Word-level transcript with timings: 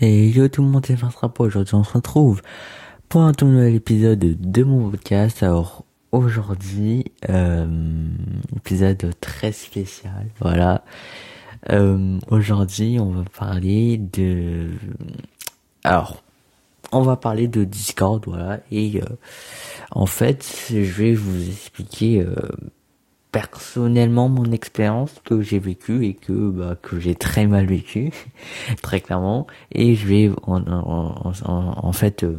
Et 0.00 0.28
yo 0.28 0.46
tout 0.46 0.62
le 0.62 0.68
monde, 0.68 0.86
c'est 0.86 0.94
Vincent 0.94 1.32
Aujourd'hui, 1.38 1.74
on 1.74 1.82
se 1.82 1.94
retrouve 1.94 2.40
pour 3.08 3.22
un 3.22 3.32
tout 3.32 3.46
nouvel 3.46 3.74
épisode 3.74 4.20
de 4.20 4.62
mon 4.62 4.90
podcast. 4.90 5.42
Alors, 5.42 5.84
aujourd'hui, 6.12 7.06
euh, 7.28 7.66
épisode 8.56 9.10
très 9.20 9.50
spécial. 9.50 10.28
Voilà. 10.38 10.84
Euh, 11.70 12.16
aujourd'hui, 12.30 12.98
on 13.00 13.10
va 13.10 13.24
parler 13.36 13.98
de... 13.98 14.68
Alors, 15.82 16.22
on 16.92 17.02
va 17.02 17.16
parler 17.16 17.48
de 17.48 17.64
Discord, 17.64 18.22
voilà. 18.24 18.60
Et 18.70 19.02
euh, 19.02 19.16
en 19.90 20.06
fait, 20.06 20.68
je 20.70 20.78
vais 20.78 21.14
vous 21.14 21.48
expliquer 21.48 22.20
euh, 22.22 22.36
personnellement 23.32 24.28
mon 24.28 24.50
expérience 24.52 25.14
que 25.24 25.42
j'ai 25.42 25.58
vécue 25.58 26.04
et 26.06 26.14
que 26.14 26.50
bah, 26.50 26.76
que 26.80 26.98
j'ai 26.98 27.14
très 27.14 27.46
mal 27.46 27.66
vécu 27.66 28.10
très 28.82 29.00
clairement. 29.00 29.46
Et 29.72 29.94
je 29.94 30.06
vais 30.06 30.30
en, 30.42 30.62
en, 30.66 31.32
en, 31.44 31.92
fait 31.92 32.24
euh, 32.24 32.38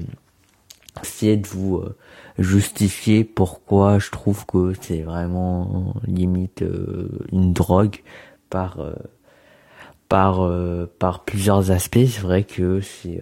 essayer 1.03 1.37
de 1.37 1.47
vous 1.47 1.77
euh, 1.77 1.95
justifier 2.37 3.23
pourquoi 3.23 3.99
je 3.99 4.09
trouve 4.09 4.45
que 4.45 4.73
c'est 4.81 5.01
vraiment 5.01 5.93
limite 6.07 6.63
euh, 6.63 7.09
une 7.31 7.53
drogue 7.53 8.01
par 8.49 8.79
par 10.07 10.51
par 10.97 11.23
plusieurs 11.23 11.69
aspects. 11.69 12.05
C'est 12.07 12.21
vrai 12.21 12.43
que 12.43 12.81
c'est 12.81 13.21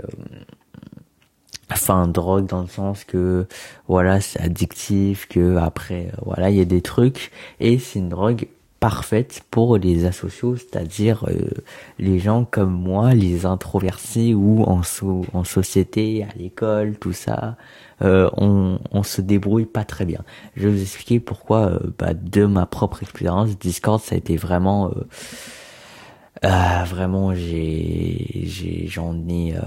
enfin 1.71 2.07
drogue 2.07 2.45
dans 2.47 2.61
le 2.61 2.67
sens 2.67 3.03
que 3.03 3.45
voilà 3.87 4.21
c'est 4.21 4.39
addictif 4.39 5.27
que 5.27 5.57
après 5.57 6.11
voilà 6.25 6.49
il 6.49 6.57
y 6.57 6.61
a 6.61 6.65
des 6.65 6.81
trucs. 6.81 7.31
Et 7.59 7.79
c'est 7.79 7.99
une 7.99 8.09
drogue 8.09 8.47
parfaite 8.79 9.43
pour 9.49 9.77
les 9.77 10.05
asociaux 10.05 10.55
c'est-à-dire 10.55 11.25
euh, 11.29 11.49
les 11.97 12.19
gens 12.19 12.45
comme 12.45 12.71
moi 12.73 13.13
les 13.13 13.45
introvertis 13.45 14.33
ou 14.35 14.63
en 14.63 14.81
en 15.33 15.43
société 15.43 16.23
à 16.23 16.37
l'école 16.37 16.95
tout 16.99 17.13
ça 17.13 17.57
euh, 18.03 18.29
on 18.37 18.79
on 18.91 19.01
se 19.03 19.21
débrouille 19.21 19.65
pas 19.65 19.83
très 19.83 20.05
bien. 20.05 20.23
Je 20.55 20.67
vais 20.67 20.73
vous 20.75 20.81
expliquer 20.81 21.19
pourquoi 21.19 21.71
euh, 21.71 21.79
bah, 21.97 22.13
de 22.13 22.45
ma 22.45 22.65
propre 22.67 23.01
expérience 23.01 23.57
Discord 23.57 23.99
ça 24.01 24.15
a 24.15 24.17
été 24.17 24.37
vraiment 24.37 24.91
euh, 26.43 26.83
vraiment, 26.85 27.33
j'ai, 27.33 28.43
j'ai, 28.43 28.87
j'en 28.87 29.15
ai, 29.27 29.55
euh, 29.55 29.61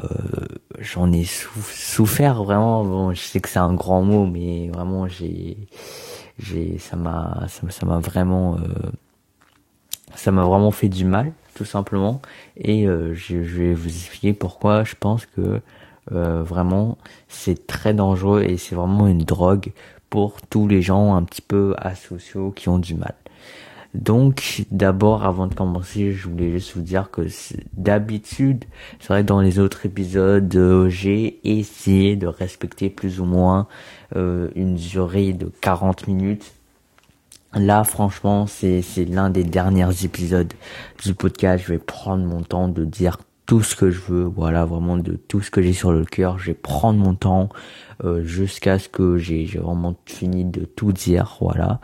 j'en 0.78 1.12
ai 1.12 1.24
souffert 1.24 2.44
vraiment. 2.44 2.84
Bon, 2.84 3.12
je 3.12 3.20
sais 3.20 3.40
que 3.40 3.48
c'est 3.48 3.58
un 3.58 3.74
grand 3.74 4.02
mot, 4.02 4.26
mais 4.26 4.68
vraiment, 4.68 5.08
j'ai, 5.08 5.56
j'ai, 6.38 6.78
ça 6.78 6.96
m'a, 6.96 7.46
ça 7.48 7.86
m'a 7.86 7.98
vraiment, 7.98 8.56
euh, 8.56 8.90
ça 10.14 10.30
m'a 10.30 10.44
vraiment 10.44 10.70
fait 10.70 10.88
du 10.88 11.04
mal, 11.04 11.32
tout 11.54 11.64
simplement. 11.64 12.20
Et 12.56 12.84
je, 12.86 13.14
je, 13.14 13.36
vais 13.36 13.74
vous 13.74 13.88
expliquer 13.88 14.32
pourquoi. 14.32 14.84
Je 14.84 14.94
pense 14.98 15.26
que 15.26 15.60
vraiment, 16.10 16.98
c'est 17.28 17.66
très 17.66 17.94
dangereux 17.94 18.42
et 18.42 18.56
c'est 18.58 18.74
vraiment 18.74 19.06
une 19.06 19.24
drogue 19.24 19.72
pour 20.08 20.40
tous 20.42 20.66
les 20.68 20.82
gens 20.82 21.14
un 21.14 21.22
petit 21.22 21.42
peu 21.42 21.74
asociaux 21.78 22.50
qui 22.52 22.68
ont 22.68 22.78
du 22.78 22.94
mal. 22.94 23.14
Donc, 23.94 24.62
d'abord, 24.70 25.24
avant 25.24 25.48
de 25.48 25.54
commencer, 25.54 26.12
je 26.12 26.28
voulais 26.28 26.52
juste 26.52 26.76
vous 26.76 26.82
dire 26.82 27.10
que 27.10 27.22
d'habitude, 27.72 28.64
c'est 29.00 29.08
vrai 29.08 29.24
dans 29.24 29.40
les 29.40 29.58
autres 29.58 29.84
épisodes, 29.84 30.54
euh, 30.54 30.88
j'ai 30.88 31.40
essayé 31.42 32.14
de 32.14 32.28
respecter 32.28 32.88
plus 32.88 33.20
ou 33.20 33.24
moins 33.24 33.66
euh, 34.14 34.48
une 34.54 34.76
durée 34.76 35.32
de 35.32 35.50
40 35.60 36.06
minutes. 36.06 36.52
Là, 37.52 37.82
franchement, 37.82 38.46
c'est 38.46 38.84
l'un 39.08 39.28
des 39.28 39.42
derniers 39.42 40.04
épisodes 40.04 40.52
du 41.04 41.14
podcast. 41.14 41.64
Je 41.66 41.72
vais 41.72 41.78
prendre 41.78 42.24
mon 42.24 42.42
temps 42.42 42.68
de 42.68 42.84
dire 42.84 43.18
tout 43.50 43.62
ce 43.62 43.74
que 43.74 43.90
je 43.90 43.98
veux, 43.98 44.22
voilà, 44.22 44.64
vraiment 44.64 44.96
de 44.96 45.14
tout 45.14 45.40
ce 45.40 45.50
que 45.50 45.60
j'ai 45.60 45.72
sur 45.72 45.90
le 45.90 46.04
cœur. 46.04 46.38
Je 46.38 46.52
vais 46.52 46.54
prendre 46.54 47.00
mon 47.00 47.16
temps 47.16 47.48
euh, 48.04 48.22
jusqu'à 48.22 48.78
ce 48.78 48.88
que 48.88 49.18
j'ai 49.18 49.44
vraiment 49.44 49.96
fini 50.06 50.44
de 50.44 50.64
tout 50.64 50.92
dire, 50.92 51.36
voilà. 51.40 51.80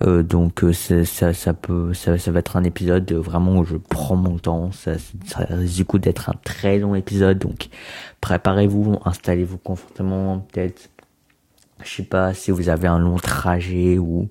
Euh, 0.00 0.22
donc 0.22 0.62
euh, 0.62 0.72
ça, 0.72 1.34
ça 1.34 1.54
peut, 1.54 1.92
ça, 1.92 2.18
ça 2.18 2.30
va 2.30 2.38
être 2.38 2.56
un 2.56 2.62
épisode 2.62 3.12
vraiment 3.14 3.58
où 3.58 3.64
je 3.64 3.78
prends 3.78 4.14
mon 4.14 4.38
temps. 4.38 4.70
Ça, 4.70 4.92
ça 5.26 5.40
risque 5.50 5.74
du 5.74 5.84
coup 5.84 5.98
d'être 5.98 6.30
un 6.30 6.36
très 6.44 6.78
long 6.78 6.94
épisode, 6.94 7.40
donc 7.40 7.66
préparez-vous, 8.20 9.00
installez-vous 9.04 9.58
confortablement, 9.58 10.38
peut-être. 10.38 10.88
Je 11.82 11.96
sais 11.96 12.04
pas 12.04 12.32
si 12.32 12.52
vous 12.52 12.68
avez 12.68 12.86
un 12.86 13.00
long 13.00 13.16
trajet 13.16 13.98
ou 13.98 14.28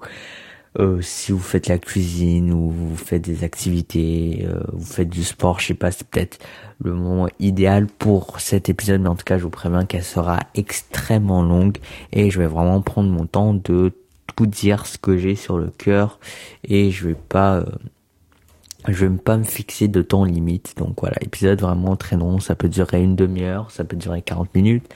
euh, 0.80 1.02
si 1.02 1.32
vous 1.32 1.40
faites 1.40 1.68
la 1.68 1.80
cuisine 1.80 2.52
ou 2.52 2.70
vous 2.70 2.96
faites 2.96 3.24
des 3.24 3.44
activités, 3.44 4.46
euh, 4.48 4.60
vous 4.74 4.86
faites 4.86 5.10
du 5.10 5.24
sport, 5.24 5.60
je 5.60 5.68
sais 5.68 5.74
pas, 5.74 5.92
c'est 5.92 6.08
peut-être 6.08 6.40
le 6.84 6.94
moment 6.94 7.28
idéal 7.40 7.88
pour 7.88 8.40
cet 8.40 8.70
épisode, 8.70 9.02
mais 9.02 9.10
en 9.10 9.16
tout 9.16 9.24
cas, 9.24 9.38
je 9.38 9.44
vous 9.44 9.50
préviens 9.50 9.86
qu'elle 9.86 10.04
sera 10.04 10.40
extrêmement 10.54 11.42
longue 11.42 11.78
et 12.12 12.30
je 12.30 12.38
vais 12.40 12.46
vraiment 12.46 12.82
prendre 12.82 13.10
mon 13.10 13.26
temps 13.26 13.56
de 13.56 13.92
tout 14.36 14.46
dire 14.46 14.86
ce 14.86 15.00
que 15.00 15.18
j'ai 15.18 15.36
sur 15.36 15.58
le 15.58 15.72
cœur 15.72 16.20
et 16.64 16.92
je 16.92 17.08
vais 17.08 17.16
pas 17.16 17.58
euh, 17.58 17.66
je 18.88 19.06
vais 19.06 19.18
pas 19.18 19.38
me 19.38 19.44
fixer 19.44 19.88
de 19.88 20.02
temps 20.02 20.26
limite. 20.26 20.76
Donc 20.78 21.00
voilà, 21.02 21.18
épisode 21.22 21.60
vraiment 21.60 21.96
très 21.96 22.18
long, 22.18 22.40
ça 22.40 22.56
peut 22.56 22.70
durer 22.70 23.02
une 23.02 23.16
demi-heure, 23.16 23.72
ça 23.72 23.84
peut 23.84 23.98
durer 23.98 24.22
40 24.22 24.54
minutes 24.54 24.94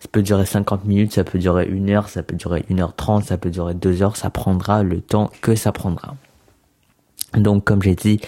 ça 0.00 0.08
peut 0.10 0.22
durer 0.22 0.46
50 0.46 0.84
minutes, 0.84 1.12
ça 1.12 1.24
peut 1.24 1.38
durer 1.38 1.66
une 1.66 1.90
heure, 1.90 2.08
ça 2.08 2.22
peut 2.22 2.36
durer 2.36 2.64
une 2.68 2.80
heure 2.80 2.94
30, 2.94 3.24
ça 3.24 3.36
peut 3.36 3.50
durer 3.50 3.74
deux 3.74 4.02
heures, 4.02 4.16
ça 4.16 4.30
prendra 4.30 4.82
le 4.82 5.00
temps 5.00 5.30
que 5.40 5.54
ça 5.54 5.72
prendra. 5.72 6.14
Donc 7.36 7.64
comme 7.64 7.82
j'ai 7.82 7.94
dit, 7.94 8.20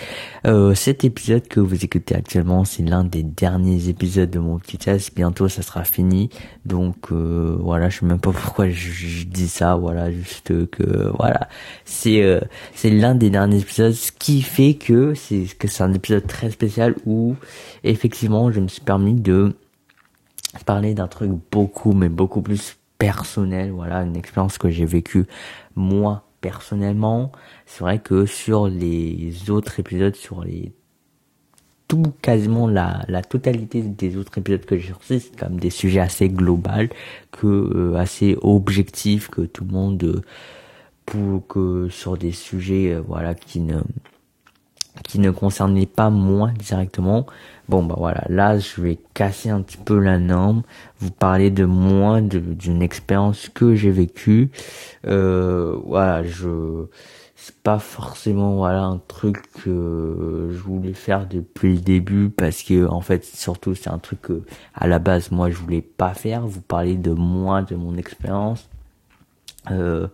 euh, 0.47 0.75
cet 0.75 1.05
épisode 1.05 1.49
que 1.49 1.59
vous 1.59 1.85
écoutez 1.85 2.15
actuellement, 2.15 2.67
c'est 2.67 2.83
l'un 2.83 3.03
des 3.03 3.23
derniers 3.23 3.89
épisodes 3.89 4.29
de 4.29 4.39
mon 4.39 4.59
petit 4.59 4.77
test. 4.77 5.15
Bientôt, 5.17 5.49
ça 5.49 5.63
sera 5.63 5.85
fini. 5.85 6.29
Donc 6.67 7.11
euh, 7.11 7.57
voilà, 7.61 7.89
je 7.89 8.01
sais 8.01 8.07
même 8.07 8.21
pas 8.21 8.33
pourquoi 8.33 8.69
je, 8.69 9.25
dis 9.25 9.49
ça. 9.49 9.75
Voilà, 9.75 10.11
juste 10.13 10.69
que 10.71 11.11
voilà, 11.17 11.49
c'est 11.87 12.23
euh, 12.23 12.41
c'est 12.75 12.91
l'un 12.91 13.15
des 13.15 13.31
derniers 13.31 13.61
épisodes. 13.61 13.93
Ce 13.93 14.13
qui 14.13 14.43
fait 14.43 14.75
que 14.75 15.15
c'est 15.15 15.47
que 15.59 15.67
c'est 15.67 15.83
un 15.83 15.95
épisode 15.95 16.27
très 16.27 16.51
spécial 16.51 16.95
où 17.07 17.37
effectivement, 17.85 18.53
je 18.53 18.61
me 18.61 18.69
suis 18.69 18.83
permis 18.83 19.15
de 19.15 19.55
parler 20.67 20.95
d'un 20.95 21.09
truc 21.09 21.31
beaucoup, 21.51 21.93
mais 21.93 22.09
beaucoup 22.09 22.43
plus 22.43 22.77
personnel. 22.99 23.71
Voilà, 23.71 24.03
une 24.03 24.17
expérience 24.17 24.59
que 24.59 24.71
j'ai 24.71 24.85
vécue 24.85 25.27
moi 25.75 26.25
personnellement. 26.41 27.33
C'est 27.67 27.81
vrai 27.81 27.99
que 27.99 28.27
sur 28.27 28.69
les 28.69 29.51
autres 29.51 29.79
épisodes, 29.81 30.15
sur 30.15 30.45
les 30.45 30.73
tout 31.91 32.13
quasiment 32.23 32.69
la, 32.69 33.05
la 33.09 33.21
totalité 33.21 33.83
des 33.83 34.17
autres 34.17 34.39
épisodes 34.39 34.65
que 34.65 34.79
j'ai 34.79 34.93
reçus, 34.93 35.19
c'est 35.19 35.37
comme 35.37 35.59
des 35.59 35.71
sujets 35.71 35.99
assez 35.99 36.29
globaux, 36.29 36.89
que 37.33 37.47
euh, 37.49 37.97
assez 37.97 38.37
objectifs, 38.43 39.29
que 39.29 39.41
tout 39.41 39.65
le 39.65 39.73
monde 39.73 40.05
euh, 40.05 40.23
pour 41.05 41.49
que 41.49 41.89
sur 41.91 42.17
des 42.17 42.31
sujets 42.31 42.95
euh, 42.95 43.03
voilà 43.05 43.35
qui 43.35 43.59
ne 43.59 43.81
qui 45.05 45.19
ne 45.19 45.33
concernait 45.33 45.87
pas 45.87 46.11
moi 46.11 46.51
directement. 46.59 47.27
Bon 47.71 47.85
bah 47.85 47.95
voilà, 47.97 48.25
là 48.29 48.59
je 48.59 48.81
vais 48.81 48.99
casser 49.15 49.49
un 49.49 49.63
petit 49.63 49.77
peu 49.77 50.01
la 50.01 50.19
norme, 50.19 50.63
vous 50.99 51.13
parler 51.13 51.53
de 51.53 51.65
moi, 51.65 52.21
d'une 52.21 52.83
expérience 52.83 53.49
que 53.49 53.77
j'ai 53.77 53.93
vécue. 53.93 54.51
Euh, 55.07 55.77
voilà, 55.85 56.25
je 56.25 56.87
c'est 57.37 57.55
pas 57.63 57.79
forcément 57.79 58.57
voilà 58.57 58.83
un 58.83 58.99
truc 59.07 59.43
que 59.63 60.49
je 60.51 60.59
voulais 60.59 60.95
faire 60.95 61.29
depuis 61.29 61.75
le 61.75 61.81
début 61.81 62.29
parce 62.29 62.65
que 62.65 62.89
en 62.89 63.03
fait 63.03 63.25
surtout 63.25 63.77
c'est 63.77 63.89
un 63.91 63.99
truc 63.99 64.21
que 64.23 64.43
à 64.75 64.89
la 64.89 64.99
base 64.99 65.31
moi 65.31 65.49
je 65.51 65.57
voulais 65.57 65.81
pas 65.81 66.13
faire. 66.15 66.45
Vous 66.49 66.63
parler 66.63 66.97
de 66.97 67.13
moi, 67.13 67.63
de 67.63 67.77
mon 67.77 67.97
expérience. 67.97 68.69
Euh, 69.71 70.09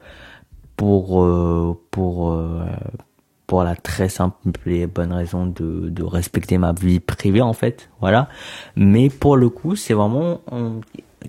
pour 0.76 1.22
euh, 1.22 1.74
pour 1.90 2.36
pour 3.46 3.62
la 3.62 3.76
très 3.76 4.08
simple 4.08 4.36
et 4.66 4.86
bonne 4.86 5.12
raison 5.12 5.46
de, 5.46 5.88
de 5.88 6.02
respecter 6.02 6.58
ma 6.58 6.72
vie 6.72 7.00
privée 7.00 7.42
en 7.42 7.52
fait. 7.52 7.88
Voilà. 8.00 8.28
Mais 8.74 9.08
pour 9.08 9.36
le 9.36 9.48
coup 9.48 9.76
c'est 9.76 9.94
vraiment 9.94 10.40
euh, 10.52 10.80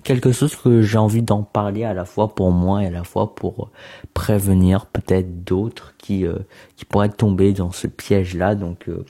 quelque 0.02 0.32
chose 0.32 0.56
que 0.56 0.82
j'ai 0.82 0.98
envie 0.98 1.22
d'en 1.22 1.42
parler 1.42 1.84
à 1.84 1.94
la 1.94 2.04
fois 2.04 2.34
pour 2.34 2.50
moi 2.50 2.82
et 2.82 2.86
à 2.86 2.90
la 2.90 3.04
fois 3.04 3.34
pour 3.34 3.70
prévenir 4.14 4.86
peut-être 4.86 5.44
d'autres 5.44 5.94
qui 5.98 6.26
euh, 6.26 6.38
qui 6.76 6.84
pourraient 6.84 7.08
tomber 7.08 7.52
dans 7.52 7.70
ce 7.70 7.86
piège 7.86 8.34
là 8.34 8.54
donc 8.54 8.88
euh, 8.88 9.04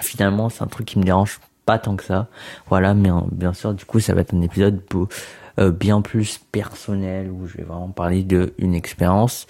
finalement 0.00 0.48
c'est 0.48 0.62
un 0.62 0.68
truc 0.68 0.86
qui 0.86 0.98
me 0.98 1.04
dérange 1.04 1.40
pas 1.66 1.78
tant 1.78 1.96
que 1.96 2.04
ça. 2.04 2.28
Voilà 2.68 2.94
mais 2.94 3.10
bien 3.32 3.52
sûr 3.52 3.74
du 3.74 3.84
coup 3.84 4.00
ça 4.00 4.14
va 4.14 4.22
être 4.22 4.34
un 4.34 4.42
épisode 4.42 4.82
bien 5.56 6.00
plus 6.00 6.38
personnel 6.50 7.30
où 7.30 7.46
je 7.46 7.58
vais 7.58 7.62
vraiment 7.62 7.90
parler 7.90 8.24
de 8.24 8.54
une 8.58 8.74
expérience 8.74 9.46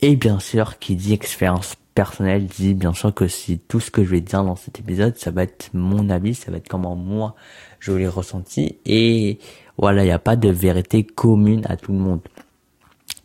et 0.00 0.14
bien 0.14 0.38
sûr 0.40 0.78
qui 0.78 0.94
dit 0.94 1.14
expérience 1.14 1.74
personnel 1.98 2.46
dit 2.46 2.74
bien 2.74 2.92
sûr 2.92 3.12
que 3.12 3.26
si 3.26 3.58
tout 3.58 3.80
ce 3.80 3.90
que 3.90 4.04
je 4.04 4.10
vais 4.10 4.20
dire 4.20 4.44
dans 4.44 4.54
cet 4.54 4.78
épisode, 4.78 5.16
ça 5.16 5.32
va 5.32 5.42
être 5.42 5.70
mon 5.74 6.10
avis, 6.10 6.32
ça 6.32 6.52
va 6.52 6.58
être 6.58 6.68
comment 6.68 6.94
moi 6.94 7.34
je 7.80 7.90
l'ai 7.90 8.06
ressenti. 8.06 8.78
Et 8.86 9.40
voilà, 9.78 10.04
il 10.04 10.06
n'y 10.06 10.12
a 10.12 10.20
pas 10.20 10.36
de 10.36 10.48
vérité 10.48 11.02
commune 11.02 11.66
à 11.68 11.76
tout 11.76 11.90
le 11.90 11.98
monde. 11.98 12.20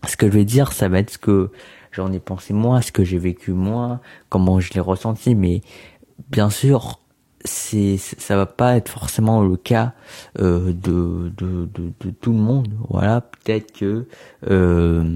Ce 0.08 0.18
que 0.18 0.26
je 0.26 0.32
vais 0.32 0.44
dire, 0.44 0.72
ça 0.72 0.90
va 0.90 0.98
être 0.98 1.12
ce 1.12 1.18
que 1.20 1.52
j'en 1.92 2.12
ai 2.12 2.20
pensé 2.20 2.52
moi, 2.52 2.82
ce 2.82 2.92
que 2.92 3.04
j'ai 3.04 3.20
vécu 3.20 3.52
moi, 3.52 4.00
comment 4.30 4.60
je 4.60 4.74
l'ai 4.74 4.80
ressenti, 4.80 5.36
mais 5.36 5.62
bien 6.32 6.50
sûr, 6.50 7.00
c'est 7.46 7.98
ça 7.98 8.36
va 8.36 8.48
pas 8.48 8.76
être 8.76 8.90
forcément 8.90 9.44
le 9.44 9.56
cas 9.56 9.94
euh, 10.40 10.74
de, 10.74 11.32
de, 11.38 11.70
de, 11.76 12.10
tout 12.10 12.32
le 12.32 12.40
monde. 12.40 12.70
Voilà 12.90 13.22
peut-être 13.22 13.72
que 13.72 14.08
euh, 14.50 15.16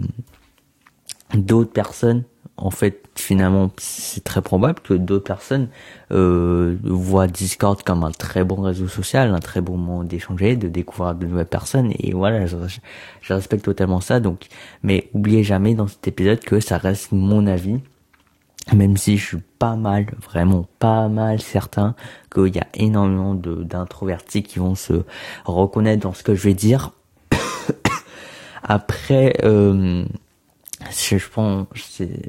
d'autres 1.33 1.71
personnes 1.71 2.23
en 2.57 2.71
fait 2.71 3.03
finalement 3.15 3.71
c'est 3.77 4.23
très 4.23 4.41
probable 4.41 4.79
que 4.79 4.93
d'autres 4.93 5.23
personnes 5.25 5.69
euh, 6.11 6.77
voient 6.83 7.27
Discord 7.27 7.81
comme 7.83 8.03
un 8.03 8.11
très 8.11 8.43
bon 8.43 8.61
réseau 8.61 8.87
social 8.87 9.33
un 9.33 9.39
très 9.39 9.61
bon 9.61 9.77
moment 9.77 10.03
d'échanger 10.03 10.55
de 10.55 10.67
découvrir 10.67 11.15
de 11.15 11.25
nouvelles 11.25 11.45
personnes 11.45 11.91
et 11.99 12.13
voilà 12.13 12.45
je, 12.45 12.57
respecte 13.29 13.65
totalement 13.65 14.01
ça 14.01 14.19
donc 14.19 14.47
mais 14.83 15.09
oubliez 15.13 15.43
jamais 15.43 15.75
dans 15.75 15.87
cet 15.87 16.07
épisode 16.07 16.39
que 16.39 16.59
ça 16.59 16.77
reste 16.77 17.11
mon 17.11 17.45
avis 17.47 17.79
même 18.75 18.97
si 18.97 19.17
je 19.17 19.25
suis 19.25 19.37
pas 19.59 19.75
mal, 19.75 20.07
vraiment 20.29 20.65
pas 20.79 21.07
mal 21.07 21.41
certain 21.41 21.95
qu'il 22.33 22.53
y 22.55 22.59
a 22.59 22.67
énormément 22.73 23.33
d'introvertis 23.33 24.43
qui 24.43 24.59
vont 24.59 24.75
se 24.75 25.03
reconnaître 25.45 26.03
dans 26.03 26.13
ce 26.13 26.23
que 26.23 26.35
je 26.35 26.43
vais 26.43 26.53
dire. 26.53 26.91
Après, 28.63 29.37
euh, 29.43 30.05
je, 30.91 31.29
pense, 31.29 31.67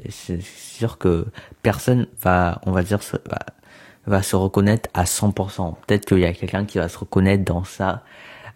c'est 0.09 0.41
sûr 0.41 0.97
que 0.97 1.27
personne 1.61 2.07
va, 2.21 2.61
on 2.65 2.71
va 2.71 2.83
dire, 2.83 2.99
va, 3.29 3.39
va 4.07 4.23
se 4.23 4.35
reconnaître 4.35 4.89
à 4.93 5.03
100%. 5.03 5.75
Peut-être 5.85 6.05
qu'il 6.05 6.19
y 6.19 6.25
a 6.25 6.33
quelqu'un 6.33 6.65
qui 6.65 6.77
va 6.77 6.89
se 6.89 6.97
reconnaître 6.97 7.45
dans 7.45 7.63
ça, 7.63 8.03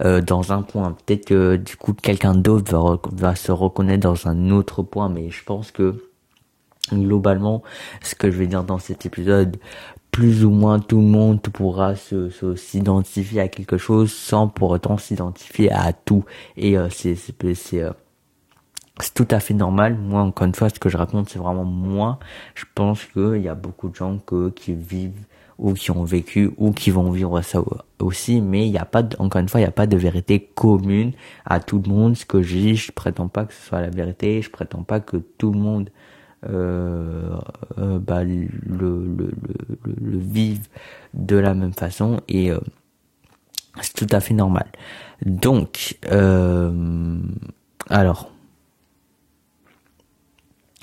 euh, 0.01 0.22
dans 0.22 0.51
un 0.51 0.63
point. 0.63 0.95
Peut-être 1.06 1.25
que 1.25 1.56
du 1.56 1.78
coup 1.78 1.94
quelqu'un 1.94 2.34
d'autre 2.34 2.72
va, 2.72 3.00
va 3.12 3.36
se 3.36 3.51
reconnaître 3.51 4.01
dans 4.01 4.28
un 4.28 4.50
autre 4.50 4.81
point, 4.81 5.10
mais 5.10 5.30
je 5.30 5.44
pense 5.44 5.72
que 5.72 6.10
globalement, 6.92 7.63
ce 8.01 8.16
que 8.16 8.31
je 8.31 8.38
vais 8.38 8.48
dire 8.48 8.63
dans 8.63 8.80
cet 8.80 9.06
épisode, 9.06 9.57
plus 10.12 10.46
ou 10.46 10.51
moins 10.51 10.80
tout 10.80 10.98
le 10.98 11.07
monde 11.07 11.42
pourra 11.42 11.96
se, 11.96 12.30
s'identifier 12.56 13.42
à 13.42 13.48
quelque 13.48 13.78
chose 13.78 14.12
sans 14.12 14.48
pour 14.48 14.72
autant 14.72 14.98
s'identifier 14.98 15.72
à 15.72 15.94
tout. 15.94 16.25
Et 16.57 16.78
euh, 16.78 16.89
c'est 16.89 17.16
c'est 17.16 17.81
euh, 17.81 17.92
c'est 19.00 19.13
tout 19.13 19.28
à 19.31 19.40
fait 19.40 19.54
normal. 19.54 19.95
Moi, 19.95 20.22
encore 20.22 20.48
une 20.48 20.56
fois, 20.56 20.69
ce 20.69 20.80
que 20.80 20.90
je 20.90 20.98
raconte, 20.98 21.30
c'est 21.30 21.40
vraiment 21.40 21.63
moi. 21.66 22.19
Je 22.56 22.66
pense 22.75 23.06
qu'il 23.06 23.42
y 23.42 23.48
a 23.50 23.56
beaucoup 23.56 23.90
de 23.90 23.95
gens 23.95 24.19
que, 24.19 24.50
qui 24.50 24.74
vivent 24.74 25.25
ou 25.57 25.74
qui 25.74 25.92
ont 25.92 26.04
vécu 26.04 26.51
ou 26.57 26.72
qui 26.72 26.92
vont 26.92 27.12
vivre 27.12 27.42
ça 27.42 27.62
aussi, 28.00 28.42
mais 28.42 28.66
il 28.68 28.72
n'y 28.72 28.78
a 28.78 28.86
pas, 28.86 29.04
encore 29.19 29.40
une 29.42 29.50
fois, 29.50 29.60
il 29.60 29.63
n'y 29.63 29.69
a 29.69 29.72
pas 29.72 29.88
de 29.88 29.98
vérité 29.98 30.40
commune 30.56 31.13
à 31.45 31.60
tout 31.60 31.81
le 31.84 31.92
monde. 31.92 32.16
Ce 32.16 32.25
que 32.25 32.42
je 32.42 32.56
dis, 32.57 32.75
je 32.75 32.92
prétends 32.92 33.28
pas 33.28 33.45
que 33.45 33.54
ce 33.54 33.62
soit 33.68 33.81
la 33.81 33.90
vérité, 33.90 34.42
je 34.42 34.50
prétends 34.50 34.84
pas 34.84 35.00
que 35.00 35.18
tout 35.18 35.51
le 35.51 35.60
monde 35.60 35.89
euh, 36.50 37.38
euh, 37.78 38.00
bah, 38.00 38.24
le, 38.24 38.48
le, 38.66 39.06
le, 39.16 39.31
le, 39.86 40.18
vivent 40.18 40.68
de 41.13 41.38
la 41.38 41.54
même 41.54 41.74
façon 41.74 42.19
et 42.28 42.51
euh, 42.51 42.60
c'est 43.81 43.94
tout 43.94 44.07
à 44.13 44.19
fait 44.19 44.34
normal. 44.34 44.68
Donc, 45.25 45.98
euh, 46.12 47.18
alors, 47.89 48.33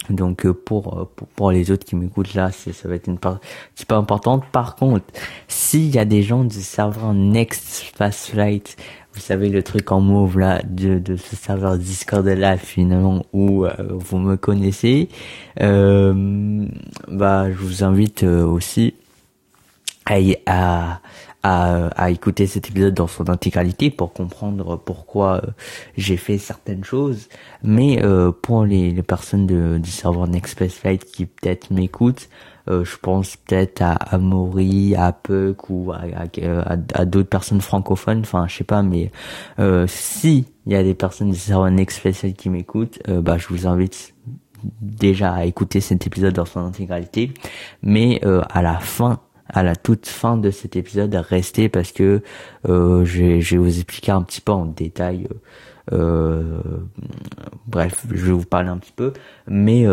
donc 0.08 0.50
pour, 0.50 1.08
pour, 1.14 1.28
pour 1.28 1.50
les 1.52 1.70
autres 1.70 1.84
qui 1.84 1.94
m'écoutent 1.94 2.34
là, 2.34 2.50
ça 2.50 2.88
va 2.88 2.94
être 2.94 3.06
une 3.06 3.18
partie 3.18 3.84
pas 3.86 3.96
importante. 3.96 4.44
Par 4.50 4.76
contre, 4.76 5.04
s'il 5.46 5.94
y 5.94 5.98
a 5.98 6.04
des 6.04 6.22
gens 6.22 6.44
du 6.44 6.62
serveur 6.62 7.12
Next 7.12 7.92
Fast 7.96 8.30
Flight 8.30 8.76
vous 9.14 9.20
savez 9.20 9.48
le 9.48 9.62
truc 9.62 9.90
en 9.90 10.00
mauve 10.00 10.38
là 10.38 10.62
de, 10.64 10.98
de 10.98 11.16
ce 11.16 11.34
serveur 11.34 11.76
Discord 11.78 12.26
là 12.26 12.56
finalement 12.56 13.24
où 13.32 13.64
euh, 13.64 13.72
vous 13.90 14.18
me 14.18 14.36
connaissez 14.36 15.08
euh, 15.60 16.64
bah 17.08 17.50
je 17.50 17.56
vous 17.56 17.82
invite 17.82 18.22
euh, 18.22 18.44
aussi 18.44 18.94
à, 20.06 20.18
à, 20.46 21.00
à, 21.42 21.86
à, 21.88 22.10
écouter 22.10 22.46
cet 22.46 22.68
épisode 22.68 22.94
dans 22.94 23.06
son 23.06 23.28
intégralité 23.28 23.90
pour 23.90 24.12
comprendre 24.12 24.76
pourquoi 24.76 25.36
euh, 25.36 25.50
j'ai 25.96 26.16
fait 26.16 26.38
certaines 26.38 26.84
choses 26.84 27.28
mais 27.62 28.02
pour 28.42 28.64
les, 28.64 28.90
les 28.90 29.02
personnes 29.02 29.46
de, 29.46 29.78
du 29.78 29.90
serveur 29.90 30.26
Nextpress 30.26 30.74
Flight 30.74 31.04
qui 31.04 31.26
peut-être 31.26 31.70
m'écoutent 31.70 32.28
euh, 32.68 32.84
je 32.84 32.96
pense 32.96 33.36
peut-être 33.36 33.82
à, 33.82 33.92
à 33.92 34.18
Maury, 34.18 34.94
à 34.94 35.12
Puck 35.12 35.70
ou 35.70 35.92
à, 35.92 36.02
à, 36.94 37.04
d'autres 37.04 37.28
personnes 37.28 37.60
francophones. 37.60 38.20
Enfin, 38.20 38.46
je 38.48 38.56
sais 38.56 38.64
pas, 38.64 38.82
mais 38.82 39.10
euh, 39.58 39.86
si 39.88 40.46
il 40.66 40.72
y 40.72 40.76
a 40.76 40.82
des 40.82 40.94
personnes 40.94 41.30
du 41.30 41.38
serveur 41.38 41.70
spécial 41.88 42.32
qui 42.34 42.50
m'écoutent, 42.50 43.00
euh, 43.08 43.20
bah 43.20 43.38
je 43.38 43.48
vous 43.48 43.66
invite 43.66 44.14
déjà 44.82 45.32
à 45.32 45.44
écouter 45.46 45.80
cet 45.80 46.06
épisode 46.06 46.34
dans 46.34 46.44
son 46.44 46.60
intégralité. 46.60 47.32
Mais 47.82 48.20
euh, 48.24 48.42
à 48.50 48.62
la 48.62 48.78
fin, 48.78 49.20
à 49.52 49.62
la 49.62 49.76
toute 49.76 50.06
fin 50.06 50.36
de 50.36 50.50
cet 50.50 50.76
épisode, 50.76 51.14
restez 51.14 51.68
parce 51.68 51.92
que 51.92 52.22
euh, 52.68 53.04
je, 53.04 53.38
vais 53.38 53.56
vous 53.56 53.78
expliquer 53.78 54.12
un 54.12 54.22
petit 54.22 54.40
peu 54.40 54.52
en 54.52 54.66
détail. 54.66 55.28
bref, 57.66 58.06
je 58.10 58.26
vais 58.26 58.32
vous 58.32 58.44
parler 58.44 58.68
un 58.68 58.78
petit 58.78 58.92
peu, 58.94 59.12
mais 59.46 59.86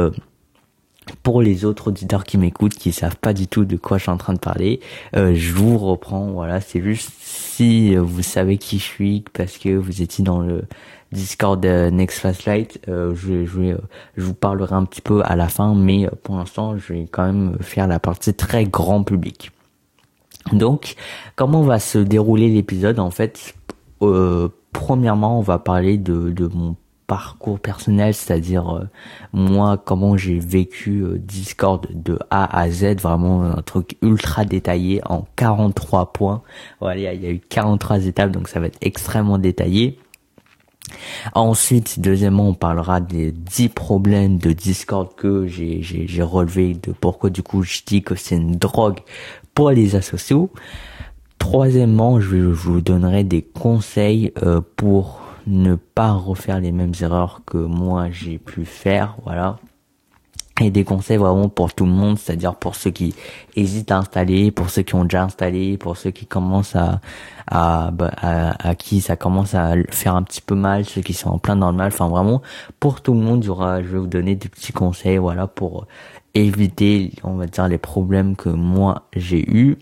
pour 1.24 1.42
les 1.42 1.66
autres 1.66 1.90
auditeurs 1.90 2.24
qui 2.24 2.38
m'écoutent, 2.38 2.76
qui 2.76 2.92
savent 2.92 3.18
pas 3.18 3.34
du 3.34 3.48
tout 3.48 3.66
de 3.66 3.78
quoi 3.78 3.98
je 3.98 4.04
suis 4.04 4.12
en 4.12 4.18
train 4.18 4.34
de 4.34 4.40
parler, 4.40 4.80
euh, 5.16 5.34
je 5.36 5.54
vous 5.54 5.78
reprends. 5.78 6.28
Voilà, 6.32 6.62
c'est 6.62 6.82
juste 6.82 7.12
si 7.22 7.96
vous 7.96 8.24
savez 8.24 8.58
qui 8.58 8.80
je 8.80 8.84
suis 8.84 9.24
parce 9.34 9.58
que 9.58 9.70
vous 9.70 10.02
étiez 10.02 10.24
dans 10.24 10.42
le 10.42 10.64
Discord 11.12 11.60
de 11.62 11.90
Next 11.90 12.20
Fast 12.20 12.46
Light, 12.46 12.80
euh, 12.88 13.16
je, 13.16 13.46
je, 13.46 13.76
je 14.18 14.24
vous 14.24 14.34
parlerai 14.34 14.76
un 14.76 14.86
petit 14.86 15.02
peu 15.02 15.22
à 15.24 15.36
la 15.36 15.48
fin, 15.48 15.74
mais 15.74 16.10
pour 16.24 16.36
l'instant, 16.36 16.78
je 16.78 16.94
vais 16.94 17.08
quand 17.10 17.26
même 17.26 17.58
faire 17.62 17.88
la 17.88 18.00
partie 18.00 18.34
très 18.34 18.66
grand 18.66 19.04
public. 19.04 19.52
Donc, 20.54 20.96
comment 21.36 21.62
va 21.62 21.80
se 21.80 21.98
dérouler 21.98 22.50
l'épisode 22.50 23.00
En 23.00 23.12
fait, 23.12 23.56
euh, 24.02 24.50
premièrement, 24.72 25.40
on 25.40 25.42
va 25.42 25.60
parler 25.60 25.98
de, 25.98 26.30
de 26.30 26.48
mon 26.48 26.76
parcours 27.08 27.60
personnel, 27.60 28.14
c'est-à-dire 28.14 28.70
euh, 28.70 28.84
moi 29.32 29.78
comment 29.78 30.18
j'ai 30.18 30.40
vécu 30.40 31.04
euh, 31.04 31.18
Discord 31.18 31.88
de 31.92 32.20
A 32.30 32.60
à 32.60 32.70
Z, 32.70 32.98
vraiment 33.02 33.44
un 33.44 33.62
truc 33.62 33.98
ultra 34.02 34.44
détaillé 34.44 35.02
en 35.06 35.26
43 35.38 36.12
points. 36.12 36.42
Voilà, 36.82 37.14
il 37.14 37.24
y 37.24 37.26
a 37.26 37.32
eu 37.32 37.40
43 37.40 38.06
étapes, 38.06 38.32
donc 38.32 38.50
ça 38.50 38.60
va 38.60 38.68
être 38.68 38.78
extrêmement 38.82 39.38
détaillé. 39.38 39.98
Ensuite, 41.34 42.00
deuxièmement, 42.00 42.50
on 42.50 42.54
parlera 42.54 43.00
des 43.00 43.32
10 43.32 43.70
problèmes 43.70 44.38
de 44.38 44.52
Discord 44.52 45.14
que 45.16 45.48
j'ai 45.48 45.82
j'ai 45.82 46.22
relevé 46.22 46.74
de 46.74 46.92
pourquoi 46.92 47.30
du 47.30 47.44
coup 47.44 47.64
je 47.64 47.80
dis 47.86 48.02
que 48.02 48.16
c'est 48.16 48.36
une 48.36 48.56
drogue 48.56 49.00
pour 49.54 49.72
les 49.72 49.96
associaux. 49.96 50.52
Troisièmement, 51.40 52.20
je, 52.20 52.38
vous 52.38 52.82
donnerai 52.82 53.24
des 53.24 53.42
conseils 53.42 54.32
euh, 54.42 54.62
pour 54.76 55.22
ne 55.46 55.76
pas 55.76 56.12
refaire 56.12 56.60
les 56.60 56.72
mêmes 56.72 56.94
erreurs 57.02 57.42
que 57.46 57.58
moi 57.58 58.10
j'ai 58.12 58.38
pu 58.38 58.66
faire, 58.66 59.16
voilà. 59.24 59.60
Et 60.60 60.72
des 60.72 60.84
conseils 60.84 61.18
vraiment 61.18 61.50
pour 61.50 61.74
tout 61.74 61.86
le 61.86 61.92
monde, 61.92 62.18
c'est-à-dire 62.18 62.56
pour 62.56 62.74
ceux 62.76 62.90
qui 62.90 63.14
hésitent 63.56 63.92
à 63.92 63.98
installer, 63.98 64.50
pour 64.50 64.72
ceux 64.72 64.82
qui 64.82 64.96
ont 64.96 65.04
déjà 65.04 65.24
installé, 65.24 65.78
pour 65.78 65.98
ceux 65.98 66.10
qui 66.10 66.26
commencent 66.26 66.76
à, 66.76 67.00
à, 67.46 67.92
bah, 67.92 68.12
à, 68.18 68.74
qui 68.74 69.02
ça 69.02 69.16
commence 69.16 69.54
à 69.54 69.76
faire 69.92 70.16
un 70.16 70.24
petit 70.24 70.42
peu 70.42 70.56
mal, 70.56 70.86
ceux 70.86 71.02
qui 71.02 71.14
sont 71.14 71.30
en 71.30 71.38
plein 71.38 71.56
dans 71.56 71.70
le 71.70 71.78
mal, 71.78 71.90
enfin 71.90 72.10
vraiment 72.10 72.42
pour 72.80 73.02
tout 73.02 73.14
le 73.14 73.20
monde, 73.20 73.44
il 73.44 73.48
y 73.48 73.50
aura, 73.52 73.84
je 73.84 73.88
vais 73.88 74.00
vous 74.00 74.08
donner 74.08 74.36
des 74.36 74.50
petits 74.50 74.74
conseils, 74.74 75.18
voilà, 75.18 75.46
pour 75.46 75.86
éviter, 76.34 77.12
on 77.24 77.36
va 77.36 77.46
dire, 77.46 77.68
les 77.68 77.78
problèmes 77.78 78.36
que 78.36 78.50
moi 78.50 79.04
j'ai 79.16 79.48
eu 79.48 79.78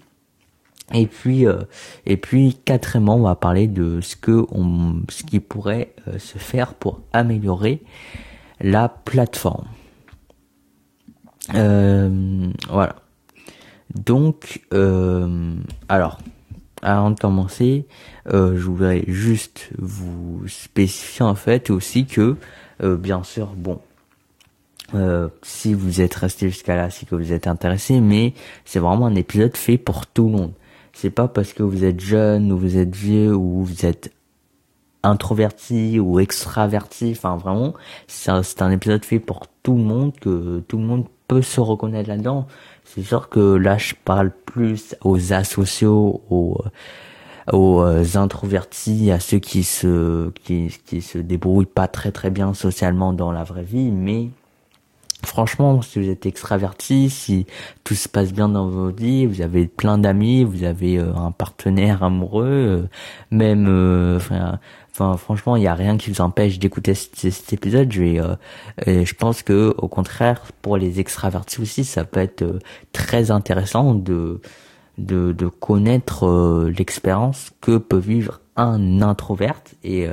et 0.94 1.08
puis, 1.08 1.48
euh, 1.48 1.62
et 2.06 2.18
puis 2.18 2.60
quatrièmement, 2.64 3.16
on 3.16 3.24
va 3.24 3.36
parler 3.36 3.68
de 3.68 4.02
ce 4.02 4.16
que 4.16 4.46
on, 4.52 5.02
ce 5.10 5.24
qui 5.24 5.40
pourrait 5.40 5.94
euh, 6.08 6.20
se 6.20 6.38
faire 6.38 6.74
pour 6.74 7.02
améliorer 7.12 7.82
la 8.62 8.88
plateforme. 8.90 9.66
Euh, 11.54 12.50
voilà. 12.70 12.96
Donc, 13.94 14.62
alors, 15.88 16.20
avant 16.82 17.12
de 17.12 17.20
commencer, 17.20 17.86
je 18.28 18.60
voudrais 18.60 19.04
juste 19.08 19.70
vous 19.78 20.44
spécifier 20.48 21.24
en 21.24 21.36
fait 21.36 21.70
aussi 21.70 22.06
que, 22.06 22.36
bien 22.84 23.24
sûr, 23.24 23.54
bon, 23.56 23.80
si 25.44 25.74
vous 25.74 26.02
êtes 26.02 26.16
resté 26.16 26.50
jusqu'à 26.50 26.76
là, 26.76 26.90
c'est 26.90 27.08
que 27.08 27.16
vous 27.16 27.32
êtes 27.32 27.48
intéressé, 27.48 28.02
mais 28.02 28.34
c'est 28.66 28.80
vraiment 28.80 29.06
un 29.06 29.16
épisode 29.16 29.56
fait 29.56 29.78
pour 29.78 30.08
tout 30.08 30.26
le 30.26 30.32
monde. 30.32 30.54
C'est 30.96 31.10
pas 31.10 31.28
parce 31.28 31.52
que 31.52 31.62
vous 31.62 31.84
êtes 31.84 32.00
jeune 32.00 32.54
ou 32.54 32.58
vous 32.58 32.78
êtes 32.78 32.96
vieux 32.96 33.36
ou 33.36 33.64
vous 33.64 33.86
êtes 33.86 34.14
introverti 35.04 36.00
ou 36.00 36.20
extraverti. 36.20 37.12
Enfin, 37.12 37.36
vraiment, 37.36 37.74
c'est 38.08 38.32
un, 38.62 38.72
épisode 38.72 39.04
fait 39.04 39.20
pour 39.20 39.48
tout 39.62 39.76
le 39.76 39.84
monde 39.84 40.14
que 40.20 40.64
tout 40.68 40.78
le 40.78 40.84
monde 40.84 41.06
peut 41.28 41.42
se 41.42 41.60
reconnaître 41.60 42.10
là-dedans. 42.10 42.48
C'est 42.84 43.04
sûr 43.04 43.30
que 43.30 43.56
là, 43.56 43.78
je 43.78 43.94
parle 44.04 44.32
plus 44.32 44.96
aux 45.04 45.34
asociaux, 45.34 46.22
aux, 46.30 46.62
aux 47.52 47.82
euh, 47.82 48.04
introvertis, 48.16 49.12
à 49.12 49.20
ceux 49.20 49.40
qui 49.40 49.64
se 49.64 50.30
qui, 50.44 50.74
qui 50.86 51.02
se 51.02 51.18
débrouillent 51.18 51.66
pas 51.66 51.88
très 51.88 52.12
très 52.12 52.30
bien 52.30 52.54
socialement 52.54 53.14
dans 53.14 53.32
la 53.32 53.44
vraie 53.44 53.64
vie, 53.64 53.92
mais 53.92 54.30
franchement, 55.26 55.82
si 55.82 56.00
vous 56.00 56.10
êtes 56.10 56.26
extraverti, 56.26 57.10
si 57.10 57.46
tout 57.84 57.96
se 57.96 58.08
passe 58.08 58.32
bien 58.32 58.48
dans 58.48 58.68
vos 58.68 58.90
vies, 58.90 59.26
vous 59.26 59.42
avez 59.42 59.68
plein 59.68 59.98
d'amis, 59.98 60.44
vous 60.44 60.64
avez 60.64 60.98
euh, 60.98 61.14
un 61.16 61.32
partenaire 61.32 62.04
amoureux, 62.04 62.46
euh, 62.46 62.88
même, 63.32 63.68
euh, 63.68 64.18
enfin, 64.18 64.60
enfin, 64.98 65.18
franchement, 65.18 65.56
il 65.56 65.64
y 65.64 65.68
a 65.68 65.74
rien 65.74 65.98
qui 65.98 66.10
vous 66.10 66.22
empêche 66.22 66.60
d'écouter 66.60 66.94
cet, 66.96 67.54
épisode. 67.54 67.92
Je 67.92 68.02
vais, 68.02 69.06
je 69.06 69.14
pense 69.14 69.44
que, 69.44 69.74
au 69.78 69.88
contraire, 69.88 70.42
pour 70.62 70.78
les 70.78 71.00
extravertis 71.00 71.62
aussi, 71.62 71.84
ça 71.84 72.04
peut 72.04 72.20
être 72.20 72.46
très 72.92 73.32
intéressant 73.32 73.94
de 73.94 74.42
de, 74.98 75.34
de 75.34 75.48
connaître 75.48 76.70
l'expérience 76.70 77.52
que 77.60 77.78
peut 77.78 77.98
vivre 77.98 78.40
un 78.56 79.02
introverte 79.02 79.76
et, 79.84 80.08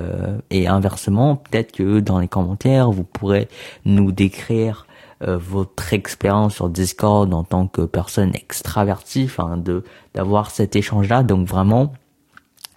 et 0.50 0.66
inversement 0.66 1.36
peut-être 1.36 1.70
que 1.70 2.00
dans 2.00 2.18
les 2.18 2.26
commentaires 2.26 2.90
vous 2.90 3.04
pourrez 3.04 3.46
nous 3.84 4.10
décrire 4.10 4.86
euh, 5.22 5.38
votre 5.38 5.92
expérience 5.92 6.54
sur 6.54 6.68
Discord 6.68 7.32
en 7.32 7.44
tant 7.44 7.68
que 7.68 7.82
personne 7.82 8.34
extravertie, 8.34 9.22
enfin 9.24 9.56
de 9.56 9.84
d'avoir 10.14 10.50
cet 10.50 10.74
échange 10.74 11.08
là. 11.08 11.22
Donc 11.22 11.46
vraiment, 11.46 11.92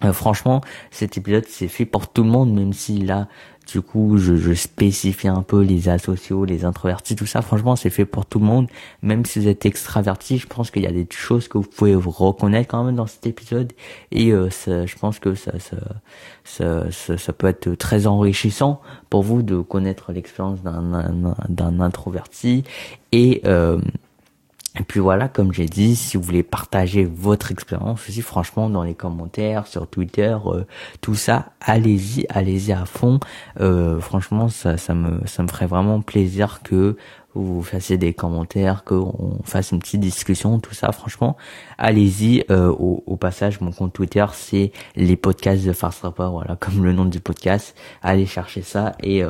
euh, 0.04 0.12
franchement, 0.12 0.60
cet 0.90 1.16
épisode 1.16 1.44
c'est 1.48 1.68
fait 1.68 1.86
pour 1.86 2.08
tout 2.08 2.22
le 2.22 2.30
monde, 2.30 2.52
même 2.52 2.72
si 2.72 2.98
là 2.98 3.28
du 3.66 3.80
coup, 3.80 4.16
je, 4.16 4.36
je, 4.36 4.52
spécifie 4.52 5.28
un 5.28 5.42
peu 5.42 5.60
les 5.60 5.88
asociaux, 5.88 6.44
les 6.44 6.64
introvertis, 6.64 7.16
tout 7.16 7.26
ça. 7.26 7.42
Franchement, 7.42 7.74
c'est 7.74 7.90
fait 7.90 8.04
pour 8.04 8.24
tout 8.24 8.38
le 8.38 8.44
monde. 8.44 8.68
Même 9.02 9.24
si 9.24 9.40
vous 9.40 9.48
êtes 9.48 9.66
extraverti, 9.66 10.38
je 10.38 10.46
pense 10.46 10.70
qu'il 10.70 10.82
y 10.82 10.86
a 10.86 10.92
des 10.92 11.06
choses 11.10 11.48
que 11.48 11.58
vous 11.58 11.64
pouvez 11.64 11.94
reconnaître 11.94 12.68
quand 12.70 12.84
même 12.84 12.94
dans 12.94 13.06
cet 13.06 13.26
épisode. 13.26 13.72
Et 14.12 14.32
euh, 14.32 14.48
je 14.50 14.96
pense 14.96 15.18
que 15.18 15.34
ça 15.34 15.52
ça, 15.58 16.90
ça, 16.90 17.18
ça, 17.18 17.32
peut 17.32 17.48
être 17.48 17.74
très 17.74 18.06
enrichissant 18.06 18.80
pour 19.10 19.22
vous 19.22 19.42
de 19.42 19.60
connaître 19.60 20.12
l'expérience 20.12 20.62
d'un 20.62 21.34
d'un 21.48 21.80
introverti. 21.80 22.62
Et 23.10 23.42
euh, 23.46 23.80
et 24.78 24.82
puis 24.82 25.00
voilà, 25.00 25.28
comme 25.28 25.52
j'ai 25.52 25.66
dit, 25.66 25.96
si 25.96 26.16
vous 26.16 26.22
voulez 26.22 26.42
partager 26.42 27.04
votre 27.04 27.50
expérience 27.50 28.08
aussi, 28.08 28.20
franchement, 28.20 28.68
dans 28.68 28.82
les 28.82 28.94
commentaires, 28.94 29.66
sur 29.66 29.88
Twitter, 29.88 30.36
euh, 30.46 30.64
tout 31.00 31.14
ça, 31.14 31.52
allez-y, 31.60 32.26
allez-y 32.28 32.72
à 32.72 32.84
fond. 32.84 33.18
Euh, 33.60 34.00
franchement, 34.00 34.48
ça, 34.48 34.76
ça 34.76 34.94
me, 34.94 35.26
ça 35.26 35.42
me 35.42 35.48
ferait 35.48 35.66
vraiment 35.66 36.02
plaisir 36.02 36.60
que 36.62 36.96
vous 37.34 37.62
fassiez 37.62 37.96
des 37.96 38.12
commentaires, 38.12 38.84
qu'on 38.84 39.38
fasse 39.44 39.70
une 39.72 39.78
petite 39.78 40.00
discussion, 40.00 40.58
tout 40.58 40.74
ça. 40.74 40.92
Franchement, 40.92 41.36
allez-y. 41.78 42.44
Euh, 42.50 42.68
au, 42.68 43.02
au, 43.06 43.16
passage, 43.16 43.60
mon 43.62 43.72
compte 43.72 43.94
Twitter, 43.94 44.26
c'est 44.32 44.72
les 44.94 45.16
podcasts 45.16 45.64
de 45.64 45.72
Farce 45.72 46.00
Rapper, 46.02 46.28
voilà, 46.30 46.56
comme 46.60 46.84
le 46.84 46.92
nom 46.92 47.06
du 47.06 47.20
podcast. 47.20 47.74
Allez 48.02 48.26
chercher 48.26 48.60
ça 48.60 48.92
et 49.02 49.22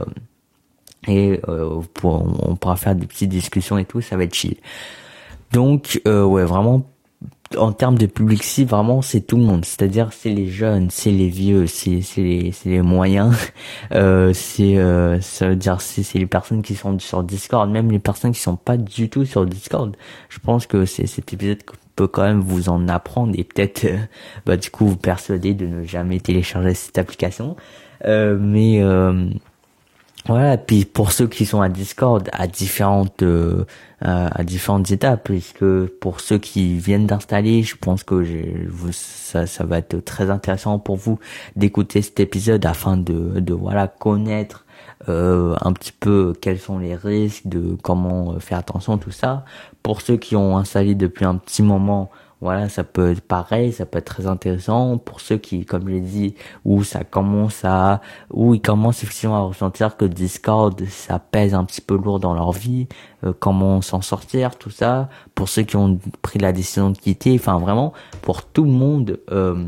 et 1.07 1.41
on 1.47 2.57
pourra 2.57 2.75
faire 2.75 2.97
des 2.97 3.07
petites 3.07 3.29
discussions 3.29 3.79
et 3.79 3.85
tout. 3.85 4.01
Ça 4.01 4.17
va 4.17 4.25
être 4.25 4.35
chill. 4.35 4.57
Donc, 5.53 6.01
euh, 6.07 6.25
ouais, 6.25 6.45
vraiment, 6.45 6.83
en 7.57 7.73
termes 7.73 7.99
de 7.99 8.07
public 8.07 8.43
cible, 8.43 8.71
vraiment, 8.71 9.03
c'est 9.03 9.21
tout 9.21 9.37
le 9.37 9.45
monde. 9.45 9.65
C'est-à-dire, 9.65 10.13
c'est 10.13 10.31
les 10.31 10.49
jeunes, 10.49 10.89
c'est 10.91 11.11
les 11.11 11.29
vieux, 11.29 11.67
c'est 11.67 12.01
les 12.17 12.53
les 12.65 12.83
moyens. 12.83 13.35
Euh, 13.93 14.33
c'est 14.35 14.79
euh, 14.79 15.21
ça 15.21 15.49
veut 15.49 15.57
dire 15.57 15.81
c'est 15.81 16.03
c'est 16.03 16.19
les 16.19 16.27
personnes 16.27 16.63
qui 16.63 16.75
sont 16.75 16.99
sur 16.99 17.23
Discord, 17.23 17.71
même 17.71 17.91
les 17.91 17.99
personnes 17.99 18.33
qui 18.33 18.41
sont 18.41 18.57
pas 18.57 18.77
du 18.77 19.09
tout 19.09 19.25
sur 19.25 19.47
Discord. 19.47 19.97
Je 20.29 20.39
pense 20.41 20.67
que 20.67 20.85
c'est 20.87 21.07
cet 21.07 21.33
épisode 21.33 21.63
peut 21.97 22.07
quand 22.07 22.23
même 22.23 22.41
vous 22.41 22.69
en 22.69 22.89
apprendre 22.89 23.33
et 23.37 23.43
peut-être 23.43 23.85
euh, 23.87 23.97
bah 24.45 24.57
du 24.57 24.71
coup 24.71 24.87
vous 24.87 24.97
persuader 24.97 25.55
de 25.55 25.67
ne 25.67 25.83
jamais 25.83 26.21
télécharger 26.21 26.75
cette 26.75 26.99
application. 26.99 27.57
Euh, 28.05 28.39
mais 28.39 28.83
euh, 28.83 29.31
voilà, 30.29 30.57
puis 30.57 30.85
pour 30.85 31.13
ceux 31.13 31.29
qui 31.29 31.47
sont 31.47 31.61
à 31.61 31.69
Discord, 31.69 32.29
à 32.33 32.47
différentes 32.49 33.23
euh, 33.23 33.65
à 34.01 34.45
différentes 34.45 34.91
étapes, 34.91 35.25
puisque 35.25 35.87
pour 36.01 36.21
ceux 36.21 36.39
qui 36.39 36.79
viennent 36.79 37.07
d'installer, 37.07 37.63
je 37.63 37.77
pense 37.77 38.03
que 38.03 38.25
je, 38.25 38.35
ça, 38.93 39.47
ça 39.47 39.65
va 39.65 39.79
être 39.79 40.05
très 40.05 40.31
intéressant 40.31 40.79
pour 40.79 40.97
vous 40.97 41.19
d'écouter 41.55 42.03
cet 42.03 42.21
épisode 42.21 42.67
afin 42.67 42.97
de, 42.97 43.41
de 43.41 43.55
voilà 43.55 43.89
connaître 43.89 44.67
euh, 45.09 45.55
un 45.61 45.73
petit 45.73 45.93
peu 45.93 46.33
quels 46.41 46.59
sont 46.59 46.79
les 46.79 46.97
risques, 46.97 47.47
de 47.47 47.77
comment 47.83 48.33
euh, 48.33 48.39
faire 48.41 48.59
attention 48.59 48.99
tout 48.99 49.11
ça. 49.13 49.45
Pour 49.83 50.01
ceux 50.01 50.17
qui 50.17 50.35
ont 50.37 50.57
installé 50.57 50.95
depuis 50.95 51.25
un 51.25 51.37
petit 51.37 51.63
moment, 51.63 52.11
voilà, 52.47 52.69
ça 52.69 52.85
peut 52.85 53.11
être 53.11 53.23
pareil, 53.23 53.73
ça 53.73 53.87
peut 53.87 53.99
être 53.99 54.05
très 54.05 54.29
intéressant 54.29 54.99
pour 54.99 55.21
ceux 55.21 55.37
qui, 55.37 55.65
comme 55.65 55.89
je 55.89 55.95
l'ai 55.95 56.01
dit, 56.01 56.37
où 56.65 56.85
ça 56.85 57.03
commence 57.03 57.65
à, 57.65 58.01
où 58.31 58.55
ils 58.55 58.61
commencent 58.61 59.03
effectivement 59.03 59.37
à 59.37 59.41
ressentir 59.41 59.97
que 59.97 60.05
Discord, 60.05 60.81
ça 60.87 61.19
pèse 61.19 61.55
un 61.55 61.65
petit 61.65 61.81
peu 61.81 61.97
lourd 61.97 62.21
dans 62.21 62.35
leur 62.35 62.53
vie, 62.53 62.87
euh, 63.25 63.33
comment 63.37 63.83
s'en 63.83 64.01
sortir, 64.01 64.59
tout 64.59 64.71
ça. 64.71 65.09
Pour 65.35 65.49
ceux 65.49 65.63
qui 65.65 65.75
ont 65.75 65.99
pris 66.23 66.39
la 66.39 66.53
décision 66.53 66.91
de 66.91 66.97
quitter, 66.97 67.35
enfin 67.35 67.59
vraiment, 67.59 67.93
pour 68.23 68.45
tout 68.45 68.63
le 68.63 68.71
monde, 68.71 69.19
euh, 69.33 69.67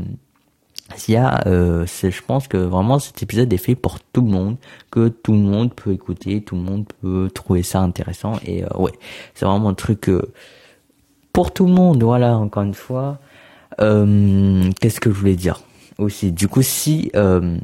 il 1.05 1.15
y 1.15 1.17
a, 1.17 1.45
euh, 1.47 1.85
je 1.85 2.21
pense 2.21 2.47
que 2.47 2.55
vraiment 2.55 2.97
cet 2.97 3.21
épisode 3.21 3.51
est 3.51 3.57
fait 3.57 3.75
pour 3.75 3.99
tout 3.99 4.21
le 4.21 4.31
monde, 4.31 4.55
que 4.89 5.09
tout 5.09 5.33
le 5.33 5.39
monde 5.39 5.73
peut 5.73 5.91
écouter, 5.91 6.41
tout 6.41 6.55
le 6.55 6.61
monde 6.61 6.85
peut 7.01 7.29
trouver 7.33 7.61
ça 7.61 7.81
intéressant 7.81 8.39
et 8.45 8.63
euh, 8.63 8.69
ouais, 8.77 8.93
c'est 9.35 9.45
vraiment 9.45 9.67
un 9.67 9.73
truc 9.73 10.09
pour 11.39 11.53
tout 11.53 11.67
le 11.67 11.71
monde, 11.71 12.03
voilà, 12.03 12.35
encore 12.35 12.63
une 12.63 12.73
fois. 12.73 13.17
Euh, 13.79 14.69
Qu'est-ce 14.81 14.99
que 14.99 15.09
je 15.09 15.15
voulais 15.17 15.37
dire 15.37 15.61
aussi? 15.97 16.33
Du 16.33 16.49
coup, 16.49 16.61
si 16.61 17.11
euh, 17.15 17.55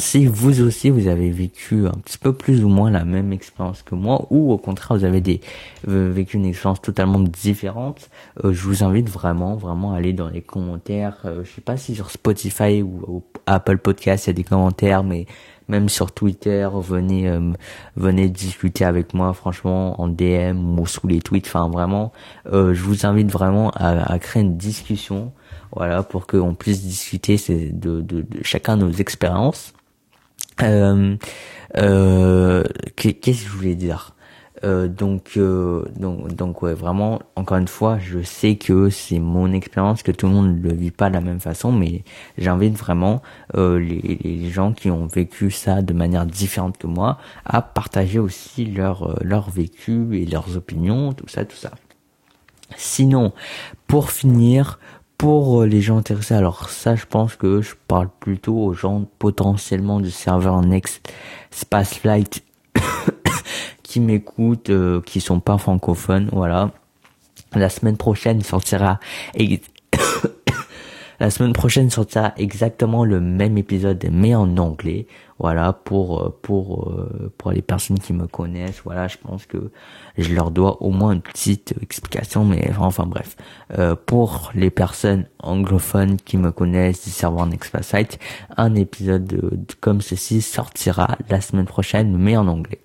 si 0.00 0.26
vous 0.26 0.62
aussi 0.62 0.90
vous 0.90 1.06
avez 1.06 1.30
vécu 1.30 1.86
un 1.86 1.92
petit 1.92 2.18
peu 2.18 2.32
plus 2.32 2.64
ou 2.64 2.68
moins 2.68 2.90
la 2.90 3.04
même 3.04 3.32
expérience 3.32 3.82
que 3.82 3.94
moi, 3.94 4.26
ou 4.30 4.52
au 4.52 4.58
contraire 4.58 4.98
vous 4.98 5.04
avez 5.04 5.20
des 5.20 5.40
euh, 5.86 6.10
vécu 6.12 6.38
une 6.38 6.44
expérience 6.44 6.82
totalement 6.82 7.20
différente, 7.20 8.10
je 8.42 8.62
vous 8.66 8.82
invite 8.82 9.08
vraiment 9.08 9.54
vraiment 9.54 9.94
à 9.94 9.98
aller 9.98 10.12
dans 10.12 10.28
les 10.28 10.42
commentaires. 10.42 11.18
Je 11.24 11.48
sais 11.48 11.60
pas 11.60 11.76
si 11.76 11.94
sur 11.94 12.10
Spotify 12.10 12.82
ou, 12.82 13.00
ou 13.06 13.22
Apple 13.46 13.78
Podcast 13.78 14.26
il 14.26 14.30
y 14.30 14.32
a 14.32 14.34
des 14.34 14.42
commentaires, 14.42 15.04
mais 15.04 15.26
même 15.68 15.88
sur 15.88 16.12
Twitter, 16.12 16.68
venez 16.74 17.28
euh, 17.28 17.52
venez 17.96 18.28
discuter 18.28 18.84
avec 18.84 19.14
moi 19.14 19.32
franchement 19.32 20.00
en 20.00 20.08
DM 20.08 20.78
ou 20.78 20.86
sous 20.86 21.06
les 21.06 21.20
tweets. 21.20 21.46
Enfin 21.46 21.68
vraiment, 21.68 22.12
euh, 22.52 22.74
je 22.74 22.82
vous 22.82 23.06
invite 23.06 23.30
vraiment 23.30 23.70
à, 23.70 24.18
créer 24.18 24.42
une 24.42 24.56
discussion, 24.56 25.32
voilà, 25.74 26.02
pour 26.02 26.26
qu'on 26.26 26.54
puisse 26.54 26.82
discuter 26.82 27.36
de, 27.72 28.00
de, 28.00 28.22
de, 28.22 28.42
chacun 28.42 28.76
de 28.76 28.84
nos 28.84 28.92
expériences. 28.92 29.72
Euh, 30.62 31.16
euh, 31.76 32.64
qu'est-ce 32.96 33.20
que 33.20 33.32
je 33.32 33.48
voulais 33.48 33.74
dire? 33.74 34.14
Euh, 34.64 34.86
donc, 34.86 35.32
euh, 35.36 35.84
donc, 35.96 36.34
donc 36.34 36.62
ouais, 36.62 36.74
vraiment, 36.74 37.20
encore 37.36 37.58
une 37.58 37.68
fois, 37.68 37.98
je 37.98 38.22
sais 38.22 38.56
que 38.56 38.90
c'est 38.90 39.18
mon 39.18 39.52
expérience, 39.52 40.02
que 40.02 40.12
tout 40.12 40.26
le 40.26 40.32
monde 40.32 40.56
ne 40.56 40.68
le 40.68 40.72
vit 40.72 40.90
pas 40.90 41.08
de 41.08 41.14
la 41.14 41.20
même 41.20 41.40
façon, 41.40 41.72
mais 41.72 42.04
j'invite 42.38 42.76
vraiment 42.76 43.22
euh, 43.56 43.78
les, 43.78 44.50
gens 44.50 44.72
qui 44.72 44.90
ont 44.90 45.06
vécu 45.06 45.50
ça 45.50 45.82
de 45.82 45.92
manière 45.92 46.26
différente 46.26 46.76
que 46.76 46.86
moi 46.86 47.18
à 47.44 47.62
partager 47.62 48.18
aussi 48.18 48.66
leur 48.66 49.10
euh, 49.10 49.16
leur 49.22 49.50
vécu 49.50 50.20
et 50.20 50.26
leurs 50.26 50.56
opinions, 50.56 51.12
tout 51.12 51.28
ça, 51.28 51.44
tout 51.44 51.56
ça. 51.56 51.70
Sinon, 52.76 53.32
pour 53.86 54.10
finir, 54.10 54.78
pour 55.18 55.64
les 55.64 55.80
gens 55.80 55.98
intéressés, 55.98 56.34
alors 56.34 56.70
ça, 56.70 56.94
je 56.94 57.06
pense 57.06 57.36
que 57.36 57.62
je 57.62 57.74
parle 57.88 58.08
plutôt 58.20 58.56
aux 58.56 58.72
gens 58.74 59.06
potentiellement 59.18 60.00
du 60.00 60.10
serveur 60.10 60.60
Next 60.62 61.12
Space 61.50 61.94
Flight 61.94 62.42
qui 63.92 64.00
m'écoutent, 64.00 64.70
euh, 64.70 65.02
qui 65.02 65.20
sont 65.20 65.40
pas 65.40 65.58
francophones, 65.58 66.30
voilà. 66.32 66.70
La 67.54 67.68
semaine 67.68 67.98
prochaine 67.98 68.40
sortira 68.40 68.98
la 71.20 71.28
semaine 71.28 71.52
prochaine 71.52 71.90
sortira 71.90 72.32
exactement 72.38 73.04
le 73.04 73.20
même 73.20 73.58
épisode 73.58 74.02
mais 74.10 74.34
en 74.34 74.56
anglais. 74.56 75.06
Voilà 75.38 75.74
pour 75.74 76.22
euh, 76.22 76.38
pour 76.40 76.88
euh, 76.88 77.30
pour 77.36 77.52
les 77.52 77.60
personnes 77.60 77.98
qui 77.98 78.14
me 78.14 78.26
connaissent. 78.26 78.80
Voilà, 78.82 79.08
je 79.08 79.18
pense 79.18 79.44
que 79.44 79.70
je 80.16 80.32
leur 80.34 80.50
dois 80.50 80.82
au 80.82 80.90
moins 80.90 81.12
une 81.12 81.20
petite 81.20 81.74
explication, 81.82 82.46
mais 82.46 82.70
enfin 82.78 83.04
bref. 83.04 83.36
Euh, 83.78 83.94
pour 83.94 84.52
les 84.54 84.70
personnes 84.70 85.26
anglophones 85.38 86.16
qui 86.16 86.38
me 86.38 86.50
connaissent 86.50 87.04
du 87.04 87.10
serveur 87.10 87.46
Site, 87.82 88.18
un 88.56 88.74
épisode 88.74 89.66
comme 89.80 90.00
ceci 90.00 90.40
sortira 90.40 91.18
la 91.28 91.42
semaine 91.42 91.66
prochaine 91.66 92.16
mais 92.16 92.38
en 92.38 92.48
anglais. 92.48 92.81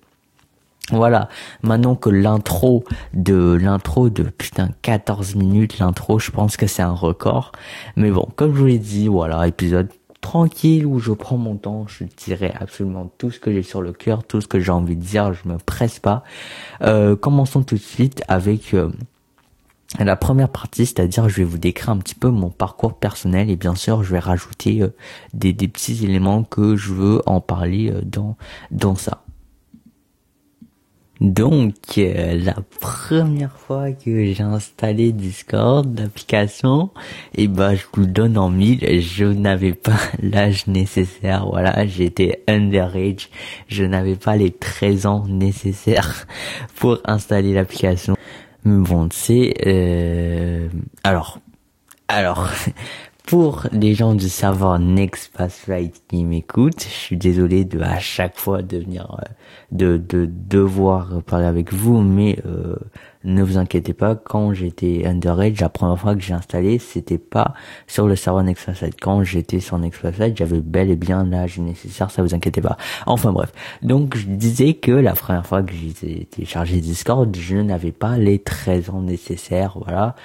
Voilà, 0.91 1.27
maintenant 1.63 1.95
que 1.95 2.09
l'intro 2.09 2.85
de 3.13 3.57
l'intro 3.61 4.09
de 4.09 4.23
putain 4.23 4.69
14 4.83 5.35
minutes, 5.35 5.79
l'intro, 5.79 6.17
je 6.17 6.31
pense 6.31 6.55
que 6.55 6.65
c'est 6.65 6.81
un 6.81 6.93
record. 6.93 7.51
Mais 7.97 8.09
bon, 8.09 8.25
comme 8.37 8.53
je 8.53 8.59
vous 8.59 8.65
l'ai 8.67 8.79
dit, 8.79 9.09
voilà, 9.09 9.45
épisode 9.47 9.89
tranquille 10.21 10.85
où 10.85 10.99
je 10.99 11.11
prends 11.11 11.37
mon 11.37 11.57
temps, 11.57 11.87
je 11.87 12.05
dirai 12.05 12.53
absolument 12.57 13.11
tout 13.17 13.31
ce 13.31 13.39
que 13.39 13.51
j'ai 13.51 13.63
sur 13.63 13.81
le 13.81 13.91
cœur, 13.91 14.23
tout 14.23 14.39
ce 14.39 14.47
que 14.47 14.61
j'ai 14.61 14.71
envie 14.71 14.95
de 14.95 15.01
dire, 15.01 15.33
je 15.33 15.49
me 15.49 15.57
presse 15.57 15.99
pas. 15.99 16.23
Euh, 16.81 17.17
commençons 17.17 17.63
tout 17.63 17.75
de 17.75 17.81
suite 17.81 18.23
avec 18.29 18.73
euh, 18.73 18.89
la 19.99 20.15
première 20.15 20.49
partie, 20.49 20.85
c'est-à-dire 20.85 21.27
je 21.27 21.35
vais 21.35 21.43
vous 21.43 21.57
décrire 21.57 21.89
un 21.89 21.97
petit 21.97 22.15
peu 22.15 22.29
mon 22.29 22.49
parcours 22.49 22.97
personnel 22.97 23.49
et 23.49 23.57
bien 23.57 23.75
sûr 23.75 24.03
je 24.03 24.11
vais 24.11 24.19
rajouter 24.19 24.81
euh, 24.81 24.93
des, 25.33 25.51
des 25.51 25.67
petits 25.67 26.03
éléments 26.05 26.43
que 26.43 26.77
je 26.77 26.93
veux 26.93 27.21
en 27.25 27.41
parler 27.41 27.93
dans 28.05 28.37
dans 28.71 28.95
ça. 28.95 29.21
Donc, 31.19 31.75
euh, 31.97 32.37
la 32.43 32.55
première 32.79 33.57
fois 33.57 33.91
que 33.91 34.25
j'ai 34.25 34.43
installé 34.43 35.11
Discord, 35.11 35.97
l'application, 35.97 36.91
et 37.35 37.43
eh 37.43 37.47
ben, 37.47 37.75
je 37.75 37.83
vous 37.93 38.01
le 38.01 38.07
donne 38.07 38.37
en 38.37 38.49
mille, 38.49 39.01
je 39.01 39.25
n'avais 39.25 39.73
pas 39.73 39.97
l'âge 40.21 40.67
nécessaire, 40.67 41.47
voilà, 41.47 41.87
j'étais 41.87 42.43
underage, 42.47 43.29
je 43.67 43.83
n'avais 43.83 44.15
pas 44.15 44.35
les 44.35 44.51
13 44.51 45.05
ans 45.07 45.25
nécessaires 45.27 46.27
pour 46.75 46.99
installer 47.05 47.53
l'application. 47.53 48.15
Bon, 48.63 49.07
c'est, 49.11 49.53
euh, 49.65 50.67
alors, 51.03 51.39
alors, 52.07 52.49
pour 53.27 53.67
les 53.73 53.93
gens 53.93 54.15
du 54.15 54.29
serveur 54.29 54.79
Next 54.79 55.33
Pass 55.35 55.53
Flight 55.59 56.01
qui 56.07 56.23
m'écoutent, 56.23 56.81
je 56.81 56.87
suis 56.87 57.17
désolé 57.17 57.65
de 57.65 57.81
à 57.81 57.99
chaque 57.99 58.37
fois 58.37 58.61
de 58.61 58.77
venir, 58.77 59.17
euh, 59.19 59.25
de, 59.73 59.97
de 59.97 60.25
devoir 60.25 61.21
parler 61.23 61.45
avec 61.45 61.73
vous, 61.73 62.01
mais 62.01 62.39
euh, 62.45 62.77
ne 63.25 63.43
vous 63.43 63.57
inquiétez 63.57 63.91
pas, 63.91 64.15
quand 64.15 64.53
j'étais 64.53 65.05
underage, 65.05 65.59
la 65.59 65.67
première 65.67 65.99
fois 65.99 66.15
que 66.15 66.21
j'ai 66.21 66.33
installé, 66.33 66.79
c'était 66.79 67.17
pas 67.17 67.53
sur 67.85 68.07
le 68.07 68.15
serveur 68.15 68.43
Next 68.43 68.65
Pass 68.65 68.77
Flight. 68.77 68.95
Quand 69.01 69.21
j'étais 69.23 69.59
sur 69.59 69.77
Next 69.77 70.01
Pass 70.01 70.15
Flight, 70.15 70.37
j'avais 70.37 70.61
bel 70.61 70.89
et 70.89 70.95
bien 70.95 71.25
l'âge 71.25 71.59
nécessaire, 71.59 72.09
ça 72.09 72.23
vous 72.23 72.33
inquiétez 72.33 72.61
pas. 72.61 72.77
Enfin 73.07 73.33
bref, 73.33 73.51
donc 73.81 74.15
je 74.15 74.25
disais 74.25 74.75
que 74.75 74.93
la 74.93 75.11
première 75.11 75.45
fois 75.45 75.63
que 75.63 75.73
j'ai 75.73 76.23
téléchargé 76.23 76.79
Discord, 76.79 77.35
je 77.35 77.57
n'avais 77.57 77.91
pas 77.91 78.17
les 78.17 78.39
13 78.39 78.89
ans 78.89 79.01
nécessaires, 79.01 79.77
voilà. 79.83 80.15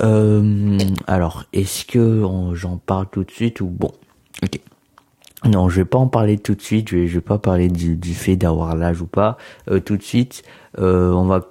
Euh, 0.00 0.78
alors, 1.06 1.44
est-ce 1.52 1.84
que 1.84 2.24
j'en 2.54 2.78
parle 2.78 3.06
tout 3.10 3.24
de 3.24 3.30
suite 3.30 3.60
ou 3.60 3.66
bon? 3.66 3.92
Ok. 4.42 4.60
Non, 5.44 5.68
je 5.68 5.76
vais 5.76 5.84
pas 5.84 5.98
en 5.98 6.06
parler 6.06 6.38
tout 6.38 6.54
de 6.54 6.62
suite. 6.62 6.90
Je 6.90 6.96
vais, 6.96 7.20
pas 7.20 7.38
parler 7.38 7.68
du, 7.68 8.14
fait 8.14 8.36
d'avoir 8.36 8.76
l'âge 8.76 9.00
ou 9.00 9.06
pas 9.06 9.36
euh, 9.70 9.80
tout 9.80 9.96
de 9.96 10.02
suite. 10.02 10.44
Euh, 10.78 11.12
on 11.12 11.24
va 11.24 11.46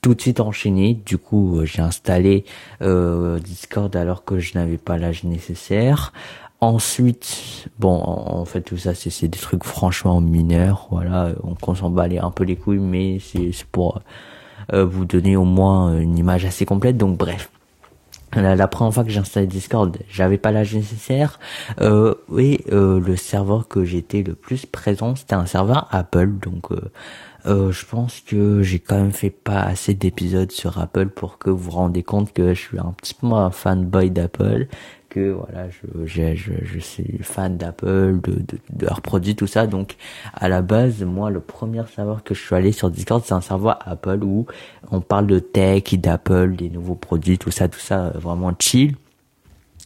tout 0.00 0.14
de 0.14 0.20
suite 0.20 0.40
enchaîner. 0.40 0.94
Du 0.94 1.18
coup, 1.18 1.58
euh, 1.58 1.64
j'ai 1.64 1.82
installé 1.82 2.44
Discord 2.80 3.94
alors 3.96 4.24
que 4.24 4.38
je 4.38 4.56
n'avais 4.56 4.78
pas 4.78 4.96
l'âge 4.96 5.24
nécessaire. 5.24 6.12
Ensuite, 6.60 7.68
bon, 7.80 8.00
en, 8.00 8.44
fait, 8.44 8.60
tout 8.60 8.78
ça, 8.78 8.94
c'est 8.94 9.26
des 9.26 9.38
trucs 9.38 9.64
franchement 9.64 10.20
mineurs. 10.20 10.86
Voilà, 10.92 11.32
on, 11.42 11.74
s'en 11.74 11.90
bat 11.90 12.06
un 12.20 12.30
peu 12.30 12.44
les 12.44 12.54
couilles, 12.54 12.78
mais 12.78 13.18
c'est 13.18 13.66
pour 13.72 14.00
vous 14.72 15.04
donner 15.04 15.36
au 15.36 15.44
moins 15.44 15.98
une 15.98 16.16
image 16.16 16.44
assez 16.44 16.64
complète. 16.64 16.96
Donc, 16.96 17.18
bref. 17.18 17.50
La, 18.34 18.66
première 18.66 18.94
fois 18.94 19.04
que 19.04 19.10
j'ai 19.10 19.20
installé 19.20 19.46
Discord, 19.46 19.96
j'avais 20.08 20.38
pas 20.38 20.52
l'âge 20.52 20.74
nécessaire. 20.74 21.38
Euh, 21.80 22.14
et 22.38 22.64
euh, 22.72 22.98
le 22.98 23.16
serveur 23.16 23.68
que 23.68 23.84
j'étais 23.84 24.22
le 24.22 24.34
plus 24.34 24.64
présent, 24.64 25.14
c'était 25.14 25.34
un 25.34 25.46
serveur 25.46 25.86
Apple. 25.90 26.30
Donc, 26.40 26.72
euh, 26.72 26.80
euh, 27.46 27.72
je 27.72 27.84
pense 27.84 28.20
que 28.20 28.62
j'ai 28.62 28.78
quand 28.78 28.96
même 28.96 29.12
fait 29.12 29.30
pas 29.30 29.60
assez 29.62 29.94
d'épisodes 29.94 30.50
sur 30.52 30.78
Apple 30.78 31.08
pour 31.08 31.38
que 31.38 31.50
vous 31.50 31.58
vous 31.58 31.70
rendez 31.72 32.02
compte 32.02 32.32
que 32.32 32.54
je 32.54 32.60
suis 32.60 32.78
un 32.78 32.94
petit 32.96 33.14
peu 33.14 33.26
un 33.26 33.50
fanboy 33.50 34.10
d'Apple 34.10 34.68
que 35.12 35.30
voilà, 35.30 35.68
je, 35.68 36.06
je, 36.06 36.52
je, 36.62 36.78
suis 36.78 37.18
fan 37.20 37.58
d'Apple, 37.58 38.20
de, 38.22 38.32
de, 38.32 38.58
de, 38.72 38.86
leurs 38.86 39.02
produits, 39.02 39.36
tout 39.36 39.46
ça. 39.46 39.66
Donc, 39.66 39.96
à 40.32 40.48
la 40.48 40.62
base, 40.62 41.02
moi, 41.04 41.30
le 41.30 41.40
premier 41.40 41.82
serveur 41.94 42.24
que 42.24 42.34
je 42.34 42.40
suis 42.40 42.54
allé 42.54 42.72
sur 42.72 42.90
Discord, 42.90 43.22
c'est 43.24 43.34
un 43.34 43.42
serveur 43.42 43.78
Apple 43.86 44.20
où 44.24 44.46
on 44.90 45.00
parle 45.02 45.26
de 45.26 45.38
tech, 45.38 45.94
d'Apple, 45.94 46.56
des 46.56 46.70
nouveaux 46.70 46.94
produits, 46.94 47.36
tout 47.36 47.50
ça, 47.50 47.68
tout 47.68 47.78
ça, 47.78 48.12
vraiment 48.14 48.52
chill. 48.58 48.96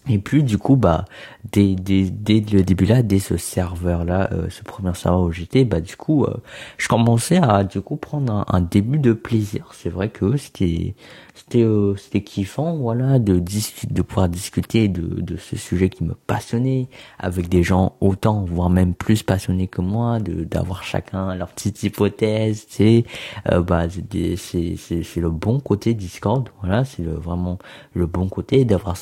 Et 0.09 0.19
puis 0.19 0.45
du 0.45 0.57
coup 0.57 0.77
bah 0.77 1.05
dès, 1.53 1.75
dès, 1.75 2.05
dès 2.11 2.41
le 2.41 2.63
début 2.63 2.85
là, 2.87 3.03
dès 3.03 3.19
ce 3.19 3.37
serveur 3.37 4.05
là, 4.05 4.29
euh, 4.33 4.49
ce 4.51 4.63
premier 4.63 4.95
serveur 4.95 5.23
où 5.23 5.33
j'étais, 5.33 5.65
bah 5.65 5.81
du 5.81 5.97
coup 5.97 6.25
euh, 6.25 6.37
je 6.79 6.89
commençais 6.89 7.39
à 7.39 7.65
du 7.65 7.81
coup 7.81 7.97
prendre 7.97 8.33
un, 8.33 8.45
un 8.49 8.61
début 8.61 8.99
de 8.99 9.13
plaisir. 9.13 9.71
C'est 9.73 9.91
vrai 9.91 10.09
que 10.09 10.37
c'était 10.37 10.95
c'était 11.37 11.63
euh, 11.63 11.95
c'était 11.97 12.23
kiffant 12.23 12.77
voilà 12.77 13.19
de 13.19 13.39
discuter 13.39 13.93
de 13.93 14.03
pouvoir 14.03 14.29
discuter 14.29 14.89
de 14.89 15.21
de 15.21 15.37
ce 15.37 15.57
sujet 15.57 15.91
qui 15.91 16.03
me 16.03 16.15
passionnait 16.15 16.89
avec 17.19 17.49
des 17.51 17.63
gens 17.63 17.95
autant 18.01 18.45
voire 18.45 18.71
même 18.71 18.95
plus 18.95 19.23
passionnés 19.23 19.69
que 19.69 19.83
moi 19.83 20.19
de 20.19 20.45
d'avoir 20.45 20.83
chacun 20.83 21.35
leur 21.35 21.49
petite 21.49 21.83
hypothèse 21.83 22.67
tu 22.67 22.75
sais 22.75 23.05
euh, 23.53 23.63
bah 23.63 23.85
c'est 23.89 24.37
c'est 24.37 24.77
c'est 24.77 25.21
le 25.21 25.31
bon 25.31 25.61
côté 25.61 25.93
Discord 25.93 26.49
voilà 26.63 26.85
c'est 26.87 27.05
vraiment 27.05 27.59
le 27.93 28.07
bon 28.07 28.29
côté 28.29 28.65
d'avoir 28.65 28.97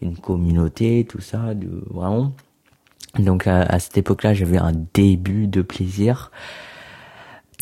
une 0.00 0.16
communauté 0.16 1.04
tout 1.08 1.20
ça 1.20 1.54
vraiment. 1.90 2.32
Donc 3.18 3.46
à, 3.46 3.62
à 3.62 3.78
cette 3.78 3.96
époque-là 3.98 4.34
j'avais 4.34 4.58
un 4.58 4.72
début 4.94 5.46
de 5.46 5.62
plaisir. 5.62 6.30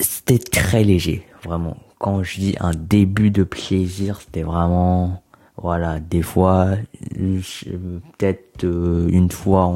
C'était 0.00 0.38
très 0.38 0.84
léger 0.84 1.26
vraiment. 1.44 1.76
Quand 1.98 2.22
je 2.22 2.40
dis 2.40 2.56
un 2.60 2.72
début 2.72 3.30
de 3.30 3.44
plaisir, 3.44 4.20
c'était 4.20 4.42
vraiment, 4.42 5.22
voilà, 5.56 6.00
des 6.00 6.22
fois, 6.22 6.70
peut-être 7.14 8.64
euh, 8.64 9.08
une 9.10 9.30
fois 9.30 9.66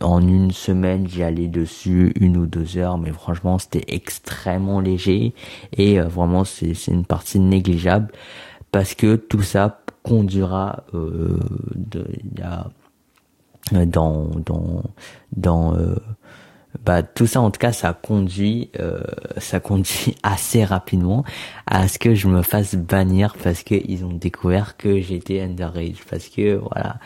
en, 0.00 0.20
une 0.20 0.50
semaine, 0.50 1.06
j'y 1.06 1.22
allais 1.22 1.48
dessus 1.48 2.12
une 2.18 2.36
ou 2.36 2.46
deux 2.46 2.76
heures, 2.76 2.98
mais 2.98 3.12
franchement, 3.12 3.58
c'était 3.58 3.84
extrêmement 3.88 4.80
léger. 4.80 5.34
Et 5.76 6.00
euh, 6.00 6.08
vraiment, 6.08 6.44
c'est 6.44 6.74
une 6.88 7.04
partie 7.04 7.38
négligeable 7.38 8.12
parce 8.72 8.94
que 8.94 9.16
tout 9.16 9.42
ça 9.42 9.80
conduira 10.02 10.84
euh, 10.94 11.38
de, 11.74 12.06
dans 13.72 14.28
dans 14.36 14.82
dans 15.36 15.74
euh, 15.74 15.96
bah 16.84 17.02
tout 17.02 17.26
ça 17.26 17.40
en 17.40 17.50
tout 17.50 17.58
cas 17.58 17.72
ça 17.72 17.92
conduit 17.92 18.70
euh, 18.78 19.02
ça 19.38 19.60
conduit 19.60 20.16
assez 20.22 20.64
rapidement 20.64 21.24
à 21.66 21.88
ce 21.88 21.98
que 21.98 22.14
je 22.14 22.28
me 22.28 22.42
fasse 22.42 22.74
bannir 22.74 23.34
parce 23.42 23.62
que 23.62 23.74
ils 23.74 24.04
ont 24.04 24.12
découvert 24.12 24.76
que 24.76 25.00
j'étais 25.00 25.40
underage. 25.40 26.04
Parce 26.08 26.28
que 26.28 26.56
voilà 26.56 26.98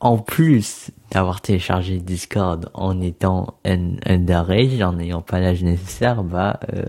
en 0.00 0.18
plus 0.18 0.90
d'avoir 1.10 1.40
téléchargé 1.40 1.98
Discord 1.98 2.68
en 2.74 3.00
étant 3.00 3.58
underage 3.64 4.82
en 4.82 4.94
n'ayant 4.94 5.22
pas 5.22 5.38
l'âge 5.38 5.62
nécessaire 5.62 6.24
bah 6.24 6.58
euh, 6.74 6.84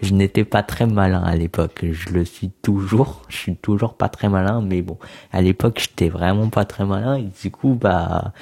je 0.00 0.14
n'étais 0.14 0.44
pas 0.44 0.62
très 0.62 0.86
malin 0.86 1.22
à 1.22 1.34
l'époque. 1.34 1.84
Je 1.90 2.10
le 2.10 2.24
suis 2.24 2.50
toujours. 2.50 3.22
Je 3.28 3.36
suis 3.36 3.56
toujours 3.56 3.94
pas 3.94 4.08
très 4.08 4.28
malin 4.28 4.62
mais 4.62 4.82
bon 4.82 4.98
à 5.32 5.42
l'époque 5.42 5.80
j'étais 5.80 6.08
vraiment 6.08 6.48
pas 6.48 6.64
très 6.64 6.84
malin. 6.84 7.16
Et 7.16 7.28
du 7.42 7.50
coup 7.50 7.74
bah 7.74 8.32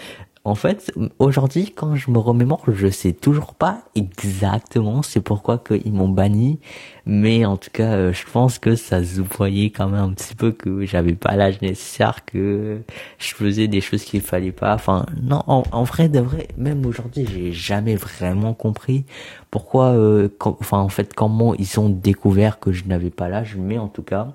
en 0.46 0.54
fait, 0.54 0.92
aujourd'hui, 1.18 1.72
quand 1.74 1.96
je 1.96 2.10
me 2.10 2.18
remémore, 2.18 2.62
je 2.68 2.88
sais 2.88 3.14
toujours 3.14 3.54
pas 3.54 3.80
exactement 3.94 5.02
c'est 5.02 5.22
pourquoi 5.22 5.56
qu'ils 5.56 5.92
m'ont 5.94 6.08
banni, 6.08 6.60
mais 7.06 7.46
en 7.46 7.56
tout 7.56 7.70
cas, 7.72 7.94
euh, 7.94 8.12
je 8.12 8.26
pense 8.30 8.58
que 8.58 8.76
ça 8.76 9.02
se 9.02 9.22
voyait 9.22 9.70
quand 9.70 9.88
même 9.88 10.02
un 10.02 10.12
petit 10.12 10.34
peu 10.34 10.52
que 10.52 10.84
j'avais 10.84 11.14
pas 11.14 11.34
l'âge 11.36 11.62
nécessaire, 11.62 12.26
que 12.26 12.82
je 13.18 13.34
faisais 13.34 13.68
des 13.68 13.80
choses 13.80 14.04
qu'il 14.04 14.20
fallait 14.20 14.52
pas. 14.52 14.74
Enfin, 14.74 15.06
non, 15.22 15.42
en, 15.46 15.82
vrai, 15.84 16.10
de 16.10 16.20
vrai, 16.20 16.48
même 16.58 16.84
aujourd'hui, 16.84 17.26
j'ai 17.26 17.52
jamais 17.52 17.96
vraiment 17.96 18.52
compris 18.52 19.06
pourquoi, 19.50 19.92
euh, 19.92 20.28
enfin, 20.40 20.78
en 20.78 20.90
fait, 20.90 21.14
comment 21.14 21.54
ils 21.54 21.80
ont 21.80 21.88
découvert 21.88 22.58
que 22.60 22.70
je 22.70 22.84
n'avais 22.84 23.10
pas 23.10 23.30
l'âge, 23.30 23.56
mais 23.58 23.78
en 23.78 23.88
tout 23.88 24.02
cas, 24.02 24.34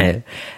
euh, 0.00 0.14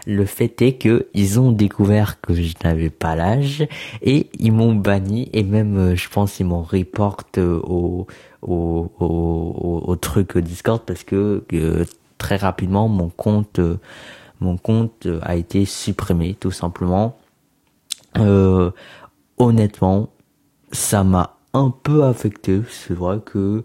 le 0.07 0.27
fait 0.27 0.63
est 0.63 0.75
que 0.75 1.09
ils 1.13 1.41
ont 1.41 1.51
découvert 1.51 2.21
que 2.21 2.35
je 2.35 2.55
n'avais 2.63 2.91
pas 2.91 3.17
l'âge 3.17 3.67
et 4.01 4.31
ils 4.39 4.53
m'ont 4.53 4.77
banni 4.77 5.29
et 5.33 5.43
même 5.43 5.77
euh, 5.77 5.97
je 5.97 6.09
pense 6.09 6.39
ils 6.39 6.47
m'ont 6.47 6.63
report 6.63 7.17
euh, 7.39 7.59
au, 7.65 8.07
au, 8.43 8.93
au, 9.01 9.83
au, 9.87 9.97
truc 9.97 10.39
Discord 10.39 10.83
parce 10.87 11.03
que 11.03 11.43
très 12.17 12.37
rapidement 12.37 12.89
mon 12.89 13.09
compte 13.09 13.59
mon 14.41 14.57
compte 14.57 15.09
a 15.23 15.35
été 15.35 15.65
supprimé 15.65 16.37
tout 16.39 16.53
simplement. 16.53 17.19
Honnêtement 19.37 20.11
ça 20.71 21.03
m'a 21.03 21.34
un 21.55 21.71
peu 21.71 22.05
affecté 22.05 22.61
c'est 22.69 22.95
vrai 22.95 23.19
que 23.25 23.65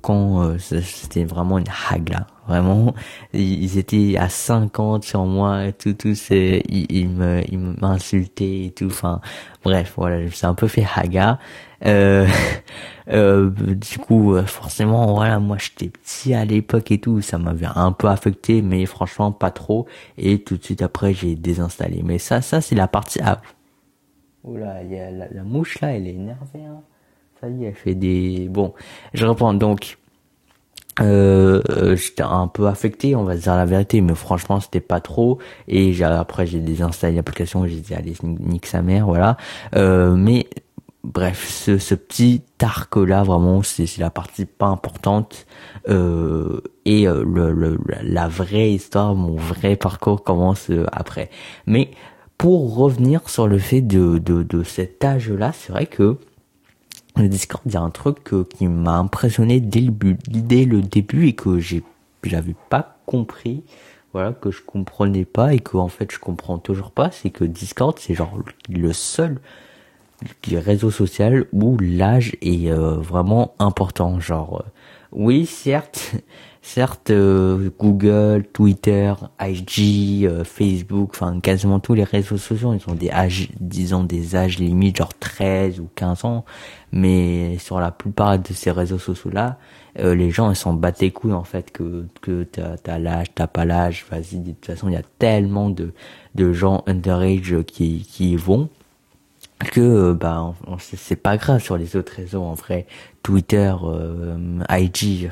quand 0.00 0.58
c'était 0.58 1.24
vraiment 1.24 1.58
une 1.58 1.68
hague 1.90 2.08
là 2.08 2.26
Vraiment, 2.50 2.94
ils 3.32 3.78
étaient 3.78 4.16
à 4.18 4.28
50 4.28 5.04
sur 5.04 5.24
moi 5.24 5.66
et 5.66 5.72
tout, 5.72 5.92
tout, 5.92 6.16
c'est, 6.16 6.64
ils, 6.68 7.08
me, 7.08 7.42
ils 7.48 7.60
m'insultaient 7.60 8.64
et 8.64 8.70
tout. 8.72 8.86
Enfin, 8.86 9.20
bref, 9.62 9.94
voilà, 9.96 10.28
c'est 10.32 10.46
un 10.46 10.54
peu 10.54 10.66
fait 10.66 10.84
haga. 10.96 11.38
Euh, 11.86 12.26
euh, 13.08 13.50
du 13.50 13.98
coup, 13.98 14.36
forcément, 14.46 15.14
voilà, 15.14 15.38
moi 15.38 15.58
j'étais 15.58 15.90
petit 15.90 16.34
à 16.34 16.44
l'époque 16.44 16.90
et 16.90 16.98
tout, 16.98 17.20
ça 17.20 17.38
m'avait 17.38 17.68
un 17.72 17.92
peu 17.92 18.08
affecté, 18.08 18.62
mais 18.62 18.84
franchement 18.84 19.30
pas 19.30 19.52
trop. 19.52 19.86
Et 20.18 20.42
tout 20.42 20.56
de 20.56 20.64
suite 20.64 20.82
après, 20.82 21.14
j'ai 21.14 21.36
désinstallé. 21.36 22.02
Mais 22.02 22.18
ça, 22.18 22.40
ça 22.42 22.60
c'est 22.60 22.74
la 22.74 22.88
partie 22.88 23.20
A. 23.20 23.40
Oula, 24.42 24.82
y 24.82 24.98
a 24.98 25.12
la, 25.12 25.28
la, 25.28 25.44
mouche 25.44 25.80
là, 25.80 25.94
elle 25.94 26.08
est 26.08 26.14
énervée. 26.14 26.64
Hein. 26.64 26.82
Ça 27.40 27.48
y 27.48 27.64
est, 27.64 27.68
elle 27.68 27.74
fait 27.74 27.94
des. 27.94 28.48
Bon, 28.50 28.74
je 29.14 29.24
reprends 29.26 29.54
donc 29.54 29.98
euh, 31.00 31.96
j'étais 31.96 32.22
un 32.22 32.48
peu 32.48 32.66
affecté 32.66 33.14
on 33.14 33.24
va 33.24 33.36
dire 33.36 33.54
la 33.56 33.64
vérité 33.64 34.00
mais 34.00 34.14
franchement 34.14 34.60
c'était 34.60 34.80
pas 34.80 35.00
trop 35.00 35.38
et 35.68 36.02
après 36.04 36.46
j'ai 36.46 36.58
désinstallé 36.58 37.14
l'application 37.16 37.64
j'ai 37.64 37.76
dit 37.76 37.94
allez 37.94 38.14
nique 38.22 38.66
sa 38.66 38.82
mère 38.82 39.06
voilà 39.06 39.36
euh, 39.76 40.14
mais 40.16 40.48
bref, 41.04 41.48
ce, 41.48 41.78
ce 41.78 41.94
petit 41.94 42.42
arc 42.60 42.96
là 42.96 43.22
vraiment 43.22 43.62
c'est 43.62 43.98
la 43.98 44.10
partie 44.10 44.44
pas 44.46 44.66
importante 44.66 45.46
euh, 45.88 46.60
et 46.84 47.06
euh, 47.08 47.24
le, 47.24 47.52
le, 47.52 47.78
la 48.02 48.28
vraie 48.28 48.72
histoire, 48.72 49.14
mon 49.14 49.36
vrai 49.36 49.76
parcours 49.76 50.22
commence 50.22 50.70
euh, 50.70 50.86
après. 50.92 51.30
Mais 51.66 51.90
pour 52.38 52.74
revenir 52.76 53.28
sur 53.28 53.48
le 53.48 53.58
fait 53.58 53.80
de, 53.82 54.18
de, 54.18 54.42
de 54.42 54.62
cet 54.62 55.04
âge 55.04 55.30
là, 55.30 55.52
c'est 55.52 55.72
vrai 55.72 55.86
que 55.86 56.18
le 57.16 57.28
Discord, 57.28 57.62
il 57.66 57.72
y 57.72 57.76
a 57.76 57.80
un 57.80 57.90
truc 57.90 58.32
qui 58.56 58.66
m'a 58.66 58.96
impressionné 58.96 59.60
dès 59.60 59.80
le, 59.80 59.92
dès 60.28 60.64
le 60.64 60.80
début 60.82 61.26
et 61.28 61.34
que 61.34 61.58
j'ai 61.58 61.82
j'avais 62.22 62.54
pas 62.68 62.98
compris 63.06 63.62
voilà 64.12 64.32
que 64.32 64.50
je 64.50 64.60
comprenais 64.60 65.24
pas 65.24 65.54
et 65.54 65.58
que 65.58 65.78
en 65.78 65.88
fait 65.88 66.12
je 66.12 66.18
comprends 66.18 66.58
toujours 66.58 66.90
pas 66.90 67.10
c'est 67.10 67.30
que 67.30 67.44
Discord 67.44 67.98
c'est 67.98 68.14
genre 68.14 68.38
le 68.68 68.92
seul 68.92 69.40
réseau 70.52 70.90
social 70.90 71.46
où 71.52 71.76
l'âge 71.78 72.36
est 72.42 72.70
euh, 72.70 72.96
vraiment 72.96 73.54
important. 73.58 74.20
Genre 74.20 74.62
euh, 74.64 74.70
oui 75.12 75.46
certes 75.46 76.12
certes 76.62 77.10
euh, 77.10 77.70
Google 77.78 78.44
Twitter 78.52 79.14
IG 79.40 80.28
Facebook 80.44 81.10
enfin 81.14 81.40
quasiment 81.40 81.80
tous 81.80 81.94
les 81.94 82.04
réseaux 82.04 82.36
sociaux 82.36 82.74
ils 82.74 82.90
ont 82.90 82.94
des 82.94 83.10
âges 83.10 83.48
disons 83.58 84.04
des 84.04 84.36
âges 84.36 84.58
limites 84.58 84.96
genre 84.96 85.14
13 85.14 85.80
ou 85.80 85.88
15 85.94 86.24
ans. 86.24 86.44
Mais 86.92 87.56
sur 87.58 87.78
la 87.78 87.92
plupart 87.92 88.38
de 88.38 88.52
ces 88.52 88.70
réseaux 88.70 88.98
sociaux 88.98 89.30
là 89.30 89.58
euh, 89.98 90.14
les 90.14 90.30
gens 90.30 90.50
ils 90.50 90.56
s'en 90.56 90.74
battent 90.74 91.00
les 91.00 91.10
couilles 91.10 91.32
en 91.32 91.44
fait 91.44 91.70
que 91.72 92.06
que 92.20 92.44
t'as 92.44 92.76
as, 92.86 92.98
l'âge 92.98 93.28
t'as 93.34 93.46
pas 93.46 93.64
l'âge. 93.64 94.06
Vas-y 94.10 94.38
de 94.38 94.52
toute 94.52 94.66
façon 94.66 94.88
il 94.88 94.94
y 94.94 94.96
a 94.96 95.02
tellement 95.18 95.70
de 95.70 95.92
de 96.34 96.52
gens 96.52 96.84
underage 96.86 97.56
qui 97.66 98.06
qui 98.08 98.32
y 98.32 98.36
vont 98.36 98.68
que 99.68 99.80
euh, 99.80 100.14
bah 100.14 100.54
c'est 100.78 101.16
pas 101.16 101.36
grave 101.36 101.60
sur 101.62 101.76
les 101.76 101.96
autres 101.96 102.14
réseaux 102.16 102.42
en 102.42 102.54
vrai. 102.54 102.86
Twitter 103.22 103.74
euh, 103.84 104.62
IG 104.70 105.30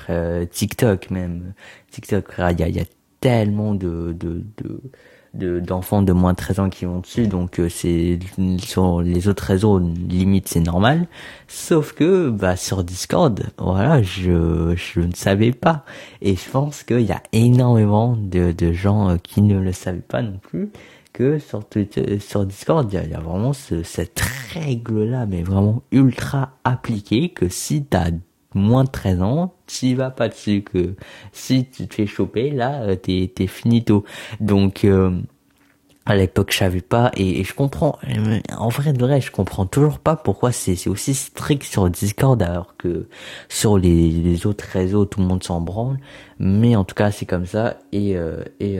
TikTok 0.51 1.11
même. 1.11 1.55
TikTok 1.91 2.35
il 2.51 2.61
y 2.61 2.63
a, 2.63 2.69
y 2.69 2.81
a 2.81 2.85
tellement 3.21 3.75
de 3.75 4.15
de, 4.19 4.45
de 4.59 4.81
d'enfants 5.61 6.03
de, 6.03 6.13
moins 6.13 6.33
de 6.33 6.39
13 6.39 6.61
ans 6.61 6.71
qui 6.71 6.85
vont 6.85 7.01
dessus 7.01 7.27
donc 7.27 7.61
euh, 7.61 7.69
c'est 7.69 8.19
sur 8.59 9.03
les 9.03 9.29
autres 9.29 9.45
réseaux 9.45 9.79
limite 9.79 10.49
c'est 10.49 10.61
normal. 10.61 11.07
Sauf 11.47 11.93
que 11.93 12.31
bah 12.31 12.57
sur 12.57 12.83
Discord 12.85 13.43
voilà 13.59 14.03
je 14.03 14.75
je 14.77 15.01
ne 15.01 15.13
savais 15.15 15.53
pas. 15.53 15.85
Et 16.23 16.35
je 16.37 16.51
pense 16.51 16.83
qu'il 16.83 17.03
y 17.03 17.13
a 17.13 17.23
énormément 17.33 18.17
de, 18.17 18.53
de 18.53 18.73
gens 18.73 19.11
euh, 19.11 19.17
qui 19.23 19.43
ne 19.43 19.59
le 19.59 19.73
savaient 19.73 19.99
pas 19.99 20.23
non 20.23 20.39
plus 20.39 20.71
que 21.13 21.39
sur 21.39 21.63
sur 22.21 22.47
Discord 22.47 22.93
il 22.93 23.11
y 23.11 23.15
a, 23.15 23.21
vraiment 23.21 23.53
cette 23.53 24.21
règle 24.53 25.05
là 25.05 25.27
mais 25.27 25.43
vraiment 25.43 25.83
ultra 25.91 26.53
appliquée 26.65 27.31
que 27.31 27.49
si 27.49 27.85
t'as 27.85 28.11
moins 28.55 28.85
de 28.85 28.91
13 28.91 29.23
ans, 29.23 29.55
tu 29.67 29.95
vas 29.95 30.11
pas 30.11 30.29
dessus 30.29 30.63
que 30.63 30.95
si 31.33 31.67
tu 31.67 31.87
te 31.87 31.95
fais 31.95 32.07
choper, 32.07 32.51
là, 32.51 32.83
euh, 32.83 32.97
t'es, 32.97 33.31
t'es 33.35 33.47
finito. 33.47 34.05
Donc, 34.41 34.85
euh, 34.85 35.21
à 36.07 36.17
l'époque, 36.17 36.53
je 36.53 36.59
savais 36.59 36.81
pas 36.81 37.11
et, 37.17 37.45
je 37.45 37.53
comprends. 37.53 37.99
En 38.57 38.69
vrai 38.71 38.95
de 38.95 38.99
vrai, 38.99 39.21
je 39.21 39.31
comprends 39.31 39.67
toujours 39.67 39.99
pas 39.99 40.17
pourquoi 40.17 40.53
c'est, 40.53 40.75
c'est 40.75 40.89
aussi 40.89 41.15
strict 41.15 41.65
sur 41.65 41.91
Discord 41.91 42.43
alors 42.43 42.77
que 42.79 43.09
sur 43.51 43.77
les, 43.77 44.11
les 44.11 44.47
autres 44.47 44.65
réseaux, 44.65 45.05
tout 45.05 45.21
le 45.21 45.27
monde 45.27 45.45
s'en 45.45 45.61
branle. 45.61 45.99
Mais 46.39 46.77
en 46.77 46.85
tout 46.85 46.95
cas, 46.95 47.11
c'est 47.11 47.27
comme 47.27 47.45
ça 47.45 47.77
et 47.93 48.17
euh, 48.17 48.43
et 48.59 48.79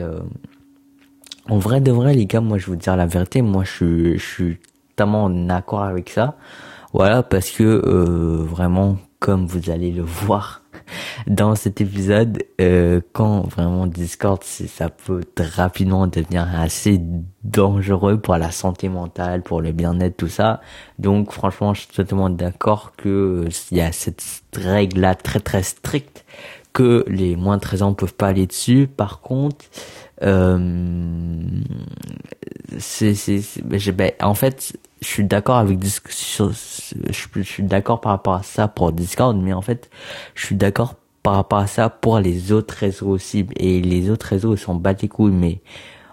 en 1.49 1.57
vrai 1.57 1.81
de 1.81 1.91
vrai, 1.91 2.13
les 2.13 2.25
gars, 2.25 2.41
moi, 2.41 2.57
je 2.57 2.67
vous 2.67 2.75
dire 2.75 2.95
la 2.95 3.05
vérité. 3.05 3.41
Moi, 3.41 3.63
je 3.63 3.71
suis, 3.71 4.19
je 4.19 4.25
suis 4.25 4.57
totalement 4.89 5.25
en 5.25 5.49
accord 5.49 5.83
avec 5.83 6.09
ça. 6.09 6.35
Voilà, 6.93 7.23
parce 7.23 7.51
que 7.51 7.63
vraiment, 8.43 8.97
comme 9.19 9.45
vous 9.45 9.69
allez 9.69 9.91
le 9.91 10.01
voir 10.01 10.63
dans 11.27 11.55
cet 11.55 11.81
épisode, 11.81 12.43
euh, 12.61 13.01
quand 13.13 13.47
vraiment 13.47 13.85
Discord, 13.85 14.43
ça 14.43 14.89
peut 14.89 15.21
rapidement 15.37 16.07
devenir 16.07 16.47
assez 16.59 16.99
dangereux 17.43 18.19
pour 18.19 18.37
la 18.37 18.51
santé 18.51 18.89
mentale, 18.89 19.43
pour 19.43 19.61
le 19.61 19.71
bien-être, 19.71 20.17
tout 20.17 20.27
ça. 20.27 20.61
Donc 20.97 21.31
franchement, 21.31 21.73
je 21.73 21.81
suis 21.81 21.89
totalement 21.89 22.29
d'accord 22.29 22.93
que 22.97 23.45
il 23.71 23.77
y 23.77 23.81
a 23.81 23.91
cette 23.91 24.23
règle-là 24.55 25.15
très 25.15 25.39
très 25.39 25.63
stricte 25.63 26.25
que 26.73 27.03
les 27.07 27.35
moins 27.35 27.57
de 27.57 27.61
13 27.61 27.81
ans 27.81 27.93
peuvent 27.93 28.13
pas 28.13 28.27
aller 28.27 28.47
dessus. 28.47 28.87
Par 28.87 29.21
contre, 29.21 29.65
euh, 30.23 31.61
c'est, 32.77 33.15
c'est, 33.15 33.41
ben, 33.63 34.11
en 34.21 34.33
fait, 34.33 34.77
je 35.01 35.07
suis 35.07 35.23
d'accord 35.23 35.57
avec 35.57 35.79
je 35.83 37.41
suis 37.41 37.63
d'accord 37.63 38.01
par 38.01 38.11
rapport 38.11 38.35
à 38.35 38.43
ça 38.43 38.67
pour 38.67 38.91
Discord, 38.91 39.37
mais 39.37 39.53
en 39.53 39.61
fait, 39.61 39.89
je 40.35 40.45
suis 40.45 40.55
d'accord 40.55 40.95
par 41.23 41.35
rapport 41.35 41.59
à 41.59 41.67
ça 41.67 41.89
pour 41.89 42.19
les 42.19 42.51
autres 42.51 42.75
réseaux 42.75 43.09
aussi. 43.09 43.45
Et 43.57 43.81
les 43.81 44.09
autres 44.09 44.27
réseaux, 44.27 44.55
ils 44.55 44.59
sont 44.59 44.75
bat 44.75 44.93
les 44.93 45.07
couilles, 45.07 45.31
mais 45.31 45.61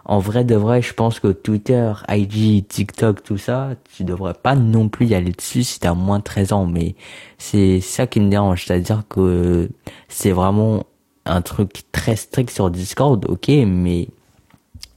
en 0.05 0.19
vrai 0.21 0.45
de 0.45 0.55
vrai, 0.55 0.83
je 0.83 0.95
pense 0.95 1.19
que 1.21 1.29
Twitter, 1.29 1.93
IG, 2.09 2.67
TikTok, 2.69 3.23
tout 3.25 3.39
ça, 3.39 3.71
tu 3.97 4.05
devrais 4.05 4.35
pas 4.35 4.55
non 4.55 4.89
plus 4.89 5.07
y 5.07 5.15
aller 5.15 5.33
dessus 5.33 5.65
si 5.65 5.81
t'as 5.81 5.95
moins 5.95 6.19
de 6.19 6.25
13 6.25 6.53
ans, 6.53 6.67
mais 6.67 6.95
c'est 7.39 7.81
ça 7.81 8.07
qui 8.07 8.21
me 8.21 8.31
dérange, 8.31 8.65
c'est-à-dire 8.67 9.03
que 9.09 9.69
c'est 10.09 10.31
vraiment 10.31 10.85
un 11.27 11.43
truc 11.43 11.83
très 11.93 12.17
strict 12.17 12.51
sur 12.51 12.71
Discord, 12.71 13.25
ok, 13.29 13.49
mais 13.67 14.09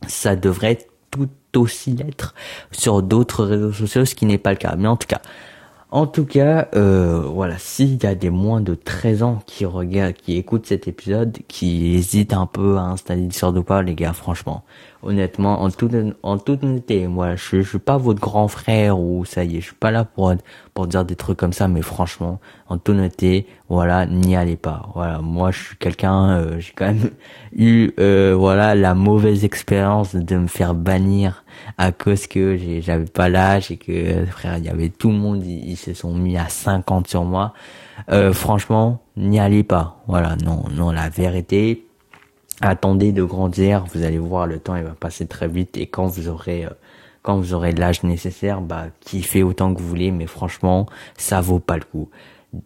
ça 0.07 0.35
devrait 0.35 0.79
tout 1.11 1.29
aussi 1.55 1.91
l'être 1.91 2.35
sur 2.71 3.01
d'autres 3.01 3.43
réseaux 3.43 3.73
sociaux, 3.73 4.05
ce 4.05 4.15
qui 4.15 4.25
n'est 4.25 4.37
pas 4.37 4.51
le 4.51 4.57
cas. 4.57 4.75
Mais 4.77 4.87
en 4.87 4.95
tout 4.95 5.07
cas, 5.07 5.21
en 5.91 6.05
tout 6.05 6.25
cas, 6.25 6.67
euh, 6.75 7.23
voilà, 7.25 7.57
s'il 7.57 8.01
y 8.01 8.05
a 8.05 8.13
des 8.13 8.29
moins 8.29 8.61
de 8.61 8.75
13 8.75 9.23
ans 9.23 9.41
qui 9.47 9.65
regardent, 9.65 10.13
qui 10.13 10.37
écoutent 10.37 10.67
cet 10.67 10.87
épisode, 10.87 11.39
qui 11.47 11.95
hésitent 11.95 12.33
un 12.33 12.45
peu 12.45 12.77
à 12.77 12.81
installer 12.81 13.23
Discord 13.23 13.57
ou 13.57 13.63
pas, 13.63 13.81
les 13.81 13.95
gars, 13.95 14.13
franchement, 14.13 14.63
honnêtement, 15.01 15.63
en 15.63 15.71
toute, 15.71 15.95
en 16.21 16.37
toute 16.37 16.63
honnêteté, 16.63 17.07
moi, 17.07 17.35
je, 17.35 17.61
je 17.61 17.67
suis 17.67 17.79
pas 17.79 17.97
votre 17.97 18.19
grand 18.19 18.47
frère 18.47 18.99
ou 18.99 19.25
ça 19.25 19.43
y 19.43 19.57
est, 19.57 19.61
je 19.61 19.67
suis 19.67 19.75
pas 19.75 19.89
là 19.89 20.05
pour, 20.05 20.31
pour 20.75 20.85
dire 20.85 21.05
des 21.05 21.15
trucs 21.15 21.37
comme 21.39 21.53
ça, 21.53 21.67
mais 21.67 21.81
franchement, 21.81 22.39
en 22.67 22.77
toute 22.77 22.89
honnêteté, 22.95 23.47
voilà, 23.67 24.05
n'y 24.05 24.35
allez 24.35 24.57
pas. 24.57 24.89
Voilà, 24.93 25.21
moi, 25.21 25.49
je 25.49 25.59
suis 25.59 25.77
quelqu'un, 25.77 26.29
euh, 26.37 26.59
j'ai 26.59 26.73
quand 26.75 26.85
même 26.85 27.09
eu, 27.55 27.91
euh, 27.99 28.35
voilà, 28.37 28.75
la 28.75 28.93
mauvaise 28.93 29.43
expérience 29.43 30.15
de 30.15 30.37
me 30.37 30.47
faire 30.47 30.75
bannir 30.75 31.43
à 31.77 31.91
cause 31.91 32.27
que 32.27 32.57
j'avais 32.81 33.05
pas 33.05 33.29
l'âge 33.29 33.71
et 33.71 33.77
que, 33.77 34.25
frère, 34.25 34.57
il 34.57 34.65
y 34.65 34.69
avait 34.69 34.89
tout 34.89 35.09
le 35.09 35.17
monde, 35.17 35.45
ils, 35.45 35.77
se 35.77 35.93
sont 35.93 36.13
mis 36.13 36.37
à 36.37 36.49
50 36.49 37.07
sur 37.07 37.23
moi. 37.23 37.53
Euh, 38.11 38.33
franchement, 38.33 39.01
n'y 39.17 39.39
allez 39.39 39.63
pas. 39.63 40.01
Voilà, 40.07 40.35
non, 40.37 40.63
non, 40.71 40.91
la 40.91 41.09
vérité, 41.09 41.85
attendez 42.61 43.11
de 43.11 43.23
grandir, 43.23 43.85
vous 43.93 44.03
allez 44.03 44.17
voir 44.17 44.47
le 44.47 44.59
temps 44.59 44.75
il 44.75 44.83
va 44.83 44.91
passer 44.91 45.27
très 45.27 45.47
vite 45.47 45.77
et 45.77 45.87
quand 45.87 46.07
vous 46.07 46.27
aurez 46.27 46.65
euh, 46.65 46.69
quand 47.21 47.37
vous 47.37 47.53
aurez 47.53 47.73
l'âge 47.73 48.03
nécessaire, 48.03 48.61
bah 48.61 48.85
kiffez 49.01 49.43
autant 49.43 49.73
que 49.73 49.81
vous 49.81 49.87
voulez, 49.87 50.09
mais 50.09 50.25
franchement, 50.25 50.85
ça 51.17 51.41
vaut 51.41 51.59
pas 51.59 51.75
le 51.75 51.83
coup 51.83 52.09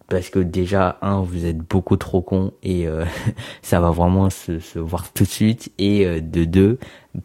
parce 0.08 0.30
que 0.30 0.40
déjà 0.40 0.98
un 1.02 1.22
vous 1.22 1.46
êtes 1.46 1.58
beaucoup 1.58 1.98
trop 1.98 2.22
con 2.22 2.54
et 2.64 2.88
euh, 2.88 3.06
ça 3.62 3.80
va 3.80 3.92
vraiment 3.92 4.30
se, 4.30 4.60
se, 4.60 4.80
voir 4.80 5.12
tout 5.12 5.24
de 5.24 5.30
suite. 5.30 5.72
Et 5.78 6.06
euh, 6.06 6.22
de 6.22 6.46
deux 6.46 6.80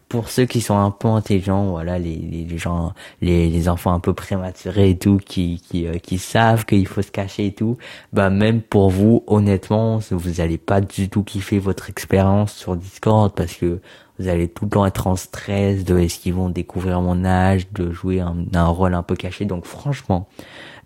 pour 0.07 0.29
ceux 0.29 0.45
qui 0.45 0.61
sont 0.61 0.77
un 0.77 0.91
peu 0.91 1.07
intelligents 1.07 1.65
voilà 1.71 1.97
les, 1.97 2.15
les, 2.15 2.57
gens 2.57 2.93
les, 3.21 3.49
les 3.49 3.69
enfants 3.69 3.91
un 3.91 3.99
peu 3.99 4.13
prématurés 4.13 4.91
et 4.91 4.97
tout 4.97 5.17
qui 5.17 5.61
qui, 5.67 5.87
euh, 5.87 5.97
qui 5.97 6.19
savent 6.19 6.65
qu'il 6.65 6.85
faut 6.85 7.01
se 7.01 7.11
cacher 7.11 7.47
et 7.47 7.53
tout 7.53 7.77
bah 8.13 8.29
même 8.29 8.61
pour 8.61 8.91
vous 8.91 9.23
honnêtement 9.25 9.99
vous 10.11 10.41
allez 10.41 10.59
pas 10.59 10.79
du 10.81 11.09
tout 11.09 11.23
kiffer 11.23 11.57
votre 11.57 11.89
expérience 11.89 12.53
sur 12.53 12.75
Discord 12.75 13.33
parce 13.33 13.55
que 13.55 13.81
vous 14.19 14.27
allez 14.27 14.49
tout 14.49 14.65
le 14.65 14.71
temps 14.71 14.85
être 14.85 15.07
en 15.07 15.15
stress 15.15 15.85
de 15.85 15.97
est-ce 15.97 16.19
qu'ils 16.19 16.33
vont 16.33 16.49
découvrir 16.49 17.01
mon 17.01 17.23
âge 17.23 17.71
de 17.71 17.89
jouer 17.91 18.19
un, 18.19 18.35
un 18.53 18.67
rôle 18.67 18.93
un 18.93 19.01
peu 19.01 19.15
caché. 19.15 19.45
Donc 19.45 19.65
franchement 19.65 20.27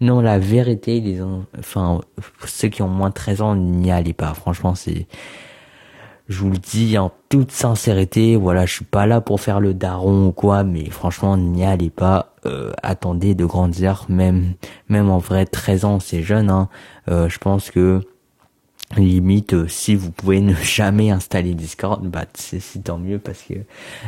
non, 0.01 0.21
la 0.21 0.39
vérité, 0.39 0.99
les 0.99 1.21
enfin 1.57 2.01
ceux 2.45 2.67
qui 2.67 2.81
ont 2.81 2.87
moins 2.87 3.09
de 3.09 3.13
13 3.13 3.41
ans, 3.41 3.55
n'y 3.55 3.91
allez 3.91 4.13
pas. 4.13 4.33
Franchement, 4.33 4.75
c'est 4.75 5.07
je 6.29 6.39
vous 6.39 6.51
le 6.51 6.57
dis 6.57 6.97
en 6.97 7.11
toute 7.29 7.51
sincérité, 7.51 8.35
voilà, 8.35 8.65
je 8.65 8.73
suis 8.75 8.85
pas 8.85 9.05
là 9.05 9.19
pour 9.19 9.41
faire 9.41 9.59
le 9.59 9.73
daron 9.73 10.27
ou 10.27 10.31
quoi, 10.31 10.63
mais 10.63 10.89
franchement, 10.89 11.35
n'y 11.37 11.65
allez 11.65 11.89
pas. 11.89 12.33
Euh, 12.45 12.71
attendez 12.81 13.35
de 13.35 13.45
grandir, 13.45 14.05
même 14.09 14.53
même 14.89 15.09
en 15.09 15.17
vrai, 15.17 15.45
13 15.45 15.85
ans, 15.85 15.99
c'est 15.99 16.23
jeune. 16.23 16.49
Hein. 16.49 16.69
Euh, 17.09 17.29
je 17.29 17.39
pense 17.39 17.71
que 17.71 18.01
limite 18.97 19.53
euh, 19.53 19.67
si 19.67 19.95
vous 19.95 20.11
pouvez 20.11 20.41
ne 20.41 20.53
jamais 20.63 21.11
installer 21.11 21.53
Discord 21.53 22.05
bah 22.07 22.25
c'est 22.33 22.83
tant 22.83 22.97
mieux 22.97 23.19
parce 23.19 23.41
que 23.41 23.53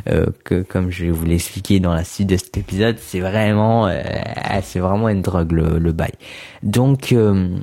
euh, 0.08 0.28
que 0.44 0.62
comme 0.62 0.92
je 0.92 1.06
vous 1.08 1.26
l'ai 1.26 1.36
expliqué 1.36 1.80
dans 1.80 1.94
la 1.94 2.04
suite 2.04 2.28
de 2.28 2.38
cet 2.38 2.58
épisode 2.58 2.98
c'est 3.00 3.20
vraiment 3.20 3.88
euh, 3.88 4.02
c'est 4.64 4.80
vraiment 4.80 5.10
une 5.10 5.22
drogue 5.22 5.52
le, 5.52 5.80
le 5.80 5.92
bail. 5.92 6.14
Donc 6.64 7.12
euh, 7.12 7.58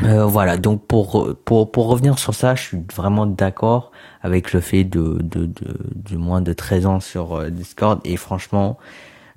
voilà. 0.00 0.56
Donc 0.56 0.86
pour 0.86 1.34
pour 1.44 1.70
pour 1.70 1.88
revenir 1.88 2.18
sur 2.18 2.34
ça 2.34 2.54
je 2.54 2.62
suis 2.62 2.78
vraiment 2.94 3.26
d'accord 3.26 3.92
avec 4.22 4.52
le 4.52 4.60
fait 4.60 4.84
de 4.84 5.18
de 5.22 5.46
de, 5.46 5.76
de 5.94 6.16
moins 6.16 6.40
de 6.40 6.52
13 6.52 6.86
ans 6.86 7.00
sur 7.00 7.50
Discord. 7.50 8.00
Et 8.04 8.16
franchement 8.16 8.78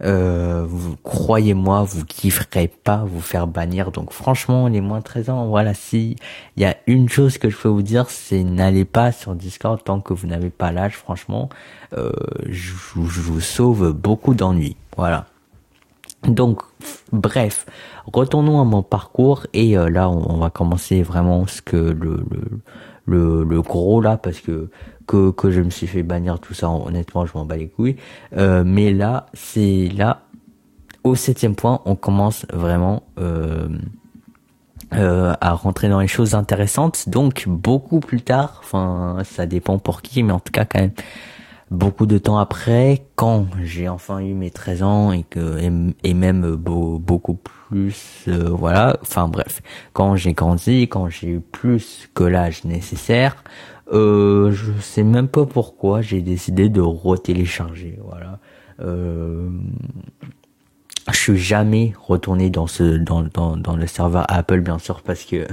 Euh, 0.04 0.68
croyez-moi, 1.04 1.84
vous 1.84 2.06
kifferez 2.06 2.68
pas 2.68 3.04
vous 3.06 3.22
faire 3.22 3.48
bannir. 3.48 3.92
Donc 3.92 4.12
franchement, 4.12 4.68
les 4.68 4.82
moins 4.82 5.00
de 5.00 5.04
13 5.04 5.30
ans, 5.30 5.48
voilà, 5.48 5.74
si 5.74 6.16
il 6.58 6.64
y 6.64 6.66
a 6.66 6.76
une 6.88 7.10
chose 7.10 7.38
que 7.38 7.50
je 7.50 7.58
peux 7.58 7.70
vous 7.70 7.82
dire, 7.82 8.10
c'est 8.10 8.44
n'allez 8.44 8.86
pas 8.86 9.12
sur 9.12 9.36
Discord 9.36 9.82
tant 9.84 10.02
que 10.02 10.14
vous 10.14 10.28
n'avez 10.28 10.50
pas 10.50 10.72
l'âge. 10.72 10.96
Franchement, 10.98 11.50
euh, 11.98 12.12
je, 12.48 12.72
vous 12.96 13.42
sauve 13.42 13.94
beaucoup 13.94 14.34
d'ennuis. 14.34 14.76
Voilà. 14.98 15.26
Donc, 16.28 16.62
bref, 17.12 17.66
retournons 18.12 18.60
à 18.60 18.64
mon 18.64 18.82
parcours 18.82 19.46
et 19.54 19.78
euh, 19.78 19.90
là, 19.90 20.10
on, 20.10 20.38
va 20.38 20.50
commencer 20.50 21.04
vraiment 21.04 21.46
ce 21.46 21.62
que 21.62 21.76
le, 21.76 22.26
le, 23.06 23.44
le, 23.44 23.62
gros 23.62 24.02
là, 24.02 24.18
parce 24.18 24.40
que, 24.40 24.70
que 25.08 25.32
que 25.32 25.52
je 25.52 25.62
me 25.62 25.70
suis 25.70 25.88
fait 25.88 26.04
bannir 26.04 26.40
tout 26.40 26.54
ça, 26.54 26.70
honnêtement, 26.70 27.26
je 27.26 27.34
m'en 27.36 27.46
bats 27.46 27.58
les 27.58 27.68
couilles. 27.68 27.98
Euh, 28.38 28.64
mais 28.66 28.92
là, 28.92 29.28
c'est 29.34 29.90
là, 29.96 30.22
au 31.04 31.16
septième 31.16 31.56
point, 31.56 31.82
on 31.86 31.96
commence 31.96 32.46
vraiment 32.52 33.04
euh, 33.20 33.68
à 34.92 35.54
rentrer 35.54 35.90
dans 35.90 36.00
les 36.00 36.08
choses 36.08 36.36
intéressantes. 36.36 37.10
Donc, 37.10 37.46
beaucoup 37.48 38.00
plus 38.00 38.22
tard, 38.22 38.62
enfin, 38.64 39.18
ça 39.24 39.46
dépend 39.46 39.78
pour 39.78 40.02
qui, 40.02 40.24
mais 40.24 40.34
en 40.34 40.40
tout 40.40 40.52
cas, 40.52 40.66
quand 40.66 40.80
même 40.80 40.94
beaucoup 41.72 42.06
de 42.06 42.18
temps 42.18 42.38
après, 42.38 43.06
quand 43.16 43.48
j'ai 43.64 43.90
enfin 43.90 44.20
eu 44.20 44.34
mes 44.34 44.52
13 44.52 44.84
ans 44.84 45.12
et 45.12 45.24
que 45.24 45.60
et, 46.04 46.14
même 46.14 46.56
beaucoup 46.56 47.36
plus, 47.36 48.26
euh, 48.28 48.50
voilà, 48.50 48.98
enfin 49.02 49.28
bref, 49.28 49.62
quand 49.94 50.16
j'ai 50.16 50.34
grandi, 50.34 50.84
quand 50.84 51.10
j'ai 51.10 51.30
eu 51.30 51.40
plus 51.40 52.08
que 52.14 52.24
l'âge 52.24 52.64
nécessaire, 52.66 53.44
euh, 53.94 54.52
je 54.52 54.72
sais 54.82 55.04
même 55.04 55.28
pas 55.28 55.46
pourquoi 55.46 56.02
j'ai 56.02 56.22
décidé 56.22 56.70
de 56.70 56.82
retélécharger, 56.82 58.00
voilà. 58.04 58.40
Euh, 58.82 59.50
je 61.12 61.18
suis 61.18 61.38
jamais 61.38 61.94
retourné 62.08 62.50
dans 62.50 62.66
ce 62.66 62.84
dans, 62.98 63.22
dans, 63.22 63.58
dans 63.58 63.76
le 63.76 63.86
serveur 63.86 64.26
Apple 64.28 64.62
bien 64.62 64.80
sûr 64.80 65.02
parce 65.04 65.24
que 65.24 65.46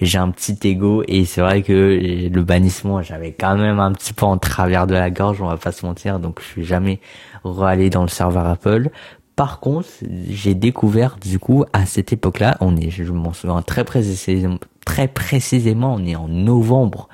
j'ai 0.00 0.18
un 0.18 0.30
petit 0.30 0.56
ego 0.62 1.02
et 1.08 1.24
c'est 1.24 1.40
vrai 1.40 1.62
que 1.62 2.28
le 2.32 2.42
bannissement 2.42 3.02
j'avais 3.02 3.32
quand 3.32 3.56
même 3.56 3.80
un 3.80 3.92
petit 3.92 4.12
peu 4.12 4.24
en 4.24 4.38
travers 4.38 4.86
de 4.86 4.94
la 4.94 5.10
gorge 5.10 5.42
on 5.42 5.48
va 5.48 5.56
pas 5.56 5.72
se 5.72 5.84
mentir 5.84 6.20
donc 6.20 6.40
je 6.40 6.46
suis 6.46 6.64
jamais 6.64 7.00
re-allé 7.42 7.90
dans 7.90 8.02
le 8.02 8.08
serveur 8.08 8.46
Apple 8.46 8.90
par 9.34 9.58
contre 9.58 9.88
j'ai 10.28 10.54
découvert 10.54 11.16
du 11.20 11.40
coup 11.40 11.64
à 11.72 11.86
cette 11.86 12.12
époque 12.12 12.38
là 12.38 12.56
on 12.60 12.76
est 12.76 12.90
je 12.90 13.12
m'en 13.12 13.32
souviens 13.32 13.62
très 13.62 13.82
précisément 13.84 14.58
très 14.86 15.08
précisément 15.08 15.94
on 15.94 16.04
est 16.06 16.16
en 16.16 16.28
novembre 16.28 17.08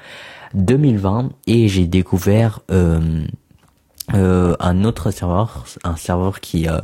2020 0.54 1.30
et 1.46 1.68
j'ai 1.68 1.86
découvert 1.86 2.60
euh, 2.70 3.24
euh, 4.14 4.54
un 4.60 4.84
autre 4.84 5.10
serveur 5.10 5.64
un 5.84 5.96
serveur 5.96 6.40
qui 6.40 6.68
euh, 6.68 6.80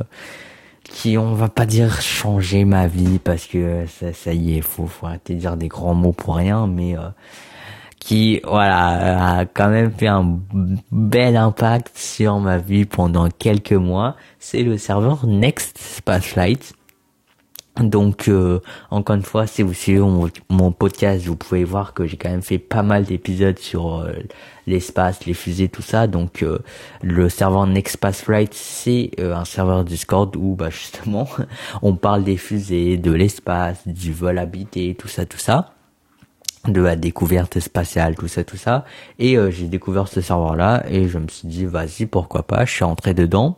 qui 0.83 1.17
on 1.17 1.33
va 1.33 1.49
pas 1.49 1.65
dire 1.65 2.01
changer 2.01 2.65
ma 2.65 2.87
vie 2.87 3.19
parce 3.19 3.45
que 3.47 3.85
ça, 3.87 4.33
y 4.33 4.57
est, 4.57 4.61
faut, 4.61 4.85
faut 4.85 5.07
arrêter 5.07 5.33
de 5.33 5.39
dire 5.39 5.57
des 5.57 5.67
grands 5.67 5.95
mots 5.95 6.11
pour 6.11 6.35
rien, 6.35 6.67
mais 6.67 6.95
qui 7.99 8.41
voilà 8.43 9.37
a 9.37 9.45
quand 9.45 9.69
même 9.69 9.91
fait 9.91 10.07
un 10.07 10.39
bel 10.91 11.37
impact 11.37 11.97
sur 11.97 12.37
ma 12.39 12.57
vie 12.57 12.85
pendant 12.85 13.29
quelques 13.29 13.71
mois. 13.71 14.15
C'est 14.39 14.61
le 14.61 14.77
serveur 14.77 15.25
Next 15.25 15.77
Spaceflight 15.77 16.75
donc 17.79 18.27
euh, 18.27 18.59
encore 18.91 19.15
une 19.15 19.23
fois, 19.23 19.47
si 19.47 19.63
vous 19.63 19.73
suivez 19.73 19.99
mon, 20.49 20.71
podcast, 20.71 21.25
vous 21.25 21.35
pouvez 21.35 21.63
voir 21.63 21.93
que 21.93 22.05
j'ai 22.05 22.17
quand 22.17 22.29
même 22.29 22.43
fait 22.43 22.59
pas 22.59 22.83
mal 22.83 23.03
d'épisodes 23.03 23.57
sur 23.57 23.97
euh, 23.97 24.11
l'espace, 24.67 25.25
les 25.25 25.33
fusées, 25.33 25.69
tout 25.69 25.81
ça. 25.81 26.05
Donc 26.05 26.43
euh, 26.43 26.59
le 27.01 27.29
serveur 27.29 27.65
Nextpass 27.65 28.21
Flight, 28.21 28.53
c'est 28.53 29.11
un 29.19 29.45
serveur 29.45 29.83
Discord 29.85 30.35
où 30.35 30.55
bah 30.55 30.69
justement 30.69 31.27
on 31.81 31.95
parle 31.95 32.23
des 32.23 32.37
fusées, 32.37 32.97
de 32.97 33.11
l'espace, 33.11 33.87
du 33.87 34.13
vol 34.13 34.37
habité, 34.37 34.93
tout 34.93 35.07
ça, 35.07 35.25
tout 35.25 35.39
ça 35.39 35.71
de 36.69 36.79
la 36.79 36.95
découverte 36.95 37.59
spatiale, 37.59 38.15
tout 38.15 38.29
ça, 38.29 38.45
tout 38.45 38.55
ça. 38.55 38.85
Et 39.19 39.35
j'ai 39.49 39.67
découvert 39.67 40.07
ce 40.07 40.21
serveur-là 40.21 40.85
et 40.87 41.09
je 41.09 41.17
me 41.17 41.27
suis 41.27 41.45
dit, 41.45 41.65
vas-y, 41.65 42.05
pourquoi 42.05 42.43
pas, 42.43 42.63
je 42.63 42.71
suis 42.71 42.85
entré 42.85 43.13
dedans. 43.13 43.57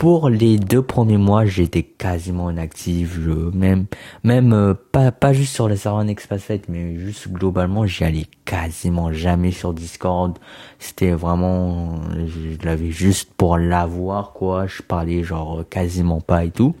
Pour 0.00 0.30
les 0.30 0.56
deux 0.56 0.80
premiers 0.80 1.18
mois, 1.18 1.44
j'étais 1.44 1.82
quasiment 1.82 2.50
inactif. 2.50 3.18
Même, 3.52 3.84
même 4.24 4.54
euh, 4.54 4.72
pas 4.72 5.12
pas 5.12 5.34
juste 5.34 5.52
sur 5.52 5.68
le 5.68 5.76
serveur 5.76 6.02
Nextpassflight, 6.04 6.70
mais 6.70 6.96
juste 6.96 7.28
globalement, 7.28 7.84
j'y 7.84 8.04
allais 8.04 8.24
quasiment 8.46 9.12
jamais 9.12 9.50
sur 9.50 9.74
Discord. 9.74 10.38
C'était 10.78 11.10
vraiment, 11.10 12.00
je 12.16 12.66
l'avais 12.66 12.90
juste 12.90 13.30
pour 13.36 13.58
l'avoir 13.58 14.32
quoi. 14.32 14.66
Je 14.66 14.80
parlais 14.80 15.22
genre 15.22 15.64
quasiment 15.68 16.22
pas 16.22 16.46
et 16.46 16.50
tout. 16.50 16.74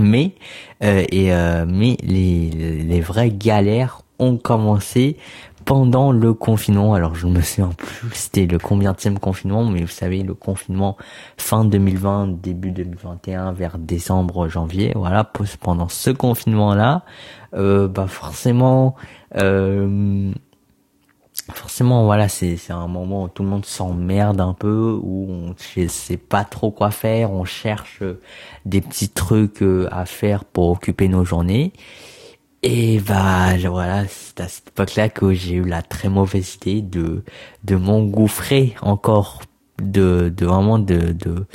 Mais 0.00 0.32
euh, 0.82 1.04
et 1.12 1.30
euh, 1.30 1.66
mais 1.68 1.98
les 2.02 2.48
les 2.48 3.00
vraies 3.02 3.32
galères 3.32 4.00
ont 4.18 4.38
commencé 4.38 5.18
pendant 5.64 6.12
le 6.12 6.34
confinement. 6.34 6.94
Alors 6.94 7.14
je 7.14 7.26
ne 7.26 7.32
me 7.32 7.40
souviens 7.40 7.70
plus 7.76 8.10
c'était 8.12 8.46
le 8.46 8.58
combienième 8.58 9.18
confinement, 9.18 9.64
mais 9.64 9.82
vous 9.82 9.88
savez 9.88 10.22
le 10.22 10.34
confinement 10.34 10.96
fin 11.36 11.64
2020, 11.64 12.40
début 12.40 12.70
2021, 12.70 13.52
vers 13.52 13.78
décembre, 13.78 14.48
janvier. 14.48 14.92
Voilà, 14.94 15.30
pendant 15.60 15.88
ce 15.88 16.10
confinement-là, 16.10 17.04
euh, 17.54 17.88
bah 17.88 18.06
forcément, 18.06 18.94
euh, 19.36 20.32
forcément 21.52 22.04
voilà, 22.04 22.28
c'est 22.28 22.56
c'est 22.56 22.72
un 22.72 22.88
moment 22.88 23.24
où 23.24 23.28
tout 23.28 23.42
le 23.42 23.48
monde 23.48 23.64
s'emmerde 23.64 24.40
un 24.40 24.54
peu, 24.54 24.98
où 25.02 25.26
on 25.30 25.54
sait 25.88 26.16
pas 26.16 26.44
trop 26.44 26.70
quoi 26.70 26.90
faire, 26.90 27.32
on 27.32 27.44
cherche 27.44 28.02
des 28.64 28.80
petits 28.80 29.08
trucs 29.08 29.62
euh, 29.62 29.88
à 29.90 30.06
faire 30.06 30.44
pour 30.44 30.70
occuper 30.70 31.08
nos 31.08 31.24
journées. 31.24 31.72
Et 32.66 32.98
bah 32.98 33.58
voilà, 33.68 34.04
c'est 34.08 34.40
à 34.40 34.48
cette 34.48 34.68
époque-là 34.68 35.10
que 35.10 35.34
j'ai 35.34 35.56
eu 35.56 35.64
la 35.64 35.82
très 35.82 36.08
mauvaise 36.08 36.54
idée 36.54 36.80
de 36.80 37.22
de 37.62 37.76
m'engouffrer 37.76 38.74
encore, 38.80 39.42
de 39.82 40.32
de 40.34 40.46
vraiment 40.46 40.78
de 40.78 41.12
de 41.12 41.46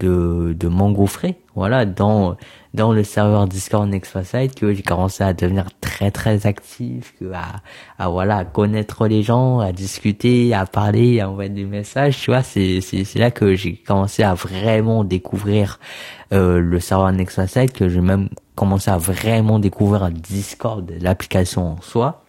de, 0.00 0.68
m'engouffrer, 0.68 1.36
voilà, 1.54 1.86
dans 1.86 2.36
dans 2.74 2.92
le 2.92 3.04
serveur 3.04 3.46
Discord 3.46 3.88
Nextfacite 3.88 4.54
que 4.56 4.74
j'ai 4.74 4.82
commencé 4.82 5.24
à 5.24 5.32
devenir 5.32 5.68
très 5.80 6.10
très 6.10 6.46
actif, 6.46 7.14
à, 7.32 7.60
à 7.98 8.08
voilà 8.08 8.38
à 8.38 8.44
connaître 8.44 9.06
les 9.06 9.22
gens, 9.22 9.60
à 9.60 9.72
discuter, 9.72 10.52
à 10.52 10.66
parler, 10.66 11.20
à 11.20 11.30
envoyer 11.30 11.48
des 11.50 11.64
messages, 11.64 12.18
tu 12.20 12.32
vois, 12.32 12.42
c'est 12.42 12.80
c'est 12.80 13.04
c'est 13.04 13.20
là 13.20 13.30
que 13.30 13.54
j'ai 13.54 13.76
commencé 13.76 14.24
à 14.24 14.34
vraiment 14.34 15.04
découvrir 15.04 15.78
euh, 16.32 16.60
le 16.60 16.80
serveur 16.80 17.12
Nextfacite, 17.12 17.72
que 17.72 17.88
j'ai 17.88 18.00
même 18.00 18.28
commencé 18.54 18.90
à 18.90 18.98
vraiment 18.98 19.58
découvrir 19.58 20.10
Discord, 20.10 20.90
l'application 21.00 21.72
en 21.72 21.80
soi. 21.80 22.22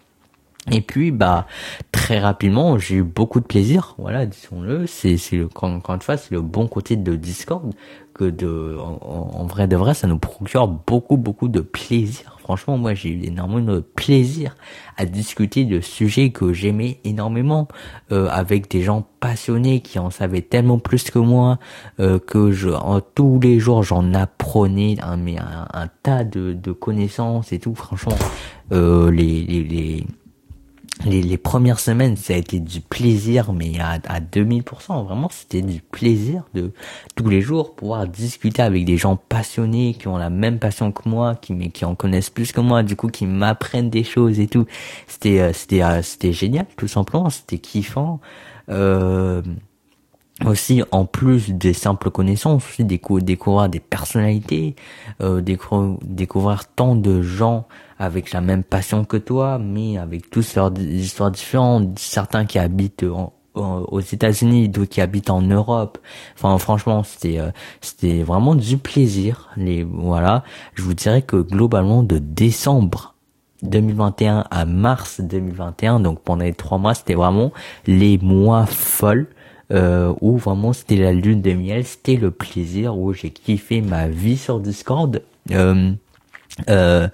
Et 0.69 0.81
puis 0.81 1.11
bah 1.11 1.47
très 1.93 2.19
rapidement 2.19 2.77
j'ai 2.77 2.95
eu 2.95 3.03
beaucoup 3.03 3.39
de 3.39 3.45
plaisir, 3.45 3.95
voilà 3.97 4.25
disons-le, 4.25 4.85
c'est 4.85 5.15
c'est 5.15 5.37
le 5.37 5.47
quand 5.47 5.81
une 5.87 6.01
fois 6.01 6.17
c'est 6.17 6.31
le 6.31 6.41
bon 6.41 6.67
côté 6.67 6.97
de 6.97 7.15
Discord 7.15 7.73
de 8.23 8.77
en, 8.79 9.45
vrai 9.45 9.67
de 9.67 9.75
vrai 9.75 9.93
ça 9.93 10.07
nous 10.07 10.17
procure 10.19 10.67
beaucoup 10.67 11.17
beaucoup 11.17 11.47
de 11.47 11.61
plaisir. 11.61 12.37
Franchement 12.39 12.77
moi 12.77 12.93
j'ai 12.93 13.09
eu 13.09 13.23
énormément 13.25 13.73
de 13.73 13.79
plaisir 13.79 14.55
à 14.95 15.05
discuter 15.05 15.65
de 15.65 15.81
sujets 15.81 16.29
que 16.29 16.53
j'aimais 16.53 16.99
énormément 17.03 17.67
euh, 18.11 18.27
avec 18.31 18.71
des 18.71 18.81
gens 18.81 19.05
passionnés 19.19 19.81
qui 19.81 19.99
en 19.99 20.09
savaient 20.09 20.41
tellement 20.41 20.79
plus 20.79 21.09
que 21.11 21.19
moi 21.19 21.59
euh, 21.99 22.19
que 22.19 22.51
je 22.51 22.69
en, 22.69 23.01
tous 23.01 23.39
les 23.41 23.59
jours 23.59 23.83
j'en 23.83 24.13
apprenais 24.13 24.95
un 25.01 25.17
mais 25.17 25.37
un, 25.37 25.87
tas 26.03 26.23
de, 26.23 26.71
connaissances 26.71 27.51
et 27.51 27.59
tout. 27.59 27.75
Franchement 27.75 28.15
euh, 28.71 29.11
les 29.11 30.05
les, 31.05 31.21
les, 31.21 31.37
premières 31.37 31.79
semaines, 31.79 32.15
ça 32.15 32.33
a 32.33 32.37
été 32.37 32.59
du 32.59 32.81
plaisir, 32.81 33.53
mais 33.53 33.79
à, 33.79 33.99
à 34.07 34.19
2000%. 34.19 35.05
Vraiment, 35.05 35.29
c'était 35.31 35.61
du 35.61 35.81
plaisir 35.81 36.43
de 36.53 36.71
tous 37.15 37.29
les 37.29 37.41
jours 37.41 37.75
pouvoir 37.75 38.07
discuter 38.07 38.61
avec 38.61 38.85
des 38.85 38.97
gens 38.97 39.15
passionnés, 39.15 39.93
qui 39.93 40.07
ont 40.07 40.17
la 40.17 40.29
même 40.29 40.59
passion 40.59 40.91
que 40.91 41.07
moi, 41.07 41.35
qui, 41.35 41.53
mais 41.53 41.69
qui 41.69 41.85
en 41.85 41.95
connaissent 41.95 42.29
plus 42.29 42.51
que 42.51 42.61
moi, 42.61 42.83
du 42.83 42.95
coup, 42.95 43.07
qui 43.07 43.25
m'apprennent 43.25 43.89
des 43.89 44.03
choses 44.03 44.39
et 44.39 44.47
tout. 44.47 44.65
C'était, 45.07 45.39
euh, 45.39 45.53
c'était, 45.53 45.83
euh, 45.83 46.01
c'était 46.01 46.33
génial, 46.33 46.65
tout 46.77 46.87
simplement. 46.87 47.29
C'était 47.29 47.59
kiffant. 47.59 48.19
Euh, 48.69 49.41
aussi 50.45 50.83
en 50.91 51.05
plus 51.05 51.51
des 51.51 51.73
simples 51.73 52.11
connaissances 52.11 52.63
aussi 52.67 52.85
découvrir 52.85 53.69
des 53.69 53.79
personnalités 53.79 54.75
euh, 55.21 55.41
découvrir, 55.41 55.97
découvrir 56.03 56.67
tant 56.67 56.95
de 56.95 57.21
gens 57.21 57.67
avec 57.97 58.31
la 58.31 58.41
même 58.41 58.63
passion 58.63 59.03
que 59.03 59.17
toi 59.17 59.57
mais 59.57 59.97
avec 59.97 60.29
tous 60.29 60.55
leurs 60.55 60.77
histoires 60.79 61.31
différentes. 61.31 61.97
Certains 61.97 62.45
qui 62.45 62.59
habitent 62.59 63.05
aux 63.55 63.99
États-Unis 63.99 64.69
d'autres 64.69 64.89
qui 64.89 65.01
habitent 65.01 65.31
en 65.31 65.41
Europe. 65.41 65.97
Enfin 66.35 66.57
franchement 66.59 67.01
c'était 67.03 67.39
euh, 67.39 67.49
c'était 67.81 68.21
vraiment 68.21 68.53
du 68.53 68.77
plaisir. 68.77 69.49
Les 69.57 69.83
voilà. 69.83 70.43
Je 70.75 70.83
vous 70.83 70.93
dirais 70.93 71.23
que 71.23 71.37
globalement 71.37 72.03
de 72.03 72.19
décembre 72.19 73.15
2021 73.63 74.45
à 74.51 74.65
mars 74.65 75.19
2021 75.19 75.99
donc 75.99 76.21
pendant 76.21 76.43
les 76.43 76.53
trois 76.53 76.77
mois 76.77 76.93
c'était 76.93 77.15
vraiment 77.15 77.51
les 77.87 78.19
mois 78.19 78.67
folles 78.67 79.27
euh, 79.71 80.13
où 80.21 80.37
vraiment 80.37 80.73
c'était 80.73 80.95
la 80.95 81.13
lune 81.13 81.41
de 81.41 81.53
miel, 81.53 81.85
c'était 81.85 82.15
le 82.15 82.31
plaisir, 82.31 82.97
où 82.97 83.13
j'ai 83.13 83.29
kiffé 83.29 83.81
ma 83.81 84.07
vie 84.07 84.37
sur 84.37 84.59
Discord. 84.59 85.21
Euh, 85.51 85.91
euh, 86.69 87.07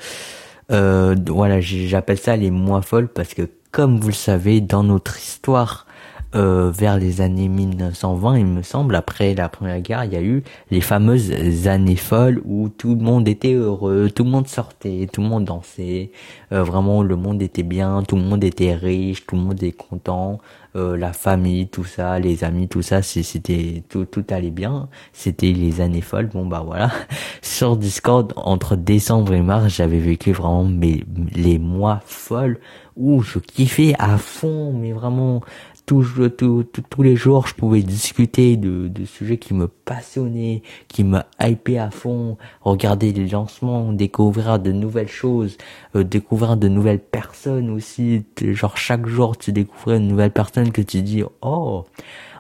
euh 0.72 1.16
voilà, 1.28 1.62
j'appelle 1.62 2.18
ça 2.18 2.36
les 2.36 2.52
mois 2.52 2.82
folles 2.82 3.08
parce 3.08 3.34
que 3.34 3.50
comme 3.72 4.00
vous 4.00 4.10
le 4.10 4.14
savez, 4.14 4.62
dans 4.62 4.84
notre 4.84 5.18
histoire, 5.18 5.88
euh, 6.36 6.72
vers 6.72 6.98
les 6.98 7.22
années 7.22 7.48
1920, 7.48 8.38
il 8.40 8.46
me 8.48 8.64
semble, 8.64 8.96
après 8.96 9.36
la 9.36 9.50
Première 9.50 9.80
Guerre, 9.82 10.06
il 10.06 10.14
y 10.14 10.16
a 10.16 10.22
eu 10.22 10.44
les 10.72 10.82
fameuses 10.82 11.68
années 11.68 11.96
folles 11.96 12.42
où 12.44 12.70
tout 12.70 12.96
le 12.96 13.02
monde 13.02 13.28
était 13.28 13.54
heureux, 13.54 14.10
tout 14.10 14.24
le 14.24 14.32
monde 14.32 14.48
sortait, 14.48 15.08
tout 15.12 15.22
le 15.22 15.28
monde 15.28 15.46
dansait, 15.46 16.10
euh, 16.52 16.64
vraiment 16.64 17.04
le 17.04 17.16
monde 17.16 17.40
était 17.44 17.62
bien, 17.62 18.02
tout 18.02 18.16
le 18.16 18.24
monde 18.24 18.44
était 18.44 18.74
riche, 18.74 19.28
tout 19.28 19.36
le 19.36 19.44
monde 19.44 19.62
était 19.62 19.74
content, 19.74 20.40
euh, 20.76 20.98
la 20.98 21.14
famille, 21.14 21.68
tout 21.68 21.84
ça, 21.84 22.20
les 22.20 22.44
amis, 22.44 22.68
tout 22.68 22.82
ça, 22.82 23.02
c'était 23.02 23.84
tout, 23.90 24.06
tout 24.06 24.26
allait 24.30 24.52
bien. 24.52 24.90
C'était 25.12 25.52
les 25.52 25.82
années 25.82 26.02
folles. 26.02 26.28
Bon 26.28 26.46
bah 26.46 26.64
voilà. 26.66 26.92
Sur 27.42 27.78
Discord, 27.78 28.34
entre 28.36 28.76
décembre 28.76 29.34
et 29.34 29.42
mars, 29.42 29.68
j'avais 29.76 30.00
vécu 30.00 30.32
vraiment 30.32 30.64
mes, 30.64 31.04
les 31.36 31.60
mois 31.60 32.02
folles 32.06 32.60
où 32.96 33.22
je 33.22 33.40
kiffais 33.40 33.94
à 34.00 34.18
fond, 34.18 34.74
mais 34.74 34.92
vraiment 34.92 35.42
tous 35.86 37.02
les 37.02 37.16
jours, 37.16 37.48
je 37.48 37.56
pouvais 37.56 37.82
discuter 37.82 38.58
de, 38.58 38.88
de 38.88 39.06
sujets 39.06 39.38
qui 39.38 39.54
me 39.54 39.68
passionnaient, 39.68 40.62
qui 40.88 41.04
me 41.04 41.20
hypaient 41.42 41.78
à 41.78 41.92
fond, 41.92 42.38
regarder 42.62 43.12
les 43.12 43.28
lancements, 43.28 43.92
découvrir 43.92 44.60
de 44.60 44.72
nouvelles 44.72 45.10
choses, 45.10 45.58
euh, 45.96 46.04
découvrir 46.04 46.58
de 46.58 46.68
nouvelles 46.68 47.00
personnes 47.00 47.70
aussi. 47.70 48.24
Genre 48.42 48.78
chaque 48.78 49.08
jour, 49.08 49.38
tu 49.38 49.52
découvrais 49.52 49.98
une 49.98 50.08
nouvelle 50.08 50.32
personne 50.32 50.72
que 50.72 50.82
tu 50.82 51.02
dis, 51.02 51.24
oh, 51.42 51.86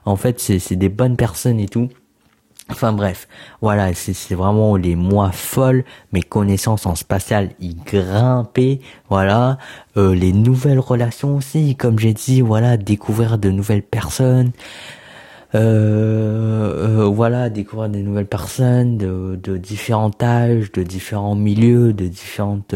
en 0.06 0.16
fait, 0.16 0.40
c'est 0.40 0.76
des 0.76 0.90
bonnes 0.90 1.18
personnes 1.18 1.60
et 1.60 1.68
tout. 1.68 1.90
Enfin 2.70 2.94
bref, 2.94 3.28
voilà, 3.62 3.94
c'est 3.94 4.36
vraiment 4.36 4.78
les 4.78 4.96
mois 4.96 5.32
folles, 5.34 5.84
mes 6.14 6.22
connaissances 6.22 6.86
en 6.86 6.96
spatial 6.96 7.50
y 7.60 7.76
grimpaient, 7.76 8.80
voilà, 9.10 9.58
euh, 9.98 10.16
les 10.16 10.32
nouvelles 10.32 10.80
relations 10.80 11.36
aussi, 11.36 11.76
comme 11.76 12.00
j'ai 12.00 12.14
dit, 12.14 12.40
voilà, 12.42 12.78
découvrir 12.78 13.38
de 13.38 13.50
nouvelles 13.50 13.84
personnes, 13.84 14.52
euh, 15.56 17.02
euh, 17.02 17.06
voilà, 17.06 17.50
découvrir 17.50 17.90
de 17.90 18.00
nouvelles 18.00 18.28
personnes 18.28 18.98
de, 18.98 19.38
de 19.44 19.58
différents 19.58 20.12
âges, 20.22 20.72
de 20.72 20.84
différents 20.84 21.36
milieux, 21.36 21.92
de 21.92 22.08
différentes 22.08 22.74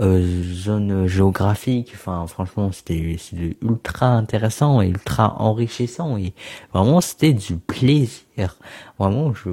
euh, 0.00 0.18
euh, 0.18 0.42
zones 0.54 1.06
géographiques. 1.06 1.92
Enfin, 1.94 2.26
franchement, 2.26 2.70
c'était 2.72 3.16
ultra 3.62 4.06
intéressant 4.06 4.80
et 4.80 4.88
ultra 4.88 5.40
enrichissant 5.40 6.16
et 6.16 6.32
vraiment 6.72 7.00
c'était 7.00 7.32
du 7.32 7.56
plaisir. 7.56 8.56
Vraiment, 8.98 9.34
je 9.34 9.50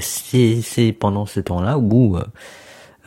c'est 0.00 0.92
pendant 0.92 1.26
ce 1.26 1.40
temps-là 1.40 1.78
où 1.78 2.16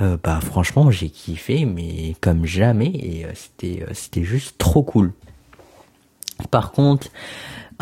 euh, 0.02 0.18
bah 0.22 0.42
franchement 0.42 0.92
j'ai 0.92 1.10
kiffé 1.10 1.64
mais 1.64 2.14
comme 2.20 2.46
jamais 2.46 2.88
et 2.88 3.26
c'était 3.36 3.86
c'était 3.94 4.24
juste 4.24 4.58
trop 4.58 4.84
cool. 4.84 5.14
Par 6.52 6.72
contre, 6.72 7.08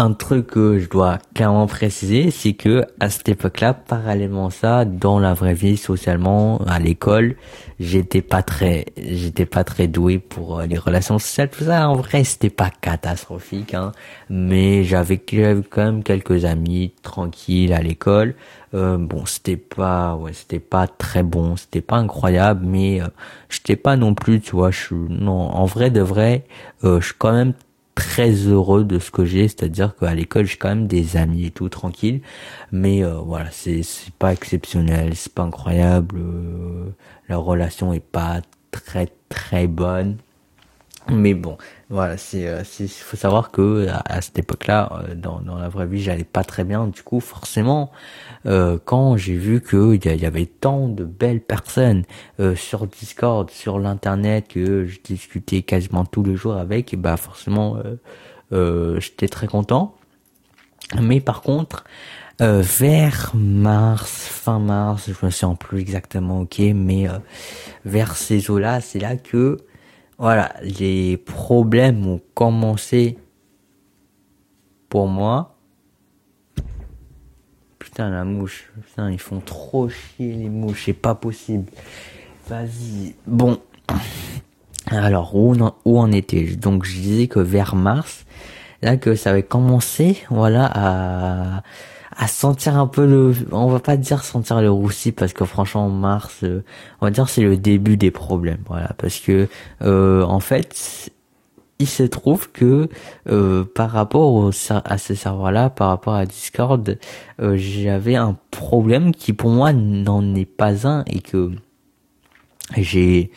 un 0.02 0.14
truc 0.14 0.48
que 0.48 0.80
je 0.80 0.90
dois 0.90 1.20
clairement 1.36 1.68
préciser, 1.68 2.32
c'est 2.32 2.54
que 2.54 2.86
à 3.00 3.10
cette 3.10 3.30
époque-là, 3.30 3.74
parallèlement 3.74 4.48
à 4.48 4.52
ça, 4.52 4.86
dans 4.86 5.20
la 5.20 5.34
vraie 5.34 5.54
vie, 5.54 5.78
socialement, 5.78 6.58
à 6.68 6.80
l'école, 6.80 7.36
j'étais 7.80 8.22
pas 8.24 8.42
très, 8.42 8.86
j'étais 8.98 9.46
pas 9.46 9.64
très 9.64 9.88
doué 9.88 10.18
pour 10.18 10.60
euh, 10.60 10.66
les 10.66 10.78
relations 10.78 11.20
sociales, 11.20 11.50
tout 11.50 11.66
ça. 11.66 11.88
En 11.88 11.96
vrai, 11.96 12.24
c'était 12.24 12.50
pas 12.50 12.70
catastrophique, 12.70 13.76
hein, 13.76 13.92
mais 14.30 14.84
j'avais 14.84 15.18
quand 15.20 15.84
même 15.84 16.04
quelques 16.04 16.46
amis 16.46 16.94
tranquilles 17.04 17.74
à 17.74 17.82
l'école. 17.82 18.36
Euh, 18.74 18.98
bon, 18.98 19.26
c'était 19.26 19.58
pas, 19.58 20.16
ouais, 20.16 20.34
c'était 20.34 20.60
pas 20.60 20.88
très 20.88 21.24
bon, 21.24 21.58
c'était 21.58 21.82
pas 21.82 21.98
incroyable, 21.98 22.66
mais 22.66 23.02
euh, 23.02 23.08
j'étais 23.50 23.76
pas 23.76 23.98
non 23.98 24.14
plus, 24.16 24.40
tu 24.40 24.52
vois, 24.56 24.72
je 24.72 24.96
non, 24.96 25.34
en 25.34 25.66
vrai 25.66 25.92
de 25.92 26.02
vrai, 26.02 26.46
euh, 26.84 27.02
je 27.02 27.08
suis 27.08 27.16
quand 27.18 27.34
même 27.34 27.54
très 28.02 28.32
heureux 28.32 28.84
de 28.84 28.98
ce 28.98 29.12
que 29.12 29.26
j'ai, 29.26 29.48
c'est-à-dire 29.48 29.96
qu'à 29.96 30.16
l'école 30.16 30.46
j'ai 30.48 30.58
quand 30.58 30.70
même 30.70 30.88
des 30.88 31.18
amis 31.18 31.46
et 31.46 31.52
tout 31.52 31.70
tranquille, 31.70 32.22
mais 32.72 33.04
euh, 33.04 33.18
voilà 33.20 33.52
c'est 33.52 33.84
pas 34.18 34.34
exceptionnel, 34.34 35.16
c'est 35.16 35.32
pas 35.32 35.44
incroyable, 35.44 36.16
euh, 36.18 36.90
la 37.30 37.38
relation 37.38 37.94
est 37.94 38.00
pas 38.00 38.42
très 38.72 39.08
très 39.30 39.68
bonne, 39.68 40.18
mais 41.12 41.36
bon, 41.36 41.58
voilà, 41.92 42.16
c'est, 42.16 42.48
euh, 42.48 42.64
il 42.80 42.88
faut 42.88 43.18
savoir 43.18 43.52
que 43.52 43.86
à, 43.90 44.22
cette 44.22 44.40
époque-là, 44.40 45.04
euh, 45.10 45.14
dans, 45.14 45.42
dans 45.42 45.58
la 45.58 45.68
vraie 45.68 45.86
vie, 45.86 46.02
j'allais 46.02 46.24
pas 46.24 46.46
très 46.46 46.64
bien. 46.64 46.88
Du 46.88 47.04
coup, 47.04 47.20
forcément, 47.20 47.92
euh, 48.46 48.78
quand 48.86 49.18
j'ai 49.18 49.36
vu 49.36 49.60
que 49.60 49.94
il 49.94 50.22
y, 50.22 50.26
avait 50.26 50.46
tant 50.46 50.88
de 50.88 51.04
belles 51.04 51.42
personnes 51.42 52.04
euh, 52.40 52.56
sur 52.56 52.88
Discord, 52.88 53.50
sur 53.52 53.78
l'internet, 53.78 54.48
que 54.48 54.86
je 54.86 55.02
discutais 55.04 55.64
quasiment 55.64 56.06
tous 56.06 56.24
les 56.24 56.38
jours 56.38 56.56
avec, 56.56 56.96
bah 56.96 57.18
forcément, 57.18 57.78
j'étais 58.52 59.28
très 59.28 59.48
content. 59.48 59.96
Mais 61.02 61.20
par 61.20 61.42
contre, 61.42 61.84
vers 62.40 63.32
mars, 63.34 64.10
fin 64.12 64.60
mars, 64.60 65.10
je 65.10 65.26
me 65.26 65.30
sens 65.32 65.58
plus 65.58 65.80
exactement 65.82 66.42
ok, 66.42 66.60
mais 66.74 67.08
vers 67.84 68.16
ces 68.16 68.50
eaux-là, 68.50 68.80
c'est 68.80 69.00
là 69.00 69.18
que 69.18 69.58
voilà, 70.22 70.54
les 70.62 71.18
problèmes 71.18 72.06
ont 72.06 72.22
commencé 72.36 73.18
pour 74.88 75.08
moi. 75.08 75.56
Putain, 77.80 78.12
la 78.12 78.24
mouche. 78.24 78.72
Putain, 78.86 79.10
ils 79.10 79.20
font 79.20 79.40
trop 79.40 79.90
chier 79.90 80.34
les 80.34 80.48
mouches. 80.48 80.84
C'est 80.86 80.94
pas 80.94 81.16
possible. 81.16 81.72
Vas-y. 82.48 83.16
Bon. 83.26 83.58
Alors, 84.86 85.36
où 85.36 85.56
on, 85.60 85.74
où 85.86 86.00
en 86.00 86.12
était? 86.12 86.56
Donc, 86.56 86.86
je 86.86 87.00
disais 87.00 87.28
que 87.28 87.40
vers 87.40 87.76
mars, 87.76 88.28
là, 88.84 88.98
que 88.98 89.16
ça 89.16 89.32
avait 89.32 89.42
commencé, 89.42 90.20
voilà, 90.30 90.70
à, 90.72 91.64
à 92.16 92.28
sentir 92.28 92.78
un 92.78 92.88
peu 92.88 93.06
le 93.06 93.34
on 93.52 93.68
va 93.68 93.80
pas 93.80 93.98
dire 93.98 94.24
sentir 94.24 94.62
le 94.62 94.70
roussi 94.70 95.12
parce 95.12 95.34
que 95.34 95.46
franchement 95.46 95.90
mars 95.90 96.40
euh, 96.44 96.64
on 97.00 97.06
va 97.06 97.12
dire 97.12 97.30
c'est 97.30 97.42
le 97.42 97.58
début 97.58 97.98
des 97.98 98.12
problèmes 98.12 98.64
voilà. 98.68 98.94
Parce 98.98 99.20
que 99.20 99.48
euh, 99.82 100.24
en 100.24 100.40
fait 100.40 101.12
il 101.80 101.88
se 101.88 102.04
trouve 102.04 102.52
que 102.52 102.90
euh, 103.28 103.64
par 103.64 103.90
rapport 103.90 104.34
au, 104.34 104.52
à 104.70 104.98
ce 104.98 105.16
serveur 105.16 105.52
là 105.52 105.70
par 105.70 105.90
rapport 105.90 106.16
à 106.16 106.26
Discord 106.26 106.98
j'avais 107.40 108.16
un 108.16 108.38
problème 108.52 109.14
qui 109.14 109.34
pour 109.34 109.50
moi 109.50 109.74
n'en 109.74 110.36
est 110.36 110.46
pas 110.46 110.88
un 110.88 111.04
et 111.08 111.22
que 111.22 111.52
j'ai 112.78 113.32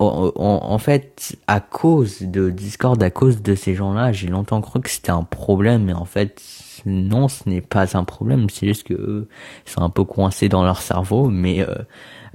en, 0.00 0.32
en, 0.36 0.78
fait, 0.78 1.36
à 1.46 1.60
cause 1.60 2.22
de 2.22 2.48
Discord, 2.48 3.02
à 3.02 3.10
cause 3.10 3.42
de 3.42 3.54
ces 3.54 3.74
gens-là, 3.74 4.12
j'ai 4.12 4.28
longtemps 4.28 4.62
cru 4.62 4.80
que 4.80 4.88
c'était 4.88 5.10
un 5.10 5.24
problème, 5.24 5.84
mais 5.84 5.92
en 5.92 6.06
fait, 6.06 6.40
non, 6.86 7.28
ce 7.28 7.48
n'est 7.48 7.60
pas 7.60 7.96
un 7.96 8.04
problème. 8.04 8.48
C'est 8.50 8.66
juste 8.66 8.86
que 8.86 8.94
eux, 8.94 9.28
ils 9.66 9.70
sont 9.70 9.82
un 9.82 9.90
peu 9.90 10.04
coincés 10.04 10.48
dans 10.48 10.64
leur 10.64 10.80
cerveau. 10.80 11.28
Mais 11.28 11.60
euh, 11.60 11.74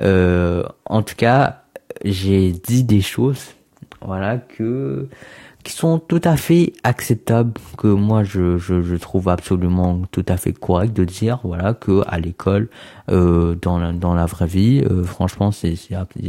euh, 0.01 0.63
en 0.85 1.01
tout 1.01 1.15
cas, 1.15 1.63
j'ai 2.03 2.51
dit 2.51 2.83
des 2.83 3.01
choses, 3.01 3.53
voilà, 4.01 4.37
qui 4.37 5.73
sont 5.73 5.99
tout 5.99 6.21
à 6.23 6.37
fait 6.37 6.73
acceptables, 6.83 7.53
que 7.77 7.87
moi 7.87 8.23
je, 8.23 8.95
trouve 8.97 9.29
absolument 9.29 10.01
tout 10.11 10.25
à 10.27 10.37
fait 10.37 10.53
correct 10.53 10.93
de 10.93 11.03
dire, 11.03 11.39
voilà, 11.43 11.73
que 11.73 12.03
à 12.07 12.19
l'école, 12.19 12.69
euh, 13.09 13.55
dans 13.55 13.79
la, 14.13 14.25
vraie 14.25 14.47
vie, 14.47 14.83
euh, 14.85 15.03
franchement, 15.03 15.51
c'est 15.51 15.75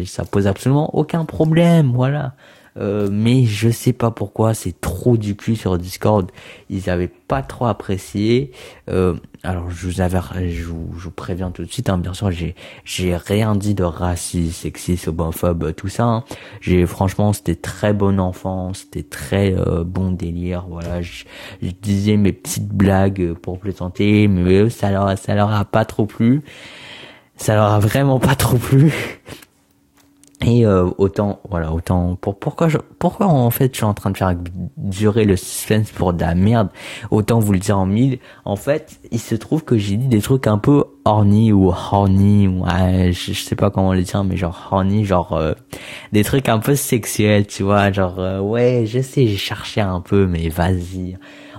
ça 0.07 0.25
pose 0.25 0.47
absolument 0.47 0.95
aucun 0.97 1.25
problème, 1.25 1.93
voilà. 1.93 2.35
Euh, 2.79 3.09
mais 3.11 3.45
je 3.45 3.71
sais 3.71 3.93
pas 3.93 4.11
pourquoi 4.11 4.55
c'est 4.55 4.81
trop 4.81 5.17
du 5.17 5.37
cul 5.37 5.57
sur 5.57 5.79
Discord. 5.79 6.31
Ils 6.69 6.91
avaient 6.91 7.09
pas 7.09 7.43
trop 7.43 7.67
apprécié. 7.67 8.53
Euh, 8.91 9.15
alors 9.43 9.71
je 9.71 9.87
vous 9.87 10.01
avais, 10.01 10.19
je 10.51 10.65
vous, 10.65 10.91
je 10.99 11.05
vous 11.05 11.11
préviens 11.11 11.51
tout 11.51 11.65
de 11.65 11.71
suite. 11.71 11.89
Hein, 11.89 11.99
bien 11.99 12.13
sûr, 12.13 12.31
j'ai 12.31 12.55
j'ai 12.85 13.17
rien 13.17 13.55
dit 13.57 13.75
de 13.75 13.85
raciste, 13.85 14.63
sexiste, 14.63 15.09
homophobe, 15.09 15.75
tout 15.75 15.89
ça. 15.89 16.05
Hein. 16.05 16.25
J'ai 16.61 16.87
franchement, 16.87 17.33
c'était 17.33 17.55
très 17.55 17.93
bon 17.93 18.21
enfant, 18.21 18.75
c'était 18.75 19.03
très 19.05 19.55
euh, 19.55 19.85
bon 19.85 20.11
délire. 20.11 20.67
Voilà, 20.69 21.03
je, 21.03 21.25
je, 21.63 21.71
disais 21.71 22.17
mes 22.17 22.33
petites 22.33 22.69
blagues 22.69 23.35
pour 23.35 23.59
plaisanter, 23.59 24.29
mais 24.29 24.69
ça 24.71 24.91
leur 24.91 25.17
ça 25.19 25.35
leur 25.35 25.53
a 25.53 25.65
pas 25.65 25.85
trop 25.85 26.07
plu. 26.07 26.43
Ça 27.37 27.55
leur 27.55 27.71
a 27.71 27.79
vraiment 27.81 28.19
pas 28.19 28.35
trop 28.35 28.57
plu. 28.57 28.93
Et 30.45 30.67
euh, 30.67 30.91
autant, 30.99 31.41
voilà, 31.49 31.73
autant 31.73 32.15
pour 32.15 32.39
pourquoi 32.39 32.69
je, 32.69 32.77
pourquoi 32.99 33.27
en 33.27 33.51
fait 33.51 33.73
je 33.73 33.79
suis 33.79 33.87
en 33.87 33.95
train 33.95 34.11
de 34.11 34.19
faire 34.19 34.35
durer 34.77 35.25
le 35.25 35.35
suspense 35.35 35.91
pour 35.91 36.13
de 36.13 36.21
la 36.21 36.35
merde, 36.35 36.69
autant 37.11 37.39
vous 37.39 37.55
le 37.55 37.59
dire 37.59 37.79
en 37.79 37.87
mille. 37.87 38.19
En 38.45 38.57
fait, 38.57 39.01
il 39.11 39.19
se 39.19 39.35
trouve 39.35 39.65
que 39.65 39.79
j'ai 39.79 39.97
dit 39.97 40.09
des 40.09 40.21
trucs 40.21 40.47
un 40.47 40.59
peu 40.59 40.85
horny 41.07 41.53
ou 41.53 41.69
horny, 41.69 42.49
ouais, 42.49 43.13
je, 43.13 43.33
sais 43.33 43.57
pas 43.57 43.71
comment 43.71 43.95
le 43.95 44.03
dire, 44.03 44.25
mais 44.25 44.37
genre 44.37 44.69
horny, 44.71 45.07
genre 45.07 45.33
euh, 45.33 45.55
des 46.13 46.23
trucs 46.23 46.51
un 46.51 46.59
peu 46.59 46.77
sexuels, 46.77 47.47
tu 47.47 47.63
vois, 47.63 47.91
genre 47.91 48.19
euh, 48.19 48.39
ouais, 48.39 48.85
je 48.87 49.01
sais, 49.01 49.27
j'ai 49.27 49.39
cherché 49.39 49.81
un 49.81 50.03
peu, 50.03 50.27
mais 50.27 50.51
vas-y. 50.51 51.17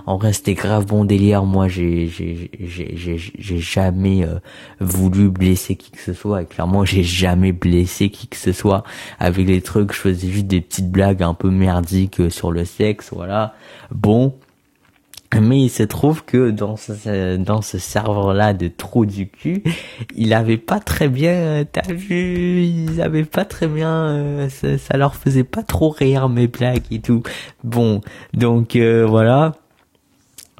En 0.08 0.16
vrai 0.16 0.32
c'était 0.32 0.54
grave 0.54 0.86
bon 0.86 1.04
délire. 1.04 1.44
Moi 1.44 1.68
j'ai 1.68 2.08
j'ai 2.08 2.50
j'ai 2.58 3.58
jamais 3.58 4.24
euh, 4.24 4.38
voulu 4.80 5.28
blesser 5.28 5.76
qui 5.76 5.90
que 5.90 6.00
ce 6.00 6.14
soit. 6.14 6.42
Et 6.42 6.46
clairement 6.46 6.86
j'ai 6.86 7.02
jamais 7.02 7.52
blessé 7.52 8.08
qui 8.08 8.26
que 8.26 8.38
ce 8.38 8.52
soit. 8.52 8.84
Avec 9.18 9.46
les 9.46 9.60
trucs 9.60 9.92
je 9.92 9.98
faisais 9.98 10.28
juste 10.28 10.46
des 10.46 10.62
petites 10.62 10.90
blagues 10.90 11.22
un 11.22 11.34
peu 11.34 11.50
merdiques 11.50 12.30
sur 12.30 12.52
le 12.52 12.64
sexe 12.64 13.10
voilà. 13.12 13.54
Bon. 13.90 14.34
Mais 15.38 15.60
il 15.60 15.68
se 15.68 15.82
trouve 15.82 16.24
que 16.24 16.50
dans 16.50 16.76
ce 16.76 17.36
dans 17.36 17.60
ce 17.60 17.76
serveur 17.76 18.32
là 18.32 18.54
de 18.54 18.66
trou 18.68 19.04
du 19.04 19.28
cul, 19.28 19.62
il 20.16 20.32
avait 20.32 20.56
pas 20.56 20.80
très 20.80 21.08
bien 21.08 21.66
t'as 21.70 21.92
vu, 21.92 22.62
ils 22.62 23.02
avaient 23.02 23.26
pas 23.26 23.44
très 23.44 23.66
bien 23.66 24.06
euh, 24.06 24.48
ça, 24.48 24.96
leur 24.96 25.14
faisait 25.14 25.44
pas 25.44 25.62
trop 25.62 25.90
rire 25.90 26.30
mes 26.30 26.46
blagues 26.46 26.84
et 26.90 27.00
tout. 27.00 27.22
Bon, 27.62 28.00
donc 28.32 28.74
euh, 28.74 29.04
voilà 29.06 29.52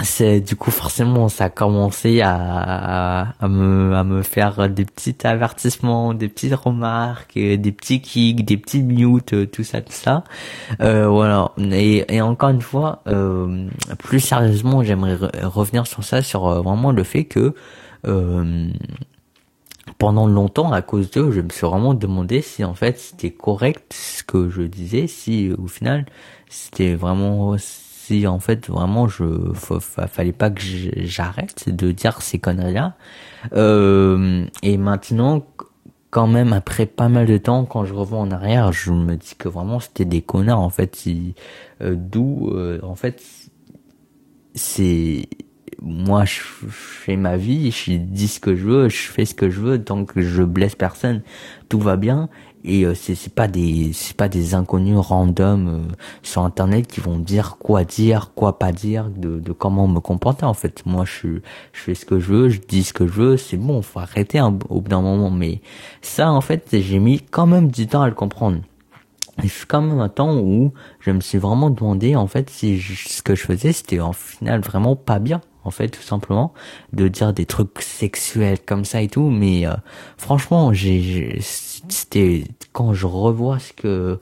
c'est 0.03 0.41
du 0.41 0.55
coup 0.55 0.71
forcément 0.71 1.29
ça 1.29 1.45
a 1.45 1.51
commencé 1.51 2.21
à, 2.21 3.35
à, 3.41 3.49
me 3.49 3.95
à 3.95 4.05
me 4.05 4.23
faire 4.23 4.69
des 4.69 4.85
petits 4.85 5.17
avertissements 5.25 6.15
des 6.15 6.29
petites 6.29 6.55
remarques 6.55 7.35
des 7.35 7.73
petits 7.73 8.01
kicks 8.01 8.45
des 8.45 8.57
petits 8.57 8.83
mutes 8.83 9.51
tout 9.51 9.65
ça 9.65 9.81
tout 9.81 9.93
ça. 9.93 10.25
Euh, 10.81 11.09
voilà. 11.09 11.53
Et, 11.73 12.15
et 12.15 12.21
encore 12.21 12.51
une 12.51 12.63
fois 12.63 13.03
euh, 13.09 13.69
plus 13.99 14.21
sérieusement 14.21 14.83
j'aimerais 14.83 15.17
revenir 15.43 15.87
sur 15.87 16.05
ça 16.05 16.23
sur 16.23 16.47
euh, 16.47 16.61
vraiment 16.63 16.93
le 16.93 17.03
fait 17.03 17.25
que 17.25 17.55
euh, 18.07 18.69
pendant 19.99 20.27
longtemps 20.29 20.71
à 20.73 20.83
cause 20.83 21.11
d'eux 21.11 21.33
je 21.33 21.41
me 21.41 21.49
suis 21.49 21.67
vraiment 21.67 21.95
demandé 21.95 22.41
si 22.43 22.63
en 22.65 22.75
fait 22.75 22.99
c'était 22.99 23.31
correct 23.33 23.93
ce 23.93 24.23
que 24.23 24.49
je 24.49 24.63
disais 24.63 25.09
si 25.09 25.51
au 25.59 25.67
final 25.67 26.07
c'était 26.49 26.95
vraiment 26.95 27.57
en 28.27 28.39
fait 28.39 28.69
vraiment 28.69 29.09
je 29.09 29.25
fallait 29.55 30.33
pas 30.33 30.51
que 30.51 30.61
j'arrête 30.61 31.69
de 31.69 31.93
dire 31.93 32.23
ces 32.23 32.39
conneries 32.39 32.75
là 32.75 32.95
euh, 33.53 34.45
et 34.63 34.77
maintenant 34.79 35.47
quand 36.11 36.27
même 36.27 36.53
après 36.53 36.87
pas 36.87 37.09
mal 37.09 37.27
de 37.27 37.37
temps 37.37 37.65
quand 37.65 37.85
je 37.85 37.95
revois 37.95 38.19
en 38.19 38.31
arrière 38.31 38.73
je 38.73 38.93
me 38.93 39.17
dis 39.17 39.35
que 39.37 39.49
vraiment 39.49 39.81
c'était 39.81 40.05
des 40.05 40.23
connards 40.23 40.61
en 40.61 40.71
fait 40.71 41.05
euh, 41.83 41.95
d'où 41.97 42.51
euh, 42.51 42.81
en 42.83 42.95
fait 42.95 43.23
c'est 44.55 45.29
moi 45.81 46.25
je, 46.25 46.41
fais 46.69 47.17
ma 47.17 47.37
vie 47.37 47.71
je 47.71 47.93
dis 47.93 48.29
ce 48.29 48.41
que 48.41 48.57
je 48.57 48.65
veux 48.65 48.89
je 48.89 49.09
fais 49.09 49.25
ce 49.25 49.35
que 49.35 49.49
je 49.51 49.61
veux 49.61 49.83
tant 49.83 50.05
que 50.05 50.23
je 50.23 50.43
blesse 50.43 50.75
personne. 50.75 51.23
Tout 51.69 51.79
va 51.79 51.97
bien 51.97 52.29
et 52.69 52.85
euh, 52.85 52.95
c'est 52.95 53.15
c'est 53.15 53.33
pas 53.35 53.49
des 53.49 53.93
c'est 53.95 54.17
pas 54.17 54.29
des 54.29 54.55
inconnus 54.55 54.99
random 54.99 55.69
euh, 55.69 55.95
sur 56.23 56.43
internet 56.43 56.87
qui 56.87 57.01
vont 57.01 57.19
dire 57.19 57.57
quoi 57.59 57.85
dire 57.85 58.33
quoi 58.35 58.59
pas 58.59 58.73
dire 58.73 59.09
de, 59.11 59.41
de 59.41 59.53
comment 59.53 59.89
me 59.89 60.01
comporter 60.01 60.45
en 60.45 60.55
fait. 60.55 60.85
Moi 60.87 61.05
je 61.07 61.41
je 61.73 61.81
fais 61.81 61.95
ce 61.95 62.05
que 62.05 62.21
je 62.21 62.33
veux 62.33 62.49
je 62.51 62.61
dis 62.61 62.85
ce 62.85 62.93
que 62.93 63.07
je 63.07 63.13
veux 63.13 63.37
c'est 63.39 63.57
bon 63.57 63.81
faut 63.83 64.01
arrêter 64.01 64.41
au 64.43 64.51
bout 64.51 64.89
d'un 64.89 65.01
moment. 65.01 65.31
Mais 65.31 65.63
ça 66.03 66.31
en 66.31 66.43
fait 66.43 66.69
j'ai 66.73 66.99
mis 66.99 67.21
quand 67.21 67.47
même 67.47 67.71
du 67.71 67.87
temps 67.87 68.03
à 68.03 68.09
le 68.09 68.15
comprendre. 68.15 68.59
Je 69.43 69.49
suis 69.49 69.67
quand 69.67 69.81
même 69.81 70.01
un 70.01 70.09
temps 70.09 70.37
où 70.37 70.73
je 71.01 71.11
me 71.11 71.21
suis 71.21 71.39
vraiment 71.39 71.71
demandé 71.71 72.17
en 72.17 72.27
fait 72.27 72.51
si 72.51 72.81
ce 72.81 73.23
que 73.23 73.35
je 73.35 73.45
faisais 73.45 73.73
c'était 73.73 74.01
en 74.01 74.13
final 74.13 74.61
vraiment 74.61 74.95
pas 74.97 75.21
bien 75.21 75.41
en 75.65 75.71
fait 75.71 75.89
tout 75.89 76.03
simplement 76.03 76.53
de 76.93 77.09
dire 77.09 77.33
des 77.33 77.47
trucs 77.47 77.81
sexuels 77.81 78.59
comme 78.65 78.85
ça 78.85 79.01
et 79.01 79.09
tout. 79.09 79.31
Mais 79.31 79.67
euh, 79.67 79.75
franchement 80.17 80.73
j'ai 80.73 81.41
c'était 81.93 82.45
quand 82.73 82.93
je 82.95 83.07
revois 83.07 83.59
ce 83.59 83.73
que 83.73 84.21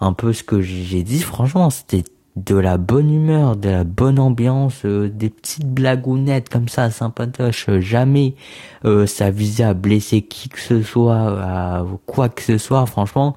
un 0.00 0.12
peu 0.12 0.32
ce 0.32 0.42
que 0.42 0.60
j'ai 0.60 1.02
dit 1.02 1.20
franchement 1.20 1.70
c'était 1.70 2.04
de 2.36 2.56
la 2.56 2.78
bonne 2.78 3.12
humeur, 3.12 3.56
de 3.56 3.68
la 3.68 3.84
bonne 3.84 4.18
ambiance, 4.18 4.84
euh, 4.84 5.08
des 5.08 5.30
petites 5.30 5.68
blagounettes 5.68 6.48
comme 6.48 6.68
ça, 6.68 6.90
sympatoches. 6.90 7.70
jamais 7.78 8.34
euh, 8.84 9.06
ça 9.06 9.30
visait 9.30 9.64
à 9.64 9.74
blesser 9.74 10.22
qui 10.22 10.48
que 10.48 10.58
ce 10.58 10.82
soit, 10.82 11.40
à 11.40 11.86
quoi 12.06 12.28
que 12.28 12.42
ce 12.42 12.58
soit. 12.58 12.86
Franchement, 12.86 13.36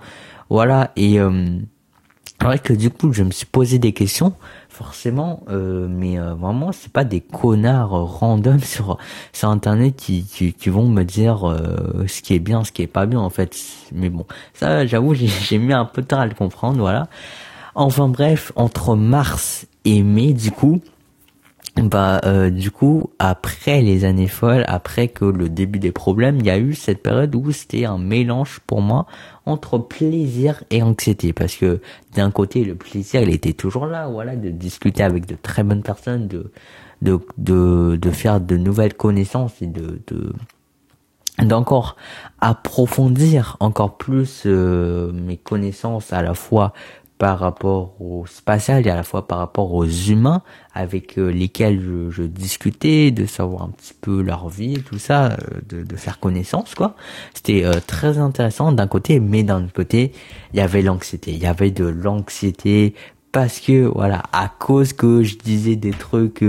voilà. 0.50 0.92
Et 0.96 1.20
euh, 1.20 1.60
vrai 2.42 2.60
que 2.60 2.74
du 2.74 2.90
coup, 2.90 3.14
je 3.14 3.24
me 3.24 3.32
suis 3.32 3.46
posé 3.46 3.78
des 3.80 3.94
questions 3.94 4.34
forcément 4.78 5.42
euh, 5.50 5.88
mais 5.90 6.20
euh, 6.20 6.36
vraiment 6.36 6.72
c'est 6.72 6.92
pas 6.92 7.04
des 7.04 7.20
connards 7.20 8.20
random 8.20 8.60
sur 8.64 9.00
sur 9.34 9.50
internet 9.50 9.96
qui, 9.96 10.24
qui, 10.24 10.70
vont 10.70 10.88
me 10.88 11.04
dire 11.04 11.50
euh, 11.50 12.06
ce 12.08 12.22
qui 12.22 12.36
est 12.36 12.40
bien 12.40 12.64
ce 12.64 12.72
qui 12.72 12.84
est 12.84 12.88
pas 12.88 13.08
bien 13.08 13.20
en 13.20 13.32
fait. 13.32 13.58
Mais 13.92 14.10
bon 14.10 14.26
ça 14.54 14.86
j'avoue 14.86 15.16
j'ai 15.16 15.58
mis 15.58 15.74
un 15.74 15.86
peu 15.86 16.04
tard 16.04 16.20
à 16.20 16.28
le 16.28 16.36
comprendre 16.36 16.80
voilà. 16.80 17.08
Enfin 17.74 18.08
bref 18.08 18.52
entre 18.56 18.96
mars 18.96 19.66
et 19.84 20.04
mai 20.04 20.34
du 20.34 20.52
coup 20.52 20.82
bah 21.84 22.20
euh, 22.26 22.50
du 22.50 22.72
coup 22.72 23.12
après 23.20 23.82
les 23.82 24.04
années 24.04 24.28
folles 24.28 24.66
après 24.68 25.08
que 25.08 25.26
le 25.26 25.48
début 25.48 25.80
des 25.80 25.92
problèmes 25.92 26.38
il 26.40 26.46
y 26.46 26.50
a 26.50 26.58
eu 26.58 26.74
cette 26.74 27.04
période 27.04 27.36
où 27.36 27.52
c'était 27.52 27.86
un 27.86 27.98
mélange 27.98 28.60
pour 28.66 28.82
moi 28.82 29.06
entre 29.46 29.78
plaisir 29.78 30.64
et 30.72 30.82
anxiété. 30.82 31.34
Parce 31.34 31.56
que 31.56 31.80
d'un 32.16 32.32
côté 32.32 32.64
le 32.64 32.76
plaisir 32.76 33.22
il 33.22 33.30
était 33.30 33.54
toujours 33.54 33.86
là 33.86 34.08
voilà 34.08 34.36
de 34.36 34.50
discuter 34.50 35.04
avec 35.04 35.26
de 35.26 35.36
très 35.36 35.64
bonnes 35.64 35.84
personnes 35.84 36.28
de 36.28 36.52
de 37.02 37.20
de, 37.38 37.96
de 38.02 38.12
faire 38.12 38.42
de 38.42 38.58
nouvelles 38.58 38.96
connaissances 38.96 39.62
et 39.62 39.68
de 39.68 40.02
de 40.08 40.34
d'encore 41.44 41.96
approfondir 42.42 43.58
encore 43.60 43.98
plus 43.98 44.44
euh, 44.48 45.12
mes 45.12 45.38
connaissances 45.38 46.12
à 46.12 46.24
la 46.24 46.34
fois 46.34 46.74
par 47.18 47.40
rapport 47.40 48.00
au 48.00 48.26
spatial 48.28 48.86
et 48.86 48.90
à 48.90 48.96
la 48.96 49.04
fois 49.04 49.28
par 49.28 49.40
rapport 49.40 49.74
aux 49.74 49.86
humains 49.86 50.44
avec 50.74 51.18
euh, 51.18 51.30
lesquels 51.30 51.82
je, 51.82 52.12
je, 52.12 52.24
discutais, 52.24 53.10
de 53.10 53.26
savoir 53.26 53.64
un 53.64 53.70
petit 53.70 53.96
peu 54.00 54.22
leur 54.22 54.50
vie, 54.50 54.84
tout 54.84 55.00
ça, 55.00 55.32
euh, 55.32 55.38
de, 55.68 55.84
de, 55.84 55.96
faire 55.96 56.20
connaissance, 56.20 56.76
quoi. 56.76 56.96
C'était 57.34 57.66
euh, 57.66 57.80
très 57.86 58.20
intéressant 58.20 58.72
d'un 58.72 58.88
côté, 58.88 59.20
mais 59.20 59.44
d'un 59.44 59.64
autre 59.64 59.74
côté, 59.74 60.12
il 60.54 60.60
y 60.60 60.62
avait 60.62 60.84
l'anxiété. 60.84 61.32
Il 61.32 61.40
y 61.40 61.48
avait 61.48 61.72
de 61.72 61.86
l'anxiété 61.86 62.94
parce 63.32 63.60
que 63.60 63.86
voilà, 63.86 64.24
à 64.34 64.50
cause 64.50 64.94
que 64.94 65.24
je 65.24 65.38
disais 65.38 65.76
des 65.76 65.92
trucs 65.92 66.44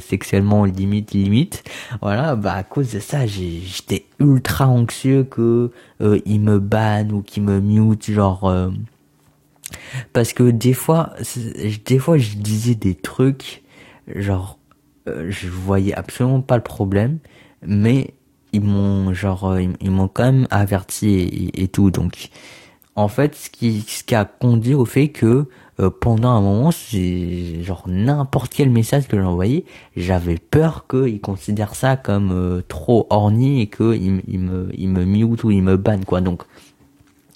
sexuellement 0.00 0.64
limite 0.64 1.12
limite, 1.12 1.62
voilà, 2.02 2.34
bah 2.34 2.54
à 2.54 2.64
cause 2.64 2.92
de 2.92 2.98
ça, 2.98 3.26
j'étais 3.26 4.04
ultra 4.18 4.68
anxieux 4.68 5.24
que 5.24 5.70
ils 6.00 6.40
me 6.40 6.58
bannent 6.58 7.12
ou 7.12 7.22
qu'ils 7.22 7.44
me 7.44 7.60
mute, 7.60 8.10
genre 8.10 8.52
parce 10.12 10.32
que 10.32 10.50
des 10.50 10.72
fois 10.72 11.14
des 11.84 11.98
fois 11.98 12.18
je 12.18 12.36
disais 12.36 12.74
des 12.74 12.94
trucs 12.94 13.62
genre 14.14 14.58
euh, 15.08 15.26
je 15.30 15.48
voyais 15.48 15.94
absolument 15.94 16.40
pas 16.40 16.56
le 16.56 16.62
problème 16.62 17.18
mais 17.62 18.14
ils 18.52 18.62
m'ont 18.62 19.12
genre 19.12 19.50
euh, 19.50 19.62
ils, 19.80 19.90
m'ont 19.90 20.08
quand 20.08 20.24
même 20.24 20.46
averti 20.50 21.50
et, 21.54 21.68
tout. 21.68 21.90
Donc 21.90 22.30
en 22.96 23.08
fait 23.08 23.34
ce 23.34 23.50
qui 23.50 24.14
a 24.14 24.24
conduit 24.24 24.74
au 24.74 24.84
fait 24.84 25.08
que 25.08 25.46
euh, 25.80 25.90
pendant 25.90 26.30
un 26.30 26.40
moment 26.40 26.70
c'est 26.70 27.62
genre 27.62 27.84
n'importe 27.86 28.52
quel 28.54 28.70
message 28.70 29.06
que 29.06 29.20
j'envoyais 29.20 29.64
j'avais 29.96 30.36
peur 30.36 30.86
qu'ils 30.88 31.20
considèrent 31.20 31.74
ça 31.74 31.96
comme 31.96 32.62
trop 32.68 33.06
orni 33.10 33.60
et 33.60 33.66
que 33.66 33.94
ils, 33.94 34.22
ils 34.26 34.40
me 34.40 34.68
ils 34.74 34.88
me 34.88 35.04
mute 35.04 35.44
ou 35.44 35.50
ils 35.50 35.62
me 35.62 35.76
bannent 35.76 36.04
quoi. 36.04 36.20
Donc 36.20 36.42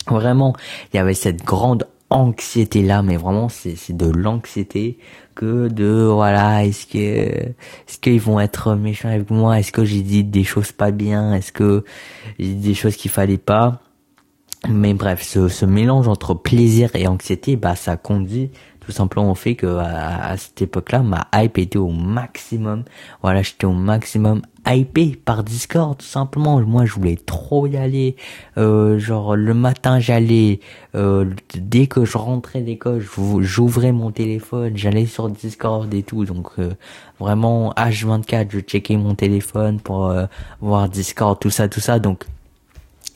vraiment 0.08 0.54
il 0.92 0.96
y 0.96 1.00
avait 1.00 1.14
cette 1.14 1.44
grande 1.44 1.86
anxiété 2.12 2.82
là 2.82 3.02
mais 3.02 3.16
vraiment 3.16 3.48
c'est 3.48 3.76
c'est 3.76 3.96
de 3.96 4.06
l'anxiété 4.10 4.98
que 5.34 5.68
de 5.68 6.04
voilà 6.04 6.64
est-ce 6.64 6.86
que 6.86 6.98
est-ce 6.98 7.98
qu'ils 7.98 8.20
vont 8.20 8.40
être 8.40 8.74
méchants 8.74 9.08
avec 9.08 9.30
moi? 9.30 9.58
Est-ce 9.58 9.72
que 9.72 9.84
j'ai 9.84 10.02
dit 10.02 10.24
des 10.24 10.44
choses 10.44 10.72
pas 10.72 10.90
bien? 10.90 11.34
Est-ce 11.34 11.52
que 11.52 11.84
j'ai 12.38 12.54
dit 12.54 12.68
des 12.68 12.74
choses 12.74 12.96
qu'il 12.96 13.10
fallait 13.10 13.38
pas? 13.38 13.80
Mais 14.68 14.94
bref 14.94 15.22
ce, 15.22 15.48
ce 15.48 15.66
mélange 15.66 16.06
entre 16.08 16.34
plaisir 16.34 16.90
et 16.94 17.08
anxiété 17.08 17.56
bah 17.56 17.74
ça 17.74 17.96
conduit 17.96 18.50
tout 18.80 18.92
simplement 18.92 19.30
au 19.30 19.34
fait 19.34 19.54
que 19.54 19.66
à, 19.78 20.36
cette 20.36 20.62
époque-là 20.62 21.02
ma 21.02 21.28
hype 21.34 21.58
était 21.58 21.78
au 21.78 21.88
maximum. 21.90 22.84
Voilà 23.22 23.42
j'étais 23.42 23.66
au 23.66 23.72
maximum 23.72 24.42
hypé 24.66 25.16
par 25.24 25.44
Discord 25.44 25.98
tout 25.98 26.06
simplement. 26.06 26.60
Moi 26.60 26.84
je 26.84 26.94
voulais 26.94 27.16
trop 27.16 27.66
y 27.66 27.76
aller. 27.76 28.16
Euh, 28.58 28.98
genre 28.98 29.36
le 29.36 29.54
matin 29.54 29.98
j'allais 29.98 30.60
euh, 30.94 31.30
dès 31.54 31.86
que 31.86 32.04
je 32.04 32.18
rentrais 32.18 32.60
d'école 32.60 33.04
j'ouvrais 33.40 33.92
mon 33.92 34.10
téléphone 34.10 34.76
j'allais 34.76 35.06
sur 35.06 35.28
Discord 35.28 35.92
et 35.92 36.02
tout. 36.02 36.24
Donc 36.24 36.50
euh, 36.58 36.74
vraiment 37.18 37.72
H24 37.76 38.48
je 38.50 38.60
checkais 38.60 38.96
mon 38.96 39.14
téléphone 39.14 39.80
pour 39.80 40.14
voir 40.60 40.88
Discord 40.88 41.38
tout 41.38 41.50
ça 41.50 41.68
tout 41.68 41.80
ça. 41.80 41.98
Donc 41.98 42.24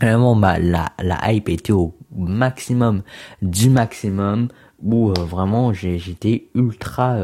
vraiment 0.00 0.36
bah, 0.36 0.58
la 0.58 0.92
la 1.02 1.32
hype 1.32 1.48
était 1.48 1.72
au 1.72 1.94
maximum 2.16 3.02
du 3.42 3.70
maximum 3.70 4.48
où 4.82 5.12
vraiment 5.12 5.72
j'étais 5.72 6.48
ultra 6.54 7.16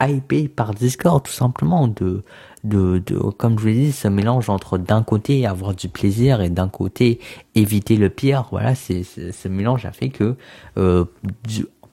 hypé 0.00 0.48
par 0.48 0.74
Discord 0.74 1.22
tout 1.24 1.32
simplement 1.32 1.88
de 1.88 2.22
de, 2.64 2.98
de 2.98 3.16
comme 3.18 3.56
je 3.58 3.62
vous 3.62 3.68
l'ai 3.68 3.74
dit 3.74 3.92
ce 3.92 4.08
mélange 4.08 4.50
entre 4.50 4.78
d'un 4.78 5.02
côté 5.02 5.46
avoir 5.46 5.74
du 5.74 5.88
plaisir 5.88 6.40
et 6.40 6.50
d'un 6.50 6.68
côté 6.68 7.20
éviter 7.54 7.96
le 7.96 8.08
pire 8.08 8.46
voilà 8.50 8.74
c'est 8.74 9.04
ce 9.04 9.48
mélange 9.48 9.84
a 9.84 9.92
fait 9.92 10.08
que 10.08 10.36
euh, 10.76 11.04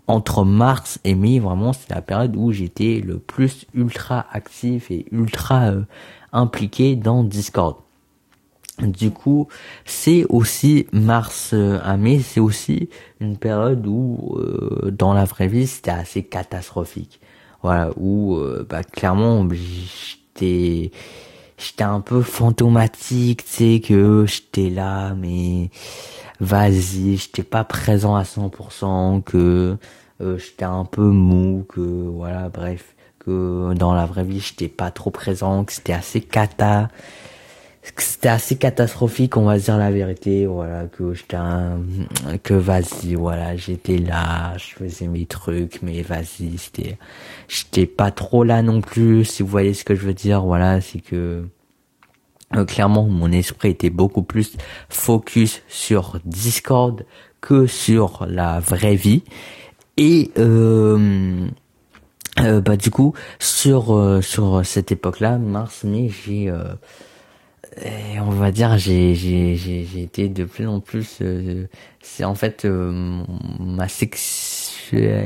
entre 0.07 0.43
mars 0.43 0.99
et 1.03 1.15
mai, 1.15 1.39
vraiment, 1.39 1.73
c'est 1.73 1.89
la 1.89 2.01
période 2.01 2.35
où 2.35 2.51
j'étais 2.51 3.01
le 3.03 3.17
plus 3.17 3.65
ultra 3.73 4.25
actif 4.31 4.91
et 4.91 5.05
ultra 5.11 5.71
euh, 5.71 5.81
impliqué 6.31 6.95
dans 6.95 7.23
Discord. 7.23 7.77
Du 8.79 9.09
coup, 9.09 9.47
c'est 9.85 10.25
aussi 10.29 10.85
mars 10.91 11.51
euh, 11.53 11.79
à 11.83 11.97
mai, 11.97 12.19
c'est 12.19 12.41
aussi 12.41 12.89
une 13.19 13.37
période 13.37 13.87
où 13.87 14.35
euh, 14.37 14.91
dans 14.91 15.13
la 15.13 15.25
vraie 15.25 15.47
vie 15.47 15.65
c'était 15.65 15.91
assez 15.91 16.23
catastrophique. 16.23 17.19
Voilà, 17.63 17.89
où 17.97 18.37
bah 18.69 18.83
clairement 18.83 19.43
j'étais 20.35 20.91
j'étais 21.57 21.83
un 21.83 22.01
peu 22.01 22.21
fantomatique, 22.21 23.45
tu 23.45 23.51
sais 23.51 23.81
que 23.85 24.25
j'étais 24.27 24.69
là 24.69 25.13
mais 25.15 25.69
vas-y, 26.39 27.17
j'étais 27.17 27.43
pas 27.43 27.63
présent 27.63 28.15
à 28.15 28.23
100%, 28.23 29.23
que 29.23 29.77
euh, 30.21 30.37
j'étais 30.37 30.65
un 30.65 30.85
peu 30.85 31.03
mou, 31.03 31.65
que 31.69 31.79
voilà, 31.81 32.49
bref, 32.49 32.95
que 33.19 33.73
dans 33.73 33.93
la 33.93 34.05
vraie 34.05 34.23
vie 34.23 34.39
j'étais 34.39 34.67
pas 34.67 34.91
trop 34.91 35.11
présent, 35.11 35.63
que 35.63 35.73
c'était 35.73 35.93
assez 35.93 36.21
cata, 36.21 36.89
c'était 37.97 38.29
assez 38.29 38.55
catastrophique, 38.55 39.37
on 39.37 39.45
va 39.45 39.57
dire 39.57 39.77
la 39.77 39.91
vérité, 39.91 40.45
voilà, 40.45 40.87
que 40.87 41.13
j'étais 41.13 41.35
un, 41.35 41.79
que 42.43 42.53
vas-y, 42.53 43.15
voilà, 43.15 43.55
j'étais 43.55 43.97
là, 43.97 44.57
je 44.57 44.75
faisais 44.75 45.07
mes 45.07 45.25
trucs, 45.25 45.81
mais 45.81 46.01
vas-y, 46.01 46.57
c'était, 46.57 46.97
j'étais 47.47 47.85
pas 47.85 48.11
trop 48.11 48.43
là 48.43 48.61
non 48.61 48.81
plus, 48.81 49.25
si 49.25 49.43
vous 49.43 49.49
voyez 49.49 49.73
ce 49.73 49.83
que 49.83 49.95
je 49.95 50.05
veux 50.05 50.13
dire, 50.13 50.41
voilà, 50.41 50.81
c'est 50.81 50.99
que 50.99 51.45
euh, 52.55 52.65
clairement, 52.65 53.03
mon 53.03 53.31
esprit 53.31 53.69
était 53.69 53.89
beaucoup 53.89 54.23
plus 54.23 54.55
focus 54.89 55.61
sur 55.67 56.19
Discord 56.25 57.05
que 57.41 57.67
sur 57.67 58.25
la 58.27 58.59
vraie 58.59 58.95
vie. 58.95 59.23
Et 59.97 60.31
euh, 60.37 61.47
euh 62.39 62.59
bah 62.59 62.75
du 62.75 62.91
coup 62.91 63.13
sur 63.39 63.95
euh, 63.95 64.21
sur 64.21 64.65
cette 64.65 64.91
époque-là, 64.91 65.37
mars 65.37 65.83
mai, 65.85 66.09
j'ai 66.09 66.51
on 67.83 68.29
va 68.29 68.51
dire 68.51 68.77
j'ai 68.77 70.01
été 70.01 70.29
de 70.29 70.45
plus 70.45 70.67
en 70.67 70.79
plus 70.79 71.21
c'est 72.01 72.23
en 72.23 72.35
fait 72.35 72.65
ma 72.65 73.87
sexuelle 73.87 75.21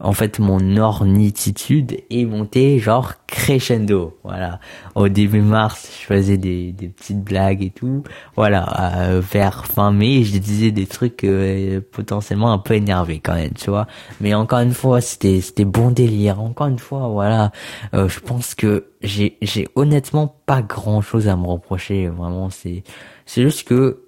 en 0.00 0.12
fait 0.12 0.38
mon 0.38 0.76
ornititude 0.76 1.98
est 2.10 2.24
montée 2.24 2.78
genre 2.78 3.14
crescendo. 3.26 4.18
Voilà. 4.24 4.60
Au 4.94 5.08
début 5.08 5.40
mars 5.40 5.90
je 6.00 6.06
faisais 6.06 6.36
des, 6.36 6.72
des 6.72 6.88
petites 6.88 7.22
blagues 7.22 7.62
et 7.62 7.70
tout. 7.70 8.02
Voilà 8.36 9.00
euh, 9.00 9.20
vers 9.20 9.66
fin 9.66 9.90
mai 9.92 10.24
je 10.24 10.38
disais 10.38 10.70
des 10.70 10.86
trucs 10.86 11.24
euh, 11.24 11.80
potentiellement 11.92 12.52
un 12.52 12.58
peu 12.58 12.74
énervés 12.74 13.20
quand 13.20 13.34
même 13.34 13.52
tu 13.52 13.70
vois. 13.70 13.86
Mais 14.20 14.34
encore 14.34 14.60
une 14.60 14.74
fois 14.74 15.00
c'était 15.00 15.40
c'était 15.40 15.64
bon 15.64 15.90
délire. 15.90 16.40
Encore 16.40 16.68
une 16.68 16.78
fois 16.78 17.08
voilà. 17.08 17.52
Euh, 17.94 18.08
je 18.08 18.20
pense 18.20 18.54
que 18.54 18.86
j'ai 19.02 19.36
j'ai 19.42 19.68
honnêtement 19.74 20.36
pas 20.46 20.62
grand 20.62 21.00
chose 21.00 21.28
à 21.28 21.36
me 21.36 21.46
reprocher. 21.46 22.08
Vraiment 22.08 22.50
c'est 22.50 22.84
c'est 23.26 23.42
juste 23.42 23.66
que 23.66 24.07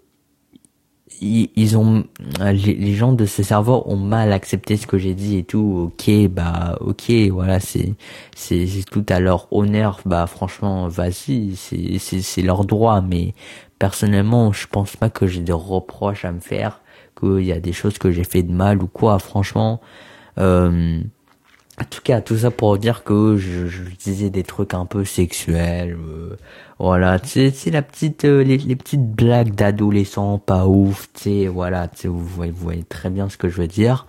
ils, 1.21 1.77
ont 1.77 2.05
les, 2.41 2.95
gens 2.95 3.13
de 3.13 3.27
ce 3.27 3.43
serveur 3.43 3.87
ont 3.89 3.97
mal 3.97 4.33
accepté 4.33 4.77
ce 4.77 4.87
que 4.87 4.99
j'ai 4.99 5.15
dit 5.15 5.37
et 5.39 5.45
tout. 5.45 5.93
Ok 5.93 6.11
bah 6.29 6.77
ok 6.81 7.11
voilà 7.31 7.61
c'est 7.61 7.95
c'est 8.35 8.67
tout 8.91 9.05
à 9.09 9.21
leur 9.21 9.53
honneur. 9.53 10.01
Bah 10.07 10.27
franchement 10.27 10.89
vas-y 10.89 11.57
c'est 11.57 11.99
c'est 11.99 12.23
c'est 12.23 12.43
leur 12.43 12.65
droit. 12.65 13.01
Mais 13.03 13.35
personnellement 13.79 14.53
je 14.53 14.67
pense 14.67 14.97
pas 14.97 15.11
que 15.11 15.27
j'ai 15.27 15.41
des 15.41 15.53
reproches 15.53 16.25
à 16.25 16.33
me 16.33 16.41
faire 16.41 16.81
qu'il 17.19 17.45
y 17.45 17.53
a 17.53 17.61
des 17.61 17.73
choses 17.73 17.99
que 17.99 18.11
j'ai 18.11 18.25
fait 18.25 18.43
de 18.43 18.53
mal 18.53 18.83
ou 18.83 18.87
quoi. 18.87 19.19
Franchement 19.19 19.81
euh, 20.39 21.01
en 21.81 21.85
tout 21.85 22.03
cas, 22.03 22.21
tout 22.21 22.37
ça 22.37 22.51
pour 22.51 22.77
dire 22.77 23.05
que 23.05 23.37
je, 23.39 23.67
je 23.67 23.83
disais 23.99 24.29
des 24.29 24.43
trucs 24.43 24.75
un 24.75 24.85
peu 24.85 25.05
sexuels. 25.05 25.97
Euh, 25.97 26.37
voilà, 26.81 27.19
c'est 27.23 27.71
la 27.71 27.83
petite, 27.83 28.25
euh, 28.25 28.43
les, 28.43 28.75
petites 28.75 29.07
blagues 29.07 29.55
d'adolescents 29.55 30.39
pas 30.39 30.67
ouf, 30.67 31.11
tu 31.13 31.23
sais, 31.23 31.47
voilà, 31.47 31.89
tu 31.89 32.09
vous 32.09 32.25
voyez, 32.25 32.51
vous 32.51 32.63
voyez 32.63 32.85
très 32.85 33.11
bien 33.11 33.29
ce 33.29 33.37
que 33.37 33.51
je 33.51 33.61
veux 33.61 33.67
dire. 33.67 34.07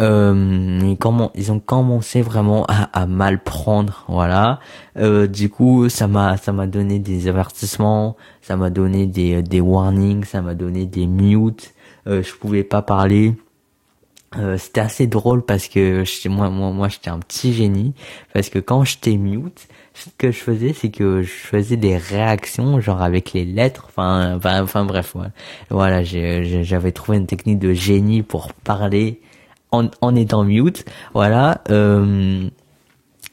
Euh, 0.00 0.96
comment, 0.98 1.30
ils 1.36 1.52
ont 1.52 1.60
commencé 1.60 2.20
vraiment 2.20 2.66
à, 2.66 3.06
mal 3.06 3.40
prendre, 3.40 4.04
voilà. 4.08 4.58
Euh, 4.96 5.28
du 5.28 5.48
coup, 5.48 5.88
ça 5.88 6.08
m'a, 6.08 6.36
ça 6.38 6.50
m'a 6.50 6.66
donné 6.66 6.98
des 6.98 7.28
avertissements, 7.28 8.16
ça 8.40 8.56
m'a 8.56 8.70
donné 8.70 9.06
des, 9.06 9.40
des 9.44 9.60
warnings, 9.60 10.24
ça 10.24 10.42
m'a 10.42 10.54
donné 10.54 10.86
des 10.86 11.06
mutes. 11.06 11.72
Euh, 12.08 12.24
je 12.24 12.34
pouvais 12.34 12.64
pas 12.64 12.82
parler. 12.82 13.34
Euh, 14.38 14.56
c'était 14.56 14.80
assez 14.80 15.06
drôle 15.06 15.44
parce 15.44 15.68
que 15.68 16.04
moi 16.28 16.48
moi 16.48 16.72
moi 16.72 16.88
j'étais 16.88 17.10
un 17.10 17.18
petit 17.18 17.52
génie 17.52 17.92
parce 18.32 18.48
que 18.48 18.58
quand 18.58 18.82
j'étais 18.82 19.18
mute 19.18 19.68
ce 19.94 20.08
que 20.16 20.30
je 20.30 20.38
faisais 20.38 20.72
c'est 20.72 20.90
que 20.90 21.22
je 21.22 21.30
faisais 21.30 21.76
des 21.76 21.96
réactions 21.96 22.80
genre 22.80 23.02
avec 23.02 23.32
les 23.32 23.44
lettres 23.44 23.86
enfin 23.88 24.36
enfin, 24.36 24.62
enfin 24.62 24.84
bref 24.84 25.12
voilà, 25.14 25.30
voilà 25.70 26.02
j'avais 26.02 26.92
trouvé 26.92 27.18
une 27.18 27.26
technique 27.26 27.58
de 27.58 27.72
génie 27.72 28.22
pour 28.22 28.52
parler 28.52 29.20
en, 29.70 29.88
en 30.00 30.14
étant 30.14 30.44
mute 30.44 30.84
voilà 31.14 31.62
euh, 31.70 32.48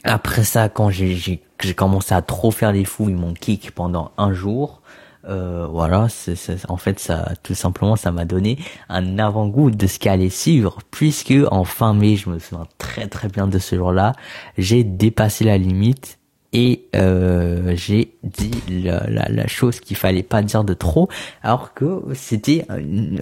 après 0.03 0.43
ça 0.43 0.69
quand 0.69 0.89
j'ai 0.89 1.41
commencé 1.75 2.13
à 2.13 2.21
trop 2.21 2.51
faire 2.51 2.71
les 2.71 2.85
fous 2.85 3.09
ils 3.09 3.15
m'ont 3.15 3.33
kick 3.33 3.71
pendant 3.71 4.11
un 4.17 4.33
jour 4.33 4.81
euh, 5.25 5.67
voilà, 5.69 6.07
c'est, 6.09 6.35
en 6.69 6.77
fait, 6.77 6.99
ça, 6.99 7.33
tout 7.43 7.53
simplement, 7.53 7.95
ça 7.95 8.11
m'a 8.11 8.25
donné 8.25 8.57
un 8.87 9.19
avant-goût 9.19 9.69
de 9.69 9.85
ce 9.85 9.99
qui 9.99 10.09
allait 10.09 10.29
suivre, 10.29 10.79
puisque 10.91 11.33
en 11.51 11.65
fin 11.65 11.93
mai, 11.93 12.15
je 12.15 12.29
me 12.29 12.39
souviens 12.39 12.67
très 12.77 13.07
très 13.07 13.27
bien 13.27 13.47
de 13.47 13.59
ce 13.59 13.75
jour-là, 13.75 14.13
j'ai 14.57 14.83
dépassé 14.83 15.43
la 15.43 15.57
limite 15.57 16.18
et 16.53 16.85
euh, 16.95 17.73
j'ai 17.75 18.15
dit 18.23 18.51
la, 18.69 19.05
la, 19.07 19.47
chose 19.47 19.79
qu'il 19.79 19.97
fallait 19.97 20.23
pas 20.23 20.41
dire 20.41 20.63
de 20.63 20.73
trop, 20.73 21.09
alors 21.43 21.73
que 21.73 22.01
c'était 22.13 22.65
une, 22.69 23.21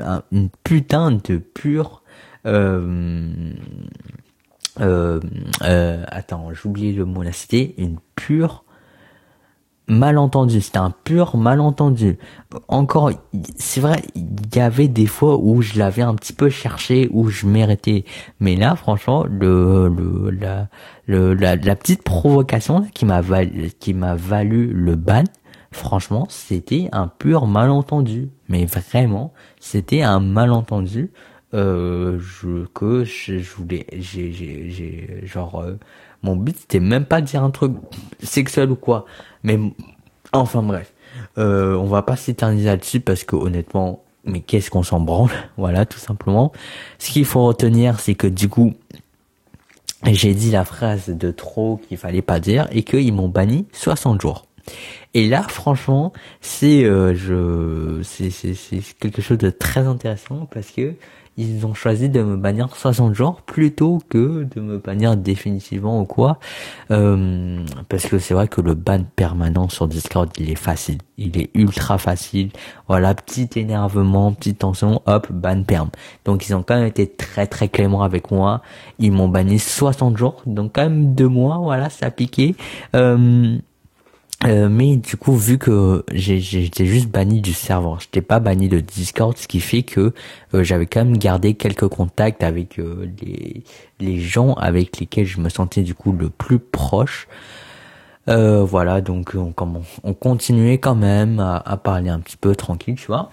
putain 0.63 1.11
de 1.11 1.38
pure 1.38 2.03
euh, 4.80 5.19
euh, 5.63 6.03
attends, 6.07 6.49
j'ai 6.75 6.93
le 6.93 7.05
mot 7.05 7.23
là, 7.23 7.32
c'était 7.32 7.73
une 7.78 7.97
pure 8.15 8.63
malentendu, 9.88 10.61
c'était 10.61 10.77
un 10.77 10.91
pur 10.91 11.38
malentendu. 11.38 12.17
Encore, 12.67 13.11
c'est 13.55 13.79
vrai, 13.81 14.01
il 14.15 14.55
y 14.55 14.59
avait 14.59 14.88
des 14.88 15.07
fois 15.07 15.38
où 15.38 15.61
je 15.61 15.79
l'avais 15.79 16.01
un 16.01 16.13
petit 16.15 16.33
peu 16.33 16.49
cherché, 16.49 17.07
où 17.11 17.29
je 17.29 17.45
méritais. 17.45 18.05
Mais 18.39 18.55
là, 18.55 18.75
franchement, 18.75 19.25
le, 19.29 19.88
le 19.88 20.29
la, 20.29 20.67
le, 21.05 21.33
la, 21.33 21.75
petite 21.75 22.03
provocation 22.03 22.85
qui 22.93 23.05
m'a 23.05 23.21
valu, 23.21 23.71
qui 23.79 23.93
m'a 23.93 24.15
valu 24.15 24.67
le 24.67 24.95
ban, 24.95 25.23
franchement, 25.71 26.27
c'était 26.29 26.89
un 26.91 27.07
pur 27.07 27.47
malentendu. 27.47 28.29
Mais 28.49 28.65
vraiment, 28.65 29.33
c'était 29.59 30.01
un 30.01 30.19
malentendu 30.19 31.11
euh, 31.53 32.19
je, 32.19 32.65
que 32.73 33.05
je, 33.05 33.39
je 33.39 33.55
voulais, 33.55 33.85
j'ai, 33.93 34.33
j'ai, 34.33 34.69
j'ai, 34.69 35.21
genre, 35.23 35.61
euh, 35.61 35.79
mon 36.24 36.36
but 36.36 36.57
c'était 36.57 36.80
même 36.80 37.05
pas 37.05 37.22
de 37.22 37.28
dire 37.28 37.43
un 37.43 37.51
truc 37.51 37.74
sexuel 38.22 38.72
ou 38.72 38.76
quoi, 38.76 39.05
mais 39.43 39.59
enfin 40.34 40.61
bref, 40.61 40.93
euh, 41.38 41.76
on 41.76 41.86
va 41.86 42.01
pas 42.01 42.15
s'éterniser 42.15 42.65
là-dessus 42.65 42.99
parce 42.99 43.24
que 43.24 43.36
honnêtement, 43.36 44.03
mais 44.24 44.41
qu'est-ce 44.41 44.70
qu'on 44.70 44.84
s'en 44.84 44.99
branle, 44.99 45.32
voilà, 45.57 45.86
tout 45.86 45.99
simplement. 45.99 46.51
Ce 46.99 47.11
qu'il 47.11 47.26
faut 47.26 47.45
retenir, 47.45 47.99
c'est 47.99 48.15
que 48.15 48.28
du 48.28 48.49
coup, 48.49 48.74
j'ai 50.05 50.34
dit 50.34 50.51
la 50.51 50.65
phrase 50.65 51.09
de 51.09 51.32
trop 51.32 51.80
qu'il 51.88 51.97
fallait 51.97 52.22
pas 52.22 52.39
dire 52.39 52.68
et 52.72 52.84
qu'ils 52.84 53.13
m'ont 53.13 53.30
banni 53.30 53.65
60 53.74 54.22
jours. 54.22 54.45
Et 55.13 55.28
là, 55.28 55.43
franchement, 55.43 56.13
c'est 56.41 56.84
euh, 56.84 58.03
c'est 58.03 58.30
quelque 58.99 59.22
chose 59.22 59.38
de 59.38 59.49
très 59.49 59.88
intéressant 59.88 60.47
parce 60.51 60.72
que 60.72 60.93
ils 61.38 61.65
ont 61.65 61.75
choisi 61.75 62.09
de 62.09 62.21
me 62.21 62.35
bannir 62.35 62.75
60 62.75 63.13
jours 63.13 63.41
plutôt 63.43 63.99
que 64.09 64.43
de 64.43 64.59
me 64.59 64.79
bannir 64.79 65.15
définitivement 65.15 66.01
ou 66.01 66.05
quoi. 66.05 66.39
Euh, 66.89 67.63
parce 67.89 68.07
que 68.07 68.17
c'est 68.17 68.33
vrai 68.33 68.47
que 68.47 68.59
le 68.59 68.73
ban 68.73 69.03
permanent 69.15 69.69
sur 69.69 69.88
Discord, 69.88 70.29
il 70.39 70.49
est 70.49 70.55
facile. 70.55 70.97
Il 71.17 71.38
est 71.39 71.51
ultra 71.53 71.97
facile. 71.99 72.49
Voilà, 72.88 73.13
petit 73.13 73.49
énervement, 73.55 74.33
petite 74.33 74.59
tension, 74.59 75.01
hop, 75.05 75.31
ban 75.31 75.63
perm. 75.63 75.89
Donc 76.25 76.47
ils 76.47 76.55
ont 76.55 76.63
quand 76.63 76.75
même 76.75 76.88
été 76.88 77.07
très 77.07 77.45
très 77.45 77.69
cléments 77.69 78.01
avec 78.01 78.31
moi. 78.31 78.61
Ils 78.97 79.11
m'ont 79.11 79.27
banni 79.27 79.59
60 79.59 80.17
jours. 80.17 80.41
Donc 80.47 80.71
quand 80.73 80.83
même 80.83 81.13
deux 81.13 81.27
mois, 81.27 81.59
voilà, 81.59 81.89
ça 81.89 82.07
a 82.07 82.11
piqué. 82.11 82.55
Euh, 82.95 83.57
euh, 84.45 84.69
mais 84.69 84.97
du 84.97 85.17
coup, 85.17 85.35
vu 85.35 85.57
que 85.57 86.05
j'étais 86.11 86.85
juste 86.85 87.09
banni 87.09 87.41
du 87.41 87.53
serveur, 87.53 87.99
j'étais 87.99 88.21
pas 88.21 88.39
banni 88.39 88.69
de 88.69 88.79
Discord, 88.79 89.35
ce 89.38 89.47
qui 89.47 89.59
fait 89.59 89.83
que 89.83 90.13
euh, 90.53 90.63
j'avais 90.63 90.85
quand 90.85 91.03
même 91.03 91.17
gardé 91.17 91.55
quelques 91.55 91.88
contacts 91.88 92.43
avec 92.43 92.79
euh, 92.79 93.09
les, 93.21 93.63
les 93.99 94.19
gens 94.19 94.53
avec 94.53 94.99
lesquels 94.99 95.25
je 95.25 95.39
me 95.39 95.49
sentais 95.49 95.81
du 95.81 95.95
coup 95.95 96.11
le 96.11 96.29
plus 96.29 96.59
proche. 96.59 97.27
voilà, 98.27 99.01
donc 99.01 99.33
on, 99.35 99.53
on 100.03 100.13
continuait 100.13 100.77
quand 100.77 100.95
même 100.95 101.39
à, 101.39 101.57
à, 101.57 101.77
parler 101.77 102.09
un 102.09 102.19
petit 102.19 102.38
peu 102.38 102.55
tranquille, 102.55 102.95
tu 102.95 103.07
vois. 103.07 103.29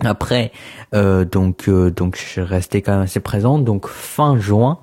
Après, 0.00 0.50
euh, 0.92 1.24
donc 1.24 1.68
euh, 1.68 1.90
donc 1.90 2.18
je 2.18 2.40
restais 2.40 2.82
quand 2.82 2.92
même 2.92 3.02
assez 3.02 3.20
présent. 3.20 3.58
Donc 3.58 3.86
fin 3.86 4.36
juin, 4.38 4.78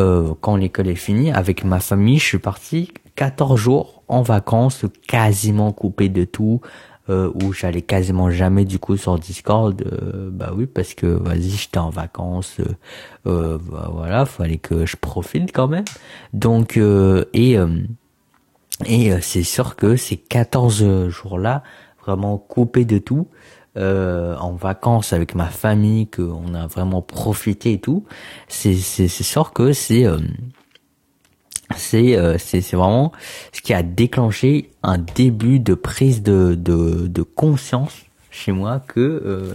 euh, 0.00 0.34
quand 0.40 0.56
l'école 0.56 0.88
est 0.88 0.96
finie, 0.96 1.30
avec 1.30 1.62
ma 1.62 1.78
famille, 1.78 2.18
je 2.18 2.24
suis 2.24 2.38
parti 2.38 2.92
14 3.16 3.58
jours 3.58 4.02
en 4.08 4.22
vacances, 4.22 4.84
quasiment 5.08 5.72
coupé 5.72 6.08
de 6.08 6.24
tout, 6.24 6.60
euh, 7.08 7.32
où 7.42 7.52
j'allais 7.52 7.82
quasiment 7.82 8.30
jamais 8.30 8.64
du 8.64 8.78
coup 8.78 8.96
sur 8.96 9.18
Discord. 9.18 9.82
Euh, 9.82 10.30
bah 10.30 10.52
oui, 10.54 10.66
parce 10.66 10.94
que 10.94 11.06
vas-y, 11.06 11.50
j'étais 11.50 11.78
en 11.78 11.90
vacances, 11.90 12.58
euh, 13.26 13.58
bah, 13.70 13.90
voilà, 13.92 14.26
fallait 14.26 14.58
que 14.58 14.86
je 14.86 14.96
profite 14.96 15.52
quand 15.52 15.68
même. 15.68 15.84
Donc 16.32 16.76
et 16.76 17.56
et 18.84 19.20
c'est 19.22 19.42
sûr 19.42 19.74
que 19.74 19.96
ces 19.96 20.16
14 20.18 21.08
jours 21.08 21.38
là, 21.38 21.62
vraiment 22.04 22.38
coupé 22.38 22.84
de 22.84 22.98
tout 22.98 23.26
euh, 23.76 24.34
en 24.38 24.52
vacances 24.52 25.12
avec 25.12 25.34
ma 25.34 25.48
famille, 25.48 26.06
qu'on 26.08 26.54
a 26.54 26.66
vraiment 26.66 27.02
profité 27.02 27.74
et 27.74 27.78
tout, 27.78 28.06
c'est 28.48 28.74
c'est 28.74 29.06
c'est 29.06 29.24
sûr 29.24 29.52
que 29.52 29.74
c'est 29.74 30.06
euh, 30.06 30.18
c'est 31.74 32.16
euh, 32.16 32.38
c'est 32.38 32.60
vraiment 32.72 33.12
ce 33.52 33.60
qui 33.60 33.74
a 33.74 33.82
déclenché 33.82 34.70
un 34.82 34.98
début 34.98 35.58
de 35.58 35.74
prise 35.74 36.22
de 36.22 36.54
de, 36.54 37.08
de 37.08 37.22
conscience 37.22 38.04
chez 38.30 38.52
moi 38.52 38.80
que 38.86 39.00
euh, 39.00 39.54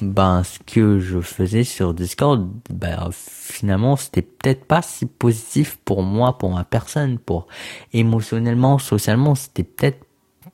ben 0.00 0.42
ce 0.44 0.58
que 0.60 1.00
je 1.00 1.20
faisais 1.20 1.64
sur 1.64 1.92
Discord 1.92 2.48
ben 2.70 3.10
finalement 3.12 3.96
c'était 3.96 4.22
peut-être 4.22 4.64
pas 4.64 4.82
si 4.82 5.06
positif 5.06 5.78
pour 5.84 6.02
moi 6.02 6.38
pour 6.38 6.50
ma 6.50 6.64
personne 6.64 7.18
pour 7.18 7.46
émotionnellement 7.92 8.78
socialement 8.78 9.34
c'était 9.34 9.64
peut-être 9.64 10.04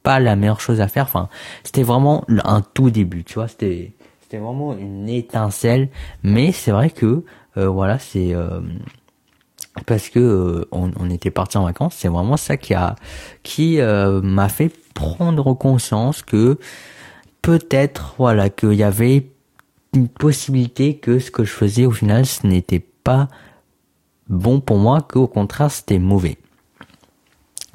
pas 0.02 0.20
la 0.20 0.36
meilleure 0.36 0.60
chose 0.60 0.80
à 0.80 0.88
faire. 0.88 1.04
Enfin, 1.04 1.28
c'était 1.64 1.82
vraiment 1.82 2.24
un 2.28 2.62
tout 2.62 2.90
début, 2.90 3.24
tu 3.24 3.34
vois. 3.34 3.48
C'était 3.48 3.92
c'était 4.20 4.38
vraiment 4.38 4.76
une 4.76 5.08
étincelle. 5.08 5.88
Mais 6.22 6.52
c'est 6.52 6.70
vrai 6.70 6.90
que 6.90 7.24
euh, 7.56 7.68
voilà, 7.68 7.98
c'est 7.98 8.34
euh, 8.34 8.60
parce 9.86 10.08
que 10.08 10.18
euh, 10.18 10.64
on, 10.72 11.10
était 11.10 11.30
parti 11.30 11.56
en 11.56 11.64
vacances. 11.64 11.94
C'est 11.96 12.08
vraiment 12.08 12.36
ça 12.36 12.56
qui 12.56 12.74
a 12.74 12.96
qui 13.42 13.78
m'a 13.80 14.48
fait 14.48 14.70
prendre 14.94 15.54
conscience 15.54 16.22
que 16.22 16.58
peut-être 17.42 18.14
voilà 18.18 18.50
qu'il 18.50 18.74
y 18.74 18.82
avait 18.82 19.30
une 19.94 20.08
possibilité 20.08 20.96
que 20.96 21.18
ce 21.18 21.30
que 21.30 21.44
je 21.44 21.52
faisais 21.52 21.86
au 21.86 21.90
final 21.90 22.26
ce 22.26 22.46
n'était 22.46 22.84
pas 23.02 23.28
bon 24.28 24.60
pour 24.60 24.78
moi, 24.78 25.00
qu'au 25.02 25.26
contraire 25.26 25.70
c'était 25.70 25.98
mauvais. 25.98 26.38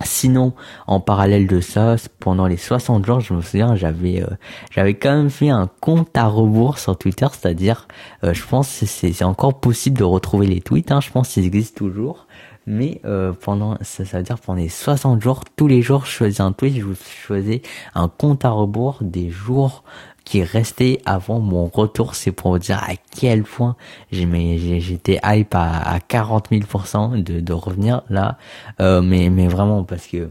Sinon, 0.04 0.54
en 0.88 1.00
parallèle 1.00 1.48
de 1.48 1.62
ça, 1.62 1.96
pendant 2.20 2.48
les 2.48 2.58
60 2.58 3.06
jours, 3.06 3.22
je 3.22 3.34
me 3.34 3.42
souviens, 3.42 3.76
j'avais 3.76 4.22
euh, 4.22 4.28
j'avais 4.72 4.94
quand 4.96 5.16
même 5.16 5.30
fait 5.30 5.50
un 5.50 5.70
compte 5.80 6.18
à 6.18 6.28
rebours 6.28 6.80
sur 6.80 6.98
Twitter, 6.98 7.28
c'est-à-dire, 7.32 7.88
euh, 8.24 8.34
je 8.34 8.46
pense 8.46 8.80
que 8.80 8.86
c'est 8.86 9.24
encore 9.24 9.60
possible 9.60 9.98
de 9.98 10.04
retrouver 10.04 10.48
les 10.48 10.60
tweets, 10.60 10.92
hein, 10.92 11.00
je 11.00 11.12
pense 11.12 11.30
qu'ils 11.30 11.46
existent 11.46 11.78
toujours, 11.78 12.28
mais 12.68 13.00
euh, 13.06 13.32
pendant 13.32 13.78
ça, 13.82 14.04
ça 14.04 14.18
veut 14.18 14.24
dire 14.24 14.40
pendant 14.40 14.60
les 14.60 14.70
60 14.70 15.22
jours, 15.22 15.44
tous 15.56 15.68
les 15.68 15.82
jours, 15.82 16.06
je 16.06 16.12
faisais 16.12 16.42
un 16.42 16.52
tweet, 16.52 16.76
je 16.76 16.94
faisais 16.94 17.62
un 17.94 18.10
compte 18.10 18.44
à 18.44 18.50
rebours 18.50 18.98
des 19.02 19.30
jours 19.30 19.84
qui 20.26 20.40
est 20.40 20.44
resté 20.44 21.02
avant 21.06 21.40
mon 21.40 21.68
retour. 21.68 22.16
C'est 22.16 22.32
pour 22.32 22.52
vous 22.52 22.60
dire 22.60 22.80
à 22.80 22.96
quel 23.18 23.44
point 23.44 23.76
j'étais 24.12 25.20
hype 25.24 25.56
à, 25.56 25.80
à 25.80 26.00
40 26.00 26.52
000% 26.52 27.24
de, 27.24 27.40
de 27.40 27.54
revenir 27.54 28.02
là. 28.10 28.38
Euh, 28.82 29.02
mais, 29.02 29.30
mais 29.30 29.48
vraiment 29.48 29.84
parce 29.84 30.08
que 30.08 30.28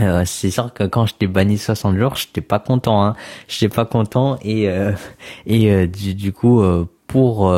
euh, 0.00 0.24
c'est 0.24 0.50
sûr 0.50 0.72
que 0.72 0.84
quand 0.84 1.06
j'étais 1.06 1.26
banni 1.26 1.58
60 1.58 1.96
jours, 1.96 2.16
j'étais 2.16 2.40
pas 2.40 2.58
content. 2.58 3.04
Hein. 3.04 3.14
J'étais 3.46 3.74
pas 3.74 3.84
content 3.84 4.38
et 4.42 4.68
euh, 4.68 4.92
et 5.46 5.70
euh, 5.70 5.86
du, 5.86 6.14
du 6.14 6.32
coup 6.32 6.62
pour 7.06 7.54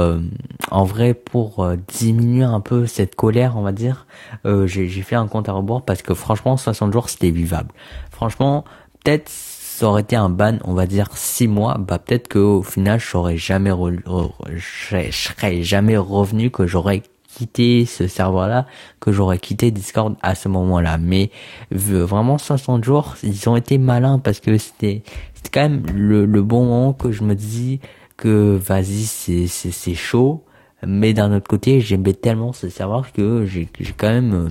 en 0.71 0.85
vrai 0.85 1.15
pour 1.15 1.69
diminuer 1.87 2.43
un 2.43 2.59
peu 2.61 2.87
cette 2.87 3.15
colère, 3.15 3.57
on 3.57 3.63
va 3.63 3.71
dire, 3.71 4.07
j'ai 4.45 4.89
fait 4.89 5.15
un 5.15 5.29
compte 5.29 5.49
à 5.49 5.53
rebours 5.53 5.83
parce 5.83 6.03
que 6.03 6.13
franchement 6.13 6.57
60 6.57 6.93
jours 6.93 7.09
c'était 7.09 7.31
vivable. 7.31 7.71
Franchement 8.11 8.65
peut-être 9.05 9.29
ça 9.75 9.89
aurait 9.89 10.03
été 10.03 10.15
un 10.15 10.29
ban, 10.29 10.59
on 10.63 10.73
va 10.73 10.87
dire 10.87 11.09
six 11.17 11.49
mois, 11.49 11.79
bah 11.79 11.99
peut-être 11.99 12.29
qu'au 12.29 12.63
final 12.63 13.01
je 13.01 13.07
serais 13.07 13.37
jamais 13.37 13.73
je 13.73 15.11
serais 15.11 15.63
jamais 15.65 15.97
revenu, 15.97 16.53
que 16.53 16.65
j'aurais 16.65 17.03
quitté 17.27 17.85
ce 17.85 18.07
serveur-là, 18.07 18.67
que 19.01 19.11
j'aurais 19.11 19.39
quitté 19.39 19.73
Discord 19.73 20.15
à 20.23 20.37
ce 20.37 20.49
moment-là. 20.49 20.97
Mais 20.99 21.33
vraiment 21.73 22.39
60 22.39 22.85
jours, 22.85 23.17
ils 23.25 23.49
ont 23.49 23.57
été 23.57 23.79
malins 23.79 24.21
parce 24.21 24.39
que 24.39 24.57
c'était 24.59 25.03
c'était 25.35 25.51
quand 25.53 25.69
même 25.69 25.85
le, 25.93 26.43
bon 26.43 26.67
moment 26.67 26.93
que 26.93 27.11
je 27.11 27.25
me 27.25 27.35
dis 27.35 27.81
que 28.17 28.57
vas-y 28.57 29.07
c'est 29.07 29.95
chaud, 29.95 30.45
mais 30.87 31.15
d'un 31.15 31.33
autre 31.35 31.49
côté 31.49 31.81
j'aimais 31.81 32.15
tellement 32.15 32.53
ce 32.53 32.69
serveur 32.69 33.11
que 33.13 33.45
j'ai 33.45 33.69
j'ai 33.81 33.93
quand 33.93 34.11
même 34.11 34.51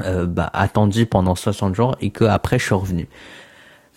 euh, 0.00 0.26
bah, 0.26 0.50
attendu 0.52 1.06
pendant 1.06 1.36
60 1.36 1.76
jours 1.76 1.94
et 2.00 2.10
que 2.10 2.24
après 2.24 2.58
je 2.58 2.64
suis 2.64 2.74
revenu. 2.74 3.08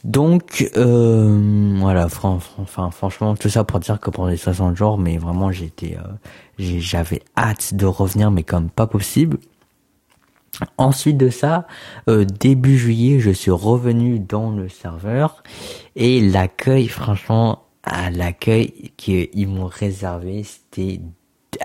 Donc 0.04 0.72
euh, 0.78 1.78
voilà, 1.80 2.06
enfin 2.06 2.90
franchement 2.90 3.36
tout 3.36 3.50
ça 3.50 3.64
pour 3.64 3.80
dire 3.80 4.00
que 4.00 4.10
pendant 4.10 4.30
les 4.30 4.38
60 4.38 4.76
jours, 4.76 4.98
mais 4.98 5.18
vraiment 5.18 5.52
j'étais, 5.52 5.98
euh, 5.98 6.14
j'avais 6.58 7.22
hâte 7.38 7.76
de 7.76 7.86
revenir, 7.86 8.32
mais 8.32 8.44
comme 8.44 8.70
pas 8.70 8.88
possible. 8.88 9.38
Ensuite 10.78 11.18
de 11.18 11.30
ça, 11.30 11.66
euh, 12.10 12.26
début 12.26 12.78
juillet, 12.78 13.20
je 13.20 13.32
suis 13.32 13.52
revenu 13.52 14.20
dans 14.20 14.52
le 14.52 14.70
serveur 14.70 15.44
et 15.96 16.20
l'accueil, 16.20 16.88
franchement, 16.88 17.64
à 17.84 18.12
l'accueil 18.12 18.92
qu'ils 18.98 19.48
m'ont 19.48 19.68
réservé, 19.68 20.44
c'était 20.44 21.00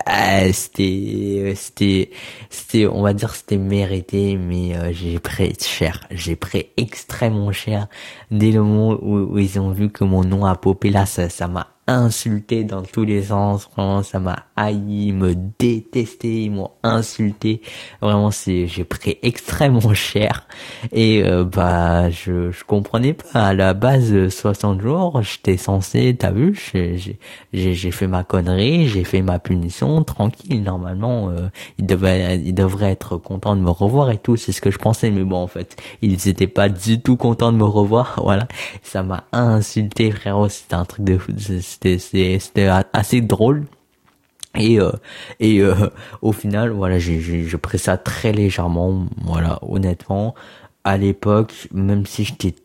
ah, 0.05 0.51
c'était 0.53 1.53
c'était 1.55 2.11
c'était 2.49 2.87
on 2.87 3.01
va 3.01 3.13
dire 3.13 3.35
c'était 3.35 3.57
mérité 3.57 4.37
mais 4.37 4.75
euh, 4.75 4.91
j'ai 4.93 5.19
pris 5.19 5.53
cher. 5.59 6.07
J'ai 6.11 6.35
pris 6.35 6.67
extrêmement 6.77 7.51
cher. 7.51 7.87
Dès 8.31 8.51
le 8.51 8.61
moment 8.63 8.97
où, 9.01 9.33
où, 9.33 9.37
ils 9.39 9.59
ont 9.59 9.71
vu 9.71 9.89
que 9.89 10.03
mon 10.03 10.23
nom 10.23 10.45
a 10.45 10.55
popé 10.55 10.89
là 10.89 11.05
ça 11.05 11.29
ça 11.29 11.47
m'a 11.47 11.76
insulté 11.87 12.63
dans 12.63 12.81
tous 12.83 13.03
les 13.05 13.23
sens. 13.23 13.67
Vraiment, 13.75 14.03
ça 14.03 14.19
m'a 14.19 14.45
haï, 14.55 15.11
me 15.11 15.33
détesté, 15.59 16.43
ils 16.43 16.51
m'ont 16.51 16.71
insulté. 16.83 17.61
Vraiment, 18.01 18.31
c'est, 18.31 18.67
j'ai 18.67 18.83
pris 18.83 19.17
extrêmement 19.23 19.93
cher. 19.93 20.47
Et 20.91 21.23
euh, 21.23 21.43
bah, 21.45 22.09
je, 22.09 22.51
je 22.51 22.63
comprenais 22.63 23.13
pas. 23.13 23.47
À 23.47 23.53
la 23.53 23.73
base, 23.73 24.29
60 24.29 24.81
jours, 24.81 25.21
j'étais 25.21 25.57
censé, 25.57 26.15
t'as 26.17 26.31
vu, 26.31 26.59
j'ai, 26.71 26.97
j'ai, 26.97 27.73
j'ai 27.73 27.91
fait 27.91 28.07
ma 28.07 28.23
connerie, 28.23 28.87
j'ai 28.87 29.03
fait 29.03 29.21
ma 29.21 29.39
punition, 29.39 30.03
tranquille. 30.03 30.63
Normalement, 30.63 31.29
euh, 31.29 31.49
ils 31.77 31.85
devraient, 31.85 32.39
ils 32.39 32.53
devraient 32.53 32.91
être 32.91 33.17
contents 33.17 33.55
de 33.55 33.61
me 33.61 33.69
revoir 33.69 34.11
et 34.11 34.17
tout. 34.17 34.35
C'est 34.35 34.51
ce 34.51 34.61
que 34.61 34.71
je 34.71 34.77
pensais. 34.77 35.09
Mais 35.11 35.23
bon, 35.23 35.37
en 35.37 35.47
fait, 35.47 35.77
ils 36.01 36.27
étaient 36.27 36.47
pas 36.47 36.69
du 36.69 37.01
tout 37.01 37.15
contents 37.17 37.51
de 37.51 37.57
me 37.57 37.63
revoir. 37.65 38.15
Voilà, 38.27 38.47
ça 38.83 39.03
m'a 39.03 39.23
insulté, 39.31 40.11
frérot. 40.11 40.49
C'était 40.49 40.75
un 40.75 40.83
truc 40.83 41.05
de 41.05 41.17
c'était 41.81 42.69
assez 42.93 43.21
drôle. 43.21 43.65
Et 44.55 44.79
euh, 44.79 44.91
et 45.39 45.59
euh, 45.61 45.89
au 46.21 46.31
final 46.31 46.71
voilà 46.71 46.97
j'ai 46.97 47.19
j'ai 47.21 47.57
pris 47.57 47.77
ça 47.77 47.97
très 47.97 48.31
légèrement 48.31 49.05
voilà 49.23 49.59
honnêtement. 49.61 50.33
À 50.83 50.97
l'époque 50.97 51.67
même 51.71 52.05
si 52.05 52.23
j'étais 52.23 52.55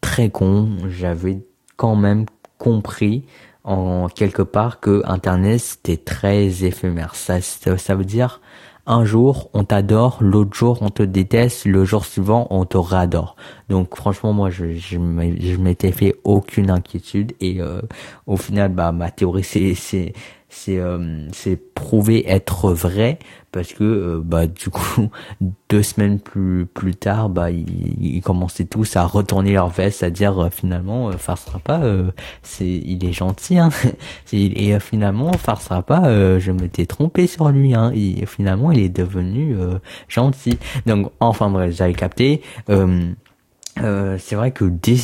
très 0.00 0.30
con 0.30 0.70
j'avais 0.88 1.38
quand 1.76 1.94
même 1.94 2.26
compris 2.58 3.24
en 3.62 4.08
quelque 4.08 4.42
part 4.42 4.80
que 4.80 5.02
internet 5.06 5.60
c'était 5.60 5.98
très 5.98 6.64
éphémère. 6.64 7.14
Ça 7.14 7.40
ça 7.40 7.94
veut 7.94 8.04
dire 8.04 8.40
un 8.86 9.04
jour 9.04 9.50
on 9.54 9.64
t'adore, 9.64 10.18
l'autre 10.20 10.56
jour 10.56 10.78
on 10.82 10.90
te 10.90 11.02
déteste, 11.02 11.64
le 11.64 11.84
jour 11.84 12.04
suivant 12.04 12.46
on 12.50 12.64
te 12.64 12.76
réadore. 12.76 13.36
Donc 13.68 13.96
franchement 13.96 14.32
moi 14.32 14.50
je 14.50 14.74
je, 14.74 14.98
m'étais 14.98 15.92
fait 15.92 16.16
aucune 16.24 16.70
inquiétude 16.70 17.32
et 17.40 17.60
euh, 17.60 17.82
au 18.26 18.36
final 18.36 18.72
bah 18.72 18.92
ma 18.92 19.10
théorie 19.10 19.44
c'est 19.44 19.74
c'est 19.74 20.12
c'est 20.50 20.78
euh, 20.78 21.26
c'est 21.32 21.56
prouvé 21.74 22.28
être 22.28 22.72
vrai 22.72 23.18
parce 23.52 23.72
que 23.72 23.84
euh, 23.84 24.20
bah 24.22 24.46
du 24.46 24.68
coup 24.68 25.08
deux 25.68 25.82
semaines 25.82 26.18
plus 26.18 26.66
plus 26.66 26.94
tard 26.94 27.28
bah 27.28 27.50
ils, 27.50 28.20
commençaient 28.20 28.64
tous 28.64 28.96
à 28.96 29.04
retourner 29.04 29.52
leur 29.52 29.68
veste 29.68 30.02
à 30.02 30.10
dire 30.10 30.38
euh, 30.38 30.50
finalement 30.50 31.10
farcera 31.12 31.58
pas 31.60 31.82
c'est 32.42 32.66
il 32.66 33.04
est 33.04 33.12
gentil 33.12 33.58
hein. 33.58 33.70
Et 34.32 34.78
finalement 34.80 35.32
farcera 35.32 35.82
pas 35.82 36.38
je 36.38 36.52
m'étais 36.52 36.86
trompé 36.86 37.26
sur 37.26 37.48
lui 37.50 37.74
hein. 37.74 37.92
Et 37.94 38.26
finalement 38.26 38.72
il 38.72 38.80
est 38.80 38.88
devenu 38.88 39.56
gentil. 40.08 40.58
Donc 40.86 41.12
enfin 41.20 41.48
bref 41.50 41.74
j'avais 41.74 41.94
capté 41.94 42.42
euh, 42.68 43.12
c'est 43.76 44.34
vrai 44.34 44.50
que 44.50 44.64
dès, 44.64 44.96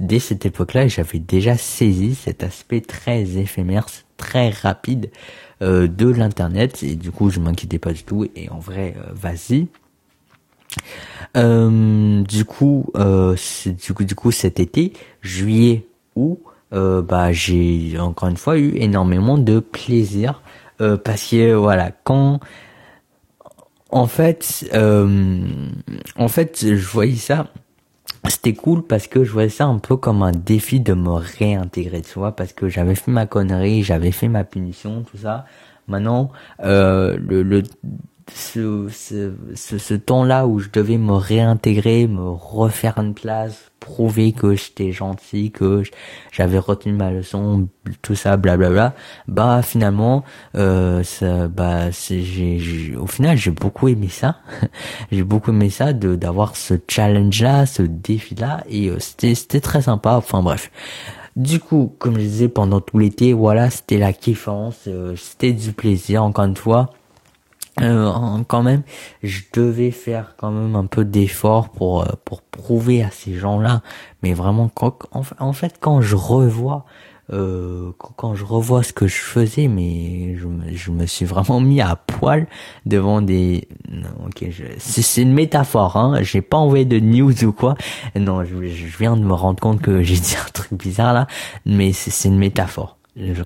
dès 0.00 0.18
cette 0.18 0.46
époque-là, 0.46 0.88
j'avais 0.88 1.18
déjà 1.18 1.56
saisi 1.56 2.14
cet 2.14 2.42
aspect 2.42 2.80
très 2.80 3.22
éphémère, 3.36 3.86
très 4.16 4.50
rapide 4.50 5.10
euh, 5.62 5.88
de 5.88 6.08
l'internet. 6.08 6.82
Et 6.82 6.96
du 6.96 7.10
coup 7.10 7.30
je 7.30 7.40
m'inquiétais 7.40 7.78
pas 7.78 7.92
du 7.92 8.04
tout. 8.04 8.26
Et 8.36 8.48
en 8.50 8.58
vrai 8.58 8.94
euh, 8.96 9.12
vas-y. 9.14 9.68
du 11.34 12.44
coup, 12.44 12.86
du 12.94 13.94
coup, 13.94 14.04
du 14.04 14.14
coup 14.14 14.30
cet 14.30 14.60
été, 14.60 14.92
juillet, 15.22 15.86
août, 16.16 16.38
euh, 16.74 17.02
bah 17.02 17.32
j'ai 17.32 17.98
encore 17.98 18.28
une 18.28 18.36
fois 18.36 18.58
eu 18.58 18.72
énormément 18.76 19.38
de 19.38 19.60
plaisir. 19.60 20.42
Euh, 20.80 20.96
parce 20.96 21.30
que 21.30 21.54
voilà 21.54 21.92
quand 22.02 22.40
en 23.90 24.08
fait 24.08 24.68
euh, 24.74 25.46
en 26.16 26.26
fait 26.26 26.74
je 26.74 26.86
voyais 26.88 27.14
ça 27.14 27.46
c'était 28.30 28.54
cool 28.54 28.82
parce 28.82 29.06
que 29.06 29.24
je 29.24 29.32
voyais 29.32 29.48
ça 29.48 29.66
un 29.66 29.78
peu 29.78 29.96
comme 29.96 30.22
un 30.22 30.32
défi 30.32 30.80
de 30.80 30.94
me 30.94 31.10
réintégrer 31.10 32.02
tu 32.02 32.18
vois 32.18 32.32
parce 32.32 32.52
que 32.52 32.68
j'avais 32.68 32.94
fait 32.94 33.10
ma 33.10 33.26
connerie 33.26 33.82
j'avais 33.82 34.12
fait 34.12 34.28
ma 34.28 34.44
punition 34.44 35.02
tout 35.02 35.18
ça. 35.18 35.46
Maintenant 35.88 36.30
euh, 36.60 37.16
le, 37.18 37.42
le 37.42 37.62
ce, 38.32 38.88
ce, 38.90 39.78
ce, 39.78 39.94
temps-là 39.94 40.46
où 40.46 40.58
je 40.58 40.68
devais 40.72 40.98
me 40.98 41.12
réintégrer, 41.12 42.06
me 42.06 42.30
refaire 42.30 42.98
une 42.98 43.14
place, 43.14 43.70
prouver 43.80 44.32
que 44.32 44.54
j'étais 44.54 44.92
gentil, 44.92 45.50
que 45.50 45.82
j'avais 46.32 46.58
retenu 46.58 46.92
ma 46.94 47.10
leçon, 47.10 47.68
tout 48.02 48.14
ça, 48.14 48.36
blablabla, 48.36 48.94
bah 49.28 49.60
finalement, 49.62 50.24
euh, 50.56 51.02
ça, 51.02 51.48
bah 51.48 51.90
j'ai, 51.90 52.94
au 52.98 53.06
final 53.06 53.36
j'ai 53.36 53.50
beaucoup 53.50 53.88
aimé 53.88 54.08
ça, 54.08 54.38
j'ai 55.12 55.22
beaucoup 55.22 55.50
aimé 55.50 55.68
ça 55.68 55.92
de 55.92 56.16
d'avoir 56.16 56.56
ce 56.56 56.74
challenge-là, 56.88 57.66
ce 57.66 57.82
défi-là, 57.82 58.64
et 58.68 58.88
euh, 58.88 58.98
c'était 59.00 59.34
c'était 59.34 59.60
très 59.60 59.82
sympa. 59.82 60.14
Enfin 60.16 60.42
bref. 60.42 60.70
Du 61.36 61.58
coup, 61.58 61.92
comme 61.98 62.14
je 62.14 62.20
disais 62.20 62.48
pendant 62.48 62.80
tout 62.80 62.96
l'été, 62.98 63.32
voilà, 63.32 63.68
c'était 63.68 63.98
la 63.98 64.12
kiffance, 64.12 64.84
euh, 64.86 65.16
c'était 65.16 65.52
du 65.52 65.72
plaisir 65.72 66.22
encore 66.22 66.44
une 66.44 66.56
fois 66.56 66.92
euh, 67.80 68.12
quand 68.46 68.62
même, 68.62 68.82
je 69.22 69.42
devais 69.52 69.90
faire 69.90 70.34
quand 70.36 70.50
même 70.50 70.76
un 70.76 70.86
peu 70.86 71.04
d'effort 71.04 71.70
pour 71.70 72.02
euh, 72.02 72.12
pour 72.24 72.42
prouver 72.42 73.02
à 73.02 73.10
ces 73.10 73.34
gens-là. 73.34 73.82
Mais 74.22 74.32
vraiment, 74.32 74.68
quand, 74.68 74.98
en, 75.12 75.52
fait, 75.52 75.74
quand 75.80 76.00
je 76.00 76.16
revois 76.16 76.84
euh, 77.32 77.90
quand 77.98 78.34
je 78.34 78.44
revois 78.44 78.82
ce 78.82 78.92
que 78.92 79.06
je 79.06 79.16
faisais, 79.16 79.66
mais 79.66 80.36
je 80.36 80.46
me, 80.46 80.72
je 80.74 80.90
me 80.90 81.06
suis 81.06 81.24
vraiment 81.24 81.58
mis 81.58 81.80
à 81.80 81.96
poil 81.96 82.46
devant 82.86 83.22
des. 83.22 83.66
ok, 84.26 84.46
c'est 84.78 85.22
une 85.22 85.32
métaphore, 85.32 85.96
hein. 85.96 86.18
J'ai 86.22 86.42
pas 86.42 86.58
envoyé 86.58 86.84
de 86.84 87.00
news 87.00 87.44
ou 87.44 87.52
quoi. 87.52 87.76
Non, 88.14 88.44
je, 88.44 88.66
je 88.66 88.98
viens 88.98 89.16
de 89.16 89.22
me 89.24 89.32
rendre 89.32 89.58
compte 89.58 89.80
que 89.80 90.02
j'ai 90.02 90.16
dit 90.16 90.36
un 90.36 90.50
truc 90.52 90.74
bizarre 90.74 91.14
là, 91.14 91.26
mais 91.66 91.92
c'est 91.92 92.28
une 92.28 92.38
métaphore 92.38 92.98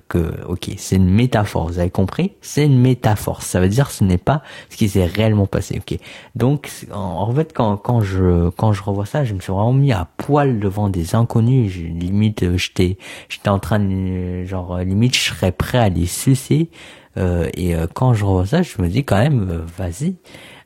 que 0.07 0.45
ok 0.47 0.71
c'est 0.77 0.95
une 0.95 1.09
métaphore 1.09 1.67
vous 1.67 1.79
avez 1.79 1.89
compris? 1.89 2.33
C'est 2.41 2.65
une 2.65 2.79
métaphore. 2.79 3.43
Ça 3.43 3.59
veut 3.59 3.69
dire 3.69 3.91
ce 3.91 4.03
n'est 4.03 4.17
pas 4.17 4.41
ce 4.69 4.77
qui 4.77 4.89
s'est 4.89 5.05
réellement 5.05 5.45
passé 5.45 5.79
ok? 5.79 5.99
Donc 6.35 6.69
en, 6.91 7.31
fait 7.33 7.53
quand 7.53 7.77
quand 7.77 8.01
je 8.01 8.49
quand 8.49 8.73
je 8.73 8.81
revois 8.81 9.05
ça 9.05 9.23
je 9.23 9.33
me 9.33 9.39
suis 9.39 9.51
vraiment 9.51 9.73
mis 9.73 9.91
à 9.91 10.07
poil 10.17 10.59
devant 10.59 10.89
des 10.89 11.15
inconnus. 11.15 11.71
Je, 11.71 11.81
limite 11.81 12.43
euh, 12.43 12.57
j'étais 12.57 12.97
j'étais 13.29 13.49
en 13.49 13.59
train 13.59 13.79
de 13.79 14.43
genre 14.45 14.79
limite 14.79 15.15
je 15.15 15.29
serais 15.29 15.51
prêt 15.51 15.77
à 15.77 15.89
les 15.89 16.07
sucer. 16.07 16.69
Euh, 17.17 17.49
et 17.55 17.75
euh, 17.75 17.87
quand 17.91 18.13
je 18.13 18.23
revois 18.25 18.45
ça 18.45 18.61
je 18.61 18.81
me 18.81 18.87
dis 18.87 19.03
quand 19.03 19.19
même 19.19 19.63
vas-y. 19.77 20.15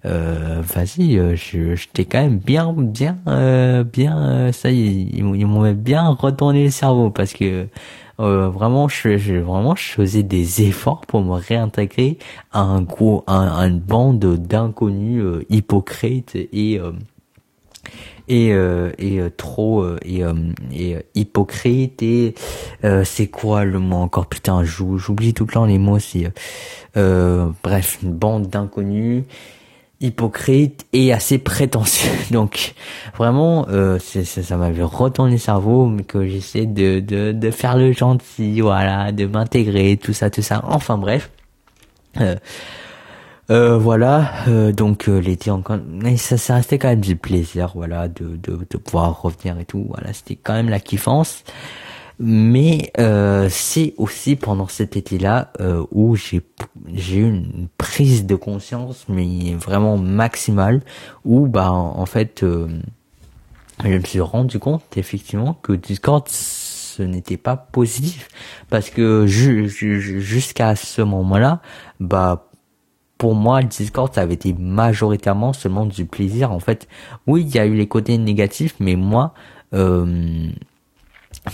Euh, 0.05 0.61
vas-y, 0.61 1.15
je, 1.37 1.75
j'étais 1.75 2.03
quand 2.03 2.21
même 2.21 2.37
bien, 2.37 2.73
bien, 2.73 3.15
bien, 3.85 4.51
ça 4.51 4.69
y 4.69 4.81
est, 4.81 4.91
ils, 4.91 5.19
ils 5.19 5.47
m'ont 5.47 5.71
bien 5.71 6.09
retourné 6.09 6.65
le 6.65 6.71
cerveau 6.71 7.09
parce 7.09 7.31
que 7.31 7.69
euh, 8.19 8.47
vraiment, 8.49 8.87
je, 8.87 9.17
je, 9.17 9.35
vraiment, 9.35 9.75
je 9.75 9.89
faisais 9.89 10.23
des 10.23 10.61
efforts 10.61 11.01
pour 11.07 11.21
me 11.21 11.33
réintégrer 11.33 12.17
à 12.51 12.61
un 12.61 12.81
gros, 12.81 13.23
à, 13.27 13.65
une 13.65 13.79
bande 13.79 14.19
d'inconnus 14.19 15.21
euh, 15.23 15.45
hypocrites 15.49 16.35
et 16.35 16.79
euh, 16.79 16.91
et 18.29 18.51
et 18.99 19.21
trop 19.35 19.85
et, 20.05 20.23
et 20.71 20.97
hypocrite 21.13 22.01
et 22.01 22.35
c'est 23.03 23.27
quoi 23.27 23.65
le 23.65 23.79
mot 23.79 23.97
encore? 23.97 24.27
Putain 24.27 24.63
j'oublie 24.63 25.33
tout 25.33 25.45
le 25.45 25.51
temps 25.51 25.65
les 25.65 25.77
mots 25.77 25.99
c'est 25.99 26.31
bref 26.95 27.99
une 28.01 28.13
bande 28.13 28.47
d'inconnus 28.47 29.25
hypocrite 30.03 30.85
et 30.93 31.11
assez 31.11 31.39
prétentieux. 31.39 32.11
Donc 32.31 32.75
vraiment, 33.17 33.65
euh, 33.69 33.97
ça 33.99 34.57
m'avait 34.57 34.83
retourné 34.83 35.31
le 35.31 35.37
cerveau, 35.37 35.87
mais 35.87 36.03
que 36.03 36.27
j'essaie 36.27 36.65
de, 36.67 36.99
de, 36.99 37.31
de 37.31 37.51
faire 37.51 37.77
le 37.77 37.93
gentil, 37.93 38.61
voilà, 38.61 39.11
de 39.11 39.25
m'intégrer, 39.25 39.97
tout 39.97 40.13
ça, 40.13 40.29
tout 40.29 40.43
ça. 40.43 40.61
Enfin 40.67 40.97
bref. 40.97 41.31
Euh, 42.21 42.35
euh, 43.49 43.77
voilà, 43.77 44.31
euh, 44.47 44.71
donc 44.71 45.07
l'été 45.07 45.51
encore, 45.51 45.77
ça, 46.15 46.37
ça 46.37 46.55
restait 46.55 46.77
quand 46.77 46.87
même 46.87 47.01
du 47.01 47.17
plaisir, 47.17 47.71
voilà, 47.75 48.07
de, 48.07 48.37
de, 48.37 48.65
de 48.69 48.77
pouvoir 48.77 49.21
revenir 49.21 49.59
et 49.59 49.65
tout. 49.65 49.85
Voilà, 49.89 50.13
c'était 50.13 50.35
quand 50.35 50.53
même 50.53 50.69
la 50.69 50.79
kiffance 50.79 51.43
mais 52.19 52.91
euh, 52.99 53.47
c'est 53.49 53.93
aussi 53.97 54.35
pendant 54.35 54.67
cet 54.67 54.95
été-là 54.95 55.51
euh, 55.59 55.83
où 55.91 56.15
j'ai 56.15 56.41
j'ai 56.93 57.17
eu 57.17 57.27
une 57.27 57.67
prise 57.77 58.25
de 58.25 58.35
conscience 58.35 59.05
mais 59.09 59.53
vraiment 59.55 59.97
maximale 59.97 60.81
où 61.25 61.47
bah 61.47 61.71
en 61.71 62.05
fait 62.05 62.43
euh, 62.43 62.67
je 63.83 63.89
me 63.89 64.03
suis 64.03 64.21
rendu 64.21 64.59
compte 64.59 64.83
effectivement 64.97 65.53
que 65.61 65.73
Discord 65.73 66.27
ce 66.29 67.03
n'était 67.03 67.37
pas 67.37 67.57
positif 67.57 68.27
parce 68.69 68.89
que 68.89 69.25
jusqu'à 69.25 70.75
ce 70.75 71.01
moment-là 71.01 71.61
bah 71.99 72.49
pour 73.23 73.35
moi, 73.35 73.63
Discord, 73.63 74.13
ça 74.13 74.19
avait 74.19 74.33
été 74.33 74.51
majoritairement 74.51 75.53
seulement 75.53 75.85
du 75.85 76.05
plaisir. 76.05 76.51
En 76.51 76.59
fait, 76.59 76.89
oui, 77.25 77.45
il 77.47 77.55
y 77.55 77.57
a 77.57 77.65
eu 77.65 77.73
les 77.73 77.87
côtés 77.87 78.17
négatifs, 78.17 78.75
mais 78.81 78.97
moi, 78.97 79.33
euh, 79.73 80.49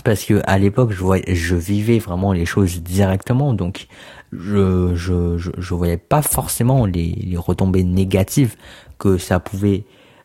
parce 0.04 0.24
que 0.24 0.40
à 0.44 0.58
l'époque 0.58 0.92
je 0.92 1.00
voyais, 1.00 1.34
je 1.34 1.56
vivais 1.56 1.98
vraiment 1.98 2.32
les 2.32 2.46
choses 2.46 2.80
directement 2.82 3.52
donc 3.52 3.88
je 4.32 4.94
je 4.94 5.36
je, 5.36 5.74
voyais 5.74 5.96
pas 5.96 6.22
forcément 6.22 6.86
les, 6.86 7.12
les 7.12 7.36
retombées 7.36 7.84
négatives 7.84 8.56
que 8.98 9.18
ça 9.18 9.40
pouvait 9.40 9.84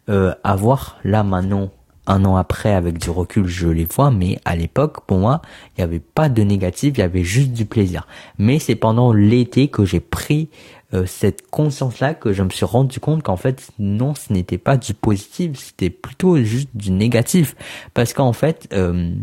euh, 0.09 0.34
avoir. 0.43 0.97
Là 1.03 1.24
maintenant 1.24 1.72
un 2.07 2.24
an 2.26 2.36
après 2.36 2.74
avec 2.74 2.99
du 2.99 3.09
recul 3.09 3.47
je 3.47 3.68
les 3.68 3.86
vois 3.86 4.11
mais 4.11 4.38
à 4.45 4.55
l'époque 4.55 5.07
pour 5.07 5.18
moi 5.18 5.41
il 5.70 5.82
n'y 5.82 5.84
avait 5.84 5.99
pas 5.99 6.30
de 6.30 6.43
négatif 6.43 6.93
il 6.97 6.99
y 6.99 7.03
avait 7.03 7.24
juste 7.24 7.51
du 7.51 7.66
plaisir. 7.66 8.07
Mais 8.38 8.59
c'est 8.59 8.76
pendant 8.76 9.11
l'été 9.11 9.70
que 9.70 9.86
j'ai 9.86 9.99
pris 9.99 10.49
euh, 10.93 11.07
cette 11.07 11.49
conscience 11.49 11.99
là 11.99 12.13
que 12.13 12.32
je 12.32 12.43
me 12.43 12.51
suis 12.51 12.66
rendu 12.66 12.99
compte 12.99 13.24
qu'en 13.24 13.38
fait 13.38 13.72
non 13.80 14.13
ce 14.13 14.32
n'était 14.32 14.59
pas 14.59 14.78
du 14.78 14.93
positif 14.93 15.57
c'était 15.57 15.89
plutôt 15.89 16.38
juste 16.38 16.70
du 16.76 16.91
négatif. 16.91 17.55
Parce 17.95 18.13
qu'en 18.13 18.34
fait 18.34 18.68
euh, 18.74 19.16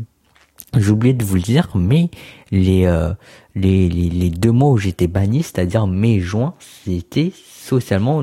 j'ai 0.76 1.12
de 1.12 1.24
vous 1.24 1.34
le 1.34 1.42
dire, 1.42 1.68
mais 1.74 2.10
les, 2.50 2.86
euh, 2.86 3.12
les, 3.54 3.88
les, 3.88 4.08
les, 4.08 4.30
deux 4.30 4.52
mots 4.52 4.72
où 4.72 4.78
j'étais 4.78 5.06
banni, 5.06 5.42
c'est-à-dire 5.42 5.86
mai, 5.86 6.20
juin, 6.20 6.54
c'était 6.58 7.32
socialement 7.34 8.22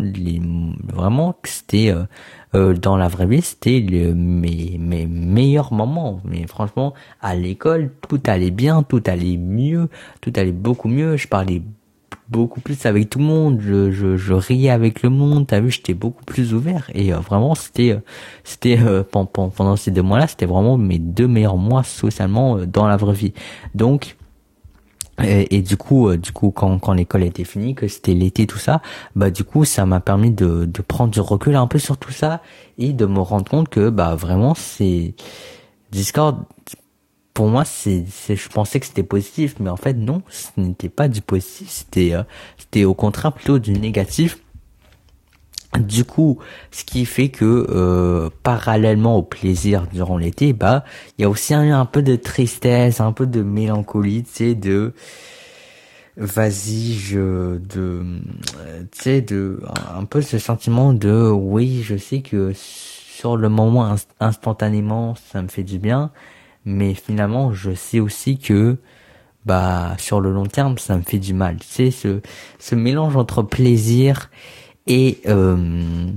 vraiment 0.93 1.35
c'était 1.43 1.91
euh, 1.91 2.03
euh, 2.55 2.73
dans 2.73 2.97
la 2.97 3.07
vraie 3.07 3.27
vie, 3.27 3.41
c'était 3.41 3.81
mes, 3.81 4.77
mes 4.79 5.05
meilleurs 5.05 5.71
moments. 5.73 6.21
Mais 6.25 6.47
franchement, 6.47 6.93
à 7.21 7.35
l'école, 7.35 7.91
tout 8.07 8.21
allait 8.25 8.51
bien, 8.51 8.83
tout 8.83 9.03
allait 9.05 9.37
mieux, 9.37 9.89
tout 10.21 10.33
allait 10.35 10.51
beaucoup 10.51 10.87
mieux. 10.87 11.17
Je 11.17 11.27
parlais 11.27 11.61
beaucoup 12.29 12.61
plus 12.61 12.85
avec 12.85 13.09
tout 13.09 13.19
le 13.19 13.25
monde, 13.25 13.59
je, 13.61 13.91
je, 13.91 14.15
je 14.15 14.33
riais 14.33 14.69
avec 14.69 15.01
le 15.01 15.09
monde, 15.09 15.47
t'as 15.47 15.59
vu, 15.59 15.71
j'étais 15.71 15.93
beaucoup 15.93 16.23
plus 16.25 16.53
ouvert. 16.53 16.89
Et 16.93 17.13
euh, 17.13 17.17
vraiment 17.19 17.55
c'était 17.55 17.91
euh, 17.91 17.99
c'était 18.43 18.79
euh, 18.79 19.03
pendant, 19.03 19.49
pendant 19.49 19.75
ces 19.75 19.91
deux 19.91 20.03
mois-là, 20.03 20.27
c'était 20.27 20.45
vraiment 20.45 20.77
mes 20.77 20.99
deux 20.99 21.27
meilleurs 21.27 21.57
mois 21.57 21.83
socialement 21.83 22.57
dans 22.65 22.87
la 22.87 22.97
vraie 22.97 23.13
vie. 23.13 23.33
Donc 23.73 24.15
et, 25.21 25.57
et, 25.57 25.61
du 25.61 25.75
coup, 25.75 26.15
du 26.15 26.31
coup, 26.31 26.49
quand, 26.49 26.79
quand 26.79 26.93
l'école 26.93 27.23
était 27.23 27.43
finie, 27.43 27.75
que 27.75 27.89
c'était 27.89 28.13
l'été, 28.13 28.47
tout 28.47 28.57
ça, 28.57 28.81
bah 29.17 29.29
du 29.29 29.43
coup, 29.43 29.65
ça 29.65 29.85
m'a 29.85 29.99
permis 29.99 30.31
de, 30.31 30.63
de 30.63 30.81
prendre 30.81 31.11
du 31.11 31.19
recul 31.19 31.57
un 31.57 31.67
peu 31.67 31.77
sur 31.77 31.97
tout 31.97 32.13
ça 32.13 32.41
et 32.77 32.93
de 32.93 33.05
me 33.05 33.19
rendre 33.19 33.43
compte 33.49 33.67
que 33.67 33.89
bah 33.89 34.15
vraiment 34.15 34.53
c'est 34.55 35.15
Discord 35.91 36.45
pour 37.39 37.47
moi, 37.47 37.63
c'est, 37.63 38.03
je 38.27 38.49
pensais 38.49 38.81
que 38.81 38.85
c'était 38.85 39.01
positif, 39.01 39.55
mais 39.61 39.69
en 39.69 39.77
fait 39.77 39.93
non, 39.93 40.23
ce 40.27 40.49
n'était 40.57 40.89
pas 40.89 41.07
du 41.07 41.21
positif, 41.21 41.69
c'était, 41.69 42.13
euh, 42.13 42.23
c'était 42.57 42.83
au 42.83 42.93
contraire 42.93 43.31
plutôt 43.31 43.59
du 43.59 43.71
négatif. 43.71 44.39
Du 45.79 46.03
coup, 46.03 46.39
ce 46.69 46.83
qui 46.83 47.05
fait 47.05 47.29
que 47.29 47.65
euh, 47.69 48.29
parallèlement 48.43 49.15
au 49.15 49.23
plaisir 49.23 49.87
durant 49.89 50.17
l'été, 50.17 50.51
bah, 50.51 50.83
il 51.17 51.21
y 51.21 51.23
a 51.23 51.29
aussi 51.29 51.53
un, 51.53 51.79
un, 51.79 51.85
peu 51.85 52.01
de 52.01 52.17
tristesse, 52.17 52.99
un 52.99 53.13
peu 53.13 53.25
de 53.25 53.41
mélancolie, 53.41 54.23
tu 54.23 54.31
sais, 54.33 54.55
de 54.55 54.91
vas-y, 56.17 56.91
je, 56.91 57.57
de, 57.57 58.03
tu 58.91 59.01
sais, 59.01 59.21
de, 59.21 59.61
un 59.95 60.03
peu 60.03 60.21
ce 60.21 60.39
sentiment 60.39 60.91
de, 60.91 61.29
oui, 61.31 61.83
je 61.83 61.95
sais 61.95 62.19
que 62.19 62.51
sur 62.53 63.37
le 63.37 63.47
moment 63.47 63.95
instantanément, 64.19 65.15
ça 65.31 65.41
me 65.41 65.47
fait 65.47 65.63
du 65.63 65.79
bien, 65.79 66.11
mais 66.65 66.93
finalement 66.93 67.53
je 67.53 67.73
sais 67.73 67.99
aussi 67.99 68.37
que 68.37 68.77
bah 69.45 69.95
sur 69.97 70.21
le 70.21 70.31
long 70.31 70.45
terme 70.45 70.77
ça 70.77 70.97
me 70.97 71.01
fait 71.01 71.19
du 71.19 71.33
mal 71.33 71.57
sais 71.63 71.91
ce 71.91 72.21
ce 72.59 72.75
mélange 72.75 73.15
entre 73.15 73.41
plaisir 73.41 74.29
et 74.87 75.19
euh, 75.27 76.11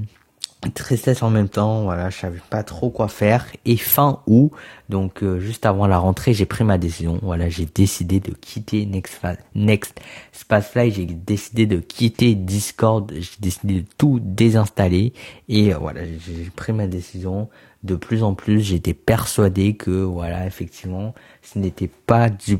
tristesse 0.70 1.22
en 1.22 1.30
même 1.30 1.48
temps, 1.48 1.82
voilà, 1.82 2.10
je 2.10 2.18
savais 2.18 2.40
pas 2.50 2.62
trop 2.62 2.90
quoi 2.90 3.08
faire. 3.08 3.46
Et 3.64 3.76
fin 3.76 4.22
août, 4.26 4.52
donc 4.88 5.22
euh, 5.22 5.40
juste 5.40 5.66
avant 5.66 5.86
la 5.86 5.98
rentrée, 5.98 6.32
j'ai 6.32 6.46
pris 6.46 6.64
ma 6.64 6.78
décision. 6.78 7.18
Voilà, 7.22 7.48
j'ai 7.48 7.66
décidé 7.66 8.20
de 8.20 8.32
quitter 8.32 8.86
Next, 8.86 9.20
Next 9.54 10.00
Spacefly, 10.32 10.92
j'ai 10.92 11.06
décidé 11.06 11.66
de 11.66 11.78
quitter 11.78 12.34
Discord, 12.34 13.12
j'ai 13.12 13.36
décidé 13.40 13.80
de 13.80 13.86
tout 13.98 14.20
désinstaller. 14.22 15.12
Et 15.48 15.74
euh, 15.74 15.78
voilà, 15.78 16.02
j'ai 16.04 16.50
pris 16.54 16.72
ma 16.72 16.86
décision. 16.86 17.48
De 17.82 17.96
plus 17.96 18.22
en 18.22 18.34
plus, 18.34 18.60
j'étais 18.60 18.94
persuadé 18.94 19.74
que 19.74 19.90
voilà, 19.90 20.46
effectivement, 20.46 21.14
ce 21.42 21.58
n'était 21.58 21.88
pas 21.88 22.30
du 22.30 22.58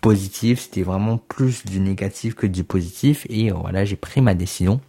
positif, 0.00 0.60
c'était 0.60 0.82
vraiment 0.82 1.18
plus 1.18 1.64
du 1.64 1.80
négatif 1.80 2.34
que 2.34 2.46
du 2.46 2.64
positif. 2.64 3.26
Et 3.30 3.50
euh, 3.50 3.54
voilà, 3.54 3.84
j'ai 3.84 3.96
pris 3.96 4.20
ma 4.20 4.34
décision 4.34 4.80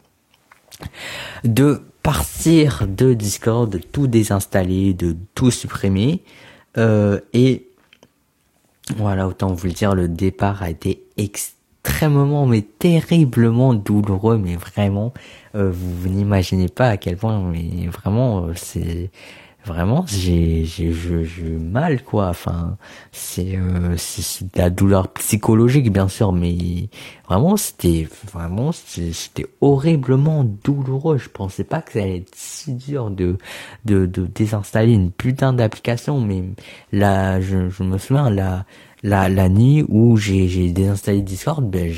de 1.43 1.81
partir 2.03 2.87
de 2.87 3.13
Discord, 3.13 3.69
de 3.69 3.77
tout 3.77 4.07
désinstaller, 4.07 4.93
de 4.93 5.15
tout 5.35 5.51
supprimer. 5.51 6.23
Euh, 6.77 7.19
et 7.33 7.67
voilà, 8.95 9.27
autant 9.27 9.53
vous 9.53 9.67
le 9.67 9.73
dire, 9.73 9.93
le 9.93 10.07
départ 10.07 10.63
a 10.63 10.69
été 10.69 11.03
extrêmement, 11.17 11.60
mais 12.47 12.61
terriblement 12.61 13.73
douloureux, 13.73 14.37
mais 14.37 14.55
vraiment, 14.55 15.13
euh, 15.55 15.71
vous, 15.71 16.09
n'imaginez 16.09 16.67
pas 16.67 16.89
à 16.89 16.97
quel 16.97 17.17
point, 17.17 17.39
mais 17.41 17.87
vraiment, 17.87 18.45
euh, 18.45 18.53
c'est 18.55 19.11
vraiment 19.65 20.05
j'ai 20.07 20.65
j'ai 20.65 20.91
j'ai 20.91 21.43
mal 21.43 22.03
quoi. 22.03 22.29
Enfin 22.29 22.77
c'est 23.11 23.57
euh, 23.57 23.95
c'est 23.97 24.43
de 24.43 24.59
la 24.59 24.69
douleur 24.69 25.09
psychologique 25.09 25.91
bien 25.91 26.07
sûr 26.07 26.31
mais 26.31 26.89
vraiment 27.27 27.57
c'était 27.57 28.07
vraiment 28.31 28.71
c'était 28.71 29.45
horriblement 29.61 30.43
douloureux. 30.43 31.17
Je 31.17 31.29
pensais 31.29 31.63
pas 31.63 31.81
que 31.81 31.93
ça 31.93 31.99
allait 31.99 32.17
être 32.17 32.33
si 32.35 32.73
dur 32.73 33.11
de 33.11 33.37
de 33.85 34.05
de 34.05 34.25
désinstaller 34.25 34.93
une 34.93 35.11
putain 35.11 35.53
d'application 35.53 36.19
mais 36.19 36.43
là 36.91 37.39
je 37.39 37.69
je 37.69 37.83
me 37.83 37.97
souviens 37.97 38.29
là 38.29 38.65
la, 39.03 39.29
la 39.29 39.49
nuit 39.49 39.83
où 39.89 40.17
j'ai, 40.17 40.71
désinstallé 40.71 41.21
Discord, 41.21 41.67
ben 41.67 41.91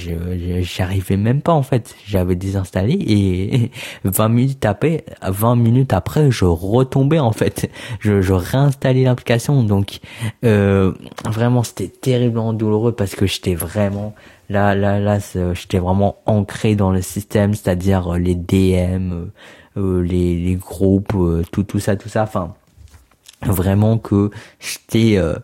j'arrivais 0.61 1.17
même 1.17 1.41
pas 1.41 1.51
en 1.51 1.63
fait. 1.63 1.95
J'avais 2.05 2.35
désinstallé 2.35 2.93
et 2.93 3.71
20 4.05 4.29
minutes 4.29 4.65
après, 4.65 5.05
20 5.21 5.55
minutes 5.55 5.93
après, 5.93 6.31
je 6.31 6.45
retombais 6.45 7.19
en 7.19 7.31
fait. 7.31 7.69
Je, 7.99 8.21
je 8.21 8.33
réinstallais 8.33 9.03
l'application. 9.03 9.63
Donc 9.63 9.99
euh, 10.45 10.93
vraiment, 11.25 11.63
c'était 11.63 11.89
terriblement 11.89 12.53
douloureux 12.53 12.93
parce 12.93 13.15
que 13.15 13.25
j'étais 13.25 13.55
vraiment 13.55 14.15
là, 14.49 14.75
là, 14.75 14.99
là, 14.99 15.19
j'étais 15.53 15.79
vraiment 15.79 16.17
ancré 16.25 16.75
dans 16.75 16.91
le 16.91 17.01
système, 17.01 17.53
c'est-à-dire 17.53 18.13
les 18.13 18.35
DM, 18.35 19.29
euh, 19.77 20.01
les, 20.01 20.37
les 20.39 20.55
groupes, 20.55 21.15
euh, 21.15 21.43
tout, 21.51 21.63
tout 21.63 21.79
ça, 21.79 21.95
tout 21.95 22.09
ça. 22.09 22.23
Enfin 22.23 22.55
vraiment 23.45 23.97
que 23.97 24.29
j'étais 24.59 25.17
euh, 25.17 25.35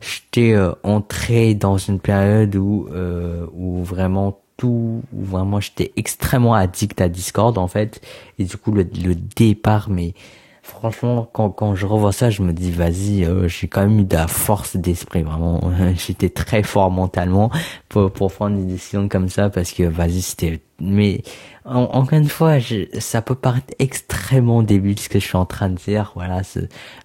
j'étais 0.00 0.52
euh, 0.52 0.72
entré 0.82 1.54
dans 1.54 1.78
une 1.78 2.00
période 2.00 2.54
où 2.56 2.88
euh, 2.92 3.46
où 3.52 3.82
vraiment 3.82 4.40
tout 4.56 5.02
où 5.12 5.24
vraiment 5.24 5.60
j'étais 5.60 5.92
extrêmement 5.96 6.54
addict 6.54 7.00
à 7.00 7.08
Discord 7.08 7.58
en 7.58 7.68
fait. 7.68 8.00
Et 8.38 8.44
du 8.44 8.56
coup 8.56 8.72
le, 8.72 8.82
le 9.04 9.14
départ 9.14 9.90
mais 9.90 10.14
franchement 10.62 11.28
quand 11.32 11.50
quand 11.50 11.74
je 11.76 11.86
revois 11.86 12.12
ça 12.12 12.28
je 12.28 12.42
me 12.42 12.52
dis 12.52 12.72
vas-y 12.72 13.24
euh, 13.24 13.46
j'ai 13.46 13.68
quand 13.68 13.82
même 13.82 14.00
eu 14.00 14.04
de 14.04 14.16
la 14.16 14.28
force 14.28 14.76
d'esprit 14.76 15.22
vraiment. 15.22 15.60
J'étais 15.94 16.30
très 16.30 16.62
fort 16.62 16.90
mentalement 16.90 17.50
pour 17.88 18.10
pour 18.10 18.32
prendre 18.32 18.56
des 18.56 18.64
décisions 18.64 19.08
comme 19.08 19.28
ça 19.28 19.50
parce 19.50 19.72
que 19.72 19.84
vas-y 19.84 20.22
c'était 20.22 20.60
mais 20.80 21.22
encore 21.66 22.18
une 22.18 22.28
fois 22.28 22.58
ça 22.98 23.22
peut 23.22 23.34
paraître 23.34 23.74
extrêmement 23.78 24.62
débile 24.62 24.98
ce 24.98 25.08
que 25.08 25.18
je 25.18 25.26
suis 25.26 25.36
en 25.36 25.46
train 25.46 25.68
de 25.68 25.74
dire 25.74 26.12
voilà 26.14 26.42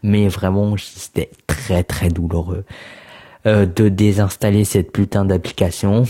mais 0.03 0.28
vraiment 0.28 0.76
c'était 0.78 1.32
très 1.47 1.84
très 1.84 2.09
douloureux 2.09 2.64
euh, 3.47 3.66
de 3.66 3.89
désinstaller 3.89 4.64
cette 4.64 4.91
putain 4.91 5.26
d'application 5.26 6.05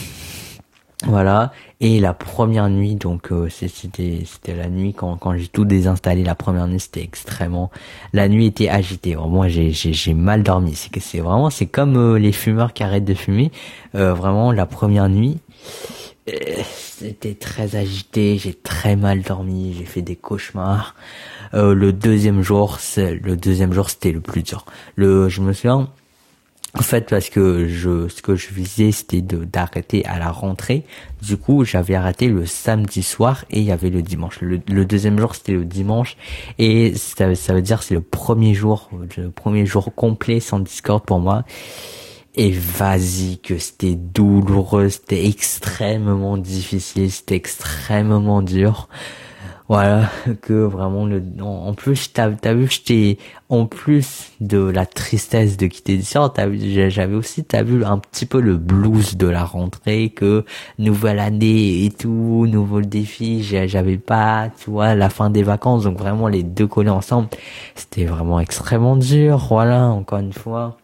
voilà. 1.08 1.52
Et 1.80 2.00
la 2.00 2.14
première 2.14 2.70
nuit, 2.70 2.94
donc 2.94 3.32
euh, 3.32 3.50
c'était 3.50 4.22
c'était 4.26 4.54
la 4.56 4.70
nuit 4.70 4.94
quand 4.94 5.18
quand 5.18 5.36
j'ai 5.36 5.48
tout 5.48 5.66
désinstallé. 5.66 6.24
La 6.24 6.36
première 6.36 6.68
nuit, 6.68 6.80
c'était 6.80 7.02
extrêmement. 7.02 7.72
La 8.14 8.30
nuit 8.30 8.46
était 8.46 8.70
agitée. 8.70 9.16
moi, 9.16 9.48
j'ai 9.48 9.72
j'ai 9.72 9.94
j'ai 9.94 10.14
mal 10.14 10.44
dormi. 10.44 10.76
C'est 10.76 10.92
que 10.92 11.00
c'est 11.00 11.20
vraiment 11.20 11.50
c'est 11.50 11.66
comme 11.66 11.98
euh, 11.98 12.20
les 12.20 12.32
fumeurs 12.32 12.74
qui 12.74 12.84
arrêtent 12.84 13.06
de 13.06 13.16
fumer. 13.16 13.52
Euh, 13.96 14.14
vraiment, 14.14 14.52
la 14.52 14.68
première 14.68 15.10
nuit, 15.10 15.40
c'était 16.28 17.34
très 17.34 17.76
agité. 17.76 18.38
J'ai 18.38 18.54
très 18.54 18.96
mal 18.96 19.22
dormi. 19.22 19.76
J'ai 19.78 19.86
fait 19.86 20.02
des 20.02 20.16
cauchemars. 20.16 20.96
le 21.54 21.92
deuxième 21.92 22.42
jour, 22.42 22.80
c'est 22.80 23.16
le 23.16 23.36
deuxième 23.36 23.74
jour, 23.74 23.90
c'était 23.90 24.12
le 24.12 24.22
plus 24.22 24.44
dur. 24.44 24.66
Le, 24.96 25.30
je 25.30 25.42
me 25.42 25.54
souviens 25.54 25.90
en 26.74 26.84
fait, 26.84 27.10
parce 27.10 27.30
que 27.30 27.68
je, 27.68 28.08
ce 28.08 28.22
que 28.22 28.36
je 28.36 28.50
visais, 28.50 28.94
c'était 28.94 29.22
de 29.22 29.44
d'arrêter 29.44 30.06
à 30.06 30.18
la 30.20 30.32
rentrée. 30.32 30.86
Du 31.22 31.36
coup, 31.36 31.66
j'avais 31.66 31.96
arrêté 31.96 32.28
le 32.28 32.46
samedi 32.46 33.04
soir 33.04 33.44
et 33.50 33.60
il 33.60 33.66
y 33.66 33.74
avait 33.74 33.90
le 33.90 34.02
dimanche. 34.02 34.40
Le, 34.40 34.86
deuxième 34.86 35.20
jour, 35.20 35.36
c'était 35.36 35.52
le 35.52 35.66
dimanche 35.66 36.16
et 36.60 36.96
ça, 36.96 37.36
ça 37.36 37.54
veut 37.54 37.62
dire 37.62 37.84
c'est 37.84 37.94
le 37.94 38.02
premier 38.02 38.54
jour, 38.54 38.90
le 39.18 39.30
premier 39.30 39.66
jour 39.66 39.94
complet 39.94 40.40
sans 40.40 40.60
Discord 40.60 41.04
pour 41.04 41.20
moi. 41.20 41.44
Et 42.36 42.52
vas-y 42.52 43.40
que 43.40 43.58
c'était 43.58 43.96
douloureux, 43.96 44.88
c'était 44.88 45.28
extrêmement 45.28 46.38
difficile, 46.38 47.12
c'était 47.12 47.36
extrêmement 47.36 48.42
dur. 48.42 48.88
Voilà 49.68 50.10
que 50.42 50.54
vraiment 50.54 51.06
le 51.06 51.24
en 51.42 51.74
plus 51.74 52.12
t'as 52.12 52.30
as 52.44 52.54
vu 52.54 52.70
j'étais 52.70 53.18
en 53.48 53.66
plus 53.66 54.32
de 54.42 54.60
la 54.60 54.86
tristesse 54.86 55.56
de 55.56 55.68
quitter 55.68 55.98
vu 55.98 56.90
j'avais 56.90 57.16
aussi 57.16 57.46
t'as 57.46 57.64
vu 57.64 57.86
un 57.86 57.98
petit 57.98 58.26
peu 58.26 58.42
le 58.42 58.58
blues 58.58 59.16
de 59.16 59.28
la 59.28 59.46
rentrée 59.46 60.10
que 60.10 60.44
nouvelle 60.78 61.20
année 61.20 61.86
et 61.86 61.90
tout 61.90 62.46
nouveau 62.50 62.82
défi 62.82 63.44
j'avais 63.44 63.98
pas 63.98 64.50
tu 64.62 64.70
vois 64.72 64.94
la 64.94 65.10
fin 65.10 65.30
des 65.30 65.44
vacances 65.44 65.84
donc 65.86 65.98
vraiment 65.98 66.28
les 66.28 66.44
deux 66.44 66.68
collés 66.68 66.90
ensemble 66.90 67.30
c'était 67.76 68.04
vraiment 68.04 68.42
extrêmement 68.42 68.98
dur 68.98 69.38
voilà 69.50 69.86
encore 69.86 70.20
une 70.20 70.34
fois 70.34 70.81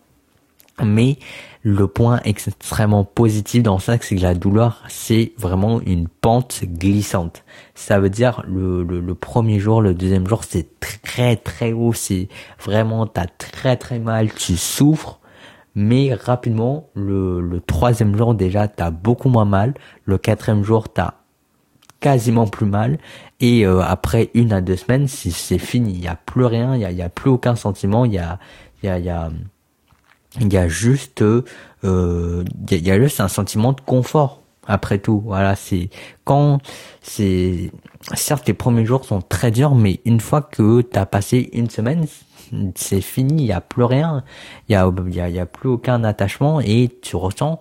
mais 0.83 1.17
le 1.63 1.87
point 1.87 2.21
extrêmement 2.23 3.03
positif 3.03 3.63
dans 3.63 3.79
ça, 3.79 3.97
c'est 3.99 4.15
que 4.15 4.21
la 4.21 4.33
douleur, 4.35 4.83
c'est 4.87 5.33
vraiment 5.37 5.81
une 5.81 6.07
pente 6.07 6.61
glissante. 6.63 7.43
Ça 7.75 7.99
veut 7.99 8.09
dire 8.09 8.43
le, 8.47 8.83
le, 8.83 9.15
premier 9.15 9.59
jour, 9.59 9.81
le 9.81 9.93
deuxième 9.93 10.27
jour, 10.27 10.43
c'est 10.43 10.79
très 10.79 11.35
très 11.35 11.73
haut, 11.73 11.93
c'est 11.93 12.29
vraiment 12.63 13.07
t'as 13.07 13.25
très 13.25 13.75
très 13.75 13.99
mal, 13.99 14.33
tu 14.33 14.55
souffres, 14.55 15.19
mais 15.75 16.13
rapidement, 16.13 16.89
le, 16.95 17.41
le 17.41 17.59
troisième 17.59 18.15
jour 18.17 18.33
déjà, 18.33 18.67
t'as 18.67 18.91
beaucoup 18.91 19.29
moins 19.29 19.45
mal, 19.45 19.73
le 20.05 20.17
quatrième 20.17 20.63
jour, 20.63 20.89
t'as 20.89 21.15
quasiment 21.99 22.47
plus 22.47 22.65
mal. 22.65 22.97
Et 23.39 23.65
euh, 23.65 23.81
après 23.81 24.29
une 24.33 24.53
à 24.53 24.61
deux 24.61 24.75
semaines 24.75 25.07
c'est 25.07 25.57
fini. 25.57 25.93
Il 25.93 26.03
y 26.03 26.07
a 26.07 26.15
plus 26.15 26.45
rien. 26.45 26.75
Il 26.75 26.81
y 26.81 26.85
a, 26.85 26.91
y 26.91 27.01
a 27.01 27.09
plus 27.09 27.29
aucun 27.29 27.55
sentiment. 27.55 28.05
Il 28.05 28.13
y 28.13 28.19
a 28.19 28.39
y 28.83 28.87
a, 28.87 28.99
y 28.99 29.09
a 29.09 29.29
il 30.39 30.51
y 30.53 30.57
a 30.57 30.67
juste 30.67 31.21
euh, 31.21 32.43
il 32.71 32.87
y 32.87 32.91
a 32.91 32.99
juste 32.99 33.19
un 33.19 33.27
sentiment 33.27 33.73
de 33.73 33.81
confort 33.81 34.41
après 34.65 34.99
tout. 34.99 35.21
Voilà 35.25 35.55
c'est 35.55 35.89
quand 36.25 36.59
c'est 37.01 37.71
certes 38.13 38.47
les 38.47 38.53
premiers 38.53 38.85
jours 38.85 39.05
sont 39.05 39.21
très 39.21 39.51
durs 39.51 39.75
mais 39.75 39.99
une 40.05 40.19
fois 40.19 40.41
que 40.41 40.81
tu 40.81 40.97
as 40.99 41.05
passé 41.05 41.49
une 41.53 41.69
semaine 41.69 42.05
c'est 42.75 43.01
fini 43.01 43.43
il 43.43 43.47
y 43.47 43.51
a 43.51 43.61
plus 43.61 43.83
rien. 43.83 44.23
Il 44.69 44.73
y 44.73 44.75
a 44.75 44.91
il 45.07 45.35
y 45.35 45.45
plus 45.45 45.69
aucun 45.69 46.03
attachement 46.03 46.61
et 46.61 46.89
tu 47.01 47.15
ressens 47.15 47.59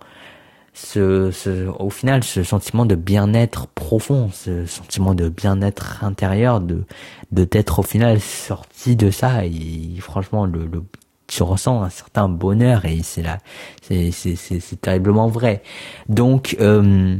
ce, 0.73 1.67
au 1.79 1.89
final 1.89 2.23
ce 2.23 2.43
sentiment 2.43 2.85
de 2.85 2.93
bien-être 2.95 3.67
profond 3.67 4.29
ce 4.31 4.65
sentiment 4.67 5.15
de 5.15 5.27
bien-être 5.29 6.03
intérieur 6.03 6.61
de 6.61 6.83
de 7.31 7.43
t'être 7.45 7.79
au 7.79 7.83
final 7.83 8.19
sorti 8.21 8.95
de 8.95 9.09
ça. 9.11 9.45
Et 9.45 9.95
franchement 9.99 10.45
le, 10.45 10.65
le 10.67 10.83
tu 11.27 11.43
ressens 11.43 11.83
un 11.83 11.89
certain 11.89 12.29
bonheur 12.29 12.85
et 12.85 13.01
c'est 13.03 13.21
là, 13.21 13.37
c'est 13.81 14.11
c'est 14.11 14.81
terriblement 14.81 15.27
vrai. 15.27 15.61
Donc 16.07 16.55
euh, 16.59 17.17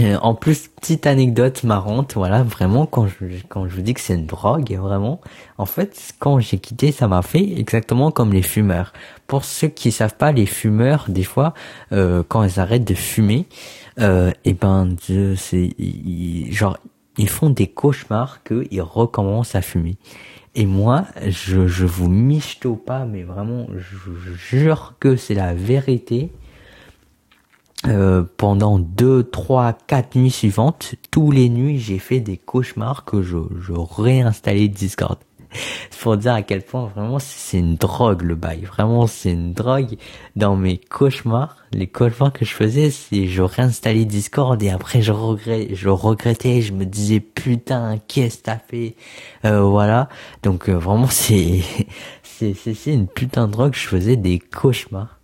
euh, 0.00 0.16
en 0.20 0.34
plus, 0.34 0.68
petite 0.68 1.06
anecdote 1.06 1.62
marrante, 1.62 2.14
voilà, 2.14 2.42
vraiment, 2.42 2.86
quand 2.86 3.06
je, 3.06 3.26
quand 3.48 3.68
je 3.68 3.74
vous 3.76 3.82
dis 3.82 3.94
que 3.94 4.00
c'est 4.00 4.14
une 4.14 4.26
drogue, 4.26 4.72
vraiment, 4.72 5.20
en 5.58 5.66
fait, 5.66 6.12
quand 6.18 6.40
j'ai 6.40 6.58
quitté, 6.58 6.90
ça 6.90 7.06
m'a 7.06 7.22
fait 7.22 7.58
exactement 7.58 8.10
comme 8.10 8.32
les 8.32 8.42
fumeurs. 8.42 8.92
Pour 9.28 9.44
ceux 9.44 9.68
qui 9.68 9.92
savent 9.92 10.16
pas, 10.16 10.32
les 10.32 10.46
fumeurs, 10.46 11.06
des 11.08 11.22
fois, 11.22 11.54
euh, 11.92 12.24
quand 12.28 12.42
ils 12.42 12.58
arrêtent 12.58 12.86
de 12.86 12.94
fumer, 12.94 13.46
euh, 14.00 14.30
et 14.44 14.50
eh 14.50 14.54
ben, 14.54 14.96
c'est, 15.36 15.74
genre, 16.50 16.76
ils 17.16 17.30
font 17.30 17.48
des 17.48 17.68
cauchemars 17.68 18.42
qu'ils 18.42 18.82
recommencent 18.82 19.54
à 19.54 19.62
fumer. 19.62 19.96
Et 20.58 20.64
moi, 20.64 21.04
je, 21.26 21.84
vous 21.84 22.08
michto 22.08 22.76
pas, 22.76 23.04
mais 23.04 23.24
vraiment, 23.24 23.66
je, 23.76 24.32
jure 24.34 24.94
que 24.98 25.14
c'est 25.14 25.34
la 25.34 25.54
vérité. 25.54 26.32
euh, 27.86 28.24
pendant 28.38 28.78
deux, 28.78 29.22
trois, 29.22 29.74
quatre 29.74 30.16
nuits 30.16 30.30
suivantes, 30.30 30.94
tous 31.10 31.30
les 31.30 31.50
nuits, 31.50 31.78
j'ai 31.78 31.98
fait 31.98 32.20
des 32.20 32.38
cauchemars 32.38 33.04
que 33.04 33.22
je 33.22 33.36
réinstallais 33.72 34.68
Discord. 34.68 35.18
Pour 36.00 36.16
dire 36.16 36.34
à 36.34 36.42
quel 36.42 36.62
point 36.62 36.90
vraiment 36.94 37.18
c'est 37.18 37.58
une 37.58 37.74
drogue 37.74 38.22
le 38.22 38.36
bail. 38.36 38.60
Vraiment 38.62 39.06
c'est 39.06 39.32
une 39.32 39.52
drogue. 39.52 39.96
Dans 40.36 40.54
mes 40.54 40.78
cauchemars, 40.78 41.56
les 41.72 41.88
cauchemars 41.88 42.32
que 42.32 42.44
je 42.44 42.52
faisais, 42.52 42.90
c'est 42.90 43.26
je 43.26 43.42
réinstallais 43.42 44.04
Discord 44.04 44.62
et 44.62 44.70
après 44.70 45.02
je 45.02 45.10
regrettais, 45.10 45.74
je 45.74 45.88
regrettais, 45.88 46.62
je 46.62 46.72
me 46.72 46.84
disais 46.84 47.20
putain 47.20 47.98
qu'est-ce 48.06 48.38
que 48.38 48.42
t'as 48.44 48.58
fait, 48.58 48.94
euh, 49.44 49.62
voilà. 49.62 50.08
Donc 50.42 50.68
euh, 50.68 50.74
vraiment 50.74 51.06
c'est 51.10 51.62
c'est 52.22 52.54
c'est 52.54 52.92
une 52.92 53.08
putain 53.08 53.48
de 53.48 53.52
drogue. 53.52 53.74
Je 53.74 53.88
faisais 53.88 54.16
des 54.16 54.38
cauchemars. 54.38 55.18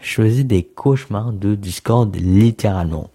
Je 0.00 0.14
faisais 0.14 0.44
des 0.44 0.62
cauchemars 0.62 1.32
de 1.32 1.54
Discord 1.54 2.14
littéralement. 2.16 3.10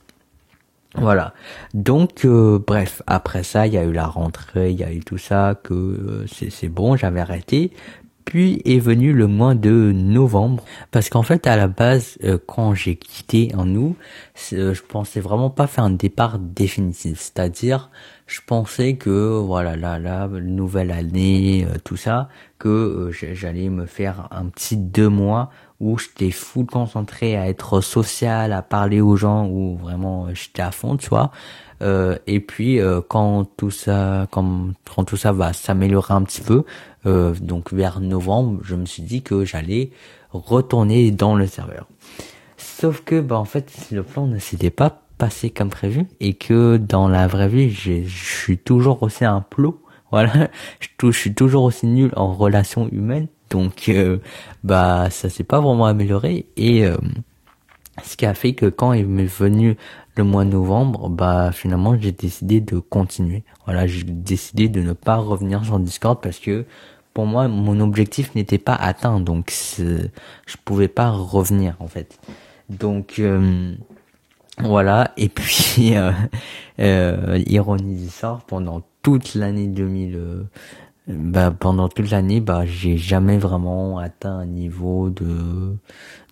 Voilà. 0.96 1.34
Donc, 1.74 2.26
euh, 2.26 2.60
bref, 2.66 3.02
après 3.08 3.44
ça, 3.44 3.66
il 3.68 3.74
y 3.74 3.78
a 3.78 3.84
eu 3.84 3.92
la 3.92 4.06
rentrée, 4.06 4.72
il 4.72 4.80
y 4.80 4.84
a 4.84 4.92
eu 4.94 5.00
tout 5.00 5.18
ça, 5.18 5.56
que 5.62 5.74
euh, 5.74 6.26
c'est 6.28 6.70
bon, 6.70 6.96
j'avais 6.96 7.20
arrêté. 7.20 7.72
Puis 8.26 8.62
est 8.64 8.80
venu 8.80 9.12
le 9.12 9.28
mois 9.28 9.54
de 9.54 9.92
novembre, 9.94 10.64
parce 10.92 11.10
qu'en 11.10 11.24
fait, 11.24 11.46
à 11.46 11.58
la 11.58 11.68
base, 11.68 12.18
euh, 12.24 12.38
quand 12.46 12.74
j'ai 12.74 12.96
quitté 12.96 13.52
en 13.56 13.68
août, 13.76 13.98
je 14.52 14.82
pensais 14.82 15.20
vraiment 15.20 15.50
pas 15.50 15.68
faire 15.68 15.84
un 15.84 15.90
départ 15.90 16.40
définitif. 16.40 17.20
C'est-à-dire, 17.20 17.90
je 18.26 18.40
pensais 18.46 18.96
que, 18.96 19.40
voilà, 19.40 19.76
là, 19.76 20.00
là, 20.00 20.28
nouvelle 20.28 20.92
année, 20.92 21.68
tout 21.84 21.98
ça, 21.98 22.30
que 22.60 23.10
j'allais 23.12 23.68
me 23.68 23.86
faire 23.86 24.30
un 24.32 24.46
petit 24.46 24.78
deux 24.78 25.10
mois 25.10 25.50
où 25.84 25.98
j'étais 25.98 26.32
full 26.32 26.66
concentré 26.66 27.36
à 27.36 27.50
être 27.50 27.82
social, 27.82 28.54
à 28.54 28.62
parler 28.62 29.02
aux 29.02 29.18
gens, 29.18 29.48
où 29.48 29.78
vraiment 29.78 30.26
euh, 30.26 30.34
j'étais 30.34 30.62
à 30.62 30.72
fond, 30.72 30.96
tu 30.96 31.10
vois. 31.10 31.32
Euh, 31.84 32.18
et 32.28 32.40
puis 32.40 32.80
euh, 32.80 33.02
quand 33.06 33.46
tout 33.58 33.72
ça, 33.72 34.28
quand, 34.32 34.74
tout 35.06 35.18
ça 35.18 35.34
va 35.34 35.52
s'améliorer 35.52 36.14
un 36.14 36.24
petit 36.24 36.42
peu, 36.42 36.64
euh, 37.06 37.34
donc 37.42 37.74
vers 37.74 38.00
novembre, 38.00 38.62
je 38.64 38.76
me 38.76 38.86
suis 38.86 39.04
dit 39.04 39.22
que 39.22 39.44
j'allais 39.44 39.92
retourner 40.32 41.12
dans 41.12 41.36
le 41.36 41.46
serveur. 41.46 41.88
Sauf 42.58 43.02
que 43.02 43.20
bah 43.20 43.38
en 43.38 43.46
fait 43.46 43.90
le 43.92 44.04
plan 44.04 44.28
ne 44.28 44.40
s'était 44.40 44.70
pas 44.70 45.02
passé 45.18 45.50
comme 45.50 45.70
prévu 45.70 46.06
et 46.22 46.34
que 46.34 46.78
dans 46.78 47.10
la 47.10 47.28
vraie 47.28 47.50
vie, 47.50 47.70
je 47.70 48.08
suis 48.08 48.58
toujours 48.58 49.04
aussi 49.04 49.26
un 49.26 49.42
plot. 49.42 49.80
Voilà, 50.14 50.50
je 50.80 51.12
suis 51.12 51.34
toujours 51.34 51.64
aussi 51.64 51.88
nul 51.88 52.12
en 52.16 52.34
relations 52.34 52.88
humaines 52.92 53.30
donc 53.54 53.88
euh, 53.88 54.18
bah 54.64 55.10
ça 55.12 55.30
s'est 55.30 55.44
pas 55.44 55.62
vraiment 55.62 55.86
amélioré 55.86 56.48
et 56.58 56.86
euh, 56.86 56.98
ce 58.04 58.18
qui 58.18 58.26
a 58.26 58.34
fait 58.34 58.54
que 58.54 58.66
quand 58.66 58.94
il 58.94 59.06
m'est 59.06 59.26
venu 59.26 59.78
le 60.18 60.24
mois 60.24 60.44
de 60.44 60.50
novembre, 60.50 61.08
bah 61.10 61.52
finalement 61.52 61.96
j'ai 62.00 62.12
décidé 62.12 62.62
de 62.62 62.80
continuer. 62.80 63.44
Voilà, 63.66 63.86
j'ai 63.86 64.04
décidé 64.04 64.70
de 64.70 64.82
ne 64.82 64.94
pas 64.94 65.18
revenir 65.18 65.64
sur 65.64 65.80
Discord 65.80 66.20
parce 66.20 66.40
que 66.40 66.66
pour 67.14 67.28
moi 67.28 67.48
mon 67.48 67.80
objectif 67.80 68.34
n'était 68.34 68.58
pas 68.58 68.74
atteint, 68.74 69.20
donc 69.20 69.54
je 69.78 70.58
pouvais 70.66 70.88
pas 70.88 71.12
revenir 71.12 71.76
en 71.80 71.88
fait. 71.88 72.20
Donc 72.70 73.20
euh, 73.20 73.76
voilà, 74.62 75.14
et 75.16 75.30
puis 75.30 75.94
euh, 76.80 77.40
ironie 77.46 77.98
du 77.98 78.10
sort, 78.10 78.42
pendant 78.48 78.82
toute 79.04 79.36
l'année 79.36 79.68
2000 79.68 80.48
bah, 81.08 81.52
pendant 81.52 81.90
toute 81.90 82.10
l'année, 82.12 82.40
bah, 82.40 82.66
j'ai 82.66 82.98
jamais 82.98 83.38
vraiment 83.38 83.98
atteint 83.98 84.38
un 84.40 84.46
niveau 84.46 85.10
de, 85.10 85.76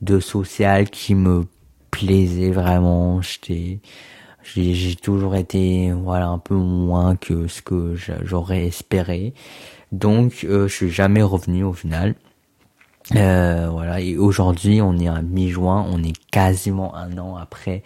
de 0.01 0.19
social 0.19 0.89
qui 0.89 1.15
me 1.15 1.45
plaisait 1.91 2.51
vraiment. 2.51 3.21
J'étais, 3.21 3.79
j'ai 4.43 4.95
toujours 4.95 5.35
été, 5.35 5.91
voilà, 5.91 6.27
un 6.27 6.39
peu 6.39 6.55
moins 6.55 7.15
que 7.15 7.47
ce 7.47 7.61
que 7.61 7.95
j'aurais 8.23 8.65
espéré. 8.65 9.33
Donc, 9.91 10.45
euh, 10.45 10.67
je 10.69 10.73
suis 10.73 10.89
jamais 10.89 11.21
revenu 11.21 11.63
au 11.63 11.73
final. 11.73 12.15
Euh, 13.15 13.67
voilà. 13.69 13.99
Et 13.99 14.17
aujourd'hui, 14.17 14.81
on 14.81 14.97
est 14.97 15.07
à 15.07 15.21
mi-juin, 15.21 15.85
on 15.91 16.01
est 16.03 16.17
quasiment 16.31 16.95
un 16.95 17.17
an 17.17 17.35
après 17.35 17.83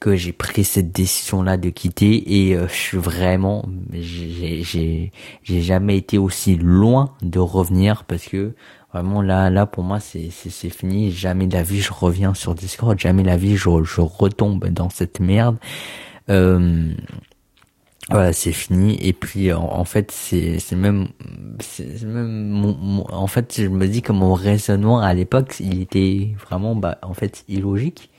que 0.00 0.14
j'ai 0.16 0.32
pris 0.32 0.64
cette 0.64 0.92
décision 0.92 1.42
là 1.42 1.56
de 1.56 1.70
quitter 1.70 2.48
et 2.48 2.56
euh, 2.56 2.68
je 2.68 2.74
suis 2.74 2.98
vraiment 2.98 3.64
j'ai 3.92 4.62
j'ai 4.62 5.12
j'ai 5.42 5.62
jamais 5.62 5.96
été 5.96 6.18
aussi 6.18 6.56
loin 6.56 7.14
de 7.22 7.38
revenir 7.40 8.04
parce 8.04 8.26
que 8.26 8.54
vraiment 8.92 9.22
là 9.22 9.50
là 9.50 9.66
pour 9.66 9.84
moi 9.84 10.00
c'est 10.00 10.30
c'est 10.30 10.50
c'est 10.50 10.70
fini. 10.70 11.10
Jamais 11.10 11.48
la 11.48 11.62
vie 11.62 11.80
je 11.80 11.92
reviens 11.92 12.34
sur 12.34 12.54
Discord. 12.54 12.98
Jamais 12.98 13.24
la 13.24 13.36
vie 13.36 13.56
je 13.56 13.68
je 13.84 14.00
retombe 14.00 14.66
dans 14.68 14.90
cette 14.90 15.20
merde. 15.20 15.56
Euh, 16.30 16.92
voilà 18.10 18.32
c'est 18.32 18.52
fini. 18.52 18.96
Et 19.00 19.12
puis 19.12 19.52
en, 19.52 19.84
fait 19.84 20.10
c'est 20.12 20.58
c'est 20.60 20.76
même 20.76 21.08
c'est 21.60 22.02
même 22.04 22.48
mon, 22.48 23.04
en 23.12 23.26
fait 23.26 23.60
je 23.60 23.68
me 23.68 23.86
dis 23.88 24.02
que 24.02 24.12
mon 24.12 24.34
raisonnement 24.34 25.00
à 25.00 25.12
l'époque 25.12 25.56
il 25.60 25.82
était 25.82 26.34
vraiment 26.46 26.74
bah 26.76 26.98
en 27.02 27.14
fait 27.14 27.44
illogique 27.48 28.10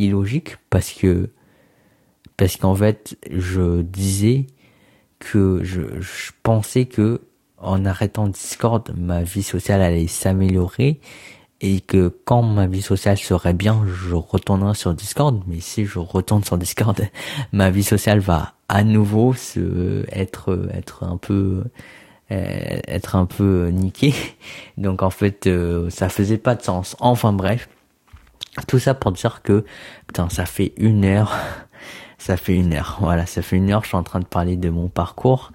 illogique 0.00 0.56
parce 0.70 0.92
que 0.92 1.30
parce 2.36 2.56
qu'en 2.56 2.74
fait 2.74 3.16
je 3.30 3.82
disais 3.82 4.46
que 5.18 5.60
je, 5.62 5.82
pensais 6.42 6.86
que 6.86 7.20
en 7.58 7.84
arrêtant 7.84 8.26
Discord 8.26 8.90
ma 8.96 9.22
vie 9.22 9.42
sociale 9.42 9.82
allait 9.82 10.06
s'améliorer 10.06 11.00
et 11.60 11.82
que 11.82 12.08
quand 12.24 12.42
ma 12.42 12.66
vie 12.66 12.80
sociale 12.80 13.18
serait 13.18 13.52
bien 13.52 13.84
je 13.86 14.14
retournerai 14.14 14.74
sur 14.74 14.94
Discord. 14.94 15.42
Mais 15.46 15.60
si 15.60 15.84
je 15.84 15.98
retourne 15.98 16.42
sur 16.42 16.56
Discord 16.56 16.98
ma 17.52 17.70
vie 17.70 17.84
sociale 17.84 18.20
va 18.20 18.54
à 18.68 18.82
nouveau 18.82 19.34
se 19.34 20.04
être 20.10 20.56
un 21.02 21.18
peu 21.18 21.64
euh, 22.32 22.80
être 22.86 23.16
un 23.16 23.26
peu 23.26 23.68
niqué 23.68 24.14
donc 24.78 25.02
en 25.02 25.10
fait 25.10 25.46
euh, 25.46 25.90
ça 25.90 26.08
faisait 26.08 26.38
pas 26.38 26.54
de 26.54 26.62
sens. 26.62 26.96
Enfin 27.00 27.34
bref 27.34 27.68
tout 28.66 28.78
ça 28.78 28.94
pour 28.94 29.12
dire 29.12 29.42
que, 29.42 29.64
putain, 30.06 30.28
ça 30.28 30.46
fait 30.46 30.72
une 30.76 31.04
heure. 31.04 31.36
ça 32.18 32.36
fait 32.36 32.54
une 32.54 32.74
heure. 32.74 32.98
Voilà, 33.00 33.26
ça 33.26 33.42
fait 33.42 33.56
une 33.56 33.70
heure. 33.70 33.82
Je 33.82 33.88
suis 33.88 33.96
en 33.96 34.02
train 34.02 34.20
de 34.20 34.26
parler 34.26 34.56
de 34.56 34.70
mon 34.70 34.88
parcours. 34.88 35.52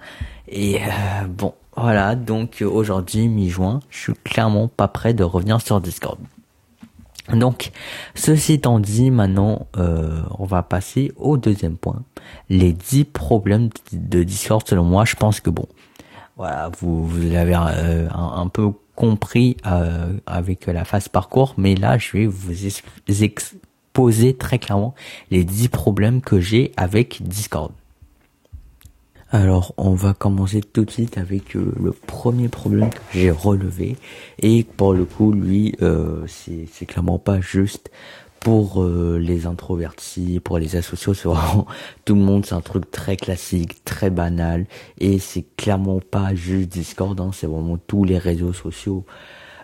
Et 0.47 0.77
euh, 0.77 1.27
bon, 1.27 1.53
voilà. 1.75 2.15
Donc 2.15 2.63
aujourd'hui, 2.65 3.27
mi-juin, 3.27 3.79
je 3.89 3.99
suis 3.99 4.13
clairement 4.13 4.67
pas 4.67 4.87
prêt 4.87 5.13
de 5.13 5.23
revenir 5.23 5.61
sur 5.61 5.81
Discord. 5.81 6.19
Donc, 7.33 7.71
ceci 8.13 8.53
étant 8.53 8.79
dit, 8.79 9.09
maintenant, 9.09 9.65
euh, 9.77 10.21
on 10.37 10.45
va 10.45 10.61
passer 10.61 11.11
au 11.17 11.37
deuxième 11.37 11.75
point. 11.75 12.03
Les 12.49 12.71
10 12.71 13.05
problèmes 13.05 13.69
de 13.91 14.21
Discord, 14.21 14.61
selon 14.67 14.83
moi, 14.83 15.05
je 15.05 15.15
pense 15.15 15.39
que 15.39 15.49
bon, 15.49 15.65
voilà, 16.37 16.69
vous, 16.79 17.07
vous 17.07 17.33
avez 17.33 17.55
euh, 17.55 18.07
un, 18.11 18.41
un, 18.41 18.47
peu 18.47 18.71
compris 18.95 19.57
euh, 19.65 20.13
avec 20.25 20.67
la 20.67 20.85
phase 20.85 21.09
parcours, 21.09 21.53
mais 21.57 21.75
là 21.75 21.97
je 21.97 22.11
vais 22.13 22.25
vous 22.25 22.65
exposer 23.23 24.35
très 24.35 24.59
clairement 24.59 24.95
les 25.31 25.43
10 25.43 25.69
problèmes 25.69 26.21
que 26.21 26.39
j'ai 26.39 26.71
avec 26.77 27.21
Discord. 27.21 27.71
Alors 29.31 29.73
on 29.77 29.95
va 29.95 30.13
commencer 30.13 30.61
tout 30.61 30.85
de 30.85 30.91
suite 30.91 31.17
avec 31.17 31.55
euh, 31.55 31.73
le 31.81 31.91
premier 31.91 32.47
problème 32.47 32.89
que 32.89 32.99
j'ai 33.13 33.31
relevé 33.31 33.97
et 34.39 34.63
pour 34.63 34.93
le 34.93 35.03
coup 35.03 35.33
lui 35.33 35.75
euh, 35.81 36.25
c'est 36.27 36.85
clairement 36.85 37.19
pas 37.19 37.41
juste 37.41 37.91
pour 38.45 38.83
euh, 38.83 39.17
les 39.17 39.47
introvertis, 39.47 40.39
pour 40.39 40.59
les 40.59 40.75
associaux, 40.75 41.15
c'est 41.15 41.27
vraiment 41.27 41.65
tout 42.05 42.13
le 42.13 42.21
monde, 42.21 42.45
c'est 42.45 42.53
un 42.53 42.61
truc 42.61 42.91
très 42.91 43.17
classique, 43.17 43.83
très 43.85 44.11
banal, 44.11 44.67
et 44.99 45.17
c'est 45.17 45.47
clairement 45.57 45.99
pas 45.99 46.35
juste 46.35 46.69
Discord, 46.69 47.19
hein, 47.19 47.31
c'est 47.33 47.47
vraiment 47.47 47.79
tous 47.79 48.03
les 48.03 48.19
réseaux 48.19 48.53
sociaux, 48.53 49.03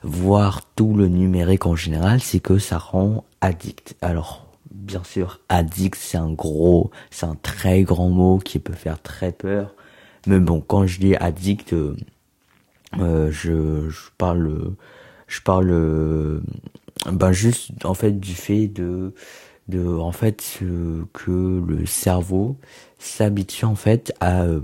voire 0.01 0.63
tout 0.75 0.95
le 0.95 1.09
numérique 1.09 1.67
en 1.67 1.75
général, 1.75 2.21
c'est 2.21 2.39
que 2.39 2.57
ça 2.57 2.79
rend 2.79 3.23
addict. 3.39 3.95
Alors, 4.01 4.47
bien 4.71 5.03
sûr, 5.03 5.41
addict, 5.47 5.99
c'est 6.01 6.17
un 6.17 6.32
gros, 6.32 6.89
c'est 7.11 7.27
un 7.27 7.36
très 7.36 7.84
grand 7.84 8.09
mot 8.09 8.39
qui 8.39 8.57
peut 8.57 8.73
faire 8.73 8.99
très 8.99 9.32
peur, 9.32 9.75
mais 10.25 10.39
bon, 10.39 10.59
quand 10.59 10.88
je 10.88 10.99
dis 10.99 11.15
addict, 11.17 11.73
euh, 11.73 11.95
euh 12.97 13.29
je, 13.29 13.91
je 13.91 14.09
parle, 14.17 14.73
je 15.27 15.39
parle 15.41 16.41
ben 17.10 17.32
juste 17.32 17.72
en 17.86 17.93
fait 17.93 18.20
du 18.20 18.34
fait 18.34 18.68
de 18.68 19.14
de 19.68 19.88
en 19.88 20.12
fait 20.12 20.60
que 21.14 21.64
le 21.68 21.86
cerveau 21.86 22.58
s'habitue 22.99 23.66
en 23.66 23.76
fait 23.76 24.14
à 24.20 24.43
euh, 24.43 24.62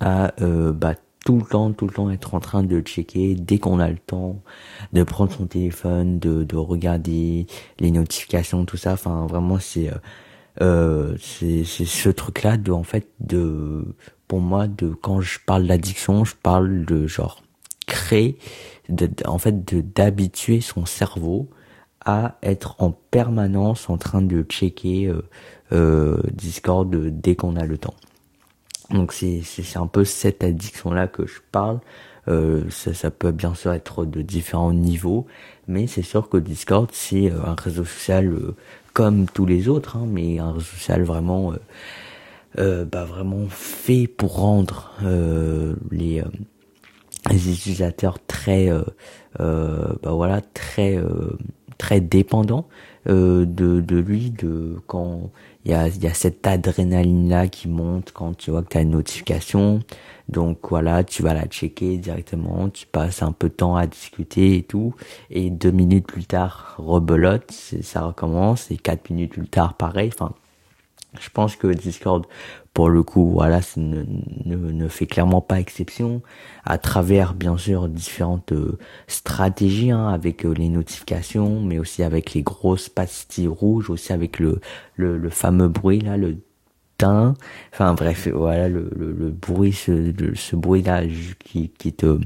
à 0.00 0.32
euh, 0.42 0.72
bah, 0.72 0.94
tout 1.24 1.38
le 1.38 1.44
temps 1.44 1.72
tout 1.72 1.86
le 1.86 1.92
temps 1.92 2.10
être 2.10 2.34
en 2.34 2.40
train 2.40 2.62
de 2.62 2.80
checker 2.80 3.34
dès 3.34 3.58
qu'on 3.58 3.78
a 3.78 3.88
le 3.88 3.98
temps 3.98 4.40
de 4.92 5.02
prendre 5.02 5.32
son 5.32 5.46
téléphone 5.46 6.18
de 6.18 6.44
de 6.44 6.56
regarder 6.56 7.46
les 7.78 7.90
notifications 7.90 8.64
tout 8.64 8.76
ça. 8.76 8.92
Enfin 8.94 9.26
vraiment 9.26 9.58
c'est 9.58 9.90
euh, 9.90 9.96
euh 10.62 11.16
c'est 11.20 11.64
c'est 11.64 11.84
ce 11.84 12.08
truc 12.08 12.42
là 12.42 12.56
de 12.56 12.72
en 12.72 12.84
fait 12.84 13.08
de 13.20 13.84
pour 14.26 14.40
moi 14.40 14.66
de 14.66 14.88
quand 14.88 15.20
je 15.20 15.38
parle 15.46 15.66
d'addiction 15.66 16.24
je 16.24 16.34
parle 16.34 16.84
de 16.84 17.06
genre 17.06 17.42
créer 17.86 18.38
de, 18.88 19.08
en 19.26 19.38
fait 19.38 19.64
d'habituer 19.94 20.60
son 20.60 20.86
cerveau 20.86 21.48
à 22.04 22.38
être 22.42 22.76
en 22.78 22.92
permanence 22.92 23.90
en 23.90 23.98
train 23.98 24.22
de 24.22 24.42
checker 24.42 25.12
euh, 25.72 26.22
Discord 26.32 26.94
dès 26.94 27.36
qu'on 27.36 27.56
a 27.56 27.64
le 27.64 27.76
temps. 27.78 27.94
Donc 28.90 29.12
c'est 29.12 29.42
c'est 29.42 29.78
un 29.78 29.86
peu 29.86 30.04
cette 30.04 30.42
addiction 30.42 30.92
là 30.92 31.06
que 31.06 31.26
je 31.26 31.40
parle. 31.52 31.80
Euh, 32.28 32.64
ça, 32.70 32.92
ça, 32.92 33.10
peut 33.10 33.32
bien 33.32 33.54
sûr 33.54 33.72
être 33.72 34.04
de 34.04 34.20
différents 34.20 34.72
niveaux, 34.74 35.26
mais 35.66 35.86
c'est 35.86 36.02
sûr 36.02 36.28
que 36.28 36.36
Discord 36.36 36.90
c'est 36.92 37.30
un 37.30 37.54
réseau 37.54 37.84
social 37.84 38.34
comme 38.92 39.26
tous 39.26 39.46
les 39.46 39.68
autres, 39.68 39.96
hein, 39.96 40.06
mais 40.06 40.38
un 40.38 40.52
réseau 40.52 40.64
social 40.64 41.02
vraiment 41.02 41.54
euh, 42.58 42.84
bah, 42.84 43.04
vraiment 43.04 43.46
fait 43.48 44.06
pour 44.08 44.36
rendre 44.36 44.90
euh, 45.04 45.74
les, 45.90 46.22
euh, 47.28 47.32
les, 47.32 47.50
utilisateurs 47.50 48.18
très 48.26 48.70
bah 49.38 50.12
voilà 50.12 50.40
très 50.40 50.98
très 51.78 52.00
dépendants 52.00 52.66
de, 53.06 53.44
de 53.44 53.96
lui 53.96 54.30
de 54.30 54.76
quand 54.86 55.30
il 55.64 55.70
y 55.70 55.74
a, 55.74 55.88
y 55.88 56.06
a 56.06 56.14
cette 56.14 56.46
adrénaline 56.46 57.28
là 57.28 57.48
qui 57.48 57.68
monte 57.68 58.12
quand 58.12 58.36
tu 58.36 58.50
vois 58.50 58.62
que 58.62 58.68
tu 58.68 58.78
as 58.78 58.82
une 58.82 58.90
notification. 58.90 59.80
Donc 60.28 60.58
voilà 60.68 61.04
tu 61.04 61.22
vas 61.22 61.34
la 61.34 61.46
checker 61.46 61.96
directement 61.98 62.68
tu 62.68 62.86
passes 62.86 63.22
un 63.22 63.32
peu 63.32 63.48
de 63.48 63.54
temps 63.54 63.76
à 63.76 63.86
discuter 63.86 64.56
et 64.56 64.62
tout. 64.62 64.94
Et 65.30 65.50
deux 65.50 65.70
minutes 65.70 66.06
plus 66.06 66.26
tard 66.26 66.74
rebelote 66.78 67.50
ça 67.50 68.02
recommence. 68.02 68.70
Et 68.70 68.76
quatre 68.76 69.10
minutes 69.10 69.32
plus 69.32 69.48
tard 69.48 69.74
pareil. 69.74 70.10
Enfin 70.12 70.34
je 71.20 71.30
pense 71.30 71.56
que 71.56 71.68
Discord, 71.68 72.26
pour 72.78 72.90
le 72.90 73.02
coup, 73.02 73.28
voilà, 73.28 73.58
ne, 73.76 74.04
ne, 74.44 74.54
ne, 74.54 74.86
fait 74.86 75.06
clairement 75.06 75.40
pas 75.40 75.58
exception 75.58 76.22
à 76.64 76.78
travers, 76.78 77.34
bien 77.34 77.56
sûr, 77.56 77.88
différentes 77.88 78.52
euh, 78.52 78.78
stratégies, 79.08 79.90
hein, 79.90 80.06
avec 80.06 80.46
euh, 80.46 80.54
les 80.54 80.68
notifications, 80.68 81.60
mais 81.60 81.80
aussi 81.80 82.04
avec 82.04 82.34
les 82.34 82.42
grosses 82.42 82.88
pastilles 82.88 83.48
rouges, 83.48 83.90
aussi 83.90 84.12
avec 84.12 84.38
le, 84.38 84.60
le, 84.94 85.18
le 85.18 85.28
fameux 85.28 85.66
bruit 85.66 86.02
là, 86.02 86.16
le 86.16 86.36
teint. 86.98 87.34
Enfin 87.72 87.94
bref, 87.94 88.28
voilà, 88.32 88.68
le, 88.68 88.88
le, 88.94 89.10
le 89.10 89.30
bruit, 89.30 89.72
ce, 89.72 90.12
ce 90.36 90.54
bruit 90.54 90.82
là 90.82 91.02
qui, 91.40 91.70
qui 91.70 91.92
te 91.92 92.20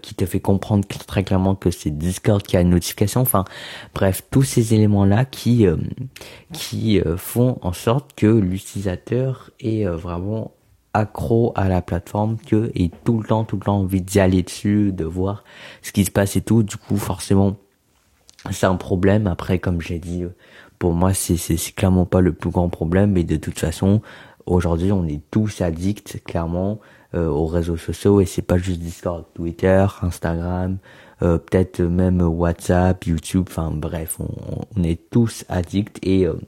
qui 0.00 0.14
te 0.14 0.24
fait 0.26 0.40
comprendre 0.40 0.86
très 0.86 1.24
clairement 1.24 1.54
que 1.54 1.70
c'est 1.70 1.90
Discord 1.90 2.42
qui 2.42 2.56
a 2.56 2.60
une 2.60 2.70
notification. 2.70 3.20
Enfin, 3.20 3.44
bref, 3.94 4.22
tous 4.30 4.42
ces 4.42 4.74
éléments-là 4.74 5.24
qui 5.24 5.66
euh, 5.66 5.76
qui 6.52 7.00
euh, 7.00 7.16
font 7.16 7.58
en 7.62 7.72
sorte 7.72 8.14
que 8.14 8.26
l'utilisateur 8.26 9.50
est 9.60 9.84
vraiment 9.84 10.52
accro 10.94 11.52
à 11.56 11.68
la 11.68 11.82
plateforme, 11.82 12.36
que 12.38 12.70
et 12.74 12.90
tout 13.04 13.18
le 13.18 13.26
temps, 13.26 13.44
tout 13.44 13.56
le 13.56 13.62
temps 13.62 13.78
envie 13.78 14.02
d'y 14.02 14.20
aller 14.20 14.42
dessus, 14.42 14.92
de 14.92 15.04
voir 15.04 15.42
ce 15.80 15.90
qui 15.90 16.04
se 16.04 16.10
passe 16.10 16.36
et 16.36 16.42
tout. 16.42 16.62
Du 16.62 16.76
coup, 16.76 16.96
forcément, 16.96 17.56
c'est 18.50 18.66
un 18.66 18.76
problème. 18.76 19.26
Après, 19.26 19.58
comme 19.58 19.80
j'ai 19.80 19.98
dit, 19.98 20.24
pour 20.78 20.92
moi, 20.92 21.14
c'est 21.14 21.36
c'est 21.36 21.56
clairement 21.74 22.06
pas 22.06 22.20
le 22.20 22.32
plus 22.32 22.50
grand 22.50 22.68
problème, 22.68 23.12
mais 23.12 23.24
de 23.24 23.36
toute 23.36 23.58
façon, 23.58 24.02
aujourd'hui, 24.46 24.92
on 24.92 25.06
est 25.06 25.22
tous 25.30 25.60
addicts, 25.60 26.22
clairement. 26.24 26.78
Euh, 27.14 27.28
aux 27.28 27.46
réseaux 27.46 27.76
sociaux 27.76 28.22
et 28.22 28.24
c'est 28.24 28.40
pas 28.40 28.56
juste 28.56 28.80
Discord, 28.80 29.26
Twitter, 29.34 29.84
Instagram, 30.00 30.78
euh, 31.20 31.36
peut-être 31.36 31.82
même 31.82 32.22
WhatsApp, 32.22 33.04
YouTube, 33.04 33.44
enfin 33.50 33.70
bref, 33.70 34.16
on, 34.18 34.82
est 34.82 35.10
tous 35.10 35.44
addicts 35.50 35.98
et 36.02 36.26
euh, 36.26 36.40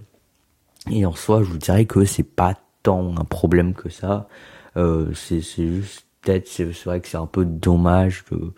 et 0.91 1.05
en 1.05 1.15
soi, 1.15 1.43
je 1.43 1.51
vous 1.51 1.59
dirais 1.59 1.85
que 1.85 2.07
c'est 2.07 2.23
pas 2.23 2.55
tant 2.83 3.15
un 3.19 3.25
problème 3.25 3.75
que 3.75 3.91
ça. 3.91 4.27
c'est 4.75 5.43
c'est 5.43 5.69
juste 5.69 6.07
peut-être 6.23 6.49
c'est 6.49 6.65
vrai 6.87 7.01
que 7.01 7.09
c'est 7.09 7.19
un 7.19 7.27
peu 7.27 7.45
dommage 7.45 8.25
de 8.31 8.55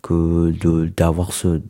que 0.00 0.86
d'avoir 0.96 1.34
ce 1.34 1.60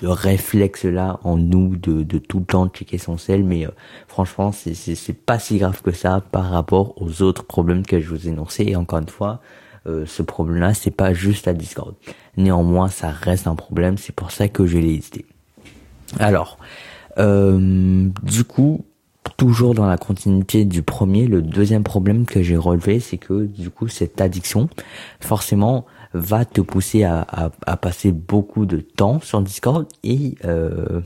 réflexe-là 0.00 1.20
en 1.22 1.36
nous 1.36 1.76
de, 1.76 2.02
de 2.02 2.18
tout 2.18 2.40
le 2.40 2.44
temps 2.44 2.68
checker 2.68 2.98
son 2.98 3.18
sel, 3.18 3.44
mais 3.44 3.66
euh, 3.66 3.70
franchement, 4.08 4.52
c'est, 4.52 4.74
c'est, 4.74 4.94
c'est 4.94 5.12
pas 5.12 5.38
si 5.38 5.58
grave 5.58 5.82
que 5.82 5.92
ça 5.92 6.22
par 6.32 6.50
rapport 6.50 7.00
aux 7.00 7.22
autres 7.22 7.44
problèmes 7.44 7.84
que 7.84 8.00
je 8.00 8.08
vous 8.08 8.26
ai 8.26 8.30
énoncés. 8.30 8.64
Et 8.68 8.76
encore 8.76 9.00
une 9.00 9.08
fois, 9.08 9.40
euh, 9.86 10.06
ce 10.06 10.22
problème-là, 10.22 10.74
c'est 10.74 10.90
pas 10.90 11.12
juste 11.12 11.48
à 11.48 11.52
Discord. 11.52 11.94
Néanmoins, 12.36 12.88
ça 12.88 13.10
reste 13.10 13.46
un 13.46 13.54
problème, 13.54 13.98
c'est 13.98 14.14
pour 14.14 14.30
ça 14.30 14.48
que 14.48 14.66
je 14.66 14.78
l'ai 14.78 14.94
listé. 14.96 15.26
Alors, 16.18 16.58
euh, 17.18 18.08
du 18.22 18.44
coup, 18.44 18.84
toujours 19.36 19.74
dans 19.74 19.86
la 19.86 19.98
continuité 19.98 20.64
du 20.64 20.82
premier, 20.82 21.26
le 21.26 21.42
deuxième 21.42 21.82
problème 21.82 22.26
que 22.26 22.42
j'ai 22.42 22.56
relevé, 22.56 23.00
c'est 23.00 23.18
que 23.18 23.44
du 23.46 23.70
coup, 23.70 23.88
cette 23.88 24.20
addiction, 24.20 24.68
forcément, 25.20 25.86
va 26.14 26.44
te 26.44 26.60
pousser 26.60 27.04
à, 27.04 27.26
à, 27.66 27.76
passer 27.76 28.12
beaucoup 28.12 28.66
de 28.66 28.80
temps 28.80 29.20
sur 29.20 29.40
Discord 29.40 29.86
et 30.04 30.34
euh, 30.44 31.00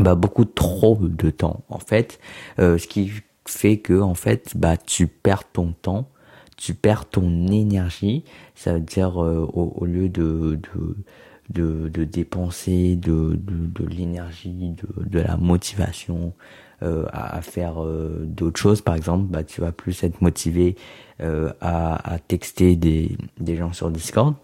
bah 0.00 0.14
beaucoup 0.14 0.44
trop 0.44 0.96
de 1.00 1.30
temps 1.30 1.62
en 1.68 1.78
fait. 1.78 2.18
Euh, 2.58 2.78
ce 2.78 2.86
qui 2.86 3.10
fait 3.46 3.78
que 3.78 4.00
en 4.00 4.14
fait 4.14 4.52
bah 4.56 4.76
tu 4.76 5.06
perds 5.06 5.50
ton 5.52 5.72
temps 5.72 6.08
tu 6.58 6.74
perds 6.74 7.06
ton 7.06 7.46
énergie. 7.46 8.24
Ça 8.54 8.74
veut 8.74 8.80
dire 8.80 9.22
euh, 9.22 9.48
au, 9.54 9.86
lieu 9.86 10.10
de, 10.10 10.58
de 10.74 10.96
de, 11.50 11.88
de 11.88 12.04
dépenser 12.04 12.96
de, 12.96 13.38
de, 13.40 13.82
de 13.82 13.86
l'énergie, 13.86 14.74
de, 14.74 15.08
de 15.08 15.18
la 15.18 15.38
motivation 15.38 16.34
euh, 16.82 17.06
à, 17.12 17.42
faire 17.42 17.82
euh, 17.82 18.20
d'autres 18.24 18.60
choses, 18.60 18.82
par 18.82 18.94
exemple, 18.94 19.24
bah, 19.24 19.42
tu 19.42 19.60
vas 19.60 19.72
plus 19.72 20.04
être 20.04 20.20
motivé 20.22 20.76
euh, 21.20 21.52
à, 21.60 22.14
à, 22.14 22.18
texter 22.20 22.76
des, 22.76 23.16
des 23.40 23.56
gens 23.56 23.72
sur 23.72 23.90
Discord. 23.90 24.34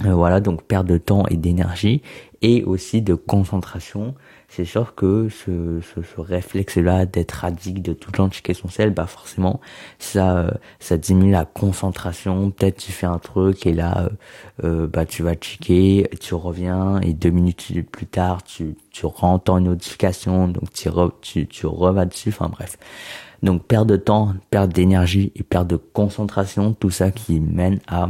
voilà, 0.00 0.40
donc 0.40 0.64
perte 0.64 0.86
de 0.86 0.98
temps 0.98 1.26
et 1.28 1.36
d'énergie 1.36 2.02
et 2.42 2.64
aussi 2.64 3.02
de 3.02 3.14
concentration 3.14 4.16
c'est 4.54 4.64
sûr 4.64 4.94
que 4.94 5.28
ce, 5.28 5.80
ce, 5.80 6.02
ce 6.02 6.20
réflexe-là 6.20 7.06
d'être 7.06 7.44
addict, 7.44 7.84
de 7.84 7.92
tout 7.92 8.10
le 8.12 8.16
temps 8.18 8.28
checker 8.28 8.54
son 8.54 8.68
sel, 8.68 8.90
bah 8.90 9.06
forcément, 9.06 9.60
ça, 9.98 10.54
ça 10.78 10.96
diminue 10.96 11.32
la 11.32 11.44
concentration. 11.44 12.50
Peut-être 12.50 12.76
tu 12.76 12.92
fais 12.92 13.06
un 13.06 13.18
truc 13.18 13.66
et 13.66 13.72
là, 13.72 14.08
euh, 14.62 14.86
bah 14.86 15.06
tu 15.06 15.22
vas 15.22 15.34
checker, 15.34 16.08
tu 16.20 16.34
reviens 16.34 17.00
et 17.00 17.14
deux 17.14 17.30
minutes 17.30 17.82
plus 17.90 18.06
tard, 18.06 18.42
tu, 18.44 18.76
tu 18.90 19.06
rentres 19.06 19.52
en 19.52 19.60
notification, 19.60 20.48
donc 20.48 20.72
tu, 20.72 20.88
re, 20.88 21.12
tu, 21.20 21.46
tu 21.48 21.66
revas 21.66 22.04
dessus. 22.04 22.28
Enfin 22.28 22.48
bref. 22.48 22.78
Donc 23.42 23.64
perte 23.64 23.88
de 23.88 23.96
temps, 23.96 24.34
perte 24.50 24.72
d'énergie 24.72 25.32
et 25.34 25.42
perte 25.42 25.66
de 25.66 25.76
concentration, 25.76 26.72
tout 26.74 26.90
ça 26.90 27.10
qui 27.10 27.40
mène 27.40 27.80
à 27.88 28.08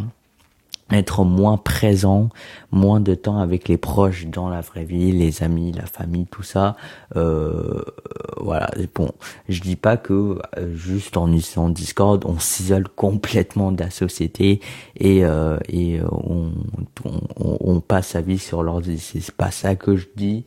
être 0.90 1.24
moins 1.24 1.56
présent, 1.56 2.28
moins 2.70 3.00
de 3.00 3.14
temps 3.14 3.38
avec 3.38 3.68
les 3.68 3.76
proches 3.76 4.26
dans 4.26 4.48
la 4.48 4.60
vraie 4.60 4.84
vie, 4.84 5.12
les 5.12 5.42
amis, 5.42 5.72
la 5.72 5.86
famille, 5.86 6.26
tout 6.26 6.42
ça. 6.42 6.76
Euh, 7.16 7.82
voilà. 8.38 8.70
Bon, 8.94 9.10
je 9.48 9.60
dis 9.60 9.76
pas 9.76 9.96
que 9.96 10.38
euh, 10.58 10.74
juste 10.74 11.16
en 11.16 11.28
utilisant 11.28 11.68
Discord, 11.68 12.24
on 12.26 12.38
s'isole 12.38 12.88
complètement 12.96 13.72
de 13.72 13.82
la 13.82 13.90
société 13.90 14.60
et 14.96 15.24
euh, 15.24 15.58
et 15.68 16.00
euh, 16.00 16.06
on, 16.10 16.52
on, 17.04 17.58
on, 17.60 17.80
passe 17.80 18.08
sa 18.08 18.20
vie 18.20 18.38
sur 18.38 18.62
l'ordi. 18.62 18.98
C'est 18.98 19.30
pas 19.30 19.50
ça 19.50 19.76
que 19.76 19.96
je 19.96 20.06
dis 20.16 20.44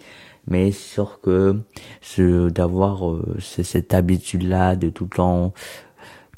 mais 0.47 0.71
sûr 0.71 1.19
que 1.21 1.59
ce 2.01 2.49
d'avoir 2.49 3.09
euh, 3.09 3.37
cette 3.39 3.93
habitude 3.93 4.43
là 4.43 4.75
de 4.75 4.89
tout 4.89 5.03
le 5.03 5.15
temps 5.15 5.53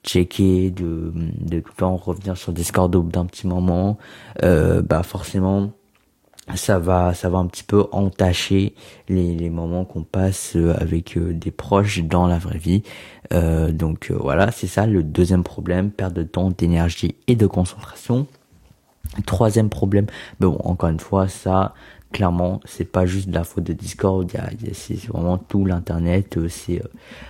checker, 0.04 0.72
de, 0.72 1.12
de 1.16 1.60
tout 1.60 1.72
le 1.76 1.78
temps 1.78 1.96
revenir 1.96 2.38
sur 2.38 2.54
Discord 2.54 2.94
au 2.96 3.04
bout 3.04 3.12
d'un 3.12 3.26
petit 3.26 3.48
moment, 3.48 3.98
euh, 4.44 4.82
bah 4.82 5.04
forcément 5.04 5.72
ça 6.56 6.80
va 6.80 7.14
ça 7.14 7.30
va 7.30 7.38
un 7.38 7.46
petit 7.46 7.64
peu 7.64 7.86
entacher 7.92 8.74
les, 9.08 9.50
moments 9.50 9.86
qu'on 9.86 10.04
passe 10.04 10.56
euh, 10.56 10.74
avec 10.80 11.16
euh, 11.16 11.34
des 11.34 11.52
proches 11.52 12.02
dans 12.04 12.26
la 12.28 12.40
vraie 12.40 12.58
vie. 12.58 12.84
Donc 13.32 14.12
voilà, 14.12 14.50
c'est 14.52 14.66
ça 14.66 14.88
le 14.88 15.04
deuxième 15.04 15.44
problème, 15.44 15.92
perte 15.92 16.14
de 16.14 16.24
temps, 16.24 16.50
d'énergie 16.50 17.14
et 17.28 17.36
de 17.36 17.46
concentration. 17.46 18.26
Troisième 19.28 19.70
problème, 19.70 20.08
mais 20.40 20.48
bon 20.48 20.58
encore 20.64 20.90
une 20.90 21.00
fois 21.00 21.28
ça 21.28 21.76
clairement 22.12 22.60
c'est 22.66 22.86
pas 22.86 23.06
juste 23.06 23.30
de 23.30 23.36
la 23.36 23.44
faute 23.44 23.64
de 23.64 23.74
Discord 23.74 24.30
c'est 24.74 25.06
vraiment 25.08 25.38
tout 25.38 25.66
l'internet 25.66 26.38
euh, 26.38 26.48
c'est 26.50 26.80
euh, 26.80 26.88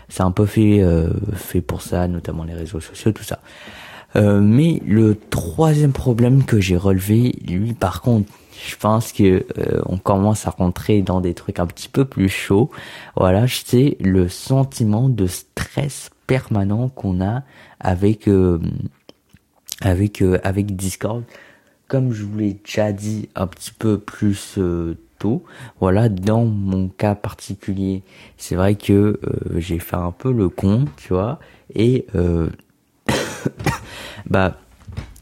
c'est 0.08 0.24
un 0.24 0.32
peu 0.32 0.46
fait 0.46 0.82
euh, 0.82 1.10
fait 1.34 1.62
pour 1.62 1.82
ça 1.82 2.08
notamment 2.08 2.44
les 2.44 2.54
réseaux 2.54 2.80
sociaux 2.80 3.12
tout 3.12 3.24
ça. 3.24 3.40
Mais 4.16 4.82
le 4.88 5.16
troisième 5.30 5.92
problème 5.92 6.44
que 6.44 6.60
j'ai 6.60 6.78
relevé 6.78 7.36
lui 7.48 7.74
par 7.74 8.02
contre 8.02 8.32
je 8.68 8.76
pense 8.76 9.12
que 9.12 9.46
on 9.86 9.98
commence 9.98 10.48
à 10.48 10.50
rentrer 10.50 11.04
dans 11.04 11.22
des 11.22 11.36
trucs 11.36 11.60
un 11.60 11.68
petit 11.68 11.90
peu 11.90 12.06
plus 12.06 12.28
chauds. 12.28 12.72
Voilà 13.16 13.46
c'est 13.48 13.98
le 14.00 14.28
sentiment 14.28 15.10
de 15.10 15.28
stress 15.28 16.10
permanent 16.26 16.90
qu'on 16.90 17.22
a 17.22 17.44
avec 17.80 18.28
avec 19.82 20.24
avec 20.44 20.76
Discord 20.76 21.24
comme 21.90 22.14
je 22.14 22.24
vous 22.24 22.38
l'ai 22.38 22.54
déjà 22.54 22.94
dit 22.94 23.28
un 23.36 23.48
petit 23.48 23.72
peu 23.78 23.98
plus 23.98 24.56
euh, 24.58 24.96
tôt, 25.18 25.44
voilà, 25.82 26.08
dans 26.08 26.46
mon 26.46 26.88
cas 26.88 27.16
particulier, 27.16 28.04
c'est 28.38 28.56
vrai 28.56 28.76
que 28.76 29.20
euh, 29.24 29.60
j'ai 29.60 29.80
fait 29.80 29.98
un 29.98 30.12
peu 30.12 30.32
le 30.32 30.48
con, 30.48 30.86
tu 30.98 31.14
vois, 31.14 31.40
et 31.74 32.06
euh, 32.16 32.50
bah 34.28 34.58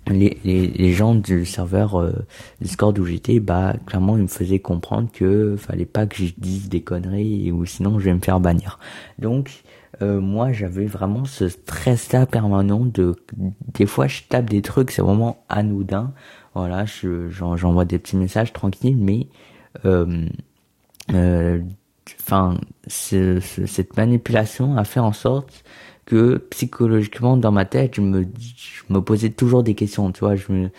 les, 0.10 0.38
les, 0.44 0.94
gens 0.94 1.16
du 1.16 1.46
serveur 1.46 2.14
Discord 2.62 2.98
où 2.98 3.06
j'étais, 3.06 3.42
bah 3.42 3.74
clairement 3.86 4.16
ils 4.16 4.24
me 4.24 4.28
faisaient 4.28 4.60
comprendre 4.60 5.10
que 5.12 5.58
fallait 5.58 5.86
pas 5.86 6.06
que 6.06 6.16
je 6.16 6.34
dise 6.38 6.70
des 6.70 6.80
conneries 6.80 7.52
ou 7.52 7.66
sinon 7.66 8.00
je 8.00 8.06
vais 8.06 8.14
me 8.14 8.22
faire 8.22 8.40
bannir. 8.40 8.80
Donc 9.20 9.64
moi 10.02 10.54
j'avais 10.54 10.86
vraiment 10.86 11.26
ce 11.26 11.50
stress 11.50 12.14
là 12.14 12.26
permanent 12.26 12.86
de 12.86 13.18
des 13.74 13.86
fois 13.86 14.08
je 14.08 14.22
tape 14.30 14.50
des 14.50 14.62
trucs 14.62 14.92
c'est 14.92 15.02
vraiment 15.02 15.44
anodin 15.50 16.14
voilà 16.58 16.86
je 16.86 17.30
j'envoie 17.30 17.86
des 17.86 18.00
petits 18.00 18.18
messages 18.18 18.54
tranquilles 18.54 18.98
mais 18.98 19.28
euh, 19.86 20.26
euh, 21.14 21.60
enfin 22.20 22.60
cette 22.88 23.96
manipulation 23.98 24.78
a 24.78 24.84
fait 24.84 25.00
en 25.00 25.14
sorte 25.14 25.64
que 26.06 26.38
psychologiquement 26.50 27.38
dans 27.38 27.52
ma 27.52 27.66
tête 27.66 27.96
je 27.96 28.02
me 28.02 28.24
je 28.24 28.94
me 28.94 29.02
posais 29.02 29.30
toujours 29.30 29.64
des 29.64 29.76
questions 29.76 30.12
tu 30.12 30.22
vois. 30.22 30.36
Je 30.36 30.52
me 30.52 30.70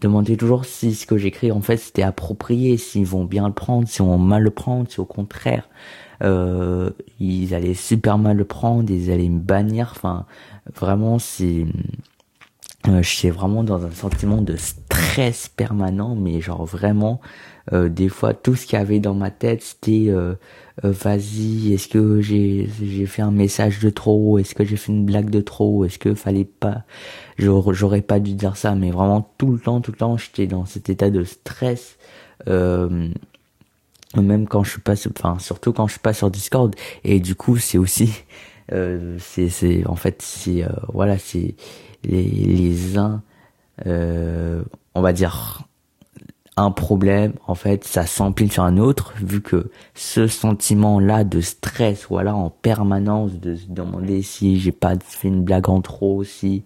demandais 0.00 0.36
toujours 0.36 0.64
si 0.64 0.94
ce 0.94 1.06
que 1.06 1.18
j'écris 1.18 1.52
en 1.52 1.60
fait 1.60 1.76
c'était 1.76 2.02
approprié 2.02 2.76
s'ils 2.76 3.06
vont 3.06 3.24
bien 3.24 3.46
le 3.46 3.54
prendre 3.54 3.86
si 3.86 4.00
on 4.00 4.18
mal 4.18 4.42
le 4.42 4.50
prendre 4.50 4.90
si 4.90 5.00
au 5.00 5.04
contraire 5.04 5.68
euh, 6.22 6.90
ils 7.18 7.54
allaient 7.54 7.74
super 7.74 8.18
mal 8.18 8.36
le 8.36 8.44
prendre 8.44 8.90
ils 8.90 9.10
allaient 9.10 9.28
me 9.28 9.40
bannir. 9.40 9.92
Enfin 9.94 10.26
vraiment 10.74 11.18
c'est 11.18 11.66
euh, 12.88 13.02
je 13.02 13.08
suis 13.08 13.30
vraiment 13.30 13.62
dans 13.62 13.84
un 13.84 13.90
sentiment 13.90 14.40
de 14.40 14.56
stress 14.56 15.48
permanent 15.48 16.14
mais 16.14 16.40
genre 16.40 16.64
vraiment 16.64 17.20
euh, 17.72 17.88
des 17.90 18.08
fois 18.08 18.32
tout 18.32 18.54
ce 18.54 18.66
qu'il 18.66 18.78
y 18.78 18.82
avait 18.82 19.00
dans 19.00 19.14
ma 19.14 19.30
tête 19.30 19.62
c'était 19.62 20.06
euh, 20.08 20.34
euh, 20.84 20.90
vas-y 20.90 21.74
est-ce 21.74 21.88
que 21.88 22.20
j'ai 22.22 22.70
j'ai 22.82 23.06
fait 23.06 23.22
un 23.22 23.30
message 23.30 23.80
de 23.80 23.90
trop? 23.90 24.38
Est-ce 24.38 24.54
que 24.54 24.64
j'ai 24.64 24.76
fait 24.76 24.92
une 24.92 25.04
blague 25.04 25.28
de 25.28 25.40
trop? 25.40 25.84
Est-ce 25.84 25.98
que 25.98 26.14
fallait 26.14 26.44
pas 26.46 26.84
j'aurais 27.38 28.02
pas 28.02 28.18
dû 28.18 28.32
dire 28.34 28.56
ça? 28.56 28.74
Mais 28.74 28.90
vraiment 28.90 29.30
tout 29.38 29.52
le 29.52 29.58
temps 29.58 29.80
tout 29.80 29.92
le 29.92 29.98
temps 29.98 30.16
j'étais 30.16 30.46
dans 30.46 30.64
cet 30.64 30.88
état 30.88 31.10
de 31.10 31.24
stress 31.24 31.98
même 34.16 34.48
quand 34.48 34.64
je 34.64 34.70
suis 34.70 34.80
pas 34.80 34.94
enfin 35.08 35.38
surtout 35.38 35.72
quand 35.72 35.86
je 35.86 35.92
suis 35.92 36.00
pas 36.00 36.14
sur 36.14 36.30
Discord. 36.30 36.74
Et 37.04 37.20
du 37.20 37.34
coup 37.34 37.58
c'est 37.58 37.78
aussi 37.78 38.10
c'est 39.18 39.48
c'est 39.48 39.86
en 39.86 39.96
fait 39.96 40.22
c'est 40.22 40.64
voilà 40.92 41.18
c'est 41.18 41.54
les 42.04 42.22
les 42.24 42.98
uns 42.98 43.22
on 43.86 45.00
va 45.00 45.12
dire 45.12 45.64
un 46.60 46.70
problème, 46.70 47.32
en 47.46 47.54
fait, 47.54 47.84
ça 47.84 48.06
s'empile 48.06 48.52
sur 48.52 48.64
un 48.64 48.76
autre, 48.76 49.14
vu 49.16 49.40
que 49.40 49.70
ce 49.94 50.26
sentiment-là 50.26 51.24
de 51.24 51.40
stress, 51.40 52.06
voilà, 52.10 52.34
en 52.34 52.50
permanence, 52.50 53.32
de 53.40 53.54
se 53.54 53.66
demander 53.68 54.20
si 54.22 54.60
j'ai 54.60 54.72
pas 54.72 54.94
fait 55.02 55.28
une 55.28 55.42
blague 55.42 55.70
en 55.70 55.80
trop, 55.80 56.22
si 56.22 56.64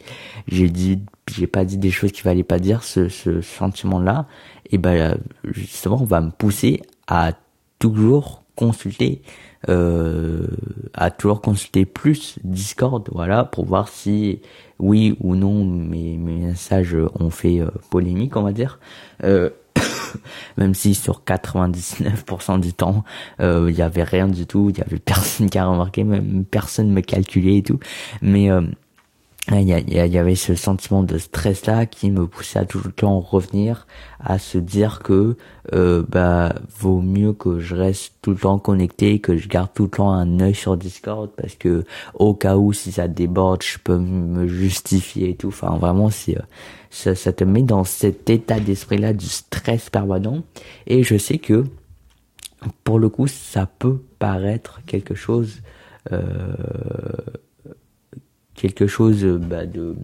j'ai 0.48 0.68
dit, 0.68 1.02
j'ai 1.30 1.46
pas 1.46 1.64
dit 1.64 1.78
des 1.78 1.90
choses 1.90 2.12
qu'il 2.12 2.22
fallait 2.22 2.42
pas 2.42 2.58
dire, 2.58 2.82
ce, 2.82 3.08
ce 3.08 3.40
sentiment-là, 3.40 4.26
et 4.70 4.78
ben, 4.78 5.18
justement, 5.44 6.04
va 6.04 6.20
me 6.20 6.30
pousser 6.30 6.82
à 7.06 7.32
toujours 7.78 8.42
consulter, 8.56 9.22
euh, 9.68 10.46
à 10.92 11.10
toujours 11.10 11.40
consulter 11.40 11.84
plus 11.84 12.38
Discord, 12.44 13.08
voilà, 13.12 13.44
pour 13.44 13.64
voir 13.64 13.88
si 13.88 14.40
oui 14.78 15.16
ou 15.20 15.34
non 15.36 15.64
mes, 15.64 16.16
mes 16.16 16.46
messages 16.46 16.96
ont 17.18 17.30
fait 17.30 17.60
euh, 17.60 17.70
polémique, 17.90 18.36
on 18.36 18.42
va 18.42 18.52
dire. 18.52 18.78
Euh, 19.22 19.50
même 20.56 20.74
si 20.74 20.94
sur 20.94 21.22
99% 21.26 22.60
du 22.60 22.72
temps, 22.72 23.04
euh, 23.40 23.66
il 23.70 23.76
y 23.76 23.82
avait 23.82 24.04
rien 24.04 24.28
du 24.28 24.46
tout, 24.46 24.70
il 24.70 24.78
y 24.78 24.82
avait 24.82 24.98
personne 24.98 25.50
qui 25.50 25.58
a 25.58 25.66
remarqué, 25.66 26.04
même 26.04 26.44
personne 26.44 26.90
me 26.90 27.00
calculait 27.00 27.58
et 27.58 27.62
tout. 27.62 27.80
Mais 28.22 28.50
euh, 28.50 28.62
il 29.50 29.68
y, 29.68 30.18
avait 30.18 30.36
ce 30.36 30.54
sentiment 30.54 31.02
de 31.02 31.18
stress 31.18 31.66
là 31.66 31.84
qui 31.84 32.10
me 32.10 32.26
poussait 32.26 32.60
à 32.60 32.64
tout 32.64 32.80
le 32.82 32.90
temps 32.90 33.20
revenir 33.20 33.86
à 34.18 34.38
se 34.38 34.56
dire 34.56 35.00
que 35.00 35.36
euh, 35.74 36.02
bah 36.08 36.54
vaut 36.78 37.02
mieux 37.02 37.34
que 37.34 37.58
je 37.60 37.74
reste 37.74 38.14
tout 38.22 38.30
le 38.30 38.38
temps 38.38 38.58
connecté 38.58 39.18
que 39.18 39.36
je 39.36 39.46
garde 39.46 39.68
tout 39.74 39.84
le 39.84 39.90
temps 39.90 40.10
un 40.12 40.40
œil 40.40 40.54
sur 40.54 40.78
Discord 40.78 41.30
parce 41.36 41.56
que 41.56 41.84
au 42.14 42.32
cas 42.32 42.56
où 42.56 42.72
si 42.72 42.90
ça 42.90 43.06
déborde 43.06 43.62
je 43.62 43.76
peux 43.78 43.98
me 43.98 44.46
justifier 44.46 45.30
et 45.30 45.36
tout. 45.36 45.48
Enfin 45.48 45.76
vraiment 45.76 46.08
c'est 46.08 46.38
ça, 46.88 47.14
ça 47.14 47.32
te 47.34 47.44
met 47.44 47.62
dans 47.62 47.84
cet 47.84 48.30
état 48.30 48.60
d'esprit 48.60 48.96
là 48.96 49.12
du 49.12 49.26
stress 49.26 49.90
permanent. 49.90 50.42
Et 50.86 51.02
je 51.02 51.18
sais 51.18 51.36
que 51.36 51.64
pour 52.82 52.98
le 52.98 53.10
coup 53.10 53.26
ça 53.26 53.66
peut 53.66 54.00
paraître 54.18 54.80
quelque 54.86 55.14
chose 55.14 55.60
euh, 56.12 56.54
quelque 58.54 58.86
chose 58.86 59.24
bah, 59.24 59.66
de, 59.66 59.96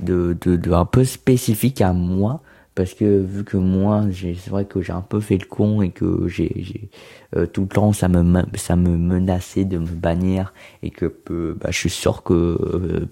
de, 0.00 0.32
de, 0.32 0.72
un 0.72 0.84
peu 0.84 1.04
spécifique 1.04 1.80
à 1.80 1.92
moi 1.92 2.40
parce 2.74 2.92
que 2.94 3.20
vu 3.20 3.44
que 3.44 3.56
moi 3.56 4.04
c'est 4.12 4.50
vrai 4.50 4.64
que 4.64 4.82
j'ai 4.82 4.92
un 4.92 5.00
peu 5.00 5.20
fait 5.20 5.38
le 5.38 5.46
con 5.46 5.80
et 5.80 5.90
que 5.90 6.26
j'ai 6.26 6.90
euh, 7.36 7.46
tout 7.46 7.62
le 7.62 7.68
temps 7.68 7.92
ça 7.92 8.08
me 8.08 8.42
ça 8.54 8.74
me 8.74 8.96
menaçait 8.96 9.64
de 9.64 9.78
me 9.78 9.86
bannir 9.86 10.52
et 10.82 10.90
que 10.90 11.06
bah, 11.60 11.68
je 11.70 11.78
suis 11.78 11.90
sûr 11.90 12.22
que 12.24 12.34
euh, 12.34 13.06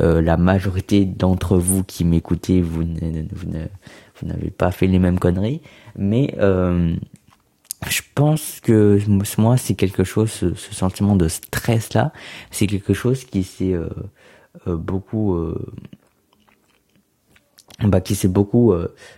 euh, 0.00 0.22
la 0.22 0.36
majorité 0.36 1.04
d'entre 1.04 1.56
vous 1.56 1.82
qui 1.82 2.04
m'écoutez 2.04 2.62
vous 2.62 2.84
vous 4.20 4.28
n'avez 4.28 4.50
pas 4.50 4.70
fait 4.70 4.86
les 4.86 5.00
mêmes 5.00 5.18
conneries. 5.18 5.60
Mais 5.96 6.36
je 7.88 8.02
pense 8.14 8.60
que 8.60 8.98
moi 9.38 9.56
c'est 9.56 9.74
quelque 9.74 10.04
chose 10.04 10.30
ce, 10.30 10.54
sentiment 10.54 11.16
de 11.16 11.28
stress 11.28 11.94
là 11.94 12.12
c'est 12.50 12.66
quelque 12.66 12.94
chose 12.94 13.24
qui 13.24 13.42
s'est 13.42 13.72
euh, 13.72 13.88
euh, 14.66 14.76
beaucoup 14.76 15.34
euh, 15.34 15.72
bah, 17.82 18.00
qui 18.00 18.14
s'est 18.14 18.28
beaucoup 18.28 18.72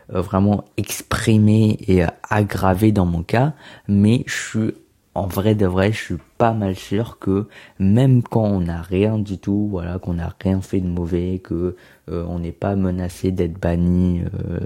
vraiment 0.08 0.64
exprimé 0.76 1.78
et 1.86 2.04
aggravé 2.30 2.90
dans 2.90 3.04
mon 3.04 3.22
cas 3.22 3.52
mais 3.86 4.24
je 4.26 4.34
suis 4.34 4.74
en 5.16 5.26
vrai 5.26 5.54
de 5.54 5.66
vrai, 5.66 5.92
je 5.92 6.04
suis 6.04 6.16
pas 6.36 6.52
mal 6.52 6.76
sûr 6.76 7.18
que 7.18 7.48
même 7.78 8.22
quand 8.22 8.44
on 8.44 8.60
n'a 8.60 8.82
rien 8.82 9.18
du 9.18 9.38
tout, 9.38 9.66
voilà, 9.70 9.98
qu'on 9.98 10.14
n'a 10.14 10.34
rien 10.42 10.60
fait 10.60 10.80
de 10.80 10.86
mauvais, 10.86 11.40
que 11.42 11.74
euh, 12.10 12.24
on 12.28 12.38
n'est 12.38 12.52
pas 12.52 12.76
menacé 12.76 13.30
d'être 13.30 13.58
banni 13.58 14.20
euh, 14.20 14.60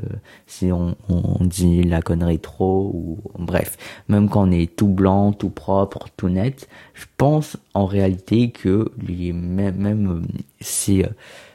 si 0.49 0.73
on, 0.73 0.97
on, 1.09 1.45
dit 1.45 1.85
la 1.85 2.03
connerie 2.03 2.41
trop 2.41 2.91
ou 2.93 3.19
bref, 3.39 3.77
même 4.09 4.29
quand 4.29 4.49
on 4.49 4.51
est 4.51 4.75
tout 4.75 4.89
blanc, 4.89 5.33
tout 5.33 5.51
propre, 5.51 6.09
tout 6.17 6.29
net, 6.29 6.69
je 6.95 7.07
pense 7.17 7.57
en 7.75 7.87
réalité 7.87 8.51
que 8.51 8.91
les 9.07 9.33
même, 9.33 9.77
même 9.77 10.27
ces 10.61 11.07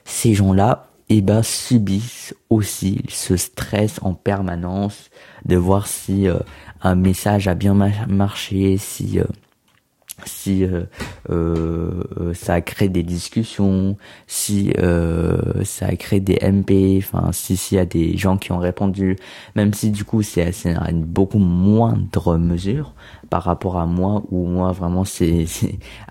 ces 0.05 0.33
gens-là 0.35 0.87
eh 1.09 1.21
ben 1.21 1.43
subissent 1.43 2.33
aussi 2.49 3.01
ce 3.09 3.37
stress 3.37 3.99
en 4.01 4.13
permanence 4.13 5.09
de 5.45 5.55
voir 5.55 5.87
si 5.87 6.27
euh, 6.27 6.39
un 6.81 6.95
message 6.95 7.47
a 7.47 7.55
bien 7.55 7.73
marché, 8.07 8.77
si 8.77 9.19
euh, 9.19 9.25
si 10.25 10.63
euh, 10.63 10.85
euh, 11.29 12.33
ça 12.33 12.53
a 12.55 12.61
créé 12.61 12.89
des 12.89 13.03
discussions, 13.03 13.97
si 14.27 14.71
ça 15.63 15.87
a 15.87 15.95
créé 15.95 16.19
des 16.19 16.39
MP, 16.41 16.97
enfin 16.99 17.31
si 17.33 17.57
s'il 17.57 17.77
y 17.77 17.81
a 17.81 17.85
des 17.85 18.17
gens 18.17 18.37
qui 18.37 18.51
ont 18.51 18.59
répondu, 18.59 19.17
même 19.55 19.73
si 19.73 19.91
du 19.91 20.05
coup 20.05 20.21
c'est 20.21 20.53
à 20.75 20.89
une 20.89 21.03
beaucoup 21.03 21.39
moindre 21.39 22.37
mesure 22.37 22.93
par 23.29 23.43
rapport 23.43 23.77
à 23.77 23.85
moi 23.85 24.23
où 24.31 24.45
moi 24.47 24.71
vraiment 24.71 25.03
c'est 25.05 25.45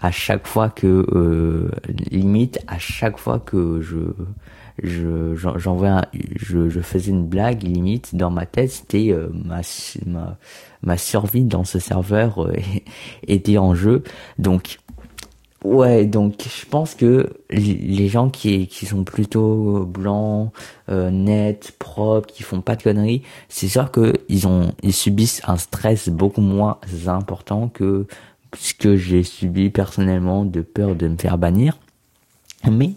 à 0.00 0.10
chaque 0.10 0.46
fois 0.46 0.68
que 0.70 1.70
limite 2.10 2.58
à 2.66 2.78
chaque 2.78 3.18
fois 3.18 3.38
que 3.38 3.80
je 3.80 3.98
je 4.82 5.34
j'envoie 5.36 6.02
je, 6.36 6.68
je 6.68 6.80
faisais 6.80 7.10
une 7.10 7.26
blague 7.26 7.62
limite 7.62 8.14
dans 8.14 8.30
ma 8.30 8.46
tête 8.46 8.70
c'était 8.70 9.10
euh, 9.10 9.28
ma, 9.32 9.60
ma 10.06 10.36
ma 10.82 10.98
survie 10.98 11.44
dans 11.44 11.64
ce 11.64 11.78
serveur 11.78 12.44
euh, 12.44 12.54
était 13.28 13.58
en 13.58 13.74
jeu. 13.74 14.02
Donc 14.38 14.78
ouais 15.64 16.04
donc 16.06 16.42
je 16.42 16.66
pense 16.66 16.94
que 16.94 17.30
les 17.50 18.08
gens 18.08 18.28
qui 18.30 18.66
qui 18.66 18.86
sont 18.86 19.04
plutôt 19.04 19.86
blancs 19.86 20.52
euh, 20.90 21.10
nets 21.10 21.72
propres 21.78 22.26
qui 22.26 22.42
font 22.42 22.60
pas 22.60 22.76
de 22.76 22.82
conneries 22.82 23.22
c'est 23.48 23.68
sûr 23.68 23.90
que 23.90 24.12
ils 24.28 24.46
ont 24.46 24.72
ils 24.82 24.92
subissent 24.92 25.40
un 25.46 25.56
stress 25.56 26.08
beaucoup 26.08 26.42
moins 26.42 26.78
important 27.06 27.68
que 27.68 28.06
ce 28.56 28.74
que 28.74 28.96
j'ai 28.96 29.22
subi 29.22 29.70
personnellement 29.70 30.44
de 30.44 30.60
peur 30.60 30.94
de 30.94 31.08
me 31.08 31.16
faire 31.16 31.38
bannir. 31.38 31.78
Mais 32.70 32.92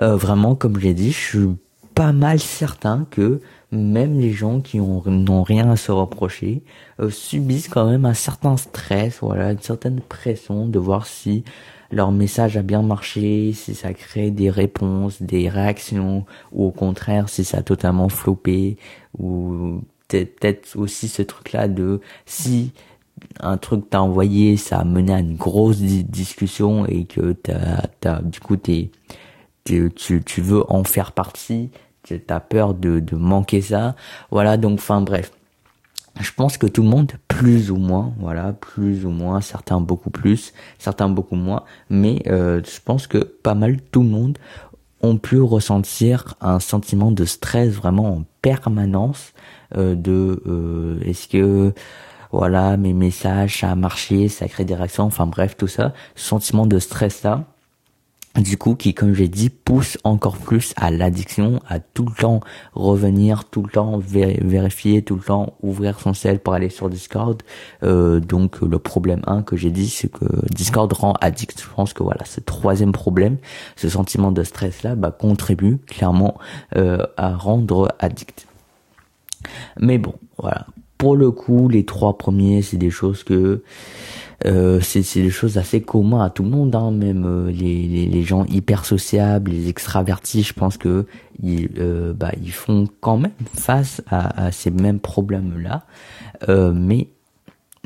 euh, 0.00 0.16
vraiment, 0.16 0.54
comme 0.54 0.78
je 0.78 0.84
l'ai 0.84 0.94
dit, 0.94 1.12
je 1.12 1.18
suis 1.18 1.48
pas 1.94 2.12
mal 2.12 2.38
certain 2.38 3.06
que 3.10 3.40
même 3.70 4.18
les 4.18 4.32
gens 4.32 4.60
qui 4.60 4.78
n'ont 4.78 5.42
rien 5.42 5.70
à 5.70 5.76
se 5.76 5.92
reprocher 5.92 6.62
euh, 7.00 7.10
subissent 7.10 7.68
quand 7.68 7.88
même 7.88 8.04
un 8.04 8.14
certain 8.14 8.56
stress, 8.56 9.18
voilà, 9.20 9.52
une 9.52 9.60
certaine 9.60 10.00
pression 10.00 10.66
de 10.66 10.78
voir 10.78 11.06
si 11.06 11.44
leur 11.90 12.10
message 12.10 12.56
a 12.56 12.62
bien 12.62 12.82
marché, 12.82 13.52
si 13.52 13.74
ça 13.74 13.92
crée 13.92 14.30
des 14.30 14.50
réponses, 14.50 15.22
des 15.22 15.48
réactions, 15.48 16.24
ou 16.52 16.66
au 16.66 16.70
contraire 16.70 17.28
si 17.28 17.44
ça 17.44 17.58
a 17.58 17.62
totalement 17.62 18.08
floppé, 18.08 18.78
ou 19.18 19.82
peut-être 20.08 20.76
aussi 20.76 21.08
ce 21.08 21.22
truc-là 21.22 21.68
de 21.68 22.00
si 22.26 22.72
un 23.40 23.56
truc 23.56 23.88
t'a 23.90 24.02
envoyé, 24.02 24.56
ça 24.56 24.80
a 24.80 24.84
mené 24.84 25.14
à 25.14 25.20
une 25.20 25.36
grosse 25.36 25.78
discussion 25.78 26.86
et 26.86 27.04
que 27.04 27.32
t'as, 27.32 27.86
t'as, 28.00 28.20
du 28.20 28.40
coup 28.40 28.56
t'es 28.56 28.90
tu, 29.64 29.90
tu, 29.94 30.22
tu 30.22 30.40
veux 30.40 30.70
en 30.70 30.84
faire 30.84 31.12
partie, 31.12 31.70
t'as 32.26 32.40
peur 32.40 32.74
de, 32.74 33.00
de 33.00 33.16
manquer 33.16 33.60
ça. 33.60 33.94
Voilà, 34.30 34.56
donc 34.56 34.74
enfin 34.74 35.00
bref. 35.00 35.32
Je 36.20 36.30
pense 36.32 36.58
que 36.58 36.66
tout 36.66 36.82
le 36.82 36.88
monde, 36.88 37.12
plus 37.26 37.70
ou 37.70 37.76
moins, 37.76 38.12
voilà, 38.18 38.52
plus 38.52 39.06
ou 39.06 39.10
moins, 39.10 39.40
certains 39.40 39.80
beaucoup 39.80 40.10
plus, 40.10 40.52
certains 40.78 41.08
beaucoup 41.08 41.36
moins, 41.36 41.64
mais 41.88 42.22
euh, 42.26 42.60
je 42.64 42.80
pense 42.84 43.06
que 43.06 43.18
pas 43.18 43.54
mal 43.54 43.78
tout 43.92 44.02
le 44.02 44.10
monde 44.10 44.38
ont 45.00 45.16
pu 45.18 45.40
ressentir 45.40 46.34
un 46.40 46.60
sentiment 46.60 47.10
de 47.10 47.24
stress 47.24 47.70
vraiment 47.70 48.16
en 48.16 48.24
permanence 48.40 49.32
euh, 49.76 49.94
de 49.94 50.42
euh, 50.46 51.00
est-ce 51.04 51.28
que 51.28 51.72
voilà 52.30 52.76
mes 52.76 52.92
messages 52.92 53.60
ça 53.60 53.72
a 53.72 53.74
marché 53.74 54.28
ça 54.28 54.48
crée 54.48 54.64
des 54.64 54.74
réactions 54.74 55.04
enfin 55.04 55.26
bref 55.26 55.56
tout 55.56 55.66
ça 55.66 55.92
ce 56.14 56.28
sentiment 56.28 56.66
de 56.66 56.78
stress 56.78 57.22
là 57.24 57.44
du 58.36 58.56
coup 58.56 58.74
qui 58.74 58.94
comme 58.94 59.14
j'ai 59.14 59.28
dit 59.28 59.50
pousse 59.50 59.98
encore 60.04 60.38
plus 60.38 60.72
à 60.76 60.90
l'addiction 60.90 61.60
à 61.68 61.80
tout 61.80 62.06
le 62.06 62.14
temps 62.14 62.40
revenir 62.72 63.44
tout 63.44 63.62
le 63.62 63.70
temps 63.70 63.98
vérifier 63.98 65.02
tout 65.02 65.16
le 65.16 65.22
temps 65.22 65.54
ouvrir 65.62 66.00
son 66.00 66.14
cell 66.14 66.38
pour 66.38 66.54
aller 66.54 66.70
sur 66.70 66.88
Discord. 66.88 67.42
Euh, 67.82 68.20
donc 68.20 68.60
le 68.60 68.78
problème 68.78 69.22
1 69.26 69.42
que 69.42 69.56
j'ai 69.56 69.70
dit 69.70 69.88
c'est 69.88 70.08
que 70.08 70.24
Discord 70.54 70.92
rend 70.92 71.12
addict. 71.20 71.62
Je 71.62 71.74
pense 71.74 71.92
que 71.92 72.02
voilà 72.02 72.24
ce 72.24 72.40
troisième 72.40 72.92
problème. 72.92 73.36
Ce 73.76 73.88
sentiment 73.88 74.32
de 74.32 74.42
stress 74.42 74.82
là 74.82 74.94
bah, 74.94 75.10
contribue 75.10 75.78
clairement 75.78 76.38
euh, 76.76 77.04
à 77.16 77.34
rendre 77.34 77.94
addict. 77.98 78.46
Mais 79.78 79.98
bon 79.98 80.14
voilà 80.38 80.66
pour 81.02 81.16
le 81.16 81.32
coup 81.32 81.68
les 81.68 81.84
trois 81.84 82.16
premiers 82.16 82.62
c'est 82.62 82.76
des 82.76 82.90
choses 82.90 83.24
que 83.24 83.64
euh, 84.46 84.80
c'est 84.80 85.20
des 85.20 85.30
choses 85.30 85.58
assez 85.58 85.80
communes 85.80 86.20
à 86.20 86.30
tout 86.30 86.44
le 86.44 86.50
monde, 86.50 86.74
hein, 86.74 86.90
même 86.92 87.24
euh, 87.26 87.50
les, 87.50 88.22
gens 88.22 88.44
hyper 88.46 88.84
sociables, 88.84 89.50
les 89.50 89.68
extravertis, 89.68 90.42
je 90.42 90.52
pense 90.52 90.76
que 90.76 91.06
ils, 91.42 91.70
euh, 91.78 92.12
bah, 92.12 92.30
font 92.50 92.88
quand 93.00 93.18
même 93.18 93.32
face 93.54 94.02
à, 94.10 94.50
ces 94.52 94.70
mêmes 94.70 95.00
problèmes-là. 95.00 95.84
Mais 96.48 97.08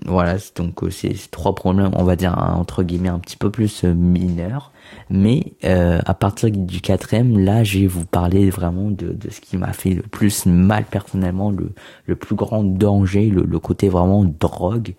voilà, 0.04 0.36
donc 0.54 0.80
c'est 0.90 1.14
trois 1.30 1.54
problèmes, 1.54 1.90
on 1.94 2.04
va 2.04 2.16
dire 2.16 2.36
entre 2.38 2.82
guillemets 2.82 3.08
un 3.08 3.18
petit 3.18 3.36
peu 3.36 3.50
plus 3.50 3.84
mineurs. 3.84 4.72
Mais 5.10 5.54
à 5.62 6.14
partir 6.14 6.50
du 6.50 6.80
quatrième, 6.80 7.38
là, 7.38 7.64
je 7.64 7.80
vais 7.80 7.86
vous 7.86 8.04
parler 8.04 8.50
vraiment 8.50 8.90
de, 8.90 9.12
de 9.12 9.30
ce 9.30 9.40
qui 9.40 9.56
m'a 9.56 9.72
fait 9.72 9.90
le 9.90 10.02
plus 10.02 10.46
mal 10.46 10.84
personnellement, 10.84 11.50
le, 11.50 11.72
le 12.06 12.16
plus 12.16 12.34
grand 12.34 12.64
danger, 12.64 13.30
le, 13.30 13.42
le 13.42 13.58
côté 13.58 13.88
vraiment 13.88 14.24
drogue 14.24 14.94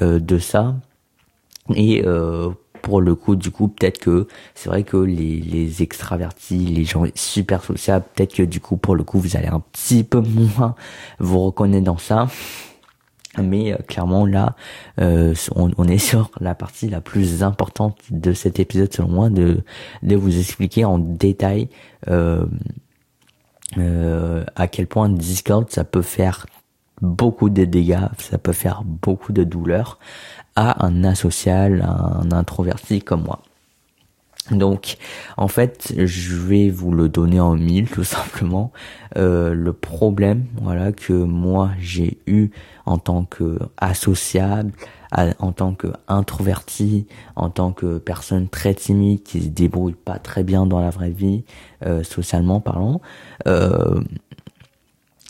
de 0.00 0.38
ça 0.38 0.74
et 1.74 2.02
euh, 2.04 2.50
pour 2.82 3.00
le 3.00 3.14
coup, 3.14 3.36
du 3.36 3.50
coup, 3.50 3.68
peut-être 3.68 3.98
que 3.98 4.26
c'est 4.54 4.68
vrai 4.68 4.82
que 4.82 4.96
les, 4.96 5.40
les 5.40 5.82
extravertis, 5.82 6.58
les 6.58 6.84
gens 6.84 7.04
super 7.14 7.62
sociables, 7.62 8.04
peut-être 8.14 8.34
que 8.34 8.42
du 8.42 8.60
coup, 8.60 8.76
pour 8.76 8.96
le 8.96 9.04
coup, 9.04 9.18
vous 9.18 9.36
allez 9.36 9.48
un 9.48 9.60
petit 9.60 10.04
peu 10.04 10.20
moins 10.56 10.74
vous 11.18 11.40
reconnaître 11.46 11.84
dans 11.84 11.98
ça. 11.98 12.28
Mais 13.38 13.72
euh, 13.72 13.76
clairement 13.86 14.26
là, 14.26 14.56
euh, 15.00 15.34
on, 15.54 15.84
est 15.84 15.98
sur 16.10 16.30
la 16.40 16.54
partie 16.54 16.88
la 16.88 17.00
plus 17.00 17.42
importante 17.42 17.98
de 18.10 18.32
cet 18.32 18.58
épisode 18.58 18.92
selon 18.92 19.08
moi, 19.08 19.30
de, 19.30 19.62
de 20.02 20.16
vous 20.16 20.38
expliquer 20.38 20.84
en 20.84 20.98
détail 20.98 21.68
euh, 22.08 22.46
à 24.56 24.66
quel 24.66 24.86
point 24.88 25.08
Discord 25.08 25.70
ça 25.70 25.84
peut 25.84 26.02
faire 26.02 26.46
beaucoup 27.00 27.50
de 27.50 27.64
dégâts, 27.64 28.08
ça 28.18 28.36
peut 28.36 28.52
faire 28.52 28.82
beaucoup 28.84 29.32
de 29.32 29.44
douleurs 29.44 29.98
à 30.56 30.84
un 30.84 31.04
asocial, 31.04 31.82
un 31.82 32.32
introverti 32.32 33.00
comme 33.00 33.22
moi. 33.22 33.42
Donc, 34.50 34.96
en 35.36 35.48
fait, 35.48 35.92
je 35.96 36.36
vais 36.36 36.70
vous 36.70 36.92
le 36.92 37.08
donner 37.08 37.40
en 37.40 37.54
mille, 37.54 37.88
tout 37.88 38.04
simplement. 38.04 38.72
Euh, 39.16 39.54
le 39.54 39.72
problème, 39.72 40.46
voilà, 40.60 40.92
que 40.92 41.12
moi 41.12 41.70
j'ai 41.80 42.18
eu 42.26 42.50
en 42.86 42.98
tant 42.98 43.24
que 43.24 43.58
associable, 43.76 44.72
en 45.38 45.52
tant 45.52 45.74
que 45.74 45.88
introverti, 46.06 47.06
en 47.34 47.50
tant 47.50 47.72
que 47.72 47.98
personne 47.98 48.48
très 48.48 48.74
timide 48.74 49.22
qui 49.22 49.42
se 49.42 49.48
débrouille 49.48 49.94
pas 49.94 50.18
très 50.18 50.44
bien 50.44 50.66
dans 50.66 50.80
la 50.80 50.90
vraie 50.90 51.10
vie, 51.10 51.44
euh, 51.84 52.04
socialement 52.04 52.60
parlant. 52.60 53.00
Euh, 53.46 54.00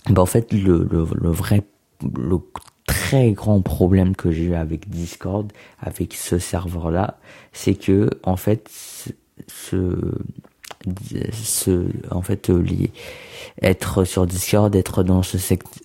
bah, 0.09 0.23
en 0.23 0.27
fait, 0.27 0.53
le, 0.53 0.87
le, 0.91 1.07
le 1.15 1.31
vrai, 1.31 1.63
le 2.03 2.39
très 2.87 3.33
grand 3.33 3.61
problème 3.61 4.17
que 4.17 4.33
j'ai 4.33 4.45
eu 4.45 4.55
avec 4.55 4.89
Discord, 4.89 5.53
avec 5.81 6.15
ce 6.15 6.39
serveur-là, 6.39 7.19
c'est 7.53 7.75
que 7.75 8.11
en 8.25 8.37
fait, 8.37 8.69
ce, 9.49 10.15
ce, 11.33 11.87
en 12.11 12.23
fait, 12.23 12.49
les, 12.49 12.91
être 13.63 14.05
sur 14.05 14.27
Discord, 14.27 14.75
être 14.75 15.03
dans 15.03 15.23
ce 15.23 15.37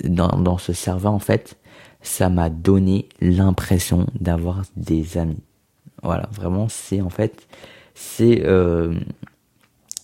dans, 0.03 0.39
dans 0.39 0.57
ce 0.57 0.73
serveur, 0.73 1.13
en 1.13 1.19
fait, 1.19 1.57
ça 2.01 2.29
m'a 2.29 2.49
donné 2.49 3.09
l'impression 3.19 4.07
d'avoir 4.19 4.63
des 4.75 5.17
amis. 5.17 5.41
Voilà, 6.03 6.29
vraiment, 6.31 6.67
c'est 6.69 7.01
en 7.01 7.09
fait, 7.09 7.47
c'est 7.95 8.43
euh, 8.45 8.93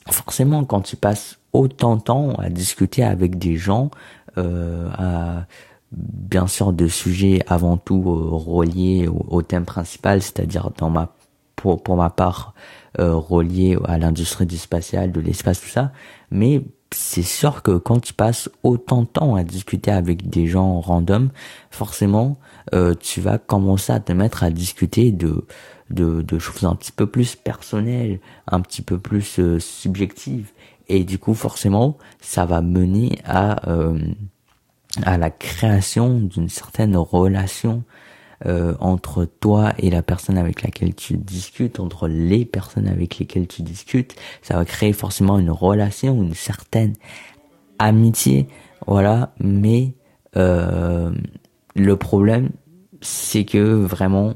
forcément 0.09 0.63
quand 0.63 0.81
tu 0.81 0.95
passes 0.95 1.37
autant 1.53 1.97
de 1.97 2.01
temps 2.01 2.33
à 2.35 2.49
discuter 2.49 3.03
avec 3.03 3.37
des 3.37 3.55
gens, 3.57 3.91
euh, 4.37 4.89
à 4.97 5.45
bien 5.91 6.47
sûr 6.47 6.71
de 6.71 6.87
sujets 6.87 7.41
avant 7.47 7.77
tout 7.77 8.03
euh, 8.07 8.29
reliés 8.31 9.07
au, 9.07 9.41
thème 9.41 9.65
principal, 9.65 10.21
c'est-à-dire 10.21 10.71
dans 10.77 10.89
ma 10.89 11.13
pour, 11.55 11.83
pour 11.83 11.97
ma 11.97 12.09
part 12.09 12.53
euh, 12.99 13.15
relié 13.15 13.77
à 13.85 13.97
l'industrie 13.97 14.45
du 14.45 14.57
spatial, 14.57 15.11
de 15.11 15.21
l'espace, 15.21 15.61
tout 15.61 15.69
ça. 15.69 15.91
Mais 16.29 16.63
c'est 16.93 17.23
sûr 17.23 17.63
que 17.63 17.77
quand 17.77 17.99
tu 17.99 18.13
passes 18.13 18.49
autant 18.63 19.03
de 19.03 19.07
temps 19.07 19.35
à 19.35 19.43
discuter 19.43 19.91
avec 19.91 20.29
des 20.29 20.47
gens 20.47 20.79
random, 20.81 21.29
forcément, 21.69 22.37
euh, 22.73 22.93
tu 22.99 23.21
vas 23.21 23.37
commencer 23.37 23.93
à 23.93 23.99
te 23.99 24.11
mettre 24.11 24.43
à 24.43 24.49
discuter 24.49 25.11
de, 25.11 25.45
de, 25.89 26.21
de 26.21 26.39
choses 26.39 26.65
un 26.65 26.75
petit 26.75 26.91
peu 26.91 27.07
plus 27.07 27.35
personnelles, 27.35 28.19
un 28.47 28.59
petit 28.61 28.81
peu 28.81 28.97
plus 28.97 29.39
euh, 29.39 29.59
subjectives. 29.59 30.51
Et 30.89 31.05
du 31.05 31.17
coup, 31.17 31.33
forcément, 31.33 31.97
ça 32.19 32.45
va 32.45 32.61
mener 32.61 33.19
à 33.23 33.61
à 35.05 35.17
la 35.17 35.29
création 35.29 36.19
d'une 36.19 36.49
certaine 36.49 36.97
relation 36.97 37.83
euh, 38.45 38.73
entre 38.79 39.25
toi 39.25 39.73
et 39.77 39.89
la 39.89 40.01
personne 40.01 40.37
avec 40.37 40.63
laquelle 40.63 40.95
tu 40.95 41.17
discutes, 41.17 41.79
entre 41.79 42.07
les 42.07 42.45
personnes 42.45 42.87
avec 42.87 43.19
lesquelles 43.19 43.47
tu 43.47 43.61
discutes, 43.61 44.15
ça 44.41 44.55
va 44.55 44.65
créer 44.65 44.93
forcément 44.93 45.37
une 45.37 45.51
relation, 45.51 46.23
une 46.23 46.33
certaine 46.33 46.95
amitié, 47.77 48.47
voilà. 48.87 49.33
Mais 49.39 49.93
euh, 50.37 51.11
le 51.75 51.95
problème, 51.97 52.49
c'est 53.01 53.45
que 53.45 53.59
vraiment, 53.59 54.33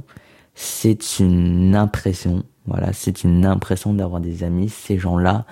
c'est 0.53 1.19
une 1.19 1.75
impression, 1.75 2.43
voilà, 2.67 2.93
c'est 2.93 3.23
une 3.23 3.45
impression 3.45 3.93
d'avoir 3.93 4.21
des 4.21 4.43
amis. 4.43 4.69
Ces 4.69 4.97
gens-là 4.97 5.45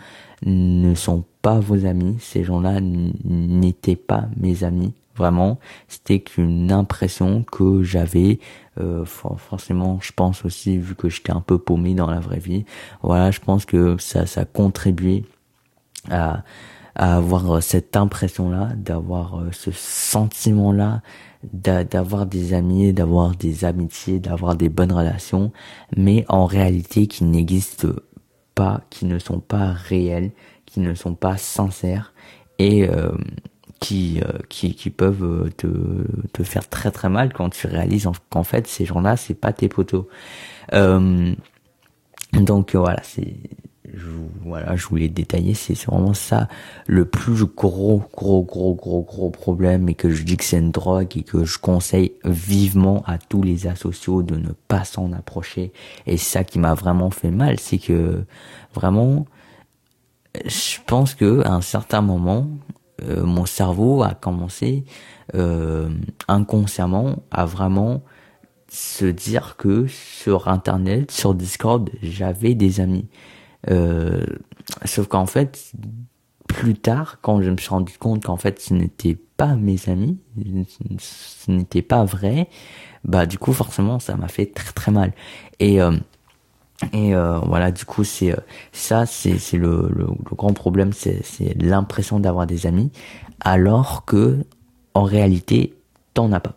ne 0.46 0.94
sont 0.94 1.24
pas 1.42 1.60
vos 1.60 1.86
amis, 1.86 2.18
ces 2.20 2.44
gens-là 2.44 2.80
n'étaient 2.82 3.96
pas 3.96 4.28
mes 4.38 4.64
amis 4.64 4.94
Vraiment, 5.16 5.60
c'était 5.88 6.20
qu'une 6.20 6.72
impression 6.72 7.44
que 7.44 7.84
j'avais. 7.84 8.40
Euh, 8.80 9.06
forcément, 9.06 10.00
je 10.02 10.12
pense 10.12 10.44
aussi, 10.46 10.78
vu 10.78 10.96
que 10.96 11.10
j'étais 11.10 11.32
un 11.32 11.42
peu 11.42 11.60
paumé 11.60 11.94
dans 11.94 12.10
la 12.10 12.20
vraie 12.20 12.40
vie, 12.40 12.66
voilà, 13.04 13.30
je 13.30 13.40
pense 13.40 13.66
que 13.66 13.98
ça, 14.00 14.26
ça 14.26 14.46
contribuait 14.46 15.24
à, 16.10 16.44
à 16.96 17.18
avoir 17.18 17.62
cette 17.62 17.96
impression-là, 17.96 18.70
d'avoir 18.76 19.40
euh, 19.40 19.50
ce 19.52 19.72
sentiment-là, 19.72 21.02
d'avoir 21.44 22.26
des 22.26 22.54
amis, 22.54 22.94
d'avoir 22.94 23.36
des 23.36 23.66
amitiés, 23.66 24.20
d'avoir 24.20 24.56
des 24.56 24.70
bonnes 24.70 24.92
relations, 24.94 25.52
mais 25.96 26.26
en 26.30 26.46
réalité 26.46 27.08
qui 27.08 27.26
n'existent 27.26 27.90
pas, 28.56 28.82
qui 28.90 29.06
ne 29.06 29.20
sont 29.20 29.40
pas 29.40 29.72
réels, 29.72 30.32
qui 30.66 30.80
ne 30.80 30.94
sont 30.94 31.16
pas 31.16 31.38
sincères. 31.38 32.14
Et 32.60 32.88
euh, 32.88 33.12
qui, 33.84 34.22
euh, 34.22 34.40
qui, 34.48 34.76
qui 34.76 34.90
peuvent 34.90 35.24
euh, 35.24 35.50
te, 35.58 35.68
te 36.32 36.44
faire 36.44 36.70
très 36.70 36.90
très 36.90 37.10
mal 37.10 37.34
quand 37.34 37.50
tu 37.50 37.68
réalises 37.68 38.08
qu'en 38.30 38.44
fait 38.44 38.66
ces 38.66 38.86
gens-là 38.86 39.18
c'est 39.18 39.34
pas 39.34 39.52
tes 39.52 39.68
potos. 39.68 40.06
Euh, 40.74 41.34
donc 42.32 42.76
voilà, 42.76 43.02
c'est 43.04 43.36
je, 43.94 44.08
voilà, 44.44 44.76
je 44.78 44.88
voulais 44.88 45.10
détailler, 45.10 45.54
c'est 45.54 45.78
vraiment 45.86 46.14
ça 46.14 46.48
le 46.88 47.06
plus 47.06 47.44
gros, 47.44 48.02
gros, 48.14 48.42
gros, 48.42 48.74
gros, 48.74 49.04
gros 49.04 49.30
problème 49.30 49.90
et 49.90 49.94
que 49.94 50.10
je 50.10 50.24
dis 50.24 50.38
que 50.38 50.46
c'est 50.46 50.58
une 50.58 50.72
drogue 50.72 51.16
et 51.18 51.24
que 51.24 51.44
je 51.44 51.60
conseille 51.60 52.14
vivement 52.24 53.04
à 53.06 53.18
tous 53.18 53.44
les 53.44 53.68
asociaux 53.68 54.24
de 54.24 54.36
ne 54.36 54.54
pas 54.68 54.86
s'en 54.86 55.12
approcher. 55.12 55.74
Et 56.08 56.18
ça 56.18 56.44
qui 56.44 56.58
m'a 56.58 56.74
vraiment 56.74 57.12
fait 57.12 57.30
mal, 57.30 57.60
c'est 57.60 57.78
que 57.78 58.24
vraiment, 58.74 59.28
je 60.46 60.78
pense 60.88 61.14
que 61.14 61.46
à 61.46 61.52
un 61.52 61.62
certain 61.62 62.02
moment, 62.02 62.48
euh, 63.04 63.24
mon 63.24 63.46
cerveau 63.46 64.04
a 64.04 64.14
commencé 64.14 64.86
euh, 65.36 65.90
inconsciemment 66.28 67.24
à 67.32 67.46
vraiment 67.46 68.04
se 68.70 69.06
dire 69.06 69.56
que 69.58 69.88
sur 69.88 70.48
internet, 70.48 71.12
sur 71.12 71.36
Discord, 71.36 71.90
j'avais 72.02 72.56
des 72.56 72.80
amis. 72.80 73.08
Euh, 73.70 74.26
sauf 74.86 75.08
qu'en 75.08 75.26
fait, 75.26 75.74
plus 76.48 76.76
tard, 76.76 77.20
quand 77.22 77.42
je 77.42 77.50
me 77.50 77.58
suis 77.58 77.70
rendu 77.70 77.98
compte 77.98 78.24
qu'en 78.26 78.38
fait 78.38 78.60
ce 78.60 78.74
n'était 78.74 79.18
pas 79.38 79.56
mes 79.56 79.90
amis, 79.90 80.20
ce 81.00 81.52
n'était 81.52 81.82
pas 81.82 82.04
vrai, 82.04 82.50
bah 83.04 83.26
du 83.26 83.38
coup 83.38 83.54
forcément 83.54 84.00
ça 84.00 84.16
m'a 84.16 84.28
fait 84.28 84.48
très 84.48 84.72
très 84.72 84.92
mal. 84.92 85.14
Et 85.60 85.82
euh, 85.82 85.92
et 86.92 87.16
euh, 87.16 87.40
voilà, 87.40 87.72
du 87.72 87.86
coup, 87.86 88.04
c'est 88.04 88.32
euh, 88.32 88.38
ça, 88.72 89.06
c'est 89.06 89.38
le, 89.54 89.90
le, 89.94 90.06
le, 90.06 90.36
grand 90.36 90.54
problème, 90.54 90.92
c'est 90.94 91.24
c'est 91.24 91.56
l'impression 91.62 92.20
d'avoir 92.20 92.48
des 92.48 92.66
amis, 92.66 92.92
alors 93.40 94.06
que 94.06 94.46
en 94.94 95.04
réalité, 95.04 95.74
t'en 96.14 96.32
as 96.32 96.40
pas. 96.40 96.56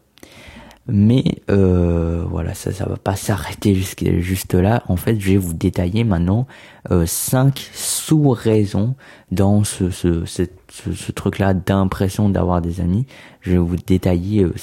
Mais 0.89 1.24
euh, 1.51 2.24
voilà, 2.31 2.55
ça 2.55 2.73
ça 2.73 2.86
va 2.86 2.97
pas 2.97 3.16
s'arrêter 3.16 3.74
jusqu'à 3.74 4.20
juste 4.20 4.55
là. 4.55 4.85
En 4.86 4.97
fait, 4.97 5.19
je 5.19 5.32
vais 5.32 5.36
vous 5.36 5.53
détailler 5.53 6.05
maintenant 6.05 6.47
euh, 6.93 7.07
cinq 7.07 7.69
sous-raisons 7.74 8.94
dans 9.32 9.65
ce 9.65 9.90
ce 9.90 10.24
ce, 10.27 10.43
ce, 10.69 11.12
truc-là 11.12 11.55
d'impression 11.55 12.28
d'avoir 12.28 12.62
des 12.62 12.81
amis. 12.81 13.05
Je 13.40 13.53
vais 13.53 13.59
vous 13.59 13.77
détailler 13.77 14.44
euh, 14.44 14.55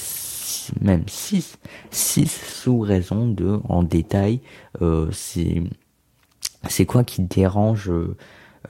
même 0.80 1.04
six 1.06 1.58
six 1.90 2.30
sous-raisons 2.30 3.28
de 3.28 3.60
en 3.68 3.82
détail. 3.82 4.40
Euh, 4.82 5.10
c'est 5.12 6.86
quoi 6.86 7.04
qui 7.04 7.22
dérange 7.22 7.90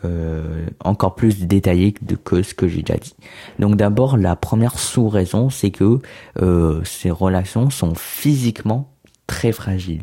euh, 0.04 0.66
encore 0.84 1.14
plus 1.14 1.46
détaillé 1.46 1.92
que 1.92 2.42
ce 2.42 2.52
que 2.52 2.68
j'ai 2.68 2.82
déjà 2.82 2.98
dit. 2.98 3.14
Donc 3.58 3.76
d'abord, 3.76 4.16
la 4.16 4.36
première 4.36 4.78
sous-raison, 4.78 5.50
c'est 5.50 5.70
que 5.70 6.00
euh, 6.42 6.82
ces 6.84 7.10
relations 7.10 7.70
sont 7.70 7.94
physiquement 7.94 8.90
très 9.26 9.52
fragiles. 9.52 10.02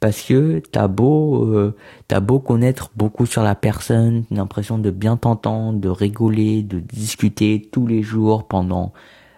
Parce 0.00 0.22
que 0.22 0.60
t'as 0.72 0.88
beau, 0.88 1.44
euh, 1.44 1.76
t'as 2.08 2.20
beau 2.20 2.40
connaître 2.40 2.90
beaucoup 2.96 3.24
sur 3.24 3.42
la 3.42 3.54
personne, 3.54 4.24
l'impression 4.30 4.78
de 4.78 4.90
bien 4.90 5.16
t'entendre, 5.16 5.78
de 5.78 5.88
rigoler, 5.88 6.62
de 6.62 6.80
discuter 6.80 7.68
tous 7.70 7.86
les 7.86 8.02
jours 8.02 8.48
pendant 8.48 8.92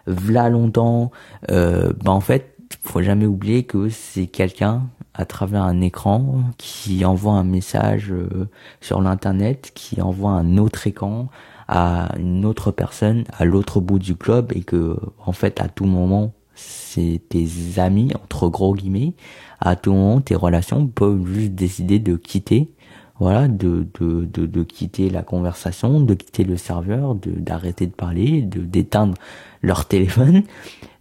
v'là 0.09 0.49
longtemps, 0.49 1.11
euh, 1.51 1.93
bah 2.05 2.13
en 2.13 2.21
fait, 2.21 2.57
faut 2.83 3.03
jamais 3.03 3.27
oublier 3.27 3.65
que 3.65 3.89
c'est 3.89 4.27
quelqu'un 4.27 4.89
à 5.15 5.25
travers 5.25 5.63
un 5.63 5.81
écran 5.81 6.43
qui 6.59 7.05
envoie 7.05 7.33
un 7.35 7.45
message 7.45 8.13
euh, 8.13 8.49
sur 8.81 9.01
l'internet, 9.01 9.73
qui 9.75 10.01
envoie 10.01 10.31
un 10.31 10.59
autre 10.59 10.87
écran 10.87 11.29
à 11.69 12.09
une 12.19 12.47
autre 12.47 12.71
personne 12.71 13.25
à 13.39 13.45
l'autre 13.45 13.81
bout 13.81 13.99
du 13.99 14.15
globe 14.15 14.53
et 14.55 14.63
que 14.63 14.97
en 15.25 15.33
fait 15.33 15.61
à 15.61 15.69
tout 15.69 15.85
moment 15.85 16.33
c'est 16.55 17.21
tes 17.29 17.47
amis 17.77 18.11
entre 18.25 18.49
gros 18.49 18.75
guillemets 18.75 19.13
à 19.61 19.77
tout 19.77 19.93
moment 19.93 20.21
tes 20.23 20.35
relations 20.35 20.87
peuvent 20.87 21.27
juste 21.27 21.53
décider 21.53 21.99
de 21.99 22.17
quitter 22.17 22.73
voilà 23.21 23.49
de 23.49 23.87
de 24.01 24.25
de, 24.25 24.47
de 24.47 24.63
quitter 24.63 25.11
la 25.11 25.23
conversation 25.23 26.01
de 26.01 26.15
quitter 26.15 26.45
le 26.45 26.57
serveur 26.57 27.15
de 27.15 27.33
d'arrêter 27.33 27.87
de 27.87 27.93
parler 27.93 28.41
de 28.41 28.61
d'éteindre 28.61 29.15
leur 29.63 29.87
téléphone 29.87 30.43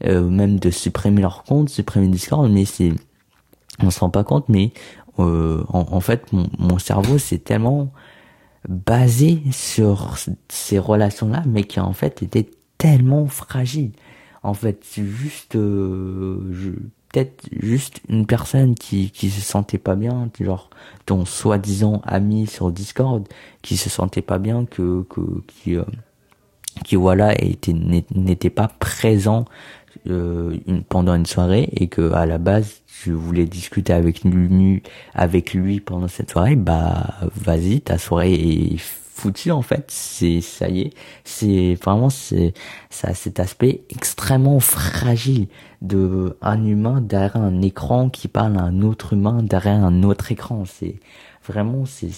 euh, 0.05 0.27
même 0.29 0.59
de 0.59 0.69
supprimer 0.69 1.21
leur 1.21 1.43
compte 1.43 1.69
supprimer 1.69 2.07
Discord 2.07 2.49
mais 2.51 2.65
c'est 2.65 2.93
on 3.79 3.91
se 3.91 3.99
rend 3.99 4.09
pas 4.09 4.23
compte, 4.23 4.49
mais 4.49 4.71
euh, 5.19 5.63
en, 5.69 5.99
fait, 5.99 6.31
mon, 6.31 6.47
mon 6.57 6.79
cerveau 6.79 7.17
c'est 7.17 7.39
tellement 7.39 7.91
basé 8.67 9.41
sur 9.51 10.17
ces 10.49 10.79
relations-là, 10.79 11.43
mais 11.45 11.63
qui 11.63 11.79
en 11.79 11.93
fait 11.93 12.21
étaient 12.21 12.49
tellement 12.77 13.27
fragiles. 13.27 13.91
En 14.43 14.53
fait, 14.53 14.79
c'est 14.83 15.05
juste, 15.05 15.55
euh, 15.55 16.75
peut-être 17.11 17.47
juste 17.51 18.01
une 18.09 18.25
personne 18.25 18.75
qui 18.75 19.11
qui 19.11 19.29
se 19.29 19.41
sentait 19.41 19.77
pas 19.77 19.95
bien, 19.95 20.29
genre 20.39 20.69
ton 21.05 21.25
soi-disant 21.25 22.01
ami 22.05 22.47
sur 22.47 22.71
Discord, 22.71 23.27
qui 23.61 23.77
se 23.77 23.89
sentait 23.89 24.21
pas 24.21 24.39
bien, 24.39 24.65
que 24.65 25.03
que 25.09 25.21
qui 25.47 25.75
euh, 25.75 25.83
était 27.39 27.73
n'était 27.73 28.49
pas 28.49 28.67
présent 28.67 29.45
euh, 30.07 30.57
pendant 30.89 31.15
une 31.15 31.25
soirée 31.25 31.69
et 31.73 31.87
que 31.87 32.11
à 32.13 32.25
la 32.25 32.37
base 32.37 32.81
tu 33.01 33.11
voulais 33.11 33.45
discuter 33.45 33.93
avec 33.93 34.23
lui 34.23 34.83
avec 35.13 35.53
lui 35.53 35.79
pendant 35.79 36.07
cette 36.07 36.31
soirée 36.31 36.55
bah 36.55 37.07
vas-y 37.35 37.81
ta 37.81 37.97
soirée 37.97 38.33
est 38.33 38.77
foutue 39.17 39.51
en 39.51 39.61
fait. 39.61 39.85
C'est 39.89 40.41
ça 40.41 40.69
y 40.69 40.81
est. 40.81 40.93
C'est 41.23 41.75
vraiment 41.83 42.09
c'est 42.09 42.53
ça 42.89 43.13
cet 43.13 43.39
aspect 43.39 43.81
extrêmement 43.89 44.59
fragile 44.59 45.47
de 45.81 46.37
un 46.41 46.63
humain 46.65 47.01
derrière 47.01 47.35
un 47.37 47.61
écran 47.61 48.09
qui 48.09 48.27
parle 48.27 48.57
à 48.57 48.61
un 48.61 48.81
autre 48.81 49.13
humain 49.13 49.43
derrière 49.43 49.83
un 49.83 50.03
autre 50.03 50.31
écran. 50.31 50.63
C'est 50.65 50.99
vraiment 51.45 51.85
c'est 51.85 52.11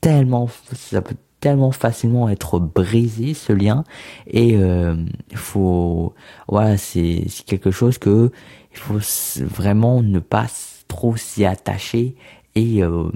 tellement 0.00 0.48
ça 0.74 1.02
peut 1.02 1.16
tellement 1.40 1.72
facilement 1.72 2.28
être 2.28 2.58
brisé 2.58 3.34
ce 3.34 3.52
lien. 3.52 3.84
Et 4.26 4.56
euh, 4.56 4.94
faut 5.34 6.14
voilà 6.48 6.76
c'est 6.76 7.24
c'est 7.28 7.44
quelque 7.44 7.70
chose 7.70 7.98
que 7.98 8.30
il 8.72 8.78
faut 8.78 9.00
vraiment 9.44 10.02
ne 10.02 10.20
pas 10.20 10.46
trop 10.88 11.16
s'y 11.16 11.44
attacher 11.44 12.14
et 12.54 12.82
euh, 12.82 13.10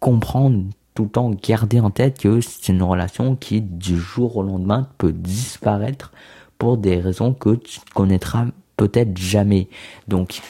comprendre 0.00 0.64
tout 0.94 1.04
le 1.04 1.10
temps 1.10 1.30
garder 1.30 1.80
en 1.80 1.90
tête 1.90 2.18
que 2.18 2.40
c'est 2.40 2.68
une 2.72 2.82
relation 2.82 3.36
qui 3.36 3.60
du 3.60 3.98
jour 3.98 4.36
au 4.36 4.42
lendemain 4.42 4.88
peut 4.98 5.12
disparaître 5.12 6.12
pour 6.58 6.78
des 6.78 7.00
raisons 7.00 7.34
que 7.34 7.54
tu 7.54 7.80
connaîtras 7.94 8.46
peut-être 8.76 9.16
jamais. 9.16 9.68
Donc 10.08 10.40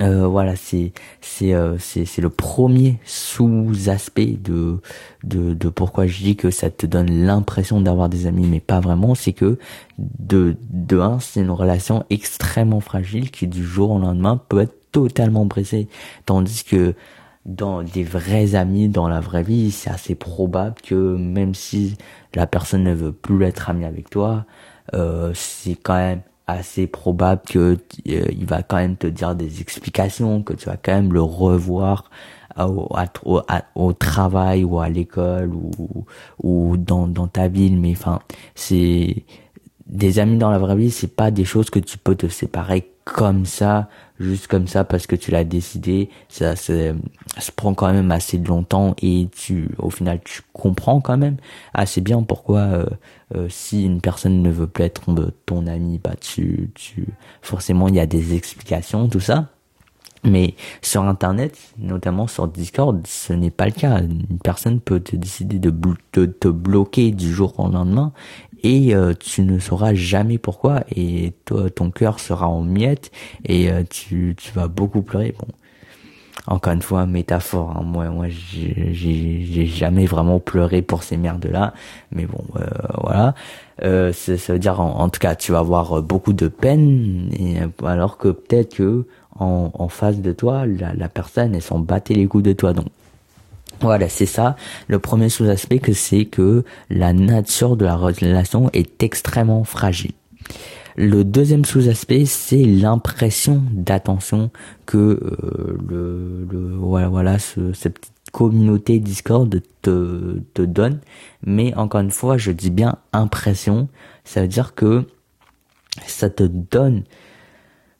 euh, 0.00 0.26
voilà, 0.26 0.56
c'est 0.56 0.92
c'est 1.20 1.54
euh, 1.54 1.76
c'est 1.78 2.20
le 2.20 2.30
premier 2.30 2.98
sous-aspect 3.04 4.38
de, 4.42 4.80
de 5.22 5.54
de 5.54 5.68
pourquoi 5.68 6.06
je 6.06 6.18
dis 6.22 6.36
que 6.36 6.50
ça 6.50 6.70
te 6.70 6.86
donne 6.86 7.10
l'impression 7.10 7.80
d'avoir 7.80 8.08
des 8.08 8.26
amis, 8.26 8.46
mais 8.46 8.60
pas 8.60 8.80
vraiment. 8.80 9.14
C'est 9.14 9.32
que 9.32 9.58
de 9.98 10.56
de 10.70 10.98
un, 10.98 11.20
c'est 11.20 11.40
une 11.40 11.50
relation 11.50 12.04
extrêmement 12.10 12.80
fragile 12.80 13.30
qui 13.30 13.46
du 13.46 13.64
jour 13.64 13.90
au 13.92 13.98
lendemain 13.98 14.40
peut 14.48 14.60
être 14.60 14.74
totalement 14.92 15.44
brisée, 15.44 15.88
tandis 16.26 16.64
que 16.64 16.94
dans 17.46 17.82
des 17.82 18.04
vrais 18.04 18.54
amis 18.54 18.88
dans 18.88 19.08
la 19.08 19.20
vraie 19.20 19.42
vie, 19.42 19.70
c'est 19.70 19.90
assez 19.90 20.14
probable 20.14 20.76
que 20.82 20.94
même 20.94 21.54
si 21.54 21.96
la 22.34 22.46
personne 22.46 22.84
ne 22.84 22.94
veut 22.94 23.12
plus 23.12 23.44
être 23.44 23.68
amie 23.70 23.84
avec 23.84 24.08
toi, 24.10 24.46
euh, 24.94 25.32
c'est 25.34 25.74
quand 25.76 25.96
même 25.96 26.22
assez 26.46 26.86
probable 26.86 27.42
que 27.48 27.78
euh, 28.08 28.26
il 28.30 28.46
va 28.46 28.62
quand 28.62 28.76
même 28.76 28.96
te 28.96 29.06
dire 29.06 29.34
des 29.34 29.60
explications, 29.60 30.42
que 30.42 30.52
tu 30.52 30.66
vas 30.66 30.76
quand 30.76 30.92
même 30.92 31.12
le 31.12 31.22
revoir 31.22 32.10
au, 32.58 32.88
au, 33.24 33.40
au 33.74 33.92
travail 33.92 34.64
ou 34.64 34.78
à 34.78 34.88
l'école 34.88 35.52
ou, 35.54 36.04
ou 36.42 36.76
dans, 36.76 37.06
dans 37.06 37.26
ta 37.26 37.48
ville. 37.48 37.78
Mais 37.78 37.92
enfin, 37.92 38.20
c'est 38.54 39.24
des 39.86 40.18
amis 40.18 40.38
dans 40.38 40.50
la 40.50 40.58
vraie 40.58 40.76
vie, 40.76 40.90
c'est 40.90 41.14
pas 41.14 41.30
des 41.30 41.44
choses 41.44 41.70
que 41.70 41.78
tu 41.78 41.98
peux 41.98 42.14
te 42.14 42.28
séparer 42.28 42.90
comme 43.04 43.44
ça, 43.44 43.88
juste 44.18 44.46
comme 44.46 44.66
ça 44.68 44.84
parce 44.84 45.06
que 45.06 45.16
tu 45.16 45.30
l'as 45.30 45.44
décidé. 45.44 46.08
Ça, 46.28 46.56
se 46.56 46.94
prend 47.56 47.74
quand 47.74 47.92
même 47.92 48.10
assez 48.10 48.38
longtemps 48.38 48.94
et 49.02 49.28
tu, 49.34 49.70
au 49.78 49.90
final, 49.90 50.20
tu 50.24 50.42
comprends 50.52 51.00
quand 51.00 51.16
même 51.16 51.36
assez 51.72 52.00
bien 52.00 52.22
pourquoi 52.22 52.60
euh, 52.60 52.86
euh, 53.34 53.48
si 53.48 53.84
une 53.84 54.00
personne 54.00 54.42
ne 54.42 54.50
veut 54.50 54.66
plus 54.66 54.84
être 54.84 55.02
ton 55.46 55.66
ami, 55.66 55.98
bah 56.02 56.14
tu, 56.20 56.70
tu, 56.74 57.06
forcément 57.42 57.88
il 57.88 57.96
y 57.96 58.00
a 58.00 58.06
des 58.06 58.34
explications, 58.34 59.08
tout 59.08 59.20
ça. 59.20 59.48
Mais 60.26 60.54
sur 60.80 61.02
Internet, 61.02 61.58
notamment 61.76 62.26
sur 62.26 62.48
Discord, 62.48 63.06
ce 63.06 63.34
n'est 63.34 63.50
pas 63.50 63.66
le 63.66 63.72
cas. 63.72 64.00
Une 64.00 64.38
personne 64.42 64.80
peut 64.80 65.00
te 65.00 65.16
décider 65.16 65.58
de, 65.58 65.70
de 66.14 66.24
te 66.24 66.48
bloquer 66.48 67.10
du 67.10 67.30
jour 67.30 67.52
au 67.60 67.68
lendemain 67.68 68.12
et 68.64 68.94
euh, 68.94 69.12
tu 69.12 69.42
ne 69.42 69.58
sauras 69.60 69.94
jamais 69.94 70.38
pourquoi. 70.38 70.82
Et 70.96 71.34
toi 71.44 71.70
ton 71.70 71.90
cœur 71.90 72.18
sera 72.18 72.48
en 72.48 72.62
miettes. 72.62 73.12
Et 73.44 73.70
euh, 73.70 73.84
tu, 73.88 74.34
tu 74.36 74.52
vas 74.52 74.66
beaucoup 74.66 75.02
pleurer. 75.02 75.34
Bon. 75.38 75.46
Encore 76.46 76.74
une 76.74 76.82
fois 76.82 77.06
métaphore 77.06 77.74
hein. 77.74 77.82
moi 77.82 78.10
moi 78.10 78.26
j'ai 78.28 79.64
jamais 79.66 80.04
vraiment 80.04 80.40
pleuré 80.40 80.82
pour 80.82 81.02
ces 81.02 81.16
merdes 81.16 81.46
là 81.46 81.72
mais 82.10 82.26
bon 82.26 82.44
euh, 82.56 82.66
voilà. 83.00 83.34
Euh, 83.82 84.12
ça 84.12 84.52
veut 84.52 84.58
dire 84.58 84.78
en, 84.80 85.08
tout 85.08 85.20
cas 85.20 85.36
tu 85.36 85.52
vas 85.52 85.60
avoir 85.60 86.02
beaucoup 86.02 86.32
de 86.32 86.48
peine. 86.48 87.30
Alors 87.84 88.18
que 88.18 88.28
peut-être 88.28 88.76
que 88.76 89.06
en, 89.38 89.88
face 89.88 90.20
de 90.20 90.32
toi 90.32 90.66
la, 90.66 90.92
la 90.94 91.08
personne 91.08 91.54
elle 91.54 91.62
s'en 91.62 91.78
battait 91.78 92.14
les 92.14 92.26
coups 92.26 92.44
de 92.44 92.52
toi. 92.52 92.72
Donc 92.72 92.86
voilà, 93.80 94.08
c'est 94.08 94.26
ça. 94.26 94.56
Le 94.88 94.98
premier 94.98 95.28
sous-aspect 95.28 95.78
que 95.78 95.92
c'est 95.92 96.24
que 96.24 96.64
la 96.90 97.12
nature 97.12 97.76
de 97.76 97.84
la 97.84 97.96
relation 97.96 98.70
est 98.72 99.02
extrêmement 99.02 99.64
fragile. 99.64 100.12
Le 100.96 101.24
deuxième 101.24 101.64
sous-aspect, 101.64 102.24
c'est 102.24 102.64
l'impression 102.64 103.62
d'attention 103.72 104.50
que 104.86 104.96
euh, 104.98 105.76
le, 105.88 106.46
le, 106.50 106.76
voilà, 106.76 107.08
voilà 107.08 107.38
ce, 107.40 107.72
cette 107.72 107.98
communauté 108.32 109.00
Discord 109.00 109.60
te, 109.82 110.38
te 110.54 110.62
donne. 110.62 111.00
Mais 111.44 111.74
encore 111.74 112.00
une 112.00 112.10
fois, 112.12 112.36
je 112.36 112.52
dis 112.52 112.70
bien 112.70 112.96
impression. 113.12 113.88
Ça 114.24 114.42
veut 114.42 114.48
dire 114.48 114.74
que 114.74 115.04
ça 116.06 116.30
te 116.30 116.44
donne 116.44 117.04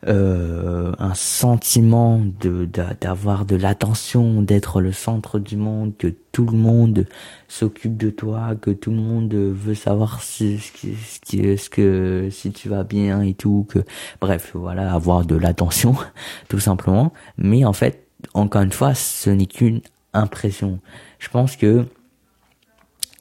euh, 0.06 0.93
un 0.98 1.14
sentiment 1.14 2.20
de 2.40 2.68
d'avoir 3.01 3.47
de 3.47 3.56
l'attention, 3.56 4.43
d'être 4.43 4.81
le 4.81 4.93
centre 4.93 5.39
du 5.39 5.56
monde, 5.56 5.97
que 5.97 6.09
tout 6.32 6.47
le 6.47 6.56
monde 6.56 7.06
s'occupe 7.48 7.97
de 7.97 8.10
toi, 8.10 8.55
que 8.60 8.70
tout 8.70 8.90
le 8.90 8.98
monde 8.98 9.35
veut 9.35 9.74
savoir 9.74 10.22
ce, 10.22 10.56
ce, 10.59 11.56
ce 11.56 11.70
que 11.70 12.28
si 12.31 12.52
tu 12.52 12.68
vas 12.68 12.85
bien 12.85 13.22
et 13.22 13.35
tout, 13.35 13.66
que 13.68 13.78
bref, 14.20 14.52
voilà, 14.55 14.93
avoir 14.93 15.24
de 15.24 15.36
l'attention 15.36 15.94
tout 16.48 16.60
simplement. 16.60 17.12
Mais 17.39 17.64
en 17.64 17.72
fait, 17.72 18.06
encore 18.35 18.62
une 18.62 18.72
fois, 18.72 18.94
ce 18.94 19.31
n'est 19.31 19.47
qu'une 19.47 19.81
impression. 20.12 20.81
Je 21.18 21.28
pense 21.28 21.56
que 21.56 21.86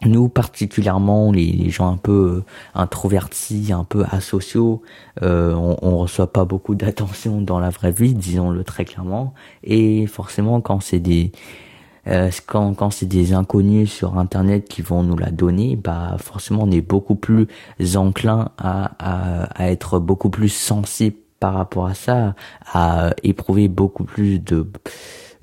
nous 0.05 0.29
particulièrement 0.29 1.31
les, 1.31 1.69
gens 1.69 1.91
un 1.91 1.97
peu 1.97 2.11
euh, 2.37 2.43
introvertis, 2.75 3.71
un 3.73 3.83
peu 3.83 4.03
asociaux, 4.11 4.81
euh, 5.21 5.53
on, 5.53 5.77
on 5.81 5.97
reçoit 5.99 6.31
pas 6.31 6.45
beaucoup 6.45 6.75
d'attention 6.75 7.41
dans 7.41 7.59
la 7.59 7.69
vraie 7.69 7.91
vie, 7.91 8.13
disons-le 8.13 8.63
très 8.63 8.85
clairement. 8.85 9.33
Et 9.63 10.07
forcément, 10.07 10.61
quand 10.61 10.81
c'est 10.81 10.99
des 10.99 11.31
euh, 12.07 12.29
quand, 12.47 12.91
c'est 12.91 13.05
des 13.05 13.33
inconnus 13.33 13.89
sur 13.89 14.17
internet 14.17 14.67
qui 14.67 14.81
vont 14.81 15.03
nous 15.03 15.17
la 15.17 15.31
donner, 15.31 15.77
bah 15.77 16.17
forcément 16.19 16.63
on 16.63 16.71
est 16.71 16.81
beaucoup 16.81 17.15
plus 17.15 17.47
enclin 17.95 18.49
à, 18.57 18.91
à, 18.99 19.43
à 19.63 19.71
être 19.71 19.99
beaucoup 19.99 20.29
plus 20.29 20.49
sensible 20.49 21.15
par 21.39 21.53
rapport 21.53 21.85
à 21.87 21.93
ça, 21.93 22.35
à 22.73 23.11
éprouver 23.23 23.69
beaucoup 23.69 24.03
plus 24.03 24.39
de 24.39 24.69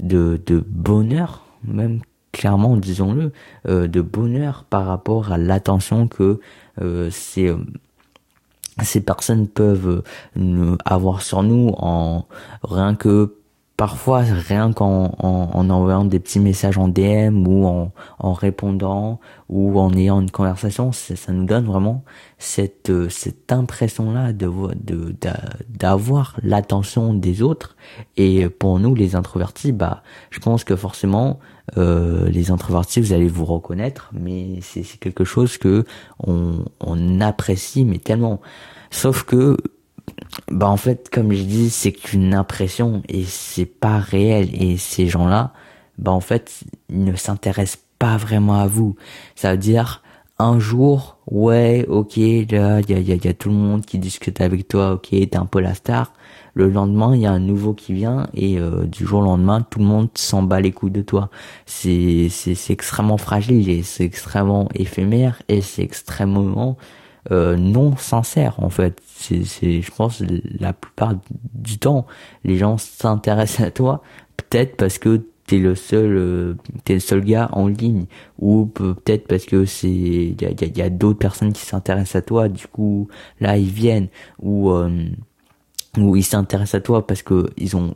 de, 0.01 0.41
de 0.47 0.65
bonheur 0.67 1.45
même 1.65 2.01
clairement, 2.33 2.77
disons-le, 2.77 3.33
euh, 3.69 3.89
de 3.89 4.01
bonheur 4.01 4.65
par 4.69 4.87
rapport 4.87 5.33
à 5.33 5.39
l'attention 5.39 6.09
que 6.09 6.41
euh, 6.81 7.11
ces 7.11 7.49
euh, 7.49 7.57
ces 8.83 9.03
personnes 9.03 9.47
peuvent 9.47 10.03
avoir 10.87 11.21
sur 11.21 11.43
nous 11.43 11.75
en 11.77 12.25
rien 12.63 12.95
que 12.95 13.37
parfois 13.77 14.21
rien 14.21 14.73
qu'en 14.73 15.15
en, 15.19 15.71
envoyant 15.71 16.05
des 16.05 16.19
petits 16.19 16.41
messages 16.41 16.79
en 16.79 16.89
DM 16.89 17.47
ou 17.47 17.67
en, 17.67 17.93
en 18.19 18.33
répondant 18.33 19.21
ou 19.49 19.79
en 19.81 19.93
ayant 19.95 20.21
une 20.21 20.31
conversation, 20.31 20.93
ça, 20.93 21.17
ça 21.17 21.33
nous 21.33 21.45
donne 21.45 21.65
vraiment 21.65 22.05
cette 22.39 22.93
cette 23.11 23.53
impression 23.53 24.13
là 24.13 24.33
de 24.33 24.51
de 24.77 25.15
d'avoir 25.69 26.37
l'attention 26.43 27.13
des 27.13 27.43
autres. 27.43 27.77
Et 28.17 28.49
pour 28.49 28.79
nous 28.79 28.95
les 28.95 29.15
introvertis, 29.15 29.73
bah 29.73 30.03
je 30.31 30.41
pense 30.41 30.65
que 30.65 30.77
forcément 30.77 31.39
euh, 31.77 32.29
les 32.29 32.51
introvertis, 32.51 33.01
vous 33.01 33.13
allez 33.13 33.29
vous 33.29 33.45
reconnaître, 33.45 34.11
mais 34.13 34.61
c'est 34.63 34.83
quelque 34.99 35.25
chose 35.25 35.59
que 35.59 35.85
on, 36.19 36.65
on 36.81 37.21
apprécie 37.21 37.85
mais 37.85 37.99
tellement. 37.99 38.41
Sauf 38.91 39.25
que 39.25 39.57
bah 40.51 40.69
en 40.69 40.77
fait 40.77 41.09
comme 41.11 41.33
je 41.33 41.43
dis 41.43 41.71
c'est 41.71 41.93
qu'une 41.93 42.35
impression 42.35 43.03
et 43.09 43.25
c'est 43.25 43.67
pas 43.67 43.99
réel. 43.99 44.49
Et 44.53 44.77
ces 44.77 45.07
gens-là 45.07 45.53
bah 45.99 46.13
en 46.13 46.21
fait 46.21 46.61
ils 46.89 47.05
ne 47.05 47.15
s'intéressent 47.15 47.85
pas 47.99 48.17
vraiment 48.17 48.55
à 48.61 48.67
vous. 48.67 48.97
Ça 49.37 49.53
veut 49.53 49.59
dire 49.59 50.03
un 50.39 50.59
jour 50.59 51.19
ouais 51.31 51.85
ok 51.89 52.17
là 52.17 52.81
il 52.81 52.91
y 52.91 52.95
a, 52.95 52.99
y, 52.99 53.13
a, 53.13 53.15
y 53.15 53.29
a 53.29 53.35
tout 53.35 53.51
le 53.51 53.55
monde 53.55 53.85
qui 53.85 53.99
discute 53.99 54.41
avec 54.41 54.67
toi 54.69 54.93
ok 54.93 55.11
t'es 55.11 55.37
un 55.37 55.45
peu 55.45 55.61
la 55.61 55.75
star 55.75 56.13
le 56.61 56.71
lendemain 56.71 57.15
il 57.15 57.23
y 57.23 57.27
a 57.27 57.33
un 57.33 57.41
nouveau 57.41 57.75
qui 57.75 57.93
vient 57.93 58.29
et 58.35 58.59
euh, 58.59 58.87
du 58.87 59.05
jour 59.07 59.21
au 59.21 59.25
lendemain 59.25 59.61
tout 59.63 59.79
le 59.79 59.85
monde 59.85 60.09
s'en 60.15 60.43
bat 60.43 60.61
les 60.61 60.73
couilles 60.73 60.91
de 60.91 61.03
toi 61.03 61.31
c'est 61.67 62.29
c'est 62.31 62.73
extrêmement 62.73 63.19
fragile 63.19 63.69
et 63.69 63.83
c'est 63.83 64.05
extrêmement 64.05 64.69
éphémère 64.75 65.43
et 65.49 65.61
c'est 65.61 65.83
extrêmement 65.83 66.77
euh, 67.31 67.57
non 67.57 67.97
sincère 67.97 68.63
en 68.63 68.71
fait. 68.71 69.01
C'est, 69.05 69.45
c'est, 69.45 69.83
je 69.83 69.91
pense, 69.91 70.23
la 70.59 70.73
plupart 70.73 71.15
du 71.55 71.79
temps, 71.79 72.07
les 72.45 72.57
gens 72.57 72.79
s'intéressent 72.79 73.67
à 73.67 73.71
toi, 73.71 74.03
peut-être 74.39 74.77
parce 74.77 74.99
que 74.99 75.23
t'es 75.47 75.59
le 75.59 75.75
seul, 75.75 76.17
euh, 76.17 76.55
t'es 76.85 76.95
le 76.95 77.01
seul 77.01 77.23
gars 77.23 77.51
en 77.53 77.67
ligne, 77.69 78.07
ou 78.39 78.67
peut-être 78.67 79.27
parce 79.29 79.45
que 79.45 79.67
c'est, 79.67 79.91
il 79.91 80.41
y 80.41 80.47
a, 80.47 80.51
y 80.51 80.83
a 80.83 80.91
d'autres 80.91 81.19
personnes 81.19 81.53
qui 81.53 81.61
s'intéressent 81.67 82.17
à 82.17 82.23
toi, 82.23 82.49
du 82.49 82.67
coup 82.67 83.09
là 83.41 83.59
ils 83.59 83.69
viennent, 83.71 84.09
ou 84.41 84.71
euh, 84.71 84.91
ou 85.97 86.17
ils 86.17 86.25
s'intéressent 86.25 86.77
à 86.77 86.81
toi 86.81 87.07
parce 87.07 87.23
que 87.23 87.51
ils 87.57 87.77
ont 87.77 87.95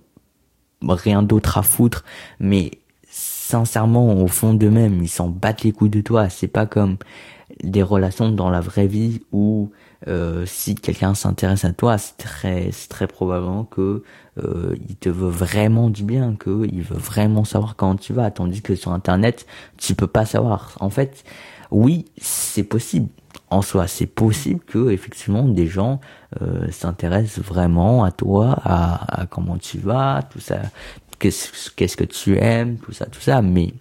rien 0.87 1.23
d'autre 1.23 1.59
à 1.59 1.63
foutre, 1.63 2.05
mais 2.41 2.73
sincèrement 3.09 4.15
au 4.15 4.27
fond 4.27 4.55
d'eux-mêmes 4.55 5.03
ils 5.03 5.09
s'en 5.09 5.29
battent 5.29 5.63
les 5.63 5.73
couilles 5.73 5.91
de 5.91 6.01
toi. 6.01 6.29
C'est 6.29 6.49
pas 6.49 6.67
comme 6.67 6.97
des 7.63 7.83
relations 7.83 8.31
dans 8.31 8.51
la 8.51 8.61
vraie 8.61 8.87
vie 8.87 9.23
où 9.33 9.71
euh, 10.09 10.45
si 10.47 10.75
quelqu'un 10.75 11.15
s'intéresse 11.15 11.65
à 11.65 11.73
toi, 11.73 11.97
c'est 11.99 12.17
très, 12.17 12.71
très 12.89 13.07
probablement 13.07 13.65
que 13.65 14.03
euh, 14.43 14.75
il 14.89 14.97
te 14.97 15.09
veut 15.09 15.31
vraiment 15.31 15.89
du 15.89 16.05
bien, 16.05 16.35
que 16.35 16.67
il 16.71 16.83
veut 16.83 16.99
vraiment 16.99 17.45
savoir 17.45 17.77
quand 17.77 17.97
tu 17.97 18.13
vas, 18.13 18.31
tandis 18.31 18.61
que 18.61 18.75
sur 18.75 18.93
Internet, 18.93 19.47
tu 19.79 19.95
peux 19.95 20.07
pas 20.07 20.27
savoir. 20.27 20.77
En 20.81 20.91
fait, 20.91 21.25
oui, 21.71 22.07
c'est 22.19 22.65
possible. 22.65 23.09
En 23.55 23.63
soi, 23.63 23.87
c'est 23.87 24.07
possible 24.07 24.59
que 24.67 24.91
effectivement 24.91 25.45
des 25.45 25.69
gens 25.69 26.01
euh, 26.43 26.69
s'intéressent 26.73 27.39
vraiment 27.45 28.03
à 28.03 28.11
toi, 28.11 28.59
à, 28.65 29.27
comment 29.31 29.59
tu 29.59 29.79
vas, 29.79 30.23
tout 30.29 30.41
ça, 30.41 30.61
qu'est-ce 31.21 31.97
que 31.97 32.03
tu 32.03 32.37
aimes, 32.37 32.79
tout 32.79 32.91
ça, 32.91 33.07
tout 33.07 33.21
ça, 33.21 33.43
mais 33.43 33.73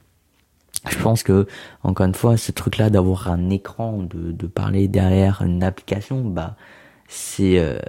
je 0.92 0.96
pense 1.00 1.24
que 1.24 1.48
encore 1.82 2.06
une 2.06 2.14
fois 2.14 2.38
ce 2.38 2.52
truc 2.52 2.78
là 2.78 2.92
d'avoir 2.92 3.32
un 3.32 3.50
écran 3.50 4.04
de, 4.04 4.32
de 4.32 4.48
parler 4.48 4.88
derrière 4.88 5.42
une 5.42 5.64
application 5.64 6.22
bah 6.22 6.56
c'est 7.08 7.58
euh, 7.58 7.80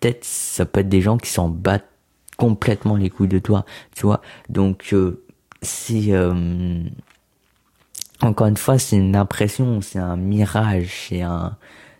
peut-être 0.00 0.24
ça 0.24 0.66
peut 0.66 0.80
être 0.80 0.88
des 0.88 1.02
gens 1.02 1.18
qui 1.18 1.30
s'en 1.30 1.48
battent 1.48 1.88
complètement 2.36 2.96
les 2.96 3.10
couilles 3.10 3.28
de 3.28 3.38
toi 3.38 3.64
tu 3.94 4.06
vois. 4.06 4.22
Donc 4.48 4.88
euh, 4.92 5.22
c'est 5.62 6.12
euh, 6.12 6.82
encore 8.22 8.46
une 8.46 8.56
fois 8.56 8.78
c'est 8.78 8.96
une 8.96 9.16
impression 9.16 9.80
c'est 9.80 9.98
un 9.98 10.16
mirage 10.16 11.08
c'est 11.08 11.22
un 11.22 11.56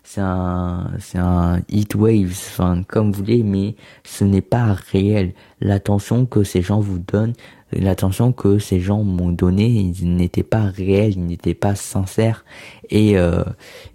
c'est 0.07 0.21
un 0.21 0.93
c'est 1.01 1.19
un 1.19 1.61
heat 1.69 1.95
waves 1.97 2.31
enfin 2.31 2.83
comme 2.87 3.11
vous 3.11 3.19
voulez 3.19 3.43
mais 3.43 3.75
ce 4.05 4.25
n'est 4.25 4.41
pas 4.41 4.77
réel. 4.93 5.35
L'attention 5.61 6.27
que 6.27 6.45
ces 6.45 6.63
gens 6.63 6.79
vous 6.81 7.01
donnent 7.01 7.35
l'attention 7.73 8.33
que 8.33 8.61
ces 8.61 8.79
gens 8.79 9.03
m'ont 9.03 9.33
donné 9.33 9.67
ils 9.67 10.15
n'étaient 10.17 10.45
pas 10.45 10.63
réels 10.63 11.15
ils 11.15 11.27
n'étaient 11.27 11.55
pas 11.55 11.75
sincères. 11.75 12.45
Et 12.89 13.19
euh, 13.19 13.43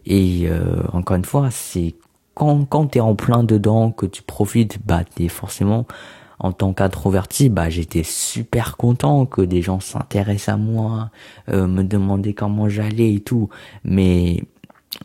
et 0.05 0.47
euh, 0.49 0.83
encore 0.91 1.15
une 1.15 1.25
fois 1.25 1.49
c'est 1.49 1.95
quand 2.33 2.65
quand 2.65 2.87
t'es 2.87 2.99
en 2.99 3.15
plein 3.15 3.43
dedans 3.45 3.91
que 3.91 4.05
tu 4.05 4.21
profites 4.21 4.79
bah 4.85 5.03
t'es 5.15 5.29
forcément 5.29 5.85
en 6.43 6.51
tant 6.53 6.73
qu'introverti, 6.73 7.49
bah 7.49 7.69
j'étais 7.69 8.01
super 8.01 8.75
content 8.75 9.27
que 9.27 9.41
des 9.41 9.61
gens 9.61 9.79
s'intéressent 9.79 10.55
à 10.55 10.57
moi, 10.57 11.11
euh, 11.49 11.67
me 11.67 11.83
demandaient 11.83 12.33
comment 12.33 12.67
j'allais 12.67 13.13
et 13.13 13.19
tout. 13.19 13.49
Mais 13.83 14.43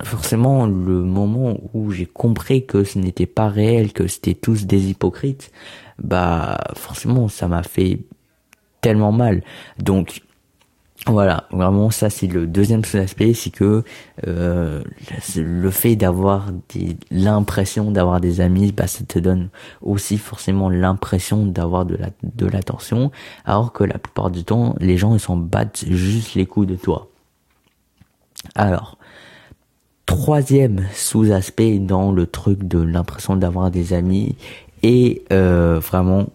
forcément 0.02 0.66
le 0.66 1.02
moment 1.02 1.58
où 1.74 1.90
j'ai 1.90 2.06
compris 2.06 2.64
que 2.64 2.84
ce 2.84 2.98
n'était 2.98 3.26
pas 3.26 3.48
réel, 3.48 3.92
que 3.92 4.06
c'était 4.06 4.34
tous 4.34 4.64
des 4.64 4.88
hypocrites, 4.88 5.52
bah 5.98 6.58
forcément 6.74 7.28
ça 7.28 7.48
m'a 7.48 7.62
fait 7.62 7.98
tellement 8.80 9.12
mal. 9.12 9.42
Donc 9.78 10.22
voilà, 11.08 11.44
vraiment 11.52 11.90
ça 11.90 12.10
c'est 12.10 12.26
le 12.26 12.48
deuxième 12.48 12.82
aspect, 12.94 13.32
c'est 13.32 13.50
que 13.50 13.84
euh, 14.26 14.82
le 15.36 15.70
fait 15.70 15.94
d'avoir 15.94 16.50
l'impression 17.12 17.92
d'avoir 17.92 18.20
des 18.20 18.40
amis, 18.40 18.72
bah 18.72 18.88
ça 18.88 19.04
te 19.04 19.20
donne 19.20 19.48
aussi 19.82 20.18
forcément 20.18 20.68
l'impression 20.68 21.46
d'avoir 21.46 21.86
de 21.86 21.94
la 21.94 22.08
de 22.24 22.46
l'attention, 22.46 23.12
alors 23.44 23.72
que 23.72 23.84
la 23.84 23.98
plupart 23.98 24.30
du 24.30 24.42
temps 24.42 24.74
les 24.80 24.96
gens 24.96 25.14
ils 25.14 25.20
s'en 25.20 25.36
battent 25.36 25.84
juste 25.88 26.34
les 26.34 26.44
coups 26.44 26.66
de 26.66 26.74
toi. 26.74 27.08
Alors 28.56 28.98
troisième 30.06 30.86
sous-aspect 30.92 31.78
dans 31.78 32.10
le 32.10 32.26
truc 32.26 32.64
de 32.64 32.80
l'impression 32.80 33.36
d'avoir 33.36 33.70
des 33.70 33.92
amis 33.92 34.34
et 34.82 35.22
euh, 35.32 35.78
vraiment 35.78 36.26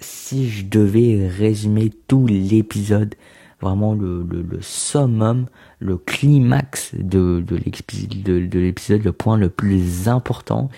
si 0.00 0.48
je 0.48 0.64
devais 0.64 1.28
résumer 1.28 1.92
tout 2.08 2.26
l'épisode 2.26 3.14
vraiment 3.60 3.94
le, 3.94 4.26
le, 4.28 4.42
le, 4.42 4.58
summum 4.60 5.46
le 5.78 5.96
climax 5.96 6.94
de, 6.94 7.40
de 7.40 8.58
l'épisode 8.58 9.02
le 9.02 9.12
point 9.12 9.36
le 9.36 9.48
plus 9.48 10.08
important 10.08 10.68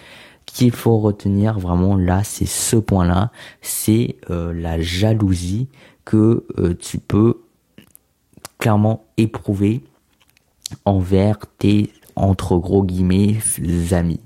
qu'il 0.47 0.71
faut 0.71 0.99
retenir 0.99 1.59
vraiment 1.59 1.97
là 1.97 2.23
c'est 2.25 2.47
ce 2.47 2.77
point 2.77 3.07
là 3.07 3.31
c'est 3.63 4.17
euh, 4.31 4.53
la 4.53 4.81
jalousie 4.81 5.69
que 6.05 6.47
euh, 6.59 6.75
tu 6.75 6.99
peux 6.99 7.43
clairement 8.59 9.05
éprouver 9.17 9.83
envers 10.85 11.39
tes 11.59 11.93
entre 12.17 12.57
gros 12.57 12.85
guillemets 12.85 13.37
amis 13.93 14.21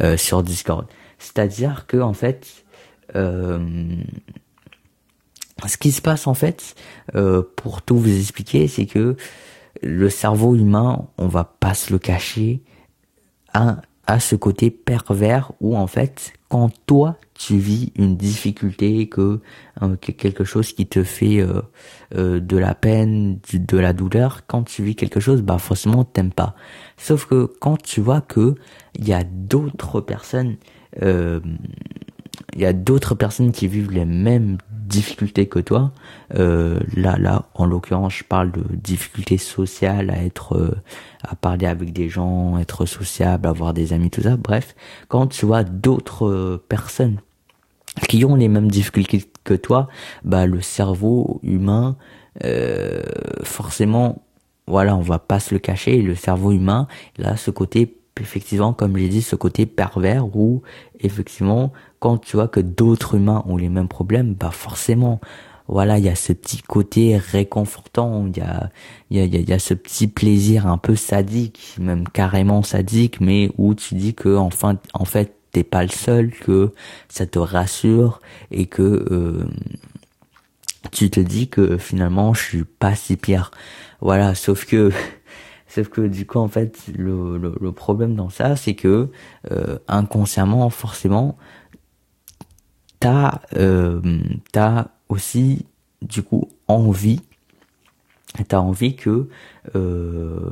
euh, 0.00 0.16
sur 0.16 0.42
Discord. 0.42 0.86
C'est-à-dire 1.18 1.86
que 1.86 1.96
en 1.96 2.12
fait, 2.12 2.64
euh, 3.14 3.96
ce 5.66 5.76
qui 5.76 5.92
se 5.92 6.02
passe 6.02 6.26
en 6.26 6.34
fait, 6.34 6.74
euh, 7.14 7.42
pour 7.56 7.82
tout 7.82 7.96
vous 7.96 8.18
expliquer, 8.18 8.68
c'est 8.68 8.86
que 8.86 9.16
le 9.82 10.08
cerveau 10.10 10.54
humain, 10.54 11.08
on 11.18 11.28
va 11.28 11.44
pas 11.44 11.74
se 11.74 11.92
le 11.92 11.98
cacher, 11.98 12.62
a, 13.54 13.76
a 14.06 14.20
ce 14.20 14.36
côté 14.36 14.70
pervers 14.70 15.52
où 15.60 15.76
en 15.76 15.86
fait, 15.86 16.32
quand 16.48 16.70
toi 16.86 17.16
tu 17.34 17.56
vis 17.56 17.92
une 17.96 18.16
difficulté, 18.16 19.08
que 19.08 19.40
euh, 19.82 19.96
quelque 19.96 20.44
chose 20.44 20.72
qui 20.72 20.86
te 20.86 21.02
fait 21.02 21.40
euh, 21.40 21.62
euh, 22.14 22.40
de 22.40 22.56
la 22.56 22.74
peine, 22.74 23.38
de 23.52 23.78
la 23.78 23.92
douleur, 23.92 24.42
quand 24.46 24.62
tu 24.64 24.82
vis 24.82 24.94
quelque 24.94 25.18
chose, 25.18 25.42
bah 25.42 25.58
forcément 25.58 26.04
t'aimes 26.04 26.32
pas. 26.32 26.54
Sauf 26.96 27.26
que 27.26 27.46
quand 27.60 27.80
tu 27.82 28.00
vois 28.00 28.20
que 28.20 28.54
il 28.96 29.08
y 29.08 29.12
a 29.12 29.24
d'autres 29.24 30.00
personnes, 30.00 30.56
il 31.00 31.40
y 32.56 32.66
a 32.66 32.72
d'autres 32.72 33.14
personnes 33.14 33.50
qui 33.50 33.66
vivent 33.66 33.90
les 33.90 34.04
mêmes 34.04 34.58
difficultés 34.92 35.46
que 35.46 35.58
toi. 35.58 35.92
Euh, 36.34 36.78
là, 36.94 37.16
là, 37.18 37.46
en 37.54 37.64
l'occurrence, 37.66 38.14
je 38.14 38.24
parle 38.24 38.52
de 38.52 38.64
difficultés 38.74 39.38
sociales, 39.38 40.10
à 40.10 40.22
être, 40.22 40.56
euh, 40.56 40.76
à 41.22 41.34
parler 41.34 41.66
avec 41.66 41.92
des 41.92 42.08
gens, 42.08 42.58
être 42.58 42.86
sociable, 42.86 43.48
avoir 43.48 43.72
des 43.74 43.92
amis, 43.92 44.10
tout 44.10 44.22
ça. 44.22 44.36
Bref, 44.36 44.74
quand 45.08 45.26
tu 45.28 45.46
vois 45.46 45.64
d'autres 45.64 46.28
euh, 46.28 46.64
personnes 46.68 47.18
qui 48.08 48.24
ont 48.24 48.36
les 48.36 48.48
mêmes 48.48 48.70
difficultés 48.70 49.24
que 49.44 49.54
toi, 49.54 49.88
bah 50.24 50.46
le 50.46 50.60
cerveau 50.60 51.40
humain, 51.42 51.96
forcément, 53.42 54.22
voilà, 54.66 54.96
on 54.96 55.02
va 55.02 55.18
pas 55.18 55.40
se 55.40 55.52
le 55.52 55.58
cacher. 55.58 56.00
Le 56.00 56.14
cerveau 56.14 56.52
humain, 56.52 56.86
là, 57.18 57.36
ce 57.36 57.50
côté 57.50 57.98
effectivement, 58.20 58.72
comme 58.72 58.96
j'ai 58.96 59.08
dit, 59.08 59.22
ce 59.22 59.36
côté 59.36 59.66
pervers 59.66 60.36
où, 60.36 60.62
effectivement, 61.00 61.72
quand 62.02 62.18
tu 62.18 62.34
vois 62.34 62.48
que 62.48 62.58
d'autres 62.58 63.14
humains 63.14 63.44
ont 63.46 63.56
les 63.56 63.68
mêmes 63.68 63.86
problèmes, 63.86 64.34
bah 64.34 64.50
forcément, 64.50 65.20
voilà, 65.68 65.98
il 65.98 66.04
y 66.04 66.08
a 66.08 66.16
ce 66.16 66.32
petit 66.32 66.60
côté 66.60 67.16
réconfortant, 67.16 68.26
il 68.26 68.38
y 68.38 68.40
a, 68.40 68.70
y 69.12 69.20
a, 69.20 69.24
y 69.24 69.52
a 69.52 69.58
ce 69.60 69.72
petit 69.72 70.08
plaisir 70.08 70.66
un 70.66 70.78
peu 70.78 70.96
sadique, 70.96 71.76
même 71.78 72.08
carrément 72.08 72.64
sadique, 72.64 73.20
mais 73.20 73.52
où 73.56 73.76
tu 73.76 73.94
dis 73.94 74.14
que 74.14 74.36
enfin, 74.36 74.78
en 74.94 75.04
fait, 75.04 75.36
t'es 75.52 75.62
pas 75.62 75.84
le 75.84 75.90
seul, 75.90 76.32
que 76.32 76.72
ça 77.08 77.24
te 77.24 77.38
rassure 77.38 78.20
et 78.50 78.66
que 78.66 78.82
euh, 78.82 79.46
tu 80.90 81.08
te 81.08 81.20
dis 81.20 81.48
que 81.48 81.78
finalement, 81.78 82.34
je 82.34 82.42
suis 82.42 82.64
pas 82.64 82.96
si 82.96 83.16
pire. 83.16 83.52
Voilà, 84.00 84.34
sauf 84.34 84.64
que 84.66 84.90
Sauf 85.72 85.88
que 85.88 86.02
du 86.02 86.26
coup, 86.26 86.38
en 86.38 86.48
fait, 86.48 86.76
le, 86.94 87.38
le, 87.38 87.72
problème 87.72 88.14
dans 88.14 88.28
ça, 88.28 88.56
c'est 88.56 88.74
que 88.74 89.08
euh, 89.50 89.78
inconsciemment, 89.88 90.68
forcément, 90.68 91.38
t'as 93.02 93.40
euh, 93.56 94.00
t'as 94.52 94.86
aussi 95.08 95.66
du 96.02 96.22
coup 96.22 96.48
envie 96.68 97.20
t'as 98.46 98.60
envie 98.60 98.94
que 98.94 99.28
euh, 99.74 100.50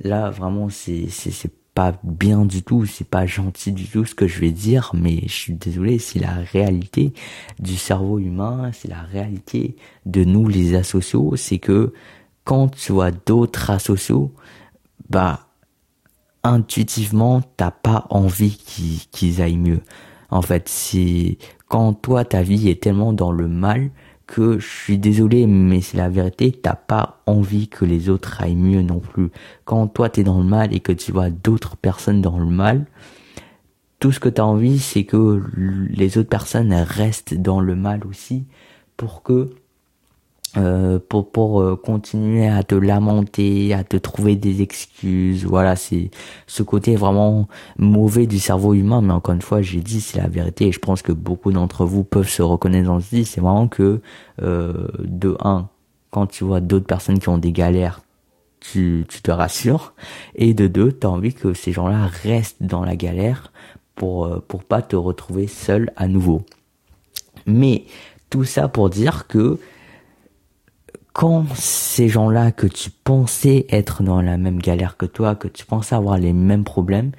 là 0.00 0.28
vraiment 0.30 0.68
c'est 0.68 1.08
c'est 1.08 1.50
pas 1.74 1.94
bien 2.02 2.44
du 2.44 2.62
tout 2.62 2.84
c'est 2.84 3.08
pas 3.08 3.24
gentil 3.24 3.72
du 3.72 3.86
tout 3.86 4.04
ce 4.04 4.14
que 4.14 4.26
je 4.26 4.38
vais 4.38 4.52
dire 4.52 4.90
mais 4.94 5.22
je 5.22 5.32
suis 5.32 5.54
désolé 5.54 5.98
c'est 5.98 6.18
la 6.18 6.34
réalité 6.34 7.14
du 7.58 7.76
cerveau 7.76 8.18
humain 8.18 8.70
c'est 8.74 8.88
la 8.88 9.02
réalité 9.02 9.76
de 10.04 10.24
nous 10.24 10.46
les 10.46 10.74
asociaux 10.74 11.36
c'est 11.36 11.58
que 11.58 11.94
quand 12.44 12.68
tu 12.68 12.92
vois 12.92 13.12
d'autres 13.12 13.70
asociaux 13.70 14.34
bah 15.08 15.46
intuitivement 16.42 17.40
t'as 17.56 17.70
pas 17.70 18.06
envie 18.10 18.56
qu'ils 19.10 19.40
aillent 19.42 19.56
mieux. 19.56 19.80
En 20.30 20.42
fait 20.42 20.68
c'est 20.68 21.38
quand 21.68 21.92
toi 21.94 22.24
ta 22.24 22.42
vie 22.42 22.68
est 22.68 22.82
tellement 22.82 23.12
dans 23.12 23.32
le 23.32 23.48
mal 23.48 23.90
que 24.26 24.58
je 24.58 24.66
suis 24.66 24.98
désolé, 24.98 25.46
mais 25.46 25.80
c'est 25.80 25.96
la 25.96 26.10
vérité, 26.10 26.52
t'as 26.52 26.74
pas 26.74 27.22
envie 27.26 27.68
que 27.68 27.84
les 27.84 28.10
autres 28.10 28.42
aillent 28.42 28.56
mieux 28.56 28.82
non 28.82 29.00
plus. 29.00 29.30
Quand 29.64 29.86
toi 29.86 30.10
t'es 30.10 30.22
dans 30.22 30.38
le 30.38 30.44
mal 30.44 30.74
et 30.74 30.80
que 30.80 30.92
tu 30.92 31.12
vois 31.12 31.30
d'autres 31.30 31.76
personnes 31.76 32.20
dans 32.20 32.38
le 32.38 32.46
mal, 32.46 32.86
tout 34.00 34.12
ce 34.12 34.20
que 34.20 34.28
t'as 34.28 34.42
envie, 34.42 34.78
c'est 34.78 35.04
que 35.04 35.42
les 35.56 36.18
autres 36.18 36.28
personnes 36.28 36.72
restent 36.72 37.34
dans 37.34 37.60
le 37.60 37.74
mal 37.74 38.06
aussi 38.06 38.44
pour 38.96 39.22
que 39.22 39.50
euh, 40.56 40.98
pour 41.08 41.30
pour 41.30 41.60
euh, 41.60 41.76
continuer 41.76 42.48
à 42.48 42.62
te 42.62 42.74
lamenter, 42.74 43.74
à 43.74 43.84
te 43.84 43.96
trouver 43.96 44.36
des 44.36 44.62
excuses. 44.62 45.44
Voilà, 45.44 45.76
c'est 45.76 46.10
ce 46.46 46.62
côté 46.62 46.96
vraiment 46.96 47.48
mauvais 47.76 48.26
du 48.26 48.38
cerveau 48.38 48.74
humain. 48.74 49.02
Mais 49.02 49.12
encore 49.12 49.34
une 49.34 49.42
fois, 49.42 49.60
j'ai 49.60 49.80
dit 49.80 50.00
c'est 50.00 50.18
la 50.18 50.28
vérité 50.28 50.68
et 50.68 50.72
je 50.72 50.78
pense 50.78 51.02
que 51.02 51.12
beaucoup 51.12 51.52
d'entre 51.52 51.84
vous 51.84 52.02
peuvent 52.02 52.28
se 52.28 52.42
reconnaître 52.42 52.86
dans 52.86 53.00
ce 53.00 53.10
dit. 53.10 53.24
C'est 53.24 53.40
vraiment 53.40 53.68
que 53.68 54.00
euh, 54.42 54.88
de 55.00 55.36
un, 55.40 55.68
quand 56.10 56.26
tu 56.26 56.44
vois 56.44 56.60
d'autres 56.60 56.86
personnes 56.86 57.18
qui 57.18 57.28
ont 57.28 57.38
des 57.38 57.52
galères, 57.52 58.00
tu, 58.60 59.04
tu 59.08 59.20
te 59.20 59.30
rassures. 59.30 59.92
Et 60.34 60.54
de 60.54 60.66
deux, 60.66 60.92
tu 60.92 61.06
as 61.06 61.10
envie 61.10 61.34
que 61.34 61.52
ces 61.52 61.72
gens-là 61.72 62.06
restent 62.22 62.62
dans 62.62 62.84
la 62.84 62.96
galère 62.96 63.52
pour 63.94 64.24
euh, 64.24 64.42
pour 64.48 64.64
pas 64.64 64.80
te 64.80 64.96
retrouver 64.96 65.46
seul 65.46 65.92
à 65.96 66.08
nouveau. 66.08 66.42
Mais 67.46 67.84
tout 68.30 68.44
ça 68.44 68.68
pour 68.68 68.88
dire 68.90 69.26
que 69.26 69.58
quand 71.18 71.46
ces 71.56 72.08
gens-là 72.08 72.52
que 72.52 72.68
tu 72.68 72.90
pensais 72.90 73.66
être 73.70 74.04
dans 74.04 74.22
la 74.22 74.36
même 74.36 74.60
galère 74.60 74.96
que 74.96 75.04
toi, 75.04 75.34
que 75.34 75.48
tu 75.48 75.66
pensais 75.66 75.96
avoir 75.96 76.16
les 76.16 76.32
mêmes 76.32 76.62
problèmes, 76.62 77.10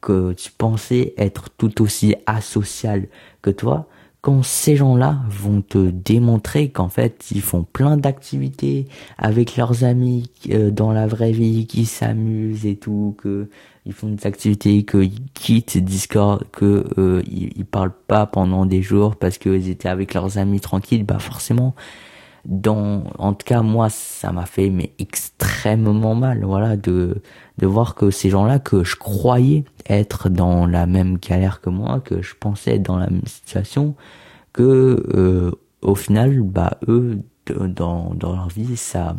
que 0.00 0.32
tu 0.32 0.50
pensais 0.50 1.14
être 1.16 1.48
tout 1.50 1.80
aussi 1.80 2.16
asocial 2.26 3.06
que 3.40 3.50
toi, 3.50 3.86
quand 4.22 4.42
ces 4.42 4.74
gens-là 4.74 5.20
vont 5.30 5.62
te 5.62 5.78
démontrer 5.78 6.70
qu'en 6.70 6.88
fait 6.88 7.30
ils 7.30 7.40
font 7.40 7.62
plein 7.62 7.96
d'activités 7.96 8.88
avec 9.18 9.56
leurs 9.56 9.84
amis 9.84 10.28
euh, 10.50 10.72
dans 10.72 10.90
la 10.90 11.06
vraie 11.06 11.30
vie, 11.30 11.68
qui 11.68 11.84
s'amusent 11.84 12.66
et 12.66 12.74
tout, 12.74 13.14
que 13.18 13.48
ils 13.86 13.92
font 13.92 14.08
des 14.08 14.26
activités, 14.26 14.84
qu'ils 14.84 15.30
quittent 15.34 15.78
Discord, 15.78 16.42
que 16.50 16.88
euh, 16.98 17.22
ils, 17.30 17.64
parlent 17.64 17.94
pas 18.08 18.26
pendant 18.26 18.66
des 18.66 18.82
jours 18.82 19.14
parce 19.14 19.38
qu'ils 19.38 19.68
étaient 19.68 19.88
avec 19.88 20.12
leurs 20.14 20.38
amis 20.38 20.58
tranquilles, 20.58 21.04
bah 21.04 21.20
forcément 21.20 21.76
en 22.64 23.32
tout 23.34 23.44
cas 23.44 23.62
moi 23.62 23.88
ça 23.90 24.32
m'a 24.32 24.46
fait 24.46 24.70
mais 24.70 24.92
extrêmement 24.98 26.14
mal 26.14 26.44
voilà 26.44 26.76
de 26.76 27.22
de 27.58 27.66
voir 27.66 27.94
que 27.94 28.10
ces 28.10 28.30
gens-là 28.30 28.58
que 28.58 28.84
je 28.84 28.96
croyais 28.96 29.64
être 29.88 30.28
dans 30.28 30.66
la 30.66 30.86
même 30.86 31.18
galère 31.18 31.60
que 31.60 31.70
moi 31.70 32.00
que 32.00 32.22
je 32.22 32.34
pensais 32.38 32.76
être 32.76 32.82
dans 32.82 32.98
la 32.98 33.10
même 33.10 33.26
situation 33.26 33.94
que 34.52 35.06
euh, 35.14 35.50
au 35.82 35.94
final 35.94 36.40
bah 36.42 36.78
eux 36.88 37.20
dans 37.46 38.14
dans 38.14 38.34
leur 38.34 38.48
vie 38.48 38.76
ça 38.76 39.16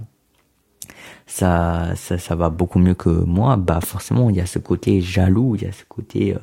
ça 1.28 1.94
ça 1.96 2.18
ça 2.18 2.36
va 2.36 2.50
beaucoup 2.50 2.80
mieux 2.80 2.96
que 2.96 3.10
moi. 3.10 3.56
Bah 3.58 3.80
forcément 3.82 4.30
il 4.30 4.36
y 4.38 4.42
a 4.42 4.46
ce 4.46 4.60
côté 4.60 5.02
jaloux 5.02 5.56
il 5.56 5.64
y 5.64 5.66
a 5.66 5.72
ce 5.72 5.84
côté 5.88 6.36
euh, 6.36 6.40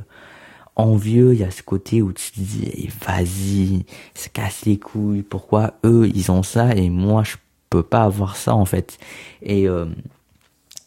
envieux, 0.76 1.32
il 1.32 1.40
y 1.40 1.44
a 1.44 1.50
ce 1.50 1.62
côté 1.62 2.02
où 2.02 2.12
tu 2.12 2.30
te 2.30 2.40
dis 2.40 2.70
eh, 2.72 2.88
vas-y, 3.04 3.84
se 4.14 4.28
casse 4.28 4.64
les 4.66 4.78
couilles, 4.78 5.22
pourquoi 5.22 5.74
eux 5.84 6.08
ils 6.14 6.30
ont 6.30 6.42
ça 6.42 6.74
et 6.74 6.90
moi 6.90 7.24
je 7.24 7.36
peux 7.70 7.82
pas 7.82 8.02
avoir 8.02 8.36
ça 8.36 8.54
en 8.54 8.66
fait. 8.66 8.98
Et 9.42 9.68
euh, 9.68 9.86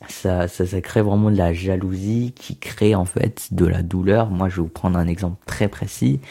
ça, 0.07 0.47
ça, 0.47 0.65
ça 0.65 0.79
crée 0.79 1.01
vraiment 1.01 1.29
de 1.29 1.35
la 1.35 1.51
jalousie 1.51 2.33
qui 2.33 2.55
crée 2.55 2.95
en 2.95 3.03
fait 3.03 3.49
de 3.51 3.65
la 3.65 3.83
douleur. 3.83 4.29
Moi, 4.29 4.47
je 4.47 4.55
vais 4.55 4.61
vous 4.61 4.69
prendre 4.69 4.97
un 4.97 5.07
exemple 5.07 5.35
très 5.45 5.67
précis. 5.67 6.21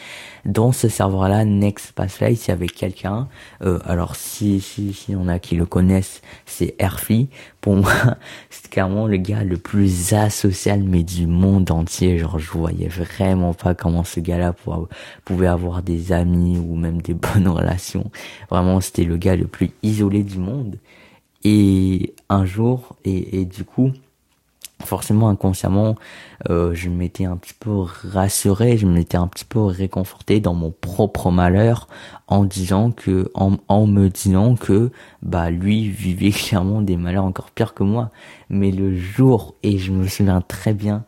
Dans 0.45 0.71
ce 0.71 0.87
serveur-là, 0.89 1.45
Next 1.45 1.91
Passlight, 1.91 2.47
il 2.47 2.49
y 2.49 2.51
avait 2.51 2.67
quelqu'un. 2.67 3.27
Euh, 3.61 3.77
alors, 3.85 4.15
si 4.15 4.59
si 4.59 4.93
si 4.93 5.15
on 5.15 5.27
a 5.27 5.37
qui 5.37 5.55
le 5.55 5.67
connaissent, 5.67 6.21
c'est 6.47 6.73
Airfly. 6.79 7.29
Pour 7.61 7.75
moi, 7.75 7.93
c'est 8.49 8.69
carrément 8.69 9.05
le 9.05 9.17
gars 9.17 9.43
le 9.43 9.57
plus 9.57 10.13
asocial 10.13 10.81
mais 10.81 11.03
du 11.03 11.27
monde 11.27 11.69
entier. 11.69 12.17
Genre, 12.17 12.39
je 12.39 12.49
voyais 12.49 12.87
vraiment 12.87 13.53
pas 13.53 13.75
comment 13.75 14.03
ce 14.03 14.19
gars-là 14.19 14.55
pouvait 15.25 15.47
avoir 15.47 15.83
des 15.83 16.11
amis 16.11 16.57
ou 16.57 16.75
même 16.75 17.03
des 17.03 17.13
bonnes 17.13 17.47
relations. 17.47 18.09
Vraiment, 18.49 18.81
c'était 18.81 19.03
le 19.03 19.17
gars 19.17 19.35
le 19.35 19.45
plus 19.45 19.69
isolé 19.83 20.23
du 20.23 20.39
monde. 20.39 20.77
Et 21.43 22.13
un 22.29 22.45
jour, 22.45 22.95
et, 23.05 23.41
et 23.41 23.45
du 23.45 23.63
coup, 23.63 23.91
forcément 24.83 25.29
inconsciemment, 25.29 25.95
euh, 26.49 26.73
je 26.73 26.89
m'étais 26.89 27.25
un 27.25 27.37
petit 27.37 27.53
peu 27.53 27.71
rassuré, 28.13 28.77
je 28.77 28.87
m'étais 28.87 29.17
un 29.17 29.27
petit 29.27 29.45
peu 29.45 29.59
réconforté 29.59 30.39
dans 30.39 30.53
mon 30.53 30.71
propre 30.71 31.31
malheur 31.31 31.87
en 32.27 32.43
disant 32.45 32.91
que, 32.91 33.29
en, 33.33 33.57
en 33.67 33.87
me 33.87 34.09
disant 34.09 34.55
que, 34.55 34.91
bah 35.21 35.49
lui 35.49 35.89
vivait 35.89 36.31
clairement 36.31 36.81
des 36.81 36.97
malheurs 36.97 37.25
encore 37.25 37.51
pires 37.51 37.73
que 37.73 37.83
moi. 37.83 38.11
Mais 38.49 38.71
le 38.71 38.95
jour, 38.95 39.55
et 39.63 39.77
je 39.77 39.91
me 39.91 40.07
souviens 40.07 40.41
très 40.41 40.73
bien 40.73 41.03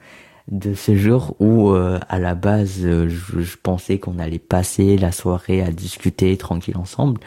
de 0.52 0.74
ce 0.74 0.96
jour 0.96 1.36
où 1.40 1.70
euh, 1.72 2.00
à 2.10 2.20
la 2.20 2.36
base 2.36 2.82
je, 2.82 3.08
je 3.08 3.58
pensais 3.62 4.00
qu'on 4.00 4.20
allait 4.20 4.40
passer 4.40 4.98
la 4.98 5.12
soirée 5.14 5.62
à 5.62 5.72
discuter 5.72 6.36
tranquille 6.36 6.78
ensemble, 6.78 7.22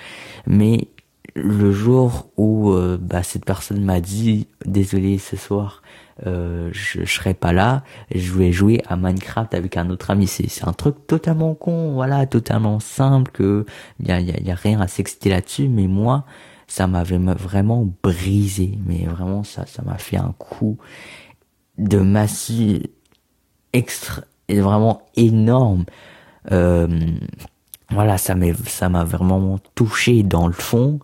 mais 0.47 0.89
le 1.35 1.73
jour 1.73 2.31
où 2.37 2.71
euh, 2.71 2.97
bah, 3.01 3.23
cette 3.23 3.45
personne 3.45 3.85
m'a 3.85 4.01
dit 4.01 4.47
désolé 4.65 5.19
ce 5.19 5.37
soir 5.37 5.83
euh, 6.27 6.71
je, 6.73 7.05
je 7.05 7.13
serai 7.13 7.35
pas 7.35 7.53
là 7.53 7.83
je 8.15 8.33
vais 8.33 8.53
jouer 8.53 8.81
à 8.87 8.97
Minecraft 8.97 9.53
avec 9.55 9.77
un 9.77 9.91
autre 9.91 10.11
ami. 10.11 10.29
C'est 10.29 10.49
c'est 10.49 10.67
un 10.67 10.73
truc 10.73 11.07
totalement 11.09 11.55
con 11.55 11.95
voilà 11.95 12.27
totalement 12.27 12.79
simple 12.79 13.33
que 13.33 13.67
a, 14.09 14.21
y 14.21 14.31
a, 14.31 14.41
y 14.41 14.51
a 14.51 14.55
rien 14.55 14.81
à 14.81 14.87
s'exciter 14.87 15.31
là-dessus. 15.31 15.69
Mais 15.69 15.89
moi 15.89 16.25
ça 16.69 16.87
m'avait 16.87 17.19
vraiment 17.19 17.89
brisé. 18.03 18.79
Mais 18.87 19.05
vraiment 19.07 19.43
ça 19.43 19.67
ça 19.67 19.83
m'a 19.83 19.99
fait 19.99 20.17
un 20.17 20.35
coup 20.39 20.79
de 21.79 21.99
massue 21.99 22.83
extra 23.73 24.23
vraiment 24.49 25.03
énorme. 25.17 25.85
Euh, 26.53 26.87
voilà, 27.95 28.19
ça 28.19 28.35
m'a 28.35 29.05
vraiment 29.05 29.59
touché 29.75 30.23
dans 30.23 30.47
le 30.47 30.53
fond 30.53 31.01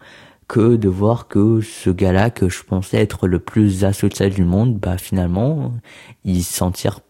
que 0.49 0.77
de 0.77 0.89
voir 0.89 1.29
que 1.29 1.61
ce 1.61 1.91
gars-là 1.91 2.31
que 2.31 2.49
je 2.49 2.65
pensais 2.65 2.99
être 2.99 3.29
le 3.29 3.39
plus 3.39 3.85
asocial 3.85 4.31
du 4.31 4.45
monde, 4.45 4.79
bah 4.79 4.99
finalement, 4.99 5.73
il 6.25 6.43
s'en 6.43 6.73
tire 6.73 7.01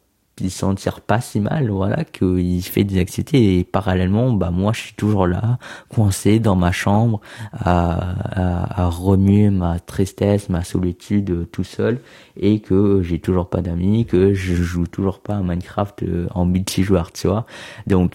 il 0.43 0.51
s'en 0.51 0.75
tire 0.75 1.01
pas 1.01 1.21
si 1.21 1.41
mal, 1.41 1.71
voilà, 1.71 2.05
qu'il 2.05 2.63
fait 2.63 2.85
des 2.85 2.99
activités 2.99 3.59
et 3.59 3.65
parallèlement, 3.65 4.33
bah 4.33 4.51
moi 4.51 4.73
je 4.73 4.81
suis 4.81 4.95
toujours 4.95 5.27
là, 5.27 5.59
coincé 5.89 6.39
dans 6.39 6.57
ma 6.57 6.73
chambre, 6.73 7.21
à, 7.53 8.81
à, 8.83 8.89
remuer 8.89 9.51
ma 9.51 9.79
tristesse, 9.81 10.49
ma 10.49 10.65
solitude 10.65 11.31
euh, 11.31 11.45
tout 11.45 11.65
seul, 11.65 12.01
et 12.37 12.61
que 12.61 13.03
j'ai 13.03 13.19
toujours 13.19 13.49
pas 13.49 13.61
d'amis, 13.61 14.07
que 14.07 14.35
je 14.35 14.55
joue 14.55 14.87
toujours 14.87 15.21
pas 15.21 15.37
à 15.37 15.43
Minecraft 15.43 16.03
euh, 16.03 16.27
en 16.35 16.47
multijoueur, 16.47 17.13
tu 17.13 17.29
vois. 17.29 17.47
Donc 17.87 18.15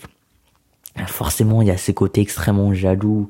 forcément 1.07 1.61
il 1.61 1.67
y 1.67 1.71
a 1.71 1.77
ce 1.77 1.91
côté 1.91 2.21
extrêmement 2.21 2.73
jaloux. 2.73 3.27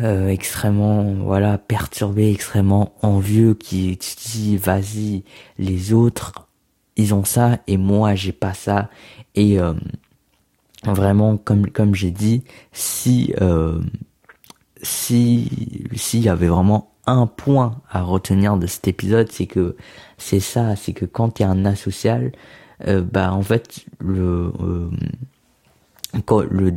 Euh, 0.00 0.28
extrêmement 0.28 1.04
voilà 1.22 1.58
perturbé 1.58 2.32
extrêmement 2.32 2.94
envieux 3.02 3.52
qui 3.52 3.98
dit 3.98 4.56
vas-y 4.56 5.22
les 5.58 5.92
autres 5.92 6.48
ils 6.96 7.12
ont 7.12 7.24
ça 7.24 7.58
et 7.66 7.76
moi 7.76 8.14
j'ai 8.14 8.32
pas 8.32 8.54
ça 8.54 8.88
et 9.34 9.60
euh, 9.60 9.74
vraiment 10.84 11.36
comme 11.36 11.70
comme 11.70 11.94
j'ai 11.94 12.10
dit 12.10 12.42
si 12.72 13.34
euh, 13.42 13.82
si 14.82 15.86
s'il 15.94 16.20
y 16.20 16.28
avait 16.30 16.48
vraiment 16.48 16.92
un 17.06 17.26
point 17.26 17.82
à 17.90 18.02
retenir 18.02 18.56
de 18.56 18.66
cet 18.66 18.88
épisode 18.88 19.30
c'est 19.30 19.46
que 19.46 19.76
c'est 20.16 20.40
ça 20.40 20.74
c'est 20.76 20.94
que 20.94 21.04
quand 21.04 21.36
tu 21.36 21.42
es 21.42 21.46
un 21.46 21.64
asocial 21.64 22.32
euh, 22.88 23.02
bah 23.02 23.32
en 23.32 23.42
fait 23.42 23.84
le 23.98 24.52
euh, 24.60 24.90
quand 26.26 26.42
le 26.50 26.72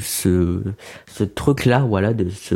ce 0.00 0.62
ce 1.06 1.24
truc 1.24 1.64
là 1.64 1.80
voilà 1.80 2.14
de 2.14 2.30
se 2.30 2.54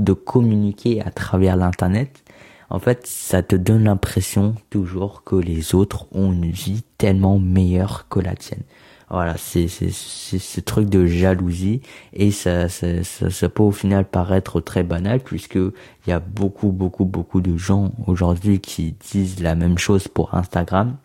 de 0.00 0.12
communiquer 0.12 1.02
à 1.02 1.10
travers 1.10 1.56
l'internet 1.56 2.22
en 2.70 2.78
fait, 2.78 3.06
ça 3.06 3.42
te 3.42 3.56
donne 3.56 3.84
l'impression 3.84 4.54
toujours 4.70 5.24
que 5.24 5.36
les 5.36 5.74
autres 5.74 6.06
ont 6.12 6.32
une 6.32 6.50
vie 6.50 6.82
tellement 6.98 7.38
meilleure 7.38 8.06
que 8.08 8.20
la 8.20 8.34
tienne. 8.34 8.62
Voilà, 9.10 9.38
c'est 9.38 9.68
c'est 9.68 9.90
ce 9.90 10.60
truc 10.60 10.90
de 10.90 11.06
jalousie 11.06 11.80
et 12.12 12.30
ça, 12.30 12.68
ça 12.68 13.02
ça, 13.04 13.30
ça 13.30 13.48
peut 13.48 13.62
au 13.62 13.70
final 13.70 14.04
paraître 14.04 14.60
très 14.60 14.82
banal 14.82 15.20
puisque 15.20 15.54
il 15.54 15.72
y 16.08 16.12
a 16.12 16.20
beaucoup 16.20 16.72
beaucoup 16.72 17.06
beaucoup 17.06 17.40
de 17.40 17.56
gens 17.56 17.92
aujourd'hui 18.06 18.60
qui 18.60 18.94
disent 19.10 19.40
la 19.40 19.54
même 19.54 19.78
chose 19.78 20.08
pour 20.08 20.34
Instagram. 20.34 20.96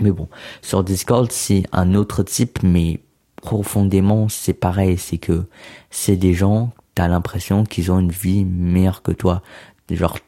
Mais 0.00 0.10
bon, 0.10 0.28
sur 0.62 0.82
Discord, 0.84 1.30
c'est 1.30 1.64
un 1.72 1.94
autre 1.94 2.22
type 2.22 2.62
mais 2.62 3.00
profondément 3.40 4.28
c'est 4.28 4.54
pareil, 4.54 4.98
c'est 4.98 5.18
que 5.18 5.46
c'est 5.90 6.16
des 6.16 6.34
gens 6.34 6.70
t'as 6.98 7.06
l'impression 7.06 7.62
qu'ils 7.64 7.92
ont 7.92 8.00
une 8.00 8.10
vie 8.10 8.44
meilleure 8.44 9.02
que 9.02 9.12
toi. 9.12 9.42
Genre 9.88 10.18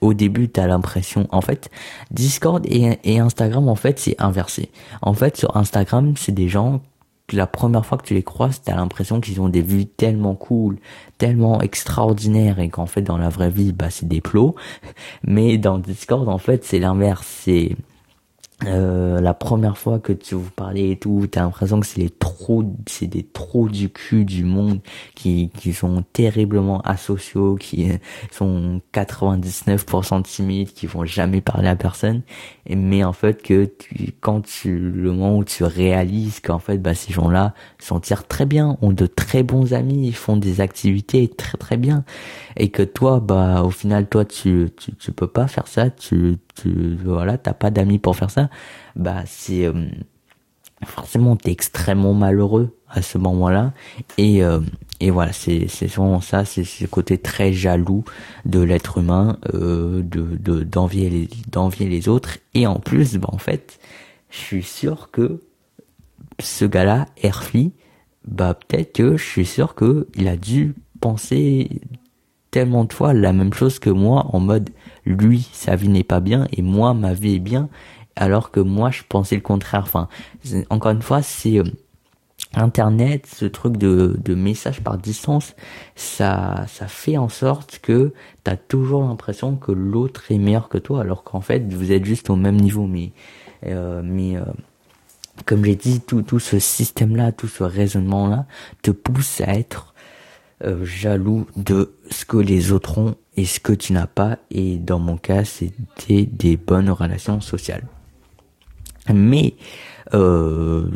au 0.00 0.14
début, 0.14 0.48
tu 0.48 0.60
as 0.60 0.68
l'impression, 0.68 1.26
en 1.30 1.40
fait, 1.40 1.70
Discord 2.12 2.64
et, 2.66 3.18
Instagram, 3.18 3.68
en 3.68 3.74
fait, 3.74 3.98
c'est 3.98 4.14
inversé. 4.20 4.70
En 5.02 5.14
fait, 5.14 5.36
sur 5.36 5.56
Instagram, 5.56 6.14
c'est 6.16 6.32
des 6.32 6.48
gens 6.48 6.80
la 7.32 7.46
première 7.46 7.86
fois 7.86 7.98
que 7.98 8.04
tu 8.04 8.14
les 8.14 8.22
croises, 8.22 8.60
t'as 8.62 8.76
l'impression 8.76 9.20
qu'ils 9.20 9.40
ont 9.40 9.48
des 9.48 9.62
vues 9.62 9.86
tellement 9.86 10.34
cool, 10.34 10.78
tellement 11.18 11.60
extraordinaires 11.62 12.60
et 12.60 12.68
qu'en 12.68 12.84
fait 12.84 13.00
dans 13.00 13.16
la 13.16 13.30
vraie 13.30 13.50
vie, 13.50 13.72
bah 13.72 13.88
c'est 13.88 14.06
des 14.06 14.20
plots. 14.20 14.54
Mais 15.24 15.56
dans 15.56 15.78
Discord, 15.78 16.28
en 16.28 16.38
fait, 16.38 16.64
c'est 16.64 16.78
l'inverse. 16.78 17.26
C'est 17.26 17.76
euh, 18.66 19.20
la 19.20 19.34
première 19.34 19.76
fois 19.76 19.98
que 19.98 20.12
tu 20.12 20.36
vous 20.36 20.50
parlez 20.50 20.92
et 20.92 20.96
tout, 20.96 21.26
t'as 21.30 21.42
l'impression 21.42 21.80
que 21.80 21.86
c'est 21.86 22.00
les 22.00 22.08
trous, 22.08 22.76
c'est 22.86 23.08
des 23.08 23.24
trous 23.24 23.68
du 23.68 23.90
cul 23.90 24.24
du 24.24 24.44
monde 24.44 24.80
qui, 25.14 25.50
qui 25.58 25.72
sont 25.72 26.04
terriblement 26.12 26.80
asociaux, 26.82 27.56
qui 27.56 27.90
sont 28.30 28.80
99% 28.92 30.22
timides, 30.22 30.72
qui 30.72 30.86
vont 30.86 31.04
jamais 31.04 31.40
parler 31.40 31.68
à 31.68 31.76
personne. 31.76 32.22
Mais 32.70 33.04
en 33.04 33.12
fait 33.12 33.42
que 33.42 33.70
quand 34.20 34.42
tu, 34.42 34.78
le 34.78 35.10
moment 35.10 35.38
où 35.38 35.44
tu 35.44 35.64
réalises 35.64 36.40
qu'en 36.40 36.60
fait, 36.60 36.78
bah, 36.78 36.94
ces 36.94 37.12
gens-là 37.12 37.54
s'en 37.78 38.00
tirent 38.00 38.26
très 38.26 38.46
bien, 38.46 38.78
ont 38.80 38.92
de 38.92 39.06
très 39.06 39.42
bons 39.42 39.74
amis, 39.74 40.06
ils 40.06 40.16
font 40.16 40.36
des 40.36 40.60
activités 40.60 41.28
très 41.28 41.58
très 41.58 41.76
bien. 41.76 42.04
Et 42.56 42.70
que 42.70 42.82
toi, 42.82 43.20
bah, 43.20 43.62
au 43.62 43.70
final, 43.70 44.06
toi, 44.06 44.24
tu, 44.24 44.68
tu, 44.76 44.94
tu 44.94 45.12
peux 45.12 45.26
pas 45.26 45.48
faire 45.48 45.66
ça, 45.66 45.90
tu, 45.90 46.38
tu 46.54 46.96
voilà 47.04 47.38
t'as 47.38 47.54
pas 47.54 47.70
d'amis 47.70 47.98
pour 47.98 48.16
faire 48.16 48.30
ça 48.30 48.48
bah 48.96 49.22
c'est 49.26 49.66
euh, 49.66 49.88
forcément 50.84 51.36
t'es 51.36 51.50
extrêmement 51.50 52.14
malheureux 52.14 52.76
à 52.88 53.02
ce 53.02 53.18
moment-là. 53.18 53.72
Et 54.18 54.44
euh, 54.44 54.60
et 55.00 55.10
voilà 55.10 55.32
c'est 55.32 55.66
c'est 55.68 55.86
vraiment 55.86 56.20
ça 56.20 56.44
c'est 56.44 56.64
ce 56.64 56.86
côté 56.86 57.18
très 57.18 57.52
jaloux 57.52 58.04
de 58.44 58.60
l'être 58.60 58.98
humain 58.98 59.38
euh, 59.52 60.02
de 60.02 60.36
de 60.36 60.62
d'envier 60.62 61.10
les 61.10 61.28
d'envier 61.50 61.88
les 61.88 62.08
autres. 62.08 62.38
Et 62.54 62.66
en 62.66 62.78
plus 62.78 63.16
bah 63.16 63.28
en 63.32 63.38
fait 63.38 63.78
je 64.30 64.38
suis 64.38 64.62
sûr 64.62 65.10
que 65.10 65.40
ce 66.40 66.64
gars-là 66.64 67.06
Erfli 67.22 67.72
bah 68.26 68.54
peut-être 68.54 68.92
que 68.92 69.16
je 69.16 69.24
suis 69.24 69.46
sûr 69.46 69.74
que 69.74 70.08
il 70.14 70.28
a 70.28 70.36
dû 70.36 70.74
penser 71.00 71.80
tellement 72.50 72.84
de 72.84 72.92
fois 72.92 73.12
la 73.12 73.32
même 73.32 73.52
chose 73.52 73.78
que 73.78 73.90
moi 73.90 74.26
en 74.32 74.40
mode 74.40 74.70
lui 75.06 75.48
sa 75.52 75.76
vie 75.76 75.88
n'est 75.88 76.04
pas 76.04 76.20
bien 76.20 76.46
et 76.52 76.62
moi 76.62 76.94
ma 76.94 77.14
vie 77.14 77.36
est 77.36 77.40
bien 77.40 77.68
alors 78.16 78.50
que 78.50 78.60
moi 78.60 78.90
je 78.90 79.02
pensais 79.08 79.34
le 79.34 79.42
contraire. 79.42 79.82
Enfin 79.82 80.08
encore 80.70 80.92
une 80.92 81.02
fois 81.02 81.22
c'est 81.22 81.58
euh, 81.58 81.64
internet 82.54 83.26
ce 83.26 83.44
truc 83.46 83.76
de 83.76 84.16
de 84.22 84.34
message 84.34 84.80
par 84.80 84.98
distance 84.98 85.54
ça 85.96 86.64
ça 86.68 86.86
fait 86.86 87.16
en 87.16 87.28
sorte 87.28 87.80
que 87.80 88.12
t'as 88.44 88.56
toujours 88.56 89.02
l'impression 89.02 89.56
que 89.56 89.72
l'autre 89.72 90.30
est 90.30 90.38
meilleur 90.38 90.68
que 90.68 90.78
toi 90.78 91.00
alors 91.00 91.24
qu'en 91.24 91.40
fait 91.40 91.72
vous 91.72 91.92
êtes 91.92 92.04
juste 92.04 92.30
au 92.30 92.36
même 92.36 92.56
niveau. 92.56 92.86
Mais 92.86 93.12
euh, 93.66 94.02
mais 94.04 94.36
euh, 94.36 94.44
comme 95.46 95.64
j'ai 95.64 95.76
dit 95.76 96.00
tout 96.00 96.22
tout 96.22 96.38
ce 96.38 96.58
système 96.58 97.16
là 97.16 97.32
tout 97.32 97.48
ce 97.48 97.64
raisonnement 97.64 98.28
là 98.28 98.46
te 98.82 98.90
pousse 98.90 99.40
à 99.40 99.54
être 99.54 99.94
euh, 100.64 100.84
jaloux 100.84 101.46
de 101.56 101.94
ce 102.10 102.24
que 102.24 102.36
les 102.36 102.72
autres 102.72 102.98
ont 102.98 103.16
et 103.36 103.44
ce 103.44 103.60
que 103.60 103.72
tu 103.72 103.92
n'as 103.92 104.06
pas. 104.06 104.38
Et 104.50 104.76
dans 104.76 104.98
mon 104.98 105.16
cas, 105.16 105.44
c'était 105.44 106.24
des 106.24 106.56
bonnes 106.56 106.90
relations 106.90 107.40
sociales. 107.40 107.84
Mais 109.12 109.54
euh, 110.14 110.86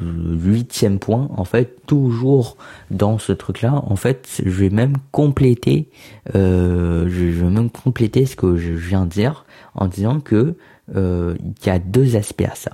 huitième 0.42 0.98
point, 0.98 1.28
en 1.36 1.44
fait, 1.44 1.84
toujours 1.86 2.56
dans 2.90 3.18
ce 3.18 3.32
truc-là, 3.32 3.82
en 3.86 3.96
fait, 3.96 4.40
je 4.44 4.50
vais 4.50 4.70
même 4.70 4.94
compléter, 5.12 5.88
euh, 6.34 7.06
je 7.08 7.24
vais 7.24 7.50
même 7.50 7.70
compléter 7.70 8.26
ce 8.26 8.36
que 8.36 8.56
je 8.56 8.72
viens 8.72 9.04
de 9.04 9.10
dire 9.10 9.44
en 9.74 9.86
disant 9.86 10.20
que 10.20 10.54
euh, 10.96 11.36
il 11.40 11.66
y 11.66 11.70
a 11.70 11.78
deux 11.78 12.16
aspects 12.16 12.48
à 12.50 12.54
ça. 12.54 12.72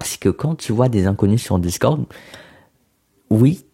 C'est 0.00 0.20
que 0.20 0.28
quand 0.28 0.56
tu 0.56 0.72
vois 0.72 0.88
des 0.88 1.06
inconnus 1.06 1.42
sur 1.42 1.58
Discord, 1.58 2.04
oui, 3.30 3.64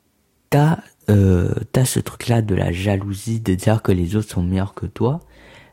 t'as 0.50 0.78
euh, 1.12 1.54
t'as 1.72 1.84
ce 1.84 2.00
truc-là 2.00 2.42
de 2.42 2.54
la 2.54 2.72
jalousie, 2.72 3.40
de 3.40 3.54
dire 3.54 3.82
que 3.82 3.92
les 3.92 4.16
autres 4.16 4.30
sont 4.30 4.42
meilleurs 4.42 4.74
que 4.74 4.86
toi. 4.86 5.20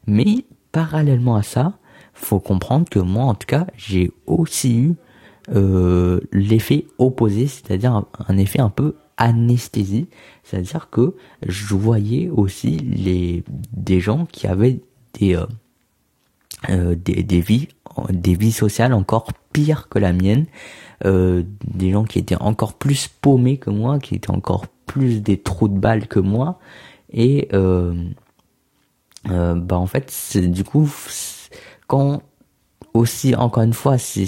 Mais 0.05 0.45
parallèlement 0.71 1.35
à 1.35 1.43
ça, 1.43 1.77
faut 2.13 2.39
comprendre 2.39 2.89
que 2.89 2.99
moi, 2.99 3.25
en 3.25 3.35
tout 3.35 3.47
cas, 3.47 3.65
j'ai 3.77 4.11
aussi 4.27 4.77
eu 4.77 4.95
euh, 5.55 6.19
l'effet 6.31 6.85
opposé, 6.97 7.47
c'est-à-dire 7.47 8.03
un, 8.27 8.37
effet 8.37 8.59
un 8.59 8.69
peu 8.69 8.95
anesthésie, 9.17 10.07
c'est-à-dire 10.43 10.89
que 10.89 11.15
je 11.45 11.75
voyais 11.75 12.29
aussi 12.29 12.77
les 12.77 13.43
des 13.73 13.99
gens 13.99 14.25
qui 14.25 14.47
avaient 14.47 14.81
des 15.19 15.35
euh, 15.35 15.45
euh 16.69 16.95
des, 16.95 17.23
des 17.23 17.41
vies 17.41 17.67
des 18.09 18.35
vies 18.35 18.51
sociales 18.51 18.93
encore 18.93 19.33
pires 19.51 19.89
que 19.89 19.99
la 19.99 20.13
mienne, 20.13 20.45
euh, 21.05 21.43
des 21.65 21.91
gens 21.91 22.03
qui 22.03 22.19
étaient 22.19 22.41
encore 22.41 22.73
plus 22.73 23.07
paumés 23.07 23.57
que 23.57 23.69
moi, 23.69 23.99
qui 23.99 24.15
étaient 24.15 24.31
encore 24.31 24.67
plus 24.85 25.21
des 25.21 25.37
trous 25.37 25.67
de 25.67 25.77
balles 25.77 26.07
que 26.07 26.19
moi. 26.19 26.59
Et 27.11 27.47
euh, 27.53 27.93
euh, 29.29 29.55
bah 29.55 29.77
en 29.77 29.85
fait 29.85 30.37
du 30.37 30.63
coup 30.63 30.89
quand 31.87 32.21
aussi 32.93 33.35
encore 33.35 33.63
une 33.63 33.73
fois 33.73 33.97
c'est 33.97 34.25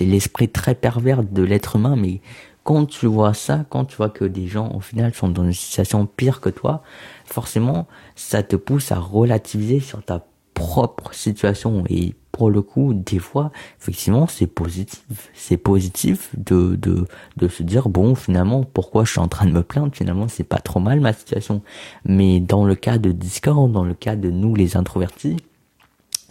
l'esprit 0.00 0.48
très 0.48 0.74
pervers 0.74 1.22
de 1.22 1.42
l'être 1.42 1.76
humain 1.76 1.94
mais 1.94 2.20
quand 2.64 2.86
tu 2.86 3.06
vois 3.06 3.32
ça 3.32 3.64
quand 3.70 3.84
tu 3.84 3.96
vois 3.96 4.10
que 4.10 4.24
des 4.24 4.48
gens 4.48 4.72
au 4.72 4.80
final 4.80 5.14
sont 5.14 5.28
dans 5.28 5.44
une 5.44 5.52
situation 5.52 6.04
pire 6.06 6.40
que 6.40 6.48
toi 6.48 6.82
forcément 7.24 7.86
ça 8.16 8.42
te 8.42 8.56
pousse 8.56 8.90
à 8.90 8.98
relativiser 8.98 9.78
sur 9.78 10.02
ta 10.02 10.26
propre 10.54 11.12
situation 11.12 11.84
et 11.88 12.14
pour 12.32 12.50
le 12.50 12.62
coup, 12.62 12.94
des 12.94 13.20
fois, 13.20 13.52
effectivement, 13.80 14.26
c'est 14.26 14.48
positif. 14.48 15.30
C'est 15.34 15.56
positif 15.56 16.30
de, 16.36 16.74
de, 16.74 17.06
de 17.36 17.48
se 17.48 17.62
dire, 17.62 17.88
bon, 17.88 18.16
finalement, 18.16 18.64
pourquoi 18.64 19.04
je 19.04 19.12
suis 19.12 19.20
en 19.20 19.28
train 19.28 19.46
de 19.46 19.52
me 19.52 19.62
plaindre? 19.62 19.94
Finalement, 19.94 20.26
c'est 20.26 20.42
pas 20.42 20.58
trop 20.58 20.80
mal 20.80 20.98
ma 20.98 21.12
situation. 21.12 21.62
Mais 22.04 22.40
dans 22.40 22.64
le 22.64 22.74
cas 22.74 22.98
de 22.98 23.12
Discord, 23.12 23.70
dans 23.70 23.84
le 23.84 23.94
cas 23.94 24.16
de 24.16 24.30
nous, 24.30 24.56
les 24.56 24.76
introvertis, 24.76 25.36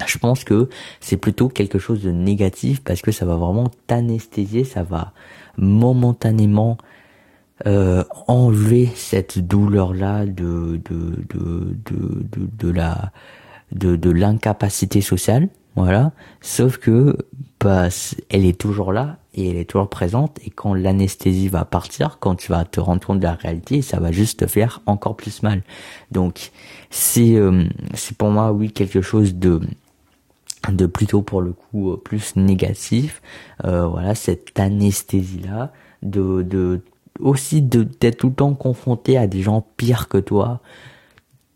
je 0.05 0.17
pense 0.17 0.43
que 0.43 0.67
c'est 0.99 1.17
plutôt 1.17 1.47
quelque 1.47 1.79
chose 1.79 2.01
de 2.01 2.11
négatif 2.11 2.83
parce 2.83 3.01
que 3.01 3.11
ça 3.11 3.25
va 3.25 3.35
vraiment 3.35 3.71
t'anesthésier, 3.87 4.65
ça 4.65 4.83
va 4.83 5.13
momentanément 5.57 6.77
euh, 7.65 8.03
enlever 8.27 8.89
cette 8.95 9.39
douleur 9.39 9.93
là 9.93 10.25
de 10.25 10.81
de 10.89 11.23
de 11.29 11.77
de 11.85 12.25
de, 12.31 12.49
de 12.57 12.69
la 12.71 13.11
de 13.73 13.95
de 13.95 14.09
l'incapacité 14.09 15.01
sociale 15.01 15.49
voilà. 15.75 16.11
Sauf 16.41 16.77
que 16.77 17.17
bah 17.59 17.87
elle 18.29 18.45
est 18.45 18.59
toujours 18.59 18.91
là 18.93 19.17
et 19.33 19.49
elle 19.49 19.57
est 19.57 19.69
toujours 19.69 19.89
présente. 19.89 20.37
Et 20.45 20.49
quand 20.49 20.73
l'anesthésie 20.73 21.47
va 21.47 21.65
partir 21.65 22.17
quand 22.19 22.35
tu 22.35 22.51
vas 22.51 22.65
te 22.65 22.79
rendre 22.79 23.05
compte 23.05 23.19
de 23.19 23.23
la 23.23 23.33
réalité 23.33 23.81
ça 23.81 23.99
va 23.99 24.11
juste 24.11 24.41
te 24.41 24.47
faire 24.47 24.81
encore 24.85 25.15
plus 25.15 25.41
mal. 25.43 25.63
Donc 26.11 26.51
c'est 26.89 27.35
euh, 27.35 27.65
c'est 27.93 28.17
pour 28.17 28.29
moi 28.29 28.51
oui 28.51 28.71
quelque 28.71 29.01
chose 29.01 29.35
de 29.35 29.61
de 30.71 30.85
plutôt 30.85 31.21
pour 31.21 31.41
le 31.41 31.53
coup 31.53 31.91
euh, 31.91 31.97
plus 31.97 32.35
négatif. 32.35 33.21
Euh, 33.65 33.87
voilà 33.87 34.13
cette 34.15 34.59
anesthésie 34.59 35.39
là 35.39 35.71
de 36.03 36.43
de 36.43 36.81
aussi 37.19 37.61
de 37.61 37.83
d'être 37.83 38.17
tout 38.17 38.29
le 38.29 38.35
temps 38.35 38.53
confronté 38.53 39.17
à 39.17 39.27
des 39.27 39.41
gens 39.41 39.65
pires 39.77 40.07
que 40.07 40.17
toi 40.19 40.61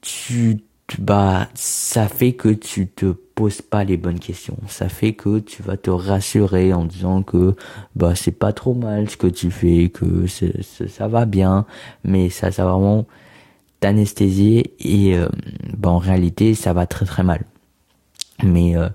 tu 0.01 0.57
bah 0.99 1.49
ça 1.53 2.07
fait 2.07 2.33
que 2.33 2.49
tu 2.49 2.87
te 2.87 3.05
poses 3.07 3.61
pas 3.61 3.83
les 3.83 3.97
bonnes 3.97 4.19
questions. 4.19 4.57
Ça 4.67 4.89
fait 4.89 5.13
que 5.13 5.39
tu 5.39 5.61
vas 5.63 5.77
te 5.77 5.89
rassurer 5.89 6.73
en 6.73 6.85
disant 6.85 7.23
que 7.23 7.55
bah 7.95 8.15
c'est 8.15 8.31
pas 8.31 8.53
trop 8.53 8.73
mal 8.73 9.09
ce 9.09 9.17
que 9.17 9.27
tu 9.27 9.51
fais 9.51 9.89
que 9.89 10.25
ça 10.27 11.07
va 11.07 11.25
bien. 11.25 11.65
Mais 12.03 12.29
ça 12.29 12.51
ça 12.51 12.65
va 12.65 12.71
vraiment 12.71 13.05
t'anesthésier 13.79 14.73
et 14.79 15.15
euh, 15.17 15.29
bah 15.77 15.89
en 15.89 15.99
réalité 15.99 16.55
ça 16.55 16.73
va 16.73 16.87
très 16.87 17.05
très 17.05 17.23
mal. 17.23 17.45
Mais 18.43 18.77
euh, 18.77 18.89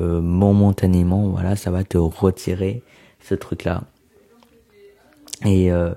euh, 0.00 0.20
momentanément 0.20 1.28
voilà 1.28 1.56
ça 1.56 1.70
va 1.70 1.84
te 1.84 1.98
retirer 1.98 2.82
ce 3.20 3.34
truc 3.34 3.64
là 3.64 3.84
et 5.44 5.70
euh, 5.70 5.92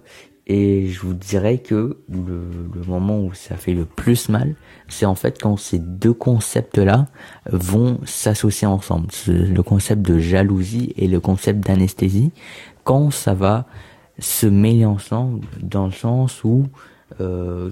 et 0.47 0.87
je 0.87 0.99
vous 1.01 1.13
dirais 1.13 1.59
que 1.59 1.97
le, 2.09 2.41
le, 2.73 2.81
moment 2.87 3.19
où 3.19 3.33
ça 3.33 3.55
fait 3.55 3.73
le 3.73 3.85
plus 3.85 4.27
mal, 4.29 4.55
c'est 4.87 5.05
en 5.05 5.15
fait 5.15 5.39
quand 5.41 5.55
ces 5.55 5.79
deux 5.79 6.13
concepts-là 6.13 7.07
vont 7.51 7.99
s'associer 8.05 8.67
ensemble. 8.67 9.07
Le 9.27 9.61
concept 9.61 10.01
de 10.01 10.17
jalousie 10.19 10.93
et 10.97 11.07
le 11.07 11.19
concept 11.19 11.65
d'anesthésie. 11.65 12.31
Quand 12.83 13.11
ça 13.11 13.33
va 13.33 13.65
se 14.17 14.47
mêler 14.47 14.85
ensemble 14.85 15.45
dans 15.61 15.85
le 15.85 15.91
sens 15.91 16.43
où, 16.43 16.65
euh, 17.19 17.71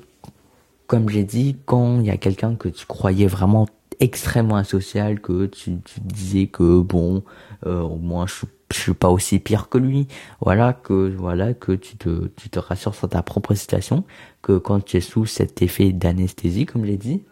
comme 0.87 1.09
j'ai 1.09 1.23
dit, 1.23 1.57
quand 1.65 1.99
il 1.99 2.05
y 2.05 2.11
a 2.11 2.17
quelqu'un 2.17 2.55
que 2.55 2.69
tu 2.69 2.85
croyais 2.85 3.27
vraiment 3.27 3.67
extrêmement 3.99 4.55
asocial, 4.55 5.19
que 5.19 5.47
tu, 5.47 5.79
tu 5.81 5.99
disais 6.01 6.47
que 6.47 6.81
bon, 6.81 7.23
euh, 7.65 7.81
au 7.81 7.97
moins 7.97 8.27
je 8.27 8.35
suis 8.35 8.47
je 8.73 8.79
suis 8.79 8.93
pas 8.93 9.09
aussi 9.09 9.39
pire 9.39 9.69
que 9.69 9.77
lui. 9.77 10.07
Voilà 10.41 10.73
que 10.73 11.15
voilà 11.17 11.53
que 11.53 11.71
tu 11.71 11.97
te 11.97 12.27
tu 12.35 12.49
te 12.49 12.59
rassures 12.59 12.95
sur 12.95 13.09
ta 13.09 13.21
propre 13.23 13.53
situation 13.55 14.03
que 14.41 14.57
quand 14.57 14.83
tu 14.83 14.97
es 14.97 15.01
sous 15.01 15.25
cet 15.25 15.61
effet 15.61 15.91
d'anesthésie 15.91 16.65
comme 16.65 16.85
j'ai 16.85 16.97
dit. 16.97 17.23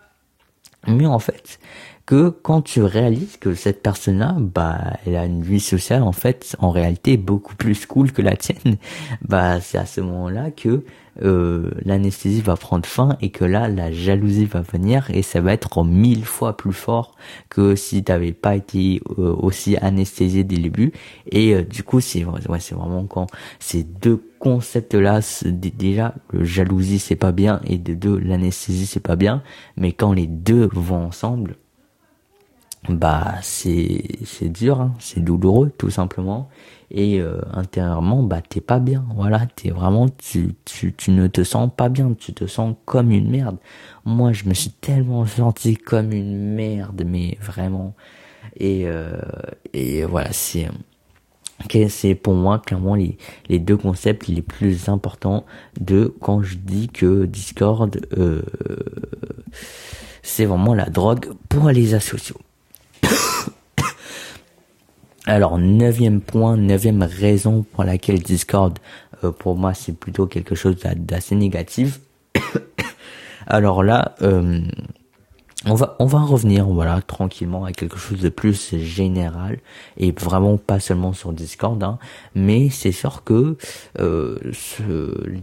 Mais 0.88 1.06
en 1.06 1.20
fait, 1.20 1.60
que 2.08 2.30
quand 2.30 2.62
tu 2.62 2.82
réalises 2.82 3.36
que 3.36 3.54
cette 3.54 3.84
personne-là, 3.84 4.38
bah, 4.40 4.80
elle 5.06 5.18
a 5.18 5.26
une 5.26 5.44
vie 5.44 5.60
sociale 5.60 6.04
en 6.04 6.14
fait, 6.14 6.56
en 6.58 6.72
réalité 6.72 7.18
beaucoup 7.18 7.56
plus 7.56 7.86
cool 7.86 8.14
que 8.14 8.22
la 8.22 8.38
tienne, 8.38 8.78
bah, 9.22 9.60
c'est 9.60 9.78
à 9.78 9.86
ce 9.86 10.00
moment-là 10.02 10.50
que 10.50 10.86
euh, 11.22 11.70
l'anesthésie 11.84 12.40
va 12.42 12.56
prendre 12.56 12.86
fin 12.86 13.18
et 13.22 13.30
que 13.30 13.44
là, 13.44 13.68
la 13.68 13.92
jalousie 13.92 14.46
va 14.46 14.62
venir 14.62 15.10
et 15.14 15.22
ça 15.22 15.42
va 15.42 15.52
être 15.52 15.84
mille 15.84 16.24
fois 16.24 16.56
plus 16.56 16.72
fort 16.72 17.16
que 17.50 17.76
si 17.76 18.04
t'avais 18.06 18.32
pas 18.32 18.56
été 18.56 19.02
euh, 19.18 19.36
aussi 19.36 19.76
anesthésié 19.78 20.46
dès 20.46 20.56
le 20.56 20.64
début. 20.64 20.94
Et 21.30 21.56
euh, 21.56 21.64
du 21.64 21.84
coup, 21.84 22.00
c'est 22.00 22.24
ouais, 22.24 22.60
c'est 22.60 22.76
vraiment 22.76 23.06
quand 23.06 23.28
ces 23.60 23.84
deux 23.84 24.24
concepts-là, 24.40 25.20
déjà, 25.44 26.16
le 26.32 26.46
jalousie 26.46 27.00
c'est 27.00 27.16
pas 27.18 27.34
bien 27.34 27.60
et 27.66 27.78
de 27.78 27.96
deux, 27.96 28.18
l'anesthésie 28.18 28.86
c'est 28.86 29.02
pas 29.02 29.18
bien, 29.18 29.44
mais 29.76 29.92
quand 29.92 30.14
les 30.14 30.28
deux 30.28 30.70
vont 30.72 31.08
ensemble 31.08 31.58
bah 32.90 33.36
c'est 33.42 34.04
c'est 34.26 34.50
dur 34.50 34.82
hein, 34.82 34.94
c'est 35.00 35.20
douloureux 35.20 35.72
tout 35.78 35.90
simplement. 35.90 36.50
Et 36.90 37.20
euh, 37.20 37.42
intérieurement 37.54 38.24
bah 38.24 38.42
t'es 38.42 38.62
pas 38.62 38.80
bien. 38.80 39.06
Voilà 39.16 39.46
t'es 39.56 39.70
vraiment 39.72 40.08
tu, 40.10 40.56
tu 40.66 40.94
tu 40.94 41.12
ne 41.12 41.28
te 41.28 41.44
sens 41.44 41.70
pas 41.76 41.90
bien. 41.90 42.14
Tu 42.14 42.34
te 42.34 42.46
sens 42.48 42.76
comme 42.86 43.12
une 43.12 43.30
merde. 43.30 43.58
Moi 44.06 44.32
je 44.34 44.46
me 44.46 44.54
suis 44.54 44.72
tellement 44.72 45.26
senti 45.26 45.76
comme 45.76 46.12
une 46.14 46.54
merde 46.56 47.04
mais 47.06 47.38
vraiment. 47.42 47.94
Et 48.58 48.88
euh, 48.88 49.20
et 49.74 50.06
voilà 50.06 50.32
c'est 50.34 50.70
c'est 51.90 52.16
pour 52.16 52.34
moi 52.34 52.60
clairement 52.60 52.96
les, 52.96 53.18
les 53.50 53.60
deux 53.60 53.78
concepts 53.78 54.28
les 54.28 54.42
plus 54.42 54.90
importants 54.90 55.46
de 55.80 56.14
quand 56.22 56.42
je 56.42 56.56
dis 56.56 56.88
que 56.88 57.26
Discord 57.26 58.00
euh, 58.18 58.44
c'est 60.22 60.46
vraiment 60.46 60.74
la 60.74 60.90
drogue 60.90 61.34
pour 61.50 61.70
les 61.70 61.94
asociaux 61.94 62.38
alors, 65.26 65.58
neuvième 65.58 66.22
point, 66.22 66.58
neuvième 66.58 67.04
raison 67.04 67.64
pour 67.64 67.84
laquelle 67.84 68.20
Discord, 68.20 68.78
euh, 69.24 69.32
pour 69.32 69.56
moi, 69.56 69.74
c'est 69.74 69.94
plutôt 69.94 70.28
quelque 70.28 70.56
chose 70.56 70.78
d'assez 70.96 71.36
négatif. 71.36 72.00
Alors 73.48 73.84
là, 73.84 74.16
euh, 74.22 74.62
on 75.66 76.06
va 76.06 76.22
revenir 76.22 76.68
voilà 76.68 77.02
tranquillement 77.02 77.66
à 77.66 77.72
quelque 77.72 77.98
chose 77.98 78.20
de 78.20 78.30
plus 78.30 78.76
général 78.78 79.60
et 79.98 80.12
vraiment 80.12 80.58
pas 80.58 80.80
seulement 80.80 81.14
sur 81.14 81.34
Discord, 81.34 81.82
hein, 81.82 81.98
mais 82.36 82.70
c'est 82.70 82.92
sûr 82.92 83.24
que 83.24 83.58
euh, 84.00 84.38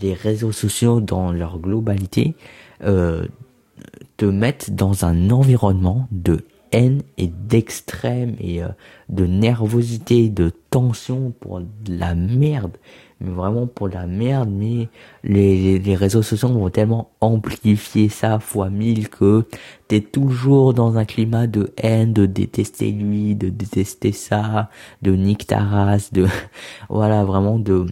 les 0.01 0.15
réseaux 0.15 0.53
sociaux 0.53 1.01
dans 1.01 1.33
leur 1.33 1.59
globalité 1.59 2.35
te 2.81 4.25
mettent 4.25 4.75
dans 4.75 5.05
un 5.05 5.31
environnement 5.31 6.07
de 6.13 6.45
haine 6.75 7.03
et 7.17 7.29
d'extrême 7.29 8.35
et 8.41 8.63
euh, 8.63 8.69
de 9.09 9.27
nervosité, 9.27 10.29
de 10.29 10.51
tension 10.71 11.33
pour 11.41 11.61
de 11.61 11.67
la 11.89 12.15
merde. 12.15 12.77
Mais 13.21 13.31
vraiment 13.31 13.69
pour 13.69 13.89
la 13.89 14.07
merde, 14.07 14.51
mais 14.53 14.89
les, 15.23 15.79
les 15.79 15.95
réseaux 15.95 16.23
sociaux 16.23 16.49
vont 16.49 16.69
tellement 16.69 17.13
amplifier 17.21 18.09
ça 18.09 18.41
fois 18.41 18.71
mille 18.71 19.09
que 19.09 19.47
t'es 19.87 20.01
toujours 20.01 20.75
dans 20.75 20.99
un 20.99 21.05
climat 21.05 21.47
de 21.47 21.73
haine, 21.77 22.13
de 22.13 22.27
détester 22.27 22.91
lui, 22.91 23.37
de 23.37 23.51
détester 23.51 24.11
ça, 24.11 24.69
de 25.03 25.13
nique 25.13 25.47
ta 25.47 25.61
race, 25.61 26.13
de, 26.13 26.27
voilà, 26.91 27.25
vraiment 27.25 27.61
de, 27.61 27.87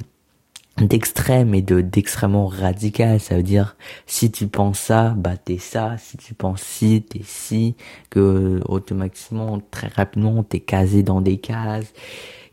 d'extrême 0.79 1.55
et 1.55 1.63
de 1.63 1.81
d'extrêmement 1.81 2.47
radical. 2.47 3.21
Ça 3.21 3.37
veut 3.37 3.43
dire 3.43 3.77
si 4.07 4.31
tu 4.31 4.47
penses 4.49 4.79
ça 4.81 5.11
bah 5.11 5.37
t'es 5.37 5.59
ça. 5.59 5.97
Si 5.99 6.17
tu 6.17 6.35
penses 6.35 6.63
ci 6.63 7.03
t'es 7.09 7.23
ci 7.25 7.77
que 8.11 8.61
automatiquement 8.67 9.61
très 9.71 9.89
rapidement 9.89 10.43
t'es 10.43 10.61
casé 10.61 11.03
dans 11.03 11.21
des 11.21 11.39
cases. 11.39 11.93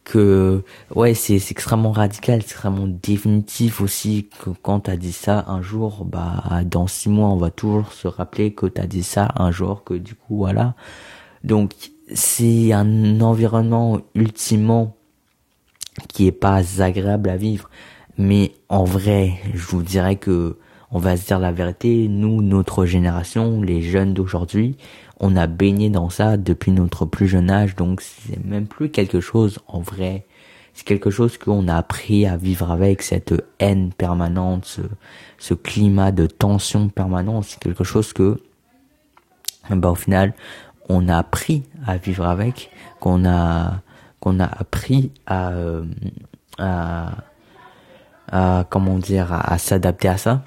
Que 0.06 0.64
ouais 0.96 1.14
c'est 1.14 1.36
extrêmement 1.36 1.91
radical 1.91 2.40
extrêmement 2.40 2.88
définitif 2.88 3.80
aussi 3.80 4.28
que 4.44 4.50
quand 4.64 4.82
t'as 4.82 4.98
dit 4.98 5.12
ça 5.12 5.46
un 5.48 5.62
jour 5.62 6.04
bah 6.06 6.64
dans 6.66 6.88
six 6.88 7.10
mois 7.10 7.30
on 7.30 7.38
va 7.38 7.52
toujours 7.52 7.94
se 7.94 8.08
rappeler 8.08 8.54
que 8.54 8.66
t'as 8.66 8.88
dit 8.88 9.04
ça 9.04 9.28
un 9.36 9.52
jour 9.52 9.84
que 9.84 9.94
du 9.94 10.16
coup 10.16 10.38
voilà. 10.38 10.74
Donc 11.44 11.74
c'est 12.14 12.74
un 12.74 13.22
environnement 13.22 14.02
ultimement 14.16 14.96
qui 16.08 16.28
est 16.28 16.32
pas 16.32 16.82
agréable 16.82 17.30
à 17.30 17.38
vivre 17.38 17.70
mais 18.20 18.52
en 18.68 18.84
vrai, 18.84 19.40
je 19.54 19.66
vous 19.66 19.82
dirais 19.82 20.18
que 20.18 20.58
on 20.91 21.00
va 21.00 21.16
se 21.16 21.26
dire 21.26 21.40
la 21.40 21.54
vérité, 21.54 22.08
nous, 22.10 22.41
notre 22.41 22.86
génération, 22.86 23.62
les 23.62 23.82
jeunes 23.82 24.14
d'aujourd'hui, 24.14 24.76
on 25.20 25.36
a 25.38 25.48
baigné 25.48 25.90
dans 25.90 26.10
ça 26.10 26.36
depuis 26.36 26.72
notre 26.72 27.06
plus 27.06 27.28
jeune 27.28 27.50
âge, 27.50 27.76
donc 27.76 28.02
c'est 28.02 28.44
même 28.44 28.68
plus 28.68 28.90
quelque 28.90 29.22
chose 29.22 29.60
en 29.68 29.80
vrai. 29.80 30.26
C'est 30.74 30.86
quelque 30.86 31.10
chose 31.10 31.38
qu'on 31.38 31.68
a 31.70 31.78
appris 31.78 32.26
à 32.26 32.36
vivre 32.36 32.72
avec, 32.72 33.04
cette 33.04 33.34
haine 33.60 33.91
permanente, 33.94 34.66
ce, 34.66 34.82
ce 35.38 35.54
climat 35.54 36.12
de 36.12 36.26
tension 36.26 36.90
permanente. 36.90 37.46
C'est 37.46 37.60
quelque 37.60 37.84
chose 37.86 38.12
que, 38.12 38.41
bah, 39.70 39.91
au 39.91 39.96
final, 39.96 40.34
on 40.90 41.08
a 41.08 41.18
appris 41.18 41.64
à 41.88 41.96
vivre 41.98 42.26
avec, 42.26 42.72
qu'on 43.00 43.26
a, 43.26 43.82
qu'on 44.20 44.40
a 44.41 44.46
appris 44.46 45.12
à, 45.26 45.52
euh, 45.52 45.86
à, 46.58 47.12
à 48.31 48.65
comment 48.69 48.97
dire 48.97 49.31
à, 49.34 49.57
s'adapter 49.57 50.07
à 50.07 50.18
ça 50.18 50.43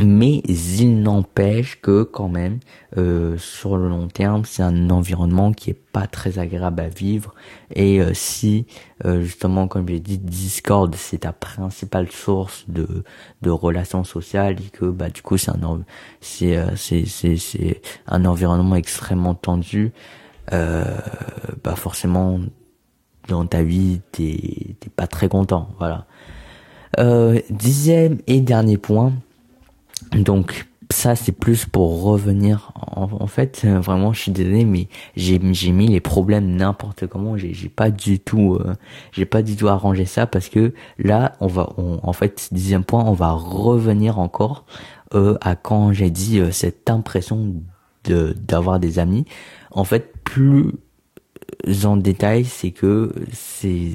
mais 0.00 0.42
il 0.46 1.02
n'empêche 1.02 1.80
que 1.80 2.04
quand 2.04 2.28
même 2.28 2.60
euh, 2.96 3.36
sur 3.36 3.76
le 3.76 3.88
long 3.88 4.06
terme 4.06 4.44
c'est 4.44 4.62
un 4.62 4.90
environnement 4.90 5.52
qui 5.52 5.70
est 5.70 5.74
pas 5.92 6.06
très 6.06 6.38
agréable 6.38 6.80
à 6.80 6.88
vivre 6.88 7.34
et 7.74 8.00
euh, 8.00 8.14
si 8.14 8.66
euh, 9.04 9.22
justement 9.22 9.66
comme 9.66 9.88
j'ai 9.88 9.98
dit 9.98 10.18
Discord 10.18 10.94
c'est 10.94 11.18
ta 11.18 11.32
principale 11.32 12.10
source 12.12 12.64
de 12.68 13.02
de 13.42 13.50
relations 13.50 14.04
sociales 14.04 14.56
et 14.60 14.70
que 14.70 14.84
bah 14.84 15.10
du 15.10 15.20
coup 15.22 15.36
c'est 15.36 15.50
un 15.50 15.80
c'est 16.20 16.56
c'est 16.76 17.04
c'est 17.06 17.36
c'est 17.36 17.82
un 18.06 18.24
environnement 18.24 18.76
extrêmement 18.76 19.34
tendu 19.34 19.92
bah 20.50 21.74
forcément 21.74 22.38
dans 23.28 23.46
ta 23.46 23.62
vie, 23.62 24.00
t'es 24.10 24.76
t'es 24.80 24.90
pas 24.90 25.06
très 25.06 25.28
content. 25.28 25.68
Voilà. 25.78 26.06
Euh, 26.98 27.40
dixième 27.50 28.18
et 28.26 28.40
dernier 28.40 28.78
point. 28.78 29.12
Donc 30.12 30.68
ça 30.90 31.14
c'est 31.16 31.32
plus 31.32 31.66
pour 31.66 32.02
revenir 32.02 32.72
en, 32.74 33.26
fait. 33.26 33.64
Vraiment 33.66 34.12
je 34.12 34.22
suis 34.22 34.32
désolé 34.32 34.64
mais 34.64 34.88
j'ai 35.16 35.38
mis 35.38 35.88
les 35.88 36.00
problèmes 36.00 36.56
n'importe 36.56 37.06
comment. 37.06 37.36
J'ai 37.36 37.68
pas 37.68 37.90
du 37.90 38.18
tout 38.18 38.54
euh, 38.54 38.74
j'ai 39.12 39.26
pas 39.26 39.42
du 39.42 39.56
tout 39.56 39.68
arrangé 39.68 40.04
ça 40.04 40.26
parce 40.26 40.48
que 40.48 40.72
là 40.98 41.32
on 41.40 41.46
va 41.46 41.68
en 41.76 42.12
fait 42.12 42.48
dixième 42.52 42.84
point 42.84 43.04
on 43.04 43.12
va 43.12 43.32
revenir 43.32 44.18
encore 44.18 44.64
euh, 45.14 45.36
à 45.40 45.56
quand 45.56 45.92
j'ai 45.92 46.10
dit 46.10 46.38
euh, 46.38 46.50
cette 46.50 46.88
impression 46.90 47.54
de 48.04 48.32
d'avoir 48.32 48.80
des 48.80 48.98
amis. 48.98 49.24
En 49.70 49.84
fait 49.84 50.12
plus 50.24 50.72
en 51.84 51.96
détail 51.96 52.44
c'est 52.44 52.70
que 52.70 53.12
c'est 53.32 53.92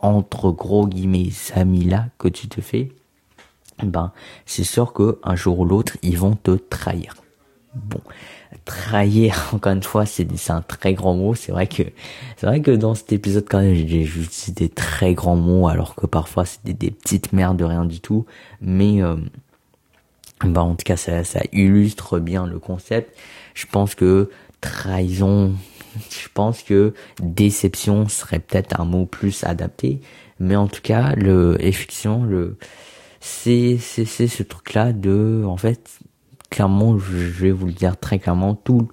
entre 0.00 0.50
gros 0.50 0.86
guillemets 0.86 1.30
amis 1.54 1.84
là 1.84 2.06
que 2.18 2.28
tu 2.28 2.48
te 2.48 2.60
fais 2.60 2.92
ben 3.86 4.12
c'est 4.46 4.64
sûr 4.64 4.92
que 4.92 5.18
un 5.22 5.36
jour 5.36 5.60
ou 5.60 5.64
l'autre 5.64 5.96
ils 6.02 6.18
vont 6.18 6.34
te 6.34 6.52
trahir. 6.52 7.14
Bon, 7.74 8.00
trahir 8.64 9.50
encore 9.54 9.72
une 9.72 9.82
fois 9.82 10.06
c'est 10.06 10.26
un 10.50 10.62
très 10.62 10.94
grand 10.94 11.14
mot. 11.14 11.34
C'est 11.34 11.52
vrai 11.52 11.66
que 11.66 11.82
c'est 12.36 12.46
vrai 12.46 12.60
que 12.60 12.70
dans 12.70 12.94
cet 12.94 13.12
épisode 13.12 13.46
quand 13.48 13.60
même 13.60 13.74
j'ai 13.74 14.02
utilisé 14.02 14.52
des 14.52 14.68
très 14.68 15.14
grands 15.14 15.36
mots 15.36 15.68
alors 15.68 15.94
que 15.94 16.06
parfois 16.06 16.44
c'est 16.44 16.64
des, 16.64 16.90
petites 16.90 17.32
merdes 17.32 17.56
de 17.56 17.64
rien 17.64 17.84
du 17.84 18.00
tout. 18.00 18.26
Mais 18.60 19.02
euh, 19.02 19.16
ben 20.44 20.62
en 20.62 20.74
tout 20.74 20.84
cas 20.84 20.96
ça 20.96 21.24
ça 21.24 21.40
illustre 21.52 22.18
bien 22.18 22.46
le 22.46 22.58
concept. 22.58 23.16
Je 23.54 23.66
pense 23.66 23.94
que 23.94 24.30
trahison 24.60 25.54
je 26.10 26.28
pense 26.32 26.62
que 26.62 26.94
déception 27.20 28.08
serait 28.08 28.40
peut-être 28.40 28.80
un 28.80 28.84
mot 28.84 29.06
plus 29.06 29.44
adapté, 29.44 30.00
mais 30.38 30.56
en 30.56 30.68
tout 30.68 30.82
cas, 30.82 31.14
le 31.14 31.56
effectivement 31.60 32.24
le 32.24 32.56
c'est 33.20 33.76
c'est 33.78 34.06
c'est 34.06 34.26
ce 34.26 34.42
truc 34.42 34.74
là 34.74 34.92
de 34.92 35.44
en 35.46 35.56
fait 35.56 36.00
clairement 36.48 36.98
je 36.98 37.16
vais 37.16 37.50
vous 37.50 37.66
le 37.66 37.72
dire 37.72 37.98
très 37.98 38.18
clairement 38.18 38.54
tout 38.54 38.88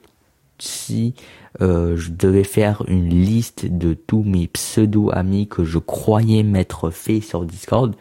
si 0.60 1.14
euh, 1.61 1.95
je 1.95 2.11
devais 2.11 2.44
faire 2.44 2.84
une 2.88 3.10
liste 3.10 3.65
de 3.65 3.94
tous 3.94 4.24
mes 4.24 4.48
pseudo 4.48 5.11
amis 5.11 5.48
que 5.48 5.64
je 5.64 5.78
croyais 5.78 6.44
m'être 6.44 6.90
fait 6.90 7.22
sur 7.22 7.45
Discord 7.45 7.95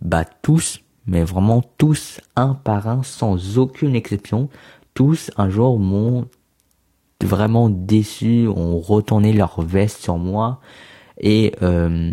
bah 0.00 0.24
tous 0.24 0.80
mais 1.06 1.22
vraiment 1.22 1.62
tous 1.78 2.20
un 2.34 2.54
par 2.54 2.88
un 2.88 3.02
sans 3.02 3.58
aucune 3.58 3.94
exception 3.94 4.48
tous 4.94 5.30
un 5.36 5.48
jour 5.48 5.78
m'ont 5.78 6.26
vraiment 7.24 7.68
déçu 7.68 8.46
ont 8.48 8.78
retourné 8.78 9.32
leur 9.32 9.60
veste 9.60 10.02
sur 10.02 10.18
moi 10.18 10.60
et 11.20 11.52
euh, 11.62 12.12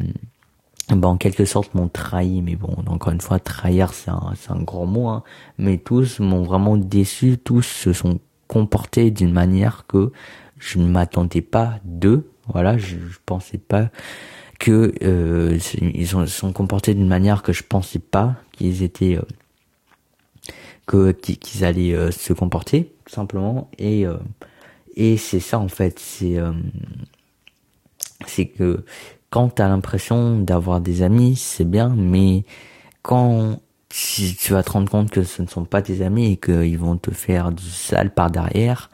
ben, 0.90 1.08
en 1.08 1.18
quelque 1.18 1.46
sorte 1.46 1.74
m'ont 1.76 1.88
trahi. 1.88 2.42
Mais 2.42 2.56
bon 2.56 2.76
encore 2.88 3.14
une 3.14 3.22
fois 3.22 3.40
trahir 3.40 3.94
c'est 3.94 4.12
un 4.12 4.34
un 4.50 4.62
grand 4.62 4.86
mot 4.86 5.08
hein. 5.08 5.24
mais 5.58 5.78
tous 5.78 6.20
m'ont 6.20 6.44
vraiment 6.44 6.78
déçu 6.78 7.38
tous 7.38 7.64
se 7.64 7.94
sont 7.94 8.20
comportés 8.48 9.12
d'une 9.12 9.32
manière 9.32 9.86
que 9.88 10.12
je 10.58 10.80
ne 10.80 10.88
m'attendais 10.88 11.42
pas 11.42 11.80
d'eux. 11.84 12.30
Voilà 12.48 12.78
je, 12.78 12.98
je 12.98 13.18
pensais 13.26 13.60
pas 13.60 13.90
que 14.60 14.94
euh, 15.04 15.58
ils 15.82 16.08
se 16.08 16.26
sont 16.26 16.52
comportés 16.52 16.94
d'une 16.94 17.08
manière 17.08 17.42
que 17.42 17.54
je 17.54 17.64
pensais 17.64 18.00
pas 18.00 18.36
qu'ils 18.52 18.84
étaient 18.84 19.18
euh, 19.18 19.22
que 20.86 21.12
qu'ils 21.12 21.64
allaient 21.64 21.96
euh, 21.96 22.12
se 22.12 22.34
comporter 22.34 22.94
tout 23.06 23.14
simplement. 23.16 23.72
Et 23.80 24.06
et 24.96 25.18
c'est 25.18 25.40
ça 25.40 25.60
en 25.60 25.68
fait 25.68 26.00
c'est 26.00 26.38
c'est 28.28 28.48
que 28.48 28.84
quand 29.30 29.56
tu 29.56 29.62
as 29.62 29.68
l'impression 29.68 30.40
d'avoir 30.40 30.82
des 30.82 31.02
amis, 31.02 31.36
c'est 31.36 31.66
bien, 31.66 31.90
mais 31.96 32.46
quand 33.02 33.60
si 33.92 34.36
tu 34.36 34.54
vas 34.54 34.64
te 34.64 34.72
rendre 34.72 34.90
compte 34.90 35.10
que 35.12 35.24
ce 35.24 35.42
ne 35.42 35.48
sont 35.48 35.66
pas 35.66 35.82
tes 35.82 36.04
amis 36.04 36.34
et 36.34 36.38
qu'ils 36.38 36.78
vont 36.78 36.98
te 36.98 37.12
faire 37.12 37.52
du 37.52 37.70
sale 37.70 38.12
par 38.14 38.30
derrière, 38.32 38.90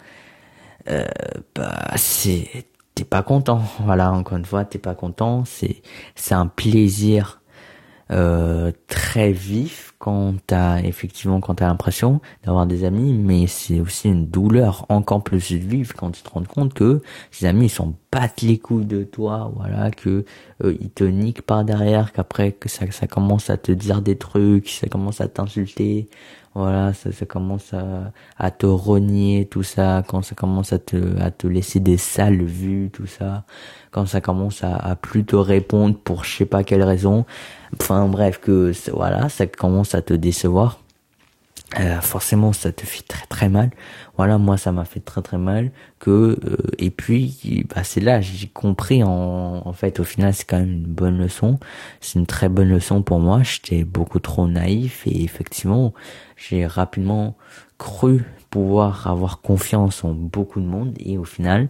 euh, 0.89 1.05
bah 1.55 1.91
c'est 1.95 2.65
t'es 2.95 3.03
pas 3.05 3.23
content. 3.23 3.61
Voilà, 3.85 4.11
encore 4.13 4.37
une 4.37 4.45
fois, 4.45 4.65
t'es 4.65 4.79
pas 4.79 4.95
content. 4.95 5.43
C'est 5.45 5.81
c'est 6.15 6.35
un 6.35 6.47
plaisir 6.47 7.41
euh, 8.11 8.71
très 8.87 9.31
vif 9.31 9.93
quand 9.97 10.35
t'as 10.45 10.79
effectivement 10.81 11.39
quand 11.39 11.55
t'as 11.55 11.67
l'impression 11.67 12.21
d'avoir 12.43 12.67
des 12.67 12.83
amis, 12.83 13.13
mais 13.13 13.47
c'est 13.47 13.79
aussi 13.79 14.09
une 14.09 14.27
douleur 14.27 14.85
encore 14.89 15.23
plus 15.23 15.53
vive 15.53 15.93
quand 15.93 16.11
tu 16.11 16.21
te 16.21 16.29
rends 16.29 16.43
compte 16.43 16.73
que 16.75 17.01
ces 17.31 17.47
amis 17.47 17.65
ils 17.65 17.69
s'en 17.69 17.95
battent 18.11 18.43
les 18.43 18.59
couilles 18.59 18.85
de 18.85 19.03
toi, 19.03 19.51
voilà, 19.55 19.89
que 19.91 20.23
euh, 20.63 20.75
ils 20.79 20.91
te 20.91 21.03
niquent 21.03 21.41
par 21.41 21.65
derrière, 21.65 22.13
qu'après 22.13 22.51
que 22.51 22.69
ça 22.69 22.89
ça 22.91 23.07
commence 23.07 23.49
à 23.49 23.57
te 23.57 23.71
dire 23.71 24.01
des 24.01 24.17
trucs, 24.17 24.69
ça 24.69 24.87
commence 24.87 25.19
à 25.21 25.27
t'insulter, 25.27 26.07
voilà, 26.55 26.93
ça, 26.93 27.11
ça 27.11 27.25
commence 27.25 27.73
à, 27.73 28.13
à 28.37 28.49
te 28.49 28.65
renier, 28.65 29.45
tout 29.45 29.63
ça, 29.63 30.03
quand 30.07 30.21
ça 30.21 30.35
commence 30.35 30.71
à 30.71 30.79
te, 30.79 31.19
à 31.19 31.29
te 31.29 31.47
laisser 31.47 31.81
des 31.81 31.97
sales 31.97 32.43
vues, 32.43 32.89
tout 32.93 33.07
ça, 33.07 33.43
quand 33.91 34.05
ça 34.05 34.21
commence 34.21 34.63
à, 34.63 34.75
à 34.77 34.95
plus 34.95 35.25
te 35.25 35.35
répondre 35.35 35.97
pour 35.97 36.23
je 36.23 36.37
sais 36.37 36.45
pas 36.45 36.63
quelle 36.63 36.83
raison, 36.83 37.25
enfin 37.81 38.07
bref, 38.07 38.39
que 38.39 38.71
voilà, 38.91 39.29
ça 39.29 39.47
commence 39.47 39.95
à 39.95 40.01
te 40.01 40.13
décevoir. 40.13 40.79
Euh, 41.79 41.99
forcément 41.99 42.53
ça 42.53 42.71
te 42.71 42.85
fait 42.85 43.01
très 43.01 43.25
très 43.25 43.49
mal. 43.49 43.71
Voilà 44.17 44.37
moi 44.37 44.55
ça 44.55 44.71
m'a 44.71 44.85
fait 44.85 44.99
très 44.99 45.21
très 45.21 45.39
mal 45.39 45.71
que 45.99 46.39
euh, 46.45 46.57
et 46.77 46.89
puis 46.91 47.65
bah 47.73 47.83
c'est 47.83 47.99
là 47.99 48.21
j'ai 48.21 48.47
compris 48.47 49.03
en, 49.03 49.61
en 49.65 49.73
fait 49.73 49.99
au 49.99 50.03
final 50.03 50.33
c'est 50.33 50.45
quand 50.45 50.59
même 50.59 50.71
une 50.71 50.85
bonne 50.85 51.17
leçon. 51.17 51.59
C'est 52.01 52.19
une 52.19 52.27
très 52.27 52.49
bonne 52.49 52.69
leçon 52.69 53.01
pour 53.01 53.19
moi. 53.19 53.41
J'étais 53.43 53.83
beaucoup 53.83 54.19
trop 54.19 54.47
naïf 54.47 55.05
et 55.07 55.23
effectivement 55.23 55.93
j'ai 56.37 56.65
rapidement 56.67 57.35
cru 57.77 58.23
pouvoir 58.51 59.07
avoir 59.07 59.41
confiance 59.41 60.03
en 60.03 60.13
beaucoup 60.13 60.61
de 60.61 60.65
monde 60.67 60.93
et 60.99 61.17
au 61.17 61.25
final 61.25 61.67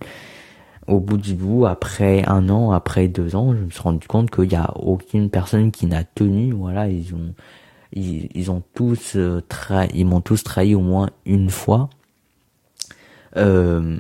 au 0.88 1.00
bout 1.00 1.18
du 1.18 1.34
bout, 1.34 1.66
après 1.66 2.24
un 2.28 2.50
an, 2.50 2.72
après 2.72 3.08
deux 3.08 3.36
ans, 3.36 3.54
je 3.54 3.64
me 3.64 3.70
suis 3.70 3.82
rendu 3.82 4.08
compte 4.08 4.30
qu'il 4.30 4.48
n'y 4.50 4.56
a 4.56 4.72
aucune 4.78 5.30
personne 5.30 5.72
qui 5.72 5.88
n'a 5.88 6.04
tenu. 6.04 6.52
Voilà, 6.52 6.88
ils 6.88 7.14
ont, 7.16 7.34
ils, 7.94 8.52
ont 8.52 8.62
tous 8.74 9.16
euh, 9.16 9.42
trahi, 9.48 9.90
ils 9.94 10.06
m'ont 10.06 10.22
tous 10.22 10.44
trahi 10.44 10.76
au 10.76 10.82
moins 10.82 11.10
une 11.26 11.50
fois. 11.50 11.90
Euh, 13.38 13.98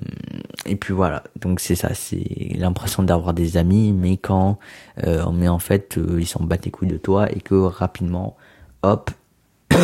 et 0.66 0.76
puis 0.76 0.94
voilà, 0.94 1.24
donc 1.42 1.60
c'est 1.60 1.76
ça, 1.76 1.94
c'est 1.94 2.54
l'impression 2.56 3.04
d'avoir 3.04 3.34
des 3.34 3.58
amis, 3.58 3.92
mais 3.92 4.18
quand, 4.18 4.60
euh, 5.06 5.30
mais 5.32 5.48
en 5.48 5.60
fait, 5.60 5.98
euh, 5.98 6.18
ils 6.20 6.28
s'en 6.28 6.44
battent 6.44 6.66
les 6.66 6.72
couilles 6.72 6.88
de 6.88 6.98
toi 6.98 7.32
et 7.32 7.42
que 7.42 7.56
rapidement, 7.56 8.38
hop, 8.82 9.12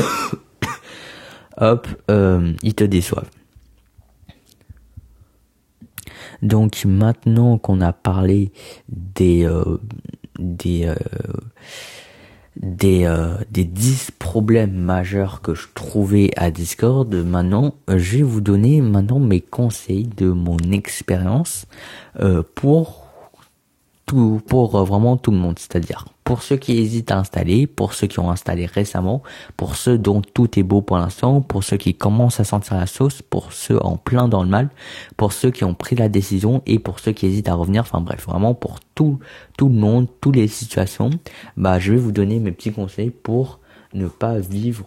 hop, 1.57 1.87
euh, 2.09 2.53
ils 2.63 2.75
te 2.75 2.83
déçoivent. 2.83 3.29
Donc 6.41 6.85
maintenant 6.85 7.57
qu'on 7.57 7.81
a 7.81 7.93
parlé 7.93 8.51
des 8.89 9.45
euh, 9.45 9.77
des 10.39 10.85
euh, 10.85 10.95
des 12.55 13.05
euh, 13.05 13.37
des 13.51 13.63
10 13.63 14.11
problèmes 14.17 14.73
majeurs 14.73 15.41
que 15.41 15.53
je 15.53 15.67
trouvais 15.73 16.31
à 16.35 16.51
Discord, 16.51 17.13
maintenant 17.13 17.75
je 17.87 18.17
vais 18.17 18.23
vous 18.23 18.41
donner 18.41 18.81
maintenant 18.81 19.19
mes 19.19 19.41
conseils 19.41 20.07
de 20.17 20.31
mon 20.31 20.57
expérience 20.71 21.65
pour 22.55 23.00
pour 24.47 24.83
vraiment 24.83 25.17
tout 25.17 25.31
le 25.31 25.37
monde, 25.37 25.57
c'est-à-dire 25.59 26.05
pour 26.23 26.43
ceux 26.43 26.55
qui 26.55 26.77
hésitent 26.77 27.11
à 27.11 27.17
installer, 27.17 27.67
pour 27.67 27.93
ceux 27.93 28.07
qui 28.07 28.19
ont 28.19 28.31
installé 28.31 28.65
récemment, 28.65 29.21
pour 29.57 29.75
ceux 29.75 29.97
dont 29.97 30.21
tout 30.21 30.57
est 30.57 30.63
beau 30.63 30.81
pour 30.81 30.97
l'instant, 30.97 31.41
pour 31.41 31.63
ceux 31.63 31.77
qui 31.77 31.93
commencent 31.93 32.39
à 32.39 32.43
sentir 32.43 32.77
la 32.77 32.87
sauce, 32.87 33.21
pour 33.21 33.51
ceux 33.51 33.83
en 33.83 33.97
plein 33.97 34.27
dans 34.27 34.43
le 34.43 34.49
mal, 34.49 34.69
pour 35.17 35.33
ceux 35.33 35.51
qui 35.51 35.63
ont 35.63 35.73
pris 35.73 35.95
la 35.95 36.09
décision 36.09 36.61
et 36.65 36.79
pour 36.79 36.99
ceux 36.99 37.11
qui 37.11 37.25
hésitent 37.25 37.49
à 37.49 37.53
revenir. 37.53 37.81
Enfin 37.81 38.01
bref, 38.01 38.25
vraiment 38.25 38.53
pour 38.53 38.79
tout, 38.95 39.19
tout 39.57 39.67
le 39.67 39.75
monde, 39.75 40.07
toutes 40.21 40.35
les 40.35 40.47
situations. 40.47 41.09
Bah, 41.57 41.79
je 41.79 41.93
vais 41.93 41.99
vous 41.99 42.11
donner 42.11 42.39
mes 42.39 42.51
petits 42.51 42.71
conseils 42.71 43.11
pour 43.11 43.59
ne 43.93 44.07
pas 44.07 44.39
vivre 44.39 44.85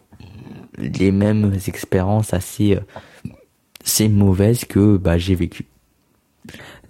les 0.78 1.12
mêmes 1.12 1.52
expériences 1.66 2.32
assez, 2.32 2.76
euh, 2.76 3.30
assez 3.84 4.08
mauvaises 4.08 4.64
que 4.64 4.96
bah, 4.96 5.18
j'ai 5.18 5.34
vécues. 5.34 5.66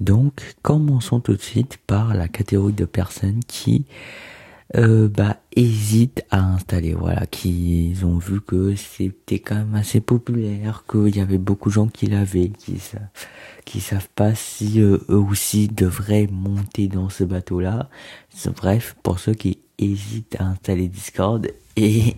Donc, 0.00 0.56
commençons 0.62 1.20
tout 1.20 1.34
de 1.34 1.42
suite 1.42 1.78
par 1.86 2.14
la 2.14 2.28
catégorie 2.28 2.72
de 2.72 2.84
personnes 2.84 3.40
qui 3.46 3.86
euh, 4.76 5.08
bah 5.08 5.36
hésitent 5.54 6.24
à 6.30 6.40
installer. 6.40 6.94
Voilà 6.94 7.26
qui 7.26 7.94
ont 8.02 8.18
vu 8.18 8.40
que 8.40 8.74
c'était 8.74 9.38
quand 9.38 9.56
même 9.56 9.74
assez 9.74 10.00
populaire 10.00 10.84
qu'il 10.90 11.14
y 11.14 11.20
avait 11.20 11.38
beaucoup 11.38 11.68
de 11.68 11.74
gens 11.74 11.86
qui 11.86 12.06
l'avaient 12.06 12.50
qui 13.64 13.80
savent 13.80 14.08
pas 14.16 14.34
si 14.34 14.80
euh, 14.80 14.98
eux 15.10 15.18
aussi 15.18 15.68
devraient 15.68 16.26
monter 16.30 16.88
dans 16.88 17.08
ce 17.08 17.24
bateau 17.24 17.60
là 17.60 17.88
bref 18.56 18.96
pour 19.02 19.20
ceux 19.20 19.34
qui 19.34 19.58
hésitent 19.78 20.36
à 20.40 20.44
installer 20.46 20.88
Discord 20.88 21.48
et 21.76 22.16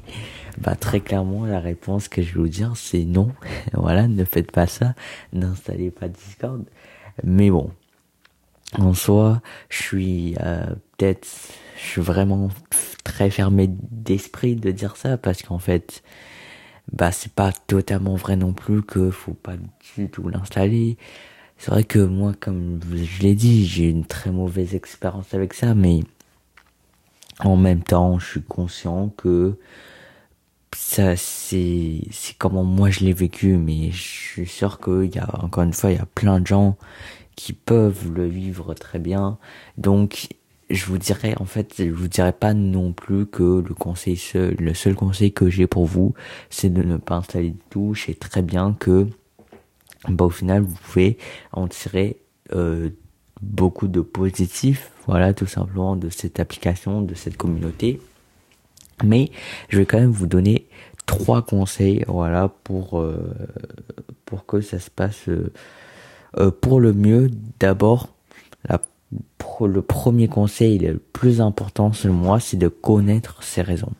bah 0.59 0.77
très 0.77 1.01
clairement 1.01 1.45
la 1.45 1.61
réponse 1.61 2.09
que 2.09 2.23
je 2.23 2.35
vais 2.35 2.41
vous 2.41 2.49
dire 2.49 2.73
c'est 2.77 3.05
non. 3.05 3.33
Voilà 3.75 4.09
ne 4.09 4.25
faites 4.25 4.51
pas 4.51 4.67
ça 4.67 4.95
n'installez 5.33 5.91
pas 5.91 6.09
Discord 6.09 6.65
mais 7.25 7.51
bon 7.51 7.71
en 8.79 8.95
soi, 8.95 9.41
je 9.69 9.83
suis 9.83 10.37
euh, 10.41 10.67
peut-être, 10.97 11.27
je 11.77 11.83
suis 11.83 12.01
vraiment 12.01 12.49
très 13.05 13.31
fermé 13.31 13.69
d'esprit 13.69 14.57
de 14.57 14.71
dire 14.71 14.97
ça 14.97 15.17
parce 15.17 15.43
qu'en 15.43 15.59
fait, 15.59 16.03
bah 16.93 17.13
c'est 17.13 17.33
pas 17.33 17.53
totalement 17.53 18.17
vrai 18.17 18.37
non 18.37 18.53
plus 18.53 18.83
que 18.83 19.11
faut 19.11 19.35
pas 19.35 19.55
du 19.97 20.09
tout 20.09 20.29
l'installer. 20.29 20.97
C'est 21.59 21.71
vrai 21.71 21.85
que 21.85 21.99
moi, 21.99 22.35
comme 22.39 22.81
je 22.95 23.23
l'ai 23.23 23.35
dit, 23.35 23.67
j'ai 23.67 23.89
une 23.89 24.05
très 24.05 24.31
mauvaise 24.31 24.75
expérience 24.75 25.33
avec 25.33 25.55
ça, 25.55 25.75
mais 25.75 26.01
en 27.41 27.57
même 27.57 27.83
temps, 27.83 28.19
je 28.19 28.27
suis 28.27 28.43
conscient 28.43 29.09
que 29.17 29.57
ça 30.75 31.17
c'est 31.17 32.03
c'est 32.11 32.37
comment 32.37 32.65
moi 32.65 32.91
je 32.91 33.01
l'ai 33.01 33.13
vécu 33.13 33.57
mais 33.57 33.91
je 33.93 34.03
suis 34.03 34.47
sûr 34.47 34.81
qu'il 34.81 35.15
y 35.15 35.19
a 35.19 35.29
encore 35.43 35.65
une 35.65 35.73
fois 35.73 35.91
il 35.91 35.97
y 35.97 36.01
a 36.01 36.07
plein 36.07 36.41
de 36.41 36.47
gens 36.47 36.77
qui 37.37 37.53
peuvent 37.53 38.13
le 38.13 38.27
vivre 38.27 38.75
très 38.75 38.99
bien. 38.99 39.39
Donc 39.79 40.29
je 40.71 40.87
vous 40.87 40.99
dirais 40.99 41.35
en 41.39 41.45
fait 41.45 41.75
je 41.79 41.91
vous 41.91 42.09
dirais 42.09 42.33
pas 42.33 42.55
non 42.55 42.93
plus 42.93 43.27
que 43.27 43.63
le 43.67 43.75
conseil 43.75 44.17
seul 44.17 44.57
le 44.59 44.75
seul 44.75 44.97
conseil 44.97 45.33
que 45.33 45.49
j'ai 45.49 45.69
pour 45.69 45.87
vous 45.87 46.15
c'est 46.51 46.71
de 46.71 46.83
ne 46.83 46.97
pas 46.97 47.17
installer 47.17 47.51
de 47.51 47.61
touche 47.71 48.09
et 48.09 48.15
très 48.15 48.43
bien 48.43 48.75
que 48.79 49.07
bah 50.09 50.25
au 50.25 50.31
final 50.31 50.63
vous 50.63 50.75
pouvez 50.75 51.19
en 51.53 51.69
tirer 51.69 52.17
euh, 52.53 52.91
beaucoup 53.41 53.87
de 53.87 54.01
positifs 54.01 54.91
voilà 55.07 55.35
tout 55.35 55.47
simplement 55.47 55.95
de 55.95 56.09
cette 56.11 56.41
application 56.41 57.01
de 57.01 57.15
cette 57.15 57.37
communauté 57.37 58.01
mais 59.05 59.31
je 59.69 59.79
vais 59.79 59.87
quand 59.87 59.99
même 59.99 60.11
vous 60.11 60.27
donner 60.27 60.67
trois 61.07 61.43
conseils, 61.43 62.05
voilà, 62.09 62.51
pour 62.65 63.01
euh, 63.01 63.35
pour 64.25 64.45
que 64.45 64.61
ça 64.61 64.79
se 64.79 64.91
passe 64.91 65.29
euh, 65.29 65.53
euh, 66.39 66.51
pour 66.51 66.81
le 66.81 66.93
mieux. 66.93 67.31
D'abord, 67.61 68.13
le 69.59 69.81
premier 69.81 70.29
conseil, 70.29 70.77
le 70.79 70.99
plus 70.99 71.41
important 71.41 71.93
selon 71.95 72.13
moi, 72.13 72.41
c'est 72.41 72.59
de 72.59 72.69
connaître 72.69 73.43
ses 73.43 73.63
raisons. 73.63 73.93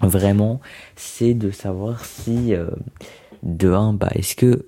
Vraiment, 0.00 0.60
c'est 0.94 1.32
de 1.32 1.50
savoir 1.50 2.04
si 2.04 2.52
de 3.42 3.72
un, 3.72 3.94
bah, 3.94 4.10
est-ce 4.14 4.36
que 4.36 4.66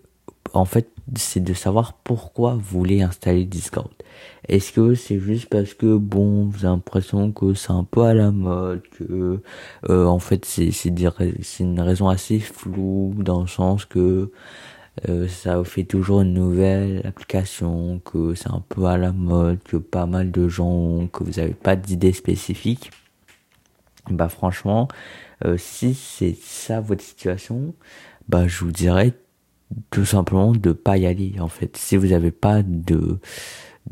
en 0.55 0.65
fait, 0.65 0.89
c'est 1.17 1.43
de 1.43 1.53
savoir 1.53 1.93
pourquoi 1.93 2.55
vous 2.55 2.79
voulez 2.79 3.03
installer 3.03 3.45
Discord. 3.45 3.91
Est-ce 4.49 4.73
que 4.73 4.95
c'est 4.95 5.19
juste 5.19 5.49
parce 5.49 5.75
que 5.75 5.97
bon, 5.97 6.47
vous 6.47 6.65
avez 6.65 6.75
l'impression 6.75 7.33
que 7.33 7.55
c'est 7.55 7.71
un 7.73 7.85
peu 7.85 8.03
à 8.03 8.15
la 8.15 8.31
mode, 8.31 8.83
que 8.99 9.41
euh, 9.89 10.07
en 10.07 10.19
fait 10.19 10.45
c'est 10.45 10.71
c'est 10.71 10.91
une 11.61 11.81
raison 11.81 12.09
assez 12.09 12.41
floue 12.41 13.15
dans 13.19 13.43
le 13.43 13.47
sens 13.49 13.85
que 13.85 14.31
euh, 15.09 15.29
ça 15.29 15.63
fait 15.65 15.85
toujours 15.85 16.23
une 16.23 16.35
nouvelle 16.35 17.03
application, 17.07 18.01
que 18.05 18.35
c'est 18.35 18.51
un 18.51 18.63
peu 18.69 18.85
à 18.87 18.97
la 18.97 19.13
mode, 19.13 19.63
que 19.65 19.77
pas 19.77 20.07
mal 20.07 20.31
de 20.31 20.49
gens, 20.49 21.09
que 21.09 21.25
vous 21.25 21.33
n'avez 21.33 21.55
pas 21.55 21.77
d'idée 21.77 22.13
spécifique. 22.13 22.91
Bah 24.11 24.29
franchement, 24.29 24.89
euh, 25.45 25.57
si 25.59 25.95
c'est 25.95 26.37
ça 26.41 26.81
votre 26.81 27.03
situation, 27.03 27.75
bah 28.29 28.47
je 28.47 28.65
vous 28.65 28.73
dirais 28.73 29.15
tout 29.91 30.05
simplement 30.05 30.53
de 30.53 30.73
pas 30.73 30.99
y 30.99 31.07
aller 31.07 31.35
en 31.41 31.49
fait. 31.49 31.77
Si 31.77 31.97
vous 31.97 32.09
n'avez 32.09 32.31
pas 32.31 32.63
de 32.63 33.19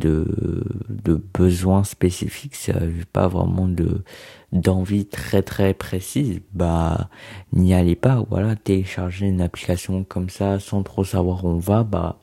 de 0.02 0.64
de 0.88 1.14
besoins 1.34 1.84
spécifiques, 1.84 2.54
si 2.54 2.72
n'avez 2.72 3.04
pas 3.12 3.28
vraiment 3.28 3.68
de 3.68 4.02
d'envie 4.52 5.06
très 5.06 5.42
très 5.42 5.74
précise, 5.74 6.40
bah 6.52 7.08
n'y 7.52 7.74
allez 7.74 7.96
pas. 7.96 8.24
Voilà, 8.30 8.56
télécharger 8.56 9.26
une 9.26 9.40
application 9.40 10.04
comme 10.04 10.30
ça 10.30 10.60
sans 10.60 10.82
trop 10.82 11.04
savoir 11.04 11.44
où 11.44 11.48
on 11.48 11.58
va, 11.58 11.84
bah 11.84 12.18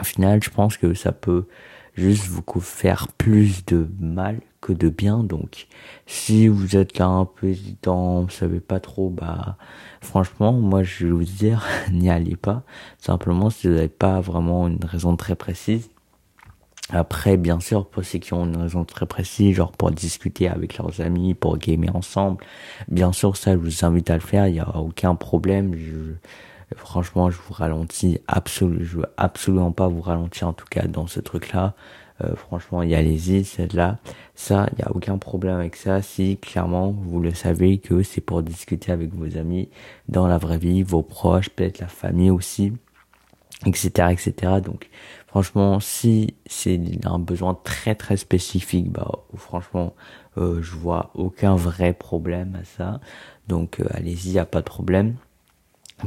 au 0.00 0.04
final, 0.04 0.42
je 0.42 0.50
pense 0.50 0.76
que 0.76 0.94
ça 0.94 1.12
peut 1.12 1.46
juste 1.94 2.26
vous 2.26 2.60
faire 2.60 3.08
plus 3.08 3.64
de 3.66 3.88
mal 3.98 4.40
que 4.60 4.72
de 4.72 4.88
bien. 4.88 5.24
Donc, 5.24 5.66
si 6.06 6.48
vous 6.48 6.76
êtes 6.76 6.98
là 6.98 7.06
un 7.06 7.24
peu 7.24 7.48
hésitant, 7.48 8.22
vous 8.22 8.30
savez 8.30 8.60
pas 8.60 8.80
trop, 8.80 9.10
bah, 9.10 9.56
franchement, 10.00 10.52
moi, 10.52 10.82
je 10.82 11.06
vais 11.06 11.12
vous 11.12 11.24
dire, 11.24 11.66
n'y 11.92 12.10
allez 12.10 12.36
pas. 12.36 12.62
Simplement, 12.98 13.50
si 13.50 13.68
vous 13.68 13.74
n'avez 13.74 13.88
pas 13.88 14.20
vraiment 14.20 14.68
une 14.68 14.84
raison 14.84 15.16
très 15.16 15.34
précise. 15.36 15.90
Après, 16.90 17.36
bien 17.36 17.60
sûr, 17.60 17.86
pour 17.86 18.04
ceux 18.04 18.18
qui 18.18 18.32
ont 18.32 18.46
une 18.46 18.56
raison 18.56 18.84
très 18.84 19.06
précise, 19.06 19.56
genre 19.56 19.72
pour 19.72 19.90
discuter 19.90 20.48
avec 20.48 20.78
leurs 20.78 21.00
amis, 21.02 21.34
pour 21.34 21.58
gamer 21.58 21.94
ensemble, 21.94 22.42
bien 22.88 23.12
sûr, 23.12 23.36
ça, 23.36 23.52
je 23.52 23.58
vous 23.58 23.84
invite 23.84 24.08
à 24.10 24.14
le 24.14 24.20
faire, 24.20 24.46
il 24.46 24.54
n'y 24.54 24.60
a 24.60 24.76
aucun 24.76 25.14
problème. 25.14 25.74
Je, 25.76 26.14
franchement, 26.76 27.30
je 27.30 27.36
vous 27.36 27.52
ralentis 27.52 28.20
absolument, 28.26 28.80
je 28.82 28.96
veux 28.98 29.06
absolument 29.18 29.72
pas 29.72 29.88
vous 29.88 30.00
ralentir 30.00 30.48
en 30.48 30.52
tout 30.54 30.66
cas 30.70 30.86
dans 30.86 31.06
ce 31.06 31.20
truc-là. 31.20 31.74
Euh, 32.24 32.34
franchement, 32.34 32.82
y 32.82 32.94
allez-y, 32.94 33.44
celle-là. 33.44 33.98
Ça, 34.34 34.68
il 34.72 34.80
y 34.80 34.82
a 34.82 34.90
aucun 34.90 35.18
problème 35.18 35.56
avec 35.56 35.76
ça. 35.76 36.02
Si 36.02 36.36
clairement 36.38 36.90
vous 36.90 37.20
le 37.20 37.32
savez 37.32 37.78
que 37.78 38.02
c'est 38.02 38.20
pour 38.20 38.42
discuter 38.42 38.90
avec 38.92 39.12
vos 39.14 39.36
amis 39.36 39.68
dans 40.08 40.26
la 40.26 40.38
vraie 40.38 40.58
vie, 40.58 40.82
vos 40.82 41.02
proches, 41.02 41.50
peut-être 41.50 41.78
la 41.78 41.86
famille 41.86 42.30
aussi, 42.30 42.72
etc., 43.66 44.08
etc. 44.10 44.60
Donc, 44.64 44.88
franchement, 45.28 45.78
si 45.80 46.34
c'est 46.46 46.80
un 47.04 47.18
besoin 47.18 47.56
très 47.62 47.94
très 47.94 48.16
spécifique, 48.16 48.90
bah 48.90 49.10
franchement, 49.36 49.94
euh, 50.38 50.60
je 50.62 50.72
vois 50.74 51.10
aucun 51.14 51.54
vrai 51.54 51.92
problème 51.92 52.58
à 52.60 52.64
ça. 52.64 53.00
Donc, 53.46 53.80
euh, 53.80 53.86
allez-y, 53.92 54.32
y 54.32 54.38
a 54.38 54.46
pas 54.46 54.60
de 54.60 54.64
problème. 54.64 55.14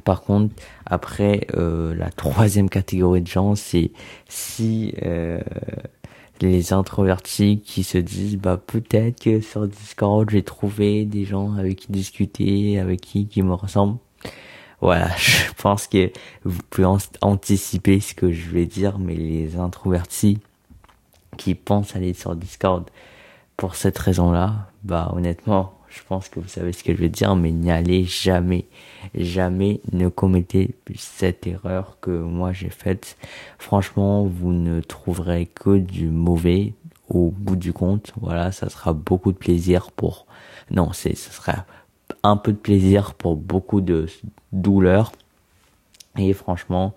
Par 0.03 0.21
contre, 0.21 0.55
après, 0.85 1.47
euh, 1.55 1.95
la 1.95 2.09
troisième 2.11 2.69
catégorie 2.69 3.21
de 3.21 3.27
gens, 3.27 3.55
c'est 3.55 3.91
si 4.27 4.93
les 6.41 6.73
introvertis 6.73 7.61
qui 7.61 7.83
se 7.83 7.97
disent, 7.99 8.37
bah 8.37 8.57
peut-être 8.57 9.21
que 9.21 9.41
sur 9.41 9.67
Discord, 9.67 10.29
j'ai 10.29 10.43
trouvé 10.43 11.05
des 11.05 11.25
gens 11.25 11.53
avec 11.55 11.77
qui 11.77 11.91
discuter, 11.91 12.79
avec 12.79 13.01
qui 13.01 13.27
qui 13.27 13.43
me 13.43 13.53
ressemblent. 13.53 13.97
Voilà, 14.81 15.09
je 15.17 15.53
pense 15.61 15.87
que 15.87 16.11
vous 16.43 16.59
pouvez 16.69 16.87
anticiper 17.21 17.99
ce 17.99 18.13
que 18.13 18.31
je 18.31 18.49
vais 18.49 18.65
dire, 18.65 18.97
mais 18.99 19.15
les 19.15 19.55
introvertis 19.57 20.39
qui 21.37 21.55
pensent 21.55 21.95
aller 21.95 22.13
sur 22.13 22.35
Discord 22.35 22.89
pour 23.57 23.75
cette 23.75 23.97
raison-là, 23.97 24.67
bah 24.83 25.11
honnêtement, 25.15 25.73
je 25.87 26.01
pense 26.07 26.29
que 26.29 26.39
vous 26.39 26.47
savez 26.47 26.73
ce 26.73 26.83
que 26.83 26.95
je 26.95 27.01
veux 27.01 27.09
dire, 27.09 27.35
mais 27.35 27.51
n'y 27.51 27.71
allez 27.71 28.05
jamais, 28.05 28.65
jamais 29.13 29.81
ne 29.91 30.07
commettez 30.07 30.75
cette 30.95 31.45
erreur 31.45 31.97
que 32.01 32.11
moi 32.11 32.53
j'ai 32.53 32.69
faite. 32.69 33.17
Franchement, 33.59 34.25
vous 34.25 34.51
ne 34.51 34.81
trouverez 34.81 35.45
que 35.45 35.77
du 35.77 36.07
mauvais 36.07 36.73
au 37.07 37.29
bout 37.29 37.55
du 37.55 37.73
compte. 37.73 38.13
Voilà, 38.19 38.51
ça 38.51 38.69
sera 38.69 38.93
beaucoup 38.93 39.31
de 39.31 39.37
plaisir 39.37 39.91
pour, 39.91 40.25
non, 40.71 40.91
c'est, 40.93 41.15
ça 41.15 41.31
sera 41.31 41.65
un 42.23 42.37
peu 42.37 42.51
de 42.51 42.57
plaisir 42.57 43.13
pour 43.13 43.35
beaucoup 43.35 43.81
de 43.81 44.07
douleur. 44.51 45.11
Et 46.17 46.33
franchement, 46.33 46.93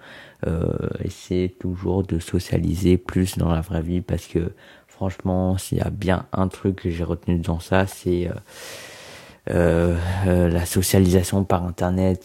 euh, 0.47 0.73
essayez 1.05 1.49
toujours 1.49 2.03
de 2.03 2.19
socialiser 2.19 2.97
plus 2.97 3.39
dans 3.39 3.53
la 3.53 3.61
vraie 3.61 3.83
vie 3.83 4.01
parce 4.01 4.27
que 4.27 4.53
franchement, 4.95 5.59
s'il 5.59 5.79
y 5.79 5.81
a 5.81 5.91
bien 5.91 6.27
un 6.33 6.49
truc 6.49 6.77
que 6.77 6.91
j'ai 6.91 7.05
retenu 7.05 7.39
dans 7.39 7.61
ça, 7.61 7.87
c'est 7.87 8.29
euh, 8.29 8.33
euh, 9.51 9.99
euh, 10.27 10.49
la 10.49 10.65
socialisation 10.67 11.45
par 11.45 11.65
internet, 11.65 12.25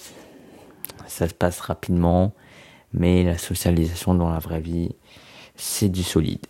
ça 1.07 1.27
se 1.27 1.33
passe 1.33 1.59
rapidement, 1.59 2.31
mais 2.93 3.23
la 3.23 3.37
socialisation 3.37 4.13
dans 4.13 4.29
la 4.29 4.39
vraie 4.39 4.61
vie, 4.61 4.91
c'est 5.55 5.89
du 5.89 6.03
solide. 6.03 6.45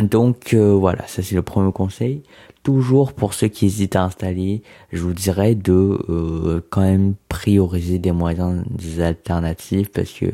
Donc 0.00 0.54
voilà, 0.54 1.06
ça 1.08 1.22
c'est 1.22 1.34
le 1.34 1.42
premier 1.42 1.72
conseil. 1.72 2.22
Toujours 2.62 3.14
pour 3.14 3.32
ceux 3.32 3.48
qui 3.48 3.66
hésitent 3.66 3.96
à 3.96 4.04
installer, 4.04 4.62
je 4.92 5.02
vous 5.02 5.14
dirais 5.14 5.54
de 5.54 6.62
quand 6.68 6.82
même 6.82 7.14
prioriser 7.28 7.98
des 7.98 8.12
moyens 8.12 8.64
alternatifs 8.98 9.90
parce 9.90 10.12
que 10.12 10.26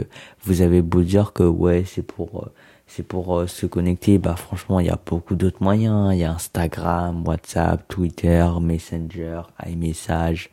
vous 0.43 0.61
avez 0.61 0.83
beau 0.83 1.03
dire 1.03 1.33
que 1.33 1.45
ouais 1.45 1.85
c'est 1.87 2.03
pour 2.03 2.51
c'est 2.87 3.03
pour 3.03 3.37
euh, 3.37 3.47
se 3.47 3.67
connecter, 3.67 4.19
bah 4.19 4.37
franchement, 4.37 4.81
il 4.81 4.87
y 4.87 4.91
a 4.91 4.99
beaucoup 5.05 5.35
d'autres 5.35 5.63
moyens. 5.63 6.13
Il 6.13 6.21
y 6.21 6.25
a 6.25 6.33
Instagram, 6.33 7.27
WhatsApp, 7.27 7.87
Twitter, 7.89 8.47
Messenger, 8.61 9.43
iMessage, 9.67 10.51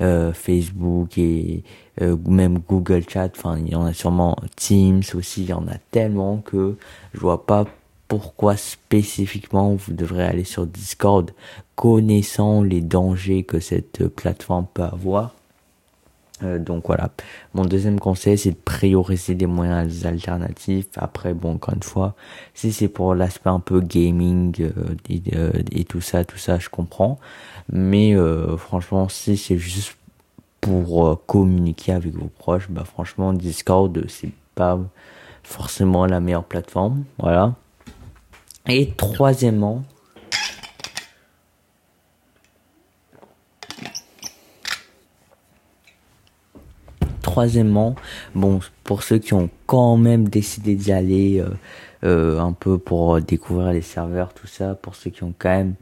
euh, 0.00 0.32
Facebook 0.32 1.16
et 1.16 1.62
euh, 2.02 2.16
même 2.26 2.58
Google 2.58 3.04
Chat. 3.08 3.30
Enfin, 3.36 3.58
il 3.58 3.70
y 3.70 3.74
en 3.74 3.84
a 3.84 3.92
sûrement 3.92 4.36
Teams 4.56 5.02
aussi. 5.14 5.44
Il 5.44 5.50
y 5.50 5.52
en 5.52 5.66
a 5.68 5.78
tellement 5.90 6.38
que 6.38 6.76
je 7.14 7.20
vois 7.20 7.46
pas 7.46 7.66
pourquoi 8.08 8.56
spécifiquement 8.56 9.74
vous 9.74 9.92
devrez 9.92 10.24
aller 10.24 10.44
sur 10.44 10.66
Discord, 10.66 11.30
connaissant 11.74 12.62
les 12.62 12.80
dangers 12.80 13.42
que 13.42 13.60
cette 13.60 14.06
plateforme 14.08 14.66
peut 14.72 14.84
avoir. 14.84 15.34
Euh, 16.42 16.58
donc 16.58 16.86
voilà. 16.86 17.10
Mon 17.54 17.64
deuxième 17.64 17.98
conseil, 17.98 18.36
c'est 18.36 18.50
de 18.50 18.56
prioriser 18.56 19.34
des 19.34 19.46
moyens 19.46 20.04
alternatifs. 20.04 20.86
Après, 20.96 21.34
bon, 21.34 21.54
encore 21.54 21.74
une 21.74 21.82
fois, 21.82 22.14
si 22.54 22.72
c'est 22.72 22.88
pour 22.88 23.14
l'aspect 23.14 23.50
un 23.50 23.60
peu 23.60 23.80
gaming 23.80 24.54
euh, 24.60 24.70
euh, 25.34 25.52
et, 25.70 25.84
tout 25.84 26.00
ça, 26.00 26.24
tout 26.24 26.38
ça, 26.38 26.58
je 26.58 26.68
comprends. 26.68 27.18
Mais 27.72 28.14
franchement, 28.58 29.08
si 29.08 29.36
c'est 29.36 29.58
juste 29.58 29.96
pour 30.60 31.20
communiquer 31.26 31.92
avec 31.92 32.14
vos 32.14 32.30
proches, 32.38 32.68
bah 32.70 32.84
franchement, 32.84 33.32
Discord, 33.32 34.04
c'est 34.08 34.30
pas 34.54 34.78
forcément 35.42 36.06
la 36.06 36.20
meilleure 36.20 36.44
plateforme. 36.44 37.04
Voilà. 37.18 37.54
Et 38.68 38.92
troisièmement, 38.96 39.84
troisièmement, 47.36 47.94
bon, 48.34 48.60
pour 48.82 49.02
ceux 49.02 49.18
qui 49.18 49.34
ont 49.34 49.50
quand 49.66 49.98
même 49.98 50.28
décidé 50.28 50.74
d'y 50.74 50.90
aller 50.90 51.38
euh, 51.38 51.50
euh, 52.04 52.40
un 52.40 52.52
peu 52.52 52.78
pour 52.78 53.20
découvrir 53.20 53.72
les 53.72 53.82
serveurs, 53.82 54.32
tout 54.32 54.46
ça, 54.46 54.74
pour 54.74 54.94
ceux 54.94 55.10
qui 55.10 55.22
ont 55.22 55.34
quand 55.38 55.50
même 55.50 55.74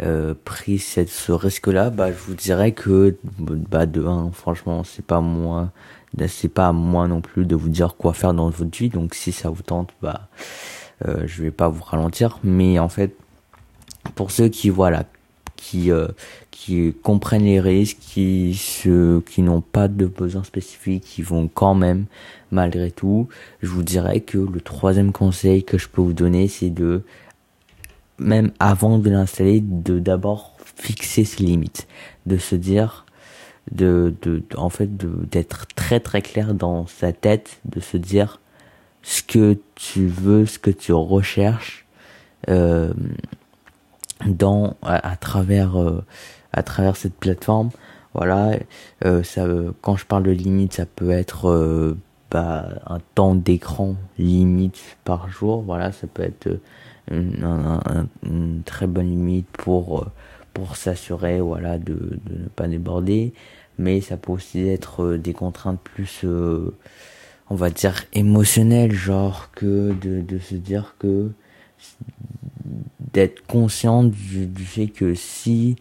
euh, 0.00 0.32
pris 0.44 0.78
cette, 0.78 1.08
ce 1.08 1.32
risque-là, 1.32 1.90
bah, 1.90 2.12
je 2.12 2.18
vous 2.18 2.34
dirais 2.34 2.70
que, 2.70 3.16
bah, 3.38 3.84
de 3.84 4.06
un, 4.06 4.30
franchement, 4.30 4.84
c'est 4.84 5.04
pas 5.04 5.20
moi, 5.20 5.70
c'est 6.28 6.48
pas 6.48 6.68
à 6.68 6.72
moi 6.72 7.08
non 7.08 7.20
plus 7.20 7.46
de 7.46 7.56
vous 7.56 7.68
dire 7.68 7.96
quoi 7.96 8.12
faire 8.12 8.32
dans 8.32 8.48
votre 8.48 8.78
vie. 8.78 8.88
Donc, 8.88 9.14
si 9.14 9.32
ça 9.32 9.50
vous 9.50 9.62
tente, 9.62 9.90
bah, 10.00 10.28
euh, 11.06 11.24
je 11.26 11.42
vais 11.42 11.50
pas 11.50 11.68
vous 11.68 11.82
ralentir. 11.82 12.38
Mais 12.44 12.78
en 12.78 12.88
fait, 12.88 13.16
pour 14.14 14.30
ceux 14.30 14.48
qui, 14.48 14.70
voilà, 14.70 15.04
qui 15.56 15.90
euh, 15.90 16.08
qui 16.50 16.94
comprennent 17.02 17.44
les 17.44 17.60
risques, 17.60 17.98
qui 18.00 18.58
qui 19.26 19.42
n'ont 19.42 19.60
pas 19.60 19.88
de 19.88 20.06
besoins 20.06 20.44
spécifiques, 20.44 21.04
qui 21.04 21.22
vont 21.22 21.48
quand 21.48 21.74
même 21.74 22.06
malgré 22.50 22.90
tout. 22.90 23.28
Je 23.62 23.68
vous 23.68 23.82
dirais 23.82 24.20
que 24.20 24.38
le 24.38 24.60
troisième 24.60 25.12
conseil 25.12 25.64
que 25.64 25.78
je 25.78 25.88
peux 25.88 26.02
vous 26.02 26.12
donner, 26.12 26.46
c'est 26.48 26.70
de 26.70 27.02
même 28.18 28.52
avant 28.60 28.98
de 28.98 29.10
l'installer, 29.10 29.60
de 29.60 29.98
d'abord 29.98 30.56
fixer 30.76 31.24
ses 31.24 31.42
limites, 31.42 31.88
de 32.26 32.36
se 32.36 32.54
dire 32.54 33.06
de, 33.70 34.14
de, 34.22 34.42
en 34.56 34.68
fait 34.68 34.96
d'être 34.96 35.66
très 35.74 36.00
très 36.00 36.22
clair 36.22 36.54
dans 36.54 36.86
sa 36.86 37.12
tête, 37.12 37.60
de 37.64 37.80
se 37.80 37.96
dire 37.96 38.40
ce 39.02 39.22
que 39.22 39.58
tu 39.74 40.06
veux, 40.06 40.46
ce 40.46 40.58
que 40.58 40.70
tu 40.70 40.92
recherches. 40.92 41.86
Euh, 42.48 42.92
dans 44.26 44.76
à, 44.82 45.16
travers 45.16 45.80
euh, 45.80 46.04
à 46.52 46.62
travers 46.62 46.96
cette 46.96 47.14
plateforme 47.14 47.70
voilà 48.14 48.56
euh, 49.04 49.22
ça 49.22 49.46
quand 49.80 49.96
je 49.96 50.06
parle 50.06 50.24
de 50.24 50.30
limite 50.30 50.74
ça 50.74 50.86
peut 50.86 51.10
être 51.10 51.48
euh, 51.48 51.96
bah, 52.30 52.68
un 52.86 53.00
temps 53.14 53.34
d'écran 53.34 53.96
limite 54.18 54.80
par 55.04 55.28
jour 55.28 55.62
voilà 55.62 55.92
ça 55.92 56.06
peut 56.06 56.22
être 56.22 56.48
une, 57.10 58.62
très 58.64 58.86
bonne 58.86 59.08
limite 59.08 59.48
pour 59.52 60.06
pour 60.54 60.76
s'assurer 60.76 61.40
voilà 61.40 61.78
de, 61.78 61.94
de 62.24 62.42
ne 62.42 62.48
pas 62.48 62.68
déborder 62.68 63.32
mais 63.78 64.00
ça 64.00 64.16
peut 64.16 64.32
aussi 64.32 64.68
être 64.68 65.16
des 65.16 65.32
contraintes 65.32 65.80
plus 65.80 66.24
on 67.52 67.54
va 67.54 67.68
dire 67.68 68.04
émotionnelles 68.14 68.92
genre 68.94 69.50
que 69.54 69.92
de, 69.92 70.38
se 70.38 70.54
dire 70.54 70.94
que 70.98 71.30
d'être 73.12 73.46
conscient 73.46 74.04
du, 74.04 74.64
fait 74.64 74.86
que 74.86 75.12
si 75.14 75.76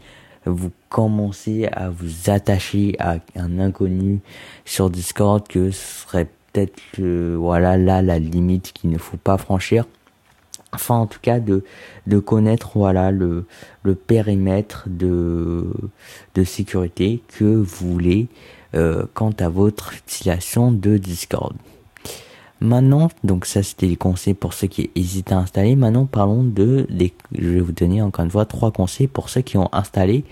vous 0.46 0.72
commencez 0.90 1.70
à 1.72 1.90
vous 1.90 2.30
attacher 2.30 2.98
à 3.00 3.20
un 3.38 3.58
inconnu 3.58 4.20
sur 4.66 4.90
Discord, 4.90 5.48
que 5.48 5.72
ce 5.72 6.02
serait 6.02 6.28
peut-être 6.52 7.02
voilà 7.38 7.78
là 7.78 8.02
la 8.02 8.20
limite 8.20 8.74
qu'il 8.74 8.90
ne 8.90 8.98
faut 8.98 9.16
pas 9.16 9.38
franchir. 9.38 9.86
Enfin, 10.74 10.96
en 10.96 11.08
tout 11.08 11.20
cas, 11.22 11.40
de 11.40 11.64
de 12.06 12.20
connaître 12.20 12.72
voilà 12.76 13.12
le 13.12 13.46
le 13.84 13.96
périmètre 13.96 14.84
de 14.88 15.72
de 16.36 16.44
sécurité 16.44 17.24
que 17.30 17.46
vous 17.46 17.94
voulez 17.94 18.28
euh, 18.76 19.06
quant 19.14 19.32
à 19.40 19.50
votre 19.50 19.94
utilisation 19.94 20.72
de 20.72 20.98
Discord. 20.98 21.54
Maintenant, 22.60 23.10
donc 23.24 23.46
ça 23.46 23.64
c'était 23.64 23.88
les 23.88 23.96
conseils 23.96 24.36
pour 24.36 24.54
ceux 24.54 24.68
qui 24.68 24.92
hésitent 24.96 25.32
à 25.32 25.38
installer. 25.38 25.76
Maintenant, 25.76 26.06
parlons 26.06 26.44
de, 26.44 26.88
je 27.36 27.48
vais 27.50 27.60
vous 27.60 27.72
donner 27.72 28.02
encore 28.02 28.24
une 28.24 28.32
fois 28.32 28.46
trois 28.46 28.72
conseils 28.72 29.08
pour 29.08 29.30
ceux 29.30 29.42
qui 29.42 29.58
ont 29.58 29.70
installé 29.74 30.24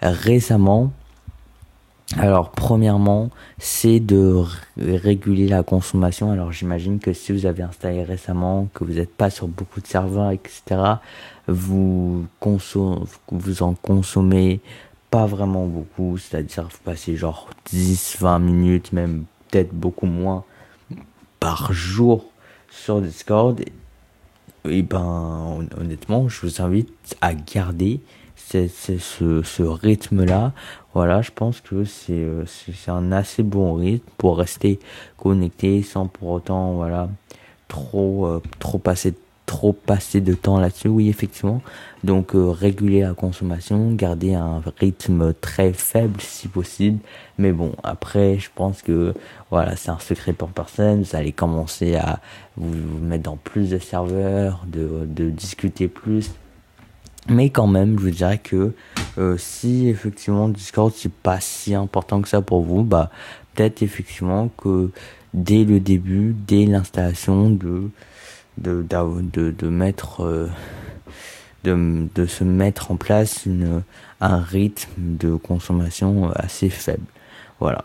récemment. 0.00 0.90
Alors, 2.16 2.50
premièrement, 2.50 3.30
c'est 3.58 4.00
de 4.00 4.42
réguler 4.76 5.46
la 5.46 5.62
consommation. 5.62 6.32
Alors, 6.32 6.50
j'imagine 6.50 6.98
que 6.98 7.12
si 7.12 7.30
vous 7.30 7.46
avez 7.46 7.62
installé 7.62 8.02
récemment, 8.02 8.66
que 8.74 8.82
vous 8.82 8.94
n'êtes 8.94 9.14
pas 9.14 9.30
sur 9.30 9.46
beaucoup 9.46 9.80
de 9.80 9.86
serveurs, 9.86 10.32
etc., 10.32 10.80
vous, 11.46 12.26
vous 13.30 13.62
en 13.62 13.74
consommez 13.74 14.60
pas 15.10 15.26
vraiment 15.26 15.66
beaucoup. 15.66 16.18
C'est-à-dire, 16.18 16.64
vous 16.64 16.78
passez 16.84 17.16
genre 17.16 17.50
10, 17.66 18.16
20 18.20 18.38
minutes, 18.38 18.92
même 18.92 19.24
peut-être 19.50 19.72
beaucoup 19.72 20.06
moins 20.06 20.44
par 21.40 21.72
jour 21.72 22.26
sur 22.70 23.00
Discord, 23.00 23.60
et 24.64 24.82
ben 24.82 25.66
honnêtement, 25.78 26.28
je 26.28 26.40
vous 26.42 26.62
invite 26.62 27.16
à 27.20 27.34
garder 27.34 28.00
ce, 28.36 28.68
ce, 28.68 29.62
rythme-là. 29.62 30.52
Voilà, 30.94 31.22
je 31.22 31.30
pense 31.30 31.60
que 31.60 31.84
c'est 31.84 32.26
c'est 32.46 32.90
un 32.90 33.12
assez 33.12 33.42
bon 33.42 33.74
rythme 33.74 34.08
pour 34.18 34.38
rester 34.38 34.78
connecté 35.16 35.82
sans 35.82 36.06
pour 36.06 36.30
autant 36.30 36.72
voilà 36.74 37.08
trop 37.68 38.26
euh, 38.26 38.42
trop 38.58 38.78
passer 38.78 39.14
trop 39.46 39.72
passer 39.72 40.20
de 40.20 40.34
temps 40.34 40.58
là-dessus. 40.58 40.88
Oui, 40.88 41.08
effectivement. 41.08 41.62
Donc 42.02 42.34
euh, 42.34 42.50
réguler 42.50 43.02
la 43.02 43.12
consommation, 43.12 43.92
garder 43.92 44.34
un 44.34 44.62
rythme 44.78 45.34
très 45.34 45.72
faible 45.72 46.20
si 46.20 46.48
possible. 46.48 46.98
Mais 47.38 47.52
bon, 47.52 47.74
après, 47.82 48.38
je 48.38 48.48
pense 48.54 48.82
que 48.82 49.14
voilà, 49.50 49.76
c'est 49.76 49.90
un 49.90 49.98
secret 49.98 50.32
pour 50.32 50.48
personne. 50.48 51.02
Vous 51.02 51.16
allez 51.16 51.32
commencer 51.32 51.96
à 51.96 52.20
vous, 52.56 52.98
mettre 53.00 53.24
dans 53.24 53.36
plus 53.36 53.70
de 53.70 53.78
serveurs, 53.78 54.64
de, 54.66 55.30
discuter 55.30 55.88
plus. 55.88 56.30
Mais 57.28 57.50
quand 57.50 57.66
même, 57.66 57.98
je 57.98 58.04
vous 58.04 58.10
dirais 58.10 58.38
que 58.38 58.72
euh, 59.18 59.36
si 59.36 59.88
effectivement 59.88 60.48
Discord 60.48 60.92
c'est 60.96 61.12
pas 61.12 61.38
si 61.40 61.74
important 61.74 62.22
que 62.22 62.28
ça 62.28 62.40
pour 62.40 62.62
vous, 62.62 62.82
bah 62.82 63.10
peut-être 63.54 63.82
effectivement 63.82 64.48
que 64.56 64.90
dès 65.34 65.64
le 65.64 65.80
début, 65.80 66.34
dès 66.46 66.64
l'installation 66.64 67.50
de 67.50 67.90
de, 68.58 68.84
de, 69.32 69.50
de 69.50 69.68
mettre 69.68 70.22
euh, 70.22 70.48
de, 71.64 72.08
de 72.14 72.26
se 72.26 72.44
mettre 72.44 72.90
en 72.90 72.96
place 72.96 73.46
une, 73.46 73.82
un 74.20 74.38
rythme 74.38 74.90
de 74.98 75.34
consommation 75.34 76.30
assez 76.34 76.70
faible. 76.70 77.04
Voilà. 77.58 77.84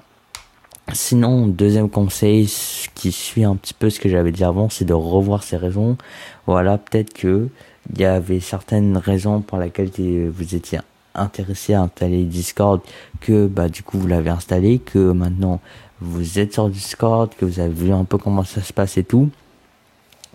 Sinon, 0.94 1.48
deuxième 1.48 1.90
conseil 1.90 2.52
qui 2.94 3.12
suit 3.12 3.44
un 3.44 3.56
petit 3.56 3.74
peu 3.74 3.90
ce 3.90 4.00
que 4.00 4.08
j'avais 4.08 4.32
dit 4.32 4.44
avant, 4.44 4.70
c'est 4.70 4.86
de 4.86 4.94
revoir 4.94 5.44
ses 5.44 5.58
raisons. 5.58 5.98
Voilà, 6.46 6.78
peut-être 6.78 7.14
que 7.14 7.50
il 7.94 8.02
y 8.02 8.06
avait 8.06 8.40
certaines 8.40 8.98
raisons 8.98 9.42
pour 9.42 9.58
lesquelles 9.58 9.92
vous 10.30 10.56
étiez 10.56 10.80
intéressé 11.14 11.74
à 11.74 11.82
installer 11.82 12.24
Discord, 12.24 12.82
que 13.22 13.48
bah 13.48 13.70
du 13.70 13.84
coup 13.84 13.98
vous 13.98 14.08
l'avez 14.08 14.30
installé, 14.30 14.80
que 14.80 15.12
maintenant 15.12 15.60
vous 16.02 16.40
êtes 16.40 16.54
sur 16.54 16.70
Discord, 16.70 17.34
que 17.36 17.46
vous 17.46 17.60
avez 17.60 17.74
vu 17.74 17.92
un 17.92 18.04
peu 18.04 18.18
comment 18.18 18.44
ça 18.44 18.62
se 18.62 18.74
passe 18.74 18.98
et 18.98 19.04
tout. 19.04 19.30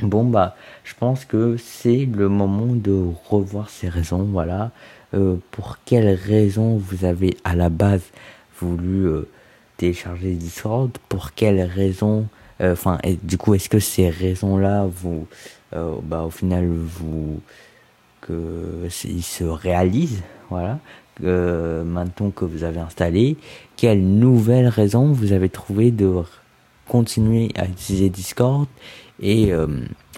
Bon 0.01 0.25
bah, 0.25 0.57
je 0.91 0.95
pense 0.97 1.25
que 1.25 1.57
c'est 1.57 2.05
le 2.05 2.29
moment 2.29 2.75
de 2.75 3.13
revoir 3.29 3.71
ces 3.71 3.89
raisons. 3.89 4.25
Voilà, 4.25 4.73
euh, 5.15 5.37
pour 5.53 5.79
quelles 5.85 6.15
raisons 6.15 6.79
vous 6.79 7.05
avez 7.05 7.37
à 7.45 7.55
la 7.55 7.69
base 7.69 8.03
voulu 8.59 9.07
euh, 9.07 9.29
télécharger 9.77 10.33
Discord? 10.33 10.91
Pour 11.09 11.33
quelles 11.33 11.63
raisons 11.63 12.27
euh, 12.61 12.73
Enfin, 12.73 12.99
du 13.23 13.39
coup, 13.39 13.55
est-ce 13.55 13.69
que 13.69 13.79
ces 13.79 14.11
raisons-là, 14.11 14.89
vous, 14.93 15.29
bah, 15.73 16.25
au 16.25 16.31
final, 16.31 16.67
vous 16.69 17.41
que 18.21 18.89
ils 19.05 19.23
se 19.23 19.45
réalisent 19.45 20.25
Voilà. 20.51 20.81
maintenant 21.21 22.31
que 22.31 22.45
vous 22.45 22.65
avez 22.65 22.81
installé, 22.81 23.37
quelles 23.77 24.03
nouvelles 24.03 24.69
raisons 24.69 25.13
vous 25.13 25.33
avez 25.33 25.49
trouvé 25.49 25.93
de 25.93 26.11
continuer 26.89 27.51
à 27.55 27.67
utiliser 27.67 28.11
Discord 28.11 28.67
et 29.21 29.53
euh, 29.53 29.67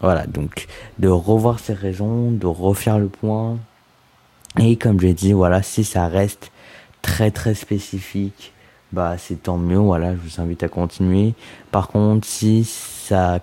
voilà, 0.00 0.26
donc 0.26 0.66
de 0.98 1.08
revoir 1.08 1.58
ses 1.58 1.74
raisons, 1.74 2.30
de 2.30 2.46
refaire 2.46 2.98
le 2.98 3.08
point. 3.08 3.58
Et 4.60 4.76
comme 4.76 5.00
j'ai 5.00 5.14
dit, 5.14 5.32
voilà, 5.32 5.62
si 5.62 5.84
ça 5.84 6.08
reste 6.08 6.52
très 7.02 7.30
très 7.30 7.54
spécifique, 7.54 8.52
bah 8.92 9.16
c'est 9.18 9.42
tant 9.42 9.58
mieux. 9.58 9.78
Voilà, 9.78 10.14
je 10.14 10.20
vous 10.20 10.40
invite 10.40 10.62
à 10.62 10.68
continuer. 10.68 11.34
Par 11.70 11.88
contre, 11.88 12.26
si 12.26 12.64
ça 12.64 13.40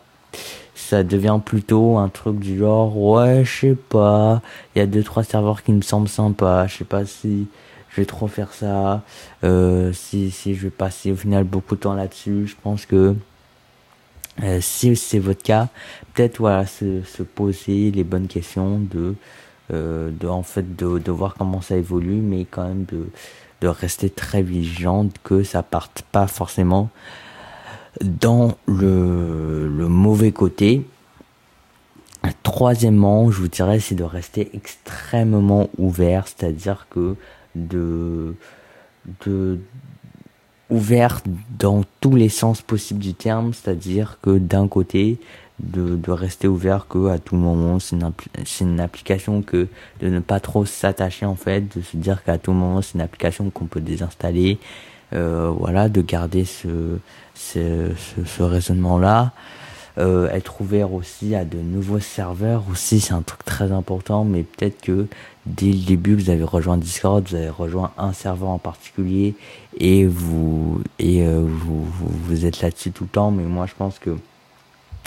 ça 0.75 1.03
devient 1.03 1.39
plutôt 1.43 1.97
un 1.97 2.09
truc 2.09 2.39
du 2.39 2.57
genre 2.57 2.97
ouais 2.97 3.43
je 3.45 3.59
sais 3.59 3.75
pas 3.75 4.41
il 4.73 4.79
y 4.79 4.81
a 4.81 4.85
deux 4.87 5.03
trois 5.03 5.23
serveurs 5.23 5.61
qui 5.63 5.71
me 5.71 5.81
semblent 5.81 6.07
sympas 6.07 6.67
je 6.67 6.77
sais 6.77 6.83
pas 6.85 7.05
si 7.05 7.47
je 7.89 8.01
vais 8.01 8.05
trop 8.05 8.27
faire 8.27 8.53
ça 8.53 9.03
euh, 9.43 9.91
si 9.93 10.31
si 10.31 10.55
je 10.55 10.63
vais 10.63 10.69
passer 10.69 11.11
au 11.11 11.15
final 11.15 11.43
beaucoup 11.43 11.75
de 11.75 11.81
temps 11.81 11.93
là-dessus 11.93 12.47
je 12.47 12.55
pense 12.63 12.85
que 12.85 13.15
euh, 14.43 14.59
si 14.61 14.95
c'est 14.95 15.19
votre 15.19 15.43
cas, 15.43 15.67
peut-être 16.13 16.37
voilà 16.39 16.65
se, 16.65 17.03
se, 17.03 17.23
poser 17.23 17.91
les 17.91 18.03
bonnes 18.03 18.27
questions 18.27 18.79
de 18.79 19.15
euh, 19.71 20.11
de 20.11 20.27
en 20.27 20.43
fait 20.43 20.75
de, 20.75 20.97
de 20.99 21.11
voir 21.11 21.35
comment 21.35 21.61
ça 21.61 21.77
évolue, 21.77 22.21
mais 22.21 22.45
quand 22.45 22.67
même 22.67 22.85
de 22.85 23.09
de 23.61 23.67
rester 23.67 24.09
très 24.09 24.41
vigilant 24.41 25.07
que 25.23 25.43
ça 25.43 25.63
parte 25.63 26.03
pas 26.11 26.27
forcément 26.27 26.89
dans 28.01 28.57
le 28.67 29.67
le 29.67 29.87
mauvais 29.87 30.31
côté. 30.31 30.85
Troisièmement, 32.43 33.31
je 33.31 33.39
vous 33.39 33.47
dirais, 33.47 33.79
c'est 33.79 33.95
de 33.95 34.03
rester 34.03 34.49
extrêmement 34.53 35.69
ouvert, 35.77 36.27
c'est-à-dire 36.27 36.87
que 36.89 37.15
de, 37.55 38.35
de, 39.25 39.59
ouvert 40.69 41.21
dans 41.57 41.83
tous 41.99 42.15
les 42.15 42.29
sens 42.29 42.61
possibles 42.61 42.99
du 42.99 43.13
terme, 43.13 43.53
c'est-à-dire 43.53 44.17
que 44.21 44.37
d'un 44.37 44.67
côté, 44.67 45.17
de, 45.59 45.95
de 45.95 46.11
rester 46.11 46.47
ouvert 46.47 46.87
que 46.87 47.09
à 47.09 47.19
tout 47.19 47.35
moment, 47.35 47.79
c'est 47.79 47.95
une, 47.95 48.11
une 48.61 48.79
application 48.79 49.41
que 49.41 49.67
de 50.01 50.07
ne 50.09 50.19
pas 50.19 50.39
trop 50.39 50.65
s'attacher 50.65 51.25
en 51.25 51.35
fait, 51.35 51.75
de 51.77 51.81
se 51.81 51.97
dire 51.97 52.23
qu'à 52.23 52.37
tout 52.37 52.53
moment 52.53 52.81
c'est 52.81 52.95
une 52.95 53.01
application 53.01 53.49
qu'on 53.49 53.65
peut 53.65 53.81
désinstaller, 53.81 54.57
euh, 55.13 55.51
voilà, 55.57 55.89
de 55.89 56.01
garder 56.01 56.45
ce, 56.45 56.97
ce, 57.35 57.91
ce, 57.97 58.23
ce 58.25 58.43
raisonnement-là. 58.43 59.33
Euh, 59.97 60.29
être 60.29 60.61
ouvert 60.61 60.93
aussi 60.93 61.35
à 61.35 61.43
de 61.43 61.57
nouveaux 61.57 61.99
serveurs 61.99 62.63
aussi 62.71 63.01
c'est 63.01 63.13
un 63.13 63.23
truc 63.23 63.43
très 63.43 63.73
important 63.73 64.23
mais 64.23 64.43
peut-être 64.43 64.79
que 64.81 65.07
dès 65.49 65.71
le 65.71 65.85
début 65.85 66.15
vous 66.15 66.29
avez 66.29 66.43
rejoint 66.43 66.77
Discord 66.77 67.27
vous 67.27 67.35
avez 67.35 67.49
rejoint 67.49 67.91
un 67.97 68.13
serveur 68.13 68.49
en 68.49 68.57
particulier 68.57 69.35
et 69.77 70.05
vous 70.05 70.81
et 70.99 71.23
euh, 71.23 71.43
vous, 71.45 71.85
vous, 71.85 72.45
êtes 72.45 72.61
là-dessus 72.61 72.91
tout 72.91 73.05
le 73.05 73.09
temps 73.09 73.31
mais 73.31 73.43
moi 73.43 73.65
je 73.65 73.73
pense 73.77 73.99
que 73.99 74.15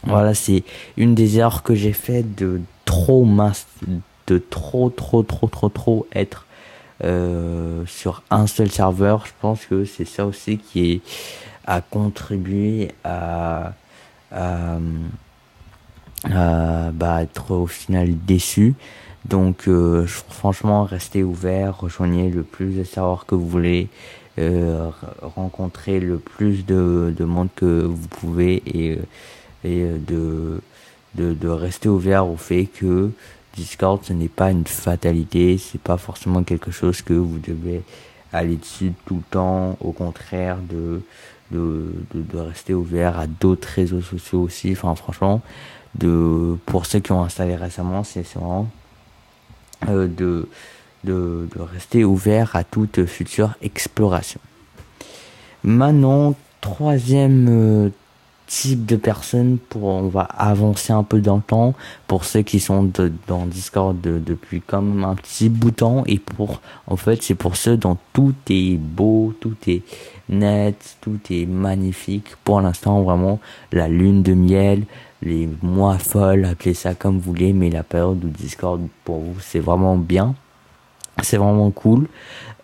voilà 0.04 0.34
c'est 0.34 0.64
une 0.96 1.14
des 1.14 1.38
erreurs 1.38 1.62
que 1.62 1.74
j'ai 1.74 1.92
fait 1.92 2.22
de 2.34 2.60
trop 2.84 3.24
mince 3.24 3.66
de 4.26 4.38
trop 4.38 4.90
trop 4.90 5.22
trop 5.22 5.46
trop 5.46 5.68
trop 5.68 6.06
être 6.12 6.46
euh, 7.04 7.84
sur 7.86 8.22
un 8.30 8.46
seul 8.46 8.70
serveur 8.70 9.26
je 9.26 9.32
pense 9.40 9.64
que 9.66 9.84
c'est 9.84 10.04
ça 10.04 10.26
aussi 10.26 10.58
qui 10.58 10.92
est 10.92 11.00
a 11.64 11.80
contribué 11.80 12.92
à 13.04 13.74
à, 14.32 14.78
à 16.30 16.90
bah, 16.92 17.22
être 17.22 17.52
au 17.52 17.66
final 17.66 18.16
déçu. 18.24 18.74
Donc 19.24 19.68
euh, 19.68 20.06
franchement, 20.06 20.84
restez 20.84 21.22
ouvert, 21.22 21.78
rejoignez 21.78 22.30
le 22.30 22.42
plus 22.42 22.76
de 22.76 22.84
serveurs 22.84 23.24
que 23.26 23.34
vous 23.34 23.48
voulez, 23.48 23.88
euh, 24.38 24.90
rencontrer 25.22 26.00
le 26.00 26.18
plus 26.18 26.66
de, 26.66 27.14
de 27.16 27.24
monde 27.24 27.48
que 27.54 27.82
vous 27.84 28.08
pouvez 28.08 28.62
et, 28.66 28.98
et 29.64 29.84
de, 29.84 30.60
de, 31.14 31.34
de 31.34 31.48
rester 31.48 31.88
ouvert 31.88 32.26
au 32.26 32.36
fait 32.36 32.66
que 32.66 33.10
Discord 33.54 34.02
ce 34.02 34.12
n'est 34.12 34.28
pas 34.28 34.50
une 34.50 34.66
fatalité, 34.66 35.58
c'est 35.58 35.80
pas 35.80 35.98
forcément 35.98 36.42
quelque 36.42 36.70
chose 36.70 37.02
que 37.02 37.12
vous 37.14 37.38
devez 37.38 37.82
aller 38.32 38.56
dessus 38.56 38.92
tout 39.06 39.16
le 39.16 39.22
temps, 39.30 39.76
au 39.80 39.92
contraire 39.92 40.58
de 40.68 41.02
de, 41.52 41.92
de, 42.14 42.22
de 42.22 42.38
rester 42.38 42.74
ouvert 42.74 43.18
à 43.18 43.26
d'autres 43.26 43.68
réseaux 43.68 44.00
sociaux 44.00 44.40
aussi. 44.42 44.72
Enfin, 44.72 44.94
franchement, 44.94 45.42
de, 45.94 46.56
pour 46.66 46.86
ceux 46.86 47.00
qui 47.00 47.12
ont 47.12 47.22
installé 47.22 47.56
récemment, 47.56 48.04
c'est 48.04 48.26
vraiment 48.34 48.68
de, 49.86 50.48
de, 51.04 51.48
de 51.54 51.60
rester 51.60 52.04
ouvert 52.04 52.54
à 52.56 52.64
toute 52.64 53.04
future 53.06 53.54
exploration. 53.62 54.40
Maintenant, 55.64 56.34
troisième 56.60 57.46
euh, 57.48 57.90
type 58.52 58.84
de 58.84 58.96
personnes 58.96 59.56
pour 59.56 59.84
on 59.84 60.08
va 60.08 60.22
avancer 60.22 60.92
un 60.92 61.04
peu 61.04 61.20
dans 61.20 61.36
le 61.36 61.42
temps. 61.42 61.74
Pour 62.06 62.24
ceux 62.24 62.42
qui 62.42 62.60
sont 62.60 62.90
dans 63.26 63.46
Discord 63.46 63.98
de, 64.00 64.18
depuis 64.18 64.60
comme 64.60 65.04
un 65.04 65.14
petit 65.14 65.48
bout 65.48 65.70
de 65.70 65.76
temps. 65.76 66.04
Et 66.06 66.18
pour 66.18 66.60
en 66.86 66.96
fait 66.96 67.22
c'est 67.22 67.34
pour 67.34 67.56
ceux 67.56 67.76
dont 67.76 67.96
tout 68.12 68.34
est 68.50 68.76
beau 68.76 69.34
tout 69.40 69.56
est 69.66 69.82
net 70.28 70.96
tout 71.00 71.18
est 71.30 71.46
magnifique. 71.46 72.36
Pour 72.44 72.60
l'instant 72.60 73.02
vraiment 73.02 73.40
la 73.72 73.88
lune 73.88 74.22
de 74.22 74.34
miel 74.34 74.84
les 75.22 75.48
mois 75.62 75.98
folles 75.98 76.44
appelez 76.44 76.74
ça 76.74 76.94
comme 76.94 77.16
vous 77.16 77.32
voulez 77.32 77.52
mais 77.52 77.70
la 77.70 77.82
période 77.82 78.24
où 78.24 78.28
Discord 78.28 78.80
pour 79.04 79.20
vous 79.20 79.40
c'est 79.40 79.60
vraiment 79.60 79.96
bien. 79.96 80.34
C'est 81.22 81.36
vraiment 81.36 81.70
cool. 81.70 82.08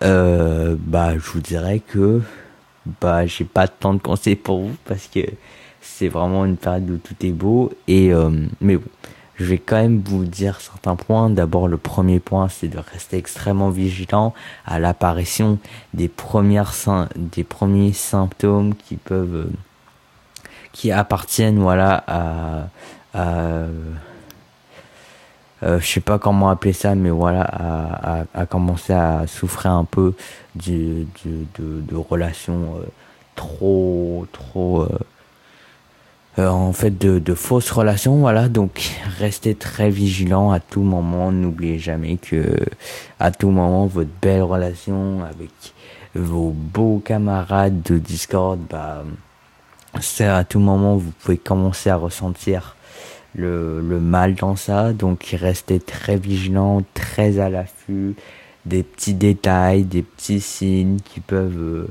Euh, 0.03 0.77
bah 0.79 1.15
je 1.15 1.31
vous 1.31 1.41
dirais 1.41 1.81
que 1.81 2.23
bah 3.01 3.27
j'ai 3.27 3.45
pas 3.45 3.69
tant 3.69 3.95
de 3.95 3.99
conseils 4.01 4.37
pour 4.37 4.61
vous 4.61 4.77
parce 4.85 5.07
que 5.07 5.21
c'est 5.81 6.09
vraiment 6.09 6.45
une 6.45 6.57
période 6.57 6.91
où 6.91 6.97
tout 6.97 7.15
est 7.25 7.33
beau. 7.33 7.71
Et 7.87 8.13
euh, 8.13 8.31
mais 8.61 8.77
bon 8.77 8.89
je 9.37 9.45
vais 9.45 9.59
quand 9.59 9.77
même 9.77 10.03
vous 10.05 10.25
dire 10.25 10.61
certains 10.61 10.97
points. 10.97 11.31
D'abord 11.31 11.69
le 11.69 11.77
premier 11.77 12.19
point 12.21 12.49
c'est 12.49 12.69
de 12.69 12.79
rester 12.79 13.19
extrêmement 13.19 13.71
vigilant 13.71 14.35
à 14.67 14.81
l'apparition 14.81 15.59
des 15.95 16.09
premières 16.09 16.73
des 17.17 17.45
premiers 17.45 17.93
symptômes 17.93 18.75
qui 18.75 18.97
peuvent 18.97 19.35
euh, 19.35 19.51
qui 20.79 20.93
appartiennent 20.93 21.59
voilà 21.59 22.05
à, 22.07 22.69
à 23.13 23.65
euh, 25.65 25.81
je 25.81 25.87
sais 25.87 26.01
pas 26.01 26.21
comment 26.21 26.51
appeler 26.51 26.73
ça, 26.73 26.95
mais 26.95 27.11
voilà, 27.11 27.43
à, 27.43 28.21
à, 28.21 28.25
à 28.33 28.47
commencer 28.47 28.93
à 28.93 29.27
souffrir 29.27 29.73
un 29.73 29.85
peu 29.85 30.15
du, 30.55 31.09
de, 31.25 31.81
de 31.81 31.97
relations 31.97 32.77
euh, 32.77 32.87
trop, 33.35 34.25
trop, 34.31 34.83
euh, 34.83 34.99
euh, 36.39 36.49
en 36.49 36.73
fait, 36.73 36.97
de, 36.97 37.19
de 37.19 37.35
fausses 37.35 37.73
relations, 37.73 38.19
voilà. 38.19 38.49
Donc, 38.49 38.93
restez 39.19 39.57
très 39.57 39.91
vigilant 39.91 40.53
à 40.53 40.61
tout 40.61 40.83
moment. 40.83 41.33
N'oubliez 41.33 41.81
jamais 41.81 42.19
que 42.19 42.57
à 43.19 43.33
tout 43.33 43.51
moment, 43.51 43.87
votre 43.87 44.11
belle 44.23 44.43
relation 44.45 45.25
avec 45.25 45.51
vos 46.15 46.51
beaux 46.51 47.03
camarades 47.05 47.83
de 47.83 47.99
Discord, 47.99 48.61
bah, 48.71 49.03
c'est 50.01 50.27
à 50.27 50.45
tout 50.45 50.61
moment 50.61 50.97
vous 50.97 51.13
pouvez 51.23 51.39
commencer 51.39 51.91
à 51.91 51.97
ressentir 51.97 52.77
le, 53.35 53.81
le 53.81 54.01
mal 54.01 54.35
dans 54.35 54.57
ça. 54.57 54.93
Donc 54.93 55.35
restez 55.39 55.81
très 55.81 56.17
vigilant, 56.17 56.83
très 56.95 57.39
à 57.39 57.49
l'affût 57.49 58.15
des 58.67 58.83
petits 58.83 59.15
détails, 59.15 59.85
des 59.85 60.03
petits 60.03 60.41
signes 60.41 60.99
qui 61.05 61.21
peuvent 61.21 61.59
euh, 61.59 61.89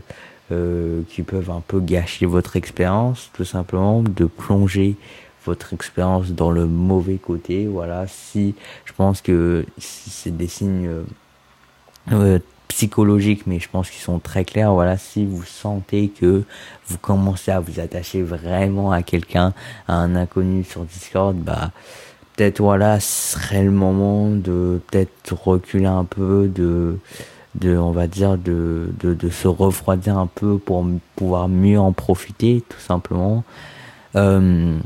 euh, 0.52 1.02
qui 1.10 1.24
peuvent 1.24 1.52
un 1.52 1.61
peu 1.68 1.82
gâcher 1.82 2.26
votre 2.26 2.56
expérience, 2.56 3.30
tout 3.34 3.44
simplement, 3.44 4.02
de 4.02 4.26
plonger 4.26 4.95
votre 5.45 5.74
expérience 5.74 6.32
dans 6.32 6.52
le 6.52 6.65
mauvais 6.65 7.18
côté. 7.18 7.65
Voilà, 7.65 8.06
si 8.07 8.56
je 8.86 8.94
pense 8.94 9.22
que 9.22 9.65
c'est 9.78 10.36
des 10.36 10.48
signes 10.48 10.90
euh 12.11 12.40
psychologiques, 12.78 13.48
mais 13.48 13.60
je 13.60 13.68
pense 13.68 13.90
qu'ils 13.90 14.04
sont 14.04 14.20
très 14.20 14.45
clairs. 14.45 14.72
Voilà, 14.72 14.98
si 14.98 15.26
vous 15.26 15.44
sentez 15.44 16.10
que 16.10 16.44
vous 16.86 16.98
commencez 16.99 17.49
à 17.49 17.60
vous 17.60 17.80
attacher 17.80 18.22
vraiment 18.22 18.91
à 18.91 19.02
quelqu'un, 19.02 19.54
à 19.88 19.95
un 19.95 20.16
inconnu 20.16 20.64
sur 20.64 20.84
Discord, 20.84 21.36
bah 21.36 21.72
peut-être 22.36 22.62
voilà, 22.62 22.99
ce 22.99 23.34
serait 23.34 23.64
le 23.64 23.72
moment 23.72 24.30
de 24.30 24.80
peut-être 24.91 25.34
reculer 25.34 25.88
un 25.88 26.04
peu, 26.04 26.48
de 26.54 26.99
de 27.56 27.76
on 27.76 27.90
va 27.90 28.06
dire 28.06 28.38
de, 28.38 28.94
de 28.99 29.16
de 29.16 29.30
se 29.32 29.48
refroidir 29.48 30.20
un 30.20 30.28
peu 30.28 30.60
pour 30.60 30.86
pouvoir 31.16 31.48
mieux 31.49 31.80
en 31.80 31.94
profiter, 31.94 32.64
tout 32.70 32.80
simplement. 32.80 33.44
Euh, 34.16 34.78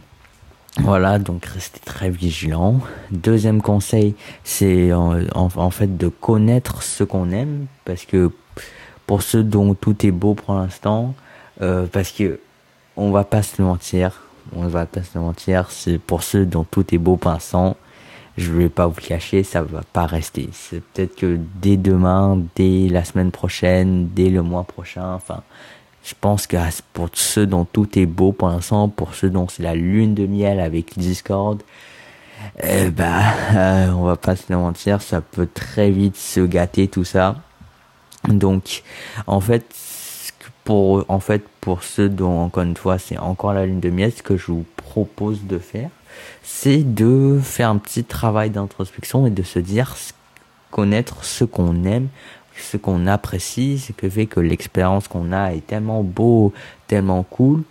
voilà, 0.83 1.19
donc 1.19 1.45
restez 1.45 1.79
très 1.79 2.09
vigilant. 2.09 2.79
Deuxième 3.11 3.61
conseil, 3.61 4.15
c'est 4.43 4.91
en, 4.93 5.21
en, 5.35 5.49
en, 5.55 5.69
fait 5.69 5.97
de 5.97 6.07
connaître 6.07 6.83
ce 6.83 7.03
qu'on 7.03 7.31
aime, 7.31 7.67
parce 7.85 8.05
que 8.05 8.31
pour 9.05 9.21
ceux 9.21 9.43
dont 9.43 9.73
tout 9.75 10.05
est 10.05 10.11
beau 10.11 10.33
pour 10.33 10.55
l'instant, 10.55 11.13
euh, 11.61 11.85
parce 11.91 12.11
que 12.11 12.39
on 12.97 13.11
va 13.11 13.23
pas 13.23 13.43
se 13.43 13.61
mentir, 13.61 14.21
on 14.55 14.67
va 14.67 14.85
pas 14.85 15.03
se 15.03 15.17
mentir, 15.17 15.69
c'est 15.69 15.97
pour 15.97 16.23
ceux 16.23 16.45
dont 16.45 16.63
tout 16.63 16.93
est 16.93 16.97
beau 16.97 17.15
pour 17.15 17.31
l'instant, 17.31 17.77
je 18.37 18.51
vais 18.51 18.69
pas 18.69 18.87
vous 18.87 18.99
cacher, 18.99 19.43
ça 19.43 19.61
va 19.61 19.81
pas 19.93 20.05
rester. 20.05 20.49
C'est 20.51 20.81
peut-être 20.81 21.15
que 21.15 21.37
dès 21.61 21.77
demain, 21.77 22.41
dès 22.55 22.87
la 22.89 23.03
semaine 23.03 23.31
prochaine, 23.31 24.07
dès 24.13 24.29
le 24.29 24.41
mois 24.41 24.63
prochain, 24.63 25.13
enfin, 25.13 25.43
je 26.03 26.14
pense 26.19 26.48
que 26.48 26.57
pour 26.94 27.10
ceux 27.14 27.45
dont 27.45 27.65
tout 27.65 27.98
est 27.98 28.06
beau 28.06 28.32
pour 28.32 28.49
l'instant, 28.49 28.90
pour 28.90 29.14
ceux 29.14 29.30
dont 29.30 29.48
c'est 29.48 29.64
la 29.64 29.76
lune 29.76 30.15
de 30.15 30.26
miel 30.26 30.60
avec 30.60 30.98
Discord, 30.98 31.61
eh 32.64 32.90
ben, 32.90 33.22
euh, 33.56 33.91
on 33.91 34.03
va 34.03 34.15
pas 34.15 34.36
se 34.36 34.52
mentir, 34.52 35.02
ça 35.02 35.22
peut 35.22 35.48
très 35.52 35.91
vite 35.91 36.18
se 36.18 36.40
gâter 36.40 36.88
tout 36.88 37.03
ça. 37.03 37.36
Donc, 38.28 38.84
en 39.28 39.40
fait, 39.40 39.65
pour, 40.64 41.06
en 41.07 41.19
fait, 41.19 41.44
pour 41.60 41.84
ceux 41.84 42.10
dont, 42.10 42.40
encore 42.40 42.64
une 42.64 42.78
fois, 42.78 42.98
c'est 42.98 43.18
encore 43.18 43.53
la 43.53 43.65
lune 43.65 43.80
de 43.80 43.90
miel, 43.90 44.11
ce 44.11 44.23
que 44.23 44.38
je 44.38 44.48
vous 44.48 44.65
propose 44.76 45.44
de 45.44 45.60
faire, 45.60 45.90
c'est 46.44 46.84
de 46.84 47.40
faire 47.41 47.69
un 47.69 47.78
petit 47.78 48.03
travail 48.03 48.49
d'introspection 48.49 49.26
et 49.28 49.32
de 49.32 49.44
se 49.44 49.60
dire, 49.60 49.95
connaître 50.72 51.23
ce 51.23 51.44
qu'on 51.44 51.84
aime, 51.84 52.07
ce 52.61 52.77
qu'on 52.77 53.07
apprécie, 53.07 53.79
ce 53.79 53.91
que 53.91 54.09
fait 54.09 54.25
que 54.25 54.39
l'expérience 54.39 55.07
qu'on 55.07 55.31
a 55.31 55.53
est 55.53 55.65
tellement 55.65 56.03
beau, 56.03 56.53
tellement 56.88 57.23
cool. 57.23 57.63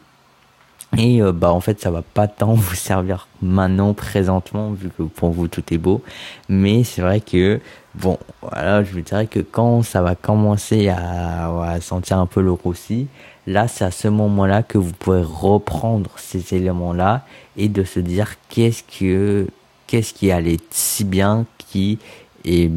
Et 0.97 1.23
euh, 1.23 1.31
bah 1.33 1.53
en 1.53 1.61
fait 1.61 1.81
ça 1.81 1.91
va 1.91 2.03
pas 2.03 2.27
tant 2.27 2.55
vous 2.55 2.75
servir 2.75 3.29
maintenant 3.43 3.95
présentement 3.95 4.73
vu 4.73 4.91
que 4.97 5.05
pour 5.05 5.31
vous 5.31 5.47
tout 5.47 5.63
est 5.73 5.79
beau, 5.79 6.03
mais 6.49 6.83
c'est 6.83 7.01
vrai 7.01 7.21
que 7.21 7.61
bon 7.95 8.19
voilà 8.43 8.83
je 8.83 8.93
vous 8.93 9.01
dirais 9.01 9.27
que 9.29 9.39
quand 9.39 9.83
ça 9.83 10.03
va 10.03 10.17
commencer 10.17 10.89
à, 10.89 11.79
sentir 11.81 12.19
un 12.19 12.27
peu 12.27 12.41
le 12.41 12.51
roussi, 12.51 13.07
là 13.47 13.69
c'est 13.69 13.85
à 13.85 13.93
ce 13.93 14.09
moment-là 14.09 14.65
que 14.65 14.79
vous 14.79 14.93
pouvez 14.93 15.23
reprendre 15.23 16.11
ces 16.17 16.55
éléments-là 16.55 17.25
et 17.57 17.69
de 17.69 17.85
se 17.85 18.01
dire 18.01 18.35
qu'est-ce 18.49 18.83
que 18.83 19.47
qu'est-ce 19.87 20.13
qui 20.13 20.33
allait 20.33 20.59
si 20.71 21.05
bien, 21.05 21.47
qui 21.59 21.99
est, 22.45 22.71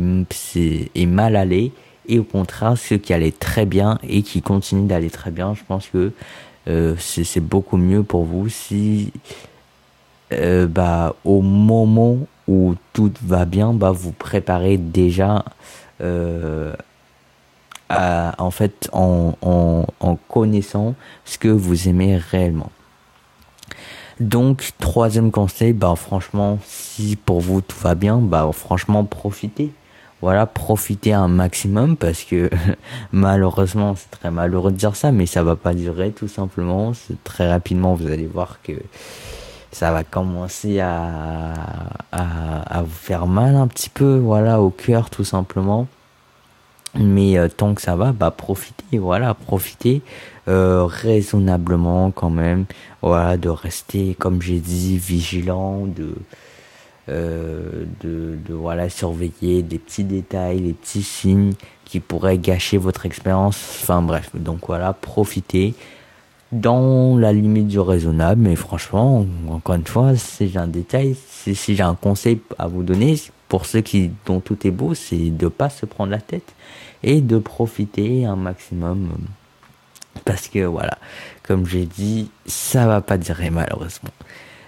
est 0.96 1.06
mal 1.06 1.36
allé, 1.36 1.72
et 2.08 2.20
au 2.20 2.24
contraire 2.24 2.78
ce 2.78 2.96
qui 2.96 3.14
allait 3.14 3.32
très 3.32 3.66
bien 3.66 3.98
et 4.08 4.22
qui 4.22 4.42
continue 4.42 4.88
d'aller 4.88 5.10
très 5.10 5.32
bien. 5.32 5.54
Je 5.54 5.62
pense 5.68 5.88
que 5.88 6.12
euh, 6.68 6.96
c'est 6.98 7.40
beaucoup 7.40 7.78
mieux 7.78 8.04
pour 8.04 8.24
vous 8.24 8.50
si 8.50 9.12
euh, 10.32 10.68
bah, 10.68 11.16
au 11.26 11.42
moment 11.42 12.18
où 12.48 12.76
tout 12.94 13.12
va 13.22 13.46
bien, 13.46 13.74
bah, 13.74 13.92
vous 13.92 14.12
préparez 14.12 14.78
déjà 14.78 15.46
euh, 16.02 16.74
en 17.90 18.52
fait 18.52 18.90
en 18.92 20.18
connaissant 20.30 20.96
ce 21.26 21.38
que 21.38 21.50
vous 21.50 21.88
aimez 21.88 22.18
réellement. 22.18 22.72
Donc, 24.20 24.72
troisième 24.80 25.32
conseil, 25.32 25.74
bah, 25.74 25.96
franchement, 25.96 26.60
si 26.66 27.16
pour 27.16 27.42
vous 27.42 27.62
tout 27.62 27.78
va 27.80 27.96
bien, 27.96 28.18
bah, 28.18 28.50
franchement, 28.54 29.04
profitez. 29.04 29.72
Voilà, 30.24 30.46
profitez 30.46 31.12
un 31.12 31.28
maximum 31.28 31.98
parce 31.98 32.24
que 32.24 32.50
malheureusement, 33.12 33.94
c'est 33.98 34.10
très 34.10 34.32
malheureux 34.32 34.72
de 34.72 34.78
dire 34.78 34.96
ça, 34.96 35.12
mais 35.12 35.26
ça 35.26 35.44
va 35.44 35.58
pas 35.58 35.74
durer 35.74 36.12
tout 36.12 36.30
simplement. 36.30 36.94
Très 37.26 37.50
rapidement, 37.50 37.94
vous 37.94 38.08
allez 38.08 38.26
voir 38.26 38.60
que 38.64 38.72
ça 39.74 39.92
va 39.92 40.06
commencer 40.06 40.80
à, 40.80 41.52
vous 42.14 42.90
faire 42.90 43.28
mal 43.28 43.58
un 43.58 43.68
petit 43.68 43.90
peu, 43.90 44.16
voilà, 44.16 44.62
au 44.62 44.70
cœur 44.70 45.10
tout 45.10 45.26
simplement. 45.26 45.88
Mais 46.96 47.38
euh, 47.38 47.50
tant 47.50 47.74
que 47.74 47.82
ça 47.82 47.98
va, 47.98 48.14
bah 48.14 48.32
profitez, 48.32 49.00
voilà, 49.00 49.34
profitez 49.34 50.04
euh, 50.48 50.86
raisonnablement 50.86 52.12
quand 52.12 52.30
même, 52.30 52.64
voilà, 53.02 53.36
de 53.36 53.50
rester, 53.50 54.16
comme 54.18 54.42
j'ai 54.42 54.60
dit, 54.60 54.98
vigilant, 54.98 55.86
de, 55.86 56.16
euh, 57.10 57.86
de, 58.02 58.38
voilà 58.54 58.90
surveiller 58.90 59.62
des 59.62 59.78
petits 59.78 60.04
détails, 60.04 60.62
des 60.62 60.74
petits 60.74 61.04
signes 61.04 61.54
qui 61.86 62.00
pourraient 62.00 62.38
gâcher 62.38 62.78
votre 62.78 63.06
expérience. 63.06 63.80
Enfin 63.82 64.02
bref, 64.02 64.30
donc 64.34 64.68
voilà, 64.68 64.94
profitez 64.94 65.74
dans 66.52 67.18
la 67.18 67.34
limite 67.34 67.68
du 67.68 67.80
raisonnable, 67.80 68.42
mais 68.42 68.56
franchement, 68.56 69.26
encore 69.50 69.76
une 69.76 69.88
fois, 69.88 70.16
si 70.16 70.50
j'ai 70.50 70.60
un 70.60 70.68
détail, 70.68 71.16
si, 71.28 71.56
si 71.56 71.76
j'ai 71.76 71.84
un 71.84 71.96
conseil 71.96 72.40
à 72.60 72.68
vous 72.68 72.84
donner, 72.84 73.20
pour 73.50 73.66
ceux 73.66 73.82
qui 73.82 74.12
dont 74.26 74.40
tout 74.40 74.66
est 74.66 74.72
beau, 74.72 74.94
c'est 74.94 75.30
de 75.30 75.48
pas 75.48 75.70
se 75.70 75.86
prendre 75.86 76.12
la 76.12 76.22
tête 76.22 76.54
et 77.02 77.22
de 77.22 77.38
profiter 77.38 78.26
un 78.26 78.36
maximum 78.36 79.10
parce 80.26 80.48
que 80.48 80.66
voilà, 80.66 80.98
comme 81.44 81.66
j'ai 81.66 81.86
dit, 81.86 82.30
ça 82.46 82.88
va 82.88 83.02
pas 83.02 83.18
durer 83.18 83.50
malheureusement. 83.50 84.12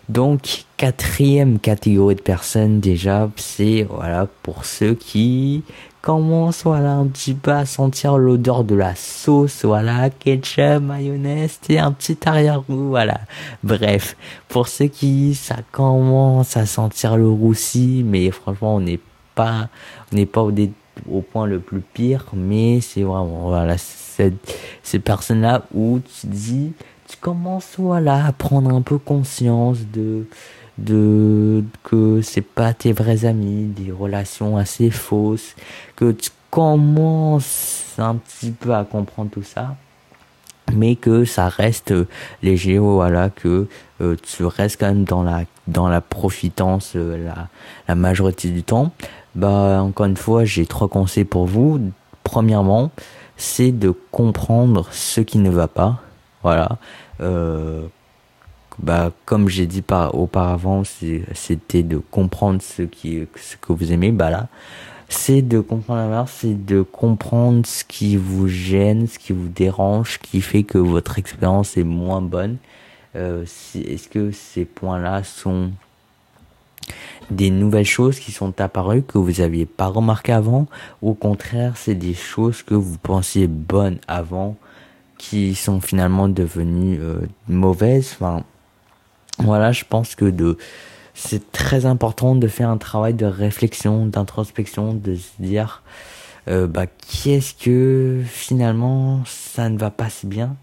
Donc 0.08 0.66
quatrième 0.78 1.60
catégorie 1.60 2.16
de 2.16 2.22
personnes 2.22 2.80
déjà, 2.80 3.30
c'est 3.38 3.88
voilà 3.90 4.28
pour 4.44 4.66
ceux 4.66 4.94
qui 4.94 5.64
commencent 6.02 6.64
voilà 6.64 6.94
un 6.94 7.08
petit 7.08 7.34
peu 7.34 7.52
à 7.52 7.66
sentir 7.66 8.18
l'odeur 8.18 8.64
de 8.64 8.76
la 8.76 8.94
sauce, 8.96 9.66
voilà 9.66 10.12
ketchup, 10.12 10.82
mayonnaise 10.82 11.60
et 11.70 11.80
un 11.80 11.92
petit 11.92 12.18
arrière-goût, 12.26 12.90
voilà. 12.90 13.22
Bref, 13.64 14.16
pour 14.48 14.68
ceux 14.68 14.88
qui 14.88 15.34
ça 15.34 15.58
commence 15.72 16.56
à 16.56 16.66
sentir 16.68 17.18
le 17.18 17.28
roussi, 17.28 18.04
mais 18.06 18.30
franchement 18.30 18.76
on 18.76 18.82
n'est 18.82 19.00
pas 19.34 19.70
on 20.12 20.16
n'est 20.16 20.28
pas 20.28 20.46
au 21.10 21.22
point 21.22 21.46
le 21.46 21.60
plus 21.60 21.82
pire, 21.82 22.26
mais 22.34 22.82
c'est 22.82 23.04
vraiment, 23.04 23.50
voilà, 23.50 23.78
cette, 23.78 24.36
ces 24.84 25.00
personnes-là 25.00 25.64
où 25.74 26.00
tu 26.00 26.28
dis, 26.28 26.74
tu 27.08 27.18
commences, 27.18 27.76
voilà, 27.78 28.26
à 28.26 28.32
prendre 28.32 28.74
un 28.74 28.82
peu 28.82 28.98
conscience 28.98 29.80
de, 29.94 30.26
de, 30.78 31.64
que 31.84 32.22
c'est 32.22 32.42
pas 32.42 32.74
tes 32.74 32.94
vrais 32.94 33.26
amis, 33.26 33.66
des 33.66 33.92
relations 33.92 34.58
assez 34.58 34.90
fausses, 34.90 35.56
que 35.96 36.12
tu 36.12 36.30
commences 36.50 37.94
un 37.98 38.16
petit 38.16 38.52
peu 38.52 38.74
à 38.74 38.84
comprendre 38.84 39.30
tout 39.32 39.44
ça 39.44 39.76
mais 40.74 40.96
que 40.96 41.26
ça 41.26 41.48
reste 41.48 41.94
léger 42.42 42.80
voilà 42.80 43.30
que 43.30 43.68
euh, 44.02 44.16
tu 44.24 44.44
restes 44.46 44.80
quand 44.80 44.88
même 44.88 45.04
dans 45.04 45.22
la 45.22 45.44
dans 45.68 45.88
la 45.88 46.02
profitance 46.02 46.94
euh, 46.96 47.24
la 47.24 47.50
la 47.88 47.94
majorité 47.94 48.50
du 48.50 48.64
temps 48.64 48.92
bah, 49.36 49.82
encore 49.84 50.06
une 50.06 50.16
fois, 50.16 50.46
j'ai 50.46 50.66
trois 50.66 50.88
conseils 50.88 51.26
pour 51.26 51.46
vous. 51.46 51.80
Premièrement, 52.24 52.90
c'est 53.36 53.72
de 53.72 53.94
comprendre 54.12 54.88
ce 54.92 55.20
qui 55.22 55.38
ne 55.38 55.50
va 55.50 55.68
pas. 55.68 56.02
Voilà. 56.46 56.78
Euh, 57.22 57.88
bah, 58.78 59.12
comme 59.26 59.50
j'ai 59.50 59.66
dit 59.66 59.82
par, 59.82 60.14
auparavant, 60.14 60.84
c'était 60.84 61.82
de 61.82 61.98
comprendre 61.98 62.62
ce 62.62 62.84
qui, 62.84 63.28
ce 63.36 63.58
que 63.58 63.74
vous 63.74 63.92
aimez. 63.92 64.12
Bah 64.12 64.30
là, 64.30 64.48
c'est 65.10 65.42
de 65.42 65.60
comprendre 65.60 66.08
la 66.08 66.28
c'est 66.28 66.54
de 66.54 66.84
comprendre 66.84 67.66
ce 67.66 67.84
qui 67.84 68.16
vous 68.16 68.48
gêne, 68.48 69.08
ce 69.08 69.18
qui 69.18 69.34
vous 69.34 69.48
dérange, 69.48 70.14
ce 70.14 70.20
qui 70.20 70.40
fait 70.40 70.62
que 70.62 70.78
votre 70.78 71.18
expérience 71.18 71.78
est 71.78 71.84
moins 71.84 72.22
bonne. 72.22 72.58
Euh, 73.16 73.44
Est-ce 73.74 74.08
que 74.08 74.30
ces 74.32 74.66
points-là 74.66 75.24
sont 75.24 75.72
des 77.32 77.50
nouvelles 77.50 77.86
choses 77.86 78.20
qui 78.20 78.32
sont 78.32 78.62
apparues 78.62 79.02
que 79.02 79.18
vous 79.18 79.42
aviez 79.42 79.66
pas 79.66 79.88
remarqué 79.88 80.32
avant 80.32 80.68
au 81.02 81.16
contraire 81.16 81.74
c'est 81.76 81.96
des 81.96 82.14
choses 82.14 82.62
que 82.62 82.76
vous 82.76 83.00
pensiez 83.00 83.48
bonnes 83.48 83.98
avant 84.08 84.56
qui 85.30 85.56
sont 85.56 85.82
finalement 85.82 86.30
devenues 86.30 87.00
euh, 87.02 87.22
mauvaises 87.48 88.16
enfin 88.16 88.44
voilà 89.40 89.72
je 89.72 89.84
pense 89.88 90.16
que 90.16 90.58
c'est 91.14 91.52
très 91.52 91.86
important 91.86 92.36
de 92.36 92.48
faire 92.48 92.70
un 92.70 92.78
travail 92.78 93.14
de 93.14 93.26
réflexion 93.26 94.06
d'introspection 94.06 94.94
de 94.94 95.16
se 95.16 95.32
dire 95.40 95.82
euh, 96.48 96.68
bah 96.68 96.86
qu'est-ce 96.86 97.56
que 97.56 98.22
finalement 98.26 99.24
ça 99.26 99.70
ne 99.70 99.78
va 99.78 99.90
pas 99.90 100.10
si 100.10 100.28
bien? 100.28 100.56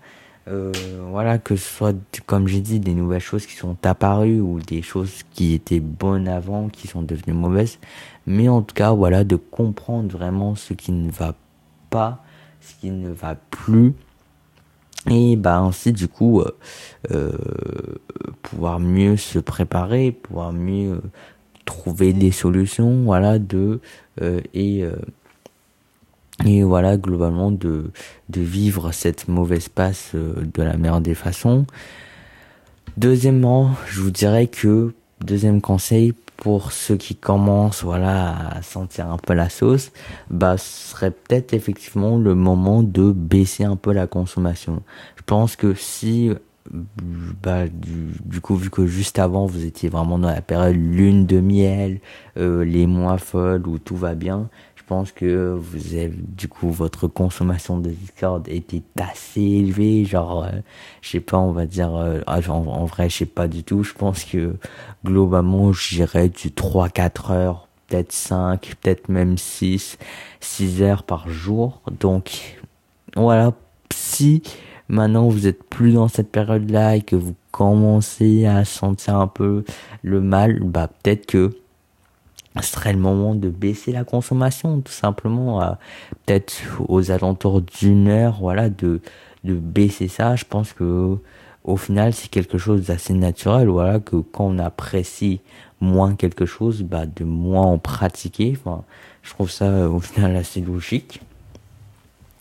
Euh, 0.48 0.72
voilà, 1.10 1.38
que 1.38 1.54
ce 1.54 1.68
soit, 1.76 1.96
comme 2.26 2.48
j'ai 2.48 2.60
dit, 2.60 2.80
des 2.80 2.94
nouvelles 2.94 3.20
choses 3.20 3.46
qui 3.46 3.54
sont 3.54 3.76
apparues 3.84 4.40
ou 4.40 4.58
des 4.58 4.82
choses 4.82 5.22
qui 5.32 5.54
étaient 5.54 5.80
bonnes 5.80 6.26
avant, 6.26 6.68
qui 6.68 6.88
sont 6.88 7.02
devenues 7.02 7.34
mauvaises. 7.34 7.78
Mais 8.26 8.48
en 8.48 8.62
tout 8.62 8.74
cas, 8.74 8.92
voilà, 8.92 9.22
de 9.22 9.36
comprendre 9.36 10.10
vraiment 10.10 10.56
ce 10.56 10.74
qui 10.74 10.90
ne 10.90 11.10
va 11.10 11.34
pas, 11.90 12.24
ce 12.60 12.74
qui 12.80 12.90
ne 12.90 13.10
va 13.10 13.36
plus. 13.36 13.94
Et 15.10 15.36
bah 15.36 15.58
ainsi 15.58 15.92
du 15.92 16.06
coup 16.06 16.40
euh, 16.40 16.52
euh 17.10 17.32
pouvoir 18.42 18.78
mieux 18.80 19.16
se 19.16 19.38
préparer, 19.38 20.12
pouvoir 20.12 20.52
mieux 20.52 21.00
trouver 21.64 22.12
des 22.12 22.30
solutions, 22.30 23.02
voilà, 23.04 23.38
de 23.38 23.80
euh, 24.20 24.40
et 24.54 24.84
et 26.44 26.62
voilà 26.62 26.96
globalement 26.96 27.50
de 27.50 27.90
de 28.28 28.40
vivre 28.40 28.92
cette 28.92 29.28
mauvaise 29.28 29.68
passe 29.68 30.10
euh, 30.14 30.34
de 30.54 30.62
la 30.62 30.76
meilleure 30.76 31.00
des 31.00 31.14
façons. 31.14 31.66
Deuxièmement, 32.96 33.70
je 33.86 34.00
vous 34.00 34.10
dirais 34.10 34.46
que 34.46 34.92
deuxième 35.20 35.60
conseil 35.60 36.14
pour 36.42 36.72
ceux 36.72 36.96
qui 36.96 37.14
commencent 37.14 37.84
voilà 37.84 38.48
à 38.48 38.62
sentir 38.62 39.08
un 39.08 39.16
peu 39.16 39.32
la 39.32 39.48
sauce, 39.48 39.92
bah 40.28 40.58
ce 40.58 40.88
serait 40.88 41.12
peut-être 41.12 41.54
effectivement 41.54 42.18
le 42.18 42.34
moment 42.34 42.82
de 42.82 43.12
baisser 43.12 43.62
un 43.62 43.76
peu 43.76 43.92
la 43.92 44.08
consommation. 44.08 44.82
Je 45.14 45.22
pense 45.22 45.54
que 45.54 45.74
si 45.74 46.32
bah 46.68 47.68
du, 47.68 48.12
du 48.24 48.40
coup 48.40 48.56
vu 48.56 48.70
que 48.70 48.86
juste 48.86 49.20
avant 49.20 49.46
vous 49.46 49.64
étiez 49.64 49.88
vraiment 49.88 50.18
dans 50.18 50.30
la 50.30 50.42
période 50.42 50.74
lune 50.74 51.26
de 51.26 51.38
miel, 51.38 52.00
euh, 52.38 52.64
les 52.64 52.88
mois 52.88 53.18
folles 53.18 53.68
où 53.68 53.78
tout 53.78 53.96
va 53.96 54.16
bien, 54.16 54.48
pense 54.92 55.10
que 55.10 55.54
vous 55.58 55.94
avez, 55.94 56.12
du 56.14 56.48
coup, 56.48 56.70
votre 56.70 57.08
consommation 57.08 57.78
de 57.78 57.88
Discord 57.88 58.46
était 58.46 58.82
assez 59.00 59.40
élevée, 59.40 60.04
genre, 60.04 60.44
euh, 60.44 60.50
je 61.00 61.12
sais 61.12 61.20
pas, 61.20 61.38
on 61.38 61.50
va 61.50 61.64
dire, 61.64 61.94
euh, 61.94 62.20
ah, 62.26 62.40
en, 62.50 62.84
vrai, 62.84 63.08
je 63.08 63.16
sais 63.16 63.24
pas 63.24 63.48
du 63.48 63.64
tout, 63.64 63.84
je 63.84 63.94
pense 63.94 64.22
que, 64.24 64.54
globalement, 65.02 65.72
j'irais 65.72 66.28
du 66.28 66.50
3-4 66.50 67.32
heures, 67.32 67.68
peut-être 67.88 68.12
5, 68.12 68.74
peut-être 68.82 69.08
même 69.08 69.38
6, 69.38 69.96
6 70.40 70.82
heures 70.82 71.04
par 71.04 71.30
jour, 71.30 71.80
donc, 71.98 72.60
voilà, 73.16 73.52
si, 73.94 74.42
maintenant 74.90 75.26
vous 75.26 75.46
êtes 75.46 75.64
plus 75.64 75.94
dans 75.94 76.08
cette 76.08 76.30
période-là 76.30 76.96
et 76.96 77.00
que 77.00 77.16
vous 77.16 77.34
commencez 77.50 78.44
à 78.44 78.66
sentir 78.66 79.16
un 79.16 79.26
peu 79.26 79.64
le 80.02 80.20
mal, 80.20 80.60
bah, 80.62 80.90
peut-être 81.02 81.24
que, 81.24 81.61
ce 82.60 82.72
serait 82.72 82.92
le 82.92 82.98
moment 82.98 83.34
de 83.34 83.48
baisser 83.48 83.92
la 83.92 84.04
consommation, 84.04 84.80
tout 84.80 84.92
simplement, 84.92 85.60
peut-être 86.26 86.52
aux 86.88 87.10
alentours 87.10 87.62
d'une 87.62 88.08
heure, 88.08 88.38
voilà, 88.40 88.68
de, 88.68 89.00
de 89.44 89.54
baisser 89.54 90.08
ça. 90.08 90.36
Je 90.36 90.44
pense 90.44 90.72
que 90.72 91.16
au 91.64 91.76
final, 91.76 92.12
c'est 92.12 92.28
quelque 92.28 92.58
chose 92.58 92.86
d'assez 92.86 93.14
naturel, 93.14 93.68
voilà, 93.68 94.00
que 94.00 94.16
quand 94.16 94.46
on 94.46 94.58
apprécie 94.58 95.40
moins 95.80 96.14
quelque 96.14 96.46
chose, 96.46 96.82
bah, 96.82 97.06
de 97.06 97.24
moins 97.24 97.66
en 97.66 97.78
pratiquer. 97.78 98.56
Enfin, 98.58 98.84
je 99.22 99.30
trouve 99.30 99.50
ça 99.50 99.88
au 99.88 100.00
final 100.00 100.36
assez 100.36 100.60
logique. 100.60 101.20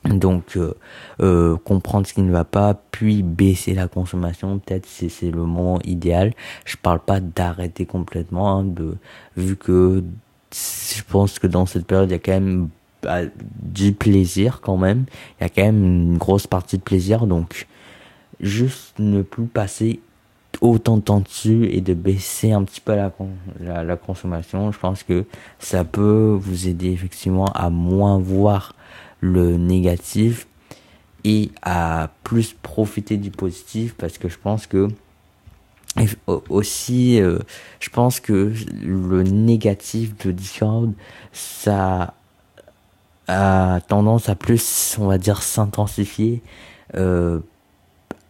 Donc 0.06 0.58
euh, 0.58 0.74
euh, 1.22 1.58
comprendre 1.58 2.08
ce 2.08 2.14
qui 2.14 2.22
ne 2.22 2.32
va 2.32 2.44
pas, 2.44 2.74
puis 2.92 3.22
baisser 3.22 3.76
la 3.76 3.88
consommation, 3.88 4.58
peut-être 4.58 4.88
c'est 4.88 5.30
le 5.30 5.44
moment 5.44 5.80
idéal. 5.84 6.34
Je 6.66 6.76
parle 6.76 7.00
pas 7.00 7.20
d'arrêter 7.20 7.86
complètement, 7.86 8.58
hein, 8.58 8.64
de 8.64 8.98
vu 9.38 9.56
que 9.56 10.04
je 10.52 11.04
pense 11.08 11.38
que 11.38 11.48
dans 11.48 11.66
cette 11.66 11.86
période 11.86 12.10
il 12.10 12.14
y 12.14 12.16
a 12.16 12.20
quand 12.20 12.32
même 12.32 12.70
bah, 13.04 13.20
du 13.62 13.94
plaisir 13.94 14.62
quand 14.62 14.78
même. 14.78 15.06
Il 15.40 15.44
y 15.44 15.46
a 15.46 15.50
quand 15.50 15.64
même 15.64 15.84
une 15.84 16.18
grosse 16.18 16.48
partie 16.48 16.78
de 16.78 16.84
plaisir, 16.84 17.28
donc 17.28 17.68
juste 18.40 18.98
ne 18.98 19.22
plus 19.22 19.46
passer 19.46 20.00
autant 20.62 20.98
de 20.98 21.02
temps 21.02 21.20
dessus 21.20 21.68
et 21.72 21.82
de 21.82 21.94
baisser 21.94 22.52
un 22.52 22.64
petit 22.64 22.82
peu 22.82 22.96
la, 22.96 23.84
la 23.84 23.96
consommation. 23.98 24.72
Je 24.72 24.80
pense 24.80 25.04
que 25.04 25.26
ça 25.60 25.84
peut 25.84 26.36
vous 26.40 26.68
aider 26.68 26.92
effectivement 26.92 27.46
à 27.54 27.70
moins 27.70 28.18
voir 28.18 28.74
le 29.22 29.58
négatif 29.58 30.48
et 31.24 31.52
à 31.62 32.10
plus 32.24 32.54
profiter 32.62 33.18
du 33.18 33.32
positif 33.32 33.94
parce 33.98 34.18
que 34.18 34.28
je 34.28 34.38
pense 34.38 34.68
que 34.68 34.90
aussi 36.50 37.22
euh, 37.22 37.40
je 37.80 37.90
pense 37.90 38.20
que 38.20 38.54
le 38.84 39.24
négatif 39.24 40.18
de 40.26 40.32
Discord 40.32 40.94
ça 41.34 42.14
a 43.28 43.80
tendance 43.88 44.30
à 44.30 44.36
plus 44.36 44.98
on 45.00 45.08
va 45.08 45.18
dire 45.18 45.44
s'intensifier 45.44 46.42
euh, 46.96 47.40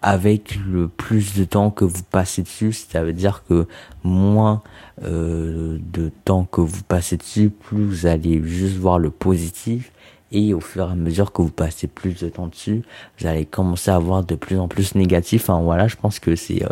avec 0.01 0.55
le 0.67 0.87
plus 0.87 1.35
de 1.35 1.43
temps 1.43 1.69
que 1.69 1.85
vous 1.85 2.03
passez 2.03 2.41
dessus, 2.41 2.73
ça 2.73 3.03
veut 3.03 3.13
dire 3.13 3.43
que 3.47 3.67
moins 4.03 4.63
euh, 5.03 5.77
de 5.93 6.11
temps 6.25 6.45
que 6.45 6.61
vous 6.61 6.81
passez 6.83 7.17
dessus, 7.17 7.49
plus 7.51 7.85
vous 7.85 8.05
allez 8.07 8.41
juste 8.43 8.77
voir 8.77 8.97
le 8.97 9.11
positif 9.11 9.91
et 10.31 10.53
au 10.53 10.59
fur 10.59 10.87
et 10.87 10.91
à 10.91 10.95
mesure 10.95 11.31
que 11.31 11.41
vous 11.41 11.51
passez 11.51 11.87
plus 11.87 12.19
de 12.21 12.29
temps 12.29 12.47
dessus, 12.47 12.83
vous 13.19 13.27
allez 13.27 13.45
commencer 13.45 13.91
à 13.91 13.99
voir 13.99 14.23
de 14.23 14.35
plus 14.35 14.57
en 14.57 14.67
plus 14.67 14.95
négatif. 14.95 15.49
Enfin 15.49 15.61
voilà, 15.61 15.87
je 15.87 15.95
pense 15.95 16.19
que 16.19 16.35
c'est, 16.35 16.63
euh, 16.63 16.69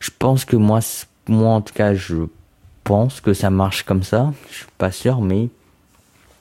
je 0.00 0.10
pense 0.18 0.44
que 0.44 0.56
moi, 0.56 0.80
moi 1.28 1.50
en 1.50 1.60
tout 1.60 1.74
cas, 1.74 1.94
je 1.94 2.26
pense 2.84 3.20
que 3.20 3.34
ça 3.34 3.50
marche 3.50 3.82
comme 3.82 4.02
ça. 4.02 4.32
Je 4.50 4.56
suis 4.58 4.66
pas 4.78 4.92
sûr, 4.92 5.20
mais 5.20 5.48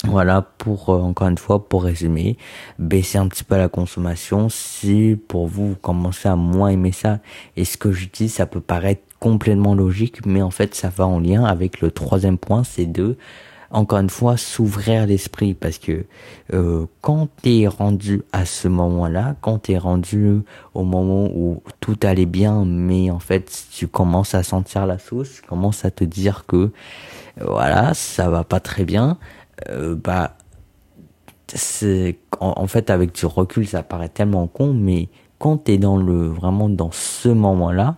voilà, 0.05 0.41
pour 0.57 0.89
euh, 0.89 0.99
encore 0.99 1.29
une 1.29 1.37
fois, 1.37 1.67
pour 1.67 1.83
résumer, 1.83 2.37
baisser 2.77 3.17
un 3.17 3.27
petit 3.27 3.43
peu 3.43 3.55
la 3.55 3.69
consommation 3.69 4.49
si 4.49 5.17
pour 5.27 5.47
vous, 5.47 5.69
vous 5.69 5.75
commencez 5.75 6.27
à 6.27 6.35
moins 6.35 6.69
aimer 6.69 6.91
ça. 6.91 7.19
Et 7.55 7.63
ce 7.63 7.77
que 7.77 7.91
je 7.91 8.09
dis, 8.11 8.27
ça 8.29 8.45
peut 8.45 8.61
paraître 8.61 9.01
complètement 9.19 9.73
logique, 9.73 10.25
mais 10.25 10.41
en 10.41 10.51
fait, 10.51 10.75
ça 10.75 10.89
va 10.89 11.07
en 11.07 11.19
lien 11.19 11.45
avec 11.45 11.79
le 11.79 11.89
troisième 11.91 12.37
point, 12.37 12.65
c'est 12.65 12.85
de 12.85 13.15
encore 13.73 13.99
une 13.99 14.09
fois 14.09 14.37
s'ouvrir 14.37 15.07
l'esprit 15.07 15.55
parce 15.55 15.79
que 15.79 16.05
euh, 16.53 16.85
quand 17.01 17.27
t'es 17.41 17.67
rendu 17.67 18.21
à 18.31 18.45
ce 18.45 18.67
moment-là, 18.67 19.35
quand 19.41 19.63
t'es 19.63 19.79
rendu 19.79 20.41
au 20.75 20.83
moment 20.83 21.27
où 21.33 21.61
tout 21.79 21.97
allait 22.03 22.27
bien, 22.27 22.65
mais 22.65 23.09
en 23.09 23.19
fait 23.19 23.65
tu 23.71 23.87
commences 23.87 24.35
à 24.35 24.43
sentir 24.43 24.85
la 24.85 24.99
sauce, 24.99 25.33
tu 25.33 25.41
commences 25.41 25.85
à 25.85 25.91
te 25.91 26.03
dire 26.03 26.45
que 26.45 26.71
voilà 27.41 27.95
ça 27.95 28.29
va 28.29 28.43
pas 28.43 28.59
très 28.59 28.85
bien, 28.85 29.17
euh, 29.69 29.95
bah 29.95 30.37
en, 32.39 32.67
fait 32.67 32.89
avec 32.91 33.13
du 33.13 33.25
recul 33.25 33.67
ça 33.67 33.81
paraît 33.81 34.09
tellement 34.09 34.45
con, 34.45 34.73
mais 34.73 35.09
quand 35.39 35.57
t'es 35.57 35.79
dans 35.79 35.97
le 35.97 36.27
vraiment 36.27 36.69
dans 36.69 36.91
ce 36.91 37.29
moment-là, 37.29 37.95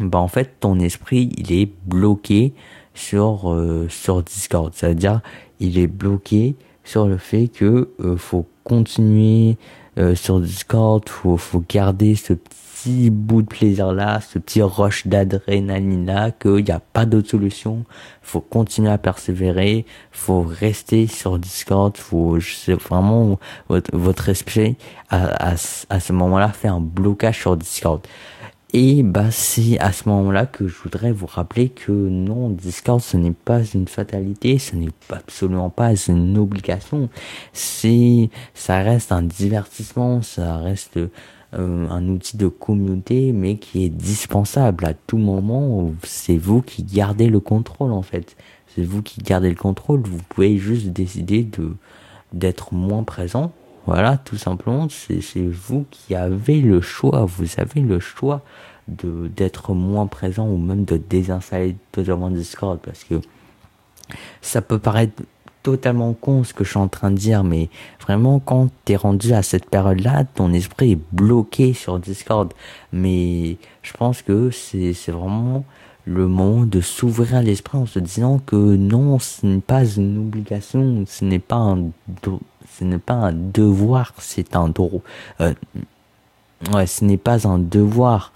bah 0.00 0.18
en 0.18 0.28
fait 0.28 0.60
ton 0.60 0.78
esprit 0.80 1.30
il 1.36 1.52
est 1.52 1.70
bloqué 1.84 2.54
sur 2.96 3.52
euh, 3.52 3.86
sur 3.88 4.22
Discord. 4.22 4.74
Ça 4.74 4.88
veut 4.88 4.94
dire 4.96 5.20
il 5.60 5.78
est 5.78 5.86
bloqué 5.86 6.56
sur 6.82 7.06
le 7.06 7.18
fait 7.18 7.48
que 7.48 7.90
euh, 8.00 8.16
faut 8.16 8.46
continuer 8.64 9.56
euh, 9.98 10.14
sur 10.14 10.40
Discord, 10.40 11.08
faut 11.08 11.36
faut 11.36 11.62
garder 11.68 12.16
ce 12.16 12.32
petit 12.32 13.10
bout 13.10 13.42
de 13.42 13.48
plaisir 13.48 13.92
là, 13.92 14.20
ce 14.20 14.38
petit 14.38 14.62
rush 14.62 15.06
d'adrénaline 15.06 16.06
là, 16.06 16.30
qu'il 16.30 16.64
n'y 16.64 16.70
a 16.70 16.80
pas 16.80 17.04
d'autre 17.04 17.28
solution. 17.28 17.84
Faut 18.22 18.40
continuer 18.40 18.90
à 18.90 18.98
persévérer, 18.98 19.86
faut 20.12 20.42
rester 20.42 21.06
sur 21.06 21.38
Discord, 21.38 21.96
faut 21.96 22.38
vraiment 22.88 23.38
votre, 23.68 23.90
votre 23.96 24.28
esprit 24.28 24.76
à, 25.10 25.50
à, 25.50 25.54
à 25.90 26.00
ce 26.00 26.12
moment-là 26.12 26.48
fait 26.48 26.68
un 26.68 26.80
blocage 26.80 27.40
sur 27.40 27.56
Discord. 27.56 28.00
Et 28.72 29.02
bah 29.02 29.30
c'est 29.30 29.78
à 29.78 29.92
ce 29.92 30.08
moment-là 30.08 30.44
que 30.44 30.66
je 30.66 30.76
voudrais 30.82 31.12
vous 31.12 31.26
rappeler 31.26 31.68
que 31.68 31.92
non, 31.92 32.50
Discord 32.50 33.00
ce 33.00 33.16
n'est 33.16 33.30
pas 33.30 33.62
une 33.64 33.86
fatalité, 33.86 34.58
ce 34.58 34.74
n'est 34.74 34.90
absolument 35.08 35.70
pas 35.70 35.94
une 36.08 36.36
obligation. 36.36 37.08
C'est, 37.52 38.28
ça 38.54 38.78
reste 38.82 39.12
un 39.12 39.22
divertissement, 39.22 40.20
ça 40.20 40.58
reste 40.58 40.98
euh, 40.98 41.08
un 41.88 42.08
outil 42.08 42.36
de 42.36 42.48
communauté, 42.48 43.32
mais 43.32 43.56
qui 43.56 43.84
est 43.84 43.88
dispensable 43.88 44.84
à 44.84 44.94
tout 44.94 45.18
moment. 45.18 45.92
C'est 46.02 46.36
vous 46.36 46.60
qui 46.60 46.82
gardez 46.82 47.28
le 47.28 47.40
contrôle 47.40 47.92
en 47.92 48.02
fait. 48.02 48.36
C'est 48.74 48.82
vous 48.82 49.00
qui 49.02 49.20
gardez 49.20 49.48
le 49.48 49.56
contrôle. 49.56 50.02
Vous 50.04 50.22
pouvez 50.28 50.58
juste 50.58 50.88
décider 50.88 51.44
de 51.44 51.72
d'être 52.32 52.74
moins 52.74 53.04
présent 53.04 53.52
voilà, 53.86 54.18
tout 54.18 54.36
simplement, 54.36 54.88
c'est 54.90 55.46
vous 55.46 55.86
qui 55.90 56.14
avez 56.14 56.60
le 56.60 56.80
choix. 56.80 57.24
Vous 57.24 57.46
avez 57.58 57.80
le 57.80 58.00
choix 58.00 58.42
de 58.88 59.28
d'être 59.28 59.74
moins 59.74 60.06
présent 60.06 60.46
ou 60.48 60.58
même 60.58 60.84
de 60.84 60.96
désinstaller 60.96 61.76
totalement 61.92 62.30
Discord 62.30 62.78
parce 62.80 63.04
que 63.04 63.20
ça 64.40 64.60
peut 64.60 64.78
paraître 64.78 65.22
totalement 65.62 66.12
con 66.12 66.44
ce 66.44 66.54
que 66.54 66.62
je 66.62 66.70
suis 66.70 66.78
en 66.78 66.86
train 66.86 67.10
de 67.10 67.16
dire, 67.16 67.42
mais 67.42 67.68
vraiment 68.00 68.38
quand 68.38 68.68
t'es 68.84 68.94
rendu 68.94 69.32
à 69.32 69.42
cette 69.42 69.68
période-là, 69.68 70.24
ton 70.24 70.52
esprit 70.52 70.92
est 70.92 71.00
bloqué 71.12 71.72
sur 71.72 71.98
Discord. 71.98 72.52
Mais 72.92 73.56
je 73.82 73.92
pense 73.92 74.22
que 74.22 74.50
c'est 74.50 74.94
vraiment 75.08 75.64
le 76.04 76.28
moment 76.28 76.64
de 76.66 76.80
s'ouvrir 76.80 77.34
à 77.34 77.42
l'esprit 77.42 77.78
en 77.78 77.86
se 77.86 77.98
disant 77.98 78.38
que 78.38 78.56
non, 78.56 79.18
ce 79.18 79.44
n'est 79.44 79.60
pas 79.60 79.84
une 79.84 80.18
obligation, 80.18 81.04
ce 81.06 81.24
n'est 81.24 81.40
pas 81.40 81.56
un 81.56 81.90
ce 82.78 82.84
n'est 82.84 82.98
pas 82.98 83.14
un 83.14 83.32
devoir, 83.32 84.12
c'est 84.18 84.56
un 84.56 84.68
droit. 84.68 85.00
Euh, 85.40 85.54
ouais, 86.72 86.86
ce 86.86 87.04
n'est 87.04 87.16
pas 87.16 87.46
un 87.46 87.58
devoir. 87.58 88.32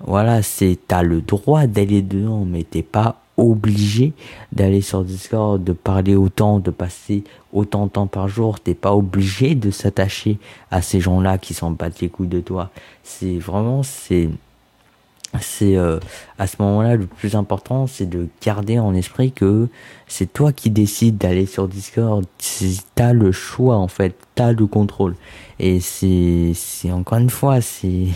Voilà, 0.00 0.42
c'est 0.42 0.78
t'as 0.88 1.02
le 1.02 1.20
droit 1.20 1.66
d'aller 1.66 2.02
dedans, 2.02 2.44
mais 2.44 2.64
t'es 2.64 2.82
pas 2.82 3.20
obligé 3.36 4.12
d'aller 4.52 4.80
sur 4.80 5.04
Discord, 5.04 5.62
de 5.62 5.72
parler 5.72 6.14
autant, 6.14 6.58
de 6.58 6.70
passer 6.70 7.24
autant 7.52 7.86
de 7.86 7.90
temps 7.90 8.06
par 8.06 8.28
jour. 8.28 8.60
T'es 8.60 8.74
pas 8.74 8.94
obligé 8.94 9.54
de 9.54 9.70
s'attacher 9.70 10.38
à 10.70 10.82
ces 10.82 11.00
gens-là 11.00 11.38
qui 11.38 11.54
s'en 11.54 11.70
battent 11.70 12.00
les 12.00 12.08
couilles 12.08 12.28
de 12.28 12.40
toi. 12.40 12.70
C'est 13.02 13.38
vraiment, 13.38 13.82
c'est 13.82 14.28
c'est 15.40 15.76
euh, 15.76 15.98
à 16.38 16.46
ce 16.46 16.56
moment-là 16.60 16.96
le 16.96 17.06
plus 17.06 17.34
important 17.36 17.86
c'est 17.86 18.08
de 18.08 18.28
garder 18.42 18.78
en 18.78 18.94
esprit 18.94 19.32
que 19.32 19.68
c'est 20.06 20.32
toi 20.32 20.52
qui 20.52 20.70
décides 20.70 21.18
d'aller 21.18 21.46
sur 21.46 21.68
Discord 21.68 22.24
t'as 22.94 23.12
le 23.12 23.32
choix 23.32 23.76
en 23.76 23.88
fait 23.88 24.16
t'as 24.34 24.52
le 24.52 24.66
contrôle 24.66 25.14
et 25.58 25.80
c'est 25.80 26.52
c'est 26.54 26.92
encore 26.92 27.18
une 27.18 27.30
fois 27.30 27.60
c'est 27.60 28.06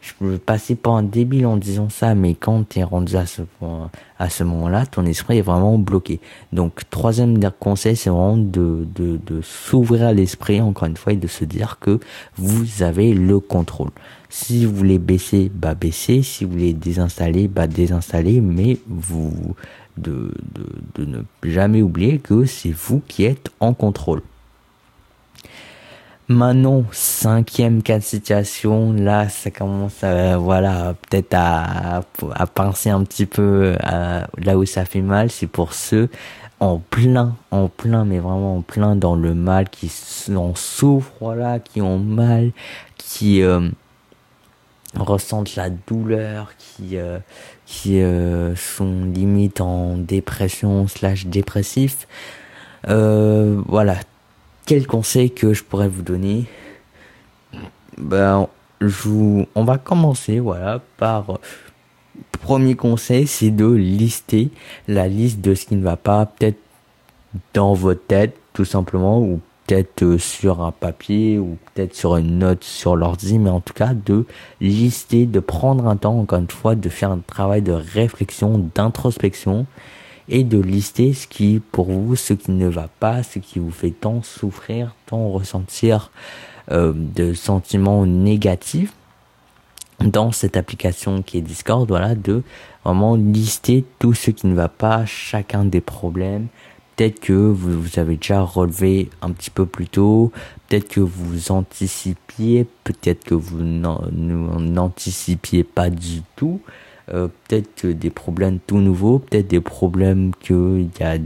je 0.00 0.12
veux 0.20 0.38
passer 0.38 0.74
pour 0.74 0.96
un 0.96 1.02
débile 1.02 1.46
en 1.46 1.56
disant 1.56 1.88
ça, 1.90 2.14
mais 2.14 2.34
quand 2.34 2.68
tu 2.68 2.78
es 2.78 2.82
rendu 2.82 3.16
à 3.16 3.26
ce 3.26 3.42
point, 3.42 3.90
à 4.18 4.30
ce 4.30 4.44
moment-là, 4.44 4.86
ton 4.86 5.04
esprit 5.04 5.38
est 5.38 5.42
vraiment 5.42 5.78
bloqué. 5.78 6.20
Donc, 6.52 6.88
troisième 6.90 7.38
conseil, 7.58 7.96
c'est 7.96 8.10
vraiment 8.10 8.36
de, 8.36 8.86
de, 8.94 9.18
de 9.26 9.42
s'ouvrir 9.42 10.06
à 10.06 10.12
l'esprit, 10.12 10.60
encore 10.60 10.88
une 10.88 10.96
fois, 10.96 11.12
et 11.12 11.16
de 11.16 11.26
se 11.26 11.44
dire 11.44 11.78
que 11.80 12.00
vous 12.36 12.82
avez 12.82 13.12
le 13.12 13.40
contrôle. 13.40 13.90
Si 14.30 14.64
vous 14.64 14.74
voulez 14.74 14.98
baisser, 14.98 15.50
bah 15.52 15.74
baisser. 15.74 16.22
Si 16.22 16.44
vous 16.44 16.52
voulez 16.52 16.72
désinstaller, 16.72 17.48
bah 17.48 17.66
désinstaller, 17.66 18.40
mais 18.40 18.78
vous, 18.86 19.56
de, 19.98 20.32
de, 20.54 20.66
de 20.94 21.04
ne 21.04 21.22
jamais 21.42 21.82
oublier 21.82 22.18
que 22.18 22.44
c'est 22.44 22.70
vous 22.70 23.02
qui 23.08 23.24
êtes 23.24 23.50
en 23.60 23.74
contrôle. 23.74 24.22
Manon, 26.28 26.86
cinquième 26.92 27.82
cas 27.82 27.98
de 27.98 28.04
situation, 28.04 28.92
là 28.92 29.28
ça 29.28 29.50
commence 29.50 30.04
à, 30.04 30.36
voilà, 30.36 30.94
peut-être 31.10 31.34
à, 31.34 32.02
à 32.34 32.46
penser 32.46 32.88
un 32.88 33.02
petit 33.02 33.26
peu 33.26 33.74
à, 33.80 34.28
là 34.38 34.56
où 34.56 34.64
ça 34.64 34.84
fait 34.84 35.00
mal, 35.00 35.32
c'est 35.32 35.48
pour 35.48 35.74
ceux 35.74 36.08
en 36.60 36.78
plein, 36.78 37.34
en 37.50 37.66
plein, 37.66 38.04
mais 38.04 38.20
vraiment 38.20 38.58
en 38.58 38.60
plein 38.60 38.94
dans 38.94 39.16
le 39.16 39.34
mal, 39.34 39.68
qui 39.70 39.90
en 40.36 40.54
souffrent, 40.54 41.10
voilà, 41.20 41.58
qui 41.58 41.80
ont 41.80 41.98
mal, 41.98 42.52
qui 42.96 43.42
euh, 43.42 43.68
ressentent 44.96 45.56
la 45.56 45.70
douleur, 45.70 46.52
qui, 46.58 46.96
euh, 46.96 47.18
qui 47.66 48.00
euh, 48.00 48.54
sont 48.56 49.04
limite 49.04 49.60
en 49.60 49.96
dépression 49.96 50.88
slash 50.88 51.26
dépressif. 51.26 52.06
voilà, 52.86 53.96
quel 54.66 54.86
conseil 54.86 55.30
que 55.30 55.52
je 55.54 55.64
pourrais 55.64 55.88
vous 55.88 56.02
donner? 56.02 56.44
Ben, 57.98 58.48
je 58.80 59.44
on 59.54 59.64
va 59.64 59.78
commencer, 59.78 60.38
voilà, 60.40 60.80
par 60.96 61.38
premier 62.40 62.74
conseil, 62.74 63.26
c'est 63.26 63.50
de 63.50 63.66
lister 63.66 64.50
la 64.88 65.08
liste 65.08 65.40
de 65.40 65.54
ce 65.54 65.66
qui 65.66 65.76
ne 65.76 65.82
va 65.82 65.96
pas, 65.96 66.26
peut-être 66.26 66.58
dans 67.54 67.74
votre 67.74 68.04
tête, 68.06 68.36
tout 68.52 68.64
simplement, 68.64 69.20
ou 69.20 69.40
peut-être 69.70 70.16
sur 70.16 70.62
un 70.62 70.72
papier 70.72 71.38
ou 71.38 71.56
peut-être 71.66 71.94
sur 71.94 72.16
une 72.16 72.38
note 72.38 72.64
sur 72.64 72.96
l'ordi, 72.96 73.38
mais 73.38 73.50
en 73.50 73.60
tout 73.60 73.72
cas 73.72 73.94
de 73.94 74.26
lister, 74.60 75.26
de 75.26 75.38
prendre 75.38 75.86
un 75.86 75.96
temps, 75.96 76.18
encore 76.18 76.40
une 76.40 76.50
fois, 76.50 76.74
de 76.74 76.88
faire 76.88 77.12
un 77.12 77.20
travail 77.24 77.62
de 77.62 77.70
réflexion, 77.70 78.68
d'introspection 78.74 79.66
et 80.28 80.42
de 80.42 80.58
lister 80.58 81.12
ce 81.12 81.28
qui, 81.28 81.62
pour 81.70 81.86
vous, 81.86 82.16
ce 82.16 82.32
qui 82.34 82.50
ne 82.50 82.66
va 82.66 82.88
pas, 82.98 83.22
ce 83.22 83.38
qui 83.38 83.60
vous 83.60 83.70
fait 83.70 83.92
tant 83.92 84.22
souffrir, 84.24 84.96
tant 85.06 85.30
ressentir 85.30 86.10
euh, 86.72 86.92
de 86.96 87.32
sentiments 87.32 88.06
négatifs 88.06 88.92
dans 90.00 90.32
cette 90.32 90.56
application 90.56 91.22
qui 91.22 91.38
est 91.38 91.42
Discord, 91.42 91.86
voilà, 91.86 92.16
de 92.16 92.42
vraiment 92.84 93.14
lister 93.14 93.84
tout 94.00 94.14
ce 94.14 94.32
qui 94.32 94.48
ne 94.48 94.54
va 94.54 94.68
pas, 94.68 95.06
chacun 95.06 95.64
des 95.64 95.80
problèmes. 95.80 96.48
Peut-être 97.00 97.20
que 97.20 97.32
vous, 97.32 97.80
vous 97.80 97.98
avez 97.98 98.16
déjà 98.16 98.42
relevé 98.42 99.08
un 99.22 99.30
petit 99.30 99.48
peu 99.48 99.64
plus 99.64 99.88
tôt, 99.88 100.32
peut-être 100.68 100.86
que 100.86 101.00
vous 101.00 101.50
anticipiez, 101.50 102.66
peut-être 102.84 103.24
que 103.24 103.34
vous 103.34 103.62
n'anticipiez 103.62 105.64
pas 105.64 105.88
du 105.88 106.20
tout. 106.36 106.60
Euh, 107.10 107.28
peut-être 107.48 107.86
des 107.86 108.10
problèmes 108.10 108.58
tout 108.66 108.80
nouveaux, 108.80 109.18
peut-être 109.18 109.48
des 109.48 109.62
problèmes 109.62 110.32
que 110.44 110.84
y 111.00 111.02
a, 111.02 111.16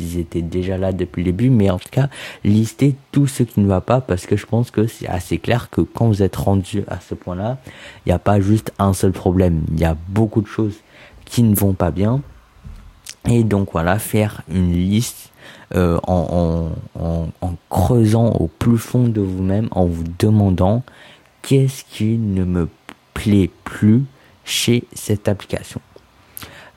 ils 0.00 0.18
étaient 0.18 0.42
déjà 0.42 0.76
là 0.76 0.92
depuis 0.92 1.24
le 1.24 1.32
début, 1.32 1.48
mais 1.48 1.70
en 1.70 1.78
tout 1.78 1.88
cas, 1.90 2.10
listez 2.44 2.94
tout 3.10 3.26
ce 3.26 3.42
qui 3.42 3.60
ne 3.60 3.66
va 3.66 3.80
pas 3.80 4.02
parce 4.02 4.26
que 4.26 4.36
je 4.36 4.44
pense 4.44 4.70
que 4.70 4.86
c'est 4.86 5.08
assez 5.08 5.38
clair 5.38 5.70
que 5.70 5.80
quand 5.80 6.08
vous 6.08 6.22
êtes 6.22 6.36
rendu 6.36 6.84
à 6.88 7.00
ce 7.00 7.14
point-là, 7.14 7.56
il 8.04 8.10
n'y 8.10 8.12
a 8.12 8.18
pas 8.18 8.38
juste 8.38 8.70
un 8.78 8.92
seul 8.92 9.12
problème, 9.12 9.62
il 9.72 9.80
y 9.80 9.86
a 9.86 9.96
beaucoup 10.10 10.42
de 10.42 10.46
choses 10.46 10.76
qui 11.24 11.42
ne 11.42 11.54
vont 11.54 11.72
pas 11.72 11.90
bien. 11.90 12.20
Et 13.28 13.42
donc 13.42 13.70
voilà, 13.72 13.98
faire 13.98 14.42
une 14.48 14.72
liste 14.72 15.32
euh, 15.74 15.98
en, 16.06 16.70
creusant 17.70 18.28
au 18.32 18.46
plus 18.46 18.78
fond 18.78 19.08
de 19.08 19.20
vous-même, 19.20 19.68
en 19.70 19.86
vous 19.86 20.04
demandant 20.18 20.82
qu'est-ce 21.42 21.84
qui 21.84 22.18
ne 22.18 22.44
me 22.44 22.68
plaît 23.14 23.50
plus 23.64 24.04
chez 24.44 24.84
cette 24.92 25.28
application. 25.28 25.80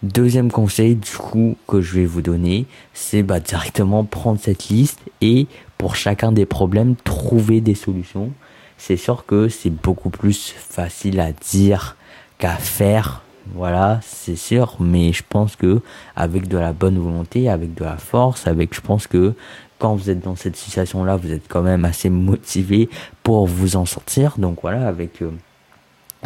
Deuxième 0.04 0.52
conseil 0.52 0.96
du 0.96 1.18
coup 1.18 1.58
que 1.68 1.82
je 1.82 1.96
vais 1.96 2.06
vous 2.06 2.22
donner, 2.22 2.66
c'est 2.94 3.24
bah, 3.24 3.40
directement 3.40 4.04
prendre 4.04 4.40
cette 4.40 4.70
liste 4.70 5.00
et 5.22 5.48
pour 5.78 5.96
chacun 5.96 6.32
des 6.32 6.46
problèmes 6.46 6.96
trouver 6.96 7.62
des 7.62 7.76
solutions. 7.76 8.32
C'est 8.78 8.98
sûr 8.98 9.26
que 9.26 9.50
c'est 9.50 9.72
beaucoup 9.72 10.12
plus 10.12 10.54
facile 10.56 11.20
à 11.20 11.32
dire 11.32 11.98
qu'à 12.38 12.56
faire. 12.56 13.24
Voilà, 13.54 14.00
c'est 14.04 14.36
sûr, 14.36 14.76
mais 14.80 15.14
je 15.14 15.24
pense 15.28 15.56
que 15.56 15.82
avec 16.16 16.48
de 16.48 16.58
la 16.58 16.74
bonne 16.74 16.98
volonté, 16.98 17.50
avec 17.50 17.74
de 17.74 17.84
la 17.84 17.98
force, 17.98 18.48
avec 18.48 18.74
je 18.76 18.82
pense 18.82 19.08
que 19.08 19.34
quand 19.80 19.96
vous 19.96 20.10
êtes 20.10 20.22
dans 20.22 20.36
cette 20.36 20.56
situation 20.56 21.04
là, 21.04 21.16
vous 21.16 21.32
êtes 21.32 21.48
quand 21.48 21.62
même 21.62 21.86
assez 21.86 22.10
motivé 22.10 22.90
pour 23.24 23.48
vous 23.48 23.76
en 23.76 23.86
sortir. 23.86 24.36
Donc 24.38 24.60
voilà, 24.62 24.88
avec 24.88 25.22
euh, 25.22 25.32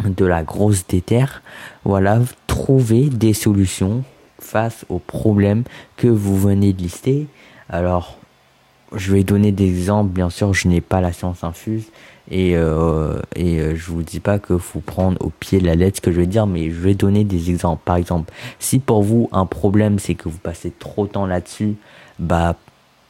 de 0.04 0.24
la 0.24 0.42
grosse 0.42 0.86
déterre, 0.86 1.42
voilà, 1.84 2.20
trouver 2.46 3.08
des 3.08 3.34
solutions 3.34 4.04
face 4.38 4.84
aux 4.88 4.98
problèmes 4.98 5.64
que 5.96 6.08
vous 6.08 6.36
venez 6.36 6.72
de 6.72 6.82
lister. 6.82 7.26
Alors, 7.68 8.18
je 8.94 9.12
vais 9.12 9.24
donner 9.24 9.52
des 9.52 9.68
exemples, 9.68 10.10
bien 10.10 10.30
sûr, 10.30 10.52
je 10.52 10.68
n'ai 10.68 10.80
pas 10.80 11.00
la 11.00 11.12
science 11.12 11.44
infuse 11.44 11.84
et 12.30 12.56
euh, 12.56 13.20
et 13.36 13.60
euh, 13.60 13.74
je 13.74 13.90
vous 13.90 14.02
dis 14.02 14.20
pas 14.20 14.38
que 14.38 14.58
faut 14.58 14.80
prendre 14.80 15.20
au 15.20 15.30
pied 15.30 15.60
de 15.60 15.66
la 15.66 15.74
lettre 15.74 15.96
ce 15.96 16.00
que 16.00 16.12
je 16.12 16.20
vais 16.20 16.26
dire, 16.26 16.46
mais 16.46 16.70
je 16.70 16.80
vais 16.80 16.94
donner 16.94 17.24
des 17.24 17.50
exemples. 17.50 17.82
Par 17.84 17.96
exemple, 17.96 18.32
si 18.58 18.78
pour 18.78 19.02
vous 19.02 19.28
un 19.32 19.46
problème 19.46 19.98
c'est 19.98 20.14
que 20.14 20.28
vous 20.28 20.38
passez 20.38 20.70
trop 20.70 21.06
de 21.06 21.12
temps 21.12 21.26
là-dessus, 21.26 21.74
bah 22.18 22.56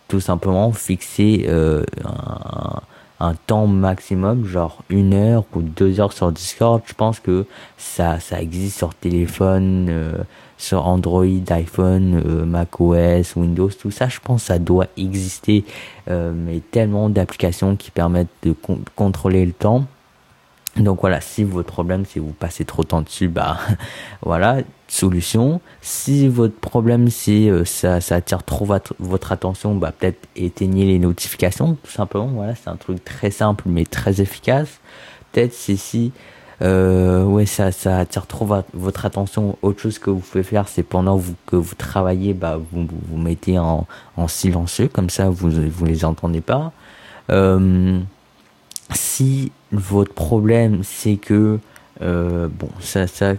tout 0.09 0.21
simplement 0.21 0.73
fixer 0.73 1.47
euh, 1.49 1.85
un, 2.05 2.81
un 3.23 3.35
temps 3.35 3.69
maximum, 3.69 4.45
genre 4.45 4.83
une 4.89 5.15
heure 5.15 5.45
ou 5.55 5.63
deux 5.63 6.01
heures 6.01 6.13
sur 6.13 6.33
Discord. 6.33 6.83
Je 6.85 6.95
pense 6.95 7.21
que 7.21 7.47
ça, 7.79 8.19
ça 8.19 8.43
existe 8.43 8.77
sur 8.77 8.95
téléphone, 8.95 9.87
euh, 9.89 10.19
sur 10.63 10.87
Android, 10.87 11.25
iPhone, 11.51 12.23
euh, 12.25 12.45
macOS, 12.45 13.35
Windows, 13.37 13.71
tout 13.71 13.91
ça. 13.91 14.09
Je 14.09 14.21
pense 14.21 14.43
que 14.43 14.47
ça 14.47 14.59
doit 14.59 14.87
exister, 14.97 15.65
euh, 16.09 16.33
mais 16.35 16.61
tellement 16.61 17.09
d'applications 17.09 17.75
qui 17.75 17.91
permettent 17.91 18.29
de 18.45 18.55
contrôler 18.95 19.45
le 19.45 19.53
temps. 19.53 19.85
Donc 20.77 21.01
voilà, 21.03 21.21
si 21.21 21.45
votre 21.45 21.71
problème 21.71 22.05
c'est 22.09 22.19
vous 22.19 22.33
passez 22.33 22.65
trop 22.65 22.83
de 22.83 22.89
temps 22.89 23.03
dessus, 23.03 23.29
bah 23.29 23.59
voilà, 24.23 24.59
solution. 24.89 25.61
Si 25.83 26.29
votre 26.29 26.55
problème 26.55 27.11
c'est 27.11 27.51
euh, 27.51 27.65
ça, 27.65 27.97
attire 28.11 28.43
trop 28.45 28.65
votre, 28.65 29.33
attention, 29.33 29.75
bah 29.75 29.93
peut-être 29.93 30.29
éteignez 30.37 30.87
les 30.87 30.99
notifications, 30.99 31.77
tout 31.83 31.91
simplement. 31.91 32.29
Voilà, 32.29 32.55
c'est 32.55 32.71
un 32.71 32.77
truc 32.77 33.05
très 33.05 33.31
simple 33.31 33.65
mais 33.67 33.85
très 33.85 34.21
efficace. 34.23 34.81
Peut-être 35.33 35.53
c'est 35.53 35.77
si 35.77 36.13
euh, 36.63 37.25
ouais 37.25 37.47
ça 37.47 37.73
ça 37.73 37.99
attire 37.99 38.27
trop 38.27 38.49
votre 38.75 39.05
attention. 39.07 39.59
Autre 39.63 39.81
chose 39.81 39.99
que 39.99 40.11
vous 40.11 40.21
pouvez 40.21 40.45
faire, 40.45 40.69
c'est 40.69 40.83
pendant 40.83 41.21
que 41.47 41.57
vous 41.57 41.75
travaillez, 41.75 42.35
bah 42.35 42.59
vous 42.73 42.87
vous, 43.09 43.17
mettez 43.19 43.59
en, 43.59 43.87
en 44.17 44.29
silencieux, 44.29 44.89
comme 44.89 45.11
ça 45.11 45.29
vous 45.29 45.51
vous 45.51 45.85
les 45.85 46.05
entendez 46.05 46.41
pas. 46.41 46.73
Euh, 47.31 48.01
si 48.95 49.53
votre 49.71 50.13
problème 50.13 50.83
c'est 50.83 51.17
que 51.17 51.59
euh, 52.03 52.49
bon 52.49 52.69
ça 52.81 53.07
ça 53.07 53.35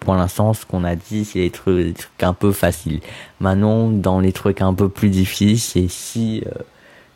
pour 0.00 0.14
l'instant 0.14 0.54
ce 0.54 0.64
qu'on 0.66 0.84
a 0.84 0.96
dit 0.96 1.24
c'est 1.24 1.40
des 1.40 1.50
trucs, 1.50 2.08
un 2.20 2.32
peu 2.32 2.52
faciles 2.52 3.00
maintenant 3.38 3.90
dans 3.90 4.20
les 4.20 4.32
trucs 4.32 4.60
un 4.60 4.74
peu 4.74 4.88
plus 4.88 5.08
difficiles 5.08 5.58
c'est 5.60 5.88
si 5.88 6.42
euh, 6.46 6.62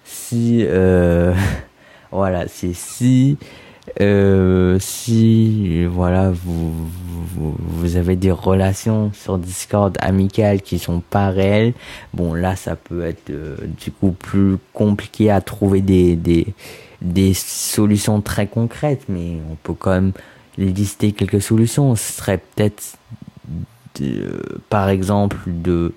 si 0.04 0.64
euh, 0.68 1.34
voilà 2.12 2.46
c'est 2.48 2.74
si 2.74 3.36
euh, 4.00 4.78
si 4.80 5.84
voilà 5.84 6.30
vous, 6.30 6.72
vous, 7.34 7.56
vous 7.58 7.96
avez 7.96 8.16
des 8.16 8.32
relations 8.32 9.12
sur 9.12 9.38
Discord 9.38 9.96
amicales 10.00 10.62
qui 10.62 10.78
sont 10.78 11.00
pas 11.00 11.30
réelles 11.30 11.74
bon 12.12 12.34
là 12.34 12.56
ça 12.56 12.74
peut 12.74 13.04
être 13.04 13.30
euh, 13.30 13.56
du 13.80 13.92
coup 13.92 14.10
plus 14.10 14.56
compliqué 14.72 15.30
à 15.30 15.40
trouver 15.40 15.80
des 15.80 16.16
des 16.16 16.54
des 17.04 17.34
solutions 17.34 18.20
très 18.20 18.46
concrètes, 18.46 19.04
mais 19.08 19.36
on 19.50 19.56
peut 19.56 19.74
quand 19.74 19.90
même 19.90 20.12
lister 20.58 21.12
quelques 21.12 21.42
solutions. 21.42 21.94
Ce 21.94 22.12
serait 22.14 22.38
peut-être, 22.38 22.96
par 24.70 24.88
exemple, 24.88 25.36
de 25.46 25.92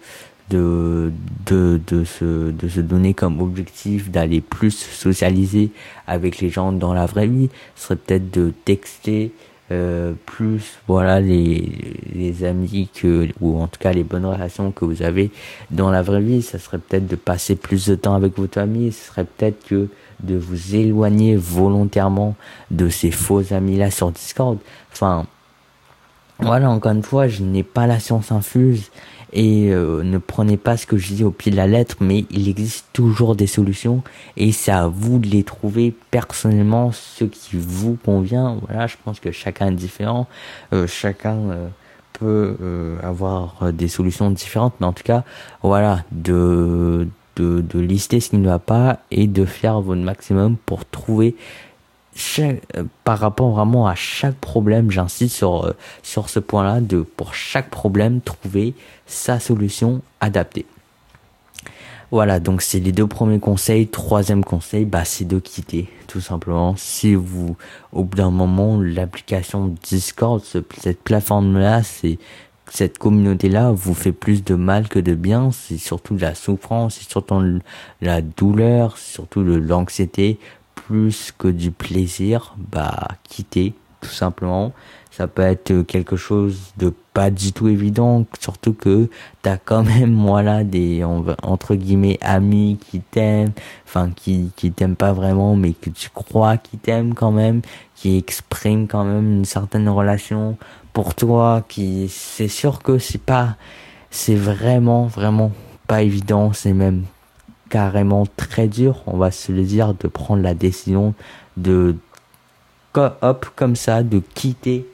de 0.50 1.12
de 1.46 1.80
de 1.88 2.04
se 2.04 2.52
de 2.52 2.68
se 2.68 2.80
donner 2.80 3.14
comme 3.14 3.42
objectif 3.42 4.10
d'aller 4.10 4.42
plus 4.42 4.72
socialiser 4.72 5.72
avec 6.08 6.40
les 6.40 6.50
gens 6.50 6.72
dans 6.72 6.94
la 6.94 7.06
vraie 7.06 7.28
vie. 7.28 7.50
Ce 7.76 7.86
serait 7.86 7.96
peut-être 7.98 8.32
de 8.32 8.54
texter 8.66 9.32
euh, 9.70 10.14
plus 10.26 10.80
voilà 10.88 11.20
les 11.20 11.70
les 12.14 12.46
amis 12.46 12.90
que 12.94 13.28
ou 13.42 13.60
en 13.62 13.68
tout 13.68 13.80
cas 13.80 13.92
les 13.92 14.06
bonnes 14.06 14.26
relations 14.26 14.72
que 14.72 14.86
vous 14.86 15.02
avez 15.02 15.32
dans 15.72 15.92
la 15.92 16.02
vraie 16.02 16.22
vie. 16.22 16.42
Ça 16.42 16.60
serait 16.60 16.78
peut-être 16.78 17.08
de 17.08 17.18
passer 17.18 17.56
plus 17.56 17.86
de 17.88 17.96
temps 17.96 18.16
avec 18.16 18.38
votre 18.38 18.54
famille. 18.54 18.92
Ce 18.94 19.08
serait 19.08 19.26
peut-être 19.26 19.66
que 19.66 19.90
de 20.24 20.36
vous 20.36 20.76
éloigner 20.76 21.36
volontairement 21.36 22.36
de 22.72 22.90
ces 22.90 23.12
faux 23.12 23.54
amis 23.54 23.78
là 23.78 23.92
sur 23.92 24.12
Discord. 24.12 24.58
Enfin 24.94 25.26
voilà 26.40 26.70
encore 26.70 26.92
une 26.92 27.04
fois 27.04 27.28
je 27.28 27.44
n'ai 27.44 27.64
pas 27.64 27.88
la 27.88 28.00
science 28.00 28.32
infuse 28.32 28.92
et 29.34 29.70
euh, 29.72 30.04
ne 30.04 30.18
prenez 30.18 30.58
pas 30.58 30.78
ce 30.78 30.86
que 30.86 30.98
je 30.98 31.14
dis 31.14 31.24
au 31.24 31.32
pied 31.32 31.52
de 31.52 31.58
la 31.58 31.68
lettre, 31.68 31.98
mais 32.00 32.26
il 32.32 32.48
existe 32.48 32.88
toujours 32.94 33.36
des 33.36 33.48
solutions. 33.48 34.04
Et 34.38 34.52
c'est 34.52 34.72
à 34.72 34.88
vous 34.88 35.20
de 35.20 35.28
les 35.28 35.44
trouver 35.44 35.94
personnellement 36.12 36.92
ce 36.92 37.26
qui 37.26 37.58
vous 37.58 37.98
convient. 38.04 38.58
Voilà, 38.68 38.88
je 38.88 38.96
pense 39.04 39.20
que 39.20 39.32
chacun 39.32 39.68
est 39.68 39.76
différent, 39.76 40.28
euh, 40.74 40.88
chacun 40.88 41.38
euh, 41.38 41.68
peut 42.14 42.58
avoir 43.04 43.72
des 43.72 43.88
solutions 43.88 44.32
différentes, 44.32 44.74
mais 44.80 44.88
en 44.88 44.94
tout 44.94 45.04
cas, 45.04 45.24
voilà, 45.62 46.04
de, 46.12 47.08
de, 47.36 47.62
de 47.62 47.80
lister 47.80 48.20
ce 48.20 48.32
qui 48.32 48.38
ne 48.38 48.48
va 48.48 48.58
pas 48.58 49.00
et 49.12 49.28
de 49.28 49.46
faire 49.46 49.82
votre 49.82 50.02
maximum 50.02 50.58
pour 50.66 50.86
trouver 50.86 51.36
euh, 52.40 52.84
par 53.04 53.20
rapport 53.20 53.52
vraiment 53.52 53.88
à 53.88 53.96
chaque 53.96 54.36
problème, 54.36 54.92
j'insiste 54.92 55.36
sur 55.36 55.66
euh, 55.66 55.74
sur 56.04 56.30
ce 56.30 56.40
point-là 56.40 56.82
de 56.82 57.02
pour 57.02 57.34
chaque 57.34 57.70
problème 57.70 58.22
trouver 58.22 58.74
sa 59.06 59.40
solution 59.40 60.02
adaptée. 60.20 60.66
Voilà, 62.10 62.40
donc 62.40 62.62
c'est 62.62 62.80
les 62.80 62.94
deux 62.94 63.08
premiers 63.08 63.40
conseils. 63.40 63.88
Troisième 63.88 64.44
conseil, 64.44 64.86
bah 64.86 65.04
c'est 65.04 65.26
de 65.26 65.40
quitter, 65.40 65.90
tout 66.08 66.22
simplement. 66.22 66.76
Si 66.78 67.16
vous, 67.16 67.58
au 67.92 68.04
bout 68.04 68.16
d'un 68.16 68.32
moment, 68.32 68.80
l'application 68.82 69.76
Discord, 69.84 70.42
cette 70.42 71.02
plateforme-là, 71.02 71.84
c'est 71.84 72.18
cette 72.70 72.98
communauté-là 72.98 73.72
vous 73.72 73.94
fait 73.94 74.12
plus 74.12 74.44
de 74.44 74.56
mal 74.56 74.88
que 74.88 75.00
de 75.00 75.16
bien. 75.16 75.52
C'est 75.52 75.78
surtout 75.78 76.16
de 76.16 76.22
la 76.22 76.34
souffrance, 76.34 76.96
c'est 76.96 77.10
surtout 77.10 77.60
la 78.02 78.22
douleur, 78.22 78.98
c'est 78.98 79.14
surtout 79.14 79.44
de 79.44 79.56
l'anxiété 79.56 80.40
plus 80.88 81.34
que 81.38 81.50
du 81.50 81.72
plaisir, 81.72 82.56
bah 82.72 83.10
quittez, 83.24 83.74
tout 84.00 84.10
simplement. 84.10 84.72
Ça 85.12 85.28
peut 85.28 85.42
être 85.42 85.82
quelque 85.82 86.16
chose 86.16 86.74
de 86.78 86.94
pas 87.14 87.30
du 87.30 87.52
tout 87.52 87.68
évident, 87.68 88.26
surtout 88.40 88.74
que 88.74 89.10
t'as 89.42 89.58
quand 89.58 89.84
même, 89.84 90.16
voilà, 90.26 90.64
des, 90.64 91.04
entre 91.04 91.76
guillemets, 91.76 92.20
amis 92.22 92.78
qui 92.90 93.02
t'aiment, 93.02 93.52
enfin, 93.86 94.12
qui, 94.16 94.52
qui 94.56 94.72
t'aiment 94.72 94.96
pas 94.96 95.12
vraiment, 95.12 95.56
mais 95.56 95.74
que 95.74 95.90
tu 95.90 96.10
crois 96.10 96.58
qu'ils 96.58 96.80
t'aiment 96.80 97.16
quand 97.16 97.32
même, 97.32 97.62
qui 97.96 98.18
expriment 98.18 98.88
quand 98.88 99.04
même 99.04 99.40
une 99.40 99.46
certaine 99.46 99.90
relation 99.90 100.58
pour 100.94 101.16
toi, 101.16 101.66
qui, 101.68 102.08
c'est 102.10 102.48
sûr 102.48 102.82
que 102.82 102.98
c'est 102.98 103.22
pas, 103.22 103.58
c'est 104.10 104.36
vraiment, 104.36 105.08
vraiment 105.08 105.52
pas 105.88 106.04
évident, 106.04 106.54
c'est 106.54 106.74
même 106.74 107.04
carrément 107.70 108.26
très 108.38 108.68
dur, 108.68 109.04
on 109.08 109.18
va 109.18 109.32
se 109.32 109.52
le 109.52 109.64
dire, 109.64 109.94
de 109.94 110.08
prendre 110.08 110.42
la 110.42 110.54
décision 110.54 111.14
de, 111.58 111.96
hop, 112.96 113.48
comme 113.56 113.76
ça, 113.76 114.04
de 114.04 114.22
quitter 114.34 114.86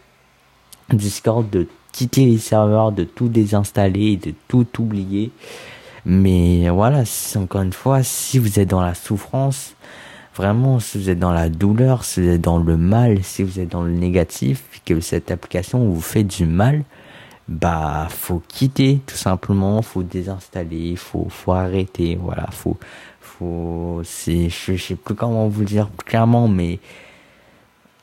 Discord, 0.92 1.50
de 1.50 1.68
quitter 1.92 2.26
les 2.26 2.38
serveurs, 2.38 2.92
de 2.92 3.03
tout 3.03 3.30
désinstaller, 3.30 4.18
de 4.18 4.34
tout 4.48 4.68
oublier. 4.80 5.32
Mais 6.06 6.69
voilà, 6.69 7.03
encore 7.38 7.61
une 7.61 7.74
fois, 7.74 8.03
si 8.03 8.38
vous 8.38 8.60
êtes 8.60 8.69
dans 8.69 8.82
la 8.82 8.93
souffrance, 8.93 9.76
vraiment, 10.35 10.80
si 10.80 10.98
vous 10.98 11.10
êtes 11.10 11.19
dans 11.19 11.32
la 11.32 11.50
douleur, 11.50 12.03
si 12.03 12.22
vous 12.22 12.27
êtes 12.30 12.42
dans 12.42 12.58
le 12.58 12.77
mal, 12.77 13.24
si 13.24 13.43
vous 13.43 13.60
êtes 13.60 13.69
dans 13.69 13.84
le 13.84 13.93
négatif, 13.93 14.64
que 14.85 15.00
cette 15.00 15.32
application 15.32 15.80
vous 15.80 16.02
fait 16.02 16.24
du 16.24 16.45
mal, 16.45 16.84
bah 17.48 18.08
faut 18.10 18.42
quitter 18.48 19.02
tout 19.06 19.16
simplement, 19.16 19.82
faut 19.82 20.04
désinstaller, 20.04 20.96
faut 20.96 21.28
faut 21.30 21.52
arrêter, 21.54 22.18
voilà, 22.22 22.48
faut 22.52 22.78
faut 23.20 24.02
c'est 24.04 24.50
je, 24.50 24.78
sais 24.78 24.96
plus 24.96 25.16
comment 25.16 25.48
vous 25.48 25.62
le 25.62 25.66
dire 25.66 25.90
clairement 26.06 26.48
mais 26.48 26.80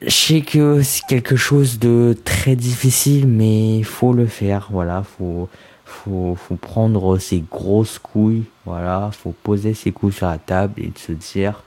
je 0.03 0.11
sais 0.11 0.41
que 0.43 0.83
c'est 0.83 1.07
quelque 1.07 1.37
chose 1.37 1.79
de 1.79 2.17
très 2.25 2.57
difficile 2.57 3.27
mais 3.27 3.83
faut 3.83 4.13
le 4.13 4.27
faire, 4.27 4.69
voilà, 4.71 5.03
faut 5.03 5.49
faut 5.85 6.37
faut 6.37 6.57
prendre 6.57 7.19
ses 7.19 7.41
grosses 7.51 7.99
couilles, 7.99 8.45
voilà, 8.67 9.11
faut 9.13 9.35
poser 9.43 9.75
ses 9.75 9.93
couilles 9.93 10.13
sur 10.13 10.27
la 10.27 10.39
table 10.39 10.75
et 10.83 10.93
se 10.97 11.13
dire 11.13 11.63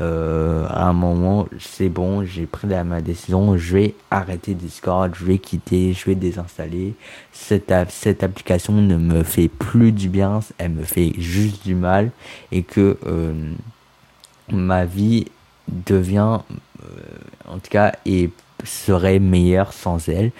euh, 0.00 0.66
à 0.68 0.86
un 0.86 0.92
moment, 0.92 1.46
c'est 1.58 1.90
bon, 1.90 2.24
j'ai 2.24 2.46
pris 2.46 2.66
la, 2.66 2.84
ma 2.84 3.02
décision, 3.02 3.56
je 3.58 3.76
vais 3.76 3.94
arrêter 4.10 4.54
Discord, 4.54 5.14
je 5.14 5.24
vais 5.24 5.38
quitter, 5.38 5.92
je 5.92 6.06
vais 6.06 6.14
désinstaller. 6.14 6.94
Cette, 7.32 7.72
cette 7.90 8.22
application 8.22 8.72
ne 8.72 8.96
me 8.96 9.22
fait 9.22 9.48
plus 9.48 9.92
du 9.92 10.08
bien, 10.08 10.40
elle 10.58 10.70
me 10.70 10.84
fait 10.84 11.12
juste 11.18 11.66
du 11.66 11.74
mal 11.74 12.10
et 12.50 12.62
que 12.62 12.98
euh, 13.06 13.52
ma 14.50 14.86
vie 14.86 15.26
devient, 15.68 16.38
euh, 16.82 16.86
en 17.48 17.58
tout 17.58 17.70
cas, 17.70 17.92
et 18.06 18.30
serait 18.64 19.18
meilleure 19.18 19.72
sans 19.72 20.08
elle. 20.08 20.32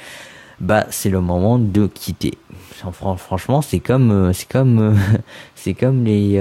Bah, 0.61 0.87
c'est 0.91 1.11
le 1.11 1.21
moment 1.21 1.59
de 1.59 1.87
quitter 1.87 2.37
franchement, 2.93 3.63
c'est 3.63 3.81
comme, 3.81 4.33
les, 6.05 6.39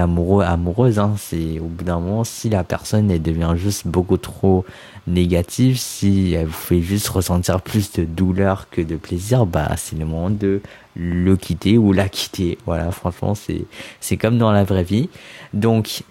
amoureux, 0.00 0.44
amoureuses. 0.44 0.98
Hein. 0.98 1.14
Au 1.60 1.64
bout 1.64 1.84
d'un 1.84 2.00
moment, 2.00 2.24
si 2.24 2.48
la 2.48 2.64
personne 2.64 3.10
elle 3.10 3.22
devient 3.22 3.54
juste 3.56 3.86
beaucoup 3.86 4.16
trop 4.16 4.64
négative, 5.06 5.78
si 5.78 6.34
elle 6.34 6.46
vous 6.46 6.52
fait 6.52 6.82
juste 6.82 7.08
ressentir 7.08 7.60
plus 7.60 7.92
de 7.92 8.04
douleur 8.04 8.68
que 8.70 8.80
de 8.80 8.96
plaisir, 8.96 9.46
bah 9.46 9.70
c'est 9.76 9.98
le 9.98 10.04
moment 10.04 10.30
de 10.30 10.60
le 10.96 11.36
quitter 11.36 11.78
ou 11.78 11.92
la 11.92 12.08
quitter. 12.08 12.58
Voilà, 12.66 12.90
franchement, 12.90 13.34
c'est, 13.34 13.64
c'est 14.00 14.16
comme 14.16 14.38
dans 14.38 14.52
la 14.52 14.64
vraie 14.64 14.84
vie. 14.84 15.08
Donc, 15.54 16.02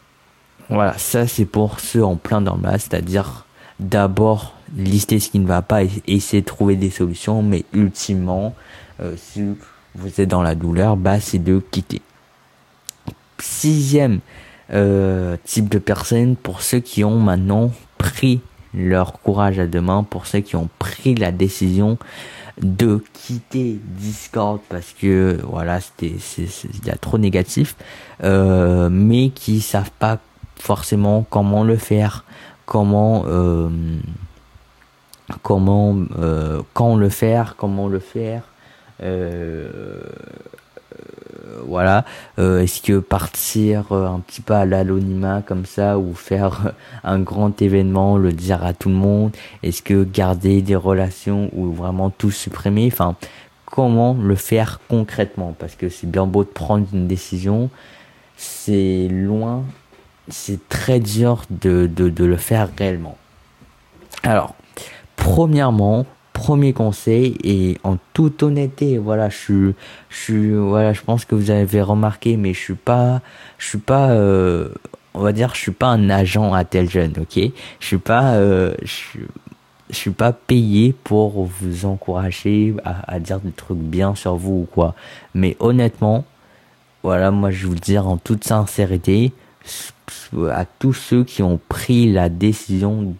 voilà, 0.69 0.97
ça 0.97 1.27
c'est 1.27 1.45
pour 1.45 1.79
ceux 1.79 2.03
en 2.03 2.15
plein 2.15 2.41
dans 2.41 2.57
c'est-à-dire 2.73 3.46
d'abord 3.79 4.55
lister 4.75 5.19
ce 5.19 5.29
qui 5.29 5.39
ne 5.39 5.47
va 5.47 5.61
pas 5.61 5.83
et 5.83 5.89
essayer 6.07 6.41
de 6.41 6.47
trouver 6.47 6.75
des 6.75 6.89
solutions, 6.89 7.41
mais 7.41 7.63
ultimement, 7.73 8.53
euh, 9.01 9.13
si 9.17 9.43
vous 9.95 10.21
êtes 10.21 10.29
dans 10.29 10.41
la 10.41 10.55
douleur, 10.55 10.97
bah 10.97 11.19
c'est 11.19 11.39
de 11.39 11.59
quitter. 11.71 12.01
Sixième 13.39 14.19
euh, 14.73 15.37
type 15.43 15.69
de 15.69 15.79
personne, 15.79 16.35
pour 16.35 16.61
ceux 16.61 16.79
qui 16.79 17.03
ont 17.03 17.19
maintenant 17.19 17.71
pris 17.97 18.41
leur 18.73 19.13
courage 19.13 19.59
à 19.59 19.65
deux 19.65 19.81
mains, 19.81 20.03
pour 20.03 20.27
ceux 20.27 20.39
qui 20.39 20.55
ont 20.55 20.69
pris 20.79 21.15
la 21.15 21.31
décision 21.31 21.97
de 22.61 23.03
quitter 23.13 23.79
Discord 23.83 24.59
parce 24.67 24.91
que 24.99 25.39
voilà 25.43 25.79
c'était 25.79 26.15
il 26.37 26.87
y 26.87 26.89
a 26.89 26.95
trop 26.95 27.19
négatif 27.19 27.75
euh, 28.23 28.89
mais 28.91 29.29
qui 29.29 29.61
savent 29.61 29.91
pas 29.99 30.17
forcément 30.55 31.25
comment 31.29 31.63
le 31.63 31.77
faire 31.77 32.25
comment 32.67 33.23
euh, 33.27 33.69
comment 35.41 35.97
euh, 36.19 36.61
quand 36.73 36.95
le 36.95 37.09
faire 37.09 37.55
comment 37.57 37.87
le 37.87 37.99
faire 37.99 38.43
euh, 39.01 40.01
voilà. 41.65 42.05
Est-ce 42.37 42.81
que 42.81 42.99
partir 42.99 43.91
un 43.91 44.19
petit 44.19 44.41
peu 44.41 44.53
à 44.53 44.65
l'anonymat 44.65 45.41
comme 45.41 45.65
ça 45.65 45.97
ou 45.97 46.13
faire 46.13 46.73
un 47.03 47.19
grand 47.19 47.61
événement 47.61 48.17
le 48.17 48.31
dire 48.31 48.63
à 48.63 48.73
tout 48.73 48.89
le 48.89 48.95
monde? 48.95 49.35
Est-ce 49.63 49.81
que 49.81 50.03
garder 50.03 50.61
des 50.61 50.75
relations 50.75 51.49
ou 51.53 51.71
vraiment 51.71 52.09
tout 52.09 52.31
supprimer? 52.31 52.89
Enfin 52.91 53.15
comment 53.65 54.13
le 54.13 54.35
faire 54.35 54.79
concrètement? 54.87 55.55
Parce 55.59 55.75
que 55.75 55.89
c'est 55.89 56.09
bien 56.09 56.25
beau 56.25 56.43
de 56.43 56.49
prendre 56.49 56.87
une 56.93 57.07
décision 57.07 57.69
c'est 58.37 59.07
loin 59.09 59.63
c'est 60.29 60.67
très 60.69 60.99
dur 60.99 61.43
de, 61.49 61.87
de, 61.87 62.09
de, 62.09 62.25
le 62.25 62.37
faire 62.37 62.69
réellement. 62.77 63.17
Alors, 64.23 64.55
premièrement, 65.15 66.05
premier 66.33 66.73
conseil 66.73 67.37
et 67.43 67.77
en 67.83 67.97
toute 68.13 68.43
honnêteté, 68.43 68.97
voilà, 68.97 69.29
je 69.29 69.37
suis, 69.37 69.75
je 70.09 70.17
suis, 70.17 70.53
voilà, 70.53 70.93
je 70.93 71.01
pense 71.01 71.25
que 71.25 71.35
vous 71.35 71.49
avez 71.49 71.81
remarqué, 71.81 72.37
mais 72.37 72.53
je 72.53 72.59
suis 72.59 72.73
pas, 72.75 73.21
je 73.57 73.67
suis 73.67 73.77
pas, 73.77 74.11
euh, 74.11 74.69
on 75.13 75.21
va 75.21 75.31
dire, 75.31 75.55
je 75.55 75.61
suis 75.61 75.71
pas 75.71 75.87
un 75.87 76.09
agent 76.09 76.53
à 76.53 76.63
tel 76.63 76.89
jeune, 76.89 77.13
ok? 77.19 77.39
Je 77.79 77.85
suis 77.85 77.97
pas, 77.97 78.35
euh, 78.35 78.75
je, 78.83 79.19
je 79.89 79.95
suis 79.95 80.11
pas 80.11 80.33
payé 80.33 80.93
pour 81.03 81.45
vous 81.45 81.85
encourager 81.85 82.75
à, 82.83 83.13
à 83.13 83.19
dire 83.19 83.39
des 83.39 83.51
trucs 83.51 83.77
bien 83.77 84.15
sur 84.15 84.35
vous 84.35 84.61
ou 84.61 84.67
quoi. 84.69 84.93
Mais 85.33 85.55
honnêtement, 85.59 86.25
voilà, 87.03 87.31
moi 87.31 87.51
je 87.51 87.67
vous 87.67 87.73
le 87.73 87.79
dire 87.79 88.07
en 88.07 88.17
toute 88.17 88.43
sincérité, 88.43 89.31
à 90.51 90.65
tous 90.65 90.93
ceux 90.93 91.23
qui 91.23 91.43
ont 91.43 91.59
pris 91.69 92.11
la 92.11 92.29
décision 92.29 93.15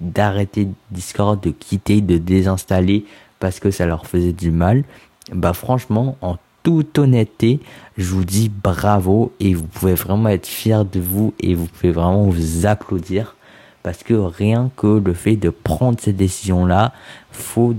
d'arrêter 0.00 0.68
Discord, 0.90 1.40
de 1.40 1.50
quitter, 1.50 2.00
de 2.00 2.18
désinstaller 2.18 3.04
parce 3.38 3.60
que 3.60 3.70
ça 3.70 3.86
leur 3.86 4.06
faisait 4.06 4.32
du 4.32 4.50
mal, 4.50 4.84
bah 5.32 5.52
franchement, 5.52 6.16
en 6.20 6.36
toute 6.62 6.98
honnêteté, 6.98 7.60
je 7.96 8.12
vous 8.12 8.24
dis 8.24 8.50
bravo 8.50 9.32
et 9.40 9.54
vous 9.54 9.66
pouvez 9.66 9.94
vraiment 9.94 10.28
être 10.28 10.46
fiers 10.46 10.84
de 10.90 11.00
vous 11.00 11.32
et 11.40 11.54
vous 11.54 11.66
pouvez 11.66 11.92
vraiment 11.92 12.24
vous 12.24 12.66
applaudir 12.66 13.34
parce 13.82 14.02
que 14.02 14.12
rien 14.12 14.70
que 14.76 15.00
le 15.02 15.14
fait 15.14 15.36
de 15.36 15.48
prendre 15.48 15.98
cette 15.98 16.16
décision 16.16 16.66
là, 16.66 16.92
faut 17.32 17.74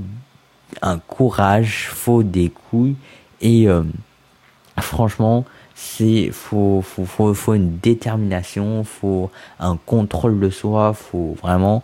un 0.81 0.97
courage, 0.97 1.89
faut 1.91 2.23
des 2.23 2.49
couilles 2.49 2.95
et 3.41 3.67
euh, 3.67 3.83
franchement, 4.79 5.45
c'est 5.83 6.29
faut, 6.31 6.83
faut 6.83 7.05
faut 7.05 7.33
faut 7.33 7.55
une 7.55 7.77
détermination 7.79 8.83
faut 8.83 9.31
un 9.59 9.77
contrôle 9.77 10.39
de 10.39 10.49
soi 10.51 10.93
faut 10.93 11.35
vraiment 11.41 11.83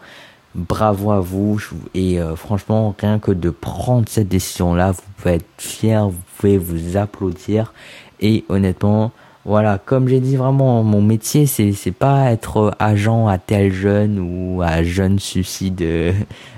bravo 0.53 1.11
à 1.11 1.19
vous 1.19 1.59
et 1.95 2.21
euh, 2.21 2.35
franchement 2.35 2.95
rien 2.99 3.17
que 3.17 3.31
de 3.31 3.49
prendre 3.49 4.07
cette 4.07 4.27
décision 4.27 4.75
là 4.75 4.91
vous 4.91 5.01
pouvez 5.17 5.35
être 5.35 5.47
fier 5.57 6.07
vous 6.09 6.21
pouvez 6.37 6.59
vous 6.59 6.95
applaudir 6.95 7.73
et 8.19 8.45
honnêtement 8.49 9.11
voilà 9.47 9.79
comme 9.83 10.07
j'ai 10.07 10.19
dit 10.19 10.35
vraiment 10.35 10.83
mon 10.83 11.01
métier 11.01 11.47
c'est 11.47 11.71
c'est 11.71 11.91
pas 11.91 12.31
être 12.31 12.75
agent 12.77 13.27
à 13.27 13.39
tel 13.39 13.73
jeune 13.73 14.19
ou 14.19 14.61
à 14.61 14.83
jeune 14.83 15.17
suicide 15.17 15.81
euh, 15.81 16.13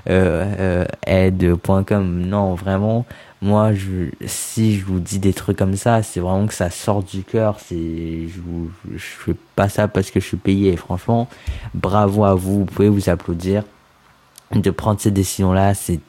euh, 0.10 0.86
aide.com 1.06 2.26
non 2.26 2.56
vraiment 2.56 3.06
moi 3.42 3.74
je 3.74 4.10
si 4.26 4.78
je 4.78 4.86
vous 4.86 5.00
dis 5.00 5.20
des 5.20 5.34
trucs 5.34 5.58
comme 5.58 5.76
ça 5.76 6.04
c'est 6.04 6.20
vraiment 6.20 6.48
que 6.48 6.54
ça 6.54 6.70
sort 6.70 7.04
du 7.04 7.24
cœur. 7.24 7.58
C'est 7.60 8.28
je 8.28 8.42
vous 8.42 8.70
je 8.92 8.98
fais 8.98 9.36
pas 9.56 9.70
ça 9.70 9.88
parce 9.88 10.12
que 10.12 10.20
je 10.20 10.26
suis 10.26 10.38
payé. 10.38 10.76
Franchement 10.76 11.28
bravo 11.74 12.26
à 12.26 12.36
vous. 12.36 12.60
Vous 12.60 12.66
pouvez 12.66 12.90
vous 12.90 13.10
applaudir. 13.10 13.64
De 14.54 14.72
prendre 14.72 15.00
ces 15.00 15.12
décisions 15.12 15.54
là 15.54 15.74
c'est 15.74 16.00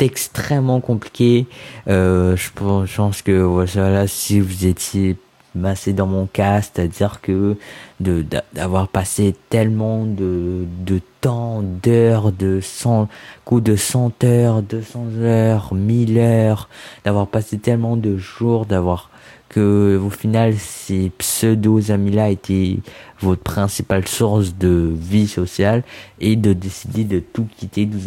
extrêmement 0.00 0.80
compliqué. 0.80 1.46
Euh, 1.88 2.36
je 2.36 2.50
pense 2.50 3.22
que 3.22 3.40
voilà 3.42 4.06
si 4.06 4.40
vous 4.40 4.66
étiez 4.66 5.16
bah, 5.54 5.74
c'est 5.74 5.92
dans 5.92 6.06
mon 6.06 6.26
cas, 6.26 6.62
c'est-à-dire 6.62 7.20
que 7.20 7.56
de 8.00 8.24
d'avoir 8.52 8.88
passé 8.88 9.34
tellement 9.50 10.04
de 10.04 10.66
de 10.84 11.00
temps, 11.20 11.62
d'heures, 11.62 12.32
de 12.32 12.60
cent 12.60 13.08
coups 13.44 13.62
de 13.62 13.76
100 13.76 14.24
heures, 14.24 14.62
200 14.62 15.06
heures, 15.20 15.74
1000 15.74 16.18
heures, 16.18 16.68
d'avoir 17.04 17.26
passé 17.26 17.58
tellement 17.58 17.96
de 17.96 18.16
jours, 18.16 18.66
d'avoir 18.66 19.10
que 19.48 19.98
au 20.04 20.10
final 20.10 20.54
ces 20.58 21.10
pseudo 21.18 21.90
amis 21.90 22.10
là 22.10 22.28
étaient 22.28 22.78
votre 23.20 23.42
principale 23.42 24.06
source 24.06 24.54
de 24.54 24.92
vie 24.94 25.28
sociale 25.28 25.82
et 26.20 26.36
de 26.36 26.52
décider 26.52 27.04
de 27.04 27.20
tout 27.20 27.48
quitter, 27.56 27.86
de 27.86 27.98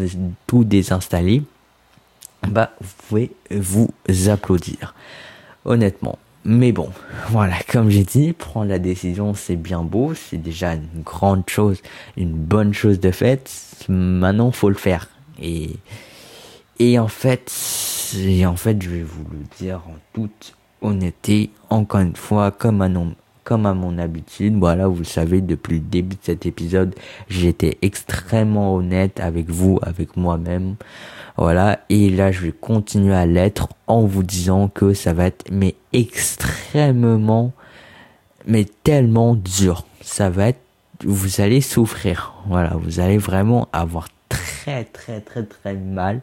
tout 0.47 0.63
désinstaller, 0.63 1.43
bah 2.47 2.71
vous 2.79 2.93
pouvez 3.07 3.31
vous 3.49 3.89
applaudir. 4.29 4.93
Honnêtement. 5.65 6.17
Mais 6.43 6.71
bon, 6.71 6.89
voilà, 7.29 7.55
comme 7.69 7.89
j'ai 7.89 8.03
dit, 8.03 8.33
prendre 8.33 8.69
la 8.69 8.79
décision 8.79 9.33
c'est 9.35 9.55
bien 9.55 9.83
beau, 9.83 10.13
c'est 10.15 10.37
déjà 10.37 10.73
une 10.73 11.03
grande 11.03 11.47
chose, 11.47 11.81
une 12.17 12.33
bonne 12.33 12.73
chose 12.73 12.99
de 12.99 13.11
fait. 13.11 13.51
Maintenant, 13.89 14.51
faut 14.51 14.69
le 14.69 14.75
faire. 14.75 15.07
Et 15.41 15.71
et 16.79 16.97
en 16.97 17.07
fait, 17.07 17.51
en 18.43 18.55
fait, 18.55 18.81
je 18.81 18.89
vais 18.89 19.03
vous 19.03 19.23
le 19.31 19.43
dire 19.59 19.81
en 19.87 19.95
toute 20.13 20.55
honnêteté, 20.81 21.51
encore 21.69 22.01
une 22.01 22.15
fois, 22.15 22.49
comme 22.49 22.81
à, 22.81 22.89
comme 23.43 23.67
à 23.67 23.75
mon 23.75 23.99
habitude, 23.99 24.57
voilà, 24.57 24.87
vous 24.87 24.97
le 24.99 25.03
savez, 25.03 25.41
depuis 25.41 25.75
le 25.75 25.81
début 25.81 26.15
de 26.15 26.21
cet 26.23 26.47
épisode, 26.47 26.95
j'étais 27.29 27.77
extrêmement 27.83 28.73
honnête 28.73 29.19
avec 29.19 29.51
vous, 29.51 29.77
avec 29.83 30.17
moi-même. 30.17 30.75
Voilà, 31.41 31.79
et 31.89 32.11
là, 32.11 32.31
je 32.31 32.41
vais 32.41 32.51
continuer 32.51 33.15
à 33.15 33.25
l'être 33.25 33.67
en 33.87 34.01
vous 34.05 34.21
disant 34.21 34.67
que 34.67 34.93
ça 34.93 35.11
va 35.11 35.25
être, 35.25 35.49
mais 35.51 35.73
extrêmement, 35.91 37.51
mais 38.45 38.67
tellement 38.83 39.33
dur. 39.33 39.87
Ça 40.01 40.29
va 40.29 40.49
être, 40.49 40.59
vous 41.03 41.41
allez 41.41 41.61
souffrir. 41.61 42.35
Voilà, 42.45 42.75
vous 42.75 42.99
allez 42.99 43.17
vraiment 43.17 43.67
avoir 43.73 44.09
très 44.29 44.83
très 44.83 45.19
très 45.19 45.43
très 45.43 45.73
mal 45.73 46.21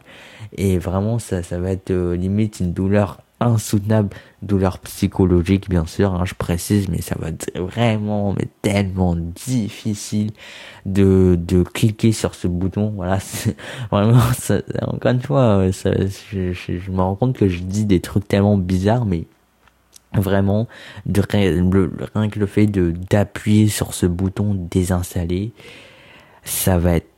et 0.56 0.78
vraiment 0.78 1.18
ça 1.18 1.42
ça 1.42 1.58
va 1.58 1.72
être 1.72 1.90
euh, 1.90 2.16
limite 2.16 2.60
une 2.60 2.72
douleur 2.72 3.18
insoutenable. 3.40 4.10
Douleur 4.42 4.78
psychologique 4.78 5.68
bien 5.68 5.84
sûr 5.84 6.14
hein, 6.14 6.24
je 6.24 6.34
précise 6.34 6.88
mais 6.88 7.00
ça 7.00 7.16
va 7.18 7.30
être 7.30 7.50
vraiment 7.58 8.32
mais 8.34 8.48
tellement 8.62 9.16
difficile 9.16 10.30
de 10.86 11.36
de 11.38 11.62
cliquer 11.62 12.12
sur 12.12 12.34
ce 12.34 12.46
bouton. 12.46 12.92
Voilà 12.96 13.18
vraiment 13.90 14.20
ça, 14.38 14.60
encore 14.82 15.12
une 15.12 15.22
fois 15.22 15.70
je, 15.70 16.52
je, 16.52 16.90
me 16.90 17.00
rends 17.00 17.16
compte 17.16 17.36
que 17.36 17.48
je 17.48 17.60
dis 17.60 17.84
des 17.84 18.00
trucs 18.00 18.28
tellement 18.28 18.58
bizarres 18.58 19.06
mais 19.06 19.24
vraiment 20.14 20.68
de 21.06 21.22
le, 21.32 21.92
rien 22.14 22.28
que 22.28 22.38
le 22.38 22.46
fait 22.46 22.66
de 22.66 22.94
d'appuyer 23.10 23.68
sur 23.68 23.92
ce 23.92 24.06
bouton 24.06 24.54
désinstaller 24.70 25.52
ça 26.44 26.78
va 26.78 26.96
être 26.96 27.08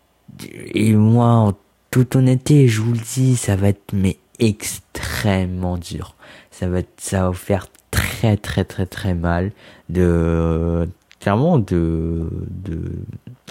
et 0.75 0.93
moi, 0.95 1.27
en 1.27 1.53
toute 1.91 2.17
honnêteté, 2.17 2.69
je 2.69 2.81
vous 2.81 2.93
le 2.93 3.01
dis, 3.15 3.37
ça 3.37 3.57
va 3.57 3.69
être 3.69 3.93
mais 3.93 4.17
extrêmement 4.41 5.79
dur. 5.79 6.15
Ça 6.51 6.69
va 6.69 6.81
être, 6.81 6.93
ça 6.99 7.23
va 7.23 7.29
vous 7.29 7.35
faire 7.35 7.67
très 7.91 8.37
très 8.37 8.65
très 8.65 8.87
très 8.87 9.15
mal 9.15 9.53
de 9.89 10.89
clairement 11.21 11.59
de 11.59 12.29
de 12.51 12.93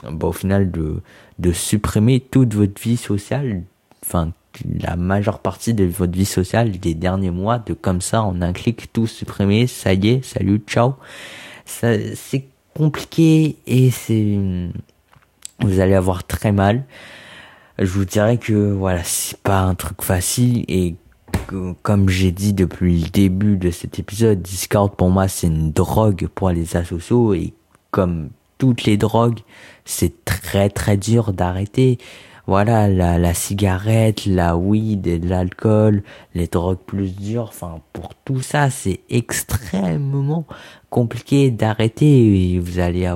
bon, 0.10 0.30
au 0.30 0.32
final 0.32 0.72
de 0.72 1.02
de 1.40 1.52
supprimer 1.52 2.20
toute 2.20 2.54
votre 2.54 2.82
vie 2.82 2.98
sociale 2.98 3.64
enfin 4.06 4.32
la 4.82 4.96
majeure 4.96 5.40
partie 5.40 5.74
de 5.74 5.86
votre 5.86 6.14
vie 6.14 6.26
sociale 6.26 6.72
des 6.72 6.94
derniers 6.94 7.32
mois 7.32 7.60
de 7.60 7.74
comme 7.74 8.02
ça 8.02 8.22
en 8.24 8.42
un 8.42 8.54
clic 8.54 8.92
tout 8.94 9.08
supprimer 9.08 9.68
ça 9.68 9.94
y 9.94 10.08
est 10.08 10.24
salut 10.24 10.62
ciao 10.68 10.96
ça 11.66 11.90
c'est 12.16 12.46
compliqué 12.74 13.58
et 13.68 13.92
c'est 13.92 14.38
vous 15.62 15.80
allez 15.80 15.94
avoir 15.94 16.24
très 16.24 16.52
mal. 16.52 16.84
Je 17.82 17.86
vous 17.86 18.04
dirais 18.04 18.38
que 18.38 18.74
voilà, 18.74 19.06
c'est 19.06 19.38
pas 19.38 19.62
un 19.62 19.74
truc 19.74 20.02
facile 20.02 20.66
et 20.68 20.96
comme 21.82 22.10
j'ai 22.10 22.34
dit 22.34 22.52
depuis 22.52 23.04
le 23.04 23.10
début 23.10 23.56
de 23.56 23.72
cet 23.72 24.00
épisode, 24.00 24.42
Discord 24.42 24.94
pour 24.94 25.10
moi 25.10 25.30
c'est 25.30 25.48
une 25.48 25.72
drogue 25.72 26.28
pour 26.36 26.50
les 26.50 26.76
asociaux 26.76 27.34
et 27.34 27.54
comme 27.90 28.32
toutes 28.58 28.84
les 28.84 28.98
drogues, 28.98 29.40
c'est 29.86 30.26
très 30.26 30.70
très 30.70 30.98
dur 30.98 31.32
d'arrêter. 31.32 32.00
Voilà, 32.48 32.90
la, 32.90 33.18
la 33.18 33.34
cigarette, 33.34 34.26
la 34.26 34.58
weed 34.58 35.24
l'alcool, 35.24 36.04
les 36.36 36.48
drogues 36.48 36.80
plus 36.86 37.16
dures, 37.16 37.48
enfin 37.48 37.80
pour 37.94 38.14
tout 38.26 38.42
ça 38.42 38.70
c'est 38.70 39.00
extrêmement 39.10 40.46
compliqué 40.90 41.50
d'arrêter 41.50 42.56
et 42.56 42.60
vous 42.60 42.80
allez 42.80 43.10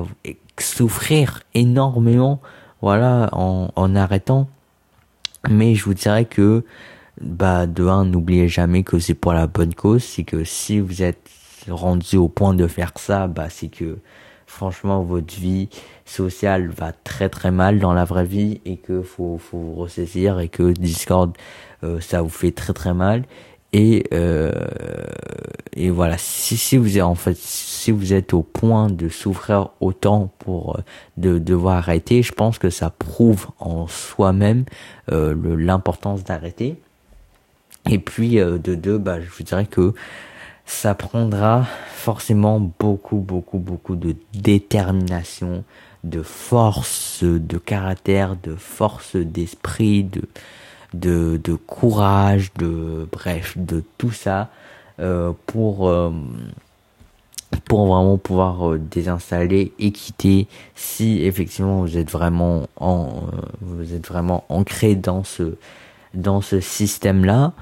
souffrir 0.58 1.42
énormément 1.52 2.40
voilà 2.84 3.30
en, 3.32 3.96
arrêtant. 3.96 4.46
Mais 5.48 5.74
je 5.74 5.86
vous 5.86 5.94
dirais 5.94 6.26
que 6.26 6.64
bah 7.18 7.66
de 7.66 7.86
un 7.86 8.04
n'oubliez 8.04 8.46
jamais 8.46 8.82
que 8.82 8.98
c'est 8.98 9.14
pour 9.14 9.32
la 9.32 9.46
bonne 9.46 9.72
cause. 9.72 10.04
C'est 10.04 10.24
que 10.24 10.44
si 10.44 10.80
vous 10.80 11.02
êtes 11.02 11.30
rendu 11.66 12.18
au 12.18 12.28
point 12.28 12.52
de 12.52 12.66
faire 12.66 12.92
ça 12.96 13.26
bah 13.26 13.48
c'est 13.48 13.68
que 13.68 13.96
franchement 14.46 15.02
votre 15.02 15.34
vie 15.34 15.70
sociale 16.04 16.68
va 16.68 16.92
très 16.92 17.30
très 17.30 17.50
mal 17.50 17.78
dans 17.78 17.94
la 17.94 18.04
vraie 18.04 18.26
vie 18.26 18.60
et 18.66 18.76
que 18.76 19.00
faut 19.00 19.38
faut 19.38 19.56
vous 19.56 19.74
ressaisir 19.76 20.38
et 20.40 20.48
que 20.48 20.72
Discord 20.72 21.34
euh, 21.84 22.00
ça 22.00 22.20
vous 22.20 22.28
fait 22.28 22.52
très 22.52 22.74
très 22.74 22.92
mal 22.92 23.22
et 23.74 24.04
euh, 24.14 24.52
et 25.72 25.90
voilà. 25.90 26.16
Si 26.16 26.56
si 26.56 26.76
vous 26.76 26.96
êtes 26.96 27.02
en 27.02 27.16
fait 27.16 27.36
si 27.36 27.90
vous 27.90 28.12
êtes 28.12 28.32
au 28.32 28.42
point 28.42 28.88
de 28.88 29.08
souffrir 29.08 29.70
autant 29.80 30.32
pour 30.38 30.76
euh, 30.76 30.82
de 31.16 31.38
devoir 31.38 31.78
arrêter 31.78 32.22
je 32.22 32.32
pense 32.32 32.58
que 32.58 32.70
ça 32.70 32.90
prouve 32.90 33.48
en 33.58 33.88
soi-même 33.88 34.64
euh, 35.12 35.34
l'importance 35.58 36.22
d'arrêter. 36.22 36.76
Et 37.90 37.98
puis 37.98 38.38
euh, 38.38 38.58
de 38.58 38.76
deux 38.76 38.96
bah 38.96 39.20
je 39.20 39.28
vous 39.28 39.42
dirais 39.42 39.66
que 39.66 39.92
ça 40.64 40.94
prendra 40.94 41.66
forcément 41.88 42.60
beaucoup 42.78 43.16
beaucoup 43.16 43.58
beaucoup 43.58 43.96
de 43.96 44.14
détermination 44.34 45.64
de 46.04 46.22
force 46.22 47.24
de 47.24 47.58
caractère 47.58 48.36
de 48.40 48.54
force 48.54 49.16
d'esprit 49.16 50.04
de 50.04 50.22
de, 50.94 51.54
courage, 51.66 52.52
de 52.54 53.08
bref, 53.10 53.56
de 53.56 53.82
tout 53.98 54.12
ça 54.12 54.48
euh, 55.00 55.32
pour 55.46 55.88
euh, 55.88 56.12
pour 57.64 57.86
vraiment 57.86 58.16
pouvoir 58.16 58.70
euh, 58.70 58.78
désinstaller 58.78 59.72
et 59.78 59.90
quitter 59.90 60.46
si 60.76 61.24
effectivement 61.24 61.80
vous 61.80 61.96
êtes 61.98 62.10
vraiment 62.10 62.68
en 62.76 63.22
vous 63.60 63.92
êtes 63.92 64.06
vraiment 64.06 64.44
ancré 64.48 64.94
dans 64.94 65.24
ce 65.24 65.56
dans 66.14 66.40
ce 66.40 66.60
système 66.60 67.24
là 67.24 67.52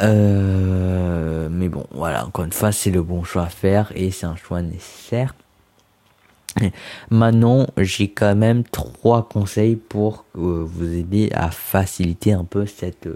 mais 0.00 1.68
bon 1.68 1.86
voilà 1.92 2.26
encore 2.26 2.44
une 2.44 2.52
fois 2.52 2.72
c'est 2.72 2.90
le 2.90 3.02
bon 3.02 3.22
choix 3.22 3.44
à 3.44 3.48
faire 3.48 3.92
et 3.94 4.10
c'est 4.10 4.26
un 4.26 4.36
choix 4.36 4.60
nécessaire 4.60 5.34
Maintenant, 7.10 7.66
j'ai 7.76 8.08
quand 8.08 8.36
même 8.36 8.64
trois 8.64 9.28
conseils 9.28 9.76
pour 9.76 10.24
euh, 10.36 10.64
vous 10.66 10.92
aider 10.92 11.30
à 11.34 11.50
faciliter 11.50 12.32
un 12.32 12.44
peu 12.44 12.66
cette, 12.66 13.08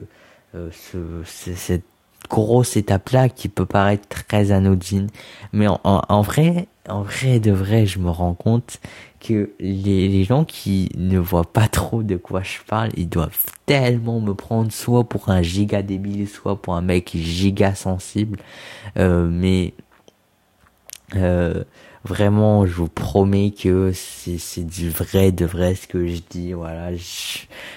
euh, 0.54 0.70
ce, 0.72 0.98
cette 1.24 1.84
grosse 2.28 2.76
étape-là 2.76 3.28
qui 3.28 3.48
peut 3.48 3.66
paraître 3.66 4.08
très 4.08 4.50
anodine. 4.50 5.08
Mais 5.52 5.66
en, 5.68 5.80
en, 5.84 6.22
vrai, 6.22 6.66
en 6.88 7.02
vrai 7.02 7.40
de 7.40 7.52
vrai, 7.52 7.86
je 7.86 7.98
me 7.98 8.10
rends 8.10 8.34
compte 8.34 8.80
que 9.20 9.50
les, 9.58 10.08
les 10.08 10.24
gens 10.24 10.44
qui 10.44 10.90
ne 10.96 11.18
voient 11.18 11.50
pas 11.50 11.68
trop 11.68 12.02
de 12.02 12.16
quoi 12.16 12.42
je 12.42 12.58
parle, 12.66 12.90
ils 12.96 13.08
doivent 13.08 13.44
tellement 13.66 14.20
me 14.20 14.34
prendre 14.34 14.70
soit 14.72 15.04
pour 15.04 15.28
un 15.30 15.42
giga 15.42 15.82
débile, 15.82 16.28
soit 16.28 16.60
pour 16.60 16.74
un 16.74 16.82
mec 16.82 17.10
giga 17.14 17.74
sensible. 17.74 18.38
Euh, 18.98 19.28
mais 19.30 19.74
euh, 21.16 21.64
Vraiment, 22.04 22.64
je 22.66 22.72
vous 22.72 22.88
promets 22.88 23.50
que 23.50 23.92
c'est 23.92 24.38
c'est 24.38 24.64
du 24.64 24.88
vrai 24.90 25.32
de 25.32 25.44
vrai 25.44 25.74
ce 25.74 25.86
que 25.86 26.06
je 26.06 26.20
dis. 26.30 26.52
Voilà, 26.52 26.94
je 26.94 27.00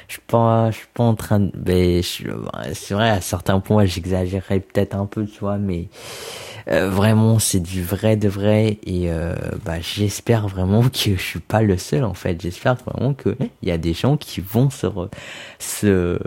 je 0.07 0.13
suis 0.13 0.21
pas 0.27 0.71
je 0.71 0.77
suis 0.77 0.87
pas 0.93 1.03
en 1.03 1.15
train 1.15 1.39
de 1.39 1.51
ben 1.55 2.01
c'est 2.03 2.93
vrai 2.93 3.09
à 3.09 3.21
certains 3.21 3.59
points 3.59 3.85
j'exagérerais 3.85 4.59
peut-être 4.59 4.95
un 4.95 5.05
peu, 5.05 5.25
tu 5.25 5.39
vois, 5.39 5.57
mais 5.57 5.87
euh, 6.69 6.89
vraiment 6.89 7.39
c'est 7.39 7.59
du 7.59 7.83
vrai 7.83 8.15
de 8.17 8.27
vrai 8.29 8.77
et 8.85 9.11
euh, 9.11 9.35
bah 9.65 9.79
j'espère 9.81 10.47
vraiment 10.47 10.83
que 10.83 11.15
je 11.15 11.21
suis 11.21 11.39
pas 11.39 11.61
le 11.63 11.77
seul 11.77 12.03
en 12.03 12.13
fait 12.13 12.39
j'espère 12.39 12.75
vraiment 12.75 13.13
que 13.13 13.35
il 13.63 13.69
y 13.69 13.71
a 13.71 13.77
des 13.77 13.93
gens 13.93 14.15
qui 14.17 14.41
vont 14.41 14.69
se 14.69 14.87
se, 15.59 16.19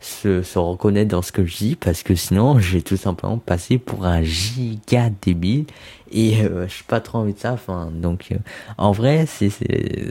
se 0.00 0.42
se 0.42 0.58
reconnaître 0.58 1.10
dans 1.10 1.22
ce 1.22 1.32
que 1.32 1.44
je 1.46 1.56
dis 1.56 1.76
parce 1.76 2.02
que 2.02 2.14
sinon 2.14 2.58
j'ai 2.58 2.82
tout 2.82 2.96
simplement 2.98 3.38
passé 3.38 3.78
pour 3.78 4.04
un 4.04 4.22
giga 4.22 5.10
débile 5.22 5.64
et 6.10 6.42
euh, 6.42 6.66
je 6.68 6.72
suis 6.74 6.84
pas 6.84 7.00
trop 7.00 7.18
envie 7.18 7.34
de 7.34 7.38
ça 7.38 7.52
enfin 7.52 7.90
donc 7.92 8.32
en 8.76 8.92
vrai 8.92 9.26
c'est 9.26 9.50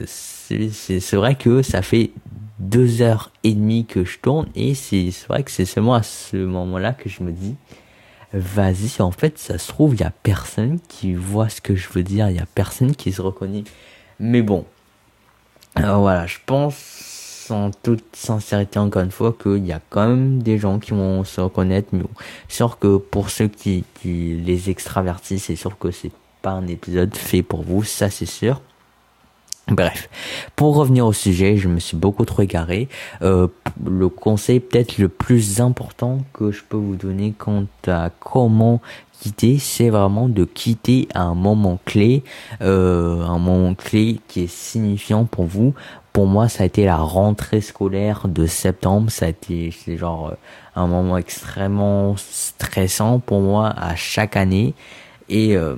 c'est 0.07 1.15
vrai 1.15 1.35
que 1.35 1.61
ça 1.61 1.81
fait 1.81 2.11
deux 2.59 3.01
heures 3.01 3.31
et 3.43 3.53
demie 3.53 3.85
que 3.85 4.03
je 4.03 4.19
tourne 4.19 4.47
et 4.55 4.73
c'est 4.73 5.11
vrai 5.27 5.43
que 5.43 5.51
c'est 5.51 5.65
seulement 5.65 5.93
à 5.93 6.03
ce 6.03 6.37
moment 6.37 6.77
là 6.77 6.93
que 6.93 7.09
je 7.09 7.23
me 7.23 7.31
dis 7.31 7.55
vas-y, 8.33 9.01
en 9.01 9.11
fait, 9.11 9.37
ça 9.37 9.57
se 9.57 9.67
trouve, 9.67 9.95
il 9.95 10.01
y 10.01 10.03
a 10.03 10.11
personne 10.11 10.79
qui 10.87 11.13
voit 11.13 11.49
ce 11.49 11.61
que 11.61 11.75
je 11.75 11.87
veux 11.89 12.03
dire, 12.03 12.29
il 12.29 12.35
y 12.35 12.39
a 12.39 12.45
personne 12.45 12.95
qui 12.95 13.11
se 13.11 13.21
reconnaît. 13.21 13.63
Mais 14.19 14.41
bon, 14.41 14.65
alors 15.75 16.01
voilà, 16.01 16.25
je 16.27 16.37
pense 16.45 16.96
en 17.51 17.71
toute 17.71 18.15
sincérité 18.15 18.79
encore 18.79 19.03
une 19.03 19.11
fois 19.11 19.35
qu'il 19.41 19.65
y 19.65 19.71
a 19.71 19.81
quand 19.89 20.07
même 20.07 20.41
des 20.41 20.57
gens 20.57 20.79
qui 20.79 20.91
vont 20.91 21.23
se 21.23 21.41
reconnaître 21.41 21.89
mais 21.91 22.03
sûr 22.47 22.79
que 22.79 22.97
pour 22.97 23.29
ceux 23.29 23.47
qui, 23.47 23.83
qui 24.01 24.35
les 24.35 24.69
extravertis 24.69 25.39
c'est 25.39 25.55
sûr 25.55 25.77
que 25.77 25.91
c'est 25.91 26.11
pas 26.41 26.51
un 26.51 26.67
épisode 26.67 27.15
fait 27.15 27.43
pour 27.43 27.63
vous 27.63 27.83
ça 27.83 28.09
c'est 28.09 28.25
sûr 28.25 28.61
Bref, 29.69 30.09
pour 30.55 30.77
revenir 30.77 31.05
au 31.05 31.11
sujet, 31.11 31.57
je 31.57 31.67
me 31.67 31.79
suis 31.79 31.97
beaucoup 31.97 32.23
trop 32.23 32.41
égaré. 32.41 32.87
Euh, 33.21 33.49
le 33.85 34.07
conseil 34.07 34.61
peut-être 34.61 34.97
le 34.97 35.09
plus 35.09 35.59
important 35.59 36.19
que 36.31 36.51
je 36.51 36.63
peux 36.63 36.77
vous 36.77 36.95
donner 36.95 37.33
quant 37.37 37.65
à 37.85 38.09
comment 38.21 38.79
quitter, 39.19 39.57
c'est 39.59 39.89
vraiment 39.89 40.29
de 40.29 40.45
quitter 40.45 41.09
un 41.13 41.33
moment 41.33 41.79
clé, 41.83 42.23
euh, 42.61 43.21
un 43.23 43.39
moment 43.39 43.73
clé 43.73 44.21
qui 44.29 44.43
est 44.43 44.51
signifiant 44.51 45.25
pour 45.25 45.43
vous. 45.45 45.73
Pour 46.17 46.25
moi, 46.25 46.49
ça 46.49 46.63
a 46.63 46.65
été 46.65 46.83
la 46.83 46.97
rentrée 46.97 47.61
scolaire 47.61 48.27
de 48.27 48.47
septembre. 48.47 49.11
Ça 49.11 49.27
a 49.27 49.29
été, 49.29 49.69
c'est 49.69 49.97
genre 49.97 50.29
euh, 50.29 50.35
un 50.75 50.87
moment 50.87 51.15
extrêmement 51.15 52.15
stressant 52.17 53.19
pour 53.19 53.39
moi 53.39 53.67
à 53.77 53.95
chaque 53.95 54.35
année. 54.35 54.73
Et 55.29 55.55
euh, 55.55 55.75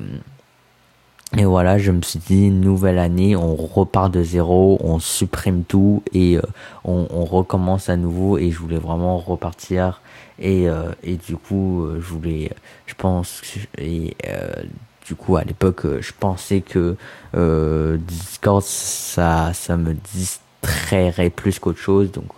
et 1.36 1.44
voilà, 1.44 1.78
je 1.78 1.92
me 1.92 2.02
suis 2.02 2.20
dit, 2.20 2.52
nouvelle 2.52 3.00
année, 3.00 3.36
on 3.36 3.54
repart 3.54 4.14
de 4.14 4.24
zéro, 4.24 4.80
on 4.82 5.00
supprime 5.00 5.66
tout 5.66 6.04
et 6.14 6.38
euh, 6.38 6.42
on, 6.86 7.26
recommence 7.26 7.90
à 7.90 7.98
nouveau. 7.98 8.38
Et 8.38 8.50
je 8.50 8.60
voulais 8.60 8.78
vraiment 8.78 9.18
repartir. 9.18 10.02
Et, 10.40 10.68
et 11.04 11.18
du 11.18 11.36
coup, 11.36 11.86
je 11.96 12.14
voulais, 12.14 12.50
je 12.86 12.94
pense, 12.94 13.42
et 13.78 14.16
du 15.10 15.16
coup, 15.16 15.36
à 15.38 15.44
l'époque, 15.44 15.82
je 16.00 16.12
pensais 16.18 16.62
que 16.62 16.96
Discord, 17.34 18.64
ça, 18.64 19.52
ça 19.54 19.76
me 19.76 19.96
distrairait 20.14 21.32
plus 21.32 21.58
qu'autre 21.58 21.80
chose. 21.80 22.12
Donc, 22.12 22.32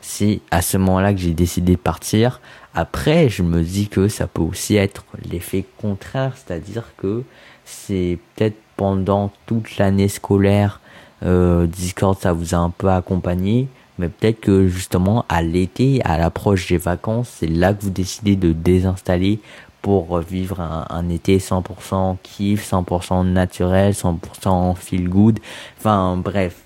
c'est 0.00 0.40
à 0.50 0.62
ce 0.62 0.78
moment-là 0.78 1.12
que 1.12 1.20
j'ai 1.20 1.34
décidé 1.34 1.72
de 1.72 1.80
partir. 1.80 2.40
Après, 2.74 3.28
je 3.28 3.42
me 3.42 3.62
dis 3.62 3.88
que 3.88 4.08
ça 4.08 4.26
peut 4.26 4.42
aussi 4.42 4.76
être 4.76 5.04
l'effet 5.30 5.66
contraire, 5.78 6.32
c'est-à-dire 6.34 6.84
que 6.96 7.22
c'est 7.64 8.18
peut-être 8.34 8.56
pendant 8.76 9.30
toute 9.46 9.76
l'année 9.78 10.08
scolaire, 10.08 10.80
euh, 11.22 11.66
Discord 11.66 12.18
ça 12.18 12.32
vous 12.32 12.54
a 12.54 12.58
un 12.58 12.70
peu 12.70 12.90
accompagné, 12.90 13.68
mais 13.98 14.08
peut-être 14.08 14.40
que 14.40 14.66
justement 14.66 15.24
à 15.28 15.42
l'été, 15.42 16.00
à 16.04 16.18
l'approche 16.18 16.68
des 16.68 16.78
vacances, 16.78 17.30
c'est 17.38 17.46
là 17.46 17.72
que 17.72 17.82
vous 17.82 17.90
décidez 17.90 18.34
de 18.34 18.52
désinstaller 18.52 19.38
pour 19.84 20.18
vivre 20.20 20.62
un, 20.62 20.86
un 20.88 21.10
été 21.10 21.36
100% 21.36 22.16
kiff, 22.22 22.72
100% 22.72 23.30
naturel, 23.30 23.92
100% 23.92 24.74
feel 24.76 25.10
good. 25.10 25.40
Enfin 25.76 26.16
bref, 26.16 26.62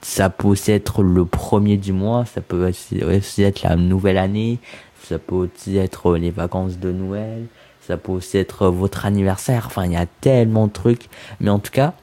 ça 0.00 0.30
peut 0.30 0.54
être 0.68 1.02
le 1.02 1.24
premier 1.24 1.76
du 1.76 1.92
mois, 1.92 2.24
ça 2.24 2.40
peut 2.40 2.68
aussi 2.68 3.42
être 3.42 3.62
la 3.64 3.74
nouvelle 3.74 4.18
année, 4.18 4.60
ça 5.02 5.18
peut 5.18 5.34
aussi 5.34 5.76
être 5.76 6.16
les 6.16 6.30
vacances 6.30 6.78
de 6.78 6.92
Noël, 6.92 7.46
ça 7.84 7.96
peut 7.96 8.12
aussi 8.12 8.38
être 8.38 8.68
votre 8.68 9.06
anniversaire. 9.06 9.64
Enfin, 9.66 9.84
il 9.86 9.92
y 9.94 9.96
a 9.96 10.06
tellement 10.06 10.68
de 10.68 10.72
trucs. 10.72 11.08
Mais 11.40 11.50
en 11.50 11.58
tout 11.58 11.72
cas, 11.72 11.94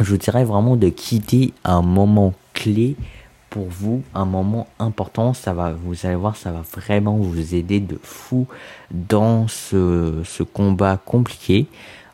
je 0.00 0.10
vous 0.10 0.16
dirais 0.16 0.44
vraiment 0.44 0.74
de 0.74 0.88
quitter 0.88 1.54
un 1.62 1.82
moment 1.82 2.34
clé 2.54 2.96
pour 3.52 3.66
vous, 3.68 4.02
un 4.14 4.24
moment 4.24 4.66
important. 4.78 5.34
Ça 5.34 5.52
va, 5.52 5.72
vous 5.72 6.06
allez 6.06 6.16
voir, 6.16 6.36
ça 6.36 6.50
va 6.50 6.62
vraiment 6.62 7.16
vous 7.16 7.54
aider 7.54 7.80
de 7.80 7.98
fou 8.02 8.46
dans 8.90 9.46
ce, 9.46 10.22
ce 10.24 10.42
combat 10.42 10.98
compliqué. 11.04 11.66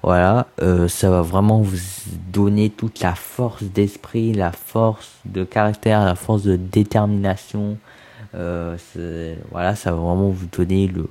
Voilà, 0.02 0.46
euh, 0.60 0.88
ça 0.88 1.10
va 1.10 1.22
vraiment 1.22 1.60
vous 1.60 1.78
donner 2.32 2.70
toute 2.70 3.00
la 3.00 3.14
force 3.14 3.62
d'esprit, 3.62 4.32
la 4.32 4.50
force 4.52 5.12
de 5.24 5.44
caractère, 5.44 6.04
la 6.04 6.16
force 6.16 6.42
de 6.42 6.56
détermination. 6.56 7.78
Euh, 8.34 8.76
voilà, 9.52 9.76
ça 9.76 9.92
va 9.92 9.98
vraiment 9.98 10.30
vous 10.30 10.46
donner 10.46 10.88
le, 10.88 11.06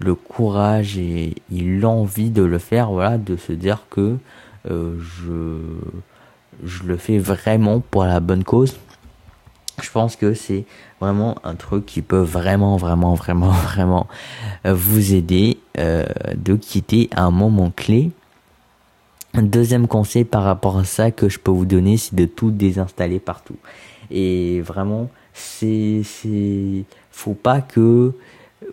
le 0.00 0.14
courage 0.16 0.98
et, 0.98 1.34
l'envie 1.52 2.30
de 2.30 2.42
le 2.42 2.58
faire, 2.58 2.90
voilà, 2.90 3.18
de 3.18 3.36
se 3.36 3.52
dire 3.52 3.84
que 3.88 4.16
euh, 4.68 4.96
je, 5.00 5.58
je 6.64 6.82
le 6.84 6.96
fais 6.96 7.18
vraiment 7.18 7.80
pour 7.80 8.04
la 8.04 8.18
bonne 8.18 8.44
cause. 8.44 8.76
Je 9.82 9.90
pense 9.90 10.16
que 10.16 10.34
c'est 10.34 10.64
vraiment 11.00 11.36
un 11.44 11.54
truc 11.54 11.86
qui 11.86 12.02
peut 12.02 12.20
vraiment, 12.20 12.76
vraiment, 12.76 13.14
vraiment, 13.14 13.50
vraiment 13.50 14.06
euh, 14.66 14.74
vous 14.74 15.14
aider 15.14 15.58
euh, 15.78 16.04
de 16.36 16.54
quitter 16.54 17.08
un 17.16 17.30
moment 17.30 17.72
clé. 17.74 18.10
Un 19.34 19.42
deuxième 19.42 19.86
conseil 19.86 20.24
par 20.24 20.42
rapport 20.42 20.78
à 20.78 20.84
ça 20.84 21.10
que 21.10 21.28
je 21.28 21.38
peux 21.38 21.52
vous 21.52 21.64
donner, 21.64 21.96
c'est 21.96 22.16
de 22.16 22.26
tout 22.26 22.50
désinstaller 22.50 23.20
partout. 23.20 23.56
Et 24.10 24.60
vraiment, 24.60 25.08
c'est, 25.32 26.02
c'est, 26.04 26.84
faut 27.12 27.34
pas 27.34 27.60
que 27.60 28.12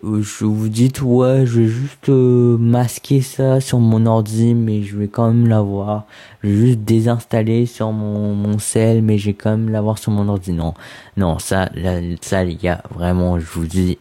je 0.02 0.44
vous 0.44 0.68
dites 0.68 1.00
ouais 1.02 1.46
je 1.46 1.60
vais 1.60 1.66
juste 1.66 2.08
euh, 2.08 2.58
masquer 2.58 3.20
ça 3.20 3.60
sur 3.60 3.78
mon 3.78 4.06
ordi 4.06 4.54
mais 4.54 4.82
je 4.82 4.96
vais 4.96 5.08
quand 5.08 5.28
même 5.28 5.48
l'avoir. 5.48 6.06
Je 6.42 6.48
vais 6.50 6.56
juste 6.66 6.80
désinstaller 6.80 7.66
sur 7.66 7.92
mon 7.92 8.34
mon 8.34 8.58
cell 8.58 9.02
mais 9.02 9.18
j'ai 9.18 9.34
quand 9.34 9.50
même 9.50 9.70
l'avoir 9.70 9.98
sur 9.98 10.12
mon 10.12 10.28
ordi. 10.28 10.52
Non. 10.52 10.74
Non 11.16 11.38
ça 11.38 11.70
là, 11.74 12.00
ça 12.20 12.44
les 12.44 12.56
gars 12.56 12.82
vraiment 12.90 13.38
je 13.38 13.46
vous 13.46 13.66
dis 13.66 13.98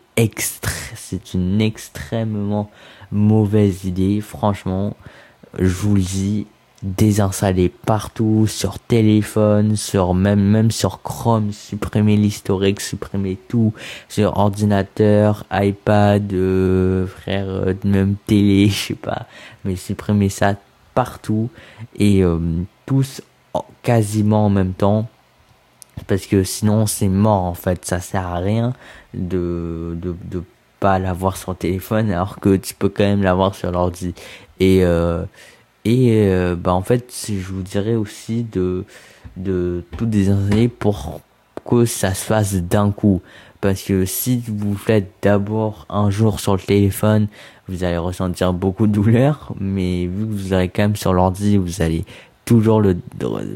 c'est 0.95 1.33
une 1.33 1.61
extrêmement 1.61 2.69
mauvaise 3.11 3.85
idée. 3.85 4.21
Franchement 4.21 4.95
je 5.57 5.73
vous 5.73 5.95
le 5.95 6.01
dis 6.01 6.47
désinstaller 6.83 7.69
partout 7.69 8.45
sur 8.47 8.77
téléphone, 8.79 9.75
sur 9.75 10.13
même 10.13 10.41
même 10.43 10.69
sur 10.69 11.01
Chrome, 11.01 11.51
supprimer 11.51 12.17
l'historique, 12.17 12.81
supprimer 12.81 13.37
tout 13.47 13.73
sur 14.09 14.37
ordinateur, 14.37 15.45
iPad, 15.51 16.31
euh, 16.33 17.07
frère, 17.07 17.47
euh, 17.47 17.73
même 17.83 18.15
télé, 18.27 18.67
je 18.69 18.87
sais 18.87 18.93
pas, 18.93 19.25
mais 19.65 19.75
supprimer 19.75 20.29
ça 20.29 20.55
partout 20.93 21.49
et 21.97 22.23
euh, 22.23 22.39
tous 22.85 23.21
quasiment 23.81 24.45
en 24.45 24.49
même 24.49 24.73
temps 24.73 25.07
parce 26.05 26.27
que 26.27 26.43
sinon 26.43 26.85
c'est 26.85 27.07
mort 27.07 27.43
en 27.43 27.55
fait, 27.55 27.85
ça 27.85 27.99
sert 27.99 28.25
à 28.25 28.37
rien 28.37 28.73
de 29.15 29.97
de 29.99 30.15
de 30.25 30.43
pas 30.79 30.99
l'avoir 30.99 31.37
sur 31.37 31.55
téléphone 31.55 32.11
alors 32.11 32.39
que 32.39 32.55
tu 32.55 32.75
peux 32.75 32.89
quand 32.89 33.03
même 33.03 33.23
l'avoir 33.23 33.55
sur 33.55 33.71
l'ordi. 33.71 34.13
Et 34.59 34.83
et 35.85 36.27
euh, 36.27 36.55
bah 36.55 36.73
en 36.73 36.81
fait, 36.81 37.13
je 37.27 37.53
vous 37.53 37.61
dirais 37.61 37.95
aussi 37.95 38.43
de 38.43 38.85
de 39.35 39.83
tout 39.97 40.05
désinstaller 40.05 40.67
pour 40.67 41.21
que 41.69 41.85
ça 41.85 42.13
se 42.13 42.25
fasse 42.25 42.55
d'un 42.55 42.91
coup. 42.91 43.21
Parce 43.61 43.81
que 43.81 44.05
si 44.05 44.43
vous 44.47 44.75
faites 44.75 45.11
d'abord 45.21 45.85
un 45.89 46.09
jour 46.09 46.39
sur 46.39 46.53
le 46.53 46.61
téléphone, 46.61 47.27
vous 47.67 47.83
allez 47.83 47.97
ressentir 47.97 48.53
beaucoup 48.53 48.87
de 48.87 48.91
douleur, 48.91 49.53
mais 49.59 50.05
vu 50.05 50.25
que 50.27 50.31
vous 50.31 50.53
allez 50.53 50.69
quand 50.69 50.83
même 50.83 50.95
sur 50.95 51.13
l'ordi, 51.13 51.57
vous 51.57 51.81
allez 51.81 52.05
toujours 52.45 52.81
le, 52.81 52.97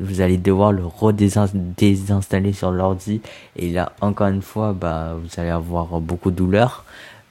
vous 0.02 0.20
allez 0.22 0.38
devoir 0.38 0.72
le 0.72 0.84
redésinstaller 0.86 2.52
sur 2.52 2.72
l'ordi, 2.72 3.22
et 3.56 3.70
là, 3.70 3.94
encore 4.02 4.28
une 4.28 4.42
fois, 4.42 4.74
bah, 4.74 5.16
vous 5.22 5.30
allez 5.40 5.50
avoir 5.50 6.02
beaucoup 6.02 6.32
de 6.32 6.36
douleur 6.36 6.84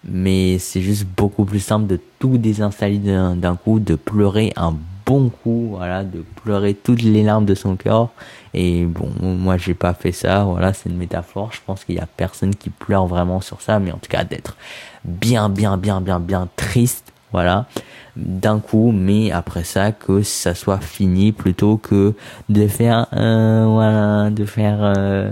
mais 0.05 0.59
c'est 0.59 0.81
juste 0.81 1.07
beaucoup 1.17 1.45
plus 1.45 1.61
simple 1.61 1.87
de 1.87 2.01
tout 2.19 2.39
désinstaller 2.39 2.99
d'un 2.99 3.57
coup, 3.57 3.81
de 3.81 3.95
pleurer 3.95 4.53
un 4.57 4.75
bon 5.07 5.29
coup, 5.29 5.75
voilà, 5.77 6.05
de 6.05 6.25
pleurer 6.43 6.75
toutes 6.75 7.03
les 7.03 7.23
larmes 7.23 7.45
de 7.45 7.55
son 7.55 7.77
cœur. 7.77 8.11
Et 8.55 8.85
bon, 8.85 9.11
moi 9.21 9.57
j'ai 9.57 9.75
pas 9.75 9.95
fait 9.95 10.13
ça, 10.13 10.45
voilà, 10.45 10.73
c'est 10.73 10.89
une 10.89 10.97
métaphore. 10.97 11.51
Je 11.53 11.61
pense 11.65 11.85
qu'il 11.85 11.97
y 11.97 12.01
a 12.01 12.07
personne 12.07 12.55
qui 12.55 12.71
pleure 12.71 13.07
vraiment 13.07 13.41
sur 13.41 13.61
ça, 13.61 13.79
mais 13.79 13.93
en 13.93 13.99
tout 13.99 14.09
cas 14.09 14.25
d'être 14.25 14.57
bien, 15.05 15.49
bien, 15.49 15.77
bien, 15.77 16.01
bien, 16.01 16.21
bien 16.21 16.49
triste, 16.57 17.13
voilà, 17.33 17.67
d'un 18.17 18.59
coup, 18.59 18.93
mais 18.93 19.31
après 19.31 19.65
ça 19.65 19.93
que 19.93 20.23
ça 20.23 20.55
soit 20.55 20.81
fini 20.81 21.33
plutôt 21.33 21.77
que 21.77 22.15
de 22.49 22.67
faire, 22.67 23.07
euh, 23.13 23.67
voilà, 23.69 24.31
de 24.31 24.45
faire 24.45 24.79
euh, 24.81 25.31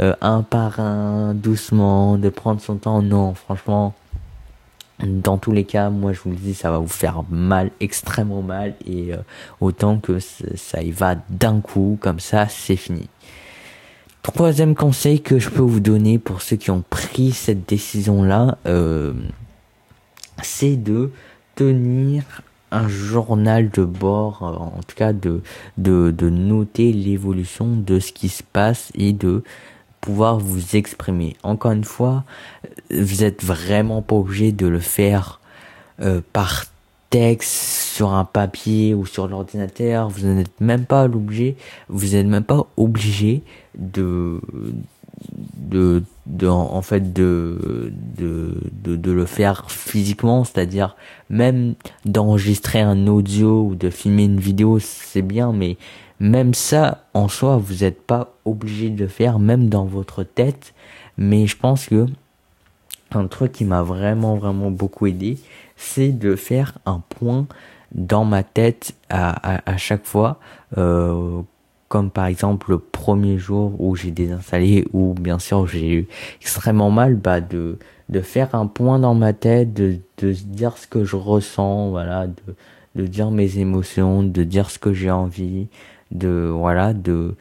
euh, 0.00 0.14
un 0.20 0.42
par 0.42 0.78
un, 0.78 1.34
doucement, 1.34 2.16
de 2.18 2.28
prendre 2.28 2.60
son 2.60 2.76
temps. 2.76 3.02
Non, 3.02 3.34
franchement, 3.34 3.94
dans 5.04 5.38
tous 5.38 5.52
les 5.52 5.64
cas, 5.64 5.90
moi 5.90 6.12
je 6.12 6.20
vous 6.20 6.30
le 6.30 6.36
dis, 6.36 6.54
ça 6.54 6.70
va 6.70 6.78
vous 6.78 6.88
faire 6.88 7.22
mal, 7.30 7.70
extrêmement 7.80 8.42
mal, 8.42 8.74
et 8.86 9.12
euh, 9.12 9.18
autant 9.60 9.98
que 9.98 10.18
ça 10.18 10.82
y 10.82 10.90
va 10.90 11.16
d'un 11.28 11.60
coup, 11.60 11.98
comme 12.00 12.20
ça, 12.20 12.48
c'est 12.48 12.76
fini. 12.76 13.08
Troisième 14.22 14.74
conseil 14.74 15.20
que 15.22 15.38
je 15.38 15.48
peux 15.48 15.62
vous 15.62 15.80
donner 15.80 16.18
pour 16.18 16.42
ceux 16.42 16.56
qui 16.56 16.70
ont 16.70 16.84
pris 16.88 17.32
cette 17.32 17.66
décision-là, 17.68 18.58
euh, 18.66 19.14
c'est 20.42 20.76
de 20.76 21.10
tenir 21.54 22.24
un 22.70 22.86
journal 22.86 23.70
de 23.70 23.84
bord, 23.84 24.42
en 24.42 24.80
tout 24.86 24.94
cas 24.94 25.12
de, 25.12 25.42
de, 25.78 26.10
de 26.10 26.30
noter 26.30 26.92
l'évolution 26.92 27.66
de 27.66 27.98
ce 27.98 28.12
qui 28.12 28.28
se 28.28 28.42
passe 28.42 28.92
et 28.94 29.12
de 29.12 29.42
pouvoir 30.00 30.38
vous 30.38 30.76
exprimer. 30.76 31.36
Encore 31.42 31.72
une 31.72 31.84
fois, 31.84 32.24
vous 32.90 33.24
êtes 33.24 33.44
vraiment 33.44 34.02
pas 34.02 34.16
obligé 34.16 34.52
de 34.52 34.66
le 34.66 34.80
faire 34.80 35.40
euh, 36.00 36.20
par 36.32 36.64
texte 37.10 37.50
sur 37.50 38.12
un 38.12 38.24
papier 38.24 38.94
ou 38.94 39.04
sur 39.04 39.26
l'ordinateur, 39.26 40.08
vous 40.08 40.26
n'êtes 40.26 40.60
même 40.60 40.86
pas 40.86 41.04
obligé, 41.04 41.56
vous 41.88 42.14
n'êtes 42.14 42.26
même 42.26 42.44
pas 42.44 42.66
obligé 42.76 43.42
de 43.76 44.40
de, 45.56 46.02
de 46.26 46.46
en 46.46 46.80
fait 46.80 47.12
de, 47.12 47.92
de 48.16 48.54
de 48.84 48.96
de 48.96 49.10
le 49.10 49.26
faire 49.26 49.70
physiquement. 49.70 50.44
C'est-à-dire 50.44 50.96
même 51.28 51.74
d'enregistrer 52.04 52.80
un 52.80 53.06
audio 53.08 53.64
ou 53.64 53.74
de 53.74 53.90
filmer 53.90 54.24
une 54.24 54.40
vidéo 54.40 54.78
c'est 54.78 55.22
bien 55.22 55.52
mais 55.52 55.76
même 56.20 56.54
ça 56.54 57.04
en 57.14 57.28
soi 57.28 57.56
vous 57.56 57.82
n'êtes 57.82 58.02
pas 58.02 58.34
obligé 58.44 58.90
de 58.90 59.02
le 59.02 59.08
faire 59.08 59.38
même 59.38 59.68
dans 59.68 59.86
votre 59.86 60.22
tête. 60.22 60.74
Mais 61.16 61.46
je 61.46 61.56
pense 61.56 61.88
que 61.88 62.06
un 63.12 63.26
truc 63.26 63.52
qui 63.52 63.64
m'a 63.64 63.82
vraiment 63.82 64.36
vraiment 64.36 64.70
beaucoup 64.70 65.06
aidé 65.06 65.38
c'est 65.76 66.12
de 66.12 66.36
faire 66.36 66.78
un 66.86 67.02
point 67.08 67.46
dans 67.92 68.24
ma 68.24 68.42
tête 68.42 68.94
à, 69.08 69.68
à, 69.68 69.76
chaque 69.78 70.04
fois. 70.04 70.38
Euh, 70.78 71.42
comme 71.88 72.10
par 72.10 72.26
exemple 72.26 72.70
le 72.70 72.78
premier 72.78 73.36
jour 73.36 73.74
où 73.80 73.96
j'ai 73.96 74.12
désinstallé 74.12 74.86
ou 74.92 75.12
bien 75.14 75.40
sûr 75.40 75.66
j'ai 75.66 75.92
eu 75.92 76.08
extrêmement 76.40 76.90
mal 76.92 77.16
bah 77.16 77.40
de 77.40 77.80
de 78.08 78.20
faire 78.20 78.54
un 78.54 78.68
point 78.68 79.00
dans 79.00 79.14
ma 79.14 79.32
tête 79.32 79.74
de 79.74 79.96
de 80.18 80.30
dire 80.30 80.78
ce 80.78 80.86
que 80.86 81.04
je 81.04 81.16
ressens 81.16 81.90
voilà 81.90 82.28
de 82.28 82.54
de 82.94 83.06
dire 83.06 83.32
mes 83.32 83.58
émotions 83.58 84.22
de 84.22 84.44
dire 84.44 84.70
ce 84.70 84.78
que 84.78 84.92
j'ai 84.92 85.10
envie 85.10 85.66
de 86.10 86.50
voilà 86.52 86.92
de 86.92 87.34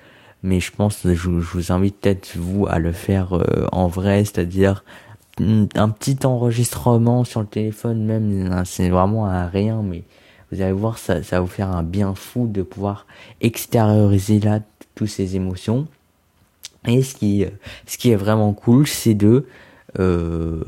mais 0.44 0.60
je 0.60 0.72
pense 0.72 1.02
je, 1.04 1.14
je 1.14 1.30
vous 1.30 1.72
invite 1.72 2.00
peut-être 2.00 2.38
vous 2.38 2.68
à 2.68 2.80
le 2.80 2.92
faire 2.92 3.34
euh, 3.34 3.68
en 3.72 3.88
vrai 3.88 4.26
c'est-à-dire 4.26 4.84
un 5.40 5.90
petit 5.90 6.26
enregistrement 6.26 7.24
sur 7.24 7.42
le 7.42 7.48
téléphone 7.48 8.04
même 8.06 8.64
c'est 8.66 8.90
vraiment 8.90 9.26
à 9.26 9.48
rien 9.48 9.82
mais 9.82 10.04
vous 10.52 10.62
allez 10.62 10.72
voir, 10.72 10.98
ça, 10.98 11.22
ça 11.24 11.38
va 11.38 11.42
vous 11.42 11.48
faire 11.48 11.70
un 11.70 11.84
bien 11.84 12.16
fou 12.16 12.48
de 12.48 12.64
pouvoir 12.64 13.06
extérioriser 13.42 14.40
là 14.40 14.60
toutes 14.96 15.10
ces 15.10 15.36
émotions. 15.36 15.88
Et 16.86 17.04
ce 17.04 17.16
qui, 17.16 17.46
ce 17.86 17.98
qui 17.98 18.12
est 18.12 18.16
vraiment 18.16 18.54
cool, 18.54 18.88
c'est 18.88 19.14
de, 19.14 19.46
euh, 20.00 20.64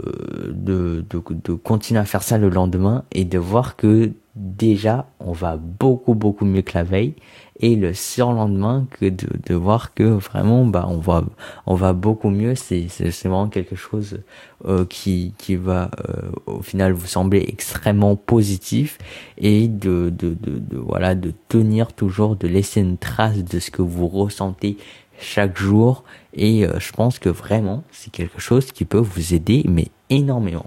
de, 0.50 1.04
de, 1.10 1.22
de 1.44 1.54
continuer 1.54 2.00
à 2.00 2.06
faire 2.06 2.22
ça 2.22 2.38
le 2.38 2.50
lendemain 2.50 3.04
et 3.12 3.26
de 3.26 3.38
voir 3.40 3.76
que 3.76 4.12
déjà 4.36 5.08
on 5.20 5.34
va 5.34 5.58
beaucoup 5.58 6.14
beaucoup 6.14 6.46
mieux 6.46 6.62
que 6.62 6.74
la 6.76 6.84
veille. 6.84 7.16
Et 7.64 7.76
le 7.76 7.94
surlendemain 7.94 8.88
que 8.90 9.06
de, 9.08 9.54
voir 9.54 9.94
que 9.94 10.04
vraiment 10.04 10.66
bah 10.66 10.88
on 10.90 10.98
va 10.98 11.24
on 11.68 11.76
va 11.76 11.94
beaucoup 11.94 12.30
mieux 12.30 12.56
c'est 12.56 12.88
c'est 12.90 13.10
vraiment 13.28 13.50
quelque 13.50 13.76
chose 13.76 14.22
euh, 14.66 14.84
qui 14.86 15.36
qui 15.38 15.56
va 15.56 15.92
euh, 16.10 16.32
au 16.48 16.64
final 16.64 16.92
vous 16.94 17.06
sembler 17.06 17.46
extrêmement 17.48 18.16
positif 18.16 18.98
et 19.38 19.68
de, 19.68 20.10
de 20.10 20.30
de, 20.34 20.58
de 20.58 20.78
voilà 20.78 21.14
de 21.14 21.34
tenir 21.50 21.94
toujours 21.94 22.36
de 22.36 22.48
laisser 22.48 22.82
une 22.82 22.98
trace 22.98 23.44
de 23.44 23.60
ce 23.60 23.70
que 23.70 23.84
vous 23.84 24.08
ressentez 24.08 24.78
chaque 25.20 25.58
jour. 25.58 26.04
Et 26.34 26.66
euh, 26.66 26.80
je 26.80 26.92
pense 26.94 27.20
que 27.20 27.30
vraiment 27.30 27.84
c'est 27.92 28.12
quelque 28.12 28.40
chose 28.40 28.72
qui 28.72 28.86
peut 28.86 28.98
vous 28.98 29.34
aider 29.36 29.64
mais 29.68 29.90
énormément 30.10 30.66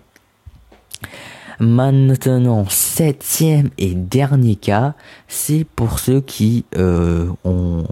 Maintenant, 1.61 2.67
septième 2.69 3.71
et 3.79 3.95
dernier 3.95 4.57
cas, 4.57 4.95
c'est 5.29 5.65
pour 5.77 5.99
ceux 5.99 6.21
qui 6.21 6.65
euh, 6.77 7.29
ont, 7.45 7.85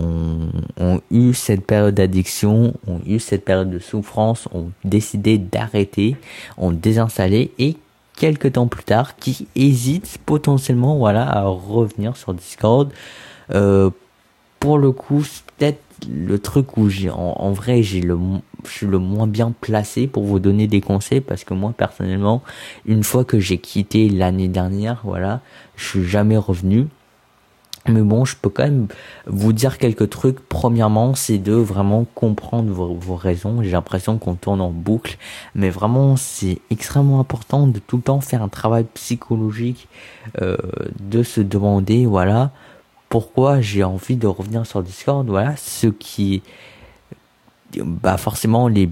ont, 0.80 1.00
eu 1.10 1.34
cette 1.34 1.66
période 1.66 1.94
d'addiction, 1.94 2.74
ont 2.86 3.00
eu 3.06 3.18
cette 3.18 3.44
période 3.44 3.70
de 3.70 3.78
souffrance, 3.78 4.48
ont 4.52 4.70
décidé 4.84 5.38
d'arrêter, 5.38 6.16
ont 6.58 6.72
désinstallé 6.72 7.52
et 7.58 7.76
quelques 8.16 8.52
temps 8.52 8.66
plus 8.66 8.84
tard 8.84 9.16
qui 9.16 9.46
hésitent 9.56 10.18
potentiellement 10.26 10.96
voilà 10.96 11.28
à 11.28 11.42
revenir 11.44 12.16
sur 12.16 12.34
Discord. 12.34 12.92
Euh, 13.52 13.90
pour 14.60 14.78
le 14.78 14.92
coup, 14.92 15.24
le 16.08 16.38
truc 16.38 16.76
où 16.76 16.88
j'ai 16.88 17.10
en, 17.10 17.52
vrai 17.52 17.82
j'ai 17.82 18.00
le 18.00 18.18
je 18.64 18.70
suis 18.70 18.86
le 18.86 18.98
moins 18.98 19.26
bien 19.26 19.52
placé 19.60 20.06
pour 20.06 20.24
vous 20.24 20.38
donner 20.38 20.66
des 20.66 20.80
conseils 20.80 21.20
parce 21.20 21.44
que 21.44 21.54
moi 21.54 21.74
personnellement 21.76 22.42
une 22.86 23.02
fois 23.02 23.24
que 23.24 23.40
j'ai 23.40 23.58
quitté 23.58 24.08
l'année 24.08 24.48
dernière 24.48 25.00
voilà 25.04 25.40
je 25.76 25.88
suis 25.88 26.04
jamais 26.04 26.36
revenu. 26.36 26.86
Mais 27.88 28.02
bon 28.02 28.24
je 28.24 28.36
peux 28.40 28.48
quand 28.48 28.62
même 28.62 28.86
vous 29.26 29.52
dire 29.52 29.76
quelques 29.76 30.08
trucs. 30.08 30.38
Premièrement 30.48 31.16
c'est 31.16 31.38
de 31.38 31.54
vraiment 31.54 32.06
comprendre 32.14 32.72
vos, 32.72 32.94
vos 32.94 33.16
raisons. 33.16 33.60
J'ai 33.60 33.72
l'impression 33.72 34.18
qu'on 34.18 34.34
tourne 34.34 34.60
en 34.60 34.70
boucle. 34.70 35.18
Mais 35.56 35.68
vraiment 35.68 36.16
c'est 36.16 36.60
extrêmement 36.70 37.18
important 37.18 37.66
de 37.66 37.80
tout 37.80 37.96
le 37.96 38.02
temps 38.02 38.20
faire 38.20 38.42
un 38.42 38.48
travail 38.48 38.84
psychologique 38.94 39.88
euh, 40.40 40.56
de 41.00 41.24
se 41.24 41.40
demander 41.40 42.06
voilà 42.06 42.52
pourquoi 43.12 43.60
j'ai 43.60 43.84
envie 43.84 44.16
de 44.16 44.26
revenir 44.26 44.64
sur 44.64 44.82
Discord. 44.82 45.28
Voilà, 45.28 45.54
ce 45.58 45.88
qui, 45.88 46.42
bah 47.76 48.16
forcément 48.16 48.68
les 48.68 48.88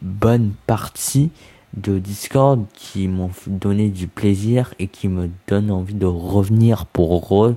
bonnes 0.00 0.52
parties 0.68 1.32
de 1.76 1.98
Discord 1.98 2.66
qui 2.74 3.08
m'ont 3.08 3.32
donné 3.48 3.88
du 3.88 4.06
plaisir 4.06 4.74
et 4.78 4.86
qui 4.86 5.08
me 5.08 5.28
donnent 5.48 5.72
envie 5.72 5.94
de 5.94 6.06
revenir 6.06 6.86
pour 6.86 7.56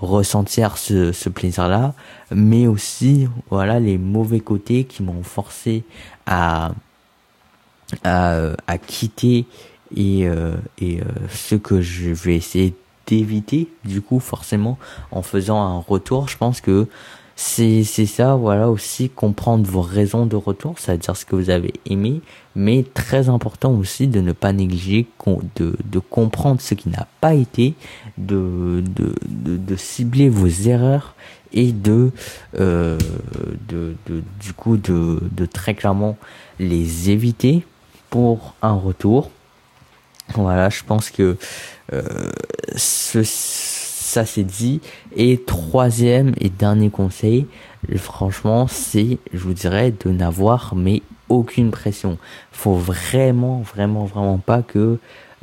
ressentir 0.00 0.76
ce, 0.76 1.12
ce 1.12 1.30
plaisir-là, 1.30 1.94
mais 2.30 2.66
aussi 2.66 3.26
voilà 3.48 3.80
les 3.80 3.96
mauvais 3.96 4.40
côtés 4.40 4.84
qui 4.84 5.02
m'ont 5.02 5.22
forcé 5.22 5.82
à, 6.26 6.72
à, 8.04 8.78
quitter 8.86 9.46
et, 9.96 10.28
euh, 10.28 10.56
et 10.78 11.00
euh, 11.00 11.04
ce 11.30 11.54
que 11.54 11.80
je 11.80 12.10
vais 12.10 12.36
essayer 12.36 12.74
d'éviter 13.08 13.68
du 13.84 14.00
coup 14.02 14.20
forcément 14.20 14.78
en 15.10 15.22
faisant 15.22 15.60
un 15.60 15.78
retour 15.78 16.28
je 16.28 16.36
pense 16.36 16.60
que 16.60 16.86
c'est 17.36 17.84
ça 17.84 18.34
voilà 18.34 18.68
aussi 18.68 19.08
comprendre 19.08 19.64
vos 19.68 19.80
raisons 19.80 20.26
de 20.26 20.34
retour 20.34 20.74
c'est-à-dire 20.76 21.16
ce 21.16 21.24
que 21.24 21.36
vous 21.36 21.50
avez 21.50 21.72
aimé 21.86 22.20
mais 22.56 22.84
très 22.94 23.28
important 23.28 23.72
aussi 23.72 24.08
de 24.08 24.20
ne 24.20 24.32
pas 24.32 24.52
négliger 24.52 25.06
de 25.56 25.76
de 25.84 25.98
comprendre 26.00 26.60
ce 26.60 26.74
qui 26.74 26.88
n'a 26.88 27.06
pas 27.20 27.34
été 27.34 27.74
de 28.18 28.82
de 28.96 29.14
de, 29.28 29.56
de 29.56 29.76
cibler 29.76 30.28
vos 30.28 30.48
erreurs 30.48 31.14
et 31.52 31.72
de, 31.72 32.10
euh, 32.58 32.98
de, 33.68 33.94
de 34.06 34.22
du 34.40 34.52
coup 34.52 34.76
de 34.76 35.22
de 35.32 35.46
très 35.46 35.74
clairement 35.74 36.16
les 36.58 37.10
éviter 37.10 37.64
pour 38.10 38.54
un 38.62 38.74
retour 38.74 39.30
voilà 40.34 40.68
je 40.68 40.82
pense 40.84 41.10
que 41.10 41.36
euh, 41.92 42.02
ce, 42.76 43.22
ça 44.08 44.24
c'est 44.24 44.44
dit. 44.44 44.80
Et 45.14 45.38
troisième 45.38 46.32
et 46.40 46.48
dernier 46.48 46.90
conseil, 46.90 47.46
franchement, 47.96 48.66
c'est, 48.66 49.18
je 49.32 49.38
vous 49.38 49.52
dirais, 49.52 49.92
de 50.04 50.10
n'avoir 50.10 50.74
mais 50.74 51.02
aucune 51.28 51.70
pression. 51.70 52.16
Faut 52.52 52.74
vraiment, 52.74 53.60
vraiment, 53.60 54.04
vraiment 54.04 54.38
pas 54.38 54.62
que 54.62 54.98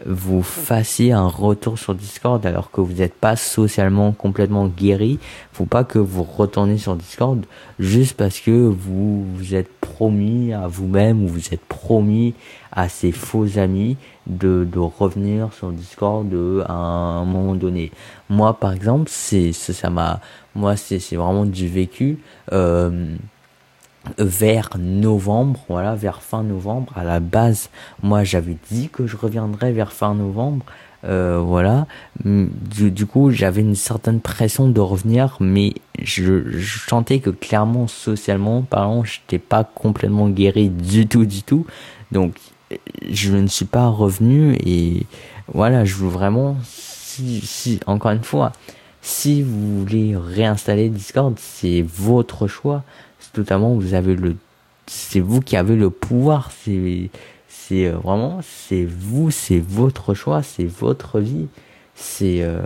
vous 0.06 0.44
fassiez 0.44 1.14
un 1.14 1.28
retour 1.28 1.80
sur 1.80 1.96
Discord 1.96 2.46
alors 2.46 2.72
que 2.72 2.82
vous 2.82 2.96
n'êtes 2.96 3.14
pas 3.14 3.36
socialement 3.36 4.12
complètement 4.12 4.68
guéri. 4.68 5.20
Faut 5.54 5.66
pas 5.66 5.84
que 5.84 6.00
vous 6.00 6.24
retournez 6.24 6.78
sur 6.78 6.96
Discord 6.96 7.46
juste 7.80 8.16
parce 8.18 8.40
que 8.40 8.52
vous 8.52 9.26
vous 9.36 9.56
êtes 9.56 9.72
promis 9.80 10.52
à 10.54 10.68
vous-même 10.68 11.24
ou 11.24 11.28
vous 11.28 11.54
êtes 11.54 11.64
promis 11.66 12.34
à 12.72 12.90
ses 12.90 13.14
faux 13.14 13.58
amis 13.58 13.96
de, 14.28 14.68
de 14.70 14.80
revenir 14.80 15.54
sur 15.54 15.72
Discord 15.72 16.28
à 16.68 16.74
un 16.74 17.26
moment 17.26 17.56
donné. 17.56 17.92
Moi, 18.30 18.54
par 18.60 18.74
exemple, 18.74 19.10
c'est 19.10 19.54
ça 19.54 19.90
m'a, 19.90 20.20
moi, 20.56 20.76
c'est 20.76 21.00
c'est 21.00 21.16
vraiment 21.16 21.46
du 21.46 21.68
vécu. 21.70 22.20
Euh, 22.52 23.16
vers 24.18 24.70
novembre, 24.80 25.60
voilà, 25.70 25.96
vers 25.96 26.22
fin 26.22 26.44
novembre. 26.44 26.94
À 26.96 27.04
la 27.04 27.20
base, 27.20 27.70
moi, 28.02 28.24
j'avais 28.24 28.58
dit 28.72 28.90
que 28.90 29.08
je 29.08 29.18
reviendrais 29.18 29.72
vers 29.72 29.92
fin 29.92 30.14
novembre. 30.14 30.66
Euh, 31.04 31.40
voilà. 31.44 31.86
Du, 32.24 32.92
du 32.92 33.06
coup, 33.06 33.30
j'avais 33.32 33.62
une 33.62 33.76
certaine 33.76 34.20
pression 34.20 34.68
de 34.70 34.80
revenir, 34.80 35.38
mais 35.40 35.74
je, 36.02 36.52
je 36.52 36.80
sentais 36.80 37.20
que 37.20 37.30
clairement, 37.30 37.88
socialement 37.88 38.62
parlant, 38.64 39.04
j'étais 39.04 39.40
pas 39.40 39.64
complètement 39.64 40.30
guéri 40.30 40.70
du 40.70 41.08
tout, 41.08 41.26
du 41.26 41.44
tout. 41.44 41.66
Donc, 42.12 42.36
je 43.10 43.36
ne 43.36 43.48
suis 43.48 43.66
pas 43.66 43.88
revenu 43.88 44.56
et 44.66 45.06
voilà, 45.54 45.86
je 45.86 45.96
veux 45.96 46.10
vraiment, 46.10 46.58
si, 46.64 47.42
si, 47.42 47.80
encore 47.86 48.12
une 48.12 48.24
fois, 48.24 48.52
si 49.02 49.44
vous 49.44 49.82
voulez 49.82 50.16
réinstaller 50.18 50.90
Discord, 50.90 51.36
c'est 51.38 51.86
votre 51.88 52.48
choix. 52.48 52.84
Totalement, 53.36 53.74
vous 53.74 53.94
avez 53.94 54.16
le, 54.16 54.38
c'est 54.88 55.20
vous 55.20 55.42
qui 55.42 55.58
avez 55.58 55.76
le 55.76 55.90
pouvoir. 55.90 56.52
C'est, 56.64 57.10
c'est 57.50 57.88
euh, 57.88 57.98
vraiment, 57.98 58.40
c'est 58.42 58.86
vous, 58.86 59.30
c'est 59.30 59.60
votre 59.60 60.14
choix, 60.14 60.42
c'est 60.42 60.64
votre 60.64 61.20
vie. 61.20 61.48
C'est, 61.96 62.38
il 62.38 62.44
euh, 62.44 62.62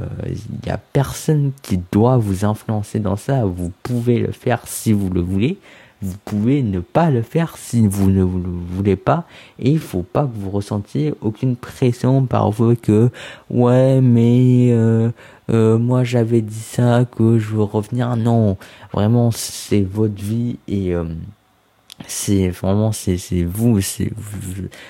y 0.68 0.70
a 0.70 0.78
personne 0.78 1.54
qui 1.64 1.80
doit 1.92 2.18
vous 2.18 2.46
influencer 2.46 3.00
dans 3.00 3.16
ça. 3.16 3.46
Vous 3.46 3.72
pouvez 3.82 4.20
le 4.20 4.32
faire 4.32 4.62
si 4.68 4.94
vous 4.94 5.10
le 5.10 5.22
voulez, 5.22 5.58
vous 6.02 6.16
pouvez 6.24 6.62
ne 6.62 6.80
pas 6.80 7.10
le 7.10 7.22
faire 7.22 7.58
si 7.58 7.88
vous 7.88 8.10
ne 8.10 8.22
le 8.22 8.24
voulez 8.24 8.96
pas 8.96 9.26
et 9.58 9.72
il 9.72 9.80
faut 9.80 10.04
pas 10.04 10.24
que 10.24 10.32
vous 10.34 10.50
ressentiez 10.50 11.14
aucune 11.22 11.56
pression 11.56 12.26
par 12.26 12.52
vous 12.52 12.76
que 12.76 13.10
ouais 13.50 14.00
mais 14.02 14.70
euh, 14.72 15.10
euh, 15.50 15.78
moi 15.78 16.04
j'avais 16.04 16.42
dit 16.42 16.60
ça 16.60 17.06
que 17.06 17.40
je 17.40 17.50
veux 17.50 17.64
revenir. 17.64 18.16
Non 18.16 18.58
vraiment 18.94 19.32
c'est 19.32 19.82
votre 19.82 20.22
vie 20.22 20.58
et 20.68 20.94
euh, 20.94 21.06
c'est 22.08 22.50
vraiment 22.50 22.92
c'est 22.92 23.18
c'est 23.18 23.44
vous 23.44 23.82
c'est 23.82 24.12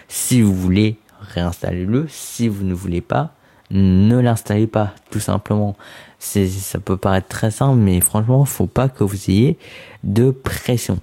si 0.08 0.42
vous 0.42 0.54
voulez 0.54 0.98
réinstallez-le 1.34 2.08
si 2.10 2.48
vous 2.48 2.64
ne 2.64 2.74
voulez 2.74 3.02
pas 3.02 3.34
ne 3.72 4.18
l'installez 4.20 4.68
pas 4.68 4.94
tout 5.12 5.20
simplement. 5.20 5.76
C'est 6.18 6.48
ça 6.48 6.80
peut 6.80 6.98
paraître 6.98 7.28
très 7.28 7.52
simple 7.52 7.78
mais 7.80 8.02
franchement 8.02 8.44
faut 8.46 8.68
pas 8.68 8.90
que 8.90 9.04
vous 9.04 9.30
ayez 9.30 9.58
de 10.04 10.32
pression 10.32 11.00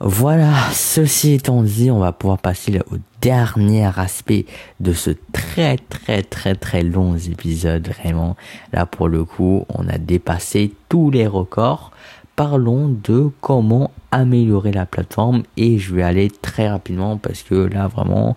voilà, 0.00 0.52
ceci 0.72 1.34
étant 1.34 1.62
dit, 1.62 1.90
on 1.90 2.00
va 2.00 2.10
pouvoir 2.10 2.38
passer 2.38 2.80
au 2.90 2.96
dernier 3.20 3.88
aspect 3.96 4.44
de 4.80 4.92
ce 4.92 5.10
très 5.32 5.76
très 5.76 6.24
très 6.24 6.56
très 6.56 6.82
long 6.82 7.16
épisode. 7.16 7.88
Vraiment, 7.88 8.36
là 8.72 8.86
pour 8.86 9.08
le 9.08 9.24
coup, 9.24 9.64
on 9.68 9.88
a 9.88 9.98
dépassé 9.98 10.72
tous 10.88 11.10
les 11.10 11.28
records. 11.28 11.92
Parlons 12.34 12.88
de 13.04 13.30
comment 13.40 13.92
améliorer 14.10 14.72
la 14.72 14.84
plateforme 14.84 15.44
et 15.56 15.78
je 15.78 15.94
vais 15.94 16.02
aller 16.02 16.28
très 16.28 16.68
rapidement 16.68 17.16
parce 17.16 17.44
que 17.44 17.54
là 17.54 17.86
vraiment 17.86 18.36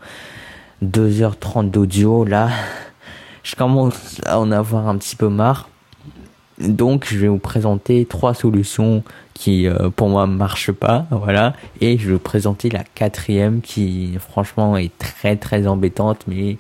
2h30 0.84 1.72
d'audio 1.72 2.24
là 2.24 2.50
je 3.42 3.56
commence 3.56 4.22
à 4.28 4.40
en 4.40 4.52
avoir 4.52 4.88
un 4.88 4.98
petit 4.98 5.16
peu 5.16 5.30
marre. 5.30 5.70
Donc 6.60 7.08
je 7.10 7.18
vais 7.18 7.28
vous 7.28 7.40
présenter 7.40 8.06
trois 8.06 8.36
solutions 8.36 9.04
qui 9.38 9.68
euh, 9.68 9.90
pour 9.90 10.10
moi 10.10 10.26
marchent 10.26 10.72
pas, 10.72 11.06
voilà. 11.12 11.54
Et 11.80 11.98
je 11.98 12.08
vais 12.08 12.14
vous 12.14 12.20
présenter 12.20 12.70
la 12.70 12.84
quatrième 12.84 13.62
qui 13.62 14.18
franchement 14.20 14.78
est 14.78 14.96
très 14.98 15.36
très 15.36 15.68
embêtante, 15.68 16.24
mais 16.28 16.58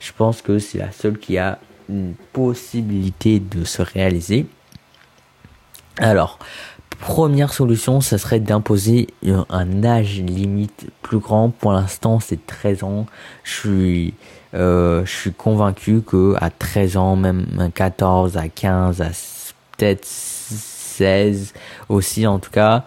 je 0.00 0.12
pense 0.16 0.42
que 0.42 0.58
c'est 0.58 0.78
la 0.78 0.90
seule 0.90 1.18
qui 1.18 1.38
a 1.38 1.58
une 1.88 2.14
possibilité 2.32 3.40
de 3.40 3.64
se 3.64 3.82
réaliser. 3.82 4.46
Alors, 5.98 6.38
première 7.00 7.52
solution, 7.52 8.00
ça 8.00 8.18
serait 8.18 8.40
d'imposer 8.40 9.06
un 9.48 9.84
âge 9.84 10.20
limite 10.20 10.86
plus 11.02 11.18
grand. 11.18 11.50
Pour 11.50 11.72
l'instant, 11.72 12.20
c'est 12.20 12.46
13 12.46 12.82
ans. 12.82 13.06
Je 13.44 13.52
suis, 13.52 14.14
euh, 14.54 15.04
je 15.06 15.10
suis 15.10 15.32
convaincu 15.32 16.02
que 16.02 16.34
à 16.40 16.50
13 16.50 16.96
ans, 16.96 17.16
même 17.16 17.46
à 17.58 17.70
14, 17.70 18.36
à 18.36 18.48
15, 18.48 19.02
à 19.02 19.10
peut-être 19.76 20.06
16 20.98 21.54
aussi, 21.88 22.26
en 22.26 22.38
tout 22.38 22.50
cas, 22.50 22.84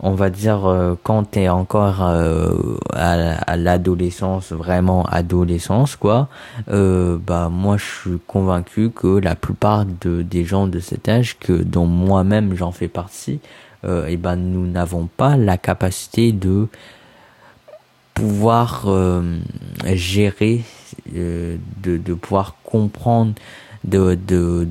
on 0.00 0.12
va 0.12 0.30
dire 0.30 0.66
euh, 0.66 0.94
quand 1.02 1.32
tu 1.32 1.40
es 1.40 1.48
encore 1.48 2.02
euh, 2.02 2.76
à, 2.92 3.56
l'adolescence, 3.56 4.52
vraiment 4.52 5.04
adolescence 5.04 5.96
quoi, 5.96 6.28
euh, 6.68 7.18
bah 7.18 7.48
moi 7.50 7.76
je 7.76 7.84
suis 7.84 8.18
convaincu 8.26 8.90
que 8.90 9.18
la 9.18 9.34
plupart 9.34 9.84
de 9.84 10.22
des 10.22 10.44
gens 10.44 10.66
de 10.66 10.80
cet 10.80 11.08
âge 11.08 11.38
que 11.38 11.52
dont 11.52 11.86
moi-même 11.86 12.54
j'en 12.54 12.72
fais 12.72 12.88
partie, 12.88 13.40
et 13.84 13.88
eh 14.10 14.16
ben 14.16 14.36
nous 14.36 14.66
n'avons 14.66 15.06
pas 15.06 15.36
la 15.36 15.58
capacité 15.58 16.30
de 16.30 16.68
pouvoir 18.14 18.86
gérer, 19.84 20.62
de, 21.12 21.58
de 21.82 22.14
pouvoir 22.14 22.54
comprendre, 22.62 23.32
de 23.82 24.16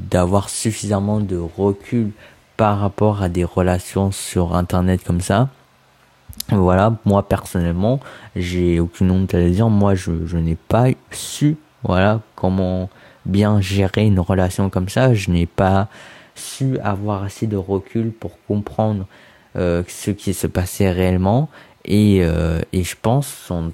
d'avoir 0.09 0.47
suffisamment 0.47 1.19
de 1.19 1.35
recul 1.35 2.11
par 2.57 2.79
rapport 2.79 3.21
à 3.21 3.29
des 3.29 3.43
relations 3.43 4.11
sur 4.11 4.55
internet 4.55 5.03
comme 5.03 5.21
ça. 5.21 5.49
Voilà, 6.49 6.95
moi 7.05 7.27
personnellement, 7.27 7.99
j'ai 8.35 8.79
aucune 8.79 9.11
honte 9.11 9.33
à 9.33 9.39
le 9.39 9.49
dire, 9.51 9.69
moi 9.69 9.95
je, 9.95 10.25
je 10.25 10.37
n'ai 10.37 10.55
pas 10.55 10.87
su, 11.11 11.57
voilà, 11.83 12.21
comment 12.35 12.89
bien 13.25 13.61
gérer 13.61 14.05
une 14.05 14.19
relation 14.19 14.69
comme 14.69 14.89
ça, 14.89 15.13
je 15.13 15.31
n'ai 15.31 15.45
pas 15.45 15.87
su 16.35 16.79
avoir 16.79 17.23
assez 17.23 17.47
de 17.47 17.57
recul 17.57 18.11
pour 18.11 18.37
comprendre 18.47 19.05
euh, 19.55 19.83
ce 19.87 20.11
qui 20.11 20.33
se 20.33 20.47
passait 20.47 20.91
réellement. 20.91 21.49
Et, 21.83 22.19
euh, 22.21 22.61
et 22.73 22.83
je 22.83 22.95
pense 23.01 23.49
en, 23.49 23.71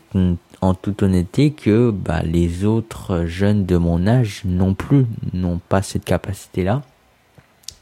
en 0.61 0.73
toute 0.73 1.03
honnêteté 1.03 1.51
que 1.51 1.91
bah, 1.91 2.21
les 2.23 2.63
autres 2.63 3.25
jeunes 3.25 3.65
de 3.65 3.77
mon 3.77 4.07
âge 4.07 4.41
non 4.45 4.73
plus 4.73 5.05
n'ont 5.33 5.59
pas 5.69 5.81
cette 5.81 6.05
capacité 6.05 6.63
là 6.63 6.83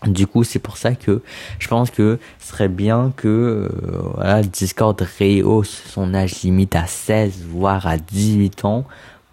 du 0.07 0.27
coup, 0.27 0.43
c'est 0.43 0.59
pour 0.59 0.77
ça 0.77 0.95
que 0.95 1.21
je 1.59 1.67
pense 1.67 1.89
que 1.89 2.19
ce 2.39 2.49
serait 2.49 2.67
bien 2.67 3.13
que 3.15 3.27
euh, 3.27 3.69
voilà, 4.15 4.41
Discord 4.43 4.99
rehausse 5.19 5.83
son 5.87 6.13
âge 6.13 6.41
limite 6.43 6.75
à 6.75 6.87
16 6.87 7.45
voire 7.49 7.87
à 7.87 7.97
18 7.97 8.65
ans 8.65 8.85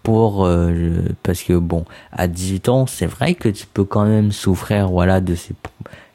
pour 0.03 0.45
euh, 0.45 0.69
parce 1.23 1.43
que 1.43 1.53
bon, 1.53 1.85
à 2.11 2.27
18 2.27 2.69
ans, 2.69 2.85
c'est 2.87 3.05
vrai 3.05 3.35
que 3.35 3.49
tu 3.49 3.65
peux 3.65 3.85
quand 3.85 4.05
même 4.05 4.31
souffrir 4.31 4.89
voilà 4.89 5.21
de 5.21 5.35
ces 5.35 5.53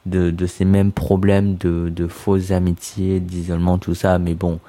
de, 0.05 0.47
ces 0.47 0.65
mêmes 0.65 0.91
problèmes 0.91 1.55
de, 1.55 1.89
de 1.89 2.07
fausses 2.07 2.49
amitiés, 2.51 3.19
d'isolement, 3.19 3.77
tout 3.77 3.93
ça, 3.93 4.17
mais 4.17 4.33
bon, 4.33 4.59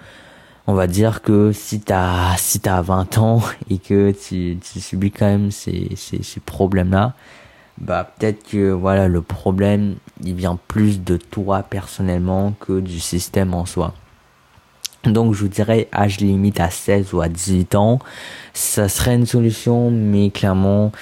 on 0.66 0.74
va 0.74 0.86
dire 0.86 1.22
que 1.22 1.52
si 1.52 1.80
t'as 1.80 2.36
si 2.36 2.60
t'as 2.60 2.82
20 2.82 3.18
ans 3.18 3.42
et 3.70 3.78
que 3.78 4.12
tu, 4.12 4.58
tu 4.60 4.80
subis 4.80 5.10
quand 5.10 5.26
même 5.26 5.50
ces, 5.50 5.90
ces, 5.96 6.22
ces 6.22 6.40
problèmes 6.40 6.90
là, 6.90 7.14
bah 7.80 8.12
peut-être 8.18 8.48
que 8.48 8.70
voilà 8.70 9.08
le 9.08 9.22
problème 9.22 9.96
il 10.22 10.34
vient 10.34 10.58
plus 10.68 11.02
de 11.02 11.16
toi 11.16 11.62
personnellement 11.62 12.52
que 12.60 12.80
du 12.80 13.00
système 13.00 13.54
en 13.54 13.66
soi. 13.66 13.94
Donc 15.04 15.32
je 15.34 15.40
vous 15.40 15.48
dirais 15.48 15.88
âge 15.94 16.20
limite 16.20 16.60
à 16.60 16.68
16 16.68 17.14
ou 17.14 17.22
à 17.22 17.28
18 17.28 17.74
ans, 17.74 18.00
ça 18.52 18.88
serait 18.88 19.14
une 19.14 19.26
solution 19.26 19.90
mais 19.90 20.30
clairement 20.30 20.92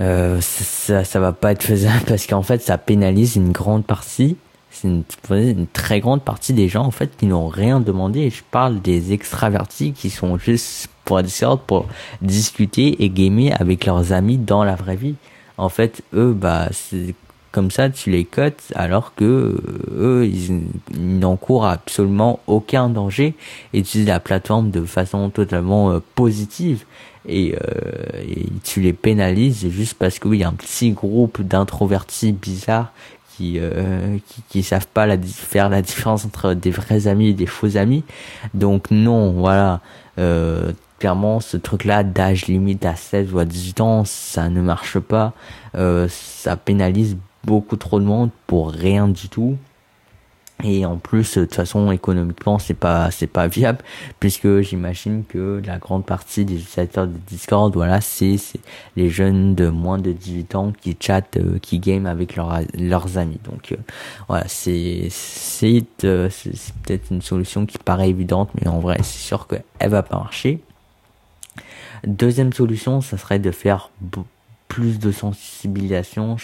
euh, 0.00 0.40
ça 0.40 1.04
ça 1.04 1.20
va 1.20 1.32
pas 1.32 1.52
être 1.52 1.62
faisable 1.62 2.04
parce 2.06 2.26
qu'en 2.26 2.42
fait 2.42 2.62
ça 2.62 2.78
pénalise 2.78 3.36
une 3.36 3.52
grande 3.52 3.84
partie 3.84 4.36
c'est 4.70 4.88
une, 4.88 5.66
très 5.72 6.00
grande 6.00 6.22
partie 6.22 6.52
des 6.52 6.68
gens 6.68 6.84
en 6.84 6.90
fait 6.90 7.16
qui 7.16 7.26
n'ont 7.26 7.46
rien 7.46 7.78
demandé. 7.78 8.28
Je 8.30 8.42
parle 8.50 8.80
des 8.82 9.12
extravertis 9.12 9.92
qui 9.92 10.10
sont 10.10 10.36
juste 10.36 10.88
pour 11.04 11.20
pour 11.66 11.86
discuter 12.22 13.04
et 13.04 13.10
gamer 13.10 13.54
avec 13.60 13.86
leurs 13.86 14.12
amis 14.12 14.38
dans 14.38 14.64
la 14.64 14.74
vraie 14.74 14.96
vie 14.96 15.14
en 15.58 15.68
fait, 15.68 16.02
eux, 16.14 16.32
bah, 16.32 16.68
c'est 16.72 17.14
comme 17.52 17.70
ça, 17.70 17.88
tu 17.88 18.10
les 18.10 18.24
cotes, 18.24 18.72
alors 18.74 19.14
que 19.14 19.24
euh, 19.24 19.60
eux, 19.96 20.26
ils, 20.26 20.62
n'encourent 20.98 21.66
absolument 21.66 22.40
aucun 22.48 22.88
danger 22.88 23.34
et 23.72 23.78
utilisent 23.78 24.08
la 24.08 24.18
plateforme 24.18 24.70
de 24.70 24.84
façon 24.84 25.30
totalement 25.30 25.92
euh, 25.92 26.00
positive. 26.16 26.84
Et, 27.28 27.54
euh, 27.54 28.58
tu 28.64 28.80
les 28.80 28.92
pénalises 28.92 29.68
juste 29.70 29.94
parce 29.94 30.18
qu'il 30.18 30.34
y 30.34 30.44
a 30.44 30.48
un 30.48 30.52
petit 30.52 30.90
groupe 30.90 31.40
d'introvertis 31.42 32.32
bizarres 32.32 32.92
qui, 33.36 33.58
euh, 33.58 34.18
qui, 34.28 34.42
qui 34.48 34.62
savent 34.62 34.86
pas 34.86 35.06
faire 35.18 35.68
la 35.68 35.82
différence 35.82 36.24
entre 36.24 36.54
des 36.54 36.70
vrais 36.70 37.06
amis 37.06 37.28
et 37.28 37.32
des 37.34 37.46
faux 37.46 37.76
amis. 37.76 38.04
Donc 38.52 38.90
non, 38.90 39.32
voilà. 39.32 39.80
Euh, 40.18 40.72
clairement 40.98 41.40
ce 41.40 41.56
truc 41.56 41.84
là 41.84 42.04
d'âge 42.04 42.46
limite 42.46 42.84
à 42.84 42.96
16 42.96 43.32
ou 43.32 43.38
à 43.38 43.44
18 43.44 43.80
ans 43.80 44.04
ça 44.04 44.48
ne 44.48 44.60
marche 44.60 44.98
pas. 44.98 45.32
Euh, 45.74 46.08
ça 46.08 46.56
pénalise 46.56 47.16
beaucoup 47.44 47.76
trop 47.76 48.00
de 48.00 48.04
monde 48.04 48.30
pour 48.46 48.70
rien 48.70 49.08
du 49.08 49.28
tout. 49.28 49.56
Et 50.62 50.86
en 50.86 50.98
plus 50.98 51.36
de 51.36 51.44
toute 51.44 51.54
façon 51.54 51.90
économiquement 51.90 52.60
c'est 52.60 52.74
pas 52.74 53.10
c'est 53.10 53.26
pas 53.26 53.48
viable 53.48 53.78
puisque 54.20 54.60
j'imagine 54.60 55.24
que 55.28 55.60
la 55.66 55.78
grande 55.78 56.06
partie 56.06 56.44
des 56.44 56.54
utilisateurs 56.54 57.08
de 57.08 57.16
Discord 57.26 57.74
voilà 57.74 58.00
c'est 58.00 58.36
les 58.96 59.10
jeunes 59.10 59.56
de 59.56 59.68
moins 59.68 59.98
de 59.98 60.12
18 60.12 60.54
ans 60.54 60.72
qui 60.80 60.96
chattent 60.98 61.38
euh, 61.38 61.58
qui 61.58 61.80
game 61.80 62.06
avec 62.06 62.36
leurs 62.36 62.60
leurs 62.78 63.18
amis. 63.18 63.40
Donc 63.44 63.72
euh, 63.72 63.76
voilà 64.28 64.44
c'est 64.46 65.08
c'est 65.10 65.84
euh, 66.04 66.30
c'est 66.30 66.74
peut-être 66.84 67.10
une 67.10 67.20
solution 67.20 67.66
qui 67.66 67.78
paraît 67.78 68.08
évidente 68.08 68.50
mais 68.60 68.68
en 68.68 68.78
vrai 68.78 68.98
c'est 68.98 69.26
sûr 69.26 69.48
qu'elle 69.48 69.90
va 69.90 70.04
pas 70.04 70.18
marcher 70.18 70.62
Deuxième 72.06 72.52
solution, 72.52 73.00
ça 73.00 73.16
serait 73.16 73.38
de 73.38 73.50
faire 73.50 73.90
plus 74.68 74.98
de 74.98 75.12
sensibilisation 75.12 76.36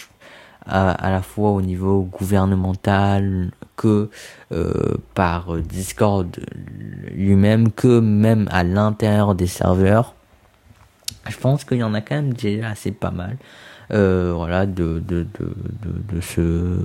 à, 0.65 1.09
la 1.09 1.21
fois 1.21 1.51
au 1.51 1.61
niveau 1.61 2.03
gouvernemental 2.03 3.51
que 3.75 4.09
euh, 4.51 4.95
par 5.15 5.57
Discord 5.57 6.27
lui-même, 7.11 7.71
que 7.71 7.99
même 7.99 8.47
à 8.51 8.63
l'intérieur 8.63 9.35
des 9.35 9.47
serveurs. 9.47 10.13
Je 11.29 11.37
pense 11.37 11.63
qu'il 11.63 11.77
y 11.77 11.83
en 11.83 11.93
a 11.93 12.01
quand 12.01 12.15
même 12.15 12.33
déjà 12.33 12.69
assez 12.69 12.91
pas 12.91 13.11
mal. 13.11 13.37
Euh, 13.91 14.33
voilà, 14.35 14.65
de, 14.65 15.03
de, 15.05 15.27
de, 15.39 15.53
de, 15.83 16.15
de 16.15 16.21
ce 16.21 16.77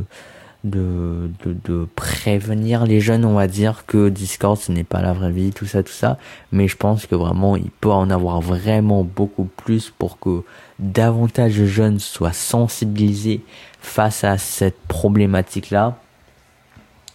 de, 0.70 1.30
de, 1.44 1.88
prévenir 1.96 2.84
les 2.84 3.00
jeunes, 3.00 3.24
on 3.24 3.34
va 3.34 3.46
dire 3.46 3.84
que 3.86 4.08
Discord 4.08 4.58
ce 4.58 4.72
n'est 4.72 4.84
pas 4.84 5.02
la 5.02 5.12
vraie 5.12 5.30
vie, 5.30 5.52
tout 5.52 5.66
ça, 5.66 5.82
tout 5.82 5.92
ça. 5.92 6.18
Mais 6.52 6.68
je 6.68 6.76
pense 6.76 7.06
que 7.06 7.14
vraiment 7.14 7.56
il 7.56 7.70
peut 7.70 7.90
en 7.90 8.10
avoir 8.10 8.40
vraiment 8.40 9.04
beaucoup 9.04 9.48
plus 9.56 9.90
pour 9.90 10.18
que 10.18 10.42
davantage 10.78 11.58
de 11.58 11.66
jeunes 11.66 11.98
soient 11.98 12.32
sensibilisés 12.32 13.42
face 13.80 14.24
à 14.24 14.38
cette 14.38 14.78
problématique-là. 14.88 15.98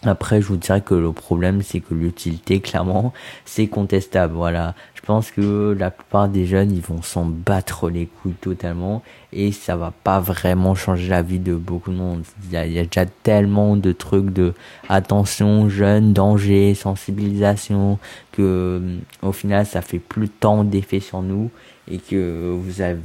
Après, 0.04 0.42
je 0.42 0.48
vous 0.48 0.56
dirais 0.56 0.80
que 0.80 0.94
le 0.94 1.12
problème, 1.12 1.62
c'est 1.62 1.78
que 1.78 1.94
l'utilité, 1.94 2.60
clairement, 2.60 3.12
c'est 3.44 3.68
contestable. 3.68 4.34
Voilà. 4.34 4.74
Je 5.02 5.06
pense 5.08 5.32
que 5.32 5.76
la 5.76 5.90
plupart 5.90 6.28
des 6.28 6.46
jeunes, 6.46 6.70
ils 6.70 6.80
vont 6.80 7.02
s'en 7.02 7.24
battre 7.24 7.90
les 7.90 8.06
couilles 8.06 8.34
totalement 8.34 9.02
et 9.32 9.50
ça 9.50 9.74
va 9.74 9.92
pas 10.04 10.20
vraiment 10.20 10.76
changer 10.76 11.08
la 11.08 11.22
vie 11.22 11.40
de 11.40 11.56
beaucoup 11.56 11.90
de 11.90 11.96
monde. 11.96 12.22
Il 12.44 12.52
y 12.52 12.78
a, 12.78 12.84
déjà 12.84 13.06
tellement 13.24 13.76
de 13.76 13.90
trucs 13.90 14.30
de 14.30 14.54
attention, 14.88 15.68
jeunes, 15.68 16.12
danger, 16.12 16.76
sensibilisation, 16.76 17.98
que 18.30 18.80
au 19.22 19.32
final, 19.32 19.66
ça 19.66 19.82
fait 19.82 19.98
plus 19.98 20.28
tant 20.28 20.62
d'effet 20.62 21.00
sur 21.00 21.20
nous 21.20 21.50
et 21.90 21.98
que 21.98 22.56
vous 22.56 22.80
avez, 22.80 23.00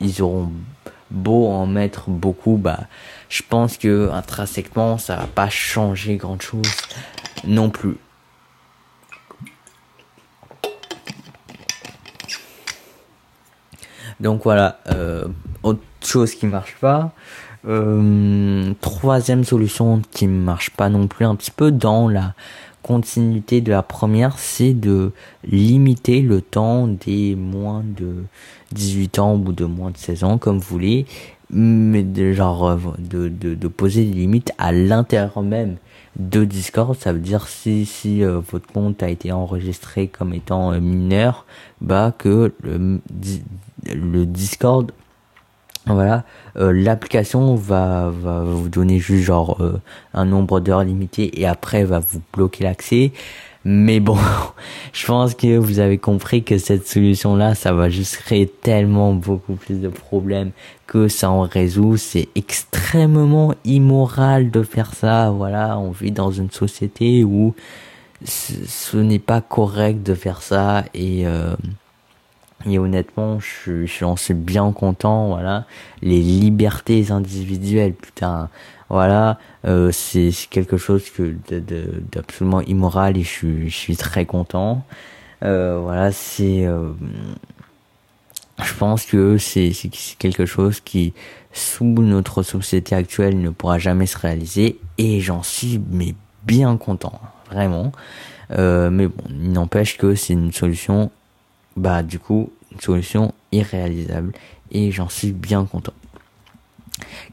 ils 0.00 0.22
auront 0.22 0.50
beau 1.12 1.46
en 1.46 1.66
mettre 1.66 2.10
beaucoup, 2.10 2.56
bah, 2.56 2.80
je 3.28 3.42
pense 3.48 3.78
que 3.78 4.10
intrinsèquement, 4.10 4.98
ça 4.98 5.16
va 5.16 5.26
pas 5.26 5.48
changer 5.48 6.16
grand 6.16 6.42
chose 6.42 6.66
non 7.46 7.70
plus. 7.70 7.96
Donc 14.20 14.42
voilà, 14.44 14.78
euh, 14.88 15.26
autre 15.62 15.80
chose 16.02 16.34
qui 16.34 16.46
marche 16.46 16.76
pas. 16.80 17.12
Euh, 17.66 18.72
troisième 18.80 19.44
solution 19.44 20.00
qui 20.12 20.26
marche 20.26 20.70
pas 20.70 20.88
non 20.88 21.06
plus 21.06 21.24
un 21.24 21.34
petit 21.34 21.50
peu 21.50 21.70
dans 21.70 22.08
la 22.08 22.34
continuité 22.82 23.60
de 23.60 23.70
la 23.70 23.82
première, 23.82 24.38
c'est 24.38 24.72
de 24.72 25.12
limiter 25.44 26.22
le 26.22 26.40
temps 26.40 26.86
des 26.86 27.34
moins 27.34 27.82
de 27.84 28.24
18 28.72 29.18
ans 29.18 29.34
ou 29.34 29.52
de 29.52 29.64
moins 29.64 29.90
de 29.90 29.96
16 29.96 30.24
ans, 30.24 30.38
comme 30.38 30.58
vous 30.58 30.68
voulez, 30.68 31.06
mais 31.50 32.02
de 32.02 32.32
genre 32.32 32.68
euh, 32.68 32.76
de, 32.98 33.68
poser 33.68 34.04
des 34.04 34.12
limites 34.12 34.52
à 34.58 34.72
l'intérieur 34.72 35.42
même 35.42 35.76
de 36.18 36.44
Discord. 36.44 36.96
Ça 36.96 37.12
veut 37.12 37.20
dire 37.20 37.48
si 37.48 37.86
si 37.86 38.24
euh, 38.24 38.40
votre 38.40 38.66
compte 38.72 39.02
a 39.02 39.08
été 39.08 39.32
enregistré 39.32 40.08
comme 40.08 40.34
étant 40.34 40.72
euh, 40.72 40.80
mineur, 40.80 41.46
bah 41.80 42.12
que 42.16 42.52
le, 42.62 43.00
le 43.86 44.26
Discord 44.26 44.92
voilà, 45.86 46.24
l'application 46.54 47.54
va, 47.54 48.10
va 48.10 48.42
vous 48.42 48.68
donner 48.68 48.98
juste 48.98 49.24
genre 49.24 49.58
un 50.12 50.26
nombre 50.26 50.60
d'heures 50.60 50.84
limité 50.84 51.40
et 51.40 51.46
après 51.46 51.84
va 51.84 51.98
vous 51.98 52.20
bloquer 52.34 52.64
l'accès. 52.64 53.12
Mais 53.70 54.00
bon, 54.00 54.16
je 54.94 55.04
pense 55.04 55.34
que 55.34 55.58
vous 55.58 55.78
avez 55.78 55.98
compris 55.98 56.42
que 56.42 56.56
cette 56.56 56.88
solution-là, 56.88 57.54
ça 57.54 57.74
va 57.74 57.90
juste 57.90 58.16
créer 58.16 58.46
tellement 58.46 59.12
beaucoup 59.12 59.56
plus 59.56 59.78
de 59.78 59.90
problèmes 59.90 60.52
que 60.86 61.06
ça 61.08 61.30
en 61.30 61.42
résout. 61.42 61.98
C'est 61.98 62.28
extrêmement 62.34 63.54
immoral 63.66 64.50
de 64.50 64.62
faire 64.62 64.94
ça. 64.94 65.28
Voilà, 65.28 65.78
on 65.78 65.90
vit 65.90 66.12
dans 66.12 66.30
une 66.30 66.50
société 66.50 67.24
où 67.24 67.54
ce 68.24 68.96
n'est 68.96 69.18
pas 69.18 69.42
correct 69.42 70.02
de 70.02 70.14
faire 70.14 70.40
ça 70.40 70.84
et 70.94 71.26
euh, 71.26 71.54
et 72.66 72.78
honnêtement, 72.78 73.38
je, 73.38 73.84
j'en 73.84 74.16
suis 74.16 74.34
bien 74.34 74.72
content. 74.72 75.28
Voilà, 75.28 75.66
les 76.00 76.22
libertés 76.22 77.10
individuelles, 77.10 77.92
putain, 77.92 78.48
voilà, 78.88 79.38
euh, 79.66 79.92
c'est 79.92 80.30
quelque 80.50 80.76
chose 80.76 81.10
que 81.10 81.34
d'absolument 82.12 82.62
immoral 82.62 83.16
et 83.16 83.22
je 83.22 83.68
suis, 83.68 83.96
très 83.96 84.24
content. 84.24 84.84
Euh, 85.44 85.78
voilà, 85.82 86.10
c'est, 86.10 86.66
euh, 86.66 86.92
je 88.62 88.74
pense 88.74 89.04
que 89.04 89.38
c'est 89.38 89.72
quelque 90.18 90.46
chose 90.46 90.80
qui, 90.80 91.12
sous 91.52 91.84
notre 91.84 92.42
société 92.42 92.94
actuelle, 92.94 93.40
ne 93.40 93.50
pourra 93.50 93.78
jamais 93.78 94.06
se 94.06 94.18
réaliser 94.18 94.78
et 94.96 95.20
j'en 95.20 95.42
suis 95.42 95.80
mais 95.90 96.14
bien 96.44 96.76
content, 96.76 97.20
vraiment. 97.50 97.92
Euh, 98.52 98.90
mais 98.90 99.06
bon, 99.06 99.24
il 99.28 99.52
n'empêche 99.52 99.98
que 99.98 100.14
c'est 100.14 100.32
une 100.32 100.52
solution 100.52 101.10
bah 101.76 102.02
du 102.02 102.18
coup 102.18 102.50
une 102.72 102.80
solution 102.80 103.34
irréalisable 103.52 104.32
et 104.72 104.90
j'en 104.90 105.08
suis 105.08 105.32
bien 105.32 105.64
content. 105.64 105.92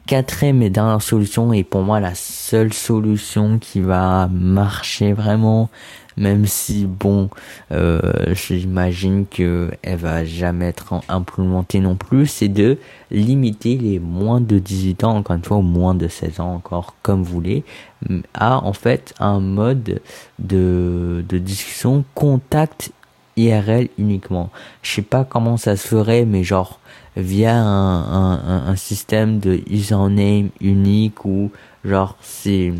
Quatrième 0.06 0.62
et 0.62 0.70
dernière 0.70 1.02
solution 1.02 1.52
et 1.52 1.64
pour 1.64 1.82
moi 1.82 2.00
la 2.00 2.14
seule 2.14 2.72
solution 2.72 3.58
qui 3.58 3.80
va 3.80 4.28
marcher 4.28 5.12
vraiment, 5.12 5.68
même 6.16 6.46
si 6.46 6.86
bon, 6.86 7.28
euh, 7.72 8.00
j'imagine 8.48 9.26
que 9.26 9.70
elle 9.82 9.98
va 9.98 10.24
jamais 10.24 10.66
être 10.66 10.94
implémentée 11.08 11.80
non 11.80 11.96
plus, 11.96 12.26
c'est 12.26 12.48
de 12.48 12.78
limiter 13.10 13.76
les 13.76 13.98
moins 13.98 14.40
de 14.40 14.58
18 14.58 15.04
ans, 15.04 15.16
encore 15.16 15.36
une 15.36 15.44
fois, 15.44 15.56
ou 15.58 15.62
moins 15.62 15.94
de 15.94 16.08
16 16.08 16.40
ans 16.40 16.54
encore, 16.54 16.94
comme 17.02 17.22
vous 17.22 17.32
voulez, 17.32 17.64
à 18.34 18.64
en 18.64 18.72
fait 18.72 19.12
un 19.18 19.40
mode 19.40 20.00
de, 20.38 21.24
de 21.28 21.38
discussion 21.38 22.04
contact 22.14 22.92
IRL 23.36 23.88
uniquement. 23.98 24.50
Je 24.82 24.92
sais 24.92 25.02
pas 25.02 25.24
comment 25.24 25.56
ça 25.56 25.76
se 25.76 25.86
ferait, 25.86 26.24
mais 26.24 26.42
genre 26.42 26.80
via 27.16 27.56
un, 27.56 28.68
un, 28.68 28.76
système 28.76 29.38
de 29.38 29.62
username 29.70 30.50
unique 30.60 31.24
ou 31.24 31.50
genre 31.84 32.16
c'est 32.20 32.72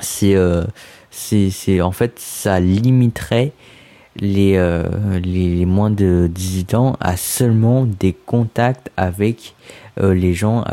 c'est 0.00 0.34
euh, 0.34 0.64
c'est 1.10 1.80
en 1.80 1.92
fait 1.92 2.18
ça 2.18 2.60
limiterait 2.60 3.52
les, 4.16 4.56
euh, 4.56 4.84
les, 5.20 5.64
moins 5.66 5.90
de 5.90 6.28
18 6.32 6.74
ans 6.74 6.96
à 7.00 7.16
seulement 7.16 7.84
des 7.84 8.12
contacts 8.12 8.90
avec 8.96 9.54
euh, 10.00 10.12
les 10.14 10.34
gens 10.34 10.64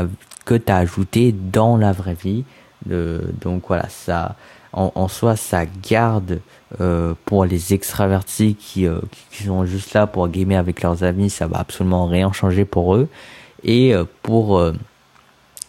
que 0.44 0.54
tu 0.54 0.72
as 0.72 0.78
ajoutés 0.78 1.32
dans 1.32 1.76
la 1.76 1.92
vraie 1.92 2.16
vie. 2.20 2.44
donc 2.86 3.64
voilà, 3.68 3.88
ça 3.88 4.36
en, 4.76 5.08
soi 5.08 5.36
ça 5.36 5.64
garde 5.66 6.40
euh, 6.80 7.14
pour 7.24 7.46
les 7.46 7.72
extravertis 7.72 8.54
qui, 8.56 8.86
euh, 8.86 9.00
qui, 9.30 9.44
sont 9.44 9.64
juste 9.64 9.94
là 9.94 10.06
pour 10.06 10.28
gamer 10.28 10.58
avec 10.58 10.82
leurs 10.82 11.02
amis, 11.02 11.30
ça 11.30 11.46
va 11.46 11.58
absolument 11.58 12.06
rien 12.06 12.30
changer 12.32 12.66
pour 12.66 12.94
eux. 12.94 13.08
Et 13.64 13.94
euh, 13.94 14.04
pour 14.22 14.62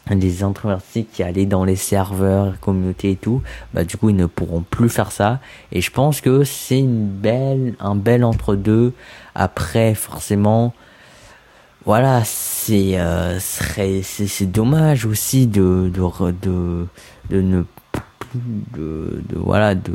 les 0.09 0.43
introvertis 0.43 1.05
qui 1.05 1.23
allaient 1.23 1.45
dans 1.45 1.63
les 1.63 1.77
serveurs, 1.77 2.59
communautés 2.59 3.11
et 3.11 3.15
tout, 3.15 3.41
bah 3.73 3.85
du 3.85 3.95
coup 3.95 4.09
ils 4.09 4.15
ne 4.15 4.25
pourront 4.25 4.61
plus 4.61 4.89
faire 4.89 5.11
ça. 5.13 5.39
Et 5.71 5.79
je 5.79 5.89
pense 5.89 6.19
que 6.19 6.43
c'est 6.43 6.79
une 6.79 7.07
belle, 7.07 7.75
un 7.79 7.95
bel 7.95 8.25
entre 8.25 8.55
deux. 8.55 8.93
Après 9.35 9.95
forcément, 9.95 10.73
voilà, 11.85 12.23
c'est 12.25 12.97
c'est 13.39 14.51
dommage 14.51 15.05
aussi 15.05 15.47
de 15.47 15.89
de 15.93 16.87
de, 17.29 17.65
de, 18.73 19.21
voilà 19.35 19.75
de 19.75 19.93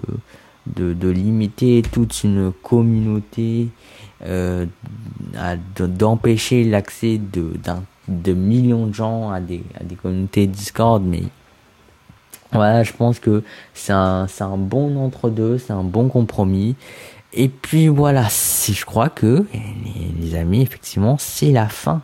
de, 0.66 1.08
limiter 1.08 1.82
toute 1.82 2.24
une 2.24 2.52
communauté, 2.52 3.68
euh, 4.24 4.66
d'empêcher 5.78 6.64
l'accès 6.64 7.18
de, 7.18 7.52
de 8.08 8.32
millions 8.32 8.86
de 8.86 8.94
gens 8.94 9.30
à 9.30 9.40
des, 9.40 9.62
à 9.78 9.84
des 9.84 9.96
communautés 9.96 10.46
Discord, 10.46 11.02
mais 11.04 11.22
voilà, 12.52 12.82
je 12.82 12.92
pense 12.92 13.18
que 13.18 13.42
c'est 13.74 13.92
un, 13.92 14.26
c'est 14.28 14.44
un 14.44 14.58
bon 14.58 14.96
entre-deux, 14.96 15.58
c'est 15.58 15.72
un 15.72 15.84
bon 15.84 16.08
compromis. 16.08 16.76
Et 17.32 17.48
puis 17.48 17.88
voilà, 17.88 18.26
si 18.28 18.74
je 18.74 18.84
crois 18.84 19.08
que, 19.08 19.46
les 20.20 20.34
amis, 20.34 20.60
effectivement, 20.60 21.16
c'est 21.18 21.50
la 21.50 21.68
fin 21.68 22.02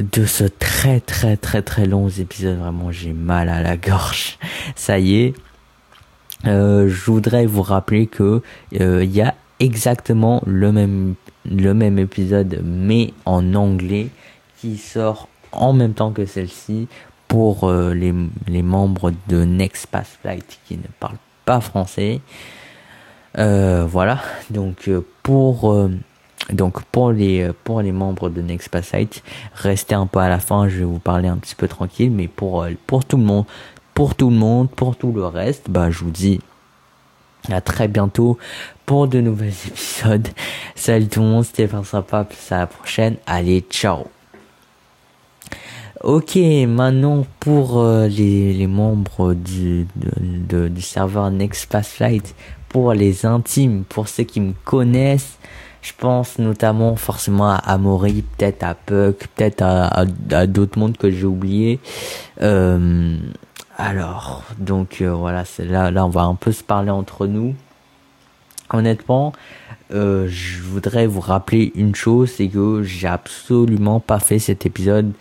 de 0.00 0.24
ce 0.24 0.44
très 0.44 1.00
très 1.00 1.36
très 1.36 1.62
très 1.62 1.86
long 1.86 2.08
épisode. 2.08 2.58
Vraiment, 2.58 2.90
j'ai 2.90 3.12
mal 3.12 3.48
à 3.48 3.62
la 3.62 3.76
gorge. 3.76 4.38
Ça 4.74 4.98
y 4.98 5.16
est. 5.16 5.34
Euh, 6.46 6.88
je 6.88 7.10
voudrais 7.10 7.46
vous 7.46 7.62
rappeler 7.62 8.06
que 8.06 8.42
euh, 8.80 9.04
il 9.04 9.10
y 9.10 9.20
a 9.20 9.34
exactement 9.58 10.42
le 10.46 10.72
même 10.72 11.14
le 11.44 11.74
même 11.74 11.98
épisode 11.98 12.62
mais 12.64 13.12
en 13.26 13.54
anglais 13.54 14.08
qui 14.58 14.78
sort 14.78 15.28
en 15.52 15.74
même 15.74 15.92
temps 15.92 16.12
que 16.12 16.24
celle-ci 16.24 16.88
pour 17.28 17.68
euh, 17.68 17.92
les, 17.92 18.14
les 18.48 18.62
membres 18.62 19.12
de 19.28 19.44
Next 19.44 19.88
Pass 19.88 20.18
Flight 20.22 20.60
qui 20.66 20.78
ne 20.78 20.88
parlent 20.98 21.18
pas 21.44 21.60
français. 21.60 22.20
voilà, 23.34 24.22
donc 24.48 24.88
pour 25.22 25.90
donc 26.52 26.82
pour 26.84 27.12
les 27.12 27.50
pour 27.64 27.82
les 27.82 27.92
membres 27.92 28.28
de 28.28 28.40
Next 28.42 28.68
Pass 28.68 28.88
Flight, 28.88 29.22
restez 29.54 29.94
un 29.94 30.06
peu 30.06 30.18
à 30.18 30.28
la 30.28 30.38
fin, 30.38 30.68
je 30.68 30.78
vais 30.78 30.84
vous 30.84 30.98
parler 30.98 31.28
un 31.28 31.36
petit 31.36 31.54
peu 31.54 31.68
tranquille, 31.68 32.10
mais 32.10 32.28
pour 32.28 32.66
pour 32.86 33.04
tout 33.04 33.16
le 33.16 33.24
monde, 33.24 33.44
pour 33.94 34.14
tout 34.14 34.30
le 34.30 34.36
monde, 34.36 34.70
pour 34.70 34.96
tout 34.96 35.12
le 35.12 35.26
reste, 35.26 35.70
bah, 35.70 35.90
je 35.90 35.98
vous 36.04 36.10
dis 36.10 36.40
à 37.50 37.60
très 37.60 37.88
bientôt 37.88 38.38
pour 38.86 39.08
de 39.08 39.20
nouveaux 39.20 39.44
épisodes. 39.68 40.28
Salut 40.74 41.08
tout 41.08 41.20
le 41.20 41.26
monde, 41.26 41.44
c'était 41.44 41.68
sympa, 41.84 42.26
à 42.50 42.58
la 42.58 42.66
prochaine. 42.66 43.16
Allez, 43.26 43.64
ciao. 43.70 44.06
Ok, 46.02 46.36
maintenant 46.36 47.26
pour 47.40 47.78
euh, 47.78 48.08
les, 48.08 48.54
les 48.54 48.66
membres 48.66 49.34
du, 49.34 49.86
de, 49.96 50.68
du 50.68 50.80
serveur 50.80 51.30
Next 51.30 51.70
Flight, 51.82 52.34
pour 52.70 52.94
les 52.94 53.26
intimes, 53.26 53.84
pour 53.86 54.08
ceux 54.08 54.24
qui 54.24 54.40
me 54.40 54.54
connaissent, 54.64 55.38
je 55.82 55.92
pense 55.96 56.38
notamment 56.38 56.96
forcément 56.96 57.50
à 57.50 57.56
Amaury, 57.56 58.22
peut-être 58.22 58.62
à 58.62 58.74
Puck, 58.74 59.26
peut-être 59.34 59.62
à, 59.62 60.04
à, 60.32 60.46
d'autres 60.46 60.78
mondes 60.78 60.96
que 60.96 61.10
j'ai 61.10 61.26
oublié. 61.26 61.80
Euh, 62.42 63.16
alors, 63.76 64.44
donc 64.58 65.02
voilà, 65.02 65.44
c'est 65.44 65.64
là, 65.64 65.90
là, 65.90 66.04
on 66.04 66.10
va 66.10 66.22
un 66.22 66.34
peu 66.34 66.52
se 66.52 66.62
parler 66.62 66.90
entre 66.90 67.26
nous. 67.26 67.54
Honnêtement, 68.72 69.32
euh, 69.92 70.28
je 70.28 70.62
voudrais 70.62 71.06
vous 71.06 71.20
rappeler 71.20 71.72
une 71.74 71.94
chose, 71.94 72.30
c'est 72.36 72.46
que 72.46 72.82
j'ai 72.84 73.08
absolument 73.08 73.98
pas 73.98 74.20
fait 74.20 74.38
cet 74.38 74.64
épisode 74.64 75.12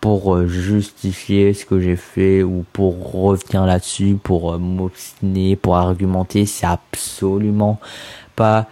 pour 0.00 0.34
euh, 0.34 0.46
justifier 0.46 1.54
ce 1.54 1.64
que 1.64 1.80
j'ai 1.80 1.96
fait 1.96 2.42
ou 2.42 2.64
pour 2.72 3.12
revenir 3.12 3.64
là-dessus, 3.64 4.18
pour 4.22 4.52
euh, 4.52 4.58
m'obstiner, 4.58 5.56
pour 5.56 5.76
argumenter. 5.76 6.44
C'est 6.44 6.66
absolument 6.66 7.80
pas 8.36 8.66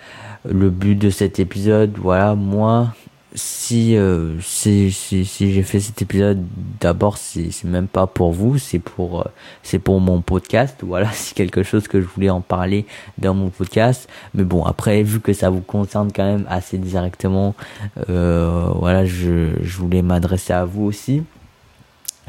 le 0.49 0.71
but 0.71 0.97
de 0.97 1.11
cet 1.11 1.39
épisode. 1.39 1.97
Voilà, 1.99 2.35
moi, 2.35 2.95
si, 3.37 3.97
euh, 3.97 4.41
si, 4.41 4.91
si, 4.91 5.27
si 5.27 5.53
j'ai 5.53 5.63
fait 5.63 5.79
cet 5.79 6.01
épisode, 6.01 6.43
d'abord, 6.81 7.19
c'est, 7.19 7.51
même 7.65 7.87
pas 7.87 8.07
pour 8.07 8.33
vous, 8.33 8.57
c'est 8.59 8.79
pour, 8.79 9.21
euh, 9.21 9.31
c'est 9.63 9.79
pour 9.79 10.01
mon 10.01 10.23
podcast. 10.23 10.79
Voilà, 10.83 11.11
c'est 11.13 11.35
quelque 11.35 11.63
chose 11.63 11.87
que 11.87 12.01
je 12.01 12.07
voulais 12.07 12.31
en 12.31 12.41
parler 12.41 12.87
dans 13.19 13.35
mon 13.35 13.51
podcast. 13.51 14.09
Mais 14.35 14.45
bon, 14.45 14.65
après, 14.65 15.03
vu 15.03 15.21
que 15.21 15.35
ça 15.35 15.51
vous 15.51 15.61
concerne 15.61 16.11
quand 16.13 16.25
même 16.25 16.47
assez 16.49 16.79
directement, 16.79 17.55
euh, 18.09 18.69
voilà, 18.75 19.05
je, 19.05 19.51
je 19.61 19.79
voulais 19.79 20.03
m'adresser 20.03 20.55
à 20.55 20.65
vous 20.65 20.85
aussi. 20.85 21.23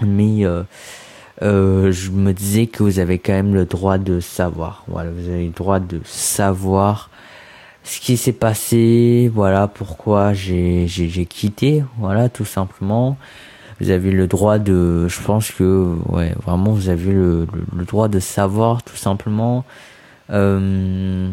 Mais, 0.02 0.44
je 1.42 2.12
me 2.12 2.34
disais 2.34 2.68
que 2.68 2.84
vous 2.84 3.00
avez 3.00 3.18
quand 3.18 3.34
même 3.34 3.54
le 3.54 3.66
droit 3.66 3.98
de 3.98 4.20
savoir. 4.20 4.84
Voilà, 4.88 5.10
vous 5.12 5.30
avez 5.30 5.46
le 5.46 5.52
droit 5.52 5.80
de 5.80 6.02
savoir 6.04 7.10
ce 7.88 8.02
qui 8.02 8.18
s'est 8.18 8.34
passé, 8.34 9.32
voilà 9.34 9.68
pourquoi 9.68 10.34
j'ai 10.34 10.88
j'ai 10.88 11.26
quitté, 11.26 11.84
voilà 11.98 12.28
tout 12.28 12.46
simplement. 12.46 13.18
Vous 13.80 13.92
avez 13.92 14.12
le 14.12 14.28
droit 14.28 14.60
de, 14.60 15.08
je 15.08 15.22
pense 15.22 15.52
que 15.52 15.96
ouais 16.10 16.34
vraiment 16.44 16.72
vous 16.72 16.90
avez 16.90 17.14
le, 17.14 17.48
le, 17.76 17.86
droit 17.86 18.10
de 18.10 18.20
savoir 18.20 18.84
tout 18.84 18.98
simplement. 18.98 19.64
Euh, 20.32 21.30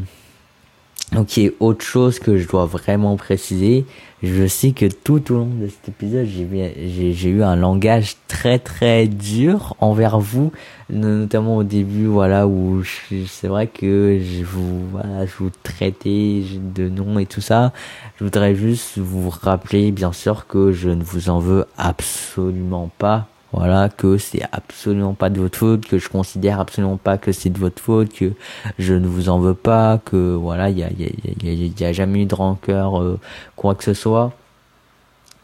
Ok, 1.12 1.41
autre 1.60 1.84
chose 1.84 2.18
que 2.18 2.39
je 2.39 2.49
dois 2.49 2.66
vraiment 2.66 3.16
préciser, 3.16 3.84
je 4.23 4.49
sais 4.49 4.73
que 4.73 4.86
tout 4.86 5.33
au 5.33 5.36
long 5.36 5.50
de 5.60 5.68
cet 5.68 5.91
épisode, 5.91 6.26
j'ai 6.26 7.28
eu 7.28 7.42
un 7.44 7.55
langage 7.55 8.16
très 8.26 8.58
très 8.58 9.07
dur 9.07 9.76
envers 9.78 10.18
vous, 10.18 10.50
notamment 10.91 11.58
au 11.58 11.62
début, 11.62 12.07
voilà, 12.07 12.49
où 12.49 12.83
c'est 13.28 13.47
vrai 13.47 13.68
que 13.68 14.18
je 14.20 14.42
vous, 14.42 14.89
voilà, 14.91 15.24
je 15.26 15.33
vous 15.39 15.50
traitais 15.62 16.42
de 16.74 16.89
noms 16.89 17.20
et 17.20 17.26
tout 17.26 17.42
ça. 17.42 17.73
Je 18.18 18.24
voudrais 18.24 18.57
juste 18.57 18.99
vous 18.99 19.31
rappeler, 19.31 19.92
bien 19.92 20.12
sûr, 20.12 20.49
que 20.49 20.73
je 20.73 20.89
ne 20.89 21.05
vous 21.05 21.28
en 21.28 21.39
veux 21.39 21.66
absolument 21.76 22.91
pas 22.99 23.28
voilà 23.57 23.89
que 23.89 24.18
c'est 24.18 24.42
absolument 24.50 25.15
pas 25.15 25.31
de 25.31 25.41
votre 25.41 25.57
faute 25.57 25.86
que 25.86 25.99
je 25.99 26.08
considère 26.08 26.58
absolument 26.58 26.97
pas 26.97 27.18
que 27.18 27.31
c'est 27.31 27.50
de 27.50 27.58
votre 27.58 27.81
faute 27.81 28.12
que 28.12 28.33
je 28.81 28.94
ne 28.94 29.07
vous 29.07 29.28
en 29.28 29.39
veux 29.39 29.55
pas 29.55 30.00
que 30.05 30.34
voilà 30.34 30.70
il 30.70 30.78
y 30.78 31.84
a, 31.84 31.92
jamais 31.92 32.23
eu 32.23 32.26
de 32.26 32.34
rancœur 32.34 33.00
euh, 33.00 33.18
quoi 33.57 33.74
que 33.74 33.84
ce 33.84 33.94
soit. 33.94 34.33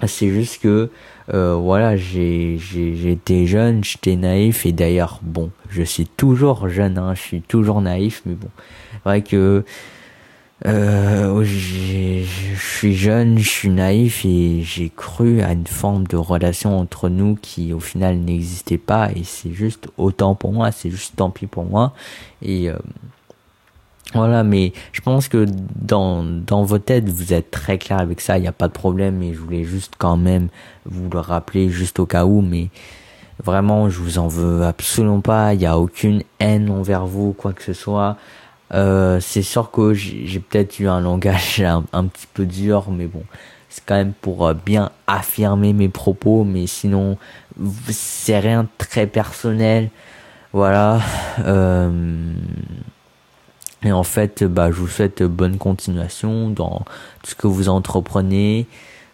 C'est 0.07 0.31
juste 0.31 0.63
que 0.63 0.91
euh, 1.33 1.55
voilà 1.55 1.97
j'ai 1.97 2.59
j'étais 2.59 3.47
jeune 3.47 3.85
j'étais 3.85 4.17
naïf 4.17 4.67
et 4.67 4.73
d'ailleurs 4.73 5.21
bon 5.23 5.51
je 5.69 5.83
suis 5.83 6.07
toujours 6.07 6.69
jeune 6.69 6.99
hein, 6.99 7.15
je 7.15 7.21
suis 7.21 7.43
toujours 7.43 7.81
naïf 7.81 8.23
mais 8.27 8.35
bon. 8.35 8.49
Vrai 9.05 9.23
que 9.23 9.65
euh, 10.67 11.43
je 11.43 12.25
suis 12.57 12.95
jeune, 12.95 13.39
je 13.39 13.49
suis 13.49 13.71
naïf 13.71 14.25
et 14.25 14.63
j'ai 14.63 14.91
cru 14.91 15.41
à 15.41 15.53
une 15.53 15.67
forme 15.67 16.07
de 16.07 16.17
relation 16.17 16.79
entre 16.79 17.09
nous 17.09 17.39
qui 17.41 17.73
au 17.73 17.81
final 17.81 18.19
n'existait 18.19 18.79
pas. 18.79 19.11
Et 19.17 19.25
c'est 19.25 19.53
juste 19.53 19.89
autant 19.97 20.35
pour 20.35 20.53
moi, 20.53 20.71
c'est 20.71 20.91
juste 20.91 21.17
tant 21.17 21.31
pis 21.31 21.47
pour 21.47 21.65
moi. 21.65 21.95
Et 22.43 22.69
euh, 22.69 22.77
voilà, 24.13 24.45
mais 24.45 24.73
je 24.93 25.01
pense 25.01 25.29
que 25.29 25.47
dans 25.77 26.25
dans 26.25 26.63
vos 26.65 26.79
têtes 26.79 27.09
vous 27.09 27.33
êtes 27.33 27.51
très 27.51 27.79
clair 27.79 27.99
avec 27.99 28.21
ça, 28.21 28.37
il 28.39 28.43
n'y 28.43 28.49
a 28.49 28.53
pas 28.53 28.69
de 28.69 28.73
problème. 28.73 29.17
Mais 29.17 29.33
je 29.33 29.39
voulais 29.39 29.65
juste 29.65 29.95
quand 29.99 30.17
même 30.17 30.49
vous 30.85 31.09
le 31.11 31.21
rappeler 31.21 31.71
juste 31.71 31.99
au 32.01 32.07
cas 32.07 32.27
où, 32.27 32.43
mais 32.43 32.69
vraiment 33.43 33.89
je 33.89 33.99
vous 34.01 34.19
en 34.19 34.29
veux 34.29 34.65
absolument 34.65 35.21
pas, 35.21 35.55
il 35.55 35.61
n'y 35.61 35.67
a 35.67 35.79
aucune 35.79 36.23
haine 36.39 36.71
envers 36.71 37.07
vous 37.07 37.33
quoi 37.33 37.55
que 37.55 37.63
ce 37.63 37.73
soit. 37.73 38.19
Euh, 38.73 39.19
c'est 39.21 39.43
sûr 39.43 39.71
que 39.71 39.95
j'ai 39.95 40.41
peut-être 40.41 40.79
eu 40.79 40.89
un 40.89 41.01
langage 41.01 41.63
un, 41.93 42.05
petit 42.05 42.27
peu 42.33 42.47
dur, 42.47 42.91
mais 42.91 43.07
bon, 43.07 43.23
c'est 43.69 43.85
quand 43.85 43.97
même 43.97 44.13
pour 44.13 44.47
euh, 44.47 44.55
bien 44.55 44.91
affirmer 45.07 45.73
mes 45.73 45.89
propos, 45.89 46.45
mais 46.45 46.67
sinon, 46.67 47.19
c'est 47.89 48.39
rien 48.39 48.65
de 48.65 48.69
très 48.79 49.07
personnel. 49.07 49.91
Voilà. 50.53 51.01
Euh, 51.41 52.33
et 53.83 53.93
en 53.93 54.03
fait, 54.03 54.45
bah, 54.45 54.71
je 54.71 54.77
vous 54.77 54.89
souhaite 54.89 55.23
bonne 55.23 55.57
continuation 55.57 56.51
dans 56.51 56.85
tout 57.23 57.31
ce 57.31 57.35
que 57.35 57.47
vous 57.47 57.69
entreprenez. 57.69 58.67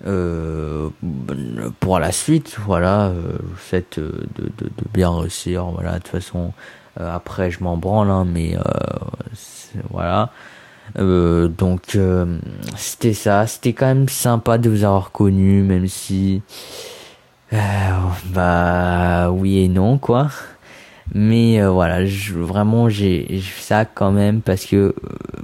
Euh, 0.06 0.90
pour 1.80 1.98
la 1.98 2.12
suite, 2.12 2.58
voilà, 2.66 3.12
je 3.14 3.42
vous 3.42 3.58
souhaite 3.58 3.98
de, 3.98 4.26
de, 4.36 4.64
de 4.64 4.84
bien 4.92 5.10
réussir. 5.10 5.64
Voilà, 5.66 5.92
de 5.92 5.98
toute 5.98 6.08
façon, 6.08 6.46
euh, 6.46 6.50
après, 6.98 7.50
je 7.50 7.62
m'en 7.62 7.76
branle, 7.76 8.10
hein, 8.10 8.24
mais 8.24 8.56
euh, 8.56 8.60
voilà. 9.90 10.30
Euh, 10.98 11.48
donc 11.48 11.98
c'était 12.76 13.12
ça, 13.12 13.46
c'était 13.46 13.72
quand 13.72 13.86
même 13.86 14.08
sympa 14.08 14.58
de 14.58 14.70
vous 14.70 14.84
avoir 14.84 15.10
connu, 15.10 15.62
même 15.62 15.88
si 15.88 16.42
bah 18.32 19.30
oui 19.30 19.58
et 19.58 19.68
non 19.68 19.98
quoi. 19.98 20.28
Mais 21.14 21.64
voilà, 21.66 22.04
vraiment 22.34 22.88
j'ai 22.88 23.42
ça 23.58 23.84
quand 23.84 24.12
même 24.12 24.40
parce 24.42 24.66
que 24.66 24.94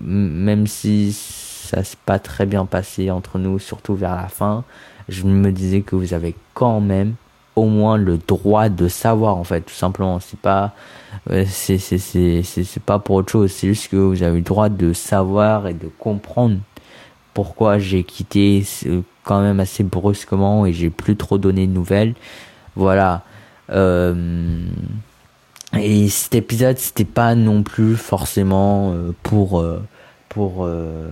même 0.00 0.66
si 0.66 1.12
ça 1.12 1.82
s'est 1.84 1.96
pas 2.04 2.18
très 2.18 2.46
bien 2.46 2.66
passé 2.66 3.10
entre 3.10 3.38
nous, 3.38 3.58
surtout 3.58 3.94
vers 3.94 4.14
la 4.16 4.28
fin, 4.28 4.64
je 5.08 5.24
me 5.24 5.50
disais 5.52 5.80
que 5.82 5.96
vous 5.96 6.14
avez 6.14 6.34
quand 6.54 6.80
même 6.80 7.14
au 7.56 7.66
moins 7.66 7.96
le 7.96 8.18
droit 8.18 8.68
de 8.68 8.88
savoir 8.88 9.36
en 9.36 9.44
fait 9.44 9.62
tout 9.62 9.74
simplement. 9.74 10.20
C'est 10.20 10.38
pas 10.38 10.74
c'est 11.46 11.78
c'est 11.78 11.98
c'est 11.98 12.42
c'est 12.42 12.82
pas 12.82 12.98
pour 12.98 13.16
autre 13.16 13.30
chose. 13.30 13.52
C'est 13.52 13.68
juste 13.68 13.88
que 13.88 13.96
vous 13.96 14.22
avez 14.22 14.38
le 14.38 14.44
droit 14.44 14.68
de 14.68 14.92
savoir 14.92 15.68
et 15.68 15.74
de 15.74 15.88
comprendre 15.98 16.56
pourquoi 17.34 17.78
j'ai 17.78 18.04
quitté 18.04 18.64
quand 19.24 19.40
même 19.40 19.60
assez 19.60 19.84
brusquement 19.84 20.66
et 20.66 20.72
j'ai 20.72 20.90
plus 20.90 21.16
trop 21.16 21.38
donné 21.38 21.66
de 21.66 21.72
nouvelles. 21.72 22.14
Voilà. 22.76 23.22
Euh, 23.70 24.64
et 25.78 26.08
cet 26.08 26.34
épisode 26.34 26.78
c'était 26.78 27.04
pas 27.04 27.34
non 27.34 27.62
plus 27.62 27.96
forcément 27.96 28.92
euh, 28.92 29.12
pour 29.22 29.60
euh, 29.60 29.82
pour 30.28 30.64
euh, 30.64 31.08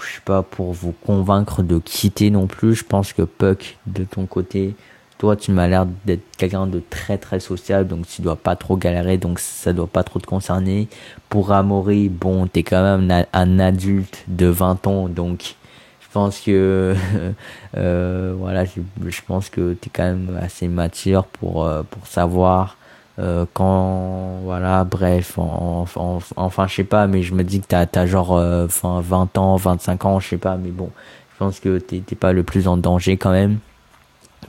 je 0.00 0.14
sais 0.14 0.20
pas 0.24 0.42
pour 0.42 0.72
vous 0.72 0.92
convaincre 0.92 1.62
de 1.62 1.78
quitter 1.78 2.30
non 2.30 2.46
plus. 2.46 2.74
Je 2.74 2.84
pense 2.84 3.12
que 3.12 3.22
Puck 3.22 3.78
de 3.86 4.04
ton 4.04 4.26
côté 4.26 4.74
toi, 5.20 5.36
tu 5.36 5.50
m'as 5.52 5.68
l'air 5.68 5.84
d'être 6.06 6.22
quelqu'un 6.38 6.66
de 6.66 6.80
très 6.88 7.18
très 7.18 7.40
social, 7.40 7.86
donc 7.86 8.06
tu 8.06 8.22
dois 8.22 8.36
pas 8.36 8.56
trop 8.56 8.78
galérer, 8.78 9.18
donc 9.18 9.38
ça 9.38 9.74
doit 9.74 9.86
pas 9.86 10.02
trop 10.02 10.18
te 10.18 10.26
concerner. 10.26 10.88
Pour 11.28 11.52
Amaury, 11.52 12.08
bon, 12.08 12.46
t'es 12.46 12.62
quand 12.62 12.82
même 12.82 13.26
un, 13.34 13.58
adulte 13.58 14.24
de 14.28 14.46
20 14.46 14.86
ans, 14.86 15.08
donc 15.10 15.56
je 16.00 16.06
pense 16.10 16.40
que 16.40 16.94
euh, 17.76 18.34
voilà, 18.38 18.64
je, 18.64 19.20
pense 19.26 19.50
que 19.50 19.74
t'es 19.74 19.90
quand 19.92 20.04
même 20.04 20.38
assez 20.40 20.68
mature 20.68 21.24
pour 21.24 21.66
euh, 21.66 21.82
pour 21.82 22.06
savoir 22.06 22.78
euh, 23.18 23.44
quand 23.52 24.38
voilà, 24.44 24.84
bref, 24.84 25.38
enfin 25.38 26.66
je 26.66 26.74
sais 26.74 26.84
pas, 26.84 27.06
mais 27.06 27.22
je 27.22 27.34
me 27.34 27.44
dis 27.44 27.60
que 27.60 27.66
t'as 27.66 27.84
as 27.94 28.06
genre 28.06 28.30
enfin 28.64 29.02
20 29.02 29.36
ans, 29.36 29.56
25 29.56 30.04
ans, 30.06 30.18
je 30.18 30.28
sais 30.28 30.38
pas, 30.38 30.56
mais 30.56 30.70
bon, 30.70 30.88
je 31.34 31.38
pense 31.38 31.60
que 31.60 31.76
t'es 31.78 32.00
pas 32.16 32.32
le 32.32 32.42
plus 32.42 32.66
en 32.66 32.78
danger 32.78 33.18
quand 33.18 33.32
même. 33.32 33.58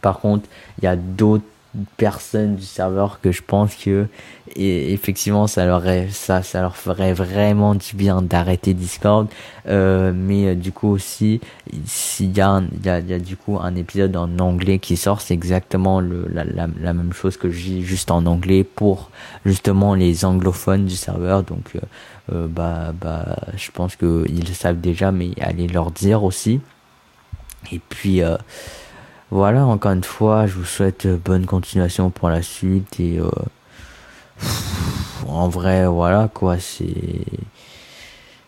Par 0.02 0.20
contre, 0.20 0.48
il 0.80 0.86
y 0.86 0.88
a 0.88 0.95
d'autres 0.95 1.45
personnes 1.98 2.56
du 2.56 2.66
serveur 2.66 3.20
que 3.22 3.32
je 3.32 3.42
pense 3.42 3.76
que 3.76 4.08
effectivement 4.58 5.48
ça 5.48 5.66
leur 5.66 5.84
ça 6.10 6.44
ça 6.44 6.60
leur 6.61 6.76
ferait 6.76 7.14
vraiment 7.14 7.76
du 7.76 7.95
bien 7.95 8.22
d'arrêter 8.22 8.74
Discord. 8.74 9.28
Euh, 9.68 10.11
mais 10.14 10.48
euh, 10.48 10.56
du 10.56 10.74
coup 10.74 10.90
aussi 10.90 11.40
s'il 11.86 12.36
y 12.36 12.42
a 12.42 12.61
il 12.84 13.10
y 13.10 13.20
du 13.22 13.38
coup 13.38 13.58
un 13.61 13.76
épisode 13.76 14.18
en 14.18 14.38
anglais 14.40 14.80
qui 14.80 14.98
sort 14.98 15.22
c'est 15.22 15.34
exactement 15.34 16.02
la, 16.02 16.68
même 16.94 17.14
chose 17.14 17.38
que 17.38 17.48
dis 17.48 17.84
juste 17.84 18.11
en 18.11 18.26
anglais 18.26 18.66
pour 18.66 19.10
justement 19.45 19.95
les 19.95 20.26
anglophones 20.26 20.86
du 20.86 20.95
serveur. 20.95 21.44
Donc 21.44 21.78
euh, 22.34 22.48
bah 22.48 22.94
bah 23.00 23.38
je 23.56 23.72
pense 23.72 23.95
que 23.95 24.26
ils 24.28 24.45
le 24.45 24.53
savent 24.53 24.82
déjà 24.82 25.14
mais 25.14 25.32
allez 25.40 25.68
leur 25.68 25.92
dire 25.92 26.26
aussi. 26.26 26.60
Et 27.72 27.80
puis 27.80 28.22
voilà, 29.32 29.66
encore 29.66 29.93
une 29.93 30.03
fois, 30.03 30.45
je 30.45 30.53
vous 30.56 30.66
souhaite 30.66 31.06
euh, 31.06 31.18
bonne 31.18 31.45
continuation 31.45 32.10
pour 32.10 32.30
la 32.30 32.42
suite 32.42 33.00
et 33.00 33.18
euh, 33.19 33.30
en 35.27 35.48
vrai, 35.48 35.88
voilà 35.88 36.30
quoi, 36.34 36.60
c'est 36.60 37.26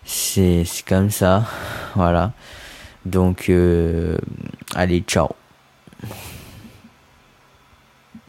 c'est 0.05 0.65
c'est 0.65 0.85
comme 0.85 1.09
ça, 1.09 1.45
voilà. 1.95 2.33
Donc 3.05 3.49
euh, 3.49 4.17
allez, 4.75 5.01
ciao. 5.07 5.29